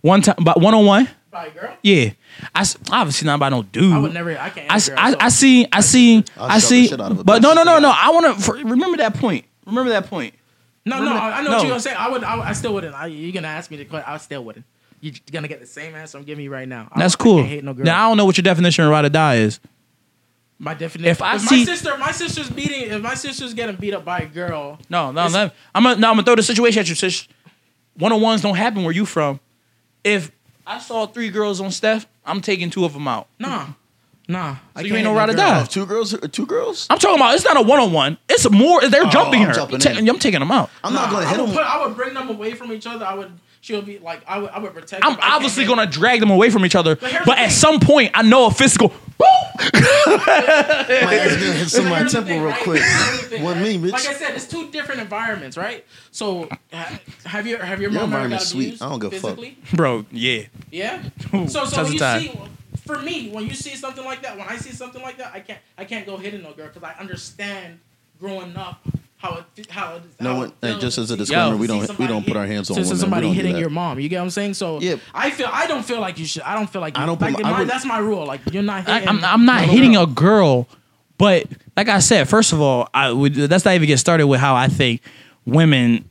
one 0.00 0.22
time, 0.22 0.36
but 0.42 0.60
one 0.60 0.74
on 0.74 0.86
one. 0.86 1.08
by 1.32 1.46
a 1.46 1.50
girl. 1.50 1.72
Yeah, 1.82 2.10
I 2.54 2.60
s- 2.60 2.76
obviously 2.90 3.26
not 3.26 3.40
by 3.40 3.48
no 3.48 3.62
dude. 3.64 3.92
I 3.92 3.98
would 3.98 4.12
never. 4.14 4.38
I 4.38 4.50
can't. 4.50 4.70
I, 4.70 4.74
answer 4.74 4.92
s- 4.92 4.98
I, 4.98 5.10
girl, 5.10 5.16
I 5.22 5.28
so- 5.28 5.36
see, 5.40 5.66
I 5.72 5.80
see, 5.80 6.24
I'll 6.36 6.44
I 6.50 6.52
shove 6.58 6.62
see. 6.62 6.86
shit 6.88 7.00
out 7.00 7.10
of 7.10 7.18
a 7.20 7.24
But 7.24 7.42
no, 7.42 7.52
no, 7.54 7.64
no, 7.64 7.78
no. 7.80 7.90
I 7.90 8.10
want 8.10 8.38
to 8.44 8.52
remember 8.64 8.98
that 8.98 9.14
point. 9.14 9.44
Remember 9.66 9.90
that 9.90 10.08
point. 10.08 10.34
No, 10.84 10.96
no, 10.96 11.02
Remember 11.04 11.20
I, 11.20 11.30
that- 11.30 11.38
I 11.38 11.42
know 11.42 11.50
no. 11.50 11.56
what 11.56 11.62
you're 11.62 11.70
gonna 11.70 11.80
say. 11.80 11.94
I 11.94 12.08
would. 12.10 12.22
I, 12.22 12.48
I 12.50 12.52
still 12.52 12.74
wouldn't. 12.74 12.94
I, 12.94 13.06
you're 13.06 13.32
gonna 13.32 13.48
ask 13.48 13.70
me 13.72 13.76
the 13.78 13.86
question. 13.86 14.04
I 14.12 14.16
still 14.18 14.44
wouldn't. 14.44 14.64
You're 15.02 15.12
gonna 15.32 15.48
get 15.48 15.60
the 15.60 15.66
same 15.66 15.94
answer 15.94 16.16
I'm 16.16 16.24
giving 16.24 16.44
you 16.44 16.50
right 16.50 16.66
now. 16.68 16.88
I 16.92 16.98
That's 17.00 17.16
don't- 17.16 17.20
I 17.26 17.30
cool. 17.30 17.36
can't 17.38 17.48
hate 17.48 17.64
no 17.64 17.74
girl. 17.74 17.84
Now 17.84 18.06
I 18.06 18.08
don't 18.10 18.16
know 18.16 18.24
what 18.24 18.36
your 18.38 18.42
definition 18.44 18.84
of 18.84 18.90
ride 18.90 19.04
or 19.04 19.08
die 19.10 19.34
is. 19.36 19.60
my 20.58 20.74
definition. 20.74 21.10
if 21.10 21.20
I 21.20 21.32
my 21.32 21.38
see- 21.38 21.64
sister, 21.64 21.98
my 21.98 22.12
sister's 22.12 22.48
beating. 22.48 22.82
If 22.90 23.02
my 23.02 23.14
sister's 23.14 23.52
getting 23.52 23.74
beat 23.76 23.94
up 23.94 24.04
by 24.04 24.20
a 24.20 24.26
girl, 24.26 24.78
No, 24.88 25.10
no, 25.10 25.22
It's- 25.26 25.34
let, 25.34 25.54
I'm 25.74 25.82
gonna, 25.82 25.96
no, 25.96 26.08
I'm 26.08 26.14
gonna 26.14 26.24
throw 26.24 26.36
the 26.36 26.42
situation 26.42 26.78
at 26.80 26.88
you. 26.88 26.94
Sis. 26.94 27.26
One 27.94 28.12
on 28.12 28.20
ones 28.20 28.40
don't 28.42 28.54
happen 28.56 28.84
where 28.84 28.94
you 28.94 29.04
from. 29.04 29.40
If 30.04 30.30
I 30.66 30.78
saw 30.78 31.06
three 31.06 31.30
girls 31.30 31.60
on 31.60 31.70
Steph, 31.72 32.06
I'm 32.24 32.40
taking 32.40 32.70
two 32.70 32.84
of 32.84 32.92
them 32.92 33.08
out. 33.08 33.26
nah, 33.40 33.66
nah. 34.28 34.56
I 34.76 34.80
you 34.82 34.86
can't 34.90 34.98
ain't 34.98 35.04
no 35.04 35.10
hate 35.10 35.16
ride 35.18 35.28
or 35.30 35.34
girl. 35.34 35.36
die. 35.48 35.60
Oh, 35.62 35.64
two 35.64 35.84
girls. 35.86 36.16
Two 36.30 36.46
girls. 36.46 36.86
I'm 36.88 36.98
talking 36.98 37.16
about 37.16 37.34
it's 37.34 37.44
not 37.44 37.56
a 37.56 37.62
one 37.62 37.80
on 37.80 37.92
one. 37.92 38.18
It's 38.28 38.48
more. 38.48 38.80
They're 38.88 39.04
oh, 39.06 39.10
jumping 39.10 39.40
I'm 39.42 39.48
her. 39.48 39.52
jumping 39.54 39.74
I'm, 39.74 39.80
ta- 39.80 39.90
in. 39.98 40.08
I'm 40.08 40.18
taking 40.20 40.38
them 40.40 40.52
out. 40.52 40.70
I'm 40.84 40.94
not 40.94 41.10
gonna 41.10 41.26
I 41.26 41.30
hit 41.30 41.40
would 41.40 41.48
him. 41.48 41.54
put- 41.56 41.64
I 41.66 41.84
would 41.84 41.96
bring 41.96 42.14
them 42.14 42.28
away 42.30 42.54
from 42.54 42.72
each 42.72 42.86
other. 42.86 43.04
I 43.04 43.14
would. 43.14 43.32
She'll 43.62 43.80
be 43.80 43.98
like. 43.98 44.22
I 44.28 44.38
would. 44.38 44.50
I 44.50 44.58
would 44.58 44.74
protect. 44.74 45.02
I'm 45.06 45.12
them. 45.12 45.20
Obviously 45.22 45.64
gonna 45.64 45.86
drag 45.86 46.20
them 46.20 46.30
away 46.30 46.50
from 46.50 46.66
each 46.66 46.74
other, 46.76 46.96
But 46.96 47.22
but 47.24 47.38
at 47.38 47.50
some 47.52 47.80
point, 47.80 48.10
I 48.12 48.20
know 48.22 48.46
a 48.46 48.50
physical. 48.50 48.92
My 49.58 49.68
ass 51.14 51.36
gonna 51.36 51.52
hit 51.52 51.68
some 51.68 51.84
of 51.86 51.90
my 51.90 51.98
temple 52.00 52.22
thing, 52.24 52.40
real 52.42 52.50
right? 52.50 52.62
quick. 52.62 52.82
Here's 52.82 53.20
the 53.22 53.26
thing, 53.28 53.44
With 53.44 53.56
right? 53.56 53.62
me, 53.62 53.78
bitch. 53.78 53.92
Like 53.92 54.06
I 54.08 54.12
said, 54.14 54.34
it's 54.34 54.46
two 54.48 54.70
different 54.70 55.00
environments, 55.00 55.56
right? 55.56 55.84
So, 56.10 56.48
ha- 56.72 56.98
have 57.24 57.46
you 57.46 57.56
have 57.58 57.80
your 57.80 57.90
Your 57.90 58.00
mom 58.00 58.12
ever 58.12 58.24
environment's 58.24 58.44
got 58.44 58.50
sweet. 58.50 58.82
I 58.82 58.88
don't 58.88 58.98
give 58.98 59.12
a 59.12 59.20
fuck. 59.20 59.38
Bro, 59.74 60.06
yeah. 60.10 60.42
Yeah. 60.70 61.02
Ooh, 61.34 61.48
So, 61.48 61.64
so 61.64 61.84
when 61.84 61.92
you 61.92 61.98
time. 61.98 62.20
see, 62.22 62.40
for 62.84 62.98
me, 62.98 63.30
when 63.30 63.44
you 63.46 63.54
see 63.54 63.76
something 63.76 64.04
like 64.04 64.22
that, 64.22 64.36
when 64.36 64.48
I 64.48 64.56
see 64.56 64.72
something 64.72 65.02
like 65.02 65.18
that, 65.18 65.32
I 65.34 65.40
can't 65.40 65.60
I 65.78 65.84
can't 65.84 66.04
go 66.06 66.16
hitting 66.16 66.42
no 66.42 66.52
girl 66.52 66.66
because 66.68 66.82
I 66.82 66.94
understand 66.98 67.78
growing 68.18 68.56
up 68.56 68.80
how 69.22 69.44
it 69.56 69.70
how 69.70 69.94
it. 69.96 70.02
No 70.20 70.30
how 70.32 70.36
one- 70.38 70.52
it 70.62 70.74
hey, 70.74 70.78
just 70.80 70.98
as 70.98 71.10
a 71.10 71.14
see 71.14 71.18
disclaimer, 71.20 71.56
we 71.56 71.66
don't- 71.66 71.98
we 71.98 72.06
don't 72.06 72.26
put 72.26 72.36
our 72.36 72.46
hands 72.46 72.68
on 72.70 72.76
to- 72.76 72.82
to 72.82 72.86
women. 72.88 72.98
Somebody 72.98 73.32
hitting 73.32 73.56
your 73.56 73.70
mom. 73.70 74.00
You 74.00 74.08
get 74.08 74.18
what 74.18 74.24
I'm 74.24 74.30
saying? 74.30 74.54
So 74.54 74.80
Yeah. 74.80 74.96
I 75.14 75.30
feel 75.30 75.48
I 75.52 75.66
don't 75.66 75.84
feel 75.84 76.00
like 76.00 76.18
you 76.18 76.26
should. 76.26 76.42
I 76.42 76.54
don't 76.54 76.68
feel 76.70 76.80
like 76.80 76.96
you, 76.96 77.02
I 77.02 77.06
don't 77.06 77.18
put 77.18 77.32
like 77.32 77.42
my- 77.42 77.50
I 77.52 77.58
would- 77.60 77.68
that's 77.68 77.84
my 77.84 77.98
rule. 77.98 78.26
Like 78.26 78.40
you're 78.52 78.62
not 78.62 78.88
I, 78.88 78.94
hitting. 79.00 79.08
I'm, 79.08 79.24
I'm 79.24 79.44
not 79.46 79.62
no 79.66 79.72
hitting 79.72 79.92
girl. 79.92 80.02
a 80.02 80.06
girl, 80.08 80.68
but 81.18 81.46
like 81.76 81.88
I 81.88 82.00
said, 82.00 82.28
first 82.28 82.52
of 82.52 82.60
all, 82.60 82.88
I 82.92 83.12
would. 83.12 83.34
That's 83.34 83.64
not 83.64 83.74
even 83.74 83.86
get 83.86 83.98
started 83.98 84.26
with 84.26 84.40
how 84.40 84.54
I 84.56 84.66
think 84.68 85.00
women 85.46 86.04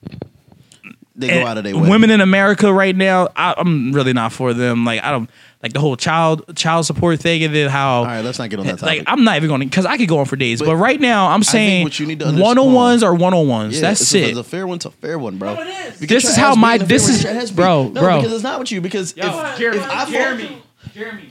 They 1.16 1.28
go 1.28 1.46
out 1.46 1.58
of 1.58 1.64
their 1.66 1.76
way. 1.76 1.86
Eh, 1.86 1.90
women 1.90 2.10
in 2.12 2.22
America 2.22 2.74
right 2.74 2.96
now. 2.96 3.28
I, 3.36 3.54
I'm 3.58 3.92
really 3.92 4.14
not 4.14 4.32
for 4.32 4.54
them. 4.54 4.86
Like 4.86 5.04
I 5.04 5.12
don't 5.12 5.30
like 5.64 5.74
the 5.74 5.80
whole 5.80 5.96
child 5.96 6.56
child 6.56 6.86
support 6.86 7.20
thing, 7.20 7.44
and 7.44 7.54
then 7.54 7.70
how. 7.70 8.00
All 8.00 8.06
right, 8.06 8.22
let's 8.26 8.40
not 8.40 8.50
get 8.50 8.60
on 8.60 8.66
that 8.66 8.80
topic. 8.80 9.00
Like 9.00 9.04
I'm 9.08 9.24
not 9.24 9.36
even 9.36 9.48
going 9.50 9.62
to 9.62 9.68
because 9.68 9.86
I 9.86 9.98
could 9.98 10.08
go 10.08 10.20
on 10.20 10.26
for 10.26 10.36
days, 10.36 10.60
but, 10.60 10.66
But 10.66 10.76
right 10.78 11.00
now 11.00 11.28
I'm 11.28 11.44
saying 11.44 11.84
what 11.84 12.00
you 12.00 12.06
need 12.08 12.20
to 12.20 12.26
understand- 12.28 12.58
one 12.58 12.58
on 12.58 12.74
ones 12.74 13.04
are 13.04 13.14
one 13.14 13.34
on 13.34 13.48
ones. 13.48 13.76
Yeah, 13.76 13.82
That's 13.82 14.02
it's, 14.02 14.14
it. 14.16 14.24
It's 14.30 14.38
a 14.40 14.44
fair 14.44 14.66
one 14.66 14.80
to 14.80 14.90
fair 14.92 15.20
one, 15.20 15.38
bro. 15.38 15.54
No, 15.56 15.62
it 15.62 15.68
is. 15.68 16.02
You 16.02 16.08
This 16.08 16.26
is 16.26 16.36
how 16.36 16.56
my- 16.56 16.78
beat 16.78 16.82
in 16.82 16.86
a 16.86 16.88
this 16.90 17.10
is- 17.10 17.24
get 17.24 17.34
your 17.34 17.42
ass 17.44 17.50
beat. 17.52 17.56
bro, 17.58 17.88
no, 17.90 18.02
bro. 18.02 18.18
because 18.18 18.34
it's 18.34 18.44
not 18.44 18.60
with 18.60 18.72
you. 18.72 18.82
Because 18.82 19.16
Yo, 19.16 19.24
if, 19.28 19.58
Jeremy, 19.60 19.78
if 19.78 19.90
I 19.90 20.10
Jeremy, 20.10 20.62
Jeremy, 20.94 21.30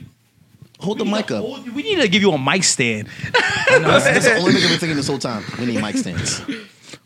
hold 0.79 0.97
the 0.99 1.05
mic 1.05 1.29
up, 1.31 1.43
We 1.73 1.83
need 1.83 1.99
to 2.01 2.07
give 2.07 2.21
you 2.21 2.31
a 2.31 2.37
mic 2.39 2.63
stand. 2.63 3.07
that's, 3.33 4.05
that's 4.05 4.25
the 4.25 4.35
only 4.37 4.53
thing 4.53 4.63
I've 4.63 4.69
been 4.69 4.79
thinking 4.79 4.95
this 4.95 5.07
whole 5.07 5.19
time. 5.19 5.43
We 5.59 5.65
need 5.65 5.81
mic 5.81 5.97
stands. 5.97 6.41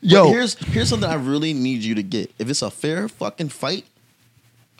Yo, 0.02 0.28
here's 0.28 0.54
here's 0.66 0.88
something 0.90 1.10
I 1.10 1.16
really 1.16 1.54
need 1.54 1.82
you 1.82 1.96
to 1.96 2.04
get. 2.04 2.32
If 2.38 2.48
it's 2.50 2.62
a 2.62 2.70
fair 2.70 3.08
fucking 3.10 3.50
fight, 3.50 3.86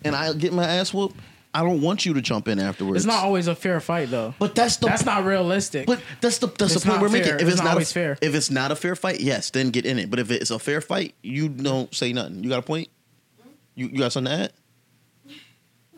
and 0.04 0.16
I 0.16 0.32
get 0.34 0.54
my 0.54 0.64
ass 0.66 0.94
whooped, 0.94 1.16
I 1.56 1.62
don't 1.62 1.82
want 1.82 2.06
you 2.06 2.14
to 2.16 2.22
jump 2.22 2.48
in 2.50 2.60
afterwards. 2.60 2.98
It's 2.98 3.06
not 3.06 3.24
always 3.24 3.48
a 3.48 3.56
fair 3.56 3.80
fight 3.80 4.10
though. 4.12 4.34
But 4.40 4.56
that's 4.56 4.76
the. 4.78 4.88
That's 4.88 5.06
not 5.06 5.24
realistic. 5.24 5.88
But 5.88 6.02
that's 6.20 6.40
the 6.40 6.48
that's 6.48 6.76
It's 6.76 6.84
the 6.84 6.90
point 6.90 7.02
we're 7.02 7.10
fair. 7.10 7.20
making. 7.22 7.36
If 7.36 7.42
It's 7.42 7.50
it's, 7.52 7.58
not 7.60 7.64
not, 7.64 7.72
always 7.72 7.92
a, 7.92 7.94
fair. 7.94 8.18
if 8.22 8.36
it's 8.36 8.52
not 8.52 8.72
a 8.72 8.76
fair 8.76 8.96
fight, 8.96 9.22
yes, 9.22 9.50
then 9.52 9.70
get 9.70 9.86
in 9.86 9.98
it. 9.98 10.10
But 10.10 10.20
if 10.20 10.30
it's 10.32 10.52
a 10.52 10.60
fair 10.60 10.82
fight, 10.82 11.16
you 11.24 11.48
don't 11.48 11.94
say 11.96 12.12
nothing. 12.14 12.44
You 12.44 12.50
got 12.50 12.60
a 12.60 12.62
point? 12.64 12.90
Hmm? 13.42 13.50
You 13.76 13.88
you 13.88 13.98
got 14.00 14.12
something 14.12 14.32
to 14.36 14.44
add? 14.44 14.54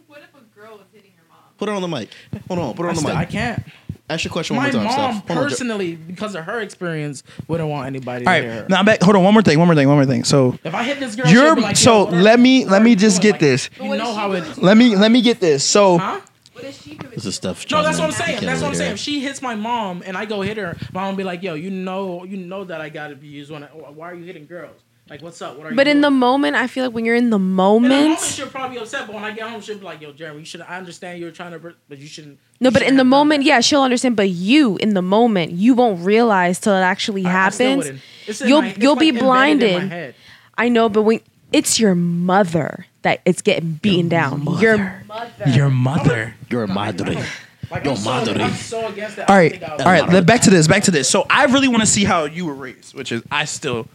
What 0.07 0.19
if 0.19 0.29
a 0.39 0.43
girl 0.59 0.77
was 0.77 0.85
hitting 0.93 1.11
her 1.17 1.23
mom? 1.27 1.39
Put 1.57 1.69
her 1.69 1.75
on 1.75 1.81
the 1.81 1.87
mic. 1.87 2.09
Hold 2.47 2.59
on. 2.59 2.73
Put 2.75 2.83
her 2.83 2.87
I, 2.87 2.89
on 2.89 2.95
the 2.95 3.01
still, 3.01 3.13
mic. 3.15 3.27
I 3.27 3.31
can't. 3.31 3.63
Ask 4.09 4.23
your 4.23 4.31
question 4.31 4.55
My 4.55 4.67
one 4.69 4.73
more 4.73 4.83
time, 4.83 4.83
mom 4.83 5.13
Steph. 5.15 5.27
Hold 5.27 5.29
on, 5.29 5.35
Jo- 5.35 5.49
personally, 5.49 5.95
because 5.95 6.33
of 6.35 6.45
her 6.45 6.61
experience, 6.61 7.23
wouldn't 7.47 7.67
want 7.69 7.87
anybody 7.87 8.25
all 8.25 8.33
to 8.33 8.39
hear 8.41 8.51
her. 8.53 8.59
right. 8.61 8.69
Now 8.69 8.79
I'm 8.79 8.85
back. 8.85 9.01
Hold 9.01 9.17
on. 9.17 9.23
One 9.23 9.33
more 9.33 9.41
thing. 9.43 9.59
One 9.59 9.67
more 9.67 9.75
thing. 9.75 9.87
One 9.87 9.97
more 9.97 10.05
thing. 10.05 10.23
So 10.23 10.57
If 10.63 10.73
I 10.73 10.83
hit 10.83 10.99
this 10.99 11.15
girl, 11.15 11.27
you're 11.27 11.45
she'll 11.47 11.55
be 11.55 11.61
like, 11.61 11.75
so 11.75 11.91
Yo, 11.99 12.05
what 12.05 12.13
are- 12.13 12.21
let 12.21 12.39
me 12.39 12.65
let 12.65 12.81
me 12.81 12.95
just 12.95 13.21
doing? 13.21 13.33
get 13.33 13.39
this. 13.41 13.69
You 13.81 13.95
know 13.97 14.13
how 14.13 14.31
it. 14.31 14.57
Let 14.57 14.77
me 14.77 14.95
let 14.95 15.11
me 15.11 15.21
get 15.21 15.39
this. 15.41 15.63
So 15.63 15.97
Huh? 15.97 16.21
What 16.53 16.63
is 16.65 16.81
she 16.81 16.95
doing? 16.95 17.11
This 17.13 17.25
is 17.25 17.35
Steph. 17.35 17.69
No, 17.69 17.83
that's 17.83 17.99
what 17.99 18.05
I'm 18.05 18.11
saying. 18.13 18.41
That's 18.43 18.61
what 18.61 18.69
I'm 18.69 18.75
saying. 18.75 18.93
If 18.93 18.99
she 18.99 19.19
hits 19.19 19.43
my 19.43 19.53
mom 19.53 20.01
and 20.05 20.17
I 20.17 20.25
go 20.25 20.41
hit 20.41 20.57
her, 20.57 20.75
my 20.91 21.01
mom 21.01 21.15
be 21.15 21.23
like, 21.23 21.43
"Yo, 21.43 21.53
you 21.53 21.69
know, 21.69 22.23
you 22.23 22.37
know 22.37 22.63
that 22.63 22.81
I 22.81 22.89
gotta 22.89 23.15
be 23.15 23.27
used 23.27 23.51
When 23.51 23.63
I, 23.63 23.67
why 23.67 24.09
are 24.09 24.15
you 24.15 24.23
hitting 24.25 24.47
girls? 24.47 24.81
Like, 25.09 25.21
what's 25.21 25.41
up? 25.41 25.57
What 25.57 25.67
are 25.67 25.69
you?" 25.71 25.75
But 25.75 25.87
in 25.87 26.01
the 26.01 26.09
moment, 26.11 26.55
I 26.55 26.67
feel 26.67 26.85
like 26.85 26.93
when 26.93 27.05
you're 27.05 27.15
in 27.15 27.29
the 27.29 27.37
in 27.37 27.41
the 27.41 27.53
moment, 27.53 27.93
moment, 27.93 28.19
she'll 28.21 28.47
probably 28.47 28.77
be 28.77 28.81
upset. 28.83 29.05
But 29.07 29.15
when 29.15 29.23
I 29.23 29.31
get 29.31 29.49
home, 29.49 29.61
she'll 29.61 29.77
be 29.77 29.85
like, 29.85 30.01
"Yo, 30.01 30.11
Jeremy, 30.11 30.39
you 30.39 30.45
should. 30.45 30.61
I 30.61 30.77
understand 30.77 31.19
you're 31.19 31.31
trying 31.31 31.51
to, 31.53 31.59
but 31.59 31.97
you 31.97 32.07
shouldn't." 32.07 32.39
no, 32.59 32.67
you 32.67 32.71
but 32.71 32.79
shouldn't 32.79 32.91
in 32.91 32.97
the 32.97 33.03
moment, 33.03 33.43
that." 33.43 33.47
yeah, 33.47 33.59
she'll 33.61 33.81
understand. 33.83 34.15
But 34.15 34.29
you, 34.29 34.77
in 34.77 34.93
the 34.93 35.01
moment, 35.01 35.51
you 35.53 35.73
won't 35.73 36.03
realize 36.05 36.59
till 36.59 36.73
it 36.73 36.81
actually 36.81 37.25
I- 37.25 37.47
I 37.47 37.49
still 37.49 37.67
happens. 37.69 37.85
wouldn't. 37.85 38.01
It's 38.27 38.41
in 38.41 38.47
You'll 38.49 38.61
my- 38.61 38.67
it's 38.69 38.79
you'll 38.79 38.95
be 38.95 39.11
like 39.11 39.21
embedded 39.21 39.21
in 39.21 39.73
my 39.73 39.79
blinded. 39.79 39.89
head. 39.91 40.15
I 40.57 40.69
know, 40.69 40.89
but 40.89 41.03
when 41.03 41.21
it's 41.53 41.79
your 41.79 41.95
mother 41.95 42.85
that 43.03 43.21
it's 43.25 43.41
getting 43.41 43.73
beaten 43.81 44.09
down, 44.09 44.43
your 44.59 44.77
mother. 45.07 45.49
your 45.51 45.69
mother. 45.69 46.35
Your 46.49 46.67
madre. 46.67 47.23
Like, 47.69 47.83
Yo, 47.83 47.91
I'm, 47.91 47.97
so, 47.97 48.09
madre. 48.09 48.41
I'm 48.43 48.53
so 48.53 48.87
against 48.87 49.15
that. 49.17 49.29
All 49.29 49.35
I 49.35 49.39
right, 49.39 49.51
think 49.51 49.63
I 49.63 49.67
all 49.67 49.77
would- 49.77 49.85
right. 49.85 50.09
then 50.09 50.23
Back 50.25 50.41
to 50.41 50.49
this. 50.49 50.67
Back 50.67 50.83
to 50.83 50.91
this. 50.91 51.09
So 51.09 51.25
I 51.29 51.45
really 51.45 51.67
want 51.67 51.81
to 51.81 51.85
see 51.85 52.05
how 52.05 52.23
you 52.25 52.45
were 52.45 52.53
raised, 52.53 52.93
which 52.93 53.11
is 53.11 53.21
I 53.29 53.43
still, 53.45 53.87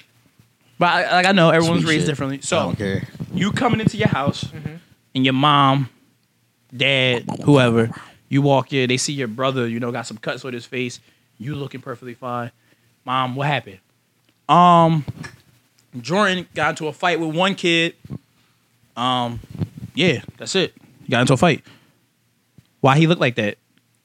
but 0.83 0.89
I, 0.89 1.13
like 1.13 1.27
I 1.27 1.33
know 1.33 1.51
everyone's 1.51 1.83
Sweet 1.83 1.91
raised 1.91 2.03
shit. 2.03 2.11
differently. 2.11 2.39
I 2.39 2.41
So 2.41 2.57
don't 2.59 2.77
care. 2.77 3.07
you 3.33 3.53
coming 3.53 3.79
into 3.81 3.97
your 3.97 4.09
house, 4.09 4.45
and 5.15 5.25
your 5.25 5.33
mom, 5.35 5.89
dad, 6.77 7.25
whoever, 7.45 7.91
you 8.29 8.43
walk 8.43 8.73
in, 8.73 8.89
they 8.89 8.97
see 8.97 9.13
your 9.13 9.29
brother, 9.29 9.69
you 9.69 9.79
know, 9.79 9.93
got 9.93 10.07
some 10.09 10.17
cuts 10.19 10.45
on 10.45 10.53
his 10.53 10.65
face. 10.67 10.99
You 11.39 11.55
looking 11.55 11.81
perfectly 11.81 12.15
fine. 12.15 12.51
Mom, 13.05 13.37
what 13.37 13.47
happened? 13.47 13.79
Um, 14.49 15.05
Jordan 16.01 16.49
got 16.55 16.71
into 16.71 16.89
a 16.89 16.93
fight 16.93 17.21
with 17.21 17.35
one 17.35 17.55
kid. 17.55 17.95
Um, 18.97 19.39
yeah, 19.95 20.23
that's 20.37 20.55
it. 20.57 20.75
He 21.05 21.11
Got 21.13 21.21
into 21.23 21.35
a 21.35 21.37
fight. 21.37 21.63
Why 22.81 22.99
he 22.99 23.07
looked 23.07 23.21
like 23.21 23.37
that? 23.37 23.57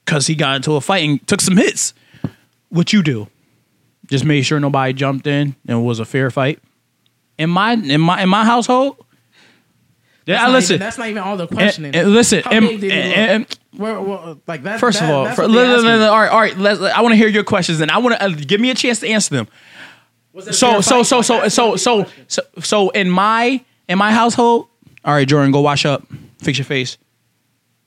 Cause 0.06 0.28
he 0.28 0.36
got 0.36 0.56
into 0.58 0.74
a 0.76 0.82
fight 0.82 1.08
and 1.10 1.26
took 1.28 1.41
some 1.41 1.58
hits. 1.58 1.94
What 2.70 2.94
you 2.94 3.02
do? 3.02 3.28
Just 4.08 4.24
made 4.26 4.44
sure 4.44 4.60
nobody 4.60 4.94
jumped 4.94 5.26
in 5.28 5.56
and 5.68 5.80
it 5.80 5.82
was 5.84 5.99
a 5.99 6.06
fair 6.06 6.30
fight. 6.32 6.60
In 7.38 7.49
my 7.49 7.73
in 7.73 8.01
my 8.01 8.23
in 8.23 8.30
my 8.30 8.43
household, 8.45 8.97
yeah, 10.26 10.35
That's 10.35 10.43
I 10.49 10.51
listen. 10.51 10.73
even- 10.76 10.80
that's 10.81 10.97
not 10.97 11.07
even 11.09 11.23
all 11.23 11.38
the 11.38 11.47
questioning. 11.47 11.95
and 11.95 12.11
listen, 12.11 12.41
How 12.43 12.51
and- 12.51 12.68
did 12.68 12.84
he 12.84 12.91
eh, 12.91 12.95
look? 13.07 13.18
and- 13.18 13.31
and- 13.31 13.59
Where- 13.80 14.01
where- 14.01 14.35
like 14.47 14.64
that. 14.64 14.80
First 14.80 15.01
of 15.01 15.09
all, 15.09 15.30
for, 15.35 15.43
all 15.43 15.49
right, 15.49 16.30
all 16.30 16.39
right. 16.39 16.57
Let's, 16.57 16.81
I 16.81 17.01
want 17.01 17.14
to 17.14 17.15
hear 17.18 17.27
your 17.27 17.43
questions, 17.43 17.80
and 17.80 17.91
I 17.91 17.99
want 17.99 18.15
to 18.15 18.23
uh, 18.23 18.30
give 18.30 18.59
me 18.59 18.72
a 18.72 18.76
chance 18.76 18.99
to 19.01 19.07
answer 19.07 19.35
them. 19.35 19.47
So, 20.51 20.81
so, 20.81 21.03
so, 21.03 21.22
so, 21.22 21.47
so, 21.47 21.76
so, 21.77 22.05
so, 22.27 22.41
so, 22.59 22.89
in 22.89 23.09
my 23.09 23.64
in 23.88 23.97
my 23.97 24.11
household, 24.11 24.68
all 25.05 25.14
right, 25.14 25.27
Jordan, 25.27 25.51
go 25.51 25.61
wash 25.61 25.85
up, 25.85 26.03
fix 26.39 26.57
your 26.57 26.65
face. 26.65 26.97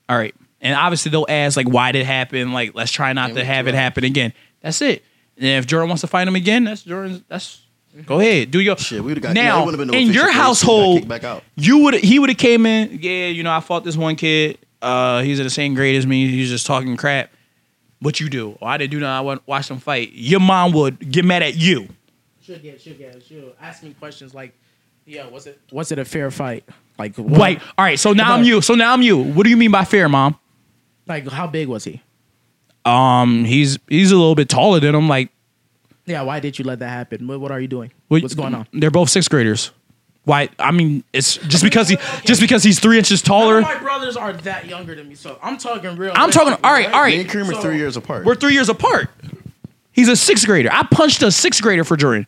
All 0.09 0.17
right, 0.17 0.33
and 0.61 0.75
obviously 0.75 1.11
they'll 1.11 1.25
ask 1.29 1.55
like, 1.57 1.67
why 1.69 1.91
did 1.91 1.99
it 2.01 2.05
happen? 2.05 2.51
Like, 2.53 2.73
let's 2.73 2.91
try 2.91 3.13
not 3.13 3.29
Yeah, 3.29 3.35
to 3.35 3.43
have 3.45 3.67
it 3.67 3.75
happen 3.75 4.03
again. 4.03 4.33
That's 4.61 4.81
it. 4.81 5.03
And 5.37 5.45
if 5.45 5.65
Jordan 5.67 5.89
wants 5.89 6.01
to 6.01 6.07
fight 6.07 6.27
him 6.27 6.35
again, 6.35 6.63
that's 6.65 6.83
Jordan's. 6.83 7.21
That's 7.29 7.60
go 8.05 8.19
ahead, 8.19 8.51
do 8.51 8.59
your 8.59 8.77
Shit, 8.77 9.01
we 9.01 9.07
would've 9.11 9.23
got- 9.23 9.35
yeah, 9.35 9.43
now 9.43 9.61
it 9.63 9.65
would've 9.65 9.77
been 9.79 9.87
no 9.89 9.93
in 9.93 10.07
your 10.07 10.25
case, 10.25 10.33
he 10.33 10.37
got 10.37 10.43
household. 10.45 11.07
back 11.07 11.23
out. 11.23 11.43
You 11.55 11.79
would 11.79 11.93
he 11.95 12.19
would 12.19 12.29
have 12.29 12.37
came 12.37 12.65
in. 12.65 12.99
Yeah, 13.01 13.27
you 13.27 13.43
know, 13.43 13.51
I 13.51 13.59
fought 13.59 13.83
this 13.83 13.97
one 13.97 14.15
kid. 14.15 14.57
Uh, 14.81 15.21
he's 15.21 15.39
in 15.39 15.43
the 15.43 15.49
same 15.49 15.73
grade 15.75 15.95
as 15.95 16.07
me. 16.07 16.27
He's 16.27 16.49
just 16.49 16.65
talking 16.65 16.97
crap. 16.97 17.29
What 17.99 18.19
you 18.19 18.29
do? 18.29 18.57
Oh, 18.61 18.65
I 18.65 18.77
didn't 18.77 18.91
do 18.91 18.99
nothing. 18.99 19.11
I 19.13 19.21
went 19.21 19.47
watch 19.47 19.67
them 19.67 19.79
fight. 19.79 20.11
Your 20.13 20.39
mom 20.39 20.71
would 20.71 21.11
get 21.11 21.23
mad 21.23 21.43
at 21.43 21.55
you. 21.55 21.87
Should 22.41 22.63
get, 22.63 22.81
should 22.81 22.97
get, 22.97 23.21
should 23.23 23.53
ask 23.61 23.83
me 23.83 23.93
questions 23.93 24.33
like, 24.33 24.57
yeah, 25.05 25.27
was 25.27 25.45
it 25.45 25.59
was 25.71 25.91
it 25.91 25.99
a 25.99 26.05
fair 26.05 26.31
fight? 26.31 26.63
Like, 26.97 27.15
what, 27.17 27.39
Wait, 27.39 27.59
all 27.77 27.85
right. 27.85 27.99
So 27.99 28.13
now 28.13 28.33
I'm 28.33 28.43
you. 28.43 28.61
So 28.61 28.73
now 28.73 28.93
I'm 28.93 29.01
you. 29.03 29.17
What 29.21 29.43
do 29.43 29.49
you 29.51 29.57
mean 29.57 29.71
by 29.71 29.85
fair, 29.85 30.09
mom? 30.09 30.37
like 31.07 31.27
how 31.27 31.45
big 31.45 31.67
was 31.67 31.83
he? 31.83 32.01
Um, 32.85 33.45
he's 33.45 33.77
he's 33.87 34.11
a 34.11 34.15
little 34.15 34.33
bit 34.35 34.49
taller 34.49 34.79
than 34.79 34.95
him. 34.95 35.07
Like, 35.07 35.29
Yeah, 36.11 36.21
why 36.23 36.39
did 36.39 36.59
you 36.59 36.65
let 36.65 36.79
that 36.79 36.89
happen? 36.89 37.25
What, 37.27 37.39
what 37.39 37.51
are 37.51 37.59
you 37.59 37.67
doing? 37.67 37.91
what- 38.09 38.21
What's 38.21 38.35
going 38.35 38.53
on? 38.53 38.67
They're 38.73 38.91
both 38.91 39.09
sixth 39.09 39.29
graders. 39.29 39.71
Why? 40.23 40.49
I 40.59 40.69
mean, 40.71 41.03
it's 41.13 41.37
just 41.37 41.63
because 41.63 41.87
he 41.89 41.97
just 42.25 42.39
because 42.41 42.63
he's 42.63 42.79
three 42.79 42.97
inches 42.99 43.23
None 43.27 43.39
taller. 43.39 43.57
of 43.57 43.63
my 43.63 43.77
brothers 43.77 44.15
are 44.15 44.33
that 44.33 44.67
younger 44.67 44.93
than 44.93 45.09
me, 45.09 45.15
so 45.15 45.39
I'm 45.41 45.57
talking 45.57 45.95
real. 45.95 46.11
I'm 46.13 46.29
talking. 46.29 46.53
All 46.63 46.71
right, 46.71 46.91
all 46.93 47.05
Me 47.05 47.13
and 47.15 47.23
right. 47.23 47.29
Cream 47.29 47.49
are 47.49 47.53
So- 47.55 47.61
three 47.61 47.77
years 47.77 47.97
apart. 47.97 48.25
We're 48.25 48.35
three 48.35 48.53
years 48.53 48.69
apart. 48.69 49.09
He's 49.91 50.09
a 50.09 50.15
sixth 50.15 50.45
grader. 50.45 50.69
I 50.71 50.83
punched 50.83 51.23
a 51.23 51.31
sixth 51.31 51.61
grader 51.63 51.83
for 51.83 51.97
Jordan. 51.97 52.27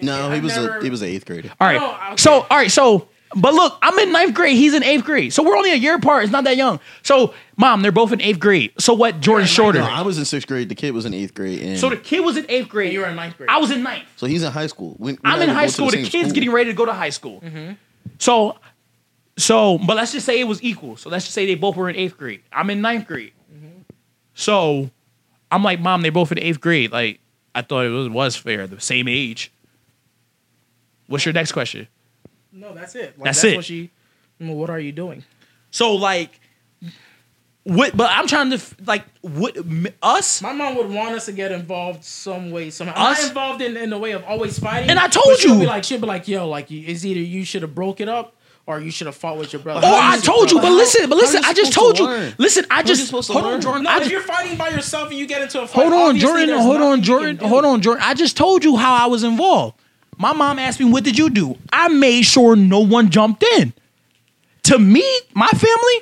no, 0.00 0.28
he 0.30 0.36
I've 0.36 0.42
was 0.44 0.54
never- 0.54 0.78
a 0.78 0.84
he 0.84 0.90
was 0.90 1.02
an 1.02 1.08
eighth 1.08 1.26
grader. 1.26 1.50
All 1.60 1.66
right. 1.66 1.80
No, 1.80 1.90
okay. 2.12 2.16
So 2.16 2.32
all 2.48 2.56
right. 2.56 2.70
So 2.70 3.08
but 3.34 3.54
look, 3.54 3.78
I'm 3.82 3.98
in 3.98 4.12
ninth 4.12 4.34
grade. 4.34 4.56
He's 4.56 4.74
in 4.74 4.82
eighth 4.82 5.04
grade. 5.04 5.32
So 5.32 5.42
we're 5.42 5.56
only 5.56 5.70
a 5.72 5.76
year 5.76 5.94
apart. 5.94 6.24
It's 6.24 6.32
not 6.32 6.44
that 6.44 6.56
young. 6.56 6.80
So 7.02 7.32
mom, 7.56 7.82
they're 7.82 7.92
both 7.92 8.12
in 8.12 8.20
eighth 8.20 8.40
grade. 8.40 8.72
So 8.78 8.92
what? 8.94 9.20
Jordan's 9.20 9.50
shorter. 9.50 9.78
No, 9.80 9.84
I 9.86 10.02
was 10.02 10.18
in 10.18 10.24
sixth 10.24 10.48
grade. 10.48 10.68
The 10.68 10.74
kid 10.74 10.92
was 10.92 11.06
in 11.06 11.14
eighth 11.14 11.34
grade, 11.34 11.62
and 11.62 11.78
So 11.78 11.88
the 11.90 11.96
kid 11.96 12.20
was 12.20 12.36
in 12.36 12.46
eighth 12.48 12.68
grade. 12.68 12.86
And 12.88 12.94
you 12.94 13.00
were 13.00 13.06
in 13.06 13.16
ninth 13.16 13.36
grade. 13.36 13.48
I 13.50 13.58
was 13.58 13.70
in 13.70 13.82
ninth. 13.82 14.04
so 14.16 14.26
he's 14.26 14.42
in 14.42 14.50
high 14.52 14.66
school. 14.66 14.96
We- 14.98 15.12
we 15.12 15.18
I'm 15.24 15.40
in 15.42 15.48
high 15.50 15.66
school. 15.68 15.86
The, 15.86 15.98
same 15.98 16.06
kid's 16.06 16.28
school. 16.28 16.34
getting 16.34 16.50
ready 16.52 16.70
to 16.70 16.76
go 16.76 16.84
to 16.86 16.92
high 16.92 17.10
school. 17.10 17.40
Mm-hmm. 17.40 17.72
So, 18.18 18.58
so, 19.36 19.78
but 19.78 19.96
let's 19.96 20.12
just 20.12 20.26
say 20.26 20.40
it 20.40 20.44
was 20.44 20.62
equal. 20.62 20.96
So 20.96 21.08
let's 21.08 21.24
just 21.24 21.34
say 21.34 21.46
they 21.46 21.54
both 21.54 21.76
were 21.76 21.88
in 21.88 21.96
eighth 21.96 22.16
grade. 22.18 22.42
I'm 22.52 22.68
in 22.70 22.80
ninth 22.80 23.06
grade. 23.06 23.32
Mm-hmm. 23.54 23.80
So, 24.34 24.90
I'm 25.52 25.62
like, 25.62 25.80
mom, 25.80 26.02
they're 26.02 26.12
both 26.12 26.32
in 26.32 26.38
eighth 26.38 26.60
grade. 26.60 26.92
Like, 26.92 27.20
I 27.54 27.62
thought 27.62 27.86
it 27.86 27.90
was 27.90 28.08
was 28.08 28.36
fair, 28.36 28.66
the 28.66 28.80
same 28.80 29.08
age. 29.08 29.50
What's 31.06 31.24
your 31.24 31.32
next 31.32 31.52
question? 31.52 31.88
No, 32.52 32.74
that's 32.74 32.94
it. 32.94 33.18
Like, 33.18 33.24
That's 33.26 33.44
it. 33.44 33.56
What 33.56 33.64
she. 33.64 33.90
well, 34.40 34.54
What 34.54 34.70
are 34.70 34.80
you 34.80 34.92
doing? 34.92 35.24
So, 35.70 35.94
like, 35.94 36.40
what? 37.64 37.96
But 37.96 38.10
I'm 38.10 38.26
trying 38.26 38.50
to 38.50 38.60
like, 38.86 39.04
what 39.20 39.56
us? 40.02 40.42
My 40.42 40.52
mom 40.52 40.76
would 40.76 40.90
want 40.90 41.14
us 41.14 41.26
to 41.26 41.32
get 41.32 41.52
involved 41.52 42.02
some 42.04 42.50
way, 42.50 42.70
somehow. 42.70 42.94
Us? 43.10 43.20
Not 43.22 43.28
involved 43.28 43.62
in, 43.62 43.76
in 43.76 43.90
the 43.90 43.98
way 43.98 44.12
of 44.12 44.24
always 44.24 44.58
fighting. 44.58 44.90
And 44.90 44.98
I 44.98 45.08
told 45.08 45.36
she'll 45.36 45.54
you. 45.54 45.60
be 45.60 45.66
like, 45.66 45.84
she'll 45.84 46.00
be 46.00 46.06
like, 46.06 46.26
yo, 46.26 46.48
like, 46.48 46.70
you- 46.70 46.84
it's 46.86 47.04
either 47.04 47.20
you 47.20 47.44
should 47.44 47.62
have 47.62 47.74
broke 47.74 48.00
it 48.00 48.08
up 48.08 48.34
or 48.66 48.80
you 48.80 48.90
should 48.90 49.06
have 49.06 49.16
fought 49.16 49.36
with 49.36 49.52
your 49.52 49.60
brother. 49.62 49.80
Oh, 49.84 49.94
I 50.00 50.18
told 50.18 50.50
you, 50.50 50.60
but 50.60 50.70
listen, 50.72 51.08
but 51.08 51.16
listen, 51.16 51.42
I 51.44 51.52
just 51.52 51.72
told 51.72 51.96
to 51.96 52.02
you. 52.02 52.08
learn? 52.08 52.34
Listen, 52.38 52.64
I 52.70 52.82
just 52.82 53.04
supposed 53.06 53.26
to 53.28 53.32
hold 53.34 53.44
on, 53.44 53.52
learn? 53.52 53.60
Jordan. 53.60 53.82
No, 53.84 53.90
I 53.90 53.98
if 54.00 54.10
you're 54.10 54.20
fighting 54.22 54.56
by 54.56 54.68
yourself 54.70 55.10
and 55.10 55.18
you 55.18 55.26
get 55.26 55.42
into 55.42 55.60
a 55.62 55.66
fight, 55.66 55.82
hold 55.82 55.92
on, 55.92 56.16
Jordan. 56.18 56.48
Hold 56.50 56.80
on, 56.80 57.02
Jordan. 57.02 57.36
Hold 57.38 57.64
on, 57.64 57.80
Jordan. 57.82 58.02
I 58.04 58.14
just 58.14 58.36
told 58.36 58.64
you 58.64 58.76
how 58.76 58.94
I 58.94 59.06
was 59.06 59.22
involved. 59.22 59.80
My 60.20 60.32
mom 60.34 60.58
asked 60.58 60.78
me, 60.78 60.84
"What 60.86 61.02
did 61.02 61.16
you 61.18 61.30
do?" 61.30 61.56
I 61.72 61.88
made 61.88 62.22
sure 62.22 62.54
no 62.54 62.80
one 62.80 63.08
jumped 63.10 63.42
in. 63.42 63.72
To 64.64 64.78
me, 64.78 65.02
my 65.34 65.48
family, 65.48 65.94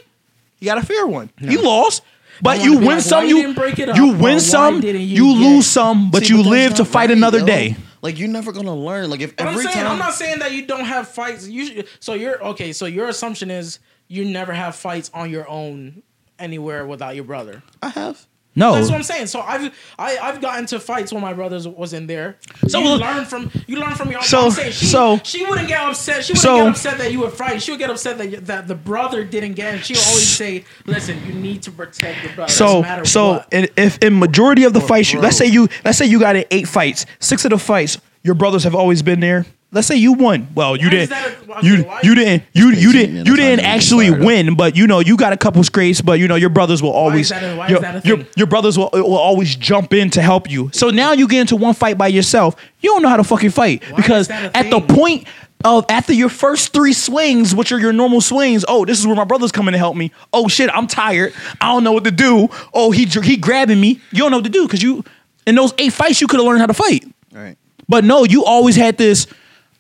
you 0.58 0.64
got 0.66 0.78
a 0.78 0.84
fair 0.84 1.06
one. 1.06 1.30
You 1.38 1.62
lost, 1.62 2.02
but 2.42 2.62
you 2.64 2.74
win 2.78 2.84
like, 2.86 3.00
some. 3.02 3.22
why 3.22 3.28
you 3.30 3.36
You 3.36 3.42
didn't 3.42 3.56
break 3.56 3.78
it 3.78 3.88
up? 3.88 3.96
you 3.96 4.08
Or 4.10 4.14
why 4.14 4.20
win 4.20 4.40
some. 4.40 4.80
didn't 4.80 5.02
You, 5.02 5.26
you 5.26 5.34
lose 5.34 5.66
some, 5.68 6.10
but 6.10 6.24
See, 6.24 6.30
you 6.34 6.38
that's 6.38 6.48
live 6.48 6.74
to 6.74 6.84
fight 6.84 7.08
right, 7.10 7.16
another 7.16 7.38
yo. 7.38 7.46
day. 7.46 7.76
Like 8.02 8.18
you're 8.18 8.28
never 8.28 8.50
gonna 8.52 8.74
learn. 8.74 9.08
Like 9.10 9.20
if 9.20 9.36
But 9.36 9.46
I'm 9.46 9.52
every 9.54 9.64
saying, 9.64 9.76
time 9.76 9.92
I'm 9.92 9.98
not 9.98 10.14
saying 10.14 10.40
that 10.40 10.52
you 10.52 10.66
don't 10.66 10.84
have 10.84 11.08
fights. 11.08 11.46
You 11.48 11.66
should, 11.66 11.88
so 12.00 12.14
you're 12.14 12.42
okay. 12.48 12.72
So 12.72 12.86
your 12.86 13.08
assumption 13.08 13.50
is 13.50 13.78
you 14.08 14.24
never 14.24 14.52
have 14.52 14.74
fights 14.76 15.10
on 15.14 15.30
your 15.30 15.48
own 15.48 16.02
anywhere 16.38 16.86
without 16.86 17.14
your 17.14 17.24
brother. 17.24 17.62
I 17.82 17.88
have. 17.90 18.26
No, 18.58 18.74
That's 18.74 18.88
what 18.90 18.96
I'm 18.96 19.02
saying. 19.02 19.26
So 19.28 19.40
I've 19.40 19.72
I, 19.98 20.18
I've 20.18 20.40
gotten 20.40 20.66
to 20.66 20.80
fights 20.80 21.12
when 21.12 21.22
my 21.22 21.32
brothers 21.32 21.66
was 21.66 21.92
in 21.92 22.06
there. 22.06 22.36
So 22.62 22.68
So 22.68 22.80
you 22.80 22.96
learn 22.96 23.24
from 23.24 23.50
you 23.66 23.76
learn 23.76 23.94
from 23.94 24.10
your. 24.10 24.22
So- 24.22 24.50
saying 24.50 24.72
she, 24.72 24.86
so- 24.86 25.20
she 25.22 25.44
wouldn't 25.46 25.68
get 25.68 25.80
upset. 25.80 26.24
She 26.24 26.32
wouldn't 26.32 26.42
so- 26.42 26.56
get 26.58 26.68
upset 26.68 26.98
that 26.98 27.12
you 27.12 27.20
were 27.20 27.30
fighting. 27.30 27.60
She 27.60 27.70
would 27.70 27.78
get 27.80 27.90
upset 27.90 28.18
that 28.18 28.46
that 28.46 28.68
the 28.68 28.74
brother 28.74 29.24
didn't 29.24 29.54
get. 29.54 29.74
it. 29.76 29.84
She 29.84 29.94
would 29.94 30.06
always 30.08 30.28
say, 30.28 30.64
"Listen, 30.86 31.24
you 31.26 31.32
need 31.34 31.62
to 31.62 31.70
protect 31.70 32.22
your 32.24 32.32
brother. 32.34 32.52
So 32.52 32.64
doesn't 32.66 32.82
matter 32.82 33.04
so 33.04 33.28
what." 33.28 33.48
in, 33.52 33.68
if 33.76 33.98
in 33.98 34.18
majority 34.18 34.64
of 34.64 34.72
the 34.72 34.80
fights, 34.80 35.12
you, 35.12 35.18
bro. 35.18 35.24
let's 35.26 35.36
say 35.36 35.46
you 35.46 35.68
let's 35.84 35.98
say 35.98 36.06
you 36.06 36.18
got 36.18 36.36
in 36.36 36.44
eight 36.50 36.66
fights, 36.68 37.06
six 37.20 37.44
of 37.44 37.50
the 37.50 37.58
fights, 37.58 37.98
your 38.22 38.34
brothers 38.34 38.64
have 38.64 38.74
always 38.74 39.02
been 39.02 39.20
there. 39.20 39.46
Let's 39.70 39.86
say 39.86 39.96
you 39.96 40.14
won. 40.14 40.48
Well, 40.54 40.76
you 40.76 40.88
didn't. 40.88 41.12
a- 41.12 41.62
you 41.62 41.84
you 42.02 42.14
didn't. 42.14 42.44
You 42.54 42.70
you 42.70 42.90
didn't. 42.92 43.26
You 43.26 43.36
didn't 43.36 43.64
actually 43.66 44.10
win, 44.10 44.54
but 44.54 44.74
you 44.76 44.86
know 44.86 45.00
you 45.00 45.16
got 45.16 45.34
a 45.34 45.36
couple 45.36 45.62
scrapes. 45.62 46.00
But 46.00 46.18
you 46.18 46.26
know 46.26 46.36
your 46.36 46.48
brothers 46.48 46.82
will 46.82 46.90
always. 46.92 47.30
a- 47.30 47.66
your, 47.68 47.80
your, 48.04 48.26
your 48.34 48.46
brothers 48.46 48.78
will, 48.78 48.88
will 48.94 49.18
always 49.18 49.54
jump 49.56 49.92
in 49.92 50.08
to 50.10 50.22
help 50.22 50.50
you. 50.50 50.70
So 50.72 50.88
now 50.88 51.12
you 51.12 51.28
get 51.28 51.42
into 51.42 51.56
one 51.56 51.74
fight 51.74 51.98
by 51.98 52.06
yourself. 52.08 52.56
You 52.80 52.90
don't 52.92 53.02
know 53.02 53.10
how 53.10 53.18
to 53.18 53.24
fucking 53.24 53.50
fight 53.50 53.82
because 53.94 54.30
at 54.30 54.70
the 54.70 54.80
point 54.80 55.26
of 55.64 55.84
after 55.90 56.14
your 56.14 56.28
first 56.30 56.72
three 56.72 56.94
swings, 56.94 57.54
which 57.54 57.70
are 57.70 57.78
your 57.78 57.92
normal 57.92 58.22
swings, 58.22 58.64
oh, 58.68 58.86
this 58.86 58.98
is 58.98 59.06
where 59.06 59.16
my 59.16 59.24
brother's 59.24 59.52
coming 59.52 59.72
to 59.72 59.78
help 59.78 59.96
me. 59.96 60.12
Oh 60.32 60.48
shit, 60.48 60.70
I'm 60.72 60.86
tired. 60.86 61.34
I 61.60 61.66
don't 61.72 61.84
know 61.84 61.92
what 61.92 62.04
to 62.04 62.10
do. 62.10 62.48
Oh, 62.72 62.90
he 62.90 63.04
he 63.04 63.36
grabbing 63.36 63.78
me. 63.80 64.00
You 64.12 64.18
don't 64.20 64.30
know 64.30 64.38
what 64.38 64.44
to 64.44 64.50
do 64.50 64.64
because 64.66 64.82
you 64.82 65.04
in 65.46 65.56
those 65.56 65.74
eight 65.76 65.92
fights 65.92 66.22
you 66.22 66.26
could 66.26 66.38
have 66.40 66.46
learned 66.46 66.60
how 66.60 66.66
to 66.66 66.74
fight. 66.74 67.04
All 67.34 67.42
right. 67.42 67.58
But 67.86 68.04
no, 68.04 68.24
you 68.24 68.44
always 68.44 68.74
had 68.76 68.96
this. 68.96 69.26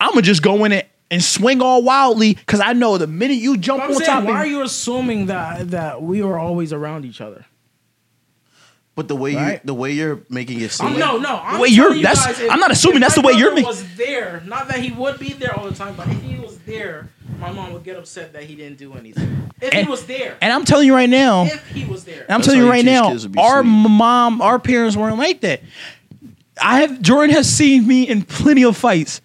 I'm 0.00 0.10
gonna 0.10 0.22
just 0.22 0.42
go 0.42 0.64
in 0.64 0.72
it 0.72 0.88
and 1.10 1.22
swing 1.22 1.60
all 1.62 1.82
wildly 1.82 2.34
because 2.34 2.60
I 2.60 2.72
know 2.74 2.98
the 2.98 3.06
minute 3.06 3.34
you 3.38 3.56
jump 3.56 3.82
I'm 3.82 3.90
on 3.90 3.96
saying, 3.96 4.06
top, 4.06 4.24
why 4.24 4.30
of 4.30 4.36
are 4.36 4.46
you 4.46 4.62
assuming 4.62 5.26
that 5.26 5.70
that 5.72 6.02
we 6.02 6.22
were 6.22 6.38
always 6.38 6.72
around 6.72 7.04
each 7.04 7.20
other? 7.20 7.44
But 8.94 9.06
the 9.06 9.14
way 9.16 9.30
you 9.32 9.36
Right. 9.38 9.64
the 9.64 9.74
way 9.74 9.92
you're 9.92 10.22
making 10.28 10.60
it 10.60 10.72
seem 10.72 10.88
I'm, 10.88 10.98
no, 10.98 11.18
no. 11.18 11.40
I'm 11.42 11.54
The 11.54 11.60
way 11.60 11.68
you're- 11.68 11.84
telling 11.88 11.98
you 11.98 12.02
that's- 12.04 12.26
guys, 12.26 12.40
if- 12.40 12.50
I'm 12.50 12.58
not 12.58 12.72
assuming 12.72 13.00
that's 13.00 13.14
the 13.14 13.20
way 13.20 13.32
you're 13.34 13.50
making. 13.50 13.62
ma- 13.64 13.68
Was 13.68 13.84
there? 13.96 14.42
Not 14.46 14.66
that 14.68 14.80
he 14.80 14.90
would 14.90 15.18
be 15.20 15.32
there 15.34 15.56
all 15.56 15.68
the 15.70 15.74
time, 15.76 15.94
but 15.96 16.08
if 16.08 16.20
he 16.22 16.34
was 16.36 16.58
there, 16.66 17.08
my 17.40 17.52
mom 17.52 17.72
would 17.74 17.84
get 17.84 17.96
upset 17.96 18.32
that 18.32 18.42
he 18.44 18.56
didn't 18.56 18.78
do 18.78 18.94
anything. 18.94 19.50
If 19.60 19.72
And- 19.72 19.84
he 19.86 19.90
was 19.90 20.02
there, 20.04 20.36
and 20.40 20.52
I'm 20.52 20.64
telling 20.64 20.86
you 20.86 20.94
right 20.94 21.08
now, 21.08 21.44
if 21.44 21.64
he 21.68 21.84
was 21.84 22.02
there, 22.04 22.26
I'm 22.28 22.42
telling 22.42 22.60
you 22.60 22.68
right 22.68 22.84
now, 22.84 23.10
kids 23.10 23.22
to 23.22 23.28
be 23.28 23.38
our 23.38 23.62
sweet. 23.62 23.70
mom, 23.70 24.42
our 24.42 24.58
parents 24.58 24.96
weren't 24.96 25.18
like 25.18 25.40
that. 25.42 25.62
I 26.60 26.80
have 26.80 27.00
Jordan 27.00 27.34
has 27.36 27.48
seen 27.48 27.86
me 27.86 28.02
in 28.02 28.22
plenty 28.22 28.64
of 28.64 28.76
fights, 28.76 29.20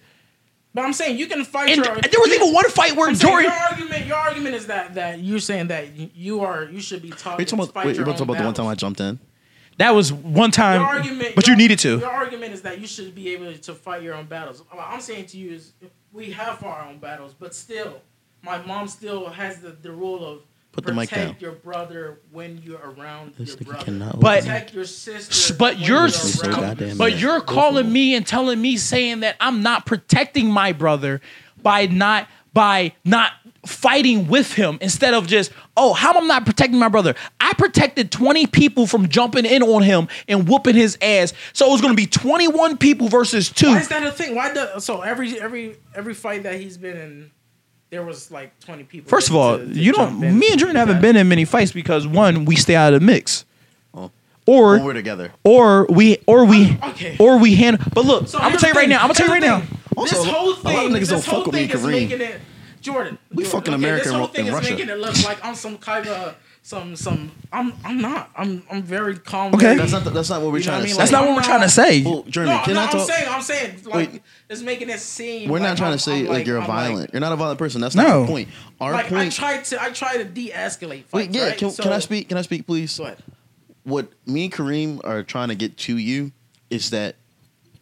but 0.74 0.84
I'm 0.84 0.92
saying 0.92 1.18
you 1.18 1.26
can 1.26 1.44
fight 1.44 1.70
and 1.70 1.84
your. 1.84 1.94
there 1.94 2.20
was 2.20 2.32
even 2.32 2.52
one 2.52 2.68
fight 2.70 2.96
where 2.96 3.08
I'm 3.08 3.14
saying 3.14 3.42
your 3.44 3.52
argument, 3.52 4.06
your 4.06 4.16
argument 4.16 4.54
is 4.56 4.66
that 4.66 4.94
that 4.94 5.20
you're 5.20 5.38
saying 5.38 5.68
that 5.68 6.16
you 6.16 6.40
are 6.40 6.64
you 6.64 6.80
should 6.80 7.00
be 7.02 7.10
taught. 7.10 7.38
Are 7.38 7.42
you 7.42 7.46
to 7.46 7.50
talking 7.50 7.64
about, 7.64 7.74
fight 7.74 7.86
wait, 7.86 7.96
your 7.96 8.04
you're 8.04 8.04
about 8.04 8.12
to 8.12 8.18
talk 8.18 8.28
own 8.28 8.36
about 8.36 8.42
the 8.42 8.46
one 8.46 8.54
time 8.54 8.66
I 8.66 8.74
jumped 8.74 9.00
in? 9.00 9.18
That 9.78 9.90
was 9.94 10.12
one 10.12 10.50
time, 10.52 10.80
Your 10.80 10.88
argument, 10.88 11.34
but 11.34 11.46
your- 11.46 11.56
you 11.56 11.62
needed 11.62 11.78
to. 11.80 11.98
Your 11.98 12.10
argument 12.10 12.52
is 12.52 12.62
that 12.62 12.80
you 12.80 12.86
should 12.86 13.14
be 13.14 13.30
able 13.34 13.52
to 13.54 13.74
fight 13.74 14.02
your 14.02 14.14
own 14.14 14.26
battles. 14.26 14.62
I'm 14.78 15.00
saying 15.00 15.26
to 15.26 15.36
you 15.38 15.52
is 15.52 15.72
we 16.12 16.30
have 16.30 16.62
our 16.62 16.82
own 16.86 16.98
battles, 16.98 17.34
but 17.38 17.54
still, 17.54 18.00
my 18.42 18.58
mom 18.64 18.86
still 18.86 19.28
has 19.30 19.60
the, 19.60 19.70
the 19.70 19.90
rule 19.90 20.24
of 20.24 20.42
Put 20.74 20.86
the 20.86 20.92
mic 20.92 21.08
protect 21.08 21.32
down. 21.32 21.36
your 21.40 21.52
brother 21.52 22.18
when 22.32 22.60
you're 22.64 22.78
around 22.80 23.34
This 23.38 23.50
your 23.50 23.58
nigga 23.58 23.64
brother. 23.66 23.84
cannot 23.84 24.20
But- 24.20 24.40
protect 24.40 24.74
your 24.74 24.84
sister. 24.84 25.54
But 25.54 25.76
when 25.76 25.84
you're, 25.84 26.08
so 26.08 26.48
around 26.50 26.60
goddamn 26.60 26.98
but 26.98 27.12
mad. 27.12 27.20
you're 27.20 27.38
Both 27.40 27.48
of 27.48 27.54
calling 27.54 27.84
them. 27.84 27.92
me 27.92 28.14
and 28.14 28.26
telling 28.26 28.60
me 28.60 28.76
saying 28.76 29.20
that 29.20 29.36
I'm 29.40 29.62
not 29.62 29.86
protecting 29.86 30.50
my 30.50 30.72
brother 30.72 31.20
by 31.62 31.86
not 31.86 32.28
by 32.52 32.92
not 33.04 33.32
fighting 33.66 34.28
with 34.28 34.52
him 34.52 34.78
instead 34.80 35.12
of 35.14 35.26
just 35.26 35.50
oh 35.76 35.92
how 35.92 36.12
am 36.14 36.24
I 36.24 36.26
not 36.26 36.46
protecting 36.46 36.78
my 36.78 36.88
brother? 36.88 37.14
I 37.40 37.52
protected 37.54 38.12
20 38.12 38.46
people 38.46 38.86
from 38.86 39.08
jumping 39.08 39.44
in 39.44 39.62
on 39.62 39.82
him 39.82 40.06
and 40.28 40.48
whooping 40.48 40.76
his 40.76 40.96
ass. 41.02 41.32
So 41.52 41.66
it 41.66 41.72
was 41.72 41.80
going 41.80 41.92
to 41.92 41.96
be 42.00 42.06
21 42.06 42.76
people 42.78 43.08
versus 43.08 43.50
two. 43.50 43.68
Why 43.68 43.78
is 43.80 43.88
that 43.88 44.04
a 44.06 44.12
thing? 44.12 44.34
Why 44.36 44.52
does 44.54 44.84
so 44.84 45.00
every 45.00 45.40
every 45.40 45.76
every 45.96 46.14
fight 46.14 46.42
that 46.44 46.60
he's 46.60 46.76
been 46.78 46.96
in, 46.96 47.30
there 47.94 48.02
was 48.02 48.28
like 48.32 48.58
twenty 48.58 48.82
people. 48.82 49.08
First 49.08 49.30
of 49.30 49.36
all, 49.36 49.56
to- 49.56 49.64
to 49.64 49.72
you 49.72 49.92
don't. 49.92 50.18
Me 50.18 50.48
and 50.50 50.58
Jordan 50.58 50.74
haven't 50.76 51.00
been 51.00 51.14
in 51.16 51.28
many 51.28 51.44
fights 51.44 51.70
because 51.70 52.08
one, 52.08 52.44
we 52.44 52.56
stay 52.56 52.74
out 52.74 52.92
of 52.92 52.98
the 53.00 53.06
mix, 53.06 53.44
Oh. 53.94 54.10
or 54.46 54.72
When 54.72 54.84
we're 54.84 54.92
together. 54.94 55.30
or 55.44 55.86
we 55.86 56.18
or 56.26 56.44
we 56.44 56.76
Okay. 56.82 57.14
or 57.20 57.38
we 57.38 57.54
hand. 57.54 57.78
But 57.94 58.04
look, 58.04 58.26
So 58.26 58.38
I'm 58.38 58.46
gonna 58.48 58.58
tell 58.58 58.70
you 58.70 58.74
the 58.74 58.80
right 58.80 58.88
now. 58.88 58.96
I'm 58.96 59.02
gonna 59.02 59.14
tell 59.14 59.26
you 59.28 59.32
right 59.32 59.42
Here's 59.42 59.54
now. 59.54 59.60
the 59.60 59.66
thing. 59.66 59.78
Also, 59.96 60.16
this 60.16 60.26
a 60.26 60.28
whole 60.32 60.48
lot 60.48 60.56
of 60.58 60.62
thing, 60.64 60.90
niggas 60.90 61.08
don't 61.10 61.22
fuck 61.24 61.46
with 61.46 61.54
me 61.54 61.68
Kareem. 61.68 62.10
it. 62.10 62.40
Jordan, 62.80 63.16
We 63.32 63.44
Jordan, 63.44 63.60
fucking 63.60 63.74
okay, 63.74 63.82
America 63.84 64.04
This 64.04 64.12
whole 64.12 64.24
and 64.24 64.32
thing 64.34 64.46
is 64.48 64.52
Russia. 64.52 64.70
making 64.72 64.88
it 64.88 64.98
look 64.98 65.24
like 65.24 65.38
I'm 65.44 65.54
some 65.54 65.78
kind 65.78 66.06
of 66.08 66.34
some 66.64 66.96
some. 66.96 67.30
I'm 67.52 67.74
I'm 67.84 67.98
not. 68.00 68.30
I'm 68.34 68.62
I'm 68.70 68.82
very 68.82 69.18
calm. 69.18 69.54
Okay. 69.54 69.76
That's 69.76 69.92
not. 69.92 70.02
The, 70.04 70.10
that's 70.10 70.30
not 70.30 70.40
what 70.40 70.50
we're 70.50 70.58
You 70.58 70.64
know 70.64 70.70
trying 70.70 70.80
what 70.80 70.80
I 70.80 70.80
to 70.80 70.86
mean? 70.86 70.94
say. 70.94 70.98
That's 70.98 71.12
not 71.12 71.20
what 71.20 71.28
I'm 71.28 71.34
we're 71.34 71.40
not- 71.42 71.46
trying 71.46 71.60
to 71.60 71.68
say. 71.68 72.02
Well, 72.02 72.22
Jeremy, 72.22 72.52
No, 72.54 72.62
can 72.64 72.74
no, 72.74 72.80
I 72.80 72.84
I'm 72.86 73.00
saying, 73.00 73.28
I'm 73.28 73.42
saying, 73.42 73.76
like, 73.84 74.12
Wait. 74.12 74.22
it's 74.48 74.62
making 74.62 74.88
it 74.88 74.98
seem. 74.98 75.50
We're 75.50 75.58
like 75.58 75.68
not 75.68 75.76
trying 75.76 75.90
I'm- 75.90 75.98
to 75.98 76.02
say 76.02 76.20
I'm 76.20 76.26
like, 76.26 76.46
you're 76.46 76.58
I'm 76.58 76.66
violent. 76.66 77.10
you're 77.12 77.20
not 77.20 77.32
a 77.32 77.36
violent 77.36 77.58
person. 77.58 77.82
That's 77.82 77.94
No. 77.94 78.02
not 78.02 78.20
the 78.22 78.26
point. 78.32 78.48
Our 78.80 78.92
Like, 78.92 79.04
I 79.06 79.08
point. 79.10 79.32
try 79.34 79.58
to, 79.58 79.82
I 79.82 79.90
try 79.90 80.16
to 80.16 80.24
de-escalate. 80.24 81.04
Fights, 81.04 81.12
Wait, 81.12 81.30
yeah. 81.34 81.48
right? 81.48 81.58
Can, 81.58 81.70
So- 81.70 81.82
can 81.82 81.92
I 81.92 81.98
speak? 81.98 82.30
Can 82.30 82.38
I 82.38 82.42
speak, 82.42 82.66
please? 82.66 82.96
Go 82.96 83.04
ahead. 83.04 83.18
what 83.82 84.08
me 84.26 84.44
and 84.44 84.52
Kareem 84.52 85.00
are 85.04 85.22
trying 85.22 85.48
to 85.50 85.54
get 85.54 85.76
to 85.76 85.98
you 85.98 86.32
is 86.70 86.88
that 86.90 87.16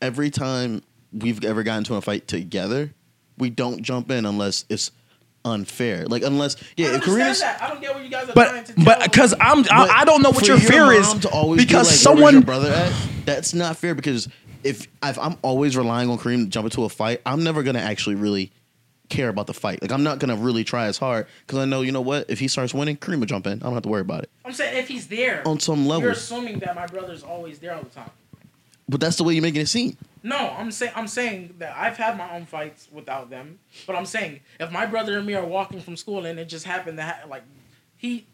every 0.00 0.28
time 0.30 0.82
we've 1.12 1.44
ever 1.44 1.62
gotten 1.62 1.78
into 1.82 1.94
a 1.94 2.00
fight 2.00 2.26
together, 2.26 2.92
we 3.38 3.48
don't 3.48 3.82
jump 3.82 4.10
in 4.10 4.26
unless 4.26 4.64
it's 4.68 4.90
unfair. 5.44 6.06
Like 6.06 6.22
unless 6.22 6.56
yeah, 6.76 6.86
I 6.86 6.88
if 6.90 6.94
understand 7.08 7.36
Kareem 7.36 7.40
that. 7.40 7.62
I 7.62 7.68
don't 7.68 7.80
get 7.80 7.94
what 7.94 8.04
you 8.04 8.10
guys 8.10 8.28
are 8.28 8.32
trying 8.32 8.64
But 8.64 8.66
to 8.66 8.84
but 8.84 9.02
because. 9.02 9.34
I'm 9.40 9.60
I, 9.60 9.62
but 9.62 9.90
I 9.90 10.04
don't 10.04 10.22
know 10.22 10.30
what 10.30 10.40
for 10.40 10.52
your 10.52 10.58
fear 10.60 10.92
is 10.92 11.12
to 11.14 11.28
always 11.30 11.64
because 11.64 11.88
be 11.88 11.92
like, 11.92 11.98
someone 11.98 12.22
"Where's 12.22 12.34
your 12.34 12.42
brother 12.42 12.70
at 12.70 12.92
that's 13.24 13.54
not 13.54 13.76
fair 13.76 13.94
because 13.94 14.28
if 14.64 14.86
if 15.02 15.18
I'm 15.18 15.36
always 15.42 15.76
relying 15.76 16.10
on 16.10 16.18
Kareem 16.18 16.44
to 16.44 16.50
jump 16.50 16.66
into 16.66 16.84
a 16.84 16.88
fight, 16.88 17.20
I'm 17.26 17.42
never 17.44 17.62
gonna 17.62 17.80
actually 17.80 18.16
really 18.16 18.52
care 19.08 19.28
about 19.28 19.46
the 19.46 19.54
fight. 19.54 19.82
Like 19.82 19.92
I'm 19.92 20.02
not 20.04 20.18
gonna 20.18 20.36
really 20.36 20.64
try 20.64 20.86
as 20.86 20.96
hard 20.98 21.26
because 21.46 21.58
I 21.58 21.64
know 21.64 21.82
you 21.82 21.92
know 21.92 22.00
what 22.00 22.30
if 22.30 22.38
he 22.38 22.48
starts 22.48 22.72
winning, 22.72 22.96
Kareem 22.96 23.18
will 23.18 23.26
jump 23.26 23.46
in. 23.46 23.54
I 23.54 23.64
don't 23.66 23.74
have 23.74 23.82
to 23.82 23.88
worry 23.88 24.00
about 24.00 24.22
it 24.22 24.30
I'm 24.44 24.52
saying 24.52 24.76
if 24.78 24.88
he's 24.88 25.08
there 25.08 25.46
on 25.46 25.60
some 25.60 25.86
level. 25.86 26.02
You're 26.04 26.12
assuming 26.12 26.60
that 26.60 26.74
my 26.74 26.86
brother's 26.86 27.22
always 27.22 27.58
there 27.58 27.74
all 27.74 27.82
the 27.82 27.90
time. 27.90 28.10
But 28.88 29.00
that's 29.00 29.16
the 29.16 29.24
way 29.24 29.34
you're 29.34 29.42
making 29.42 29.62
it 29.62 29.68
seem. 29.68 29.96
No, 30.22 30.54
I'm 30.56 30.70
saying 30.70 30.92
I'm 30.94 31.08
saying 31.08 31.54
that 31.58 31.74
I've 31.76 31.96
had 31.96 32.16
my 32.16 32.30
own 32.34 32.46
fights 32.46 32.88
without 32.92 33.28
them. 33.30 33.58
But 33.86 33.96
I'm 33.96 34.06
saying 34.06 34.40
if 34.60 34.70
my 34.70 34.86
brother 34.86 35.18
and 35.18 35.26
me 35.26 35.34
are 35.34 35.44
walking 35.44 35.80
from 35.80 35.96
school 35.96 36.26
and 36.26 36.38
it 36.38 36.48
just 36.48 36.64
happened 36.64 36.98
that 36.98 37.16
ha- 37.22 37.28
like 37.28 37.42
he, 37.96 38.26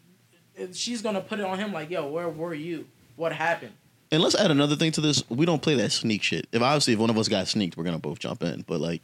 she's 0.73 1.01
gonna 1.01 1.21
put 1.21 1.39
it 1.39 1.45
on 1.45 1.57
him 1.57 1.73
like, 1.73 1.89
yo, 1.89 2.07
where 2.07 2.29
were 2.29 2.53
you? 2.53 2.85
What 3.15 3.33
happened? 3.33 3.73
And 4.11 4.21
let's 4.23 4.35
add 4.35 4.49
another 4.51 4.75
thing 4.75 4.91
to 4.93 5.01
this. 5.01 5.23
We 5.29 5.45
don't 5.45 5.61
play 5.61 5.75
that 5.75 5.91
sneak 5.91 6.23
shit. 6.23 6.47
If 6.51 6.61
obviously 6.61 6.93
if 6.93 6.99
one 6.99 7.09
of 7.09 7.17
us 7.17 7.27
got 7.27 7.47
sneaked, 7.47 7.77
we're 7.77 7.83
gonna 7.83 7.99
both 7.99 8.19
jump 8.19 8.43
in. 8.43 8.63
But 8.67 8.79
like 8.81 9.01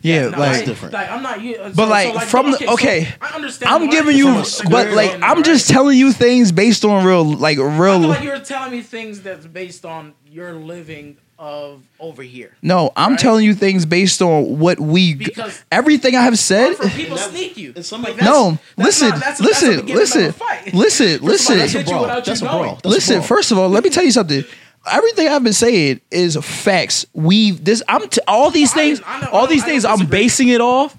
yeah 0.00 0.28
No, 0.30 0.38
like 0.38 0.62
I- 0.62 0.64
different. 0.64 0.94
Like 0.94 1.10
I'm 1.10 1.22
not 1.22 1.40
you. 1.42 1.56
uh, 1.56 1.68
But 1.74 1.84
so- 1.84 1.90
like, 1.90 2.14
so, 2.14 2.20
from 2.26 2.50
the- 2.50 2.58
so 2.58 2.72
okay, 2.74 3.08
I 3.20 3.34
understand. 3.34 3.72
I'm 3.72 3.88
giving 3.88 4.16
you're 4.16 4.34
you 4.34 4.44
from 4.44 4.66
a 4.66 4.70
but 4.70 4.90
like 4.92 5.12
I'm 5.14 5.20
right? 5.38 5.44
just 5.44 5.68
telling 5.70 5.96
you 5.96 6.12
things 6.12 6.52
based 6.52 6.84
on 6.84 7.04
real 7.04 7.24
like 7.24 7.58
I 7.58 7.60
feel 7.62 7.70
real 7.78 7.98
like 8.00 8.22
you're 8.24 8.38
telling 8.40 8.72
me 8.72 8.82
things 8.82 9.22
that's 9.22 9.46
based 9.46 9.84
on 9.84 10.14
your 10.30 10.52
living 10.54 11.16
of 11.42 11.82
over 11.98 12.22
here. 12.22 12.52
No, 12.62 12.92
I'm 12.94 13.10
Right? 13.12 13.18
telling 13.18 13.44
you 13.44 13.52
things 13.54 13.84
based 13.84 14.22
on 14.22 14.60
what 14.60 14.78
we 14.78 15.14
Because- 15.14 15.60
everything 15.72 16.14
I 16.14 16.20
have 16.22 16.38
said 16.38 16.76
For 16.76 16.88
people 16.88 17.16
that- 17.16 17.30
sneak 17.30 17.56
you. 17.56 17.72
and 17.74 17.84
some 17.84 18.02
Like, 18.02 18.12
of- 18.12 18.18
that's- 18.18 18.32
No, 18.34 18.50
that's 18.76 18.86
listen, 19.02 19.08
not- 19.08 19.18
that's- 19.18 19.38
that's 19.38 19.40
listen, 19.62 19.70
beginning 19.80 19.96
listen, 19.96 20.22
listen, 20.72 21.18
First 21.18 21.18
of 21.18 21.24
all, 21.24 21.28
listen. 21.28 21.58
that's 21.58 21.72
that's 21.72 21.74
a 21.74 21.90
brawl. 21.90 22.06
That's 22.06 22.28
a 22.40 22.44
brawl. 22.44 22.54
knowing. 22.62 22.74
That's 22.76 22.84
a 22.84 22.88
Listen, 22.88 23.22
first 23.22 23.50
of 23.50 23.58
all, 23.58 23.68
let 23.68 23.82
me 23.82 23.90
tell 23.90 24.04
you 24.04 24.12
something. 24.12 24.44
Everything 24.90 25.28
I've 25.28 25.42
been 25.44 25.52
saying 25.52 26.00
is 26.12 26.36
facts. 26.40 27.06
We 27.12 27.50
this 27.52 27.82
I'm 27.88 28.08
t- 28.08 28.20
all 28.28 28.50
these 28.50 28.74
No, 28.76 28.82
I 28.82 28.84
things, 28.84 29.00
I 29.04 29.20
know- 29.22 29.28
all 29.32 29.46
these 29.48 29.64
I 29.64 29.66
things 29.66 29.84
I'm 29.84 30.06
basing 30.06 30.48
it 30.48 30.60
off 30.60 30.96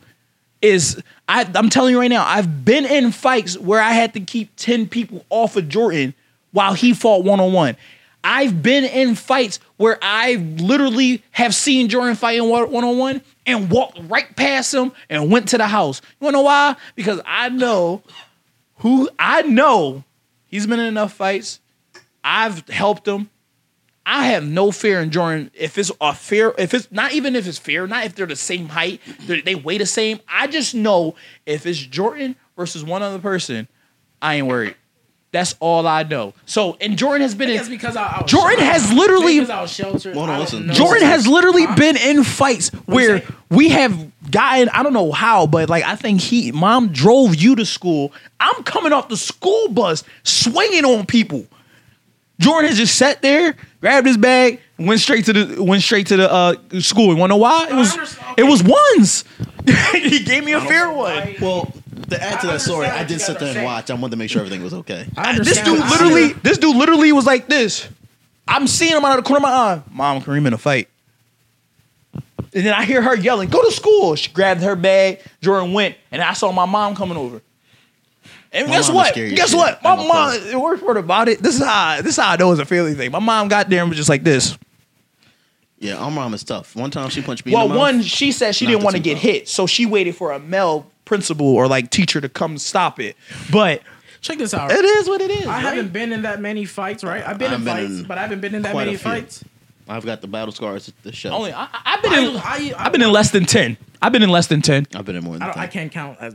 is 0.62 1.02
I 1.30 1.48
I'm 1.56 1.70
telling 1.70 1.92
you 1.92 2.00
right 2.02 2.10
now. 2.10 2.26
I've 2.28 2.66
been 2.66 2.86
in 2.86 3.12
fights 3.14 3.58
where 3.58 3.82
I 3.82 3.92
had 3.94 4.14
to 4.16 4.20
keep 4.20 4.50
10 4.58 4.88
people 4.88 5.24
off 5.30 5.56
of 5.56 5.70
Jordan 5.70 6.14
while 6.52 6.74
he 6.74 6.94
fought 6.94 7.24
one 7.24 7.40
on 7.40 7.54
one. 7.54 7.78
I've 8.24 8.64
been 8.64 8.86
in 8.86 9.16
fights 9.16 9.60
where 9.78 9.98
I 10.02 10.36
literally 10.36 11.24
have 11.32 11.54
seen 11.54 11.90
Jordan 11.90 12.16
fighting 12.16 12.48
one 12.48 12.84
on 12.84 12.98
one 12.98 13.22
and 13.46 13.70
walked 13.70 14.00
right 14.04 14.34
past 14.36 14.74
him 14.74 14.94
and 15.10 15.32
went 15.32 15.50
to 15.50 15.58
the 15.58 15.68
house. 15.68 16.02
You 16.20 16.26
wanna 16.26 16.38
know 16.38 16.44
why? 16.44 16.76
Because 16.96 17.20
I 17.26 17.50
know 17.50 18.02
who 18.78 19.10
I 19.20 19.42
know 19.42 20.04
he's 20.46 20.68
been 20.68 20.80
in 20.80 20.86
enough 20.86 21.14
fights. 21.14 21.60
I've 22.24 22.68
helped 22.70 23.08
him. 23.08 23.30
I 24.06 24.26
have 24.28 24.46
no 24.46 24.72
fear 24.72 25.02
in 25.02 25.12
Jordan. 25.12 25.50
If 25.54 25.78
it's 25.78 25.92
a 26.02 26.14
fear, 26.14 26.54
if 26.58 26.74
it's 26.74 26.92
not 26.92 27.14
even 27.14 27.36
if 27.36 27.48
it's 27.48 27.58
fear, 27.58 27.88
not 27.88 28.06
if 28.06 28.16
they're 28.16 28.26
the 28.26 28.36
same 28.36 28.68
height, 28.68 29.02
they 29.28 29.42
they 29.42 29.56
weigh 29.56 29.78
the 29.78 29.86
same. 29.86 30.20
I 30.28 30.48
just 30.48 30.76
know 30.76 31.16
if 31.46 31.66
it's 31.66 31.80
Jordan 31.80 32.36
versus 32.58 32.84
one 32.84 33.02
other 33.02 33.20
person, 33.20 33.68
I 34.22 34.36
ain't 34.36 34.48
worried. 34.48 34.76
That's 35.34 35.56
all 35.60 35.86
I 35.88 36.04
know. 36.04 36.34
So, 36.46 36.78
and 36.80 36.98
Jordan 36.98 37.22
has 37.24 37.34
been 37.36 37.48
Maybe 37.50 37.56
in. 37.56 37.60
it's 37.62 37.70
because 37.70 37.98
I, 37.98 38.06
I 38.06 38.22
was 38.22 38.32
Jordan 38.32 38.60
sheltered. 38.60 38.72
has 38.72 38.94
literally- 38.94 39.34
because 39.40 39.50
I 39.50 39.62
was 39.64 39.72
sheltered. 39.72 40.14
Hold 40.14 40.30
on, 40.30 40.30
I 40.30 40.34
don't 40.34 40.42
listen. 40.46 40.68
know. 40.68 40.74
Jordan 40.74 41.04
has 41.08 41.28
literally 41.28 41.66
been 41.76 41.98
in 41.98 42.24
fights 42.24 42.70
where 42.86 43.20
say? 43.20 43.26
we 43.50 43.70
have 43.70 44.12
gotten, 44.32 44.70
I 44.70 44.84
don't 44.84 44.94
know 44.94 45.12
how, 45.12 45.48
but 45.48 45.70
like 45.70 45.84
I 45.84 45.96
think 45.98 46.22
he, 46.22 46.52
mom 46.52 46.90
drove 46.94 47.36
you 47.36 47.56
to 47.56 47.66
school. 47.66 48.14
I'm 48.40 48.64
coming 48.64 48.94
off 48.94 49.10
the 49.10 49.18
school 49.18 49.70
bus 49.70 50.04
swinging 50.24 50.86
on 50.86 51.06
people. 51.08 51.46
Jordan 52.40 52.70
has 52.70 52.78
just 52.78 52.96
sat 52.96 53.22
there, 53.22 53.56
grabbed 53.82 54.06
his 54.08 54.18
bag, 54.18 54.60
went 54.78 55.00
straight 55.00 55.26
to 55.26 55.34
the 55.34 55.64
went 55.64 55.82
straight 55.82 56.08
to 56.08 56.18
the 56.18 56.32
uh, 56.32 56.56
school. 56.80 57.08
You 57.08 57.16
wanna 57.16 57.34
know 57.34 57.38
why? 57.38 57.68
It 57.70 57.74
I 57.74 57.78
was 57.78 57.94
understand. 57.94 58.40
it 58.40 58.44
was 58.44 58.64
ones. 58.64 59.24
he 59.94 60.24
gave 60.24 60.44
me 60.44 60.52
a 60.54 60.62
fair 60.62 60.90
one. 60.92 61.16
Why- 61.16 61.38
well, 61.42 61.74
to 61.94 62.22
add 62.24 62.42
to 62.42 62.48
that 62.48 62.62
story, 62.62 62.88
I 62.88 63.04
did 63.04 63.22
sit 63.22 63.40
there 63.40 63.56
and 63.56 63.66
watch. 63.66 63.90
I 63.90 63.94
wanted 63.94 64.12
to 64.12 64.18
make 64.18 64.30
sure 64.30 64.42
everything 64.42 64.64
was 64.64 64.74
okay. 64.74 65.06
I 65.18 65.38
This 65.38 65.62
dude 65.62 65.80
literally, 65.80 66.34
this 66.34 66.58
dude 66.58 66.76
literally 66.76 67.12
was 67.12 67.26
like 67.26 67.48
this. 67.48 67.88
I'm 68.48 68.68
seeing 68.68 68.96
him 68.96 69.06
out 69.06 69.18
of 69.18 69.24
the 69.24 69.28
corner 69.28 69.38
of 69.38 69.44
my 69.44 69.50
eye. 69.52 69.82
Mom, 69.92 70.22
Kareem 70.22 70.46
in 70.48 70.54
a 70.54 70.58
fight. 70.58 70.90
And 72.56 72.66
then 72.66 72.74
I 72.74 72.86
hear 72.86 73.02
her 73.02 73.16
yelling, 73.16 73.50
"Go 73.50 73.64
to 73.64 73.72
school!" 73.72 74.16
She 74.16 74.32
grabbed 74.32 74.62
her 74.62 74.76
bag. 74.76 75.22
Jordan 75.42 75.74
went, 75.74 75.96
and 76.12 76.22
I 76.22 76.34
saw 76.34 76.52
my 76.52 76.66
mom 76.66 76.96
coming 76.96 77.18
over. 77.18 77.42
And 78.52 78.68
My 78.68 78.76
guess 78.76 78.92
what? 78.92 79.16
Guess 79.16 79.50
shit. 79.50 79.58
what? 79.58 79.82
My 79.84 79.96
ain't 79.96 80.08
mom. 80.08 80.38
gonna 80.38 80.52
The 80.52 80.60
worst 80.60 80.84
part 80.86 80.98
about 80.98 81.28
it. 81.30 81.42
This 81.42 81.56
is 81.60 81.64
how. 81.66 81.98
This 82.02 82.18
is 82.18 82.24
how 82.24 82.32
I 82.32 82.36
know 82.36 82.52
it's 82.52 82.62
a 82.62 82.66
family 82.66 82.94
thing. 82.94 83.12
My 83.12 83.18
mom 83.20 83.48
got 83.48 83.70
there 83.70 83.82
and 83.82 83.90
was 83.90 83.98
just 83.98 84.10
like 84.10 84.24
this. 84.24 84.56
Yeah, 85.84 85.98
our 85.98 86.10
mom 86.10 86.34
is 86.34 86.44
tough. 86.44 86.76
One 86.76 86.90
time 86.92 87.10
she 87.10 87.22
punched 87.22 87.46
me. 87.46 87.54
Well, 87.54 87.64
in 87.64 87.70
the 87.70 87.76
mouth. 87.76 87.82
one, 87.82 88.02
she 88.04 88.32
said 88.32 88.56
she 88.56 88.66
didn't 88.66 88.84
want 88.84 88.96
to 88.96 89.02
get 89.02 89.16
though. 89.16 89.20
hit, 89.20 89.50
so 89.50 89.68
she 89.68 89.86
waited 89.86 90.16
for 90.16 90.32
a 90.32 90.40
male 90.40 90.90
principal 91.06 91.46
or 91.48 91.68
like 91.68 91.90
teacher 91.90 92.22
to 92.22 92.30
come 92.30 92.58
stop 92.58 93.00
it. 93.00 93.18
But 93.52 93.82
Check 94.22 94.38
this 94.38 94.54
out. 94.54 94.72
it 94.72 94.86
is 94.86 95.08
what 95.10 95.20
it 95.20 95.30
is. 95.30 95.46
I 95.46 95.50
right? 95.56 95.60
haven't 95.62 95.92
been 95.92 96.14
in 96.14 96.22
that 96.22 96.40
many 96.40 96.64
fights, 96.66 97.04
right? 97.04 97.28
I've 97.28 97.38
been 97.38 97.52
I've 97.52 97.60
in 97.60 97.66
been 97.66 97.76
fights, 97.76 98.00
in 98.00 98.04
but 98.06 98.18
I 98.18 98.22
haven't 98.22 98.40
been 98.40 98.56
in 98.56 98.62
that 98.62 98.74
many 98.76 98.96
fights. 98.96 99.44
I've 99.90 100.06
got 100.06 100.22
the 100.22 100.28
battle 100.28 100.54
scars 100.54 100.88
at 100.88 101.04
the 101.04 101.12
show. 101.12 101.32
Only 101.32 101.52
I, 101.52 101.64
I- 101.66 101.82
I've 101.86 102.02
been 102.02 102.14
in. 102.14 102.38
I, 102.38 102.40
I, 102.40 102.74
I, 102.78 102.86
I've 102.86 102.92
been 102.94 103.02
in 103.02 103.12
less 103.12 103.32
than 103.32 103.44
ten. 103.46 103.76
I've 104.02 104.14
been 104.14 104.24
in 104.24 104.30
less 104.30 104.48
than 104.48 104.62
ten. 104.62 104.88
I've 104.96 105.04
been 105.04 105.18
in 105.18 105.24
more 105.26 105.34
than 105.34 105.44
I, 105.44 105.46
don't, 105.48 105.58
I 105.58 105.68
can't 105.68 105.92
count. 105.92 106.18
I 106.22 106.32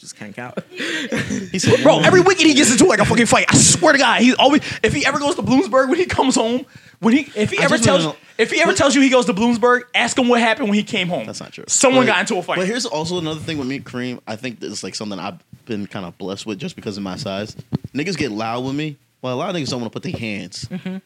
just 0.00 0.16
can't 0.16 0.34
count. 0.34 0.58
He 0.70 1.58
said, 1.58 1.82
Bro, 1.82 2.00
every 2.00 2.20
weekend 2.20 2.48
he 2.48 2.54
gets 2.54 2.72
into 2.72 2.86
like 2.86 2.98
a 3.00 3.04
fucking 3.04 3.26
fight. 3.26 3.44
I 3.48 3.56
swear 3.56 3.92
to 3.92 3.98
God, 3.98 4.20
he's 4.22 4.34
always 4.34 4.62
if 4.82 4.92
he 4.94 5.04
ever 5.04 5.18
goes 5.18 5.34
to 5.36 5.42
Bloomsburg 5.42 5.88
when 5.88 5.98
he 5.98 6.06
comes 6.06 6.34
home, 6.34 6.64
when 7.00 7.14
he 7.14 7.30
if 7.36 7.50
he 7.50 7.58
I 7.58 7.64
ever 7.64 7.74
just 7.74 7.84
tells 7.84 8.04
wanna 8.06 8.14
know- 8.16 8.24
if 8.38 8.50
he 8.50 8.60
ever 8.62 8.72
tells 8.72 8.94
you 8.94 9.02
he 9.02 9.10
goes 9.10 9.26
to 9.26 9.34
Bloomsburg, 9.34 9.82
ask 9.94 10.16
him 10.18 10.28
what 10.28 10.40
happened 10.40 10.68
when 10.70 10.76
he 10.78 10.82
came 10.82 11.08
home. 11.08 11.26
That's 11.26 11.40
not 11.40 11.52
true. 11.52 11.64
Someone 11.68 12.06
But- 12.06 12.12
got 12.12 12.20
into 12.20 12.36
a 12.36 12.42
fight. 12.42 12.56
But 12.56 12.66
here's 12.66 12.86
also 12.86 13.18
another 13.18 13.40
thing 13.40 13.58
with 13.58 13.68
me 13.68 13.76
and 13.76 13.84
Kareem. 13.84 14.20
I 14.26 14.36
think 14.36 14.60
this 14.60 14.72
is 14.72 14.82
like 14.82 14.94
something 14.94 15.18
I've 15.18 15.38
been 15.66 15.86
kind 15.86 16.06
of 16.06 16.16
blessed 16.16 16.46
with 16.46 16.58
just 16.58 16.74
because 16.76 16.96
of 16.96 17.02
my 17.02 17.16
size. 17.16 17.54
Niggas 17.94 18.16
get 18.16 18.30
loud 18.32 18.64
with 18.64 18.74
me. 18.74 18.96
Well, 19.20 19.34
a 19.34 19.36
lot 19.36 19.50
of 19.50 19.56
niggas 19.56 19.68
don't 19.68 19.82
want 19.82 19.92
to 19.92 20.00
put 20.00 20.10
their 20.10 20.18
hands. 20.18 20.64
Mm-hmm. 20.64 20.96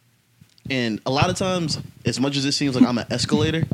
And 0.70 1.00
a 1.04 1.10
lot 1.10 1.28
of 1.28 1.36
times, 1.36 1.78
as 2.06 2.20
much 2.20 2.36
as 2.36 2.44
it 2.44 2.52
seems 2.52 2.76
like 2.76 2.86
I'm 2.88 2.96
an 2.96 3.06
escalator, 3.10 3.64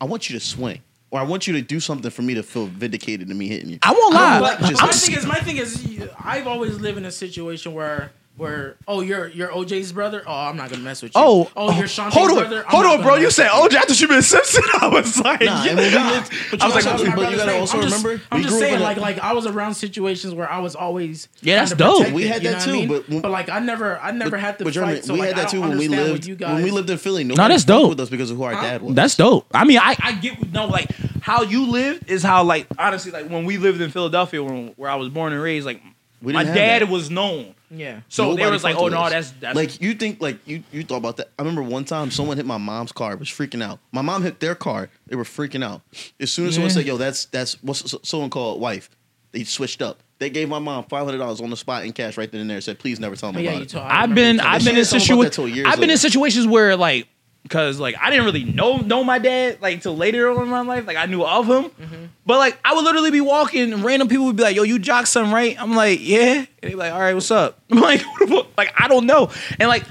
I 0.00 0.06
want 0.06 0.30
you 0.30 0.38
to 0.38 0.44
swing. 0.44 0.80
Or 1.12 1.18
I 1.18 1.24
want 1.24 1.46
you 1.46 1.52
to 1.54 1.62
do 1.62 1.80
something 1.80 2.10
for 2.10 2.22
me 2.22 2.34
to 2.34 2.42
feel 2.42 2.66
vindicated 2.66 3.28
to 3.28 3.34
me 3.34 3.48
hitting 3.48 3.68
you. 3.70 3.78
I 3.82 3.92
won't 3.92 4.14
lie. 4.14 4.38
don't 4.38 4.42
like 4.42 4.58
just- 4.70 4.80
my 4.82 4.92
thing 4.92 5.16
is, 5.16 5.26
my 5.26 5.40
thing 5.40 5.56
is, 5.56 6.08
I've 6.22 6.46
always 6.46 6.78
lived 6.78 6.98
in 6.98 7.04
a 7.04 7.10
situation 7.10 7.74
where, 7.74 8.12
where, 8.36 8.76
oh, 8.88 9.02
you're 9.02 9.28
you're 9.28 9.48
OJ's 9.48 9.92
brother. 9.92 10.22
Oh, 10.26 10.32
I'm 10.32 10.56
not 10.56 10.70
gonna 10.70 10.82
mess 10.82 11.02
with 11.02 11.14
you. 11.14 11.20
Oh, 11.22 11.50
oh, 11.56 11.74
you're 11.74 11.84
oh, 11.84 11.86
Shantae's 11.86 12.14
hold 12.14 12.30
on, 12.30 12.36
brother. 12.38 12.64
I'm 12.64 12.70
hold 12.70 12.86
on, 12.86 13.02
bro. 13.02 13.16
You 13.16 13.24
mess 13.24 13.36
said 13.36 13.48
with 13.50 13.72
OJ. 13.72 13.76
I 13.76 13.80
thought 13.82 14.00
you 14.00 14.08
been 14.08 14.22
Simpson. 14.22 14.62
I 14.80 14.88
was 14.88 15.18
like, 15.20 15.40
Nah, 15.42 15.64
yeah. 15.64 15.70
and 15.72 15.78
when 15.78 15.92
lived, 16.12 16.32
I 16.62 16.66
was 16.66 16.74
like, 16.74 16.84
my 16.84 17.16
but 17.16 17.30
you 17.30 17.36
gotta 17.36 17.50
name. 17.52 17.60
also 17.60 17.76
I'm 17.78 17.82
just- 17.84 18.02
remember. 18.04 18.24
I'm 18.32 18.42
just 18.42 18.58
saying, 18.58 18.74
in 18.76 18.80
a- 18.80 18.84
like, 18.84 18.96
like 18.96 19.18
I 19.18 19.34
was 19.34 19.46
around 19.46 19.74
situations 19.74 20.32
where 20.34 20.50
I 20.50 20.58
was 20.60 20.74
always 20.74 21.28
Yeah, 21.42 21.56
that's 21.56 21.74
dope. 21.74 22.12
We 22.12 22.26
had 22.28 22.42
that 22.42 22.62
too, 22.62 22.70
I 22.70 22.72
mean? 22.72 22.88
but 22.88 23.08
when- 23.10 23.22
like 23.22 23.50
I 23.50 23.58
never, 23.58 23.98
I 23.98 24.10
never 24.12 24.38
had 24.38 24.58
to 24.58 24.64
But 24.64 24.72
Jeremy, 24.72 24.94
fight. 24.94 25.04
So 25.04 25.12
we 25.14 25.20
like, 25.20 25.28
had 25.30 25.38
I 25.38 25.42
that 25.42 25.50
don't 25.52 25.62
too 25.62 25.68
when 25.68 25.78
we 25.78 25.84
understand 25.84 26.08
lived 26.12 26.24
what 26.24 26.40
you 26.40 26.46
when 26.46 26.62
we 26.62 26.70
lived 26.70 26.88
in 26.90 26.98
Philly. 26.98 27.24
No, 27.24 27.34
that's 27.34 27.66
Nobody 27.66 27.82
dope. 27.82 27.88
with 27.90 28.00
us 28.00 28.08
because 28.08 28.30
of 28.30 28.38
who 28.38 28.44
our 28.44 28.52
dad 28.54 28.80
was. 28.80 28.94
That's 28.94 29.16
dope. 29.16 29.46
I 29.52 29.64
mean, 29.64 29.78
I, 29.78 29.96
I 30.02 30.12
get 30.12 30.50
no 30.52 30.66
like 30.66 30.88
how 31.20 31.42
you 31.42 31.66
lived 31.70 32.08
is 32.10 32.22
how 32.22 32.42
like 32.44 32.66
honestly 32.78 33.12
like 33.12 33.28
when 33.28 33.44
we 33.44 33.58
lived 33.58 33.82
in 33.82 33.90
Philadelphia 33.90 34.42
when, 34.42 34.68
where 34.76 34.90
I 34.90 34.94
was 34.94 35.10
born 35.10 35.32
and 35.34 35.42
raised 35.42 35.66
like 35.66 35.82
We 36.22 36.32
My 36.32 36.44
didn't 36.44 36.56
have 36.56 36.66
dad 36.66 36.82
that. 36.82 36.88
was 36.92 37.10
known. 37.10 37.54
Yeah. 37.70 38.00
So 38.08 38.24
they 38.24 38.42
Nobody 38.42 38.50
was 38.50 38.64
like, 38.64 38.74
fucked 38.74 38.80
oh 38.82 38.84
with 38.84 38.92
no, 38.94 39.00
us. 39.00 39.10
that's 39.12 39.30
that's 39.40 39.56
like 39.56 39.80
you 39.80 39.94
think 39.94 40.20
like 40.20 40.38
you 40.46 40.62
you 40.72 40.82
thought 40.82 40.96
about 40.98 41.16
that. 41.18 41.30
I 41.38 41.42
remember 41.42 41.62
one 41.62 41.84
time 41.84 42.10
someone 42.10 42.36
hit 42.36 42.44
my 42.46 42.58
mom's 42.58 42.92
car. 42.92 43.16
Was 43.16 43.28
freaking 43.28 43.62
out. 43.62 43.78
My 43.92 44.02
mom 44.02 44.22
hit 44.22 44.40
their 44.40 44.54
car. 44.54 44.90
They 45.06 45.16
were 45.16 45.24
freaking 45.24 45.64
out. 45.64 45.80
As 46.18 46.30
soon 46.32 46.46
as 46.48 46.54
someone 46.54 46.70
Yeah. 46.70 46.74
said, 46.74 46.86
"Yo, 46.86 46.96
that's 46.96 47.26
that's 47.26 47.54
what's 47.62 47.94
someone 48.02 48.28
called 48.28 48.60
wife," 48.60 48.90
they 49.32 49.44
switched 49.44 49.80
up. 49.82 50.00
They 50.18 50.28
gave 50.28 50.48
my 50.50 50.58
mom 50.58 50.84
five 50.84 51.04
hundred 51.06 51.18
dollars 51.18 51.40
on 51.40 51.48
the 51.48 51.56
spot 51.56 51.84
in 51.84 51.92
cash 51.92 52.18
right 52.18 52.30
then 52.30 52.40
and 52.42 52.50
there. 52.50 52.60
Said, 52.60 52.78
"Please 52.78 52.98
never 53.00 53.16
tell 53.16 53.32
me 53.32 53.38
Oh, 53.38 53.42
yeah, 53.42 53.50
about 53.50 53.56
you 53.58 53.62
it." 53.64 53.68
told- 53.70 53.84
I 53.84 53.88
I've 53.88 54.10
remember 54.10 54.14
been 54.16 54.34
you 54.34 54.40
told 54.40 54.48
I've 54.54 54.60
me. 54.62 54.64
been 54.72 54.78
in 54.78 54.84
She 54.84 54.90
didn't 54.98 55.10
about 55.10 55.22
that 55.22 55.32
till 55.32 55.44
situations 55.44 55.56
years 55.56 55.66
I've 55.68 55.74
been 55.76 55.82
in 55.84 55.88
later. 55.90 55.98
situations 56.00 56.46
where 56.48 56.76
like 56.76 57.08
because 57.42 57.80
like 57.80 57.96
I 58.00 58.10
didn't 58.10 58.26
really 58.26 58.44
know 58.44 58.78
know 58.78 59.02
my 59.02 59.18
dad 59.18 59.58
like 59.60 59.82
till 59.82 59.96
later 59.96 60.30
on 60.30 60.42
in 60.42 60.48
my 60.48 60.60
life. 60.60 60.86
Like 60.86 60.96
I 60.96 61.06
knew 61.06 61.24
of 61.24 61.46
him. 61.46 61.64
Mm-hmm. 61.70 62.04
but 62.26 62.38
like 62.38 62.58
I 62.64 62.74
would 62.74 62.84
literally 62.84 63.10
be 63.10 63.20
walking 63.20 63.72
and 63.72 63.84
random 63.84 64.08
people 64.08 64.26
would 64.26 64.36
be 64.36 64.42
like 64.42 64.56
yo 64.56 64.62
you 64.62 64.78
jock 64.78 65.06
son 65.06 65.32
right? 65.32 65.60
I'm 65.60 65.74
like 65.74 65.98
yeah. 66.02 66.38
And 66.38 66.48
they 66.60 66.68
be 66.68 66.74
like 66.74 66.92
all 66.92 67.00
right 67.00 67.14
what's 67.14 67.30
up? 67.30 67.58
I'm 67.70 67.80
like 67.80 68.02
what 68.02 68.28
the 68.28 68.34
fuck? 68.34 68.46
like 68.56 68.72
I 68.78 68.88
don't 68.88 69.06
know. 69.06 69.30
And 69.58 69.68
like 69.68 69.84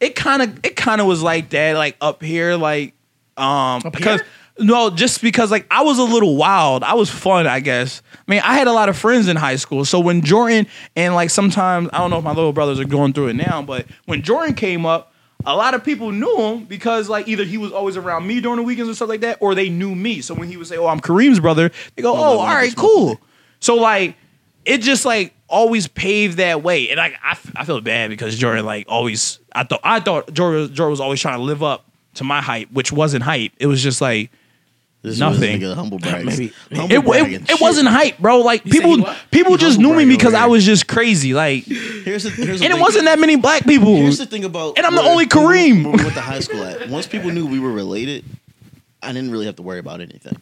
it 0.00 0.14
kind 0.14 0.42
of 0.42 0.64
it 0.64 0.76
kind 0.76 1.00
of 1.00 1.06
was 1.06 1.22
like 1.22 1.50
that 1.50 1.74
like 1.76 1.96
up 2.00 2.22
here 2.22 2.56
like 2.56 2.94
um 3.36 3.82
Up 3.84 3.92
because 3.92 4.20
here? 4.20 4.28
no 4.66 4.90
just 4.90 5.22
because 5.22 5.50
like 5.50 5.66
I 5.70 5.84
was 5.84 5.98
a 5.98 6.04
little 6.04 6.36
wild. 6.36 6.82
I 6.82 6.94
was 6.94 7.08
fun 7.08 7.46
I 7.46 7.60
guess. 7.60 8.02
I 8.12 8.30
mean 8.30 8.40
I 8.44 8.54
had 8.54 8.66
a 8.66 8.72
lot 8.72 8.88
of 8.88 8.96
friends 8.98 9.28
in 9.28 9.36
high 9.36 9.56
school. 9.56 9.84
So 9.84 10.00
when 10.00 10.22
Jordan 10.22 10.66
and 10.96 11.14
like 11.14 11.30
sometimes 11.30 11.88
I 11.92 11.98
don't 11.98 12.10
know 12.10 12.18
if 12.18 12.24
my 12.24 12.32
little 12.32 12.52
brothers 12.52 12.78
are 12.80 12.84
going 12.84 13.12
through 13.14 13.28
it 13.28 13.34
now 13.36 13.62
but 13.62 13.86
when 14.04 14.22
Jordan 14.22 14.54
came 14.54 14.84
up 14.84 15.12
a 15.44 15.54
lot 15.54 15.74
of 15.74 15.84
people 15.84 16.10
knew 16.12 16.36
him 16.38 16.64
because 16.64 17.08
like 17.08 17.28
either 17.28 17.44
he 17.44 17.58
was 17.58 17.70
always 17.72 17.96
around 17.96 18.26
me 18.26 18.40
during 18.40 18.56
the 18.56 18.62
weekends 18.62 18.90
or 18.90 18.94
stuff 18.94 19.08
like 19.08 19.20
that 19.20 19.38
or 19.40 19.54
they 19.54 19.68
knew 19.68 19.94
me. 19.94 20.20
So 20.20 20.34
when 20.34 20.48
he 20.48 20.56
would 20.56 20.66
say 20.66 20.76
oh 20.76 20.86
I'm 20.86 21.00
Kareem's 21.00 21.40
brother 21.40 21.70
they 21.94 22.02
go 22.02 22.12
Oh, 22.14 22.38
all 22.38 22.46
right 22.46 22.74
cool. 22.74 23.20
so 23.60 23.76
like 23.76 24.16
it 24.64 24.78
just 24.78 25.04
like 25.04 25.32
always 25.48 25.86
paved 25.86 26.38
that 26.38 26.62
way. 26.62 26.88
And 26.88 26.98
like 26.98 27.14
I 27.22 27.64
feel 27.64 27.80
bad 27.80 28.10
because 28.10 28.36
Jordan 28.36 28.64
like 28.66 28.86
always 28.88 29.38
I 29.52 29.62
thought 29.64 29.80
I 29.84 30.00
thought 30.00 30.32
Jordan, 30.32 30.74
Jordan 30.74 30.90
was 30.90 31.00
always 31.00 31.20
trying 31.20 31.38
to 31.38 31.44
live 31.44 31.62
up 31.62 31.84
to 32.14 32.24
my 32.24 32.40
hype 32.40 32.72
which 32.72 32.90
wasn't 32.90 33.22
hype. 33.22 33.52
It 33.58 33.66
was 33.66 33.82
just 33.82 34.00
like 34.00 34.30
This 35.06 35.20
Nothing. 35.20 35.60
Was 35.62 35.70
a 35.70 35.74
humble 35.76 35.98
brags. 36.00 36.24
Maybe- 36.38 36.52
Humble 36.74 36.96
it, 36.96 37.04
bragging. 37.04 37.42
it, 37.42 37.50
it 37.50 37.60
wasn't 37.60 37.86
hype 37.88 38.18
bro 38.18 38.40
like 38.40 38.64
You 38.64 38.72
people 38.72 39.08
people 39.30 39.52
He 39.52 39.58
just 39.58 39.78
knew 39.78 39.94
me 39.94 40.04
because 40.04 40.34
I 40.34 40.46
was 40.46 40.64
just 40.64 40.88
crazy 40.88 41.32
like 41.32 41.64
Here's 41.64 42.24
the, 42.24 42.30
here's 42.30 42.58
the 42.58 42.66
and 42.66 42.74
it 42.74 42.80
wasn't 42.80 43.04
that 43.04 43.20
many 43.20 43.36
black 43.36 43.64
people 43.64 43.94
Here's 43.96 44.18
the 44.18 44.26
thing 44.26 44.44
about, 44.44 44.76
And 44.76 44.84
I'm 44.84 44.94
the 44.96 45.02
only 45.02 45.26
Kareem. 45.26 45.84
We 45.84 45.90
went 46.02 46.14
to 46.14 46.20
high 46.20 46.40
school 46.40 46.62
at. 46.64 46.88
Once 46.88 47.06
people 47.06 47.30
knew 47.30 47.46
we 47.46 47.60
were 47.60 47.70
related, 47.72 48.24
I 49.02 49.12
didn't 49.12 49.30
really 49.30 49.46
have 49.46 49.56
to 49.56 49.62
worry 49.62 49.78
about 49.78 50.00
anything. 50.00 50.40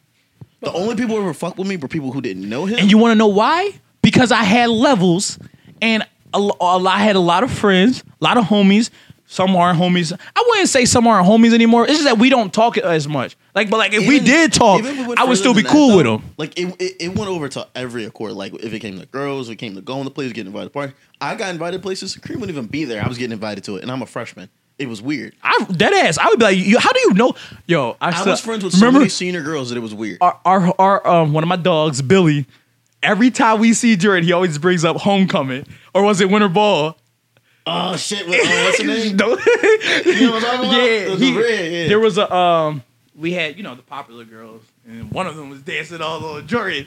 The 0.60 0.72
only 0.72 0.96
people 0.96 1.16
who 1.16 1.22
ever 1.22 1.34
fucked 1.34 1.58
with 1.58 1.68
me 1.68 1.76
were 1.76 1.88
people 1.88 2.10
who 2.10 2.22
didn't 2.22 2.48
know 2.48 2.64
him. 2.64 2.78
And 2.78 2.90
you 2.90 2.96
want 2.96 3.12
to 3.12 3.16
know 3.16 3.26
why? 3.26 3.70
Because 4.00 4.32
I 4.32 4.44
had 4.44 4.70
levels, 4.70 5.38
and 5.82 6.06
a, 6.32 6.38
lo- 6.38 6.56
a 6.60 6.78
lot, 6.78 6.96
I 6.96 7.00
had 7.00 7.16
a 7.16 7.20
lot 7.20 7.42
of 7.44 7.50
friends, 7.50 8.02
a 8.20 8.24
lot 8.24 8.38
of 8.38 8.44
homies. 8.46 8.88
Some 9.26 9.56
aren't 9.56 9.78
homies. 9.78 10.12
I 10.36 10.44
wouldn't 10.48 10.68
say 10.68 10.84
some 10.84 11.06
aren't 11.06 11.26
homies 11.26 11.54
anymore. 11.54 11.84
It's 11.84 11.94
just 11.94 12.04
that 12.04 12.18
we 12.18 12.28
don't 12.28 12.52
talk 12.52 12.76
as 12.76 13.08
much. 13.08 13.36
Like, 13.54 13.70
but 13.70 13.78
like 13.78 13.92
if 13.94 14.06
we 14.06 14.16
Even- 14.16 14.26
did 14.26 14.52
talk, 14.52 14.80
even 14.80 14.92
if 14.92 14.98
we 15.00 15.06
went 15.06 15.18
I 15.18 15.24
would 15.24 15.30
further 15.30 15.36
still 15.36 15.54
be 15.54 15.62
than 15.62 15.72
cool 15.72 15.96
with 15.96 16.04
though, 16.06 16.18
them. 16.18 16.32
Like 16.36 16.58
it, 16.58 16.76
it, 16.80 16.96
it 17.00 17.08
went 17.18 17.30
over 17.30 17.48
to 17.48 17.66
every 17.74 18.04
accord. 18.04 18.32
Like 18.32 18.52
if 18.54 18.72
it 18.72 18.80
came 18.80 18.98
to 19.00 19.06
girls, 19.06 19.48
it 19.48 19.56
came 19.56 19.74
to 19.76 19.80
going 19.80 20.04
to 20.04 20.10
places, 20.10 20.34
getting 20.34 20.48
invited 20.48 20.66
to 20.66 20.70
parties. 20.72 20.96
I 21.20 21.34
got 21.36 21.50
invited 21.50 21.80
places. 21.82 22.16
Cream 22.16 22.40
wouldn't 22.40 22.56
even 22.56 22.68
be 22.68 22.84
there. 22.84 23.02
I 23.02 23.08
was 23.08 23.16
getting 23.18 23.32
invited 23.32 23.64
to 23.64 23.76
it, 23.76 23.82
and 23.82 23.90
I'm 23.90 24.02
a 24.02 24.06
freshman. 24.06 24.50
It 24.78 24.88
was 24.88 25.00
weird. 25.00 25.34
I 25.42 25.64
dead 25.74 25.92
ass. 25.94 26.18
I 26.18 26.28
would 26.28 26.38
be 26.40 26.44
like, 26.44 26.58
you, 26.58 26.78
how 26.80 26.92
do 26.92 27.00
you 27.00 27.14
know? 27.14 27.32
Yo, 27.66 27.96
I, 28.00 28.08
I 28.08 28.10
still- 28.14 28.32
was 28.32 28.40
friends 28.40 28.62
with 28.64 28.72
so 28.74 28.80
remember 28.80 28.98
many 29.00 29.08
senior 29.08 29.42
girls 29.42 29.70
that 29.70 29.76
it 29.76 29.80
was 29.80 29.94
weird. 29.94 30.18
our, 30.20 30.38
our 30.44 30.74
our 30.78 31.06
um 31.06 31.32
one 31.32 31.42
of 31.42 31.48
my 31.48 31.56
dogs, 31.56 32.02
Billy. 32.02 32.46
Every 33.02 33.30
time 33.30 33.60
we 33.60 33.72
see 33.74 33.96
Jordan, 33.96 34.24
he 34.24 34.32
always 34.32 34.58
brings 34.58 34.84
up 34.84 34.96
homecoming 34.96 35.66
or 35.94 36.02
was 36.02 36.20
it 36.20 36.28
winter 36.30 36.48
ball? 36.48 36.96
Oh 37.66 37.96
shit! 37.96 38.26
What, 38.28 38.38
oh, 38.42 38.64
what's 38.64 38.78
the 38.78 38.84
name? 38.84 39.16
No. 39.16 39.38
You 40.12 40.26
know 40.26 40.32
what 40.32 40.44
I'm 40.44 40.50
talking 40.50 40.68
about? 40.70 40.82
yeah, 40.84 41.04
The- 41.08 41.16
the 41.16 41.24
he- 41.26 41.38
red, 41.40 41.72
yeah. 41.72 41.88
there 41.88 42.00
was 42.00 42.18
a 42.18 42.32
um 42.34 42.82
we 43.16 43.32
had 43.32 43.56
you 43.56 43.62
know 43.62 43.74
the 43.74 43.82
popular 43.82 44.24
girls 44.24 44.62
and 44.86 45.10
one 45.12 45.26
of 45.26 45.36
them 45.36 45.48
was 45.50 45.62
dancing 45.62 46.02
all 46.02 46.22
over 46.24 46.42
Jordan. 46.42 46.86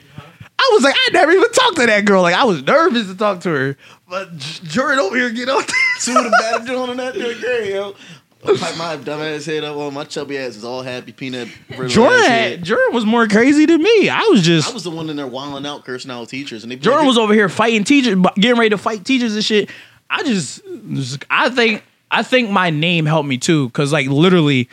I 0.60 0.70
was 0.74 0.82
like, 0.82 0.94
I 0.96 1.10
never 1.12 1.30
even 1.32 1.50
talked 1.52 1.76
to 1.78 1.86
that 1.86 2.04
girl. 2.04 2.22
Like 2.22 2.34
I 2.34 2.44
was 2.44 2.62
nervous 2.62 3.06
to 3.08 3.16
talk 3.16 3.40
to 3.40 3.48
her, 3.50 3.76
but 4.08 4.36
Jordan 4.36 4.98
over 5.00 5.16
here 5.16 5.30
get 5.30 5.48
on. 5.48 5.62
See 5.98 6.12
what 6.12 6.26
a 6.26 6.30
bad 6.30 6.66
doing 6.66 6.90
on 6.90 6.96
that 6.98 7.14
great, 7.14 7.72
yo. 7.74 7.94
Pipe 8.40 8.76
my 8.76 8.94
dumb 8.96 9.20
ass 9.20 9.46
head 9.46 9.64
up 9.64 9.76
on 9.76 9.92
my 9.94 10.04
chubby 10.04 10.38
ass 10.38 10.54
is 10.54 10.64
all 10.64 10.82
happy 10.82 11.10
peanut. 11.10 11.48
Jordan, 11.88 12.20
had. 12.20 12.62
Jordan 12.62 12.94
was 12.94 13.04
more 13.04 13.26
crazy 13.26 13.66
than 13.66 13.82
me. 13.82 14.08
I 14.08 14.20
was 14.30 14.42
just 14.42 14.70
I 14.70 14.72
was 14.74 14.84
the 14.84 14.90
one 14.90 15.10
in 15.10 15.16
there 15.16 15.26
wilding 15.26 15.66
out, 15.66 15.84
cursing 15.84 16.12
out 16.12 16.28
teachers, 16.28 16.62
and 16.62 16.70
they 16.70 16.76
Jordan 16.76 17.06
was 17.06 17.18
over 17.18 17.34
here 17.34 17.48
fighting 17.48 17.82
teachers, 17.82 18.16
getting 18.36 18.56
ready 18.56 18.70
to 18.70 18.78
fight 18.78 19.04
teachers 19.04 19.34
and 19.34 19.44
shit. 19.44 19.70
I 20.10 20.22
just, 20.22 20.62
just- 20.92 21.24
I 21.30 21.50
think, 21.50 21.82
I 22.10 22.22
think 22.22 22.50
my 22.50 22.70
name 22.70 23.06
helped 23.06 23.28
me 23.28 23.38
too, 23.38 23.66
because 23.68 23.92
like 23.92 24.08
literally, 24.08 24.68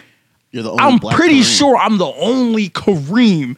You're 0.51 0.63
the 0.63 0.71
only 0.71 0.83
I'm 0.83 0.97
black 0.97 1.15
pretty 1.15 1.41
Kareem. 1.41 1.57
sure 1.57 1.77
I'm 1.77 1.97
the 1.97 2.05
only 2.17 2.69
Kareem 2.69 3.57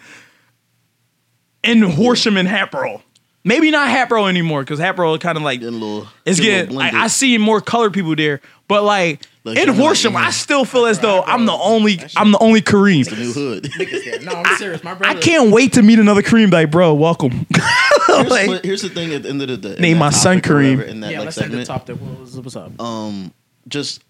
in 1.64 1.82
Horsham 1.84 2.38
and 2.38 2.48
Hatboro. 2.48 3.02
Maybe 3.44 3.72
not 3.72 3.90
Hatboro 3.90 4.26
anymore, 4.26 4.62
because 4.64 4.80
Hatboro 4.80 5.18
kind 5.20 5.38
of 5.38 5.44
like 5.44 5.62
a 5.62 5.66
little. 5.66 6.08
it's 6.26 6.40
a 6.40 6.42
getting. 6.42 6.70
blended. 6.76 7.00
I 7.02 7.08
see 7.08 7.38
more 7.38 7.62
colored 7.62 7.94
people 7.94 8.16
there, 8.16 8.42
but 8.68 8.84
like 8.84 9.22
Like, 9.48 9.58
in 9.58 9.66
you're 9.66 9.74
like, 9.74 9.82
Horsham. 9.84 10.16
I 10.16 10.30
still 10.32 10.66
feel 10.66 10.86
as 10.86 11.00
though 11.00 11.24
I'm 11.24 11.46
the 11.46 11.54
only, 11.54 11.96
that 11.96 12.12
shit- 12.12 12.20
I'm 12.22 12.32
the 12.32 12.40
only 12.40 12.62
Kareem. 12.62 13.10
the 13.10 13.16
new 13.16 13.34
hood. 13.34 13.70
No, 14.28 14.32
I'm 14.34 14.58
serious. 14.58 14.84
My 14.84 14.94
brother. 14.94 15.18
I 15.18 15.22
can't 15.22 15.52
wait 15.52 15.74
to 15.74 15.82
meet 15.82 16.00
another 16.00 16.22
Kareem. 16.22 16.52
Like, 16.52 16.70
bro, 16.72 16.94
welcome. 16.94 17.32
here's, 18.08 18.30
Like- 18.30 18.48
but 18.48 18.66
here's 18.66 18.82
the 18.82 18.90
thing 18.90 19.14
at 19.14 19.24
the 19.24 19.30
end 19.30 19.42
of 19.42 19.48
the 19.48 19.58
day. 19.58 19.76
Name 19.82 19.98
my 20.00 20.10
son 20.10 20.38
topic 20.38 20.52
or 20.52 20.56
whatever, 20.56 20.84
Kareem. 20.84 20.88
In 20.90 21.00
that 21.02 21.12
Yeah, 21.12 21.18
like 21.20 21.26
let's 21.26 21.38
end 21.38 21.54
the 21.54 21.66
top 21.66 21.86
there. 21.86 21.96
What's, 21.96 22.36
what's 22.36 22.56
up? 22.56 22.80
um, 22.82 23.34
just 23.68 24.04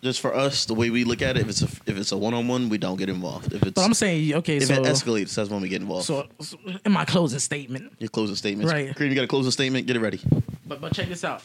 just 0.00 0.20
for 0.20 0.34
us, 0.34 0.64
the 0.64 0.74
way 0.74 0.90
we 0.90 1.04
look 1.04 1.20
at 1.22 1.36
it, 1.36 1.40
if 1.42 1.48
it's 1.48 1.62
a 1.62 1.66
if 1.86 1.96
it's 1.98 2.10
a 2.12 2.16
one 2.16 2.34
on 2.34 2.48
one, 2.48 2.68
we 2.68 2.78
don't 2.78 2.96
get 2.96 3.08
involved. 3.08 3.52
If 3.52 3.62
it's 3.62 3.72
But 3.72 3.82
I'm 3.84 3.94
saying, 3.94 4.34
okay, 4.36 4.56
if 4.56 4.64
so, 4.64 4.74
it 4.74 4.82
escalates, 4.82 5.34
that's 5.34 5.50
when 5.50 5.60
we 5.60 5.68
get 5.68 5.82
involved. 5.82 6.06
so, 6.06 6.26
so 6.40 6.56
in 6.84 6.92
my 6.92 7.04
closing 7.04 7.38
statement, 7.38 7.92
Your 7.98 8.08
closing 8.08 8.34
statement, 8.36 8.70
Right. 8.70 8.94
Kareem, 8.94 9.10
you 9.10 9.14
got 9.14 9.24
a 9.24 9.28
closing 9.28 9.52
statement. 9.52 9.86
Get 9.86 9.96
it 9.96 10.00
ready. 10.00 10.20
but 10.66 10.80
but 10.80 10.92
check 10.94 11.08
this 11.08 11.22
out. 11.24 11.42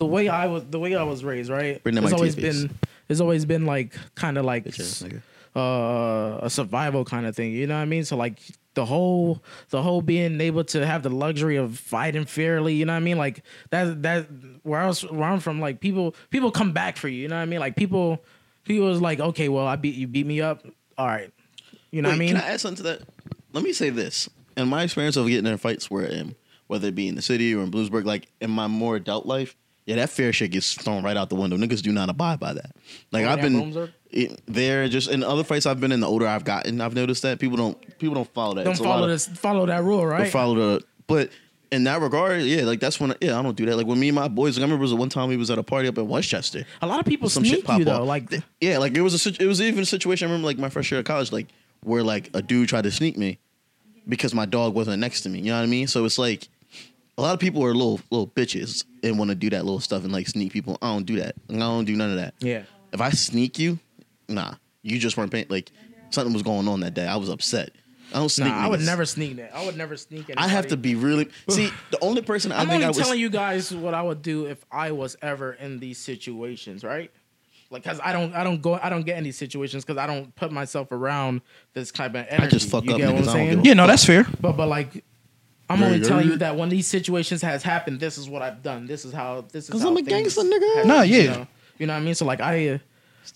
The 0.00 0.06
way 0.06 0.28
I 0.28 0.46
was, 0.46 0.64
the 0.64 0.78
way 0.80 0.96
I 0.96 1.02
was 1.02 1.22
raised, 1.22 1.50
right? 1.50 1.82
Bring 1.82 1.96
it's 1.98 2.12
always 2.12 2.34
your 2.36 2.50
face. 2.50 2.64
been, 2.64 2.78
it's 3.10 3.20
always 3.20 3.44
been 3.44 3.66
like 3.66 3.94
kind 4.14 4.38
of 4.38 4.46
like 4.46 4.64
Bitch 4.64 4.80
ass 4.80 5.02
nigga. 5.02 5.20
uh, 5.54 6.38
a 6.42 6.48
survival 6.48 7.04
kind 7.04 7.26
of 7.26 7.36
thing. 7.36 7.52
You 7.52 7.66
know 7.66 7.76
what 7.76 7.82
I 7.82 7.84
mean? 7.84 8.04
So 8.04 8.16
like 8.16 8.40
the 8.74 8.86
whole 8.86 9.42
the 9.68 9.82
whole 9.82 10.00
being 10.00 10.40
able 10.40 10.64
to 10.64 10.86
have 10.86 11.02
the 11.02 11.10
luxury 11.10 11.56
of 11.56 11.78
fighting 11.78 12.24
fairly. 12.24 12.74
You 12.74 12.86
know 12.86 12.94
what 12.94 12.98
I 12.98 13.00
mean? 13.00 13.18
Like 13.18 13.42
that 13.70 14.02
that 14.02 14.26
where 14.62 14.80
I 14.80 14.86
was 14.86 15.02
where 15.02 15.28
I'm 15.28 15.38
from, 15.40 15.60
like 15.60 15.80
people 15.80 16.14
people 16.30 16.50
come 16.50 16.72
back 16.72 16.96
for 16.96 17.08
you. 17.08 17.20
You 17.20 17.28
know 17.28 17.36
what 17.36 17.42
I 17.42 17.46
mean? 17.46 17.60
Like 17.60 17.76
people 17.76 18.22
people 18.64 18.86
was 18.86 19.02
like, 19.02 19.20
okay, 19.20 19.50
well 19.50 19.66
I 19.66 19.76
beat 19.76 19.96
you 19.96 20.06
beat 20.06 20.26
me 20.26 20.40
up. 20.40 20.64
All 20.96 21.08
right. 21.08 21.30
You 21.90 22.00
know 22.00 22.08
Wait, 22.08 22.12
what 22.12 22.16
I 22.16 22.18
mean? 22.20 22.34
Can 22.36 22.44
I 22.44 22.48
add 22.54 22.60
something 22.60 22.78
to 22.78 22.82
that? 22.84 23.02
Let 23.52 23.64
me 23.64 23.74
say 23.74 23.90
this. 23.90 24.30
In 24.56 24.68
my 24.68 24.82
experience 24.82 25.16
of 25.16 25.26
getting 25.26 25.50
in 25.50 25.58
fights 25.58 25.90
where 25.90 26.06
I 26.06 26.14
am, 26.14 26.36
whether 26.68 26.88
it 26.88 26.94
be 26.94 27.06
in 27.08 27.16
the 27.16 27.22
city 27.22 27.54
or 27.54 27.62
in 27.62 27.70
Bloomsburg, 27.70 28.04
like 28.06 28.28
in 28.40 28.50
my 28.50 28.66
more 28.66 28.96
adult 28.96 29.26
life, 29.26 29.56
yeah, 29.86 29.96
that 29.96 30.10
fair 30.10 30.32
shit 30.32 30.50
gets 30.52 30.74
thrown 30.74 31.02
right 31.02 31.16
out 31.16 31.28
the 31.30 31.34
window. 31.36 31.56
Niggas 31.56 31.82
do 31.82 31.92
not 31.92 32.08
abide 32.08 32.38
by 32.38 32.52
that. 32.52 32.72
Like 33.12 33.24
Oh, 33.26 33.30
I've 33.30 33.40
been 33.40 33.88
it- 34.10 34.40
there, 34.46 34.88
just 34.88 35.08
in 35.10 35.22
other 35.24 35.44
fights 35.44 35.66
I've 35.66 35.80
been 35.80 35.92
in. 35.92 36.00
The 36.00 36.06
older 36.08 36.26
I've 36.26 36.44
gotten, 36.44 36.80
I've 36.80 36.94
noticed 36.94 37.22
that 37.22 37.38
people 37.38 37.56
don't 37.56 37.98
people 37.98 38.14
don't 38.14 38.32
follow 38.32 38.54
that. 38.54 38.64
Don't 38.64 38.72
It's 38.72 38.80
follow 38.80 39.04
of- 39.04 39.10
this 39.10 39.26
follow 39.26 39.66
that 39.66 39.82
rule, 39.82 40.00
don't 40.00 40.08
right? 40.10 40.30
follow 40.30 40.54
the. 40.54 40.84
But 41.06 41.30
in 41.72 41.84
that 41.84 42.00
regard, 42.00 42.42
yeah, 42.42 42.62
like 42.64 42.80
that's 42.80 42.98
when 43.00 43.14
yeah 43.20 43.38
I 43.38 43.42
don't 43.42 43.56
do 43.56 43.64
that. 43.66 43.76
Like 43.76 43.86
when 43.86 43.98
me 43.98 44.08
and 44.08 44.14
my 44.16 44.28
boys, 44.28 44.56
like, 44.56 44.62
I 44.62 44.64
remember 44.64 44.82
it 44.82 44.86
was 44.90 44.94
one 44.94 45.08
time 45.08 45.28
we 45.28 45.36
was 45.36 45.50
at 45.50 45.58
a 45.58 45.62
party 45.62 45.88
up 45.88 45.98
in 45.98 46.08
Westchester. 46.08 46.64
A 46.82 46.86
lot 46.86 46.98
of 47.00 47.06
people 47.06 47.28
some 47.28 47.44
sneak 47.44 47.56
shit 47.56 47.64
pop 47.64 47.78
you 47.78 47.84
though. 47.84 48.02
off. 48.02 48.08
Like 48.08 48.30
Th- 48.30 48.42
yeah, 48.60 48.78
like 48.78 48.96
it 48.96 49.00
was 49.02 49.26
a 49.26 49.30
it 49.42 49.46
was 49.46 49.60
even 49.62 49.82
a 49.82 49.86
situation. 49.86 50.26
I 50.26 50.30
remember 50.30 50.46
like 50.46 50.58
my 50.58 50.68
first 50.68 50.90
year 50.90 51.00
of 51.00 51.06
college, 51.06 51.30
like 51.32 51.46
where 51.82 52.02
like 52.02 52.30
a 52.34 52.42
dude 52.42 52.68
tried 52.68 52.82
to 52.84 52.90
sneak 52.90 53.16
me 53.16 53.38
because 54.08 54.34
my 54.34 54.46
dog 54.46 54.74
wasn't 54.74 54.98
next 54.98 55.20
to 55.22 55.28
me. 55.28 55.38
You 55.38 55.46
know 55.46 55.56
what 55.58 55.62
I 55.62 55.66
mean? 55.66 55.86
So 55.86 56.04
it's 56.04 56.18
like 56.18 56.48
a 57.18 57.22
lot 57.22 57.34
of 57.34 57.40
people 57.40 57.64
are 57.64 57.74
little 57.74 58.00
little 58.10 58.26
bitches 58.26 58.84
and 59.02 59.18
want 59.18 59.30
to 59.30 59.34
do 59.34 59.50
that 59.50 59.64
little 59.64 59.80
stuff 59.80 60.04
and 60.04 60.12
like 60.12 60.26
sneak 60.28 60.52
people. 60.52 60.78
I 60.82 60.88
don't 60.92 61.04
do 61.06 61.16
that. 61.16 61.34
I 61.50 61.54
don't 61.54 61.84
do 61.84 61.96
none 61.96 62.10
of 62.10 62.16
that. 62.16 62.34
yeah. 62.40 62.62
If 62.92 63.00
I 63.00 63.10
sneak 63.10 63.58
you, 63.58 63.78
nah, 64.28 64.54
you 64.82 64.98
just 64.98 65.16
weren't 65.16 65.30
paying. 65.30 65.46
Like 65.48 65.70
something 66.10 66.32
was 66.32 66.42
going 66.42 66.66
on 66.68 66.80
that 66.80 66.94
day. 66.94 67.06
I 67.06 67.16
was 67.16 67.28
upset. 67.28 67.70
I 68.12 68.18
don't 68.18 68.28
sneak. 68.28 68.48
Nah, 68.48 68.64
I 68.64 68.68
would 68.68 68.80
never 68.80 69.04
sneak 69.06 69.36
that. 69.36 69.54
I 69.54 69.64
would 69.64 69.76
never 69.76 69.96
sneak. 69.96 70.32
I 70.36 70.48
have 70.48 70.66
to 70.68 70.76
be 70.76 70.96
really 70.96 71.28
see 71.48 71.70
the 71.92 71.98
only 72.02 72.22
person 72.22 72.50
I 72.50 72.56
I'm 72.56 72.62
think 72.62 72.74
only 72.74 72.84
I 72.86 72.88
was. 72.88 72.96
telling 72.98 73.20
you 73.20 73.30
guys 73.30 73.72
what 73.72 73.94
I 73.94 74.02
would 74.02 74.22
do 74.22 74.46
if 74.46 74.64
I 74.72 74.90
was 74.90 75.16
ever 75.22 75.52
in 75.52 75.78
these 75.78 75.98
situations, 75.98 76.82
right? 76.82 77.12
Like, 77.72 77.84
cause 77.84 78.00
I 78.02 78.12
don't, 78.12 78.34
I 78.34 78.42
don't 78.42 78.60
go, 78.60 78.74
I 78.82 78.90
don't 78.90 79.06
get 79.06 79.16
in 79.16 79.22
these 79.22 79.38
situations 79.38 79.84
because 79.84 79.96
I 79.96 80.08
don't 80.08 80.34
put 80.34 80.50
myself 80.50 80.90
around 80.90 81.40
this 81.72 81.92
type 81.92 82.16
of 82.16 82.26
energy. 82.28 82.42
I 82.42 82.48
just 82.48 82.68
fuck 82.68 82.84
you 82.84 82.90
up 82.94 82.98
get 82.98 83.10
niggas. 83.10 83.12
what 83.12 83.18
I'm 83.20 83.24
don't 83.26 83.32
saying? 83.34 83.48
give 83.50 83.58
a 83.60 83.68
yeah, 83.68 83.74
no, 83.74 83.86
that's 83.86 84.04
fair. 84.04 84.26
But 84.40 84.56
but 84.56 84.66
like, 84.66 85.04
I'm 85.70 85.82
only 85.82 86.00
telling 86.00 86.26
you 86.28 86.36
that 86.38 86.56
when 86.56 86.68
these 86.68 86.86
situations 86.86 87.42
has 87.42 87.62
happened, 87.62 88.00
this 88.00 88.18
is 88.18 88.28
what 88.28 88.42
I've 88.42 88.62
done. 88.62 88.86
This 88.86 89.04
is 89.04 89.12
how 89.12 89.44
this 89.52 89.64
is. 89.64 89.70
'Cause 89.70 89.82
how 89.82 89.88
I'm 89.88 89.96
a 89.96 90.02
gangster, 90.02 90.42
nigga. 90.42 90.84
No, 90.84 90.96
Nah, 90.96 91.02
you 91.02 91.20
yeah. 91.22 91.32
know, 91.32 91.46
you 91.78 91.86
know 91.86 91.92
what 91.94 92.00
I 92.00 92.02
mean. 92.02 92.14
So 92.14 92.24
like 92.26 92.40
I, 92.40 92.68
uh, 92.70 92.78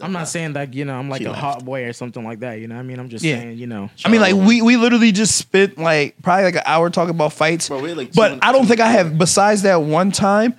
I'm 0.00 0.10
not 0.12 0.26
saying 0.28 0.54
that 0.54 0.74
you 0.74 0.84
know 0.84 0.94
I'm 0.98 1.08
like 1.08 1.20
She 1.20 1.26
a 1.26 1.30
laughed. 1.30 1.40
hot 1.42 1.64
boy 1.64 1.84
or 1.84 1.92
something 1.92 2.24
like 2.24 2.40
that. 2.40 2.58
You 2.58 2.66
know, 2.66 2.74
what 2.74 2.80
I 2.80 2.84
mean, 2.84 2.98
I'm 2.98 3.08
just 3.08 3.24
Yeah. 3.24 3.38
saying, 3.38 3.58
you 3.58 3.66
know, 3.68 3.88
I 4.04 4.08
mean, 4.08 4.20
like 4.20 4.34
we 4.34 4.60
we 4.62 4.76
literally 4.76 5.12
just 5.12 5.36
spent 5.36 5.78
like 5.78 6.16
probably 6.22 6.44
like 6.44 6.56
an 6.56 6.62
hour 6.66 6.90
talking 6.90 7.10
about 7.14 7.32
fights. 7.32 7.68
Bro, 7.68 7.78
like, 7.78 8.12
but 8.12 8.28
two- 8.34 8.38
I 8.42 8.50
don't 8.52 8.66
think 8.66 8.80
I 8.80 8.88
have. 8.88 9.16
Besides 9.16 9.62
that 9.62 9.82
one 9.82 10.10
time, 10.10 10.54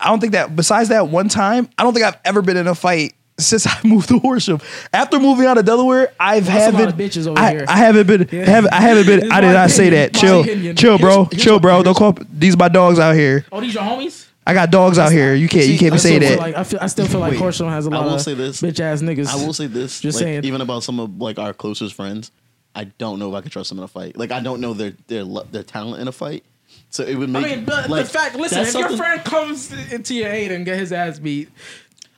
I 0.00 0.08
don't 0.08 0.20
think 0.20 0.32
that. 0.32 0.56
Besides 0.56 0.88
that 0.88 1.08
one 1.08 1.28
time, 1.28 1.68
I 1.76 1.82
don't 1.82 1.92
think 1.92 2.06
I've 2.06 2.16
ever 2.24 2.40
been 2.40 2.56
in 2.56 2.66
a 2.68 2.74
fight 2.74 3.14
since 3.38 3.66
I 3.66 3.78
moved 3.84 4.08
to 4.08 4.18
Horsham. 4.18 4.60
After 4.92 5.18
moving 5.20 5.46
out 5.46 5.58
of 5.58 5.64
Delaware, 5.64 6.12
I've 6.18 6.46
That's 6.46 6.74
haven't. 6.74 6.88
of 6.88 6.94
bitches 6.94 7.26
over 7.26 7.38
I, 7.38 7.50
here. 7.52 7.64
I 7.68 7.76
haven't 7.78 8.06
been. 8.06 8.28
Yeah. 8.30 8.44
Haven't, 8.44 8.72
I 8.72 8.80
haven't 8.80 9.06
been. 9.06 9.32
I 9.32 9.40
did 9.40 9.48
my 9.48 9.52
not 9.52 9.70
say 9.70 9.90
that. 9.90 10.14
My 10.14 10.20
Chill, 10.20 10.40
opinion. 10.42 10.76
chill, 10.76 10.98
bro. 10.98 11.24
Here's- 11.24 11.42
chill, 11.44 11.60
bro. 11.60 11.76
what- 11.78 11.84
Don't 11.84 11.96
call. 11.96 12.18
These 12.32 12.56
my 12.56 12.68
dogs 12.68 12.98
out 12.98 13.14
here. 13.14 13.44
oh, 13.52 13.60
these 13.60 13.74
your 13.74 13.82
homies. 13.84 14.26
I 14.46 14.54
got 14.54 14.70
dogs 14.70 14.98
out 14.98 15.12
here. 15.12 15.34
You 15.34 15.46
can't. 15.46 15.66
you 15.66 15.78
can't 15.78 15.92
I 15.92 15.96
even 15.96 15.98
say 15.98 16.18
that. 16.20 16.38
Like, 16.38 16.54
I, 16.56 16.64
feel, 16.64 16.78
I 16.80 16.86
still 16.86 17.06
feel 17.06 17.20
like 17.20 17.32
Wait, 17.32 17.38
Horsham 17.38 17.68
has 17.68 17.84
a 17.84 17.90
lot 17.90 18.04
will 18.06 18.14
of 18.14 18.20
say 18.22 18.32
this. 18.32 18.62
bitch 18.62 18.80
ass 18.80 19.02
niggas. 19.02 19.26
I 19.28 19.36
will 19.44 19.52
say 19.52 19.66
this. 19.66 20.00
Just 20.00 20.16
like, 20.16 20.22
saying. 20.24 20.44
even 20.44 20.62
about 20.62 20.82
some 20.82 20.98
of 21.00 21.20
like 21.20 21.38
our 21.38 21.52
closest 21.52 21.94
friends, 21.94 22.30
I 22.74 22.84
don't 22.84 23.18
know 23.18 23.28
if 23.28 23.34
I 23.34 23.42
could 23.42 23.52
trust 23.52 23.68
them 23.68 23.76
in 23.78 23.84
a 23.84 23.88
fight. 23.88 24.16
Like 24.16 24.32
I 24.32 24.40
don't 24.40 24.60
know 24.62 24.72
their 24.72 24.94
their 25.06 25.22
lo- 25.24 25.46
their 25.52 25.62
talent 25.64 26.00
in 26.00 26.08
a 26.08 26.12
fight. 26.12 26.44
So 26.90 27.02
it 27.04 27.16
would 27.16 27.34
I 27.36 27.40
mean, 27.42 27.64
but 27.66 27.90
like, 27.90 28.06
the 28.06 28.10
fact. 28.10 28.36
Listen, 28.36 28.62
if 28.62 28.72
your 28.72 28.96
friend 28.96 29.22
comes 29.22 29.70
into 29.92 30.14
your 30.14 30.28
aid 30.30 30.50
and 30.50 30.64
get 30.64 30.78
his 30.78 30.92
ass 30.94 31.18
beat, 31.18 31.50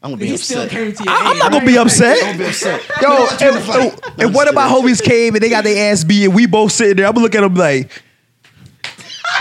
I'm 0.02 0.10
gonna 0.12 0.20
be 0.20 0.28
he 0.28 0.34
upset. 0.34 0.68
still 0.68 0.68
came 0.68 0.92
to 0.94 1.04
your 1.04 1.12
I, 1.12 1.16
aid. 1.20 1.26
I'm 1.26 1.38
not 1.38 1.52
gonna 1.52 1.58
right? 1.58 1.66
be 1.66 1.78
upset. 1.78 2.16
I'm 2.16 2.26
gonna 2.32 2.38
be 2.38 2.44
upset. 2.46 2.82
Yo, 3.02 3.08
No, 3.08 3.16
I 3.16 3.28
and, 3.30 3.38
took 3.38 3.54
the 3.54 3.60
fight. 3.60 4.00
and 4.18 4.22
I'm 4.22 4.32
what 4.32 4.48
about 4.48 4.70
kidding. 4.70 4.84
homies 4.94 5.02
came 5.02 5.34
and 5.34 5.42
they 5.42 5.50
got 5.50 5.64
their 5.64 5.92
ass 5.92 6.04
beat 6.04 6.24
and 6.24 6.34
we 6.34 6.46
both 6.46 6.72
sitting 6.72 6.96
there? 6.96 7.06
I'm 7.06 7.12
gonna 7.12 7.24
look 7.24 7.34
at 7.34 7.42
them 7.42 7.54
like, 7.54 7.90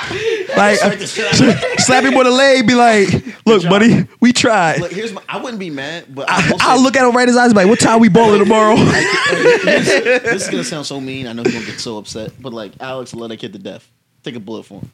like 0.58 0.84
uh, 0.84 0.98
slap 1.78 2.04
him 2.04 2.16
on 2.18 2.26
the 2.26 2.32
leg, 2.32 2.68
be 2.68 2.76
like, 2.76 3.08
"Look, 3.46 3.64
buddy, 3.64 4.06
we 4.20 4.34
tried." 4.34 4.80
Look, 4.82 4.92
here's 4.92 5.14
my. 5.14 5.22
I 5.30 5.38
wouldn't 5.42 5.60
be 5.60 5.70
mad, 5.70 6.14
but 6.14 6.30
I 6.30 6.52
I, 6.62 6.76
will 6.76 6.84
look 6.84 6.96
at 6.98 7.08
him 7.08 7.16
right 7.16 7.24
in 7.24 7.30
his 7.30 7.38
eyes, 7.38 7.46
and 7.48 7.54
be 7.56 7.62
like, 7.62 7.70
"What 7.70 7.80
time 7.80 8.00
we 8.00 8.10
bowling 8.10 8.40
tomorrow?" 8.40 8.76
this 9.64 10.44
is 10.44 10.50
gonna 10.50 10.64
sound 10.64 10.86
so 10.86 11.00
mean. 11.00 11.26
I 11.28 11.34
know 11.34 11.44
he's 11.44 11.54
gonna 11.54 11.66
get 11.66 11.80
so 11.80 11.98
upset, 11.98 12.34
but 12.40 12.54
like 12.54 12.74
Alex 12.82 13.14
will 13.14 13.22
let 13.22 13.30
that 13.30 13.38
kid 13.38 13.54
to 13.54 13.60
death. 13.60 13.90
Take 14.24 14.36
a 14.36 14.40
bullet 14.40 14.64
for 14.64 14.82
him. 14.82 14.92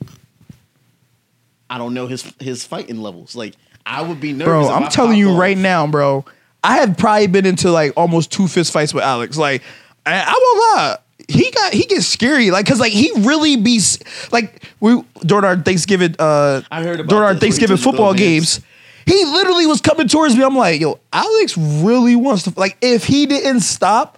I 1.69 1.77
don't 1.77 1.94
know 1.94 2.08
his 2.08 2.32
his 2.40 2.64
fighting 2.66 2.98
levels. 3.02 3.35
Like 3.35 3.56
I 3.86 4.02
would 4.02 4.20
be 4.20 4.34
nervous. 4.34 4.46
bro, 4.46 4.70
I'm 4.70 4.90
telling 4.90 5.18
you 5.18 5.30
off. 5.32 5.40
right 5.40 5.58
now, 5.58 5.88
bro. 5.88 6.26
I 6.64 6.78
have 6.78 6.98
probably 6.98 7.28
been 7.28 7.46
into 7.46 7.72
like 7.72 7.94
almost 7.96 8.32
two 8.32 8.48
fist 8.48 8.74
fights 8.74 8.94
with 8.94 9.04
Alex. 9.04 9.38
Like, 9.38 9.62
I, 10.06 10.20
I 10.20 10.34
won't 10.34 10.78
lie. 10.78 10.98
He 11.28 11.52
got 11.52 11.74
he 11.74 11.86
gets 11.86 12.06
scary, 12.06 12.52
like, 12.52 12.66
cause 12.66 12.80
like 12.80 12.92
he 12.92 13.12
really 13.20 13.56
be 13.56 13.80
like 14.32 14.64
we 14.80 15.02
during 15.22 15.46
our 15.46 15.56
Thanksgiving 15.58 16.16
uh 16.20 16.62
I 16.72 16.84
heard 16.84 17.00
about 17.00 17.10
during 17.10 17.24
our 17.24 17.34
this, 17.34 17.34
where 17.34 17.34
he 17.34 17.40
Thanksgiving 17.40 17.78
football 17.78 18.14
games. 18.14 18.62
He 19.06 19.24
literally 19.24 19.68
was 19.68 19.82
coming 19.82 20.08
towards 20.08 20.36
me. 20.36 20.44
I'm 20.44 20.56
like, 20.56 20.82
yo, 20.82 21.00
Alex 21.14 21.58
really 21.58 22.16
wants 22.16 22.44
to 22.44 22.54
like 22.60 22.78
if 22.82 23.06
he 23.06 23.28
didn't 23.28 23.62
stop, 23.62 24.18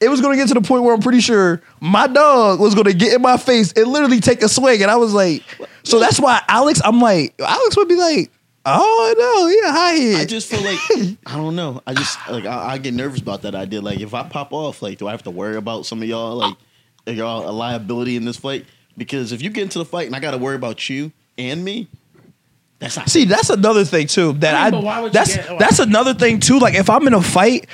it 0.00 0.08
was 0.08 0.20
gonna 0.20 0.36
get 0.36 0.48
to 0.48 0.54
the 0.54 0.60
point 0.60 0.84
where 0.84 0.94
I'm 0.94 1.00
pretty 1.00 1.20
sure 1.20 1.62
my 1.80 2.06
dog 2.06 2.60
was 2.60 2.74
gonna 2.74 2.92
get 2.92 3.14
in 3.14 3.22
my 3.22 3.36
face 3.36 3.72
and 3.72 3.86
literally 3.88 4.20
take 4.20 4.42
a 4.42 4.48
swing. 4.48 4.82
And 4.82 4.90
I 4.90 4.96
was 4.96 5.14
like, 5.14 5.42
so 5.82 5.98
that's 5.98 6.20
why 6.20 6.42
Alex, 6.48 6.80
I'm 6.84 7.00
like, 7.00 7.34
Alex 7.40 7.76
would 7.76 7.88
be 7.88 7.96
like, 7.96 8.30
oh 8.66 9.14
no, 9.18 9.48
yeah, 9.48 9.72
high 9.72 9.92
head. 9.92 10.20
I 10.20 10.24
just 10.24 10.48
feel 10.48 10.62
like 10.62 11.16
I 11.26 11.36
don't 11.36 11.56
know. 11.56 11.82
I 11.86 11.94
just 11.94 12.18
like 12.30 12.44
I, 12.44 12.72
I 12.74 12.78
get 12.78 12.94
nervous 12.94 13.20
about 13.20 13.42
that 13.42 13.54
idea. 13.54 13.80
Like 13.80 14.00
if 14.00 14.14
I 14.14 14.22
pop 14.24 14.52
off, 14.52 14.82
like 14.82 14.98
do 14.98 15.08
I 15.08 15.10
have 15.12 15.22
to 15.24 15.30
worry 15.30 15.56
about 15.56 15.86
some 15.86 16.02
of 16.02 16.08
y'all? 16.08 16.36
Like 16.36 16.56
are 17.06 17.12
y'all 17.12 17.48
a 17.48 17.52
liability 17.52 18.16
in 18.16 18.24
this 18.24 18.36
fight? 18.36 18.66
Because 18.96 19.32
if 19.32 19.42
you 19.42 19.50
get 19.50 19.64
into 19.64 19.78
the 19.78 19.84
fight 19.84 20.06
and 20.06 20.14
I 20.14 20.20
got 20.20 20.32
to 20.32 20.38
worry 20.38 20.56
about 20.56 20.88
you 20.88 21.12
and 21.38 21.64
me, 21.64 21.88
that's 22.78 22.96
not. 22.96 23.08
See, 23.08 23.24
that's 23.24 23.50
another 23.50 23.84
thing 23.84 24.06
too. 24.06 24.32
That 24.34 24.54
I 24.54 24.66
I, 24.66 24.70
mean, 24.70 24.80
but 24.80 24.84
why 24.84 25.00
would 25.00 25.08
you 25.08 25.18
that's 25.18 25.36
get- 25.36 25.58
that's 25.58 25.78
another 25.78 26.14
thing 26.14 26.40
too. 26.40 26.58
Like 26.58 26.74
if 26.74 26.90
I'm 26.90 27.06
in 27.06 27.14
a 27.14 27.22
fight, 27.22 27.66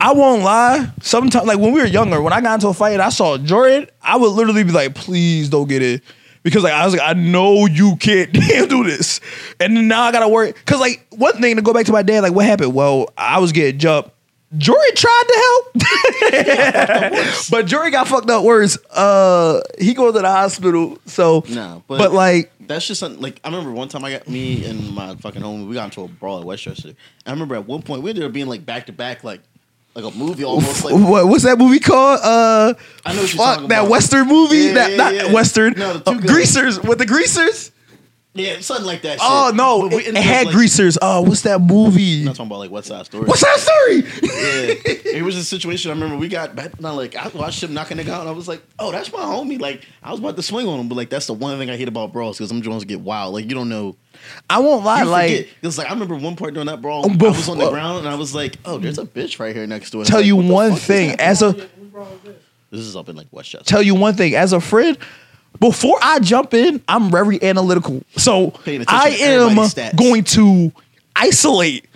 I 0.00 0.12
won't 0.12 0.42
lie. 0.42 0.90
Sometimes, 1.00 1.46
like 1.46 1.58
when 1.58 1.72
we 1.72 1.80
were 1.80 1.86
younger, 1.86 2.20
when 2.22 2.32
I 2.32 2.40
got 2.40 2.54
into 2.54 2.68
a 2.68 2.74
fight 2.74 2.92
and 2.92 3.02
I 3.02 3.08
saw 3.08 3.36
Jordan, 3.38 3.88
I 4.02 4.16
would 4.16 4.30
literally 4.30 4.64
be 4.64 4.70
like, 4.72 4.94
"Please 4.94 5.48
don't 5.48 5.68
get 5.68 5.82
in," 5.82 6.00
because 6.48 6.64
like 6.64 6.72
I 6.72 6.84
was 6.84 6.94
like, 6.94 7.02
"I 7.02 7.12
know 7.14 7.66
you 7.66 7.96
can't 7.96 8.32
do 8.68 8.84
this," 8.84 9.20
and 9.60 9.88
now 9.88 10.02
I 10.02 10.12
gotta 10.12 10.28
worry. 10.28 10.52
Cause 10.66 10.80
like 10.80 11.06
one 11.10 11.40
thing 11.40 11.56
to 11.56 11.62
go 11.62 11.72
back 11.72 11.86
to 11.86 11.92
my 11.92 12.02
dad, 12.02 12.22
like 12.22 12.32
what 12.32 12.44
happened? 12.46 12.74
Well, 12.74 13.10
I 13.16 13.38
was 13.38 13.52
getting 13.52 13.78
jumped. 13.78 14.10
Jory 14.56 14.92
tried 14.94 15.24
to 15.28 15.82
help, 16.32 17.50
but 17.50 17.66
Jory 17.66 17.90
got 17.90 18.08
fucked 18.08 18.30
up 18.30 18.44
worse. 18.44 18.78
Uh, 18.90 19.60
he 19.78 19.92
goes 19.92 20.14
to 20.14 20.20
the 20.22 20.28
hospital. 20.28 20.98
So 21.04 21.44
No, 21.50 21.82
but, 21.86 21.98
but- 21.98 22.12
like 22.14 22.50
That's 22.60 22.86
just 22.86 23.00
something 23.00 23.20
like 23.20 23.40
I 23.44 23.48
remember 23.48 23.72
one 23.72 23.88
time 23.88 24.04
I 24.06 24.12
got 24.12 24.26
me 24.26 24.64
and 24.64 24.94
my 24.94 25.14
fucking 25.16 25.42
homie. 25.42 25.68
We 25.68 25.74
got 25.74 25.84
into 25.84 26.02
a 26.02 26.08
brawl 26.08 26.40
at 26.40 26.46
Westchester. 26.46 26.94
I 27.26 27.30
remember 27.30 27.56
at 27.56 27.66
one 27.66 27.82
point 27.82 28.02
we 28.02 28.08
ended 28.10 28.24
up 28.24 28.32
being 28.32 28.46
like 28.46 28.64
back 28.64 28.86
to 28.86 28.92
back, 28.92 29.22
like 29.22 29.40
like 29.94 30.04
a 30.04 30.16
movie 30.16 30.44
almost. 30.44 30.84
Like 30.84 30.94
what, 30.94 31.26
what's 31.26 31.44
that 31.44 31.58
movie 31.58 31.80
called? 31.80 32.20
Uh, 32.22 32.74
I 33.04 33.14
know 33.14 33.22
fuck 33.26 33.36
talking 33.36 33.68
that 33.68 33.80
about. 33.80 33.90
Western 33.90 34.28
movie. 34.28 34.56
Yeah, 34.58 34.72
that 34.74 34.90
yeah, 34.92 34.96
not 34.96 35.14
yeah. 35.14 35.32
Western. 35.32 35.72
No, 35.74 35.94
the 35.98 36.10
uh, 36.10 36.20
greasers 36.20 36.80
with 36.80 36.98
the 36.98 37.06
greasers. 37.06 37.72
yeah, 38.34 38.60
something 38.60 38.86
like 38.86 39.02
that. 39.02 39.18
Oh 39.20 39.48
shit. 39.48 39.56
no, 39.56 39.88
But 39.88 39.96
we 39.96 40.02
it, 40.04 40.14
it 40.14 40.22
had 40.22 40.46
like- 40.46 40.54
greasers. 40.54 40.96
Oh, 41.02 41.22
what's 41.22 41.42
that 41.42 41.60
movie? 41.60 42.20
I'm 42.20 42.26
not 42.26 42.36
talking 42.36 42.46
about 42.46 42.58
like 42.60 42.70
West 42.70 42.86
Side 42.88 43.06
Story. 43.06 43.24
What's 43.24 43.40
that 43.42 43.58
story? 43.58 43.96
yeah, 44.22 45.16
it 45.18 45.24
was 45.24 45.36
a 45.36 45.42
situation. 45.44 45.90
I 45.90 45.94
remember 45.94 46.16
we 46.16 46.28
got 46.28 46.54
back. 46.54 46.80
Not 46.80 46.94
like 46.94 47.16
I 47.16 47.26
watched 47.28 47.62
him 47.64 47.74
knocking 47.74 47.96
nigga 47.96 48.10
out, 48.10 48.20
and 48.20 48.28
I 48.28 48.32
was 48.32 48.46
like, 48.46 48.62
"Oh, 48.78 48.92
that's 48.92 49.12
my 49.12 49.18
homie." 49.18 49.60
Like 49.60 49.84
I 50.02 50.12
was 50.12 50.20
about 50.20 50.36
to 50.36 50.42
swing 50.42 50.68
on 50.68 50.78
him, 50.78 50.88
but 50.88 50.94
like 50.94 51.10
that's 51.10 51.26
the 51.26 51.34
one 51.34 51.58
thing 51.58 51.70
I 51.70 51.76
hate 51.76 51.88
about 51.88 52.12
brawls 52.12 52.36
because 52.38 52.50
some 52.50 52.62
Jones 52.62 52.84
get 52.84 53.00
wild. 53.00 53.34
Like 53.34 53.44
you 53.48 53.54
don't 53.56 53.68
know. 53.68 53.96
I 54.50 54.58
won't 54.60 54.84
lie. 54.84 55.02
You 55.02 55.08
like 55.08 55.30
forget. 55.30 55.46
It 55.62 55.66
was 55.66 55.78
like 55.78 55.88
I 55.88 55.92
remember 55.92 56.16
one 56.16 56.36
part 56.36 56.54
during 56.54 56.66
that 56.66 56.80
brawl, 56.80 57.04
Oh, 57.06 57.10
I 57.10 57.28
was 57.30 57.48
on 57.48 57.58
the 57.58 57.70
ground 57.70 57.98
and 57.98 58.08
I 58.08 58.14
was 58.14 58.34
like, 58.34 58.56
"Oh, 58.64 58.78
there's 58.78 58.98
a 58.98 59.04
bitch 59.04 59.38
right 59.38 59.54
here 59.54 59.66
next 59.66 59.90
to 59.90 60.00
us." 60.00 60.08
tell 60.08 60.18
Like, 60.18 60.26
you 60.26 60.36
one 60.36 60.74
thing 60.74 61.18
as 61.20 61.42
a 61.42 61.52
This 62.70 62.80
is 62.80 62.96
up 62.96 63.08
in 63.08 63.16
like 63.16 63.26
Westchester. 63.30 63.64
tell 63.64 63.82
you 63.82 63.94
one 63.94 64.14
thing 64.14 64.34
as 64.34 64.52
a 64.52 64.60
friend. 64.60 64.96
Before 65.60 65.98
I 66.02 66.20
jump 66.20 66.54
in, 66.54 66.82
I'm 66.86 67.10
very 67.10 67.42
analytical. 67.42 68.02
So 68.16 68.52
I 68.86 69.08
am 69.20 69.56
going 69.96 70.22
to 70.24 70.72
isolate. 71.16 71.86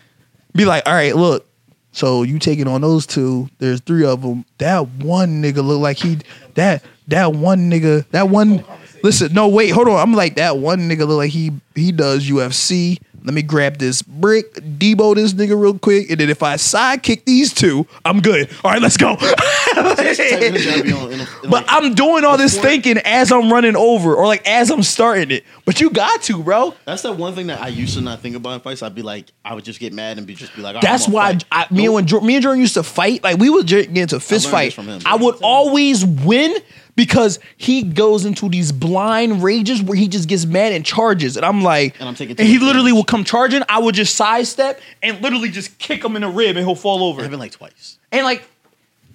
Be 0.55 0.65
like, 0.65 0.83
all 0.87 0.95
right, 0.95 1.15
look. 1.15 1.47
So 1.93 2.23
you 2.23 2.39
taking 2.39 2.67
on 2.67 2.81
those 2.81 3.07
two? 3.07 3.49
There's 3.59 3.81
three 3.81 4.05
of 4.07 4.23
them. 4.23 4.45
That 4.59 4.89
one 4.89 5.43
nigga 5.43 5.63
look 5.63 5.81
like 5.81 5.99
he 5.99 6.19
that 6.55 6.83
that 7.09 7.35
one 7.35 7.71
nigga 7.71 8.09
that 8.11 8.31
one. 8.31 8.65
Listen, 9.03 9.33
no 9.33 9.49
wait, 9.49 9.71
hold 9.71 9.89
on. 9.89 9.99
I'm 9.99 10.15
like 10.15 10.37
that 10.37 10.59
one 10.59 10.89
nigga 10.89 11.01
look 11.07 11.19
like 11.19 11.31
he 11.31 11.53
he 11.75 11.93
does 11.93 12.29
UFC. 12.29 12.99
Let 13.25 13.35
me 13.35 13.43
grab 13.43 13.77
this 13.79 14.03
brick, 14.03 14.53
debo 14.55 15.15
this 15.15 15.33
nigga 15.33 15.57
real 15.61 15.79
quick, 15.79 16.11
and 16.11 16.19
then 16.19 16.29
if 16.29 16.43
I 16.43 16.57
sidekick 16.57 17.25
these 17.25 17.55
two, 17.55 17.87
I'm 18.05 18.21
good. 18.21 18.51
All 18.65 18.73
right, 18.73 18.83
let's 18.83 18.97
go. 18.97 19.15
Type 19.15 19.39
of 19.87 19.97
nigga 19.99 20.73
I 20.79 20.83
be 20.83 20.93
on 20.93 21.13
in 21.13 21.21
a- 21.21 21.29
in 21.45 21.51
But 21.51 21.65
I'm 21.69 21.95
doing 21.95 22.25
all 22.25 22.37
this 22.37 22.59
thinking 22.59 22.99
as 22.99 23.31
I'm 23.31 23.53
running 23.53 23.77
over 23.77 24.15
or 24.17 24.27
like 24.27 24.45
as 24.47 24.71
I'm 24.71 24.83
starting 24.83 25.31
it. 25.31 25.45
But 25.65 25.81
you 25.81 25.91
got 25.91 26.23
to, 26.23 26.43
bro. 26.43 26.75
That's 26.85 27.03
the 27.03 27.13
one 27.13 27.37
thing 27.37 27.47
that 27.47 27.61
I 27.61 27.69
used 27.69 27.95
to 27.95 28.01
not 28.01 28.21
think 28.23 28.35
about 28.35 28.55
in 28.55 28.61
fights. 28.61 28.83
I'd 28.83 28.95
be 28.95 29.03
like, 29.03 29.27
I 29.45 29.55
would 29.55 29.65
just 29.65 29.79
get 29.79 29.93
mad 29.93 30.19
and 30.19 30.27
be 30.27 30.35
just 30.35 30.57
be 30.57 30.63
like, 30.63 30.75
"All 30.75 30.81
right, 30.81 30.83
That's 30.83 31.07
why 31.07 31.33
fight." 31.35 31.45
I, 31.53 31.67
me 31.73 31.85
and 31.87 31.95
when 31.95 32.05
me 32.27 32.35
and 32.35 32.43
Jordan 32.43 32.61
used 32.61 32.75
to 32.75 32.83
fight, 32.83 33.23
like 33.23 33.39
we 33.39 33.51
would 33.51 33.69
get 33.69 33.97
into 33.97 34.19
fist 34.19 34.51
fight. 34.51 34.73
from 34.73 34.87
him. 34.89 35.01
I 35.07 35.15
would 35.15 35.37
always 35.43 36.05
win 36.05 36.57
because 36.97 37.39
he 37.57 37.83
goes 37.83 38.25
into 38.25 38.49
these 38.49 38.73
blind 38.73 39.43
rages 39.43 39.83
where 39.83 39.97
he 39.97 40.09
just 40.09 40.29
gets 40.29 40.45
mad 40.47 40.73
and 40.73 40.85
charges, 40.85 41.37
and 41.37 41.47
I'm 41.47 41.63
like, 41.63 41.99
And 42.01 42.09
I'm 42.09 42.15
taking 42.15 42.37
and 42.39 42.47
he 42.47 42.59
literally 42.59 42.91
damage. 42.91 42.95
will 42.95 43.05
come 43.05 43.25
charging. 43.25 43.63
I 43.69 43.79
would 43.79 43.95
just 43.95 44.15
sidestep 44.15 44.81
and 45.03 45.21
literally 45.23 45.49
just 45.51 45.79
kick 45.79 46.05
him 46.05 46.17
in 46.17 46.23
the 46.23 46.29
rib, 46.29 46.57
and 46.57 46.67
he'll 46.67 46.75
fall 46.75 47.05
over. 47.05 47.21
It 47.21 47.25
happened 47.25 47.41
like 47.41 47.53
twice. 47.53 47.99
And 48.11 48.25
like 48.25 48.43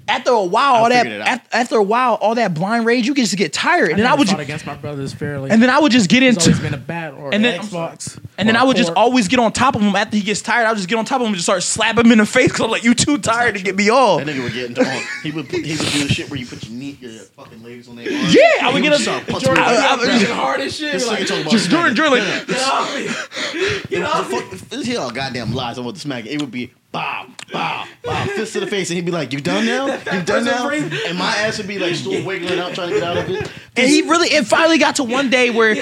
after 0.07 0.31
a 0.31 0.43
while, 0.43 0.73
I'll 0.75 0.83
all 0.83 0.89
that 0.89 1.03
figure 1.03 1.19
it 1.19 1.21
out. 1.27 1.37
af- 1.39 1.47
after 1.51 1.75
a 1.77 1.83
while, 1.83 2.15
all 2.15 2.35
that 2.35 2.53
blind 2.53 2.85
rage, 2.85 3.07
you 3.07 3.13
just 3.13 3.35
get 3.37 3.51
tired, 3.53 3.89
and 3.91 3.99
then 3.99 4.05
I 4.07 4.15
would 4.15 4.27
fought 4.27 4.37
ju- 4.37 4.41
against 4.43 4.65
my 4.65 4.75
brothers 4.75 5.13
fairly. 5.13 5.49
and 5.51 5.61
then 5.61 5.69
I 5.69 5.79
would 5.79 5.91
just 5.91 6.09
get 6.09 6.21
He's 6.23 6.35
into 6.35 6.49
always 6.51 6.59
been 6.61 6.73
a 6.73 6.77
bat 6.77 7.13
or 7.13 7.25
And 7.33 7.35
an 7.35 7.41
then- 7.43 7.61
Xbox. 7.61 8.19
And 8.39 8.47
then 8.47 8.55
I 8.55 8.63
would 8.63 8.77
just 8.77 8.93
always 8.93 9.27
get 9.27 9.39
on 9.39 9.51
top 9.51 9.75
of 9.75 9.81
him 9.81 9.95
after 9.95 10.15
he 10.15 10.21
gets 10.21 10.43
tired. 10.43 10.65
I 10.67 10.69
would 10.69 10.75
just 10.77 10.87
get 10.87 10.99
on 10.99 11.05
top 11.05 11.21
of 11.21 11.21
him 11.21 11.29
and 11.29 11.35
just 11.37 11.47
start 11.47 11.63
slapping 11.63 12.05
him 12.05 12.11
in 12.11 12.17
the 12.19 12.25
face 12.27 12.49
because 12.49 12.61
I'm 12.65 12.69
like, 12.69 12.83
you 12.83 12.93
too 12.93 13.17
tired 13.17 13.55
to 13.55 13.63
get 13.63 13.75
me 13.75 13.89
off. 13.89 14.23
That 14.23 14.27
nigga 14.27 14.43
would 14.43 14.53
get 14.53 14.65
into 14.65 14.85
all. 14.87 15.01
He 15.23 15.31
would 15.31 15.49
put, 15.49 15.65
he 15.65 15.75
would 15.75 15.87
do 15.91 16.07
the 16.07 16.13
shit 16.13 16.29
where 16.29 16.39
you 16.39 16.45
put 16.45 16.63
your 16.69 16.77
knee, 16.77 16.95
your 17.01 17.11
fucking 17.13 17.63
legs 17.63 17.87
on 17.89 17.95
their 17.95 18.05
arms. 18.15 18.35
Yeah, 18.35 18.41
I 18.67 18.71
would 18.71 18.83
get 18.83 18.93
a- 18.93 18.99
start 18.99 19.25
punching 19.25 19.47
Jordan. 19.47 19.63
I- 19.63 19.75
I- 19.75 20.15
I, 20.19 20.23
hard 20.35 20.61
as 20.61 20.75
shit. 20.77 20.93
Like, 21.07 21.21
nigga 21.21 21.27
talking 21.27 21.41
about 21.41 21.51
Just 21.51 21.69
Jordan, 21.71 21.95
smacking. 21.95 21.95
Jordan, 21.95 22.27
like, 22.27 22.47
get 22.47 22.61
off 22.61 22.95
me. 22.95 23.81
Get 23.89 24.03
off 24.03 24.29
me. 24.31 24.39
fuck, 24.39 24.69
this 24.69 24.85
here 24.85 24.99
all 24.99 25.09
goddamn 25.11 25.53
lies. 25.53 25.79
I'm 25.79 25.85
about 25.85 25.95
to 25.95 26.01
smack 26.01 26.25
it. 26.27 26.29
It 26.33 26.39
would 26.41 26.51
be 26.51 26.71
bow, 26.97 27.27
bow, 27.51 27.85
bow, 28.03 28.25
fist 28.25 28.53
to 28.53 28.59
the 28.59 28.67
face, 28.67 28.89
and 28.89 28.95
he'd 28.95 29.05
be 29.05 29.11
like, 29.11 29.31
"You 29.31 29.39
done 29.39 29.65
now? 29.65 29.85
You 29.85 30.21
done 30.23 30.45
now?" 30.45 30.69
And 30.69 31.17
my 31.17 31.35
ass 31.37 31.57
would 31.57 31.67
be 31.67 31.79
like 31.79 31.95
still 31.95 32.25
wiggling 32.25 32.59
out, 32.59 32.73
trying 32.73 32.89
to 32.89 32.95
get 32.95 33.03
out 33.03 33.17
of 33.17 33.29
it. 33.29 33.51
and 33.75 33.87
he 33.87 34.01
really, 34.03 34.29
it 34.29 34.47
finally 34.47 34.77
got 34.77 34.95
to 34.97 35.03
one 35.03 35.29
day 35.29 35.49
where 35.49 35.75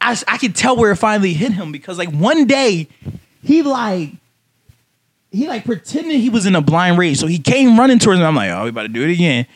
I 0.00 0.38
could 0.38 0.54
tell 0.54 0.76
where 0.76 0.92
it 0.92 0.96
finally 0.96 1.32
hit 1.32 1.52
him 1.52 1.72
because 1.72 1.98
like 1.98 2.10
one 2.10 2.46
day 2.46 2.88
he 3.42 3.62
like, 3.62 4.10
he 5.30 5.48
like 5.48 5.64
pretended 5.64 6.20
he 6.20 6.30
was 6.30 6.46
in 6.46 6.54
a 6.54 6.60
blind 6.60 6.98
rage. 6.98 7.18
So 7.18 7.26
he 7.26 7.38
came 7.38 7.78
running 7.78 7.98
towards 7.98 8.20
me. 8.20 8.26
I'm 8.26 8.36
like, 8.36 8.50
oh, 8.50 8.64
we 8.64 8.68
about 8.68 8.82
to 8.82 8.88
do 8.88 9.02
it 9.02 9.10
again. 9.10 9.46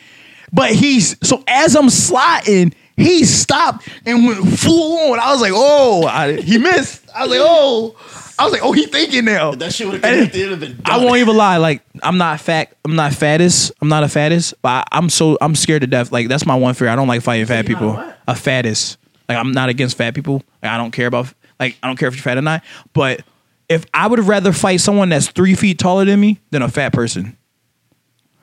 But 0.51 0.71
he's, 0.71 1.15
so 1.25 1.43
as 1.47 1.75
I'm 1.75 1.89
sliding, 1.89 2.73
he 2.97 3.23
stopped 3.23 3.87
and 4.05 4.25
went 4.25 4.59
full 4.59 5.11
on. 5.11 5.19
I 5.19 5.31
was 5.31 5.41
like, 5.41 5.53
oh, 5.53 6.05
I, 6.07 6.41
he 6.41 6.57
missed. 6.57 7.07
I 7.15 7.21
was 7.21 7.29
like, 7.29 7.39
oh. 7.41 7.95
I 8.39 8.43
was 8.45 8.53
like, 8.53 8.63
oh, 8.63 8.71
he 8.71 8.85
thinking 8.85 9.25
now. 9.25 9.51
That 9.51 9.73
shit 9.73 9.85
would 9.87 9.95
have 9.95 10.03
And 10.05 10.15
connected. 10.31 10.39
It'd 10.39 10.51
have 10.51 10.59
been. 10.61 10.81
I 10.85 10.95
done. 10.97 11.05
won't 11.05 11.17
even 11.17 11.35
lie. 11.35 11.57
Like 11.57 11.83
I'm 12.01 12.17
not 12.17 12.39
fat. 12.39 12.75
I'm 12.85 12.95
not 12.95 13.13
fattest. 13.13 13.71
I'm 13.81 13.89
not 13.89 14.03
a 14.03 14.07
fattest. 14.07 14.53
But 14.61 14.69
I, 14.69 14.83
I'm 14.97 15.09
so 15.09 15.37
I'm 15.41 15.55
scared 15.55 15.81
to 15.81 15.87
death. 15.87 16.11
Like 16.11 16.27
that's 16.29 16.45
my 16.45 16.55
one 16.55 16.73
fear. 16.73 16.87
I 16.87 16.95
don't 16.95 17.07
like 17.07 17.21
fighting 17.21 17.45
fat 17.45 17.65
people. 17.65 17.89
a 17.91 17.93
what? 17.95 18.19
A 18.29 18.35
fattest. 18.35 18.97
Like 19.27 19.37
I'm 19.37 19.51
not 19.51 19.69
against 19.69 19.97
fat 19.97 20.15
people. 20.15 20.41
Like, 20.63 20.71
I 20.71 20.77
don't 20.77 20.91
care 20.91 21.07
about. 21.07 21.33
Like 21.59 21.77
I 21.83 21.87
don't 21.87 21.97
care 21.97 22.07
if 22.07 22.15
you're 22.15 22.23
fat 22.23 22.37
or 22.37 22.41
not. 22.41 22.63
But 22.93 23.21
if 23.67 23.85
I 23.93 24.07
would 24.07 24.19
rather 24.19 24.53
fight 24.53 24.79
someone 24.79 25.09
that's 25.09 25.27
three 25.27 25.53
feet 25.55 25.77
taller 25.77 26.05
than 26.05 26.19
me 26.19 26.39
than 26.51 26.61
a 26.61 26.69
fat 26.69 26.93
person. 26.93 27.35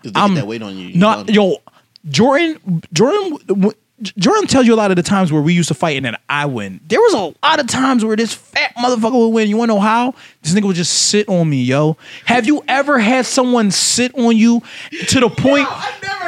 'Cause 0.02 0.12
they 0.12 0.20
I'm 0.20 0.34
get 0.34 0.41
that 0.42 0.47
weight 0.47 0.62
on 0.62 0.76
you. 0.76 0.89
you 0.89 0.99
Not 0.99 1.26
done. 1.26 1.34
yo, 1.34 1.57
Jordan. 2.08 2.83
Jordan. 2.92 3.39
w- 3.47 3.73
Jordan 4.02 4.47
tells 4.47 4.66
you 4.66 4.75
a 4.75 4.76
lot 4.76 4.91
of 4.91 4.97
the 4.97 5.02
times 5.02 5.33
where 5.33 5.41
we 5.41 5.55
used 5.55 5.68
to 5.68 5.75
fight 5.75 5.97
and 5.97 6.05
then 6.05 6.16
I 6.28 6.44
win. 6.44 6.81
There 6.86 7.00
was 7.00 7.15
a 7.15 7.47
lot 7.47 7.60
of 7.60 7.66
times 7.66 8.05
where 8.05 8.15
this 8.15 8.34
fat 8.34 8.75
motherfucker 8.76 9.18
would 9.18 9.28
win. 9.28 9.49
You 9.49 9.57
wanna 9.57 9.73
know 9.73 9.81
how? 9.81 10.15
This 10.42 10.52
nigga 10.52 10.65
would 10.65 10.76
just 10.76 10.92
sit 11.08 11.28
on 11.28 11.49
me, 11.49 11.62
yo. 11.62 11.97
Have 12.26 12.47
you 12.47 12.62
ever 12.68 12.99
had 12.99 13.25
someone 13.25 13.70
sit 13.70 14.15
on 14.15 14.36
you 14.36 14.62
to 15.08 15.20
the 15.20 15.31
point? 15.31 15.66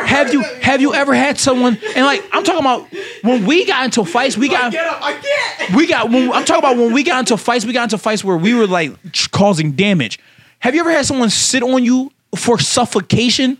have 0.06 0.32
you 0.32 0.42
have 0.62 0.80
you 0.80 0.94
ever 0.94 1.14
had 1.14 1.38
someone 1.38 1.78
and 1.94 2.06
like 2.06 2.24
I'm 2.32 2.42
talking 2.42 2.60
about 2.60 2.86
when 3.22 3.44
we 3.44 3.66
got 3.66 3.84
into 3.84 4.04
fights, 4.04 4.36
we 4.36 4.48
got 4.48 4.74
up, 4.74 4.98
I 5.02 5.74
we 5.76 5.86
got 5.86 6.10
when 6.10 6.32
I'm 6.32 6.44
talking 6.44 6.64
about 6.64 6.76
when 6.78 6.92
we 6.92 7.02
got 7.02 7.20
into 7.20 7.36
fights, 7.36 7.66
we 7.66 7.72
got 7.72 7.84
into 7.84 7.98
fights 7.98 8.24
where 8.24 8.36
we 8.36 8.54
were 8.54 8.66
like 8.66 8.92
causing 9.30 9.72
damage. 9.72 10.18
Have 10.60 10.74
you 10.74 10.80
ever 10.80 10.90
had 10.90 11.04
someone 11.04 11.30
sit 11.30 11.62
on 11.62 11.84
you 11.84 12.12
for 12.34 12.58
suffocation? 12.58 13.58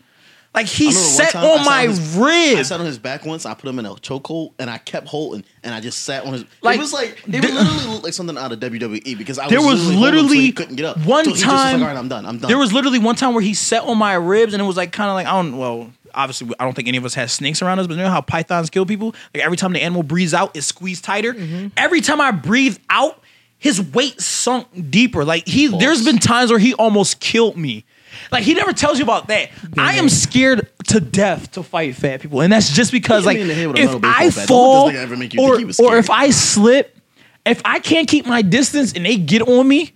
Like 0.55 0.67
he 0.67 0.91
sat 0.91 1.31
time 1.33 1.45
on 1.45 1.59
sat 1.59 1.67
my 1.67 1.83
his- 1.87 2.19
I 2.19 2.63
sat 2.63 2.81
on 2.81 2.87
his 2.87 2.99
back 2.99 3.25
once. 3.25 3.47
I 3.47 3.55
put 3.55 3.69
him 3.69 3.79
in 3.79 3.87
a 3.87 3.91
chokehold, 3.95 4.55
and 4.59 4.69
I 4.69 4.79
kept 4.79 5.07
holding, 5.07 5.45
and 5.63 5.75
I 5.75 5.81
just 5.81 6.03
sat 6.05 6.25
on 6.25 6.33
his. 6.33 6.45
Like, 6.63 6.77
it 6.79 6.81
was 6.81 6.93
like 6.93 7.23
it 7.27 7.33
literally 7.43 7.87
looked 7.93 8.05
like 8.05 8.15
something 8.15 8.37
out 8.37 8.51
of 8.51 8.59
WWE 8.59 9.17
because 9.19 9.39
I 9.39 9.49
There 9.49 9.61
was 9.61 9.87
was, 9.87 9.95
literally, 9.95 9.99
holding 10.01 10.19
him 10.25 10.29
so 10.29 10.35
he 10.35 10.53
couldn't 10.53 10.77
get 10.77 10.87
up. 10.87 10.97
one 11.07 11.25
So 11.25 11.31
he 11.31 11.37
just 11.37 11.47
was 11.47 11.53
time- 11.55 11.81
like, 11.81 11.89
All 11.89 11.95
right, 11.95 11.99
I'm 12.01 12.09
done. 12.09 12.27
I'm 12.27 12.39
done. 12.39 12.49
There 12.49 12.59
was 12.59 12.73
literally 12.73 12.99
one 12.99 13.15
time 13.15 13.35
where 13.35 13.43
he 13.43 13.55
sat 13.55 13.83
on 13.83 13.99
my 13.99 14.15
ribs 14.15 14.53
and 14.55 14.63
it 14.63 14.67
was 14.67 14.77
like 14.77 14.91
kind 14.91 15.11
of 15.11 15.15
like 15.15 15.27
I 15.27 15.33
don't 15.33 15.59
well 15.59 15.93
obviously 16.15 16.49
I 16.59 16.65
don't 16.65 16.75
think 16.75 16.89
any 16.89 16.97
of 16.99 17.05
us 17.05 17.15
has 17.15 17.31
snakes 17.31 17.61
around 17.63 17.79
us, 17.79 17.87
but 17.87 17.97
you 17.97 18.03
know 18.03 18.11
how 18.11 18.23
pythons 18.23 18.71
kill 18.71 18.87
people? 18.87 19.15
Like 19.35 19.45
every 19.45 19.57
time 19.59 19.73
the 19.75 19.83
animal 19.83 20.03
breathes 20.03 20.33
out, 20.35 20.57
it 20.57 20.63
squeezed 20.63 21.05
tighter. 21.05 21.35
Mm-hmm. 21.35 21.69
Every 21.77 22.01
time 22.01 22.21
I 22.21 22.31
breathed 22.33 22.81
out, 22.91 23.23
his 23.59 23.81
weight 23.81 24.21
sunk 24.21 24.67
deeper. 24.91 25.25
Like 25.25 25.47
he, 25.47 25.67
there's 25.67 26.05
been 26.05 26.19
times 26.19 26.51
where 26.51 26.59
he 26.61 26.75
almost 26.75 27.21
killed 27.21 27.57
me. 27.57 27.85
Like 28.31 28.45
he 28.45 28.55
never 28.55 28.73
tells 28.73 28.99
you 28.99 29.05
about 29.05 29.29
that. 29.29 29.51
I 29.77 29.95
am 29.95 30.09
scared 30.09 30.71
to 30.89 31.01
death 31.01 31.53
to 31.53 31.63
fight 31.63 31.95
fat 31.95 32.21
people, 32.21 32.41
and 32.41 32.53
that's 32.53 32.71
just 32.71 32.93
because 32.93 33.27
like 33.27 33.37
me 33.37 33.43
in 33.43 33.49
the 33.49 33.55
head 33.55 33.69
with 33.69 33.79
a 33.79 33.97
if 33.97 34.05
I. 34.05 34.31
Fall 34.31 34.87
this 34.87 34.97
nigga 34.97 35.03
ever 35.03 35.17
make 35.17 35.35
you 35.35 35.43
or 35.43 35.49
think 35.51 35.59
he 35.59 35.65
was 35.65 35.81
or 35.81 35.97
if 35.97 36.11
I 36.11 36.31
slip, 36.31 36.97
if 37.45 37.61
I 37.65 37.81
can't 37.81 38.09
keep 38.09 38.27
my 38.27 38.43
distance 38.43 38.93
and 38.93 39.05
they 39.05 39.17
get 39.17 39.43
on 39.43 39.67
me, 39.67 39.93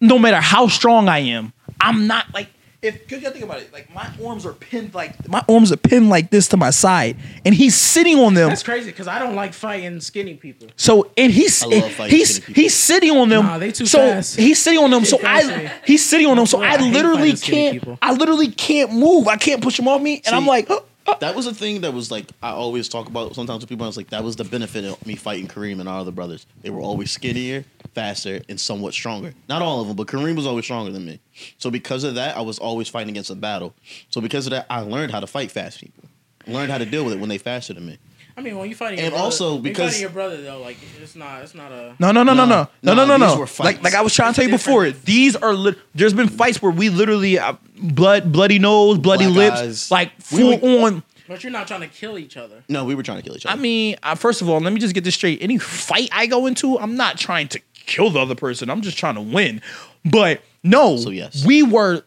no 0.00 0.18
matter 0.18 0.40
how 0.40 0.68
strong 0.68 1.08
I 1.08 1.18
am, 1.18 1.52
I'm 1.80 2.06
not 2.06 2.32
like 2.32 2.48
if 2.86 3.08
cause 3.08 3.18
you 3.18 3.20
gotta 3.22 3.32
think 3.32 3.44
about 3.44 3.60
it, 3.60 3.72
like 3.72 3.92
my 3.94 4.10
arms 4.24 4.46
are 4.46 4.52
pinned 4.52 4.94
like 4.94 5.28
my 5.28 5.44
arms 5.48 5.72
are 5.72 5.76
pinned 5.76 6.08
like 6.08 6.30
this 6.30 6.48
to 6.48 6.56
my 6.56 6.70
side, 6.70 7.16
and 7.44 7.54
he's 7.54 7.74
sitting 7.74 8.18
on 8.18 8.34
them. 8.34 8.48
That's 8.48 8.62
crazy 8.62 8.90
because 8.90 9.08
I 9.08 9.18
don't 9.18 9.34
like 9.34 9.52
fighting 9.52 10.00
skinny 10.00 10.34
people. 10.34 10.68
So 10.76 11.10
and 11.16 11.32
he's 11.32 11.62
I 11.62 11.66
love 11.66 11.92
fighting 11.92 12.16
he's 12.16 12.44
he's 12.46 12.74
sitting 12.74 13.10
on 13.10 13.28
them. 13.28 13.44
Nah, 13.44 13.58
they 13.58 13.72
too 13.72 13.86
so 13.86 13.98
fast. 13.98 14.36
he's 14.36 14.62
sitting 14.62 14.78
on 14.78 14.90
them. 14.90 15.04
So 15.04 15.18
I 15.22 15.72
he's 15.84 16.04
sitting 16.04 16.26
on 16.26 16.36
them. 16.36 16.46
So 16.46 16.62
I 16.62 16.74
I 16.74 16.76
literally 16.76 17.32
can't. 17.34 17.98
I 18.02 18.12
literally 18.12 18.48
can't 18.48 18.92
move. 18.92 19.28
I 19.28 19.36
can't 19.36 19.62
push 19.62 19.78
him 19.78 19.88
off 19.88 20.00
me, 20.00 20.22
and 20.26 20.34
I'm 20.34 20.46
like, 20.46 20.68
"Huh, 20.68 20.80
huh." 20.80 20.86
That 21.20 21.34
was 21.34 21.46
a 21.46 21.54
thing 21.54 21.82
that 21.82 21.92
was 21.92 22.10
like 22.10 22.26
I 22.42 22.50
always 22.50 22.88
talk 22.88 23.08
about 23.08 23.34
sometimes 23.34 23.60
with 23.60 23.68
people. 23.68 23.84
I 23.84 23.88
was 23.88 23.96
like, 23.96 24.10
that 24.10 24.24
was 24.24 24.36
the 24.36 24.44
benefit 24.44 24.84
of 24.84 25.04
me 25.06 25.16
fighting 25.16 25.48
Kareem 25.48 25.80
and 25.80 25.88
our 25.88 26.00
other 26.00 26.10
brothers. 26.10 26.46
They 26.62 26.70
were 26.70 26.80
always 26.80 27.10
skinnier, 27.10 27.64
faster, 27.94 28.40
and 28.48 28.60
somewhat 28.60 28.94
stronger. 28.94 29.34
Not 29.48 29.62
all 29.62 29.80
of 29.80 29.88
them, 29.88 29.96
but 29.96 30.06
Kareem 30.06 30.36
was 30.36 30.46
always 30.46 30.64
stronger 30.64 30.92
than 30.92 31.04
me. 31.04 31.20
So 31.58 31.70
because 31.70 32.04
of 32.04 32.14
that, 32.16 32.36
I 32.36 32.40
was 32.40 32.58
always 32.58 32.88
fighting 32.88 33.10
against 33.10 33.30
a 33.30 33.34
battle. 33.34 33.74
So 34.10 34.20
because 34.20 34.46
of 34.46 34.50
that, 34.50 34.66
I 34.70 34.80
learned 34.80 35.12
how 35.12 35.20
to 35.20 35.26
fight 35.26 35.50
fast 35.50 35.80
people. 35.80 36.04
Learned 36.46 36.70
how 36.70 36.78
to 36.78 36.86
deal 36.86 37.04
with 37.04 37.14
it 37.14 37.20
when 37.20 37.28
they 37.28 37.38
faster 37.38 37.74
than 37.74 37.86
me. 37.86 37.98
I 38.36 38.42
mean, 38.42 38.58
when 38.58 38.68
you 38.68 38.74
fighting, 38.74 38.98
And 38.98 39.04
your 39.04 39.10
brother, 39.12 39.24
also 39.24 39.46
when 39.54 39.56
you 39.56 39.62
because- 39.62 39.86
fighting 39.92 40.00
your 40.02 40.10
brother 40.10 40.42
though, 40.42 40.60
like 40.60 40.76
it's 41.00 41.16
not, 41.16 41.42
it's 41.42 41.54
not 41.54 41.72
a. 41.72 41.94
No, 41.98 42.12
no, 42.12 42.22
no, 42.22 42.34
no, 42.34 42.44
Nah, 42.44 42.66
no, 42.82 42.94
no, 42.94 42.94
no, 42.94 43.04
nah, 43.06 43.16
no, 43.16 43.26
these 43.26 43.34
no. 43.34 43.40
were 43.40 43.44
Like, 43.46 43.48
fights. 43.50 43.82
like 43.84 43.94
I 43.94 44.02
was 44.02 44.14
trying 44.14 44.32
to 44.34 44.36
tell 44.40 44.48
you 44.48 44.54
It's 44.54 44.64
before. 44.64 44.90
These 44.90 45.36
are 45.36 45.54
lit 45.54 45.78
there's 45.94 46.12
been 46.12 46.28
fights 46.28 46.60
where 46.60 46.70
we 46.72 46.90
literally 46.90 47.38
uh, 47.38 47.54
blood, 47.80 48.30
bloody 48.32 48.58
nose, 48.58 48.98
bloody 48.98 49.24
Black 49.26 49.36
lips, 49.52 49.60
eyes. 49.60 49.90
like 49.90 50.12
We 50.32 50.38
full 50.38 50.58
would- 50.60 50.82
on. 50.94 51.02
But 51.28 51.42
you're 51.42 51.50
not 51.50 51.66
trying 51.66 51.80
to 51.80 51.88
kill 51.88 52.18
each 52.18 52.36
other. 52.36 52.62
No, 52.68 52.84
we 52.84 52.94
were 52.94 53.02
trying 53.02 53.16
to 53.16 53.22
kill 53.24 53.34
each 53.36 53.44
other. 53.46 53.58
I 53.58 53.60
mean, 53.60 53.96
uh, 54.04 54.14
first 54.14 54.42
of 54.42 54.48
all, 54.48 54.60
let 54.60 54.72
me 54.72 54.78
just 54.78 54.94
get 54.94 55.02
this 55.02 55.16
straight. 55.16 55.42
Any 55.42 55.58
fight 55.58 56.08
I 56.12 56.26
go 56.26 56.46
into, 56.46 56.78
I'm 56.78 56.96
not 56.96 57.18
trying 57.18 57.48
to 57.48 57.60
kill 57.74 58.10
the 58.10 58.20
other 58.20 58.36
person. 58.36 58.70
I'm 58.70 58.80
just 58.80 58.96
trying 58.96 59.16
to 59.16 59.20
win. 59.22 59.60
But 60.04 60.42
no, 60.62 60.96
So, 60.98 61.10
yes. 61.10 61.44
we 61.44 61.64
were. 61.64 62.04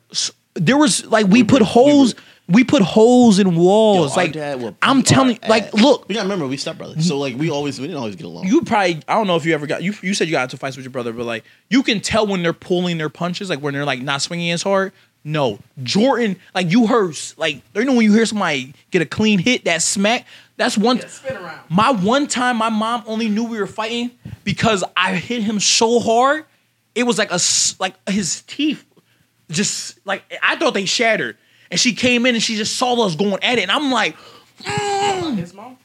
There 0.54 0.78
was 0.78 1.06
like 1.08 1.26
we, 1.26 1.42
We 1.42 1.44
put 1.44 1.60
were- 1.62 1.66
holes. 1.66 2.16
We, 2.16 2.22
put 2.64 2.82
holes 2.82 3.38
in 3.40 3.56
walls. 3.56 4.12
our 4.12 4.18
like 4.24 4.34
dad 4.34 4.76
I'm 4.82 5.04
telling, 5.04 5.40
our 5.44 5.50
like 5.50 5.74
look, 5.74 6.08
we 6.10 6.16
got 6.16 6.22
to 6.22 6.26
remember 6.26 6.48
we 6.48 6.58
stepbrothers, 6.58 7.04
so 7.04 7.18
like 7.18 7.36
we 7.38 7.50
always 7.50 7.80
we 7.80 7.88
didn't 7.88 8.00
always 8.00 8.16
get 8.16 8.26
along. 8.26 8.48
you 8.48 8.64
probably 8.64 9.02
I 9.08 9.14
don't 9.16 9.28
know 9.28 9.36
if 9.36 9.46
you 9.46 9.54
ever 9.54 9.68
got 9.68 9.84
you 9.84 9.94
you 10.02 10.14
said 10.14 10.28
you 10.28 10.32
got 10.34 10.44
into 10.44 10.58
fights 10.58 10.76
with 10.76 10.84
your 10.84 10.92
brother, 10.92 11.14
but 11.14 11.26
like 11.26 11.44
you 11.70 11.84
can 11.84 12.00
tell 12.02 12.26
when 12.28 12.42
they're 12.44 12.54
pulling 12.54 12.98
their 12.98 13.10
punches, 13.10 13.50
like 13.50 13.60
when 13.62 13.74
they're 13.74 13.86
like 13.86 14.02
not 14.02 14.22
swinging 14.22 14.52
as 14.52 14.64
hard. 14.64 14.92
No, 15.24 15.60
Jordan, 15.84 16.38
like 16.56 16.72
you 16.72 16.88
heard, 16.88 17.16
like 17.38 17.62
you 17.76 17.84
know 17.86 17.94
when 17.94 18.06
you 18.06 18.14
hear 18.14 18.26
somebody 18.26 18.74
get 18.90 19.02
a 19.02 19.06
clean 19.06 19.38
hit, 19.38 19.66
that 19.66 19.82
smack. 19.82 20.26
That's 20.56 20.78
one. 20.78 20.98
Yeah, 20.98 21.08
spin 21.08 21.38
around. 21.38 21.60
My 21.70 21.92
one 21.92 22.26
time, 22.26 22.56
my 22.58 22.70
mom 22.70 23.04
only 23.06 23.28
knew 23.28 23.44
we 23.44 23.60
were 23.60 23.68
fighting 23.68 24.12
because 24.46 24.84
I 24.96 25.16
hit 25.16 25.44
him 25.44 25.60
so 25.60 26.00
hard. 26.00 26.46
It 26.96 27.04
was 27.04 27.18
like 27.18 27.32
a 27.32 27.36
s- 27.36 27.76
like 27.80 27.96
his 28.10 28.42
teeth, 28.44 28.86
just 29.50 30.00
like 30.06 30.24
I 30.42 30.56
thought 30.56 30.74
they 30.74 30.86
shattered. 30.86 31.38
And 31.72 31.80
she 31.80 31.94
came 31.94 32.26
in 32.26 32.36
and 32.36 32.44
she 32.44 32.56
just 32.56 32.76
saw 32.78 33.06
us 33.06 33.16
going 33.16 33.44
at 33.44 33.58
it, 33.60 33.64
and 33.64 33.72
I'm 33.72 33.92
like, 33.92 34.16
mm, 34.64 35.38
His 35.38 35.54
mom. 35.54 35.78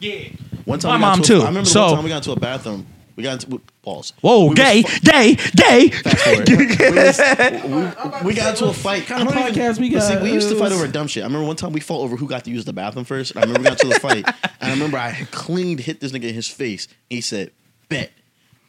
yeah. 0.00 0.28
One 0.64 0.78
My 0.78 0.78
time, 0.78 0.92
we 0.92 0.98
got 0.98 1.00
mom 1.00 1.18
into 1.18 1.22
a- 1.22 1.36
too. 1.38 1.42
I 1.42 1.46
remember 1.48 1.60
the 1.62 1.66
So- 1.66 1.86
one 1.86 1.94
time 1.94 2.04
we 2.04 2.10
got 2.10 2.16
into 2.18 2.32
a 2.32 2.36
bathroom. 2.40 2.86
We 3.16 3.24
got 3.24 3.44
into 3.44 3.60
pause. 3.82 4.12
Whoa, 4.22 4.44
We 4.44 4.48
was 4.50 4.56
gay, 4.58 4.82
fu- 4.82 5.00
gay, 5.00 5.34
gay. 5.54 5.88
Fast 5.90 6.18
forward. 6.24 6.48
we, 6.48 6.56
was- 6.90 8.22
we- 8.22 8.26
we 8.28 8.34
got 8.34 8.50
into 8.54 8.64
a 8.66 8.72
fight. 8.72 9.04
kind 9.06 9.22
of 9.22 9.28
I 9.28 9.32
don't 9.34 9.48
even- 9.50 9.54
podcast 9.62 9.78
we 9.78 9.90
but 9.92 10.00
See, 10.02 10.14
got? 10.14 10.22
we 10.22 10.32
used 10.32 10.48
to 10.48 10.54
fight 10.56 10.70
was- 10.70 10.80
over 10.80 10.88
dumb 10.88 11.06
shit. 11.06 11.22
I 11.22 11.26
remember 11.26 11.46
one 11.46 11.56
time 11.56 11.72
we 11.72 11.80
fought 11.80 12.00
over 12.00 12.16
who 12.16 12.26
got 12.26 12.44
to 12.44 12.50
use 12.50 12.64
the 12.64 12.72
bathroom 12.72 13.04
first. 13.04 13.36
I 13.36 13.40
remember 13.40 13.60
we 13.60 13.64
got 13.68 13.78
to 13.78 13.88
the 13.88 14.00
fight, 14.00 14.24
and 14.26 14.70
I 14.70 14.70
remember 14.70 14.96
I 14.96 15.26
cleaned 15.32 15.80
hit 15.80 16.00
this 16.00 16.12
nigga 16.12 16.24
in 16.28 16.34
his 16.34 16.48
face. 16.48 16.88
He 17.10 17.20
said, 17.20 17.50
"Bet," 17.90 18.10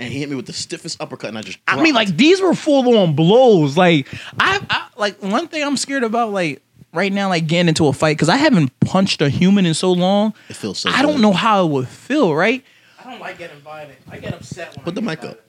and 0.01 0.11
he 0.11 0.19
hit 0.19 0.30
me 0.30 0.35
with 0.35 0.47
the 0.47 0.53
stiffest 0.53 1.01
uppercut, 1.01 1.30
and 1.30 1.38
I 1.38 1.41
just. 1.41 1.59
I 1.67 1.81
mean, 1.81 1.93
like 1.93 2.15
these 2.17 2.41
were 2.41 2.53
full 2.53 2.97
on 2.97 3.15
blows. 3.15 3.77
Like 3.77 4.07
I, 4.39 4.59
I 4.69 4.88
like 4.97 5.21
one 5.21 5.47
thing 5.47 5.63
I'm 5.63 5.77
scared 5.77 6.03
about, 6.03 6.31
like 6.31 6.61
right 6.93 7.11
now, 7.13 7.30
like 7.30 7.47
getting 7.47 7.69
into 7.69 7.88
a 7.88 7.93
fight 7.93 8.17
because 8.17 8.30
I 8.30 8.38
haven't 8.38 8.77
punched 8.81 9.21
a 9.21 9.30
human 9.30 9.65
in 9.65 9.73
so 9.73 9.91
long. 9.91 10.33
It 10.49 10.55
feels 10.55 10.80
so 10.80 10.89
I 10.89 11.01
don't 11.01 11.21
know 11.21 11.33
how 11.33 11.65
it 11.65 11.69
would 11.71 11.88
feel. 11.88 12.33
Right? 12.35 12.63
I 12.99 13.09
don't 13.09 13.19
like 13.19 13.38
getting 13.38 13.59
violent. 13.59 13.97
I 14.09 14.17
get 14.19 14.33
upset 14.33 14.69
when 14.75 14.81
i 14.81 14.83
Put 14.83 14.91
I 14.91 14.95
the 14.95 15.01
get 15.01 15.07
mic 15.23 15.23
up. 15.31 15.39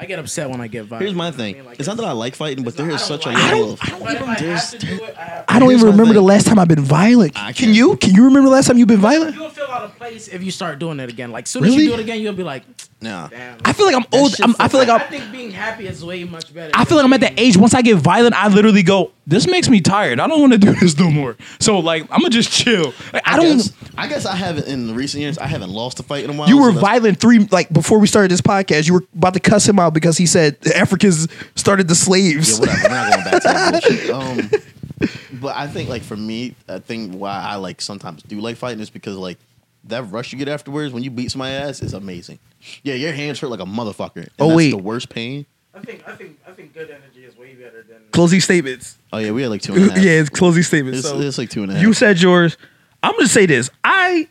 I 0.00 0.06
get 0.06 0.20
upset 0.20 0.48
when 0.48 0.60
I 0.60 0.68
get 0.68 0.84
violent. 0.84 1.02
Here's 1.06 1.14
my 1.16 1.26
I 1.28 1.30
thing. 1.32 1.54
mean, 1.56 1.64
like, 1.64 1.78
it's 1.80 1.88
not 1.88 1.96
that 1.96 2.06
I 2.06 2.12
like 2.12 2.36
fighting, 2.36 2.62
but 2.62 2.76
there 2.76 2.88
is 2.88 3.08
there 3.08 3.18
not- 3.18 3.20
is 3.20 3.26
I 3.26 3.26
such 3.26 3.26
a 3.26 3.32
don't 3.32 3.60
level 3.60 3.72
of. 3.72 3.80
I 3.82 4.14
have 4.14 4.38
There's- 4.38 4.70
to 4.70 4.78
do 4.78 4.94
it, 5.04 5.16
I 5.18 5.44
I 5.48 5.58
don't 5.58 5.72
even 5.72 5.86
my 5.86 5.90
remember 5.90 6.14
the 6.14 6.20
last 6.22 6.46
time 6.46 6.56
I've 6.60 6.68
been 6.68 6.78
violent. 6.84 7.34
Can 7.56 7.74
you? 7.74 7.96
Can 7.96 8.14
you 8.14 8.24
remember 8.26 8.48
the 8.48 8.54
last 8.54 8.68
time 8.68 8.78
you've 8.78 8.86
been 8.86 9.00
violent? 9.00 9.34
You'll 9.34 9.50
feel 9.50 9.64
out 9.66 9.82
of 9.82 9.96
place 9.98 10.28
if 10.28 10.42
you 10.44 10.52
start 10.52 10.78
doing 10.78 11.00
it 11.00 11.10
again. 11.10 11.32
Like 11.32 11.48
soon 11.48 11.64
as 11.64 11.70
Really? 11.70 11.82
you 11.84 11.88
do 11.90 11.94
it 11.94 12.00
again, 12.00 12.20
you'll 12.20 12.32
be 12.32 12.44
like, 12.44 12.62
Nah. 13.00 13.28
damn. 13.28 13.58
I 13.64 13.72
feel 13.72 13.86
like 13.86 13.94
I'm 13.94 14.06
old. 14.12 14.34
I'm, 14.42 14.56
I 14.58 14.66
feel 14.66 14.80
like 14.80 14.88
I'm, 14.88 15.00
I'm. 15.00 15.08
think 15.08 15.30
being 15.30 15.52
happy 15.52 15.86
is 15.86 16.04
way 16.04 16.24
much 16.24 16.52
better. 16.52 16.72
I 16.74 16.84
feel 16.84 16.96
like 16.96 17.04
I'm 17.04 17.12
at 17.12 17.20
that 17.20 17.38
age. 17.38 17.56
Once 17.56 17.72
I 17.72 17.82
get 17.82 17.96
violent, 17.96 18.34
I 18.34 18.48
literally 18.48 18.82
go. 18.82 19.12
This 19.24 19.46
makes 19.46 19.68
me 19.68 19.80
tired. 19.80 20.18
I 20.18 20.26
don't 20.26 20.40
want 20.40 20.52
to 20.54 20.58
do 20.58 20.72
this 20.80 20.98
no 20.98 21.10
more. 21.10 21.36
So 21.60 21.78
like, 21.78 22.02
I'm 22.10 22.20
gonna 22.20 22.30
just 22.30 22.50
chill. 22.50 22.92
Like, 23.12 23.22
I, 23.26 23.34
I, 23.34 23.36
don't. 23.36 23.56
Guess, 23.58 23.72
I 23.96 24.08
guess 24.08 24.26
I 24.26 24.34
haven't 24.34 24.66
in 24.66 24.88
the 24.88 24.94
recent 24.94 25.20
years. 25.20 25.38
I 25.38 25.46
haven't 25.46 25.70
lost 25.70 26.00
a 26.00 26.02
fight 26.02 26.24
in 26.24 26.30
a 26.30 26.32
while. 26.32 26.48
You 26.48 26.60
were 26.60 26.72
that's- 26.72 26.80
violent 26.80 27.20
three 27.20 27.38
like 27.50 27.72
before 27.72 28.00
we 28.00 28.08
started 28.08 28.32
this 28.32 28.40
podcast. 28.40 28.88
You 28.88 28.94
were 28.94 29.04
about 29.14 29.34
to 29.34 29.40
cuss 29.40 29.68
him 29.68 29.78
out 29.78 29.94
because 29.94 30.18
he 30.18 30.26
said 30.26 30.60
the 30.62 30.76
Africans 30.76 31.28
started 31.54 31.86
the 31.86 31.94
slaves. 31.94 32.58
Yeah, 32.58 32.66
whatever. 32.66 32.82
We're 32.82 32.88
not 32.94 33.12
going 33.12 33.24
back 33.24 33.42
to 33.42 33.48
that 33.48 33.82
bullshit. 34.10 34.10
Um, 34.10 35.40
but 35.40 35.56
I 35.56 35.68
think 35.68 35.88
like 35.88 36.02
for 36.02 36.16
me, 36.16 36.56
I 36.68 36.80
think 36.80 37.14
why 37.14 37.30
I 37.30 37.56
like 37.56 37.80
sometimes 37.80 38.24
do 38.24 38.40
like 38.40 38.56
fighting 38.56 38.80
is 38.80 38.90
because 38.90 39.16
like 39.16 39.38
that 39.84 40.02
rush 40.10 40.32
you 40.32 40.38
get 40.38 40.48
afterwards 40.48 40.92
when 40.92 41.04
you 41.04 41.10
beat 41.10 41.30
somebody's 41.30 41.60
ass 41.60 41.82
is 41.82 41.94
amazing. 41.94 42.40
Yeah, 42.82 42.94
your 42.94 43.12
hands 43.12 43.38
hurt 43.40 43.48
like 43.48 43.60
a 43.60 43.64
motherfucker. 43.64 44.16
And 44.16 44.30
Oh, 44.38 44.48
that's 44.48 44.56
wait. 44.56 44.70
the 44.70 44.78
worst 44.78 45.08
pain. 45.08 45.46
I 45.74 45.80
think 45.80 46.02
I 46.08 46.14
think 46.16 46.38
I 46.46 46.50
think 46.52 46.74
good 46.74 46.90
energy 46.90 47.24
is 47.24 47.36
way 47.36 47.54
better 47.54 47.84
than. 47.88 47.98
closing 48.10 48.40
statements. 48.40 48.98
Oh 49.12 49.18
yeah, 49.18 49.30
we 49.30 49.42
had 49.42 49.50
like 49.50 49.62
two 49.62 49.74
and 49.74 49.90
a 49.90 49.92
half. 49.94 50.02
yeah, 50.02 50.10
it's 50.12 50.30
closing 50.30 50.62
statements. 50.64 50.98
it's, 51.00 51.08
So 51.08 51.20
it's 51.20 51.38
like 51.38 51.50
two 51.50 51.62
and 51.62 51.70
a 51.70 51.74
half. 51.74 51.82
you 51.82 51.92
said 51.92 52.20
yours. 52.20 52.56
I'm 53.02 53.12
gonna 53.12 53.28
say 53.28 53.46
this. 53.46 53.70
I 53.84 54.26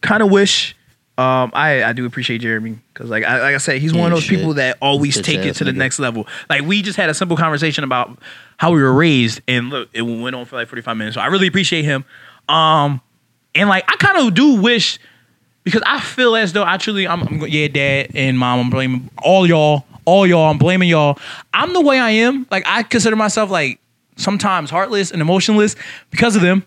kind 0.00 0.22
of 0.22 0.30
wish. 0.30 0.74
Um, 1.18 1.50
I 1.54 1.82
I 1.84 1.92
do 1.94 2.04
appreciate 2.04 2.42
Jeremy 2.42 2.78
because 2.92 3.08
like 3.08 3.24
I 3.24 3.40
like 3.40 3.54
I 3.54 3.58
said, 3.58 3.80
he's 3.80 3.94
one 3.94 4.12
of 4.12 4.16
those 4.16 4.24
Shit. 4.24 4.38
people 4.38 4.54
that 4.54 4.76
always 4.82 5.16
Bitch 5.16 5.22
take 5.24 5.38
it 5.46 5.50
ass 5.50 5.58
to 5.58 5.64
the 5.64 5.70
nigga. 5.70 5.76
next 5.76 5.98
level. 5.98 6.26
Like 6.50 6.62
we 6.62 6.82
just 6.82 6.96
had 6.98 7.08
a 7.08 7.14
simple 7.14 7.36
conversation 7.38 7.84
about 7.84 8.18
how 8.58 8.72
we 8.72 8.82
were 8.82 8.92
raised, 8.92 9.40
and 9.48 9.70
look, 9.70 9.88
it 9.94 10.02
went 10.02 10.34
on 10.36 10.44
for 10.46 10.56
like 10.56 10.68
45 10.68 10.96
minutes. 10.96 11.14
So 11.14 11.20
I 11.22 11.26
really 11.26 11.46
appreciate 11.46 11.84
him. 11.86 12.04
Um, 12.48 13.00
and 13.54 13.68
like 13.68 13.84
I 13.88 13.96
kind 13.96 14.18
of 14.26 14.34
do 14.34 14.60
wish 14.60 14.98
because 15.66 15.82
I 15.84 15.98
feel 15.98 16.36
as 16.36 16.52
though 16.52 16.62
I 16.62 16.76
truly 16.76 17.08
I'm, 17.08 17.22
I'm 17.22 17.40
yeah, 17.48 17.66
dad 17.66 18.12
and 18.14 18.38
mom. 18.38 18.60
I'm 18.60 18.70
blaming 18.70 19.10
all 19.18 19.48
y'all, 19.48 19.84
all 20.04 20.24
y'all. 20.24 20.48
I'm 20.48 20.58
blaming 20.58 20.88
y'all. 20.88 21.18
I'm 21.52 21.72
the 21.72 21.80
way 21.80 21.98
I 21.98 22.10
am. 22.10 22.46
Like 22.52 22.62
I 22.66 22.84
consider 22.84 23.16
myself 23.16 23.50
like 23.50 23.80
sometimes 24.14 24.70
heartless 24.70 25.10
and 25.10 25.20
emotionless 25.20 25.74
because 26.10 26.36
of 26.36 26.42
them. 26.42 26.64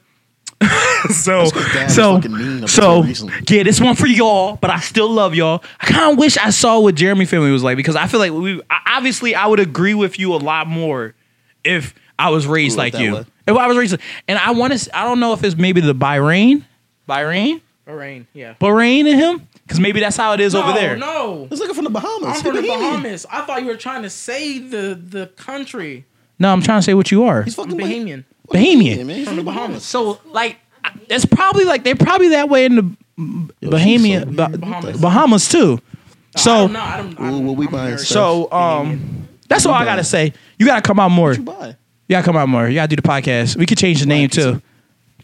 so 1.12 1.46
so 1.46 2.16
fucking 2.16 2.36
mean 2.38 2.64
up 2.64 2.70
so 2.70 3.06
yeah, 3.06 3.64
this 3.64 3.80
one 3.80 3.96
for 3.96 4.06
y'all, 4.06 4.58
but 4.58 4.70
I 4.70 4.82
still 4.82 5.10
love 5.10 5.34
y'all. 5.34 5.64
I 5.80 5.86
kind 5.86 6.12
of 6.12 6.20
wish 6.20 6.38
I 6.38 6.50
saw 6.50 6.82
what 6.82 6.96
Jeremy 6.96 7.24
family 7.24 7.52
was 7.52 7.64
like 7.64 7.78
because 7.78 7.96
I 7.96 8.08
feel 8.08 8.20
like 8.20 8.34
we 8.34 8.62
obviously 8.86 9.34
I 9.34 9.48
would 9.48 9.62
agree 9.62 9.94
with 9.94 10.20
you 10.20 10.34
a 10.34 10.36
lot 10.36 10.68
more 10.68 11.16
if 11.64 11.96
I 12.20 12.32
was 12.32 12.46
raised 12.46 12.78
like 12.78 12.96
you. 12.96 13.16
way. 13.16 13.26
If 13.48 13.56
I 13.56 13.68
was 13.68 13.78
raised, 13.78 13.98
and 14.28 14.38
I 14.38 14.52
want 14.52 14.78
to, 14.78 14.98
I 14.98 15.06
don't 15.06 15.22
know 15.22 15.32
if 15.32 15.44
it's 15.44 15.56
maybe 15.56 15.80
the 15.80 15.96
Bahrain, 15.96 16.66
Bahrain, 17.08 17.62
Bahrain, 17.90 18.26
yeah. 18.34 18.54
Bahrain 18.62 19.08
in 19.08 19.18
him, 19.18 19.48
because 19.64 19.80
maybe 19.80 20.00
that's 20.00 20.16
how 20.18 20.34
it 20.34 20.40
is 20.40 20.54
over 20.56 20.74
there. 20.74 20.96
No, 20.98 21.48
He's 21.50 21.60
looking 21.60 21.76
from 21.76 21.86
the 21.86 21.90
Bahamas. 21.90 22.38
I'm 22.38 22.44
from 22.44 22.56
the 22.56 22.62
Bahamian. 22.62 22.80
Bahamas. 22.80 23.26
I 23.32 23.42
thought 23.46 23.62
you 23.62 23.68
were 23.68 23.76
trying 23.78 24.04
to 24.04 24.10
say 24.10 24.60
the 24.60 25.00
the 25.02 25.28
country. 25.38 26.06
No, 26.38 26.52
I'm 26.54 26.62
trying 26.62 26.80
to 26.80 26.84
say 26.84 26.94
what 26.94 27.12
you 27.12 27.24
are, 27.24 27.44
He's 27.44 27.56
fucking 27.56 27.74
I'm 27.74 27.78
Bahamian. 27.80 28.24
Bahamian. 28.48 28.84
Bahamian. 28.84 28.98
Yeah, 28.98 29.04
man. 29.04 29.16
He's 29.18 29.28
From 29.28 29.38
the 29.38 29.44
Bahamas. 29.44 29.84
So 29.84 30.20
like, 30.26 30.58
I- 30.84 30.92
it's 31.10 31.26
probably 31.26 31.66
like 31.66 31.84
they're 31.84 31.96
probably 31.96 32.30
that 32.30 32.48
way 32.50 32.66
in 32.66 32.76
the 32.76 32.96
Yo, 33.62 33.70
Bahamian, 33.70 34.00
she's 34.00 34.14
so 34.14 34.26
Bah- 34.32 34.48
weird. 34.48 34.62
Bahamas. 34.62 35.02
Bahamas 35.02 35.50
too. 35.50 35.80
I 36.36 36.40
So 36.40 36.52
don't 36.52 36.74
know. 36.74 36.80
I 36.80 36.98
don't. 36.98 37.20
I 37.20 37.28
Ooh, 37.28 37.32
don't 37.32 37.46
what 37.48 37.58
we 37.58 37.66
I'm 37.66 37.72
buying 37.72 37.86
very- 37.88 37.98
stuff? 38.00 38.48
so 38.48 38.52
um, 38.52 39.28
that's 39.50 39.66
all 39.66 39.74
I 39.74 39.84
gotta 39.84 40.04
say. 40.06 40.32
You 40.58 40.66
gotta 40.66 40.82
come 40.82 41.00
out 41.00 41.10
more. 41.12 41.30
What 41.30 41.38
you 41.38 41.44
buy? 41.44 41.68
You 42.08 42.14
gotta 42.16 42.26
come 42.26 42.38
out 42.38 42.48
more. 42.50 42.68
You 42.70 42.76
gotta 42.76 42.88
do 42.88 42.96
the 42.96 43.02
podcast. 43.08 43.58
We 43.58 43.66
could 43.66 43.78
change 43.78 44.00
the 44.00 44.06
name 44.06 44.30
too. 44.30 44.62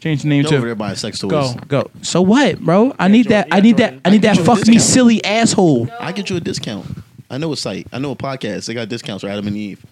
Change 0.05 0.21
the 0.21 0.27
name 0.27 0.43
You're 0.43 0.53
over 0.53 0.57
too. 0.57 0.65
there 0.67 0.75
buying 0.75 0.95
sex 0.95 1.17
toys. 1.17 1.31
Go 1.31 1.53
go. 1.67 1.91
So 2.03 2.21
what, 2.21 2.59
bro? 2.59 2.95
I 2.99 3.07
need 3.07 3.29
that. 3.29 3.45
Jordan, 3.45 3.57
I 3.57 3.59
need 3.61 3.77
that. 3.77 3.93
I 4.05 4.09
need 4.11 4.23
I 4.23 4.35
that. 4.35 4.45
Fuck 4.45 4.67
me, 4.67 4.77
silly 4.77 5.25
asshole. 5.25 5.89
I 5.99 6.11
get 6.11 6.29
you 6.29 6.35
a 6.35 6.39
discount. 6.39 6.85
I 7.27 7.39
know 7.39 7.51
a 7.51 7.57
site. 7.57 7.87
I 7.91 7.97
know 7.97 8.11
a 8.11 8.15
podcast. 8.15 8.67
They 8.67 8.75
got 8.75 8.87
discounts 8.87 9.23
for 9.23 9.31
Adam 9.31 9.47
and 9.47 9.57
Eve. 9.57 9.83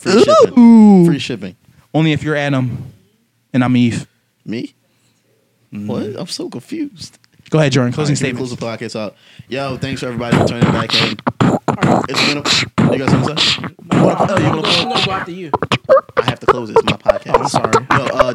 Free 0.00 0.24
shipping. 0.24 0.58
Ooh. 0.58 1.06
Free 1.06 1.20
shipping. 1.20 1.54
Only 1.94 2.10
if 2.10 2.24
you're 2.24 2.34
Adam, 2.34 2.92
and 3.52 3.62
I'm 3.62 3.76
Eve. 3.76 4.08
Me? 4.44 4.74
Mm-hmm. 5.72 5.86
What? 5.86 6.16
I'm 6.18 6.26
so 6.26 6.50
confused. 6.50 7.20
Go 7.50 7.60
ahead, 7.60 7.70
Jordan. 7.70 7.92
Closing 7.92 8.16
All 8.16 8.16
right, 8.16 8.34
can 8.34 8.40
we 8.40 8.46
statements. 8.46 8.60
Close 8.60 8.80
the 8.80 8.96
podcast 8.96 8.98
out. 9.00 9.14
Yo, 9.46 9.76
thanks 9.76 10.00
for 10.00 10.06
everybody 10.06 10.36
for 10.36 10.48
turning 10.48 10.72
back 10.72 10.92
in. 11.00 11.16
It's 12.08 12.26
been 12.28 12.38
a. 12.38 12.92
You 12.92 12.98
got 12.98 13.10
something 13.10 13.36
to 13.36 13.42
say? 13.42 13.62
No, 13.92 14.04
What- 14.04 14.20
I'm, 14.20 14.30
oh, 14.30 14.36
you 14.38 14.46
I'm 14.46 14.54
gonna, 14.56 14.68
I'm 14.68 14.88
gonna 14.90 15.06
go 15.06 15.12
after 15.12 15.30
you. 15.32 15.50
I 16.16 16.22
have 16.24 16.40
to 16.40 16.46
close 16.46 16.70
it. 16.70 16.76
It's 16.76 16.84
my 16.84 16.96
podcast. 16.96 17.34
Oh, 17.34 17.40
I'm 17.42 17.48
sorry. 17.48 17.72
Yo, 17.72 18.16
uh, 18.16 18.34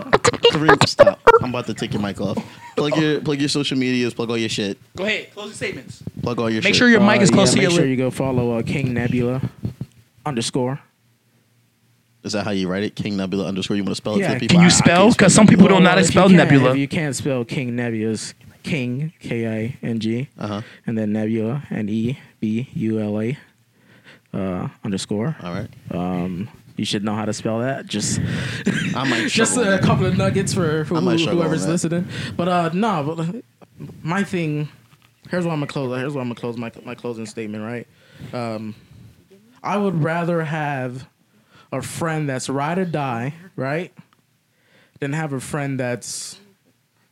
Kareem, 0.52 0.88
stop. 0.88 1.20
I'm 1.42 1.50
about 1.50 1.66
to 1.68 1.74
take 1.74 1.94
your 1.94 2.02
mic 2.02 2.20
off. 2.20 2.38
Plug 2.76 2.96
your 2.98 3.22
plug 3.22 3.40
your 3.40 3.50
social 3.50 3.78
medias. 3.78 4.14
Plug 4.14 4.30
all 4.30 4.38
your 4.38 4.50
shit. 4.50 4.78
Go 4.96 5.06
ahead. 5.06 5.32
Closing 5.34 5.54
statements. 5.56 6.04
Plug 6.22 6.40
all 6.40 6.50
your 6.50 6.62
Make 6.62 6.74
shit. 6.74 6.76
sure 6.78 6.90
your 6.90 7.00
mic 7.02 7.22
is 7.22 7.30
Uh, 7.30 7.34
close 7.36 7.50
yeah, 7.50 7.56
to 7.56 7.62
your 7.62 7.70
Make 7.72 7.76
sure 7.78 7.86
lip. 7.86 7.90
you 7.92 7.98
go 7.98 8.12
follow 8.12 8.58
uh, 8.58 8.64
King 8.64 8.94
Nebula 8.94 9.42
underscore. 10.26 10.80
Is 12.24 12.34
that 12.34 12.44
how 12.44 12.52
you 12.52 12.68
write 12.68 12.84
it? 12.84 12.96
King 12.96 13.16
Nebula 13.16 13.46
underscore. 13.48 13.78
You 13.78 13.84
want 13.84 13.92
to 13.92 13.96
spell 13.96 14.16
it 14.16 14.20
Yeah, 14.20 14.28
for 14.30 14.34
the 14.36 14.40
people? 14.42 14.56
Can 14.56 14.62
you 14.62 14.66
I- 14.66 14.70
I 14.70 14.74
spell? 14.74 15.10
Because 15.12 15.34
some 15.34 15.48
people 15.48 15.68
don't 15.68 15.84
know 15.84 15.90
how 15.90 15.96
to 15.96 16.04
spell 16.04 16.28
Nebula. 16.30 16.72
If 16.72 16.78
you 16.78 16.88
can't 16.88 17.16
spell 17.16 17.46
King 17.46 17.76
Nebula, 17.78 18.12
it's 18.14 18.34
King 18.64 19.14
K 19.22 19.48
I 19.48 19.78
N 19.82 20.00
G, 20.00 20.28
Uh-huh. 20.38 20.62
and 20.86 20.98
then 20.98 21.14
Nebula 21.14 21.64
N 21.72 21.88
E 21.88 22.20
B 22.40 22.70
U 22.74 23.00
L 23.00 23.22
A 23.22 23.38
uh, 24.34 24.68
underscore. 24.84 25.36
All 25.42 25.54
right. 25.54 25.70
Um, 25.92 26.50
you 26.78 26.86
should 26.86 27.04
know 27.04 27.14
how 27.16 27.26
to 27.26 27.34
spell 27.34 27.60
that. 27.60 27.86
Just 27.88 28.20
I 28.96 29.04
might 29.08 29.28
just 29.30 29.58
a 29.58 29.62
that. 29.62 29.82
couple 29.82 30.06
of 30.06 30.18
nuggets 30.18 30.54
for, 30.54 30.86
for 30.86 30.96
who- 30.96 31.18
whoever's 31.18 31.68
listening. 31.68 32.08
But 32.38 32.48
uh, 32.48 32.70
no, 32.74 33.04
but 33.16 33.20
uh, 33.20 33.34
my 34.02 34.24
thing. 34.24 34.70
Here's 35.30 35.46
what 35.46 35.52
I'm 35.52 35.60
gonna 35.60 35.68
close. 35.68 35.96
Here's 36.00 36.14
what 36.16 36.22
I'm 36.22 36.28
gonna 36.30 36.40
close 36.40 36.58
my 36.58 36.72
my 36.86 36.96
closing 36.96 37.26
statement. 37.26 37.64
Right. 37.64 37.88
Um, 38.34 38.74
I 39.62 39.78
would 39.78 40.02
rather 40.04 40.44
have 40.44 41.08
a 41.72 41.82
friend 41.82 42.28
that's 42.30 42.50
ride 42.50 42.80
or 42.80 42.86
die, 42.86 43.34
right, 43.56 43.94
than 45.00 45.14
have 45.14 45.34
a 45.34 45.40
friend 45.40 45.80
that's 45.80 46.40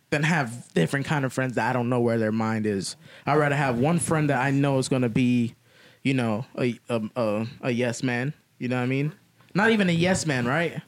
than 0.09 0.23
have 0.23 0.71
different 0.73 1.05
kind 1.05 1.25
of 1.25 1.33
friends 1.33 1.55
that 1.55 1.69
I 1.69 1.73
don't 1.73 1.89
know 1.89 1.99
where 1.99 2.17
their 2.17 2.31
mind 2.31 2.65
is. 2.65 2.95
I'd 3.25 3.35
rather 3.35 3.55
have 3.55 3.77
one 3.77 3.99
friend 3.99 4.29
that 4.29 4.39
I 4.39 4.51
know 4.51 4.77
is 4.77 4.87
gonna 4.87 5.09
be, 5.09 5.55
you 6.03 6.13
know, 6.13 6.45
a 6.57 6.79
a 6.89 7.01
a, 7.15 7.47
a 7.61 7.71
yes 7.71 8.03
man. 8.03 8.33
You 8.59 8.69
know 8.69 8.77
what 8.77 8.83
I 8.83 8.87
mean? 8.87 9.13
Not 9.53 9.71
even 9.71 9.89
a 9.89 9.93
yes 9.93 10.25
man, 10.25 10.45
right? 10.45 10.81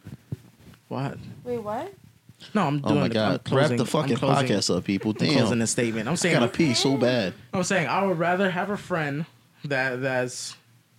What? 0.87 1.17
Wait, 1.43 1.59
what? 1.59 1.93
No, 2.53 2.63
I'm 2.67 2.79
doing. 2.79 2.97
Oh 2.97 3.01
my 3.01 3.07
the- 3.07 3.13
god! 3.13 3.31
I'm 3.33 3.39
closing, 3.39 3.77
Wrap 3.77 3.77
the 3.77 3.85
fucking 3.85 4.15
closing, 4.17 4.47
podcast 4.47 4.75
up, 4.77 4.83
people. 4.85 5.11
I'm 5.11 5.17
closing 5.17 5.49
Damn. 5.49 5.61
a 5.61 5.67
statement. 5.67 6.07
I'm 6.07 6.15
saying. 6.15 6.35
I 6.35 6.39
saying. 6.39 6.47
gotta 6.47 6.57
pee 6.57 6.73
so 6.73 6.97
bad. 6.97 7.33
I'm 7.53 7.63
saying 7.63 7.87
I 7.87 8.05
would 8.05 8.17
rather 8.17 8.49
have 8.49 8.69
a 8.69 8.77
friend 8.77 9.25
that 9.65 10.01
that's 10.01 10.55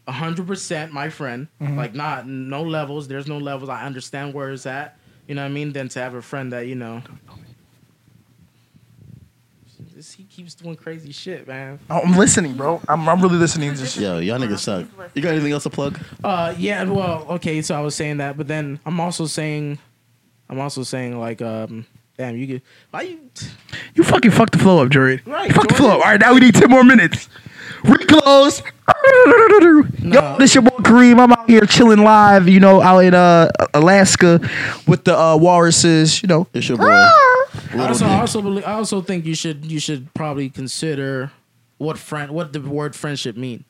hundred 0.07 0.47
percent 0.47 0.93
my 0.93 1.09
friend. 1.09 1.49
Mm-hmm. 1.61 1.77
Like 1.79 1.95
not 1.95 2.27
no 2.27 2.63
levels. 2.63 3.09
There's 3.09 3.27
no 3.27 3.39
levels. 3.39 3.71
I 3.71 3.87
understand 3.87 4.35
where 4.35 4.51
it's 4.51 4.67
at. 4.67 4.99
You 5.27 5.35
know 5.35 5.43
what 5.43 5.47
I 5.47 5.53
mean? 5.53 5.73
Than 5.73 5.89
to 5.91 6.01
have 6.01 6.15
a 6.15 6.23
friend 6.23 6.53
that 6.53 6.67
you 6.67 6.75
know. 6.75 7.03
This, 10.21 10.29
he 10.29 10.43
keeps 10.43 10.55
doing 10.55 10.77
crazy 10.77 11.13
shit, 11.13 11.47
man. 11.47 11.79
I'm 11.89 12.17
listening, 12.17 12.55
bro. 12.55 12.81
I'm, 12.89 13.09
I'm 13.09 13.21
really 13.21 13.37
listening 13.37 13.75
to 13.75 13.81
this. 13.81 13.97
Yo, 13.97 14.19
y'all 14.19 14.39
niggas 14.39 14.59
suck. 14.59 14.87
You 15.15 15.23
got 15.23 15.31
anything 15.31 15.53
else 15.53 15.63
to 15.65 15.71
plug? 15.71 15.99
Uh, 16.23 16.55
yeah. 16.59 16.85
Well, 16.85 17.27
okay. 17.31 17.63
So 17.63 17.75
I 17.75 17.81
was 17.81 17.95
saying 17.95 18.19
that, 18.19 18.37
but 18.37 18.49
then 18.49 18.81
I'm 18.85 19.01
also 19.01 19.27
saying, 19.27 19.79
I'm 20.49 20.61
also 20.61 20.83
saying 20.83 21.19
like, 21.19 21.41
um, 21.43 21.87
damn, 22.19 22.37
you 22.37 22.47
get 22.47 22.63
why 22.91 23.03
you. 23.03 23.21
You 23.95 24.05
fucking 24.05 24.31
fucked 24.31 24.53
the 24.53 24.59
flow 24.59 24.83
up, 24.83 24.91
Jordan. 24.91 25.21
Right, 25.27 25.49
You 25.49 25.55
fucked 25.55 25.69
the 25.71 25.75
flow 25.75 25.89
up. 25.91 25.95
All 25.97 26.01
right, 26.01 26.21
now 26.21 26.35
we 26.35 26.41
need 26.41 26.55
10 26.55 26.71
more 26.71 26.85
minutes. 26.85 27.29
We 27.85 27.97
close. 28.05 28.63
Yo, 29.43 29.83
No. 30.03 30.37
this 30.39 30.55
your 30.55 30.63
boy 30.63 30.77
Kareem. 30.79 31.19
I'm 31.19 31.33
out 31.33 31.49
here 31.49 31.63
chilling 31.63 32.01
live, 32.01 32.49
you 32.49 32.61
know, 32.61 32.83
out 32.83 32.99
in 33.01 33.15
uh, 33.15 33.51
Alaska 33.75 34.41
with 34.87 35.05
the 35.05 35.19
uh, 35.19 35.37
walruses, 35.37 36.23
you 36.23 36.29
know. 36.29 36.47
It's 36.53 36.69
your 36.69 36.79
boy. 36.79 37.09
I 37.53 37.77
Little 37.77 37.87
also, 37.89 38.05
I 38.05 38.09
Dick. 38.11 38.21
also, 38.21 38.43
believe, 38.43 38.65
I 38.65 38.73
also 38.73 39.01
think 39.03 39.25
you 39.27 39.35
should, 39.35 39.65
you 39.65 39.81
should 39.81 40.13
probably 40.15 40.49
consider 40.51 41.33
what 41.79 41.99
friend, 41.99 42.33
what 42.33 42.53
the 42.53 42.61
word 42.61 42.95
friendship 42.95 43.37
mean. 43.37 43.65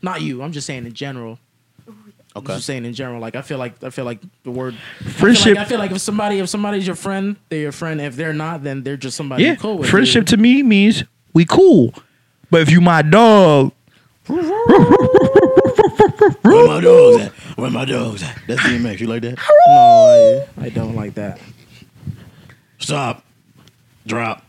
Not 0.00 0.22
you. 0.22 0.42
I'm 0.42 0.52
just 0.52 0.66
saying 0.66 0.86
in 0.86 0.92
general. 0.92 1.38
I'm 1.86 2.12
Okay. 2.34 2.54
just 2.54 2.64
saying 2.66 2.84
in 2.86 2.94
general. 2.94 3.20
Like 3.20 3.36
I 3.36 3.42
feel 3.42 3.58
like 3.58 3.84
I 3.84 3.90
feel 3.90 4.06
like 4.06 4.18
the 4.42 4.50
word 4.50 4.74
I 5.00 5.02
feel 5.04 5.12
Friendship. 5.12 5.56
like, 5.56 5.66
I 5.66 5.68
feel 5.68 5.78
like 5.78 5.90
if 5.90 6.00
somebody 6.00 6.38
if 6.38 6.48
somebody's 6.48 6.86
your 6.86 6.96
friend, 6.96 7.36
they're 7.50 7.60
your 7.60 7.72
friend. 7.72 8.00
If 8.00 8.16
they're 8.16 8.32
not, 8.32 8.62
then 8.64 8.82
they're 8.82 8.96
just 8.96 9.16
somebody 9.18 9.42
Yeah, 9.42 9.50
you're 9.50 9.56
cool 9.58 9.76
with. 9.78 9.90
friendship 9.90 10.22
dude. 10.24 10.38
to 10.38 10.42
me 10.42 10.62
means 10.62 11.04
we 11.34 11.44
cool. 11.44 11.92
But 12.50 12.62
if 12.62 12.70
you 12.70 12.80
my 12.80 13.02
dog, 13.02 13.72
Where 16.42 16.66
my 16.66 16.80
dogs 16.80 17.22
at? 17.22 17.32
Where 17.58 17.70
my 17.70 17.84
dogs 17.84 18.22
at? 18.22 18.38
That's 18.48 18.60
DMX. 18.62 19.00
You 19.00 19.06
like 19.08 19.22
that? 19.22 19.38
No, 19.66 20.46
I, 20.58 20.64
I 20.66 20.68
don't 20.70 20.94
like 20.94 21.14
that. 21.14 21.38
Stop. 22.82 23.24
Drop. 24.06 24.44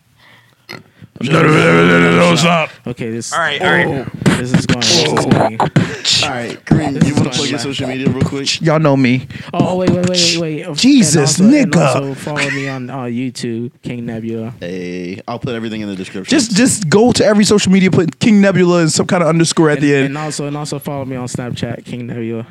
don't 1.23 2.37
stop. 2.37 2.69
Okay, 2.87 3.09
this. 3.11 3.31
All 3.31 3.39
right, 3.39 3.61
all 3.61 3.71
right. 3.71 4.11
This 4.37 4.51
is 4.51 4.65
going. 4.65 4.79
This 4.81 5.03
is 5.03 5.13
going. 5.25 5.59
All 5.61 6.29
right, 6.29 6.65
Kareem, 6.65 6.93
This 6.95 7.07
you 7.07 7.13
is 7.13 7.15
want 7.15 7.15
to 7.15 7.23
going 7.23 7.31
plug 7.31 7.37
your 7.37 7.51
left. 7.51 7.63
social 7.63 7.87
media 7.87 8.09
real 8.09 8.23
quick? 8.27 8.61
Y'all 8.61 8.79
know 8.79 8.97
me. 8.97 9.27
Oh 9.53 9.77
wait, 9.77 9.91
wait, 9.91 10.09
wait, 10.09 10.37
wait, 10.39 10.67
wait. 10.67 10.77
Jesus, 10.77 11.39
and 11.39 11.47
also, 11.47 11.57
and 11.57 11.71
nigga. 11.73 11.85
also 11.85 12.13
follow 12.15 12.49
me 12.49 12.67
on 12.67 12.89
uh, 12.89 12.97
YouTube, 13.03 13.71
King 13.83 14.05
Nebula. 14.07 14.53
Hey, 14.59 15.21
I'll 15.27 15.39
put 15.39 15.53
everything 15.53 15.81
in 15.81 15.87
the 15.87 15.95
description. 15.95 16.29
Just 16.35 16.55
just 16.57 16.89
go 16.89 17.11
to 17.13 17.23
every 17.23 17.45
social 17.45 17.71
media, 17.71 17.91
put 17.91 18.19
King 18.19 18.41
Nebula 18.41 18.81
and 18.81 18.91
some 18.91 19.05
kind 19.07 19.21
of 19.23 19.29
underscore 19.29 19.69
at 19.69 19.77
And, 19.77 19.83
the 19.85 19.95
end. 19.95 20.05
and 20.07 20.17
also 20.17 20.47
and 20.47 20.57
also 20.57 20.79
follow 20.79 21.05
me 21.05 21.15
on 21.15 21.27
Snapchat, 21.27 21.85
King 21.85 22.07
Nebula. 22.07 22.45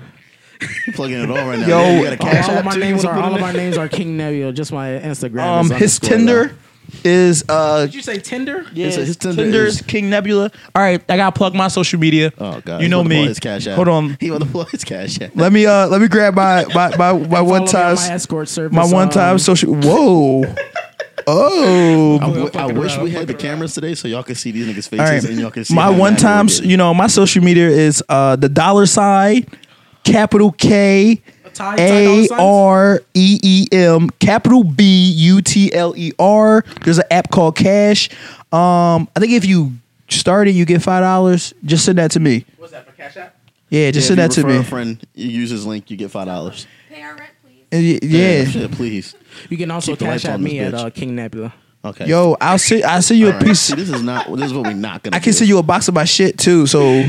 plugging 0.94 1.20
it 1.22 1.30
all 1.30 1.36
right 1.48 1.58
now. 1.58 1.66
Yo, 1.66 1.78
Yeah, 1.80 1.96
you 1.98 2.04
got 2.04 2.12
a 2.12 2.22
All, 2.24 2.30
cash 2.32 2.48
all 2.48 2.54
app 2.54 2.58
of 2.60 2.64
my 2.64 2.72
too? 2.72 2.78
You 2.78 2.84
names 2.84 3.04
wanna 3.04 3.08
are 3.08 3.20
put 3.20 3.24
all 3.24 3.28
in 3.30 3.34
of 3.36 3.40
there? 3.40 3.52
my 3.52 3.58
names 3.58 3.78
are 3.78 3.88
King 3.88 4.16
Nebula. 4.16 4.52
Just 4.52 4.72
my 4.72 4.88
Instagram. 4.88 5.40
um, 5.46 5.66
is 5.66 5.78
his 5.78 5.98
underscore 6.02 6.08
Tinder 6.18 6.56
is 7.04 7.42
uh 7.48 7.86
Did 7.86 7.94
you 7.94 8.02
say 8.02 8.18
Tinder? 8.18 8.66
yeah, 8.74 8.86
His- 8.86 8.96
his 8.96 9.16
Tinder 9.16 9.42
Tinder's 9.44 9.76
is- 9.76 9.82
King 9.86 10.10
Nebula. 10.10 10.50
All 10.74 10.82
right, 10.82 11.02
I 11.08 11.16
gotta 11.16 11.32
plug 11.36 11.54
my 11.54 11.68
social 11.68 11.98
media. 11.98 12.32
Oh 12.38 12.60
god, 12.64 12.80
you 12.80 12.84
he 12.84 12.88
know 12.88 12.98
wanna 12.98 13.08
plug 13.10 13.18
me. 13.22 13.26
His 13.28 13.38
cash 13.40 13.66
app. 13.66 13.76
Hold 13.76 13.88
on, 13.88 14.16
He 14.20 14.30
want 14.30 14.42
to 14.42 14.48
plug 14.50 14.70
his 14.70 14.84
cash 14.84 15.18
app. 15.20 15.30
let 15.34 15.52
me 15.52 15.64
uh 15.64 15.86
let 15.88 16.00
me 16.02 16.08
grab 16.08 16.34
my 16.34 16.64
my 16.74 16.88
my, 16.96 17.12
my 17.12 17.12
Follow 17.12 17.44
one 17.44 17.60
me 17.62 17.66
on 17.68 17.72
time 17.72 17.94
my 17.94 18.08
escort 18.10 18.48
service. 18.48 18.76
my 18.76 18.84
one 18.84 19.08
time 19.08 19.32
um, 19.32 19.38
social. 19.38 19.74
Whoa, 19.74 20.44
oh. 21.26 22.16
I, 22.20 22.26
w- 22.26 22.46
I 22.46 22.50
fucking 22.50 22.76
wish 22.78 22.94
around, 22.96 23.04
we 23.04 23.10
had 23.12 23.26
the 23.26 23.32
fucking 23.32 23.46
cameras 23.48 23.74
today 23.74 23.94
so 23.94 24.08
y'all 24.08 24.22
could 24.22 24.36
see 24.36 24.50
these 24.50 24.66
niggas' 24.66 24.88
faces 24.88 25.00
All 25.00 25.06
right. 25.06 25.24
and 25.24 25.38
y'all 25.40 25.50
can 25.50 25.64
see 25.64 25.74
My 25.74 25.84
how 25.84 25.90
one 25.92 25.98
mad 25.98 26.00
we 26.00 26.12
were 26.12 26.16
times, 26.18 26.54
getting. 26.56 26.70
you 26.72 26.76
know, 26.76 26.92
my 26.94 27.06
social 27.06 27.42
media 27.42 27.68
is 27.68 28.02
uh 28.08 28.36
the 28.36 28.48
dollar 28.48 28.86
sign, 28.86 29.46
capital 30.04 30.52
K 30.52 31.22
Ty- 31.54 31.76
Ty 31.76 31.82
A 31.82 32.04
Dolla 32.04 32.24
Signs? 32.26 32.40
R 32.40 33.00
E 33.14 33.38
E 33.42 33.66
M, 33.72 34.08
capital 34.18 34.64
B 34.64 35.12
U 35.12 35.42
T 35.42 35.72
L 35.72 35.94
E 35.96 36.12
R. 36.18 36.64
There's 36.84 36.98
an 36.98 37.04
app 37.10 37.30
called 37.30 37.56
Cash. 37.56 38.08
Um, 38.52 39.08
I 39.14 39.20
think 39.20 39.32
if 39.32 39.44
you 39.44 39.72
start 40.08 40.48
it, 40.48 40.52
you 40.54 40.64
get 40.64 40.82
five 40.82 41.02
dollars. 41.02 41.52
Just 41.64 41.84
send 41.84 41.98
that 41.98 42.10
to 42.12 42.20
me. 42.20 42.44
What's 42.58 42.72
that 42.72 42.86
for 42.86 42.92
Cash 42.92 43.16
App? 43.16 43.36
Yeah, 43.68 43.90
just 43.90 44.04
Yeah, 44.04 44.16
send 44.16 44.20
if 44.20 44.30
that 44.30 44.36
you 44.36 44.42
to 44.42 44.48
me. 44.48 44.56
A 44.58 44.64
friend, 44.64 45.06
you 45.14 45.28
use 45.28 45.50
his 45.50 45.64
link, 45.66 45.90
you 45.90 45.96
get 45.96 46.10
five 46.10 46.26
dollars. 46.26 46.66
Pay 46.90 47.02
our 47.02 47.14
rent, 47.16 47.30
please. 47.42 47.62
Uh, 47.72 47.76
y- 47.76 48.08
Yeah. 48.18 48.44
shit, 48.44 48.70
please. 48.72 49.14
You 49.48 49.56
can 49.56 49.70
also 49.70 49.92
Keep 49.92 49.98
the 50.00 50.04
Cash 50.06 50.12
lights 50.12 50.24
App 50.26 50.34
on 50.34 50.42
this 50.42 50.52
me 50.52 50.58
at 50.60 50.74
bitch. 50.74 50.78
uh, 50.86 50.90
King 50.90 51.14
Nebula. 51.16 51.54
Okay. 51.84 52.06
Yo, 52.06 52.36
I'll 52.40 52.58
see. 52.58 52.82
I'll 52.82 53.02
send 53.02 53.18
you 53.20 53.26
All 53.26 53.32
a 53.32 53.36
right. 53.36 53.44
piece. 53.46 53.60
See, 53.60 53.74
this 53.74 53.88
is 53.90 54.02
not. 54.02 54.26
This 54.36 54.46
is 54.46 54.54
what 54.54 54.64
we're 54.66 54.72
not 54.74 55.02
gonna. 55.02 55.16
I 55.16 55.20
can 55.20 55.32
do. 55.32 55.38
send 55.38 55.48
you 55.48 55.58
a 55.58 55.62
box 55.62 55.88
of 55.88 55.94
my 55.94 56.04
shit 56.04 56.38
too. 56.38 56.66
So 56.66 57.04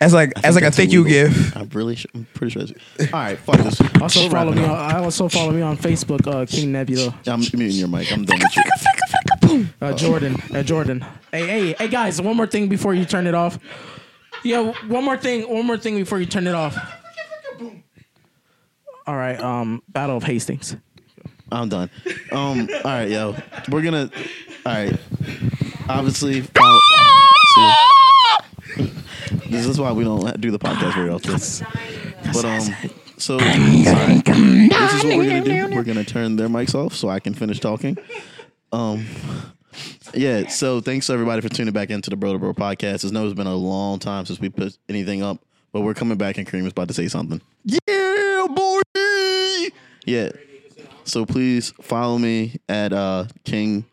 as 0.00 0.12
like 0.14 0.32
as 0.44 0.54
like 0.54 0.64
a 0.64 0.70
thank 0.70 0.92
you 0.92 1.02
illegal. 1.04 1.28
gift. 1.32 1.56
I'm 1.56 1.68
really, 1.70 1.96
sure, 1.96 2.10
I'm 2.14 2.26
pretty 2.34 2.52
sure. 2.52 2.62
It's, 2.62 3.12
all 3.12 3.20
right, 3.20 3.38
fuck 3.38 3.56
this. 3.58 3.80
Also 4.00 4.24
We're 4.24 4.30
follow 4.30 4.50
wrapping 4.52 4.62
me. 4.62 4.68
On, 4.68 4.70
up. 4.70 4.94
I 4.94 4.98
also 5.04 5.28
follow 5.28 5.52
me 5.52 5.62
on 5.62 5.76
Facebook, 5.76 6.26
uh, 6.26 6.44
King 6.46 6.72
Nebula, 6.72 7.14
I'm 7.26 7.40
muting 7.40 7.70
your 7.70 7.88
mic. 7.88 8.12
I'm 8.12 8.24
done 8.24 8.38
with 8.38 8.56
you. 9.52 9.66
uh, 9.80 9.92
Jordan, 9.94 10.36
uh, 10.54 10.62
Jordan. 10.62 11.04
Hey, 11.32 11.46
hey, 11.46 11.72
hey, 11.78 11.88
guys! 11.88 12.20
One 12.20 12.36
more 12.36 12.46
thing 12.46 12.68
before 12.68 12.94
you 12.94 13.04
turn 13.04 13.26
it 13.26 13.34
off. 13.34 13.58
Yeah, 14.44 14.72
one 14.86 15.04
more 15.04 15.16
thing. 15.16 15.42
One 15.48 15.66
more 15.66 15.78
thing 15.78 15.96
before 15.96 16.18
you 16.20 16.26
turn 16.26 16.46
it 16.46 16.54
off. 16.54 16.76
All 19.06 19.16
right. 19.16 19.40
Um, 19.40 19.82
Battle 19.88 20.16
of 20.16 20.24
Hastings. 20.24 20.76
I'm 21.50 21.68
done. 21.68 21.88
Um, 22.32 22.68
all 22.72 22.80
right, 22.84 23.08
yo, 23.08 23.36
we're 23.70 23.82
gonna. 23.82 24.10
All 24.66 24.72
right, 24.72 24.98
obviously. 25.88 26.40
follow- 26.42 26.80
see, 27.54 27.72
this 29.48 29.66
is 29.66 29.80
why 29.80 29.92
we 29.92 30.04
don't 30.04 30.40
do 30.40 30.50
the 30.50 30.58
podcast 30.58 30.94
very 30.94 31.10
often. 31.10 31.32
But 32.32 32.44
um, 32.44 32.60
so 33.18 33.38
sorry. 33.38 34.18
this 34.18 34.94
is 34.94 35.04
what 35.04 35.16
we're 35.16 35.42
gonna 35.42 35.44
do. 35.44 35.74
We're 35.74 35.84
gonna 35.84 36.04
turn 36.04 36.36
their 36.36 36.48
mics 36.48 36.74
off 36.74 36.94
so 36.94 37.08
I 37.08 37.20
can 37.20 37.34
finish 37.34 37.60
talking. 37.60 37.96
Um, 38.72 39.06
yeah. 40.14 40.48
So 40.48 40.80
thanks 40.80 41.08
everybody 41.08 41.40
for 41.40 41.48
tuning 41.48 41.72
back 41.72 41.90
into 41.90 42.10
the 42.10 42.16
Bro 42.16 42.34
to 42.34 42.38
Bro 42.38 42.54
podcast. 42.54 43.06
I 43.06 43.10
know 43.10 43.24
it's 43.24 43.34
been 43.34 43.46
a 43.46 43.54
long 43.54 43.98
time 43.98 44.26
since 44.26 44.40
we 44.40 44.48
put 44.48 44.76
anything 44.88 45.22
up, 45.22 45.38
but 45.72 45.80
we're 45.80 45.94
coming 45.94 46.18
back 46.18 46.38
and 46.38 46.46
Kareem 46.46 46.66
is 46.66 46.72
about 46.72 46.88
to 46.88 46.94
say 46.94 47.08
something. 47.08 47.40
Yeah, 47.64 48.46
boy. 48.48 48.80
Yeah. 50.04 50.30
So 51.04 51.24
please 51.24 51.72
follow 51.80 52.18
me 52.18 52.58
at 52.68 52.92
uh, 52.92 53.26
King 53.44 53.84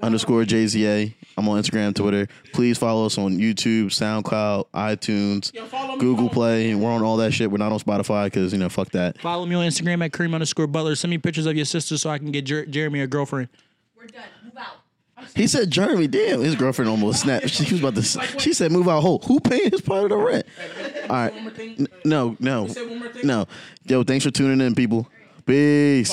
underscore 0.00 0.44
JZA. 0.44 1.14
I'm 1.40 1.48
on 1.48 1.60
Instagram, 1.62 1.94
Twitter. 1.94 2.28
Please 2.52 2.78
follow 2.78 3.06
us 3.06 3.16
on 3.18 3.38
YouTube, 3.38 3.86
SoundCloud, 3.86 4.66
iTunes, 4.74 5.98
Google 5.98 6.28
Play. 6.28 6.74
We're 6.74 6.90
on 6.90 7.02
all 7.02 7.16
that 7.16 7.32
shit. 7.32 7.50
We're 7.50 7.56
not 7.58 7.72
on 7.72 7.80
Spotify 7.80 8.24
because, 8.26 8.52
you 8.52 8.58
know, 8.58 8.68
fuck 8.68 8.90
that. 8.90 9.18
Follow 9.20 9.46
me 9.46 9.54
on 9.54 9.66
Instagram 9.66 10.04
at 10.04 10.12
Kareem 10.12 10.34
underscore 10.34 10.66
butler. 10.66 10.94
Send 10.94 11.10
me 11.10 11.18
pictures 11.18 11.46
of 11.46 11.56
your 11.56 11.64
sister 11.64 11.96
so 11.98 12.10
I 12.10 12.18
can 12.18 12.30
get 12.30 12.44
Jer- 12.44 12.66
Jeremy 12.66 13.00
a 13.00 13.06
girlfriend. 13.06 13.48
We're 13.96 14.06
done. 14.06 14.22
Move 14.44 14.52
out. 14.58 14.76
He 15.34 15.46
said 15.46 15.70
Jeremy, 15.70 16.06
damn, 16.08 16.40
his 16.40 16.54
girlfriend 16.56 16.88
almost 16.90 17.20
snapped. 17.22 17.50
She 17.50 17.64
was 17.74 17.80
about 17.80 17.94
to, 17.96 18.02
she 18.40 18.52
said, 18.52 18.72
move 18.72 18.88
out. 18.88 19.02
Who, 19.02 19.18
who 19.18 19.40
paying 19.40 19.70
his 19.70 19.80
part 19.80 20.04
of 20.04 20.08
the 20.10 20.16
rent? 20.16 20.46
All 21.04 21.08
right. 21.16 21.32
N- 21.58 21.86
No, 22.04 22.36
no, 22.40 22.64
one 22.64 22.98
more 22.98 23.08
thing? 23.08 23.26
no. 23.26 23.46
Yo, 23.84 24.02
thanks 24.02 24.24
for 24.24 24.30
tuning 24.30 24.60
in, 24.66 24.74
people. 24.74 25.08
Peace. 25.46 26.10